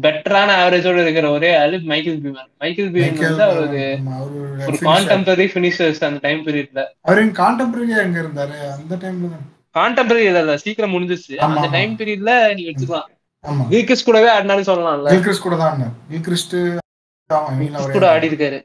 பெட்டரான 0.00 0.50
ஆவரேஜோட 0.60 1.02
இருக்கிற 1.02 1.30
ஒரே 1.30 1.56
ஆளு 1.56 1.76
மைக்கேல் 1.84 2.20
பியூமன் 2.22 2.48
மைக்கேல் 2.60 2.88
மைக்கேல் 2.94 3.28
வந்து 3.28 3.44
அவர் 3.44 3.60
ஒரு 3.62 3.82
அவரு. 4.16 4.78
கான்டெம்பரரி 4.86 5.46
பினிஷர்ஸ் 5.52 6.00
அந்த 6.04 6.20
டைம் 6.22 6.46
பீரியட்ல 6.46 6.82
அவரு 7.04 7.26
கான்டெம்பரரியா 7.38 7.98
எங்க 8.02 8.18
இருந்தாரு? 8.20 8.56
அந்த 8.74 8.94
டைம்ல 9.02 9.30
கான்டெம்பரரி 9.74 10.24
இல்ல 10.30 10.56
சீக்கிரம் 10.56 10.94
முடிஞ்சிச்சு 10.94 11.34
அந்த. 11.46 11.66
டைம் 11.72 11.98
பீரியட்ல 11.98 12.32
நீ 12.54 12.64
ஆமா. 13.44 13.64
கிரிக்கெட் 13.70 14.04
கூடவே 14.04 14.28
ஆடினாலும் 14.30 14.68
சொல்லலாம்ல. 14.68 15.10
கில்கிறிஸ்ட் 15.12 15.42
கூட 15.42 15.56
தான் 15.56 15.82
கிறிஸ் 16.24 16.46
கூட 17.92 18.06
ஆடி 18.08 18.26
இருக்காரு 18.30 18.58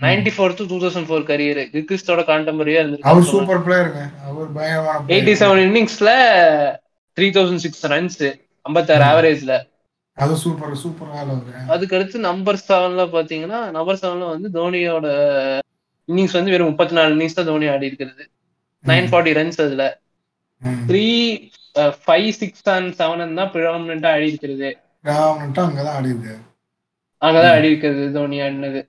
ninety 0.00 0.30
four 0.34 0.54
to 0.58 0.64
two 0.66 0.76
thousand 0.82 1.08
four 1.08 1.24
career 1.26 1.60
கிரிக்கெட்டோட 1.72 2.22
கான்டெம்பரரியா 2.28 2.80
அவர் 2.80 2.86
இருந்திருக்கு 2.86 3.30
சூப்பர் 3.32 3.62
பிளேயருங்க 3.66 4.02
அவர் 4.28 4.48
பயங்கரமான. 4.54 5.02
எயிட்டி 5.08 5.34
செவன் 5.40 5.62
இன்னிங்ஸ்ல 5.66 6.12
த்ரீ 7.16 7.28
தௌசண்ட் 7.30 7.64
சிக்ஸ் 7.64 7.84
ரன்ஸ் 7.86 8.20
ஐம்பத்தாறு 8.66 9.04
ஆவரேஜ்ல 9.10 9.52
அது 10.18 10.34
சூப்பர் 10.36 10.74
சூப்பர் 10.76 11.12
அதுக்கு 11.74 11.96
அடுத்து 11.96 12.18
நம்பர் 12.28 12.58
செவன்ல 12.64 13.04
பாத்தீங்கன்னா 13.14 13.60
நம்பர் 13.76 14.00
செவன்ல 14.02 14.26
வந்து 14.34 14.48
தோனியோட 14.58 15.06
இன்னிங்ஸ் 16.08 16.36
வந்து 16.36 16.52
வெறும் 16.52 16.70
முப்பத்தி 16.70 16.94
நாலு 16.96 17.14
இன்னிங்ஸ் 17.14 17.38
தான் 17.38 17.48
தோனி 17.48 17.66
ஆடி 17.72 17.88
இருக்கிறது. 17.90 18.22
நைன் 18.84 19.08
ஃபார்ட்டி 19.10 19.32
ரன்ஸ் 19.38 19.60
அதுல. 19.64 19.84
Three 20.88 21.04
five 22.04 22.30
six 22.40 22.68
and 22.74 22.90
seven 23.00 23.38
தான் 23.40 23.50
ப்ரிடாமினா 23.52 24.10
ஆடி 24.14 24.26
இருக்கிறது. 24.30 24.70
அங்கதான் 25.64 25.96
ஆடி 25.98 26.10
இருக்காரு 26.14 26.40
அங்கதான் 27.22 27.54
ஆடி 27.56 27.70
இருக்கிறது 27.70 28.04
தோனி 28.16 28.36
ஆடினது. 28.46 28.80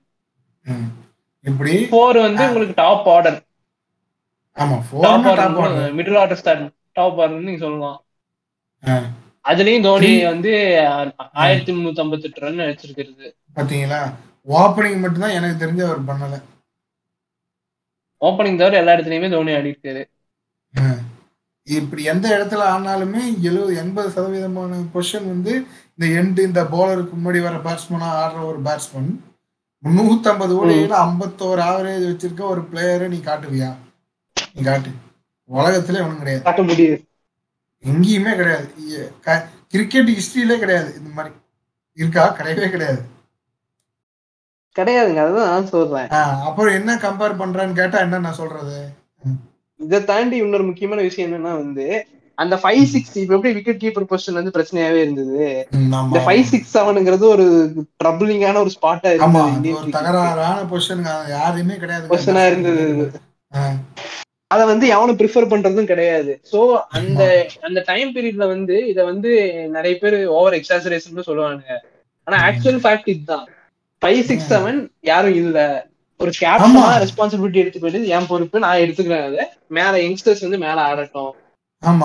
இப்படி 1.44 1.74
ஃபோர் 1.90 2.18
வந்து 2.26 2.42
உங்களுக்கு 2.48 2.76
டாப் 2.82 3.08
ஆர்டர் 3.14 3.38
ஆமா 4.56 4.76
four 4.86 5.04
top 5.06 5.26
order 5.30 5.96
middle 5.98 6.20
order 6.22 6.40
start 6.42 6.64
top 6.98 7.20
order 7.22 7.46
நீங்க 7.46 7.62
சொல்லலாம். 7.66 7.98
அதுலயும் 9.44 9.82
தோனி 9.82 10.24
வந்து 10.24 10.50
ஆயிரத்தி 11.42 11.72
முன்னூத்தி 11.72 12.02
ஐம்பத்தி 12.04 12.22
எட்டு 12.22 12.40
ரன் 12.40 12.58
அடிச்சிருக்கிறது. 12.58 13.26
பாத்தீங்களா? 13.56 14.00
ஓப்பனிங் 14.48 15.00
மட்டும்தான் 15.00 15.36
எனக்கு 15.38 15.64
தெரிஞ்ச 15.64 15.82
அவர் 15.86 16.08
பண்ணல. 16.10 16.36
ஓப்பனிங் 18.20 18.58
தவிர 18.58 18.78
எல்லா 18.78 18.92
இடத்துலயுமே 18.92 19.30
தோனி 19.30 19.54
ஆடி 19.54 19.70
இருக்காரு 19.70 20.02
இப்படி 21.66 22.02
எந்த 22.04 22.26
இடத்துல 22.36 22.62
ஆனாலுமே 22.74 23.20
எழுபது 23.40 23.76
எண்பது 23.76 24.08
சதவீதமான 24.08 24.78
பொசிஷன் 24.94 25.26
வந்து 25.26 25.52
இந்த 25.92 26.06
எண்டு 26.20 26.40
இந்த 26.40 26.62
பவுலருக்கு 26.72 27.14
முன்னாடி 27.16 27.40
வர 27.42 27.56
பேட்ஸ்மேனா 27.66 28.08
ஆடுற 28.22 28.40
ஒரு 28.44 28.60
பேட்ஸ்மேன் 28.62 29.12
முன்னூத்தம்பது 29.84 30.52
ஓடியில 30.60 30.96
ஐம்பத்தோரு 31.06 31.62
ஆவரேஜ் 31.68 32.08
வச்சிருக்க 32.08 32.42
ஒரு 32.44 32.60
பிளேயரை 32.72 33.08
நீ 33.08 33.16
காட்டுவியா? 33.16 33.70
நீ 34.54 34.62
காட்டு. 34.62 34.90
உலகத்திலே 35.50 36.00
ஒண்ணும் 36.00 36.18
கிடையாது. 36.18 36.42
காட்ட 36.42 36.62
முடியுது. 36.62 36.96
எங்கேயுமே 37.86 38.32
கிடையாது. 38.36 38.66
கிரிக்கெட் 39.68 40.08
ஹிஸ்டரியிலே 40.08 40.58
கிடையாது. 40.58 40.90
இந்த 40.98 41.10
மாதிரி 41.14 41.34
இருக்கா? 41.94 42.36
கிடையவே 42.36 42.68
கிடையாது. 42.70 43.00
கிடையாதுங்க. 44.78 45.22
அதுதான் 45.24 45.50
நான் 45.50 45.66
சொல்றேன். 45.66 46.08
அப்புறம் 46.48 46.74
என்ன 46.74 46.94
கம்பேர் 46.94 47.40
பண்றான்னு 47.40 47.72
கேட்டா 47.72 47.98
என்ன 47.98 48.18
நான் 48.18 48.40
சொல்றது? 48.40 48.78
இதை 49.76 50.04
தாண்டி 50.04 50.36
இன்னொரு 50.36 50.64
முக்கியமான 50.64 51.02
விஷயம் 51.02 51.32
என்னன்னா 51.32 51.56
வந்து 51.62 52.06
அந்த 52.34 52.56
ஃபைவ் 52.56 52.84
சிக்ஸ் 52.84 53.16
இப்ப 53.18 53.34
எப்படி 53.36 53.52
விக்கெட் 53.54 53.82
கீப்பர் 53.82 54.10
பொசிஷன் 54.10 54.38
வந்து 54.38 54.54
பிரச்சனையாவே 54.54 55.00
இருந்தது? 55.04 55.68
இந்த 55.72 56.22
ஃபைவ் 56.26 56.42
சிக்ஸ் 56.42 56.78
செவனுங்கிறது 56.78 57.26
ஒரு 57.34 57.46
ட்ரபிளிங்கான 58.04 58.56
ஒரு 58.56 58.70
ஸ்பாட்டா 58.76 59.12
இருந்தது 59.12 59.98
தகராறான 59.98 60.60
பொசிஷன் 60.72 61.02
யாருமே 61.28 61.76
கிடையாது. 61.76 62.16
பொசிஷனா 62.16 62.46
இருந்தது. 62.46 63.10
அத 64.52 64.60
வந்து 64.70 64.86
எவனும் 64.94 65.18
ப்ரிஃபர் 65.20 65.50
பண்றதும் 65.52 65.90
கிடையாது. 65.90 66.32
சோ 66.52 66.60
அந்த 66.98 67.22
அந்த 67.68 67.80
டைம் 67.90 68.10
பீரியட்ல 68.14 68.46
வந்து 68.54 68.76
இத 68.92 69.00
வந்து 69.10 69.30
நிறைய 69.76 69.94
பேர் 70.02 70.16
ஓவர் 70.38 70.56
எக்ஸாசரேஷன் 70.58 71.28
சொல்லுவாங்க 71.28 71.64
ஆனா 72.26 72.38
ஆக்சுவல் 72.48 72.82
ஃபேக்ட் 72.84 73.12
இதுதான். 73.14 73.46
ஃபைவ் 74.02 74.22
சிக்ஸ் 74.30 74.50
செவன் 74.52 74.78
யாரும் 75.10 75.38
இல்ல. 75.42 75.58
ஒரு 76.20 76.32
கேப்டனா. 76.40 76.82
ரெஸ்பான்சிபிலிட்டி 77.04 77.60
எடுத்துக்க 77.62 77.86
வேண்டியது 77.86 78.12
என் 78.16 78.28
பொறுப்பு 78.32 78.64
நான் 78.64 78.82
எடுத்துக்கிறேன் 78.84 79.26
அதை. 79.28 79.44
மேல 79.78 79.94
யங்ஸ்டர்ஸ் 80.04 80.44
வந்து 80.46 80.60
மேல 80.66 80.78
ஆடட்டும். 80.90 81.32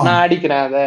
நான் 0.06 0.22
அடிக்கிறேன் 0.24 0.64
அத. 0.68 0.78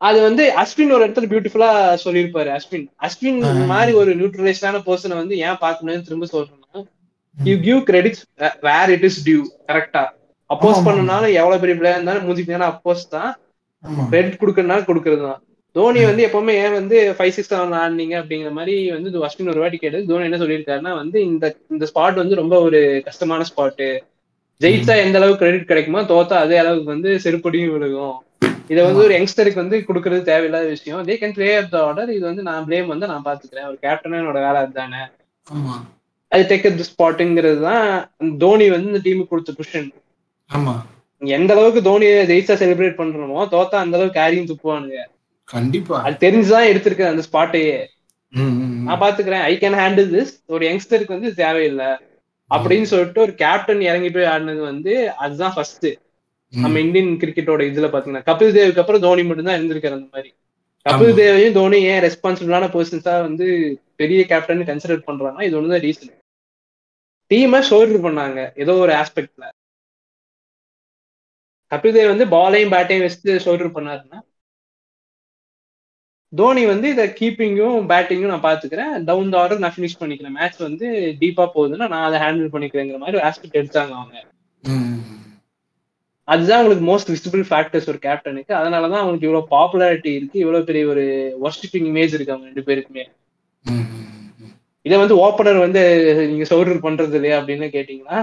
அது 0.00 0.18
வந்து 0.26 0.44
அஸ்வின் 0.62 0.92
ஒரு 0.94 1.02
இடத்துல 1.06 1.28
பியூட்டிஃபுல்லா 1.30 1.70
சொல்லியிருப்பாரு 2.04 2.50
அஸ்வின் 2.56 2.86
அஸ்வின். 3.06 3.38
மாதிரி 3.72 3.92
ஒரு 4.00 4.10
நியூட்ரலைஸ்டான 4.20 4.80
பர்சனை 4.88 5.16
வந்து 5.20 5.34
ஏன் 5.46 5.60
பார்க்கணும்னு 5.64 6.06
திரும்ப 6.08 6.28
சொல்றேன்னா 6.32 6.82
you 7.36 7.54
give 7.60 7.80
credits 7.90 8.24
where 8.68 8.92
it 8.96 9.06
is 9.08 9.20
due 9.28 9.40
கரெக்டா 9.70 10.04
அப்போஸ் 10.50 10.78
ஆமா. 10.78 10.86
பண்ணனாலும் 10.86 11.34
எவ்வளவு 11.40 11.62
பெரிய 11.62 11.76
பிளேயர் 11.78 11.98
இருந்தாலும் 11.98 12.26
மூஞ்சிக்கு 12.26 12.70
அப்போஸ் 12.72 13.04
தான். 13.16 13.30
கிரெடிட் 14.10 14.40
கொடுக்கறதுனால 14.40 14.84
கொடுக்கறது 14.90 15.22
தான் 15.28 15.40
தோனி 15.76 16.00
வந்து 16.08 16.22
எப்பவுமே 16.26 16.52
ஏன் 16.64 16.76
வந்து 16.78 16.96
ஃபைவ் 17.16 17.32
சிக்ஸ் 17.36 17.50
செவன் 17.52 17.72
ஆடினீங்க 17.78 18.14
அப்படிங்கிற 18.20 18.50
மாதிரி 18.58 18.74
வந்து 18.96 19.24
அஸ்வின் 19.28 19.50
ஒரு 19.52 19.62
வாட்டி 19.62 19.78
கேட்டது. 19.78 20.02
தோனி 20.10 20.28
என்ன 20.28 20.38
சொல்லியிருக்காருன்னா 20.42 20.92
வந்து 21.00 21.18
இந்த 21.30 21.44
இந்த 21.74 21.84
ஸ்பாட் 21.90 22.20
வந்து 22.22 22.40
ரொம்ப 22.40 22.54
ஒரு 22.66 22.80
கஷ்டமான 23.08 23.46
ஸ்பாட்டு 23.50 23.88
ஜெயிச்சா 24.60 24.94
எந்த 25.04 25.18
அளவுக்கு 25.20 25.42
கிரெடிட் 25.42 25.70
கிடைக்குமோ 25.70 26.02
தோத்தா 26.12 26.36
அதே 26.44 26.56
அளவுக்கு 26.62 26.88
வந்து 26.94 27.10
செருப்படியும் 27.24 27.72
விழுகும். 27.74 28.14
இதை 28.72 28.80
வந்து 28.88 29.02
ஒரு 29.06 29.14
யங்ஸ்டருக்கு 29.16 29.62
வந்து 29.62 29.78
கொடுக்கறது 29.88 30.22
தேவையில்லாத 30.28 30.68
விஷயம். 30.74 31.02
They 31.08 31.14
can 31.22 31.34
play 31.38 31.48
of 31.56 31.72
the 31.74 31.78
order 31.88 32.12
இது 32.16 32.24
வந்து 32.30 32.44
நான் 32.48 32.66
பிளேம் 32.68 32.92
வந்து 32.92 33.08
நான் 33.12 33.26
பாத்துக்கிறேன். 33.26 33.68
ஒரு 33.70 33.78
கேப்டனா 33.84 34.20
என்னோட 34.22 34.38
வேலை 34.46 34.60
அதுதானே. 34.64 35.02
அது 36.32 36.44
டேக் 36.50 36.68
தி 36.78 36.86
ஸ்பாட்டுங்கிறது 36.90 37.60
தான். 37.68 37.88
தோனி 38.44 38.68
வந்து 38.76 38.90
இந்த 38.92 39.02
டீமுக்கு 39.06 39.32
கொடுத்த 39.34 39.54
புஷன் 39.60 39.88
ஆமா. 40.50 40.74
எந்த 41.22 41.54
அளவுக்கு 41.54 41.80
தோனியை 41.90 42.14
ஜெயிச்சா 42.30 42.54
செலிப்ரேட் 42.60 43.00
பண்றோமோ 43.00 43.42
தோத்தா 43.54 43.76
அந்த 43.84 43.96
அளவுக்கு 43.96 44.20
கேரியும் 44.20 44.50
துப்புவானுங்க. 44.50 44.98
கண்டிப்பா. 45.48 46.02
அது 46.02 46.16
தெரிஞ்சுதான் 46.20 46.68
எடுத்திருக்க 46.70 47.04
அந்த 47.08 47.22
ஸ்பாட்டையே. 47.28 47.76
நான் 48.86 49.00
பாத்துக்கிறேன் 49.00 49.42
ஐ 49.42 49.56
கேன் 49.56 49.78
ஹேண்டில் 49.80 50.08
திஸ் 50.14 50.32
ஒரு 50.46 50.66
யங்ஸ்டருக்கு 50.68 51.16
வந்து 51.16 51.34
தேவையில்லை. 51.34 51.90
அப்படின்னு 52.50 52.82
சொல்லிட்டு 52.82 53.20
ஒரு 53.20 53.34
கேப்டன் 53.34 53.80
இறங்கி 53.80 54.10
போய் 54.10 54.24
ஆடினது 54.24 54.60
வந்து 54.60 55.12
அதுதான் 55.16 55.52
ஃபர்ஸ்ட் 55.52 55.86
நம்ம 56.52 56.80
இந்தியன் 56.80 57.18
கிரிக்கெட்டோட 57.20 57.62
இதுல 57.68 57.86
பாத்தீங்கன்னா 57.92 58.26
கபில் 58.26 58.56
தேவுக்கு 58.56 58.78
அப்புறம் 58.78 59.00
தோனி 59.00 59.22
மட்டும் 59.22 59.44
தான் 59.44 59.58
இருந்திருக்காரு 59.60 59.96
அந்த 59.98 60.08
மாதிரி. 60.12 60.30
கபில். 60.86 61.14
தேவையும் 61.14 61.52
தோனி 61.52 61.82
ஏன் 61.82 62.02
ரெஸ்பான்சிபிளான 62.04 62.68
பர்சன்ஸா 62.74 63.20
வந்து 63.20 63.46
பெரிய 63.96 64.26
கேப்டன் 64.26 64.62
கன்சிடர் 64.62 65.06
பண்றாங்கன்னா 65.06 65.42
இது 65.42 65.58
ஒண்ணுதான் 65.60 65.84
ரீசன் 65.86 66.12
டீமை 67.30 67.60
ஷோல்டர் 67.70 68.04
பண்ணாங்க 68.06 68.52
ஏதோ 68.54 68.72
ஒரு 68.74 68.92
ஆஸ்பெக்ட்ல 68.92 69.44
கபில் 71.74 72.00
வந்து 72.12 72.26
பாலையும் 72.36 72.74
பேட்டையும் 72.76 73.06
வச்சு 73.06 73.42
ஷோல்டர் 73.46 73.76
பண்ணாருன்னா 73.76 74.20
தோனி 76.32 76.62
வந்து 76.66 76.86
இதை 76.92 77.04
கீப்பிங்கும் 77.18 77.84
பேட்டிங்கும் 77.90 78.32
நான் 78.32 78.46
பாத்துக்கிறேன் 78.46 78.94
டவுன் 79.08 79.28
த 79.32 79.36
ஆர்டர் 79.40 79.60
நான் 79.64 79.74
ஃபினிஷ் 79.74 79.98
பண்ணிக்கிறேன். 80.00 80.36
மேட்ச் 80.38 80.58
வந்து 80.66 80.86
டீப்பா 81.20 81.44
போகுதுன்னா 81.56 81.86
நான் 81.92 82.06
அதை 82.06 82.18
ஹேண்டில் 82.22 82.52
பண்ணிக்கிறேங்கிற 82.54 82.98
மாதிரி 83.02 83.18
ஒரு 83.18 83.26
ஆஸ்பெக்ட் 83.28 83.60
எடுத்தாங்க 83.60 83.92
அவங்க. 83.98 84.16
அதுதான் 86.28 86.58
அவங்களுக்கு 86.58 86.86
மோஸ்ட் 86.90 87.12
விசிபிள் 87.14 87.44
ஃபேக்டர்ஸ் 87.50 87.88
ஒரு 87.92 87.98
கேப்டனுக்கு 88.06 88.52
அதனாலதான் 88.60 89.02
அவங்களுக்கு 89.02 89.28
இவ்வளவு 89.28 89.52
பாப்புலாரிட்டி 89.54 90.10
இருக்கு. 90.18 90.36
இவ்வளவு 90.44 90.68
பெரிய 90.70 90.86
ஒரு 90.94 91.04
ஒர்ஷிப்பிங் 91.46 91.88
இமேஜ் 91.92 92.16
இருக்கு 92.16 92.34
அவங்க 92.34 92.50
ரெண்டு 92.50 92.66
பேருக்குமே. 92.68 93.04
இதை 94.86 94.96
வந்து 95.02 95.16
ஓப்பனர் 95.26 95.64
வந்து 95.66 95.82
நீங்க 96.30 96.46
சோல்டர் 96.52 96.84
பண்றது 96.86 97.16
இல்லையா 97.18 97.36
அப்படின்னு 97.40 97.68
கேட்டீங்கன்னா 97.76 98.18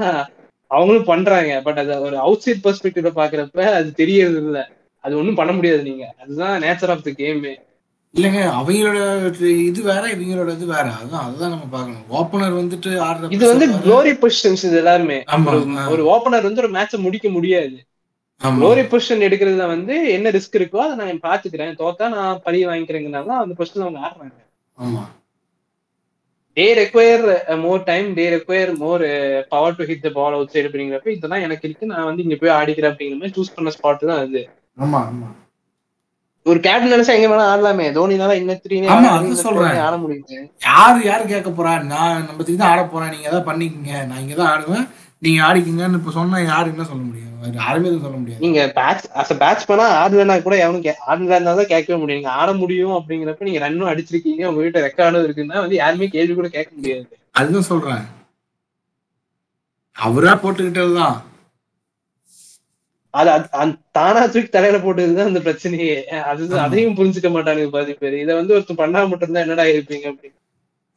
அவங்களும் 0.72 1.04
பண்றாங்க. 1.04 1.62
பட் 1.64 1.78
அது 1.78 2.02
ஒரு 2.02 2.18
அவுட் 2.18 2.40
சைட் 2.40 2.64
பெர்ஸ்பெக்டிவ்ல 2.64 3.12
பாக்குறப்ப 3.16 3.62
அது 3.62 3.92
தெரியறது 3.92 4.38
இல்ல. 4.38 4.72
அது 5.00 5.18
ஒண்ணும் 5.18 5.36
பண்ண 5.36 5.52
முடியாது 5.52 5.84
நீங்க. 5.84 6.16
அதுதான் 6.22 6.62
நேச்சர் 6.62 6.90
ஆஃப் 6.90 7.04
த 7.04 7.12
கேம் 7.16 7.44
இல்லைங்க 7.44 8.50
அவங்களோட 8.52 9.42
இது 9.42 9.84
வேற 9.84 10.08
இவங்களோட 10.08 10.52
இது 10.52 10.66
வேற. 10.66 10.92
அதுதான் 10.92 11.24
அதுதான் 11.24 11.50
நம்ம 11.50 11.66
பார்க்கணும். 11.72 12.04
ஓப்பனர் 12.12 12.62
வந்துட்டு 12.62 12.88
ஆடுற 12.88 13.32
இது 13.32 13.48
வந்து. 13.48 13.68
க்ளோரி 13.68 14.18
பொசிஷன்ஸ் 14.18 14.66
இது 14.66 14.76
எல்லாருமே. 14.76 15.24
ஒரு- 15.90 16.18
ஓப்பனர் 16.18 16.42
வந்து 16.42 16.56
ஒரு 16.56 16.72
மேட்சை 16.72 16.98
முடிக்க 16.98 17.30
முடியாது. 17.30 17.86
க்ளோரி 18.44 18.88
பொசிஷன் 18.88 19.22
எடுக்கிறதுல 19.24 19.68
வந்து 19.68 20.10
என்ன 20.10 20.30
ரிஸ்க் 20.30 20.58
இருக்கோ 20.58 20.76
அதை 20.76 21.14
நான் 21.14 21.40
பாத்துக்கிறேன். 21.40 21.76
தோத்தா 21.78 22.10
நான் 22.10 22.40
பழி 22.44 22.66
வாங்கிக்கிறேங்கிறனால 22.66 23.26
அந்த 23.26 23.64
பொசிஷன் 23.64 23.80
அவங்க 23.80 24.00
ஆடுறாங்க. 24.00 24.34
ஆமா. 24.84 25.21
They 26.58 26.66
require 26.80 27.24
more 27.62 27.84
time 27.84 28.08
they 28.16 28.26
require 28.34 28.72
more 28.80 29.04
power 29.52 29.78
to 29.78 29.84
hit 29.90 30.06
the 30.06 30.12
ball 30.18 30.36
outside 30.54 30.68
அப்படிங்கிறப்ப 30.70 31.12
இதெல்லாம் 31.14 31.46
எனக்கு 31.46 31.68
இருக்கு. 31.68 31.92
நான் 31.92 32.08
வந்து 32.10 32.24
இங்க 32.26 32.38
போய் 32.42 32.56
ஆடிக்கிறேன் 32.58 32.92
அப்படிங்கிற 32.92 33.20
மாதிரி 33.20 33.36
சூஸ் 33.38 33.56
பண்ண 33.56 33.72
ஸ்பாட் 33.76 34.10
தான் 34.10 34.24
அது. 34.26 34.42
ஆமா 34.78 35.00
ஆமா. 35.10 35.30
ஒரு 36.46 36.60
கேப்டன் 36.66 36.94
நினைச்சா 36.94 37.16
எங்க 37.18 37.28
வேணா 37.32 37.50
ஆடலாமே. 37.50 37.86
தோனினால 37.98 38.36
இன்னும் 38.38 38.62
த்ரீ 38.64 38.78
ஆமா, 38.94 39.10
அதான் 39.16 39.42
சொல்றேன். 39.42 39.82
ஆட 39.88 39.96
முடியுது 40.04 40.38
யாரு 40.68 41.00
யாரு 41.10 41.24
கேட்க 41.34 41.50
போறா? 41.52 41.74
நான் 41.92 42.26
நம்ம 42.28 42.46
தான் 42.52 42.72
ஆட 42.72 42.84
போறேன். 42.94 43.12
நீங்க 43.14 43.30
ஏதாவது 43.30 43.48
பண்ணிக்கங்க. 43.50 43.94
நான் 44.10 44.22
இங்க 44.24 44.36
தான் 44.40 44.52
ஆடுவேன். 44.54 44.86
நீங்க 45.22 45.40
ஆடிக்கிங்கன்னு 45.48 45.98
இப்ப 46.00 46.12
சொன்னா 46.12 46.38
யாரு 46.44 46.70
என்ன 46.70 46.84
சொல்ல 46.84 47.04
முடியும்? 47.04 47.28
யாருமே 47.60 47.88
எதுவும் 47.88 48.04
சொல்ல 48.04 48.18
முடியாது. 48.18 48.42
நீங்க 48.46 48.62
பேட்ச் 48.76 49.06
அஸ் 49.22 49.34
பேட்ச் 49.38 49.66
பண்ணா 49.66 49.86
ஆடலன்னா 50.00 50.36
கூட 50.42 50.56
எவனும் 50.58 50.86
ஆடலா 51.10 51.36
இருந்தா 51.38 51.54
தான் 51.54 51.72
கேட்கவே 51.74 52.00
முடியும். 52.00 52.22
நீங்க 52.22 52.34
ஆட 52.42 52.54
முடியும் 52.54 52.96
அப்படிங்கிறப்ப 52.98 53.48
நீங்க 53.50 53.62
ரன்னும் 53.66 53.92
அடிச்சிருக்கீங்க 53.92 54.46
உங்க 54.46 54.62
வீட்டு 54.62 54.86
ரெக்கார்டும் 54.88 55.26
இருக்குன்னா 55.28 55.60
வந்து 55.66 55.76
யாருமே 55.76 56.08
கேள்வி 56.08 56.34
கூட 56.34 56.48
கேட்க 56.48 56.72
முடியாது. 56.76 57.06
அதுதான் 57.36 57.70
சொல்றேன். 57.72 58.04
அவரா 59.96 60.34
போட்டுக்கிட்டதுதான் 60.44 61.18
அது 63.14 63.32
தானா 63.92 64.20
தூக்கி 64.26 64.50
தலையில 64.50 64.78
போட்டதுதான் 64.78 65.30
அந்த 65.30 65.40
பிரச்சனையே. 65.48 65.96
அது. 66.32 66.44
அதையும் 66.66 66.98
புரிஞ்சுக்க 66.98 67.30
மாட்டானுங்க 67.34 67.70
பாதி 67.70 67.94
பேர். 67.94 68.22
இதை 68.24 68.36
வந்து 68.36 68.56
ஒருத்தர் 68.58 68.82
பண்ணா 68.84 69.04
மட்டும்தான் 69.06 69.46
என்னடா 69.46 69.66
இருப்பீங்க 69.74 70.06
அப்படின்னு. 70.12 70.38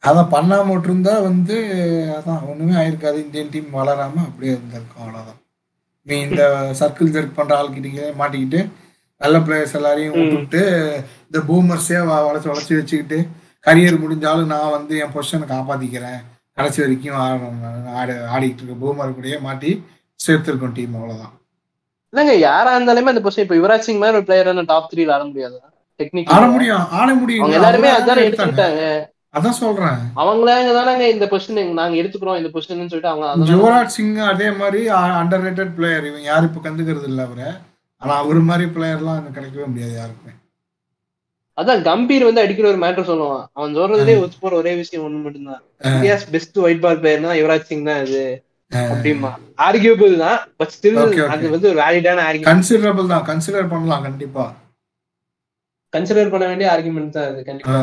அதான் 0.05 0.33
பண்ணாம 0.33 0.71
விட்டுருந்தா 0.71 1.13
வந்து 1.27 1.55
அதான் 2.17 2.49
ஒண்ணுமே 2.49 2.73
ஆயிருக்காது. 2.81 3.17
இந்தியன் 3.25 3.51
டீம் 3.51 3.69
வளராம 3.73 4.21
அப்படியே 4.27 4.53
இருந்திருக்கும். 4.55 5.01
அவ்வளவுதான். 5.03 5.39
நீ 6.07 6.19
இந்த 6.19 6.43
சர்க்கிள் 6.79 7.13
ஜெர்க் 7.15 7.37
பண்ற 7.39 7.53
ஆள்கிட்ட 7.61 8.11
மாட்டிக்கிட்டு 8.19 8.59
நல்ல 9.21 9.37
பிளேயர்ஸ் 9.39 9.75
எல்லாரையும். 9.79 10.15
விட்டுட்டு 10.19 10.61
இந்த 11.25 11.39
பூமர்ஸே 11.47 11.99
வளைச்சு 12.11 12.49
வளைச்சு 12.51 12.77
வச்சுக்கிட்டு 12.79 13.19
கரியர் 13.65 14.01
முடிஞ்சாலும் 14.03 14.51
நான் 14.53 14.73
வந்து 14.77 14.97
என் 14.97 15.13
பொசிஷனை 15.15 15.45
காப்பாத்திக்கிறேன். 15.53 16.19
கடைசி 16.57 16.81
வரைக்கும் 16.81 17.15
ஆடி 17.99 18.13
ஆடிக்கிட்டு 18.35 18.63
இருக்க 18.63 18.75
பூமர் 18.83 19.15
கூடயே 19.15 19.39
மாட்டி 19.39 19.71
சேர்த்திருக்கோம் 20.19 20.73
டீம் 20.73 20.93
அவ்வளவுதான். 20.95 21.33
இல்லங்க 22.13 22.33
யாரா 22.39 22.71
இருந்தாலுமே 22.75 23.11
அந்த 23.13 23.23
பொசிஷன் 23.25 23.45
இப்ப 23.45 23.55
யுவராஜ் 23.55 23.87
சிங் 23.87 23.97
மாதிரி 23.97 24.17
ஒரு 24.17 24.27
பிளேயர் 24.27 24.65
டாப் 24.65 24.89
த்ரீல 24.93 25.11
ஆட 25.11 25.23
முடியாது? 25.23 25.57
டெக்னிக் 25.99 26.29
ஆட 26.35 26.45
முடியும். 26.45 26.85
ஆட 26.99 27.13
முடியும். 27.13 27.51
எல்லாருமே 27.51 27.89
அதானே. 27.89 28.23
எடுத்துக்கிட்டாங்க. 28.27 28.83
அதான் 29.37 29.57
சொல்றேன். 29.61 29.99
அவங்களாங்க 30.21 30.69
தானங்க 30.77 31.05
இந்த 31.13 31.25
பொசிஷன் 31.31 31.79
நாங்க 31.79 31.95
எடுத்துக்கிறோம் 32.01 32.39
இந்த 32.41 32.49
பொசிஷன் 32.53 32.91
சொல்லிட்டு 32.91 33.11
அவங்க 33.13 33.51
யுவராஜ் 33.53 33.95
சிங் 33.97 34.15
அதே 34.33 34.47
மாதிரி 34.61 34.81
அண்டர் 35.21 35.45
ரேட்டட் 35.47 35.73
பிளேயர் 35.77 36.07
இவன் 36.09 36.27
யாரும் 36.29 36.49
இப்ப 36.49 36.63
கண்டுக்கிறது 36.67 37.09
இல்ல 37.11 37.21
அவரை. 37.27 37.49
ஆனா 38.01 38.13
அவர் 38.23 38.39
மாதிரி 38.49 38.65
பிளேயர்லாம் 38.77 39.19
எனக்கு 39.19 39.37
கிடைக்கவே 39.37 39.67
முடியாது 39.71 39.93
யாருக்குமே. 39.99 40.33
அதான் 41.57 41.83
கம்பீர் 41.89 42.27
வந்து 42.27 42.43
அடிக்கிற 42.43 42.65
ஒரு 42.71 42.79
மேட்டர் 42.85 43.09
சொல்லுவான். 43.11 43.43
அவன் 43.57 43.75
சொல்றதுலேயே 43.77 44.21
ஒத்து 44.23 44.41
போற 44.41 44.55
ஒரே 44.61 44.73
விஷயம் 44.81 45.05
ஒண்ணு 45.05 45.21
மட்டும்தான். 45.25 45.61
இந்தியாஸ் 45.91 46.25
பெஸ்ட் 46.33 46.57
ஒயிட் 46.65 46.83
பால் 46.85 46.99
பிளேயர்னா 47.03 47.37
யுவராஜ் 47.41 47.69
சிங் 47.69 47.87
தான் 47.89 48.01
அது. 48.05 48.23
அப்படிமா 48.93 49.31
ஆர்கியூபிள் 49.67 50.13
தான். 50.25 50.39
But 50.59 50.73
still. 50.75 50.99
அது 51.35 51.53
வந்து 51.55 51.69
ஒரு 51.71 51.79
வேலிடான 51.83 52.23
ஆர்கியூ 52.29 52.47
கன்சிடரபிள் 52.51 53.11
தான். 53.13 53.25
கன்சிடர் 53.31 53.71
பண்ணலாம் 53.73 54.05
கண்டிப்பா. 54.07 54.45
கன்சிடர் 55.93 56.33
பண்ண 56.35 56.45
வேண்டிய 56.51 56.69
ஆர்குமெண்ட் 56.75 57.15
தான் 57.17 57.29
அது 57.31 57.41
கண்டிப்பா. 57.49 57.79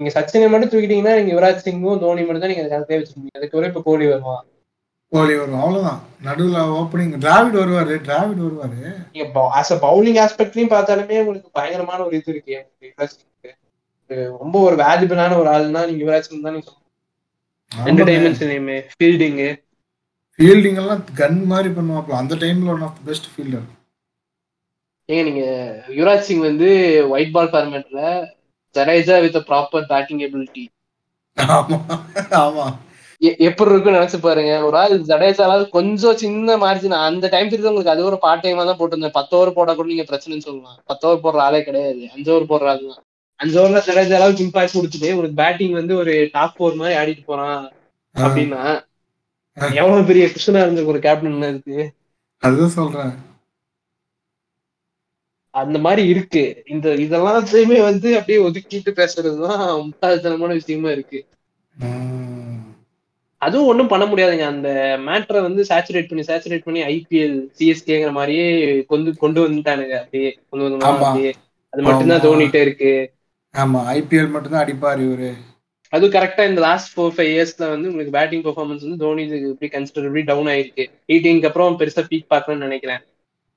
நீங்க 0.00 0.10
சச்சினை 0.14 0.48
மட்டும் 0.48 0.70
தூக்கிட்டீங்கன்னா 0.72 1.14
நீங்க 1.18 1.32
யுவராஜ் 1.34 1.64
சிங்கும் 1.66 2.02
தோனி 2.02 2.24
மட்டும் 2.24 2.44
தான் 2.44 2.52
நீங்க 2.52 2.64
கரெக்டே 2.66 2.98
வச்சிருக்கீங்க 2.98 3.38
அதுக்கு 3.38 3.58
ஒரு 3.60 3.70
இப்ப 3.70 3.82
கோலி 3.86 4.06
வருவான் 4.10 4.44
கோலி 5.12 5.34
வரும்? 5.40 5.60
அவ்வளவுதான். 5.60 5.98
நடுவுல 6.26 6.62
ஓப்பனிங் 6.78 7.12
டிராவிட் 7.24 7.56
வருவாரு. 7.60 7.94
டிராவிட் 8.06 8.40
வருவாரு. 8.44 8.78
நீங்க 9.12 9.26
ஆஸ் 9.58 9.72
அ 9.74 9.78
பவுலிங் 9.84 10.18
ஆஸ்பெக்ட்லயும் 10.22 10.72
பார்த்தாலுமே 10.72 11.20
உங்களுக்கு 11.22 11.50
பயங்கரமான 11.58 12.00
ஒரு 12.06 12.16
இது 12.18 12.32
இருக்கு. 12.32 12.56
யுவராஜ் 12.82 13.14
சிங்க்கு. 13.14 13.50
ரொம்ப 14.40 14.56
ஒரு 14.66 14.76
வேல்யூபிளான 14.82 15.38
ஒரு 15.42 15.50
ஆள்னா 15.52 15.82
நீங்க 15.88 16.02
யுவராஜ் 16.04 16.28
சிங் 16.28 16.44
தான் 16.46 16.56
நீங்க 16.56 16.72
ரெண்டு 17.72 18.06
டைமென்ஷன்லயுமே 18.08 18.78
ஃபீல்டிங் 18.92 19.40
ஃபீல்டிங் 20.38 20.80
எல்லாம் 20.82 21.02
கன் 21.20 21.40
மாதிரி 21.52 21.70
பண்ணுவாப்ல. 21.76 22.18
அந்த 22.22 22.34
டைம்ல 22.42 22.72
ஒன் 22.74 22.86
ஆஃப் 22.88 23.00
பெஸ்ட் 23.08 23.28
ஃபீல்டர் 23.32 23.66
ஏங்க 25.08 25.24
நீங்க 25.28 25.42
யுவராஜ் 25.96 26.26
சிங் 26.28 26.46
வந்து 26.48 26.68
white 27.14 27.34
ball 27.34 27.52
ஃபார்மேட்ல 27.52 28.00
Jadeja 28.76 29.16
with 29.24 29.38
proper 29.50 29.90
batting 29.92 30.22
ability 30.28 30.64
எப்படி 33.48 33.70
இருக்குன்னு 33.72 33.98
நினைச்சு 33.98 34.18
பாருங்க. 34.24 34.52
ஒரு 34.66 34.76
ஆள் 34.80 34.94
ஜடேஜாலாவது 35.10 35.64
கொஞ்சம் 35.76 36.18
சின்ன 36.22 36.56
மார்ஜின் 36.62 36.94
அந்த 37.06 37.28
டைம் 37.34 37.50
தெரிஞ்சு 37.52 37.70
உங்களுக்கு 37.70 37.92
அது 37.94 38.08
ஒரு 38.10 38.18
பார்ட் 38.24 38.44
டைமா 38.44 38.64
தான் 38.68 38.78
போட்டிருந்தேன். 38.80 39.14
பத்து 39.18 39.34
ஓவர் 39.38 39.56
போட 39.58 39.74
கூட 39.78 39.86
நீங்க 39.92 40.06
பிரச்சனைன்னு 40.10 40.46
சொல்லலாம். 40.48 40.78
பத்து 40.90 41.06
ஓவர் 41.08 41.22
போடுற 41.24 41.40
ஆளே 41.46 41.60
கிடையாது. 41.68 42.02
அஞ்சு 42.14 42.30
ஓவர் 42.34 42.50
போடுற 42.52 42.68
ஆள் 42.72 42.82
தான். 42.90 43.02
அஞ்சு 43.40 43.56
ஓவர்ல 43.60 43.80
ஜடேஜா 43.86 44.18
அளவுக்கு 44.18 44.44
இம்பாக்ட் 44.46 44.76
கொடுத்துட்டு 44.76 45.08
உங்களுக்கு 45.14 45.40
பேட்டிங் 45.42 45.74
வந்து 45.80 45.94
ஒரு 46.02 46.12
டாப் 46.36 46.54
ஃபோர் 46.56 46.78
மாதிரி 46.80 46.98
ஆடிட்டு 47.00 47.24
போறான் 47.30 47.64
அப்படின்னா 48.14 48.62
எவ்வளவு 49.80 50.08
பெரிய 50.10 50.26
கிருஷ்ணா 50.34 50.62
இருந்திருக்கு 50.64 50.94
ஒரு 50.94 51.02
கேப்டன் 51.06 51.42
இருக்கு 51.52 51.78
அதுதான் 52.42 52.76
சொல்றேன். 52.78 53.12
அந்த 55.56 55.78
மாதிரி 55.78 56.08
இருக்கு. 56.08 56.62
இந்த 56.66 56.88
இதெல்லாத்தையுமே 56.90 57.80
வந்து 57.80 58.18
அப்படியே 58.18 58.46
ஒதுக்கிட்டு 58.46 58.90
பேசுறதுதான் 58.92 59.88
முட்டாள்தனமான 59.88 60.46
விஷயமா 60.46 60.90
இருக்கு. 60.90 61.24
அதுவும் 63.38 63.66
ஒண்ணும் 63.66 63.88
பண்ண 63.88 64.04
முடியாதுங்க. 64.04 64.40
அந்த 64.40 64.98
மேட்டரை 65.06 65.42
வந்து 65.42 65.62
சேச்சுரேட் 65.62 66.08
பண்ணி 66.08 66.24
சேச்சுரேட் 66.24 66.62
பண்ணி 66.64 66.82
ஐபிஎல் 66.82 67.48
சிஎஸ்கேங்கிற 67.58 68.10
மாதிரியே 68.10 68.84
கொண்டு 68.84 69.16
கொண்டு 69.16 69.50
வந்துட்டானுங்க. 69.50 69.88
அப்படியே 69.88 70.38
கொண்டு 70.50 70.70
வந்து. 70.70 70.86
அப்படியே. 70.86 71.34
அது 71.68 71.82
மட்டும்தான். 71.82 72.20
தோணிட்டே 72.20 72.60
இருக்கு. 72.60 73.12
ஆமா. 73.56 73.80
ஐபிஎல் 73.96 74.30
மட்டும்தான் 74.30 74.66
அடிப்பாரு 74.66 75.00
இவரு. 75.00 75.32
அது 75.88 76.08
கரெக்டா 76.08 76.48
இந்த 76.48 76.60
லாஸ்ட் 76.60 76.98
ஃபோர் 76.98 77.12
ஃபைவ் 77.16 77.32
இயர்ஸ்ல 77.34 77.68
வந்து 77.68 77.90
உங்களுக்கு 77.90 78.18
பேட்டிங் 78.18 78.42
பெர்ஃபார்மன்ஸ் 78.42 78.88
வந்து 78.88 78.96
தோனி 78.96 79.26
இப்படி 79.26 79.70
கன்சிடரபிளி 79.76 80.24
டவுன் 80.24 80.46
ஆயிருக்கு. 80.46 80.86
எயிட்டீனுக்கு 81.08 81.46
அப்புறம் 81.46 81.78
பெருசா 81.78 82.04
பீக் 82.10 82.24
பார்க்கணும்னு 82.28 82.66
நினைக்கிறேன். 82.66 83.00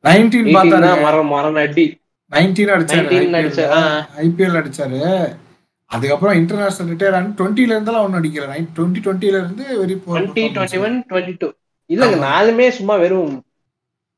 நைன்டீன் 0.04 0.50
தான் 0.76 1.02
மரம் 1.02 1.28
மரம் 1.28 1.58
அடி 1.58 1.86
நைன்டீன் 2.32 2.72
அடிச்சாரு. 2.74 3.06
19 3.06 3.38
அடிச்சாரு, 3.40 3.72
ஆ. 3.74 3.84
ஐபிஎல் 4.24 4.58
அடிச்சாரு. 4.60 5.00
அதுக்கப்புறம் 5.92 6.36
இன்டர்நேஷனல் 6.36 6.90
ரிட்டையர் 6.92 7.16
ஆனு 7.16 7.30
டுவெண்ட்டில 7.38 7.76
இருந்தெல்லாம் 7.76 8.06
ஒன்னும் 8.06 8.20
அடிக்கல. 8.20 8.48
நைன் 8.52 8.68
டுவெண்ட்டி 8.76 9.00
டுவெண்ட்டில 9.06 9.40
இருந்து 9.40 9.64
very 9.80 9.96
twenty 10.04 10.44
twenty 10.50 10.80
one 10.82 10.98
twenty 11.10 11.34
two 11.38 11.48
இல்லங்க 11.90 12.18
நாலுமே 12.26 12.68
சும்மா 12.70 12.96
வெறும் 12.96 13.32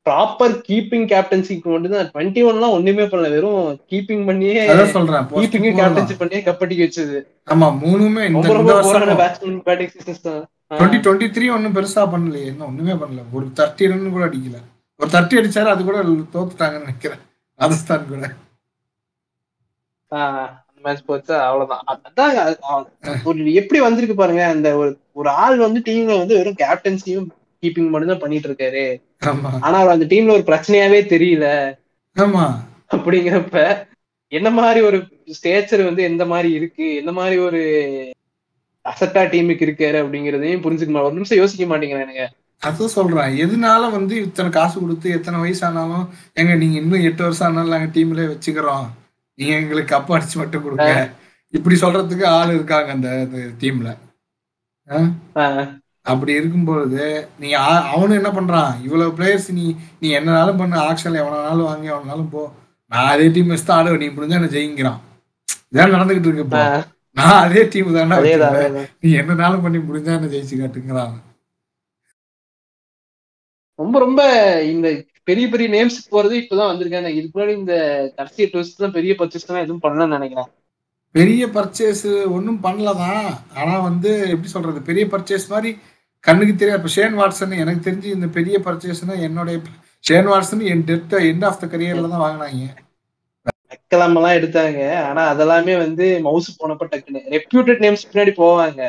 ப்ராப்பர் 0.06 0.54
கீப்பிங் 0.66 1.06
கேப்டன்சிக்கு 1.10 1.68
மட்டும் 1.68 1.94
தான். 1.94 2.08
டுவெண்ட்டி 2.12 2.40
ஒன்லாம் 2.46 2.72
ஒண்ணுமே 2.72 3.04
பண்ணல. 3.04 3.28
வெறும் 3.30 3.60
கீப்பிங் 3.90 4.24
பண்ணியே 4.24 4.54
அதான் 4.66 4.94
சொல்றேன். 4.94 5.26
கீப்பிங். 5.34 5.66
கேப்டன்சி 5.78 6.16
பண்ணியே 6.16 6.40
கப்படிக்க 6.42 6.86
வச்சது. 6.86 7.18
ஆமா 7.48 7.68
மூணுமே 7.82 8.24
இந்த 8.30 8.52
ரொம்ப 8.52 8.74
போரான 8.82 9.14
பேட்ஸ்மேன் 9.14 9.60
பேட்டிங் 9.62 9.92
ஆ. 10.26 10.34
டுவெண்ட்டி 10.72 11.00
டுவெண்ட்டி 11.04 11.28
த்ரீ 11.34 11.46
ஒன்னும் 11.52 11.74
பெருசா 11.74 12.04
பண்ணலையே. 12.12 12.46
இன்னும் 12.46 12.68
ஒண்ணுமே 12.68 12.94
பண்ணல. 13.00 13.22
ஒரு 13.32 13.46
தேர்ட்டி 13.56 13.90
ரன் 13.90 14.06
கூட 14.10 14.24
அடிக்கல. 14.28 14.58
ஒரு 15.02 15.10
தேர்ட்டி 15.12 15.38
அடிச்சாரு 15.38 15.68
அது 15.68 15.82
கூட 15.84 15.98
தோத்துட்டாங்கன்னு 16.34 16.84
நினைக்கிறேன். 16.84 17.22
ராஜஸ்தான் 17.60 18.08
கூட. 18.08 18.26
மேட்ச் 20.84 21.06
போச்சு? 21.06 21.34
அவ்வளவுதான். 21.40 21.82
அதான் 22.06 22.86
ஒரு 23.24 23.52
எப்படி 23.52 23.78
வந்திருக்கு 23.80 24.14
பாருங்க 24.14 24.42
அந்த 24.46 24.68
ஒரு 24.76 24.90
ஒரு 25.12 25.28
ஆள் 25.42 25.58
வந்து 25.58 25.80
டீம்ல 25.86 26.18
வந்து 26.18 26.38
வெறும் 26.38 26.60
கேப்டன்சியும் 26.62 27.28
கீப்பிங் 27.62 27.90
மட்டும் 27.90 28.10
தான் 28.10 28.20
பண்ணிட்டு 28.20 28.48
இருக்காரு 28.50 28.84
ஆமா. 29.22 29.50
ஆனா 29.60 29.76
அவர் 29.78 29.94
அந்த 29.96 30.06
டீம்ல 30.10 30.36
ஒரு 30.38 30.44
பிரச்சனையாவே 30.46 31.00
தெரியல. 31.12 31.46
ஆமா. 32.16 32.44
அப்படிங்கிறப்ப 32.94 33.58
என்ன 34.32 34.50
மாதிரி 34.50 34.80
ஒரு 34.80 34.98
ஸ்டேச்சர் 35.36 35.84
வந்து 35.84 36.02
எந்த 36.02 36.24
மாதிரி 36.26 36.50
இருக்கு? 36.52 36.84
எந்த 36.94 37.12
மாதிரி 37.12 37.36
ஒரு 37.40 37.60
அசட்டா 38.84 39.22
டீமுக்கு 39.32 39.66
இருக்காரு 39.66 39.98
அப்படிங்கறதையும் 40.02 40.64
புரிஞ்சுக்க 40.64 41.04
ஒரு 41.04 41.14
நிமிஷம் 41.14 41.38
யோசிக்க 41.38 41.64
மாட்டேங்கிறானுங்க 41.66 42.24
அதான் 42.66 42.94
சொல்றேன். 42.96 43.32
எதனால 43.44 43.90
வந்து 43.90 44.14
இத்தனை 44.26 44.50
காசு 44.56 44.76
கொடுத்து 44.80 45.10
எத்தனை 45.10 45.36
வயசானாலும் 45.42 46.04
எங்க 46.40 46.54
நீங்க 46.54 46.76
இன்னும் 46.80 47.06
எட்டு 47.08 47.22
வருஷம் 47.22 47.48
ஆனாலும் 47.48 47.74
நாங்க 47.74 47.88
டீம்ல 47.96 48.24
வச்சுக்கிறோம். 48.32 48.86
நீங்க 49.38 49.52
எங்களுக்கு 49.54 49.94
கப் 49.94 50.12
அடிச்சு 50.16 50.36
மட்டும் 50.42 50.62
கொடுங்க. 50.62 50.86
இப்படி 51.58 51.76
சொல்றதுக்கு 51.80 52.24
ஆள் 52.38 52.54
இருக்காங்க 52.54 52.90
அந்த 52.96 53.08
டீம்ல 53.62 53.90
அப்படி 56.12 56.32
இருக்கும்பொழுது 56.32 57.02
நீ 57.38 57.48
அவனும் 57.92 58.18
என்ன 58.20 58.30
பண்றான்? 58.38 58.72
இவ்வளவு 58.86 59.16
பிளேயர்ஸ் 59.18 59.48
நீ 59.58 59.64
நீ 60.00 60.08
என்னனாலும் 60.18 60.60
பண்ணு. 60.60 60.76
ஆக்ஷன்ல 60.86 61.20
எவனாலும் 61.24 61.68
வாங்கி 61.70 61.90
எவனாலும் 61.90 62.30
போ. 62.30 62.42
நான் 62.92 63.10
அதே 63.12 63.26
டீம் 63.28 63.52
வச்சு 63.52 63.64
தான் 63.64 63.78
ஆடுவேன். 63.78 64.02
நீ 64.04 64.08
முடிஞ்சா 64.16 64.38
என்ன 64.40 64.50
ஜெயிங்கிறான். 64.56 65.00
இதான் 65.72 65.94
நடந்துகிட்டு 65.96 66.28
இருக்கு 66.28 66.46
இப்போ. 66.48 66.62
நான் 67.16 67.42
அதே 67.44 67.62
டீம் 67.74 67.94
தானே. 67.98 68.16
நீ 69.00 69.10
என்னனாலும் 69.20 69.62
பண்ணி. 69.66 69.78
முடிஞ்சா 69.90 70.12
என்ன 70.18 70.32
ஜெயிச்சு 70.34 70.58
காட்டுங்கிறான். 70.62 71.14
ரொம்ப 73.82 73.98
ரொம்ப 74.04 74.22
இந்த 74.72 74.88
பெரிய 75.28 75.46
பெரிய 75.48 75.66
நேம்ஸ் 75.74 75.98
போறது 76.14 76.34
இப்பதான் 76.42 76.70
வந்திருக்காங்க. 76.72 77.08
இதுக்கு 77.18 77.36
முன்னாடி 77.36 77.54
இந்த 77.60 77.74
கடைசி 78.16 78.44
ட்விஸ்ட் 78.52 78.82
தான் 78.82 78.96
பெரிய 78.98 79.14
பர்ச்சேஸ் 79.18 79.48
தான் 79.50 79.62
எதுவும் 79.64 79.84
பண்ணலன்னு 79.84 80.16
நினைக்கிறேன். 80.18 80.50
பெரிய 81.14 81.46
பர்ச்சேஸ் 81.46 82.04
ஒன்றும் 82.36 82.60
பண்ணலதான். 82.62 83.24
ஆனா 83.56 83.74
வந்து 83.88 84.12
எப்படி 84.34 84.48
சொல்றது? 84.48 84.82
பெரிய 84.82 85.06
பர்ச்சேஸ் 85.06 85.46
மாதிரி 85.48 85.70
கண்ணுக்கு 86.20 86.54
தெரியாது. 86.54 86.80
இப்போ 86.80 86.92
ஷேன் 86.96 87.18
வாட்சன் 87.20 87.60
எனக்கு 87.62 87.90
தெரிஞ்சு 87.90 88.08
இந்த 88.16 88.26
பெரிய 88.38 88.58
பர்ச்சேஸ்னா 88.58 89.14
என்னுடைய 89.20 89.58
ஷேன் 90.04 90.28
வாட்சன் 90.28 90.62
என் 90.72 90.86
டெத் 90.88 91.14
எண்ட் 91.30 91.44
ஆஃப் 91.48 91.60
த 91.60 91.66
கரியர்ல 91.66 92.08
தான் 92.08 92.24
வாங்கினாங்க. 92.26 92.68
எல்லாம் 93.88 94.36
எடுத்தாங்க. 94.38 94.80
ஆனா 95.08 95.22
அதெல்லாமே 95.32 95.74
வந்து 95.84 96.06
மவுஸ் 96.20 96.50
போனப்ப 96.60 96.86
டக்குன்னு. 96.90 97.20
ரெப்யூட்டட் 97.30 97.82
நேம்ஸ் 97.84 98.08
பின்னாடி 98.12 98.32
போவாங்க. 98.42 98.82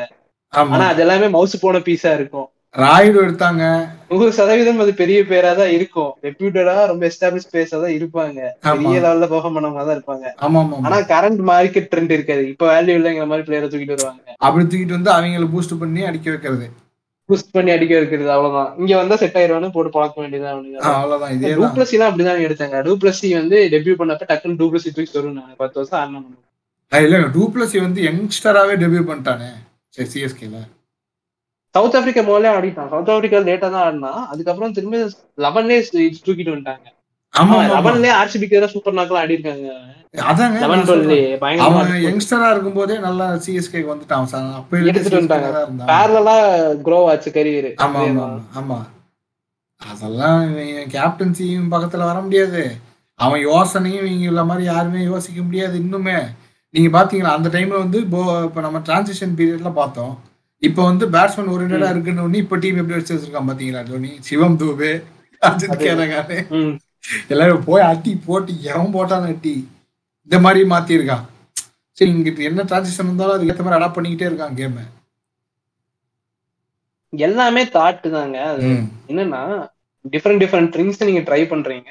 ஆமா. 0.54 0.74
ஆனா 0.76 0.86
அது 0.88 1.02
எல்லாமே 1.02 1.28
மவுஸ் 1.28 1.56
போன 1.60 1.80
பீஸா 1.88 2.14
இருக்கும். 2.14 2.50
ராயுடு 2.76 3.18
எடுத்தாங்க. 3.26 3.64
நூறு 4.12 4.30
சதவீதம் 4.38 4.80
அது 4.84 4.92
பெரிய 5.02 5.20
பேரா 5.32 5.52
தான் 5.60 5.74
இருக்கும். 5.78 6.12
ரெப்யூட்டடா 6.28 6.74
ரொம்ப 6.92 7.04
எஸ்டாப்ளிஷ் 7.10 7.52
பேஸா 7.56 7.78
தான் 7.84 7.96
இருப்பாங்க. 7.98 8.40
பெரிய 8.68 8.94
லெவல்ல 9.04 9.28
பெர்ஃபார்ம் 9.34 9.58
பண்ணவங்க 9.58 9.84
தான் 9.90 9.98
இருப்பாங்க. 9.98 10.26
ஆமா 10.46 10.62
ஆமா 10.64 10.80
ஆனா 10.88 10.98
கரண்ட் 11.12 11.42
மார்க்கெட் 11.50 11.90
ட்ரெண்ட் 11.92 12.16
இருக்காது. 12.18 12.44
இப்ப 12.54 12.66
வேல்யூ 12.72 12.96
இல்லைங்கிற 13.00 13.28
மாதிரி 13.32 13.46
பிளேயரை 13.50 13.68
தூக்கிட்டு 13.74 13.96
வருவாங்க. 13.98 14.22
அப்படி 14.48 14.64
தூக்கிட்டு 14.66 14.98
வந்து 14.98 15.14
அவங்கள 15.18 15.50
பூஸ்ட் 15.54 15.80
பண்ணி 15.84 16.04
அடிக்க 16.12 16.30
வைக்கிறது. 16.36 16.68
புஷ் 17.30 17.52
பண்ணி 17.56 17.72
அடிக்க 17.74 17.94
வைக்கிறது 18.00 18.30
அவ்வளவுதான். 18.36 18.72
இங்க 18.82 18.94
வந்தா 19.02 19.16
செட் 19.22 19.38
ஆயிருவான்னு 19.40 19.74
போட்டு 19.76 19.92
பழக்க 19.98 20.16
வேண்டியதான் 20.22 20.56
அவ்வளவுதான் 20.94 21.34
இதேதான் 21.36 21.60
டூப்ளசி 21.62 21.96
எல்லாம் 21.98 22.10
அப்படிதான் 22.12 22.46
எடுத்தாங்க. 22.48 22.80
டூப்ளசி 22.88 23.28
வந்து 23.40 23.58
டெபியூ 23.74 23.96
பண்ணப்ப 24.02 24.28
டக்குன்னு 24.32 24.60
டூப்ளசி 24.62 24.90
தூக்கி 24.98 25.18
வருவாங்க 25.20 25.56
பத்து 25.64 25.78
வருஷம் 25.80 26.00
ஆடணும் 26.02 26.40
இல்ல 26.92 27.20
டூப்ளசி 27.38 27.78
வந்து 27.88 28.02
யங்ஸ்டராவே 28.08 28.76
டெபியூ 28.84 29.04
பண்ணிட்டானே. 29.10 29.52
சிஎஸ்கேல 30.14 30.58
சவுத் 31.76 31.96
ஆப்பிரிக்கா 31.98 32.24
முதல்ல 32.24 32.56
ஆடிட்டான். 32.56 32.90
சவுத் 32.92 33.12
ஆப்பிரிக்கா 33.14 33.40
லேட்டா 33.48 33.68
தான் 33.70 33.86
ஆடினா 33.86 34.12
அதுக்கப்புறம் 34.32 34.76
திரும்பி 34.78 34.98
லெவன்லேயே 35.46 35.80
தூக்கிட்டு 36.26 36.54
வந்துட்டாங்க. 36.54 36.86
ஆமா 37.34 37.56
லெவன்லேயே 37.70 38.14
ஆர்சிபிக்கு 38.18 38.64
தான் 38.64 38.74
சூப்பர் 38.74 38.98
நாக்கெல்லாம் 38.98 39.26
ஆடி 39.26 39.38
இருக்காங்க 39.38 39.70
அதாங்க 40.24 40.58
லெவன் 40.64 40.80
நான் 40.80 40.90
சொல்றேன். 40.90 41.08
டுவெல் 41.12 41.40
பயங்கரமா 41.44 41.80
அவன் 41.84 42.04
யங்ஸ்டரா 42.08 42.50
இருக்கும்போதே 42.54 42.96
நல்லா 43.06 43.28
சிஎஸ்கே 43.46 43.80
வந்துட்டான் 43.88 44.28
அப்ப 44.60 44.82
எடுத்துட்டு 44.82 45.20
வந்துட்டாங்க. 45.20 45.86
பேரலா 45.92 46.36
க்ரோ 46.88 47.00
ஆச்சு 47.12 47.32
கரியர் 47.38 47.70
ஆமா 47.86 48.28
ஆமா 48.62 48.80
அதெல்லாம் 49.82 50.44
கேப்டன்சியும் 50.94 51.72
பக்கத்துல 51.74 52.06
வர 52.10 52.20
முடியாது. 52.26 52.62
அவன் 53.20 53.42
யோசனையும் 53.48 54.06
இவங்க 54.10 54.30
உள்ள 54.32 54.44
மாதிரி 54.50 54.64
யாருமே 54.68 55.02
யோசிக்க 55.04 55.40
முடியாது 55.42 55.76
இன்னுமே. 55.82 56.18
நீங்க 56.74 56.90
பாத்தீங்களா 56.98 57.34
அந்த 57.38 57.50
டைம்ல 57.56 57.82
வந்து 57.84 57.98
இப்ப 58.06 58.62
நம்ம 58.66 58.82
டிரான்சிஷன் 58.88 59.36
பீரியட்ல 59.40 59.72
பார்த்தோம். 59.80 60.14
இப்போ 60.68 60.82
வந்து 60.90 61.06
பேட்ஸ்மேன் 61.14 61.52
ஓரியன்டா 61.54 61.90
இருக்குன்னு 61.94 62.42
இப்ப 62.44 62.58
டீம் 62.64 62.80
எப்படி 62.82 62.98
வச்சு 62.98 63.14
வச்சிருக்கான் 63.14 63.50
பாத்தீங்களா 63.50 63.82
தோனி? 63.90 64.12
சிவம் 64.28 64.58
தூபே 64.62 64.92
அஜித். 65.42 65.78
கேரகானு 65.84 66.38
எல்லாரும் 67.34 67.64
போய் 67.68 67.88
அட்டி 67.92 68.12
போட்டு 68.28 68.52
எவன் 68.72 68.94
போட்டான் 68.96 69.30
அட்டி 69.32 69.56
இந்த 70.28 70.38
மாதிரி 70.46 70.62
மாத்திருக்கான். 70.74 71.26
சரி 71.98 72.12
இங்கிட்டு 72.16 72.48
என்ன 72.50 72.64
டிரான்சிஷன் 72.70 73.10
இருந்தாலும் 73.10 73.36
அதுக்கு 73.36 73.54
ஏத்த 73.54 73.64
மாதிரி 73.66 73.78
அடாப்ட் 73.80 73.98
பண்ணிக்கிட்டே 73.98 74.30
இருக்கான் 74.30 74.56
கேம் 74.60 74.78
எல்லாமே 77.14 77.64
தாட்டு 77.76 78.08
தாங்க. 78.16 78.38
அது 78.52 78.70
என்னன்னா 79.12 79.42
டிஃப்ரெண்ட் 80.14 80.42
டிஃப்ரெண்ட் 80.44 80.72
ட்ரிங்ஸ் 80.76 81.04
நீங்க 81.10 81.24
ட்ரை 81.28 81.42
பண்றீங்க. 81.52 81.90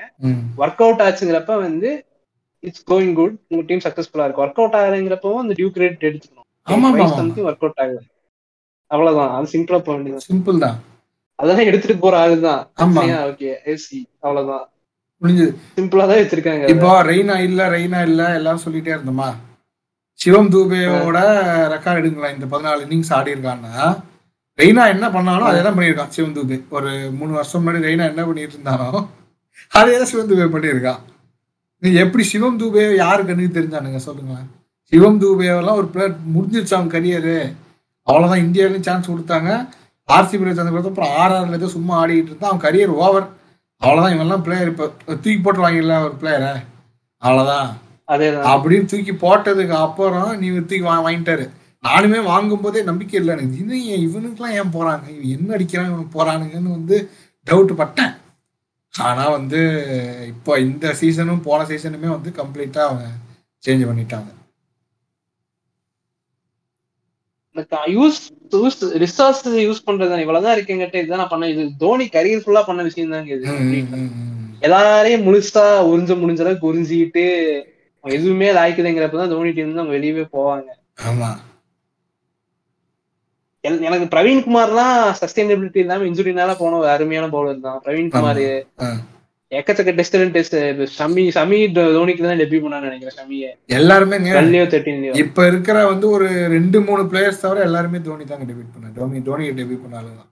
ஒர்க் 0.62 0.82
அவுட் 0.86 1.04
ஆச்சுங்கிறப்ப 1.04 1.58
வந்து 1.66 1.90
இட்ஸ் 2.62 2.86
கோயிங் 2.92 3.14
குட் 3.20 3.36
உங்க 3.50 3.62
டீம் 3.68 3.84
சக்சஸ்ஃபுல்லா 3.86 4.26
இருக்கு. 4.26 4.44
ஒர்க் 4.46 4.60
அவுட் 4.62 4.78
ஆகுறங்கிறப்பவும் 4.80 5.42
அந்த 5.44 5.54
டியூ 5.60 5.68
கிரேட் 5.76 6.08
எடுத்துக்கணும். 6.10 6.48
ஒர்க் 7.50 7.64
அவுட் 7.64 7.80
ஆகுது 7.84 8.02
அவ்வளவுதான். 8.92 9.32
அது 9.36 9.52
சிம்பிளா 9.54 9.78
போக 9.86 9.94
வேண்டியது 9.96 10.26
சிம்பிள் 10.30 10.64
தான். 10.64 10.76
அதெல்லாம் 11.38 11.68
எடுத்துட்டு 11.70 11.96
போற 12.02 12.14
ஆளுதான். 12.24 12.62
ஆமா. 12.84 13.02
ஓகே 13.30 13.50
ஏசி 13.72 13.98
அவ்வளவுதான். 14.24 14.64
முடிஞ்சது. 15.22 15.52
சிம்பிளா 15.78 16.04
தான் 16.10 16.20
வச்சிருக்காங்க. 16.20 16.64
இப்போ 16.74 16.90
ரெய்னா 17.10 17.36
இல்ல 17.48 17.68
ரெய்னா 17.74 18.00
இல்ல 18.10 18.22
எல்லாரும் 18.38 18.64
சொல்லிட்டே 18.66 18.94
இருந்தோமா? 18.96 19.28
சிவம் 20.20 20.50
தூபேவோட 20.54 21.18
ரெக்கார்ட் 21.74 22.00
எடுங்களா 22.00 22.28
இந்த 22.36 22.46
பதினாலு 22.52 22.84
இன்னிங்ஸ் 22.86 23.12
ஆடி 23.18 23.34
இருக்கான்னா. 23.34 23.72
ரெய்னா 24.58 24.82
என்ன 24.94 25.06
பண்ணாலும் 25.14 25.48
அதே 25.50 25.60
தான் 25.66 25.76
பண்ணியிருக்கான் 25.76 26.12
சிவம் 26.16 26.34
தூபே. 26.36 26.58
ஒரு 26.76 26.90
மூணு 27.18 27.32
வருஷம் 27.38 27.62
முன்னாடி 27.62 27.86
ரெய்னா 27.88 28.06
என்ன 28.12 28.24
பண்ணிட்டு 28.28 28.56
இருந்தானோ 28.58 28.88
அதே 29.72 29.94
தான் 30.00 30.10
சிவம் 30.12 30.30
தூபே 30.30 30.48
பண்ணியிருக்கான். 30.54 31.00
நீ 31.82 31.90
எப்படி 32.04 32.24
சிவம் 32.32 32.58
தூபே 32.60 32.84
யாரு 33.04 33.22
கண்ணுக்கு 33.28 33.56
தெரிஞ்சானுங்க? 33.58 34.00
சொல்லுங்களேன். 34.08 34.48
சிவம் 34.92 35.20
தூபேவெல்லாம் 35.22 35.78
ஒரு 35.80 35.88
பிளேயர் 35.92 36.16
முடிஞ்சிருச்சு 36.34 36.76
அவன் 36.78 36.94
கரியரு 36.94 37.36
அவ்வளவுதான் 38.02 38.46
இந்தியாவிலையும் 38.46 38.80
சான்ஸ் 38.80 39.10
கொடுத்தாங்க. 39.10 39.68
ஆர்சிபியில் 40.12 40.54
சேர்ந்த 40.54 40.64
பிறகு 40.64 40.88
அப்புறம் 40.88 41.10
ஆர்ஆர்ல 41.10 41.52
ஏதோ 41.52 41.68
சும்மா 41.68 42.06
ஆடிட்டு 42.06 42.24
இருந்தான். 42.24 42.50
அவன் 42.50 42.72
கரியர் 42.72 42.86
ஓவர் 42.86 43.28
அவ்வளவுதான் 43.76 44.18
இவன்லாம் 44.18 44.42
பிளேயர் 44.42 44.68
இப்போ 44.68 44.92
தூக்கி 45.06 45.38
போட்டு 45.38 45.68
வாங்கிடல 45.68 46.02
ஒரு 46.02 46.14
பிளேயரை 46.20 46.62
அவ்வளவுதான். 47.18 47.76
அதேதான். 48.08 48.50
அப்படின்னு 48.50 48.84
தூக்கி 48.84 49.12
போட்டதுக்கு 49.12 49.68
அப்புறம் 49.68 50.38
நீ 50.38 50.48
தூக்கி 50.48 50.80
வா- 50.80 51.04
வாங்கிட்டாரு. 51.08 51.50
நானுமே 51.82 52.22
வாங்கும் 52.22 52.60
போதே 52.60 52.82
நம்பிக்கை 52.82 53.20
இல்லை. 53.20 53.36
எனக்கு 53.36 53.58
இது 53.58 53.86
ஏன் 53.86 54.08
இவனுக்குலாம் 54.08 54.52
ஏன் 54.52 54.72
போறாங்க? 54.72 55.20
இவன் 55.20 55.38
என்ன 55.38 55.56
அடிக்கிறான்? 55.56 56.00
இவன் 56.00 56.08
போறானுங்கன்னு 56.12 56.70
வந்து 56.70 57.10
டவுட் 57.50 57.72
பட்டேன். 57.72 58.12
ஆனா 58.98 59.28
வந்து 59.28 59.84
இப்போ 60.26 60.58
இந்த 60.58 60.96
சீசனும் 61.00 61.42
போன 61.42 61.64
சீசனுமே 61.64 62.06
வந்து 62.06 62.32
கம்ப்ளீட்டா 62.36 62.78
அவங்க 62.78 63.04
சேஞ்ச் 63.66 63.88
பண்ணிட்டாங்க. 63.88 64.41
யூஸ் 67.92 68.20
யூஸ் 68.54 68.76
ரிசோர்ஸ் 69.02 69.40
யூஸ் 69.64 69.86
பண்றது 69.88 70.22
இவ்வளவுதான் 70.22 70.54
இருக்குங்கிட்ட 70.56 70.96
இதுதான் 70.96 71.22
நான் 71.22 71.28
பண்ண 71.28 71.48
இது 71.48 71.62
தோனி 71.78 72.04
கரியர் 72.08 72.44
ஃபுல்லா 72.44 72.62
பண்ண 72.62 72.82
விஷயம் 72.82 73.14
தாங்க 73.14 73.34
இது. 73.34 73.44
எல்லாரையும் 74.62 75.24
முழுசா 75.26 75.62
உறிஞ்ச 75.90 76.12
முடிஞ்ச 76.18 76.40
அளவுக்கு 76.40 76.68
உறிஞ்சிக்கிட்டு 76.70 77.24
எதுவுமே 78.04 78.48
லாய்க்குதுங்கிறப்பதான் 78.52 79.32
தோனி 79.32 79.50
டீம் 79.52 79.74
தான் 79.74 79.92
வெளியவே 79.92 80.24
போவாங்க. 80.32 80.68
ஆமா. 81.04 81.30
எனக்கு 83.84 84.06
பிரவீன் 84.12 84.44
குமார்லாம் 84.44 84.96
சஸ்டைனபிலிட்டி 85.18 85.76
இல்லாம 85.76 86.06
இன்ஜுரினால 86.06 86.54
போன 86.56 86.78
ஒரு 86.78 86.88
அருமையான 86.88 87.26
பவுலர் 87.28 87.60
தான். 87.60 87.80
பிரவீன் 87.84 88.08
குமார். 88.12 88.40
எக்கச்சக்க 89.52 89.92
டெஸ்ட் 89.96 90.16
டெஸ்ட் 90.34 90.56
ஷமி 90.94 91.24
ஷமி 91.34 91.58
தோனிக்கு 91.76 92.22
தான் 92.24 92.40
டெபியூ 92.42 92.60
பண்ணான்னு 92.62 92.88
நினைக்கிறேன் 92.88 93.16
ஷமிய 93.18 93.48
எல்லாருமேங்க 93.78 94.30
டுவெல்லையோ 94.32 94.66
தேர்ட்டீன்லயோ 94.72 95.14
இப்ப 95.22 95.46
இருக்கிற 95.50 95.78
வந்து 95.90 96.06
ஒரு 96.16 96.26
ரெண்டு 96.54 96.80
மூணு 96.86 97.02
பிளேயர்ஸ் 97.10 97.42
தவிர 97.42 97.64
எல்லாருமே 97.68 98.00
தோனி 98.06 98.26
தாங்க 98.30 98.46
டெபியூட் 98.50 98.70
பண்ணாரு 98.74 98.94
தோனி 98.98 99.20
தோனி. 99.22 99.46
டெபியூட் 99.58 99.82
பண்ணாலும் 99.84 100.28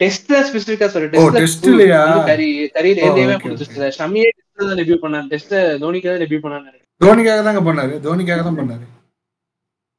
டெஸ்ட்ல 0.00 0.38
ஸ்பெசிபிக்கா 0.46 0.86
ஓ, 0.86 0.92
சொல்றேன் 0.94 1.36
test 1.36 1.66
லயா? 1.78 2.00
கரியர் 2.26 2.98
ஓ, 2.98 3.06
எதுவுமே 3.06 3.36
okay, 3.36 3.46
முடிச்சிட்டு 3.46 3.88
ஷமியே 3.98 4.26
டெஸ்ட்ல 4.32 4.66
தான் 4.66 4.80
டெபியூ 4.80 4.98
பண்ணாரு. 5.04 5.26
டெஸ்ட் 5.32 5.54
தோனிக்கு 5.82 6.08
தான் 6.10 6.22
டெபியூ 6.24 6.40
பண்ணான்னு 6.42 6.64
நினைக்கிறேன். 6.64 6.84
தோனிக்காக 7.00 7.40
தாங்க 7.46 7.62
பண்ணாரு. 7.68 7.94
தோனிக்காக 8.06 8.42
தான் 8.42 8.58
பண்ணாரு. 8.60 8.84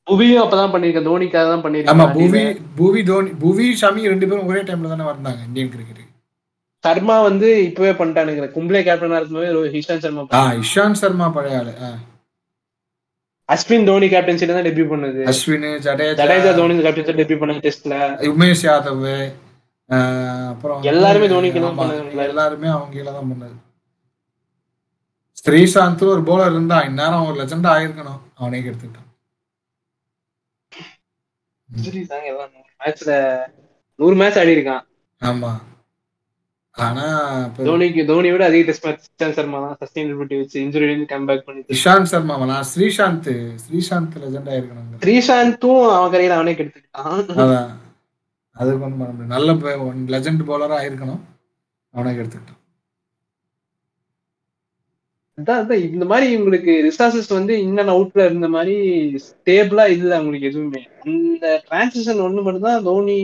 புவியும் 0.08 0.44
அப்பதான் 0.44 0.74
பண்ணிருக்கேன் 0.74 1.08
தோனிக்காக 1.08 1.46
தான் 1.46 1.56
ஆமா 1.56 1.64
பண்ணிருக்கேன் 1.64 2.14
புவி 2.20 2.44
புவி 2.78 3.02
தோனி 3.10 3.32
புவி 3.42 3.66
ஷமி 3.82 4.04
ரெண்டு 4.12 4.28
பேரும் 4.30 4.50
ஒரே 4.52 4.62
டைம்ல 4.68 4.92
தானே 4.94 5.06
வந்தாங்க 5.10 5.42
இந்தியன் 5.48 5.72
கிரிக்கெட் 5.74 6.04
சர்மா 6.88 7.16
வந்து 7.28 7.48
இப்பவே 7.70 7.94
பண்ணிட்டானுங்க 8.00 8.52
கும்ப்ளே 8.56 8.82
கேப்டனா 8.88 9.20
இருக்கும்போது 9.20 9.74
ஹிஷாந்த் 9.76 10.06
சர்மா 10.06 10.44
இஷாந்த் 10.62 11.02
சர்மா 11.02 11.28
பழைய 11.38 11.60
ஆளு. 11.62 11.74
அஸ்வின் 13.50 13.86
தோனி 13.90 14.08
கேப்டன்சில 14.14 14.56
தான் 14.56 14.66
டெபியூ 14.68 14.86
பண்ணது. 14.92 15.20
அஸ்வின் 15.32 15.68
ஜடேஜா. 15.86 16.16
ஜடேஜா 16.22 16.52
தோனி 16.58 16.74
கேப்டன்சி 16.86 17.14
டெபியூ 17.20 17.38
பண்ணது 17.42 17.62
டெஸ்ட்ல 17.66 17.98
உமேஷ் 18.32 18.64
யாதவ் 18.68 19.06
அப்புறம் 20.52 20.82
எல்லாருமே 20.92 21.28
தோனிக்கு 21.34 21.60
தான் 21.66 21.78
பண்ணது. 21.80 22.02
எல்லாருமே 22.26 22.70
அவங்க 22.74 23.04
தான் 23.10 23.30
பண்ணது. 23.32 23.56
ஸ்ரீசாந்த் 25.42 26.04
ஒரு 26.14 26.22
போலர் 26.30 26.54
இருந்தா 26.54 26.78
இந்நேரம் 26.88 27.26
ஒரு 27.28 27.38
லெஜண்ட் 27.42 27.70
ஆயிருக்கணும் 27.74 28.22
அவனே 28.40 28.60
மேட்ச்ல 32.82 33.12
நூறு 34.00 34.16
மேட்ச் 34.20 34.40
ஆடி 34.42 34.56
இருக்கான் 34.58 34.84
ஆமா. 35.22 35.52
ஆனா 36.78 37.06
தோனிக்கு 37.60 38.02
தோனி 38.06 38.30
விட 38.32 38.44
அதிக 38.46 38.66
டெஸ்ட் 38.66 38.86
மேட்ச் 38.86 39.06
இஷாந்த் 39.08 39.38
சர்மா 39.38 39.60
தான் 39.64 39.78
சஸ்டைனபிலிட்டி 39.82 40.36
வச்சு 40.38 40.58
இன்ஜுரி 40.64 40.86
இருந்து 40.88 41.06
கம் 41.06 41.26
பேக் 41.26 41.46
பண்ணி 41.46 41.62
இஷாந்த் 41.76 42.12
சர்மா 42.12 42.36
நான் 42.52 42.68
ஸ்ரீசாந்த் 42.72 43.30
ஸ்ரீசாந்த் 43.64 44.18
லெஜெண்ட் 44.24 44.52
ஆயிருக்கணும் 44.54 45.02
ஸ்ரீசாந்தும் 45.04 45.88
அவன் 45.96 46.12
கரையில 46.12 46.38
அவனே 46.38 46.54
கெடுத்துக்கிட்டான். 46.54 47.24
அதான். 47.36 47.72
அதுக்கு 48.56 48.84
வந்து 48.84 49.00
பண்ண 49.00 49.12
முடியும் 49.12 49.34
நல்ல 49.34 49.56
லெஜெண்ட் 50.14 50.46
பவுலரா 50.48 50.78
ஆயிருக்கணும் 50.82 51.24
அவனே 51.94 52.14
கெடுத்துக்கிட்டான். 52.18 52.54
அதான் 55.38 55.60
அதான். 55.64 55.82
இந்த 55.88 56.06
மாதிரி 56.06 56.38
உங்களுக்கு 56.38 56.72
ரிசோர்சஸ் 56.86 57.34
வந்து 57.34 57.56
இன் 57.64 57.78
அண்ட் 57.78 57.94
அவுட்ல 57.96 58.26
இருந்த 58.26 58.48
மாதிரி 58.48 58.76
ஸ்டேபிளா 59.26 59.86
இல்ல 59.90 60.22
உங்களுக்கு 60.22 60.50
எதுவுமே. 60.52 60.82
அந்த 61.06 61.46
டிரான்சிஷன் 61.68 62.24
ஒண்ணு 62.28 62.44
மட்டும் 62.44 62.70
தான் 62.70 62.84
தோனி 62.84 63.20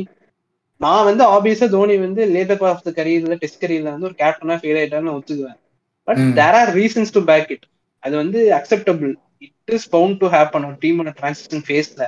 நான் 0.84 1.08
வந்து 1.10 1.24
ஆப்வியஸா 1.34 1.68
தோனி 1.72 1.96
வந்து 2.00 2.22
லேட்டர் 2.36 2.64
ஆஃப் 2.70 2.86
த 2.86 2.94
கரியர்ல 2.98 3.36
டெஸ்ட் 3.42 3.62
கரியர்ல 3.64 3.94
வந்து 3.94 4.10
ஒரு 4.10 4.18
கேப்டனா 4.20 4.56
ஃபெயில் 4.62 4.80
ஆயிட்டான்னு 4.80 5.16
ஒத்துக்குவேன். 5.18 5.60
But. 6.08 6.22
There 6.40 6.58
are 6.60 6.72
reasons 6.78 7.14
to 7.14 7.22
back 7.30 7.52
it 7.52 7.66
அது 8.04 8.14
வந்து 8.18 8.40
acceptable 8.58 9.12
it 9.46 9.74
is 9.76 9.88
bound 9.92 10.20
to 10.22 10.30
happen 10.34 10.66
ஒரு 10.66 10.78
டீமோட 10.82 11.12
டிரான்சிஷன் 11.20 11.66
ஃபேஸ்ல 11.68 12.04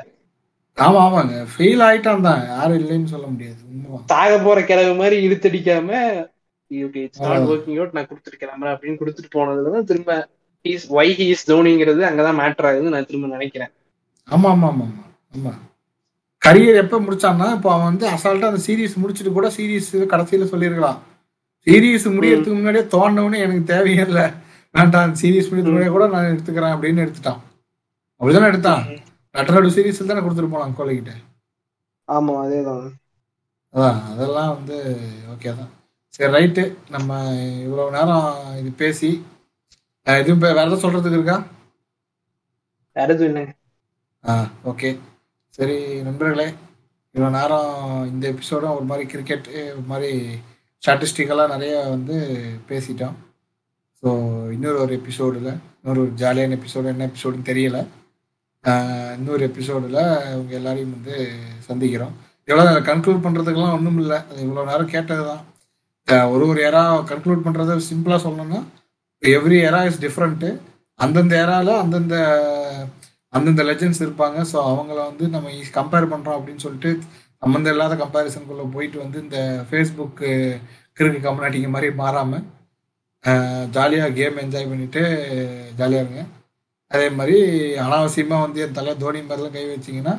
ஆமா 0.77 0.99
ஆமாங்க. 1.03 1.35
ஃபெயில் 1.52 1.81
ஆயிட்டான் 1.85 2.26
தான். 2.26 2.39
யாரும் 2.53 2.80
இல்லைன்னு 2.80 3.11
சொல்ல 3.11 3.27
முடியாது. 3.27 3.60
சாக 4.10 4.31
போற 4.39 4.60
கிழவு 4.69 4.93
மாதிரி 4.97 5.18
இழுத்தடிக்காம 5.27 5.91
okay 6.72 7.02
it's 7.03 7.22
not. 7.23 7.45
Working 7.49 7.77
out 7.77 7.95
நான் 7.97 8.10
கொடுத்துட்டு 8.10 8.41
கிளம்புறேன் 8.41 8.73
அப்படின்னு 8.76 8.99
கொடுத்துட்டு 9.02 9.30
போனதுல 9.35 9.72
தான் 9.76 9.85
திரும்ப 9.85 10.14
ஹீஸ் 10.65 10.85
வை 10.91 11.07
ஹீஸ் 11.19 11.47
தோனிங்கிறது 11.49 12.02
அங்கதான் 12.07 12.39
மேட்டர் 12.41 12.68
ஆகுதுன்னு 12.69 12.95
நான் 12.95 13.06
திரும்ப 13.06 13.27
நினைக்கிறேன். 13.35 13.72
ஆமா 14.27 14.49
ஆமா 14.49 14.68
ஆமா. 14.72 14.88
ஆமா. 15.35 15.53
கரியர் 16.45 16.81
எப்ப 16.84 16.95
முடிச்சான்னா 17.03 17.47
இப்போ 17.57 17.69
அவன் 17.73 17.89
வந்து 17.89 18.05
அசால்ட்டா 18.15 18.49
அந்த 18.51 18.61
சீரிஸ் 18.65 18.95
முடிச்சுட்டு 19.01 19.31
கூட 19.38 19.47
சீரிஸ் 19.55 19.91
கடைசியில 20.11 20.47
சொல்லியிருக்கலாம். 20.51 20.97
சீரிஸ் 21.67 22.07
முடியறதுக்கு 22.15 22.57
முன்னாடியே 22.57 22.85
தோண்டவனே 22.95 23.38
எனக்கு 23.45 23.63
தேவையே 23.72 24.03
இல்லை. 24.09 24.26
வேண்டாம் 24.76 25.15
சீரிஸ் 25.22 25.49
முடியறதுக்கு 25.51 25.95
கூட 25.95 26.07
நான் 26.13 26.31
எடுத்துக்கிறேன் 26.34 26.76
அப்படின்னு 26.76 27.03
எடுத்துட்டான். 27.05 27.39
அப்படிதானே 28.22 28.49
எடுத்தான்? 28.51 28.84
நட்டரோட 29.35 29.69
சீரிஸ் 29.77 30.01
தானே 30.11 30.23
கொடுத்துட்டு 30.26 30.53
போனான் 30.53 30.77
கோலிக்கிட்ட 30.80 31.13
ஆமா 32.09 32.34
அதேதான். 32.43 32.84
அதான் 33.73 33.97
அதெல்லாம் 34.11 34.51
வந்து 34.57 34.76
ஓகே 35.34 35.49
தான். 35.59 35.72
சரி 36.15 36.31
ரைட்டு 36.35 36.63
நம்ம 36.95 37.09
இவ்வளவு 37.65 37.95
நேரம் 37.97 38.27
இது 38.59 38.69
பேசி 38.84 39.09
எதுவும் 40.07 40.38
இப்ப 40.38 40.47
வேற 40.47 40.65
ஏதாவது 40.65 40.84
சொல்றதுக்கு 40.84 41.17
இருக்கா? 41.19 41.38
வேற 42.95 43.07
எதுவும் 43.13 43.30
இல்லைங்க. 43.31 43.53
ஆ 44.23 44.35
ஓகே 44.72 44.89
சரி 45.57 45.76
நண்பர்களே 46.06 46.45
இவ்வளோ 47.15 47.27
நேரம் 47.36 47.69
இந்த 48.11 48.23
எபிசோடும் 48.32 48.73
ஒரு 48.77 48.86
மாதிரி 48.90 49.03
கிரிக்கெட் 49.11 49.45
ஒரு 49.76 49.86
மாதிரி 49.91 50.10
ஸ்டாட்டிஸ்டிக்கலாக 50.84 51.53
நிறைய 51.53 51.76
வந்து 51.94 52.15
பேசிட்டோம். 52.69 53.15
ஸோ 53.99 54.10
இன்னொரு 54.56 54.77
ஒரு 54.86 54.94
எபிசோடில் 54.99 55.48
இன்னொரு 55.77 56.02
ஒரு 56.06 56.11
ஜாலியான 56.22 56.57
எபிசோடு 56.60 56.91
என்ன 56.94 57.07
எபிசோடுன்னு 57.10 57.49
தெரியல. 57.52 57.80
இன்னொரு 59.18 59.44
எபிசோடில் 59.49 60.02
உங்க 60.40 60.53
எல்லாரையும் 60.60 60.94
வந்து 60.98 61.15
சந்திக்கிறோம். 61.69 62.14
எவ்வளோ 62.48 62.73
கன்க்ளூட் 62.90 63.26
பண்ணுறதுக்கெல்லாம் 63.26 63.77
ஒன்றும் 63.77 64.02
இல்லை. 64.03 64.19
அது 64.30 64.40
இவ்வளோ 64.48 64.68
நேரம் 64.72 64.94
கேட்டது 64.95 65.26
தான் 65.32 65.44
ஒரு 66.34 66.44
ஒரு 66.52 66.60
ஏரா 66.69 66.84
கன்க்ளூட் 67.11 67.45
பண்ணுறத 67.48 67.80
சிம்பிளாக 67.91 68.23
சொல்லணும்னா 68.26 68.61
எவ்ரி 69.23 69.60
ஏரா 69.69 69.82
இஸ் 69.90 70.03
டிஃப்ரெண்ட்டு 70.06 70.49
அந்தந்த 70.99 71.36
ஏரால 71.44 71.69
அந்தந்த 71.84 72.18
அந்தந்த 73.35 73.63
லெஜண்ட்ஸ் 73.69 74.03
இருப்பாங்க. 74.05 74.39
ஸோ 74.51 74.57
அவங்கள 74.71 74.97
வந்து 75.09 75.25
நம்ம 75.35 75.53
கம்பேர் 75.77 76.11
பண்ணுறோம் 76.13 76.37
அப்படின்னு 76.39 76.65
சொல்லிட்டு 76.65 76.91
சம்மந்தம் 77.43 77.73
இல்லாத 77.75 77.95
கம்பேரிசனுக்குள்ளே 78.03 78.65
போயிட்டு 78.75 78.97
வந்து 79.03 79.17
இந்த 79.25 79.39
ஃபேஸ்புக்கு 79.69 80.29
கிறுக்கு 80.97 81.19
கம்யூனிட்டிக்கு 81.25 81.69
மாதிரி 81.73 81.87
மாறாமல் 82.03 82.45
ஜாலியாக 83.75 84.15
கேம் 84.19 84.39
என்ஜாய் 84.43 84.69
பண்ணிவிட்டு 84.71 85.01
ஜாலியாக 85.79 86.03
இருங்க. 86.05 86.23
அதே 86.91 87.07
மாதிரி 87.17 87.37
அனாவசியமாக 87.85 88.45
வந்து 88.45 88.59
என் 88.65 88.77
தலை 88.79 88.91
தோனி 89.03 89.21
மாதிரிலாம் 89.29 89.55
கை 89.57 89.65
வச்சிங்கன்னா 89.73 90.15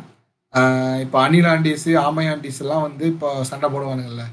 இப்போ 1.04 1.16
அனில் 1.26 1.48
ஆண்டிஸு 1.52 1.90
ஆமை 2.06 2.24
ஆண்டிஸ் 2.32 2.60
எல்லாம் 2.64 2.84
வந்து 2.86 3.04
இப்போ 3.12 3.28
சண்டை 3.50 3.68
போடுவானுங்கல்ல 3.74 4.24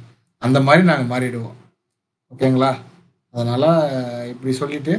அந்த 0.42 0.58
மாதிரி 0.68 0.84
நாங்கள் 0.90 1.12
மாறிடுவோம். 1.12 1.58
ஓகேங்களா? 2.32 2.72
அதனால் 3.34 3.68
இப்படி 4.34 4.52
சொல்லிட்டு 4.62 4.94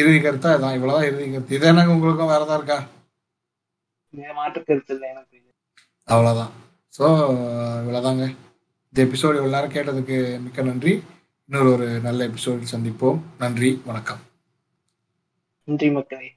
இறுதி 0.00 0.18
கருத்தாக 0.24 0.56
இதான். 0.58 0.76
இவ்வளோதான் 0.78 1.08
இறுதி 1.08 1.26
கருத்து. 1.32 1.56
இதே 1.58 1.70
எனக்கு 1.72 1.94
உங்களுக்கும் 1.96 2.32
வேறு 2.32 2.48
தான் 2.50 2.60
இருக்கா? 2.60 2.78
மாற்று 4.34 4.64
கருத்து 4.64 4.94
இல்லை 4.94 5.08
எனக்கு. 5.10 5.38
அவ்வளோதான் 6.08 6.52
ஸோ 6.98 7.06
இவ்வளோதாங்க 7.80 8.24
இந்த 8.94 8.98
எபிசோடு 9.04 9.36
இவ்வளோ 9.40 9.54
நேரம் 9.56 9.76
கேட்டதுக்கு 9.76 10.40
மிக்க 10.40 10.62
நன்றி. 10.62 11.02
இன்னொரு 11.50 11.72
ஒரு 11.72 12.00
நல்ல 12.00 12.28
எபிசோடில் 12.28 12.72
சந்திப்போம். 12.72 13.18
நன்றி 13.38 13.82
வணக்கம். 13.84 14.18
நன்றி 15.64 15.90
மக்களே. 15.90 16.28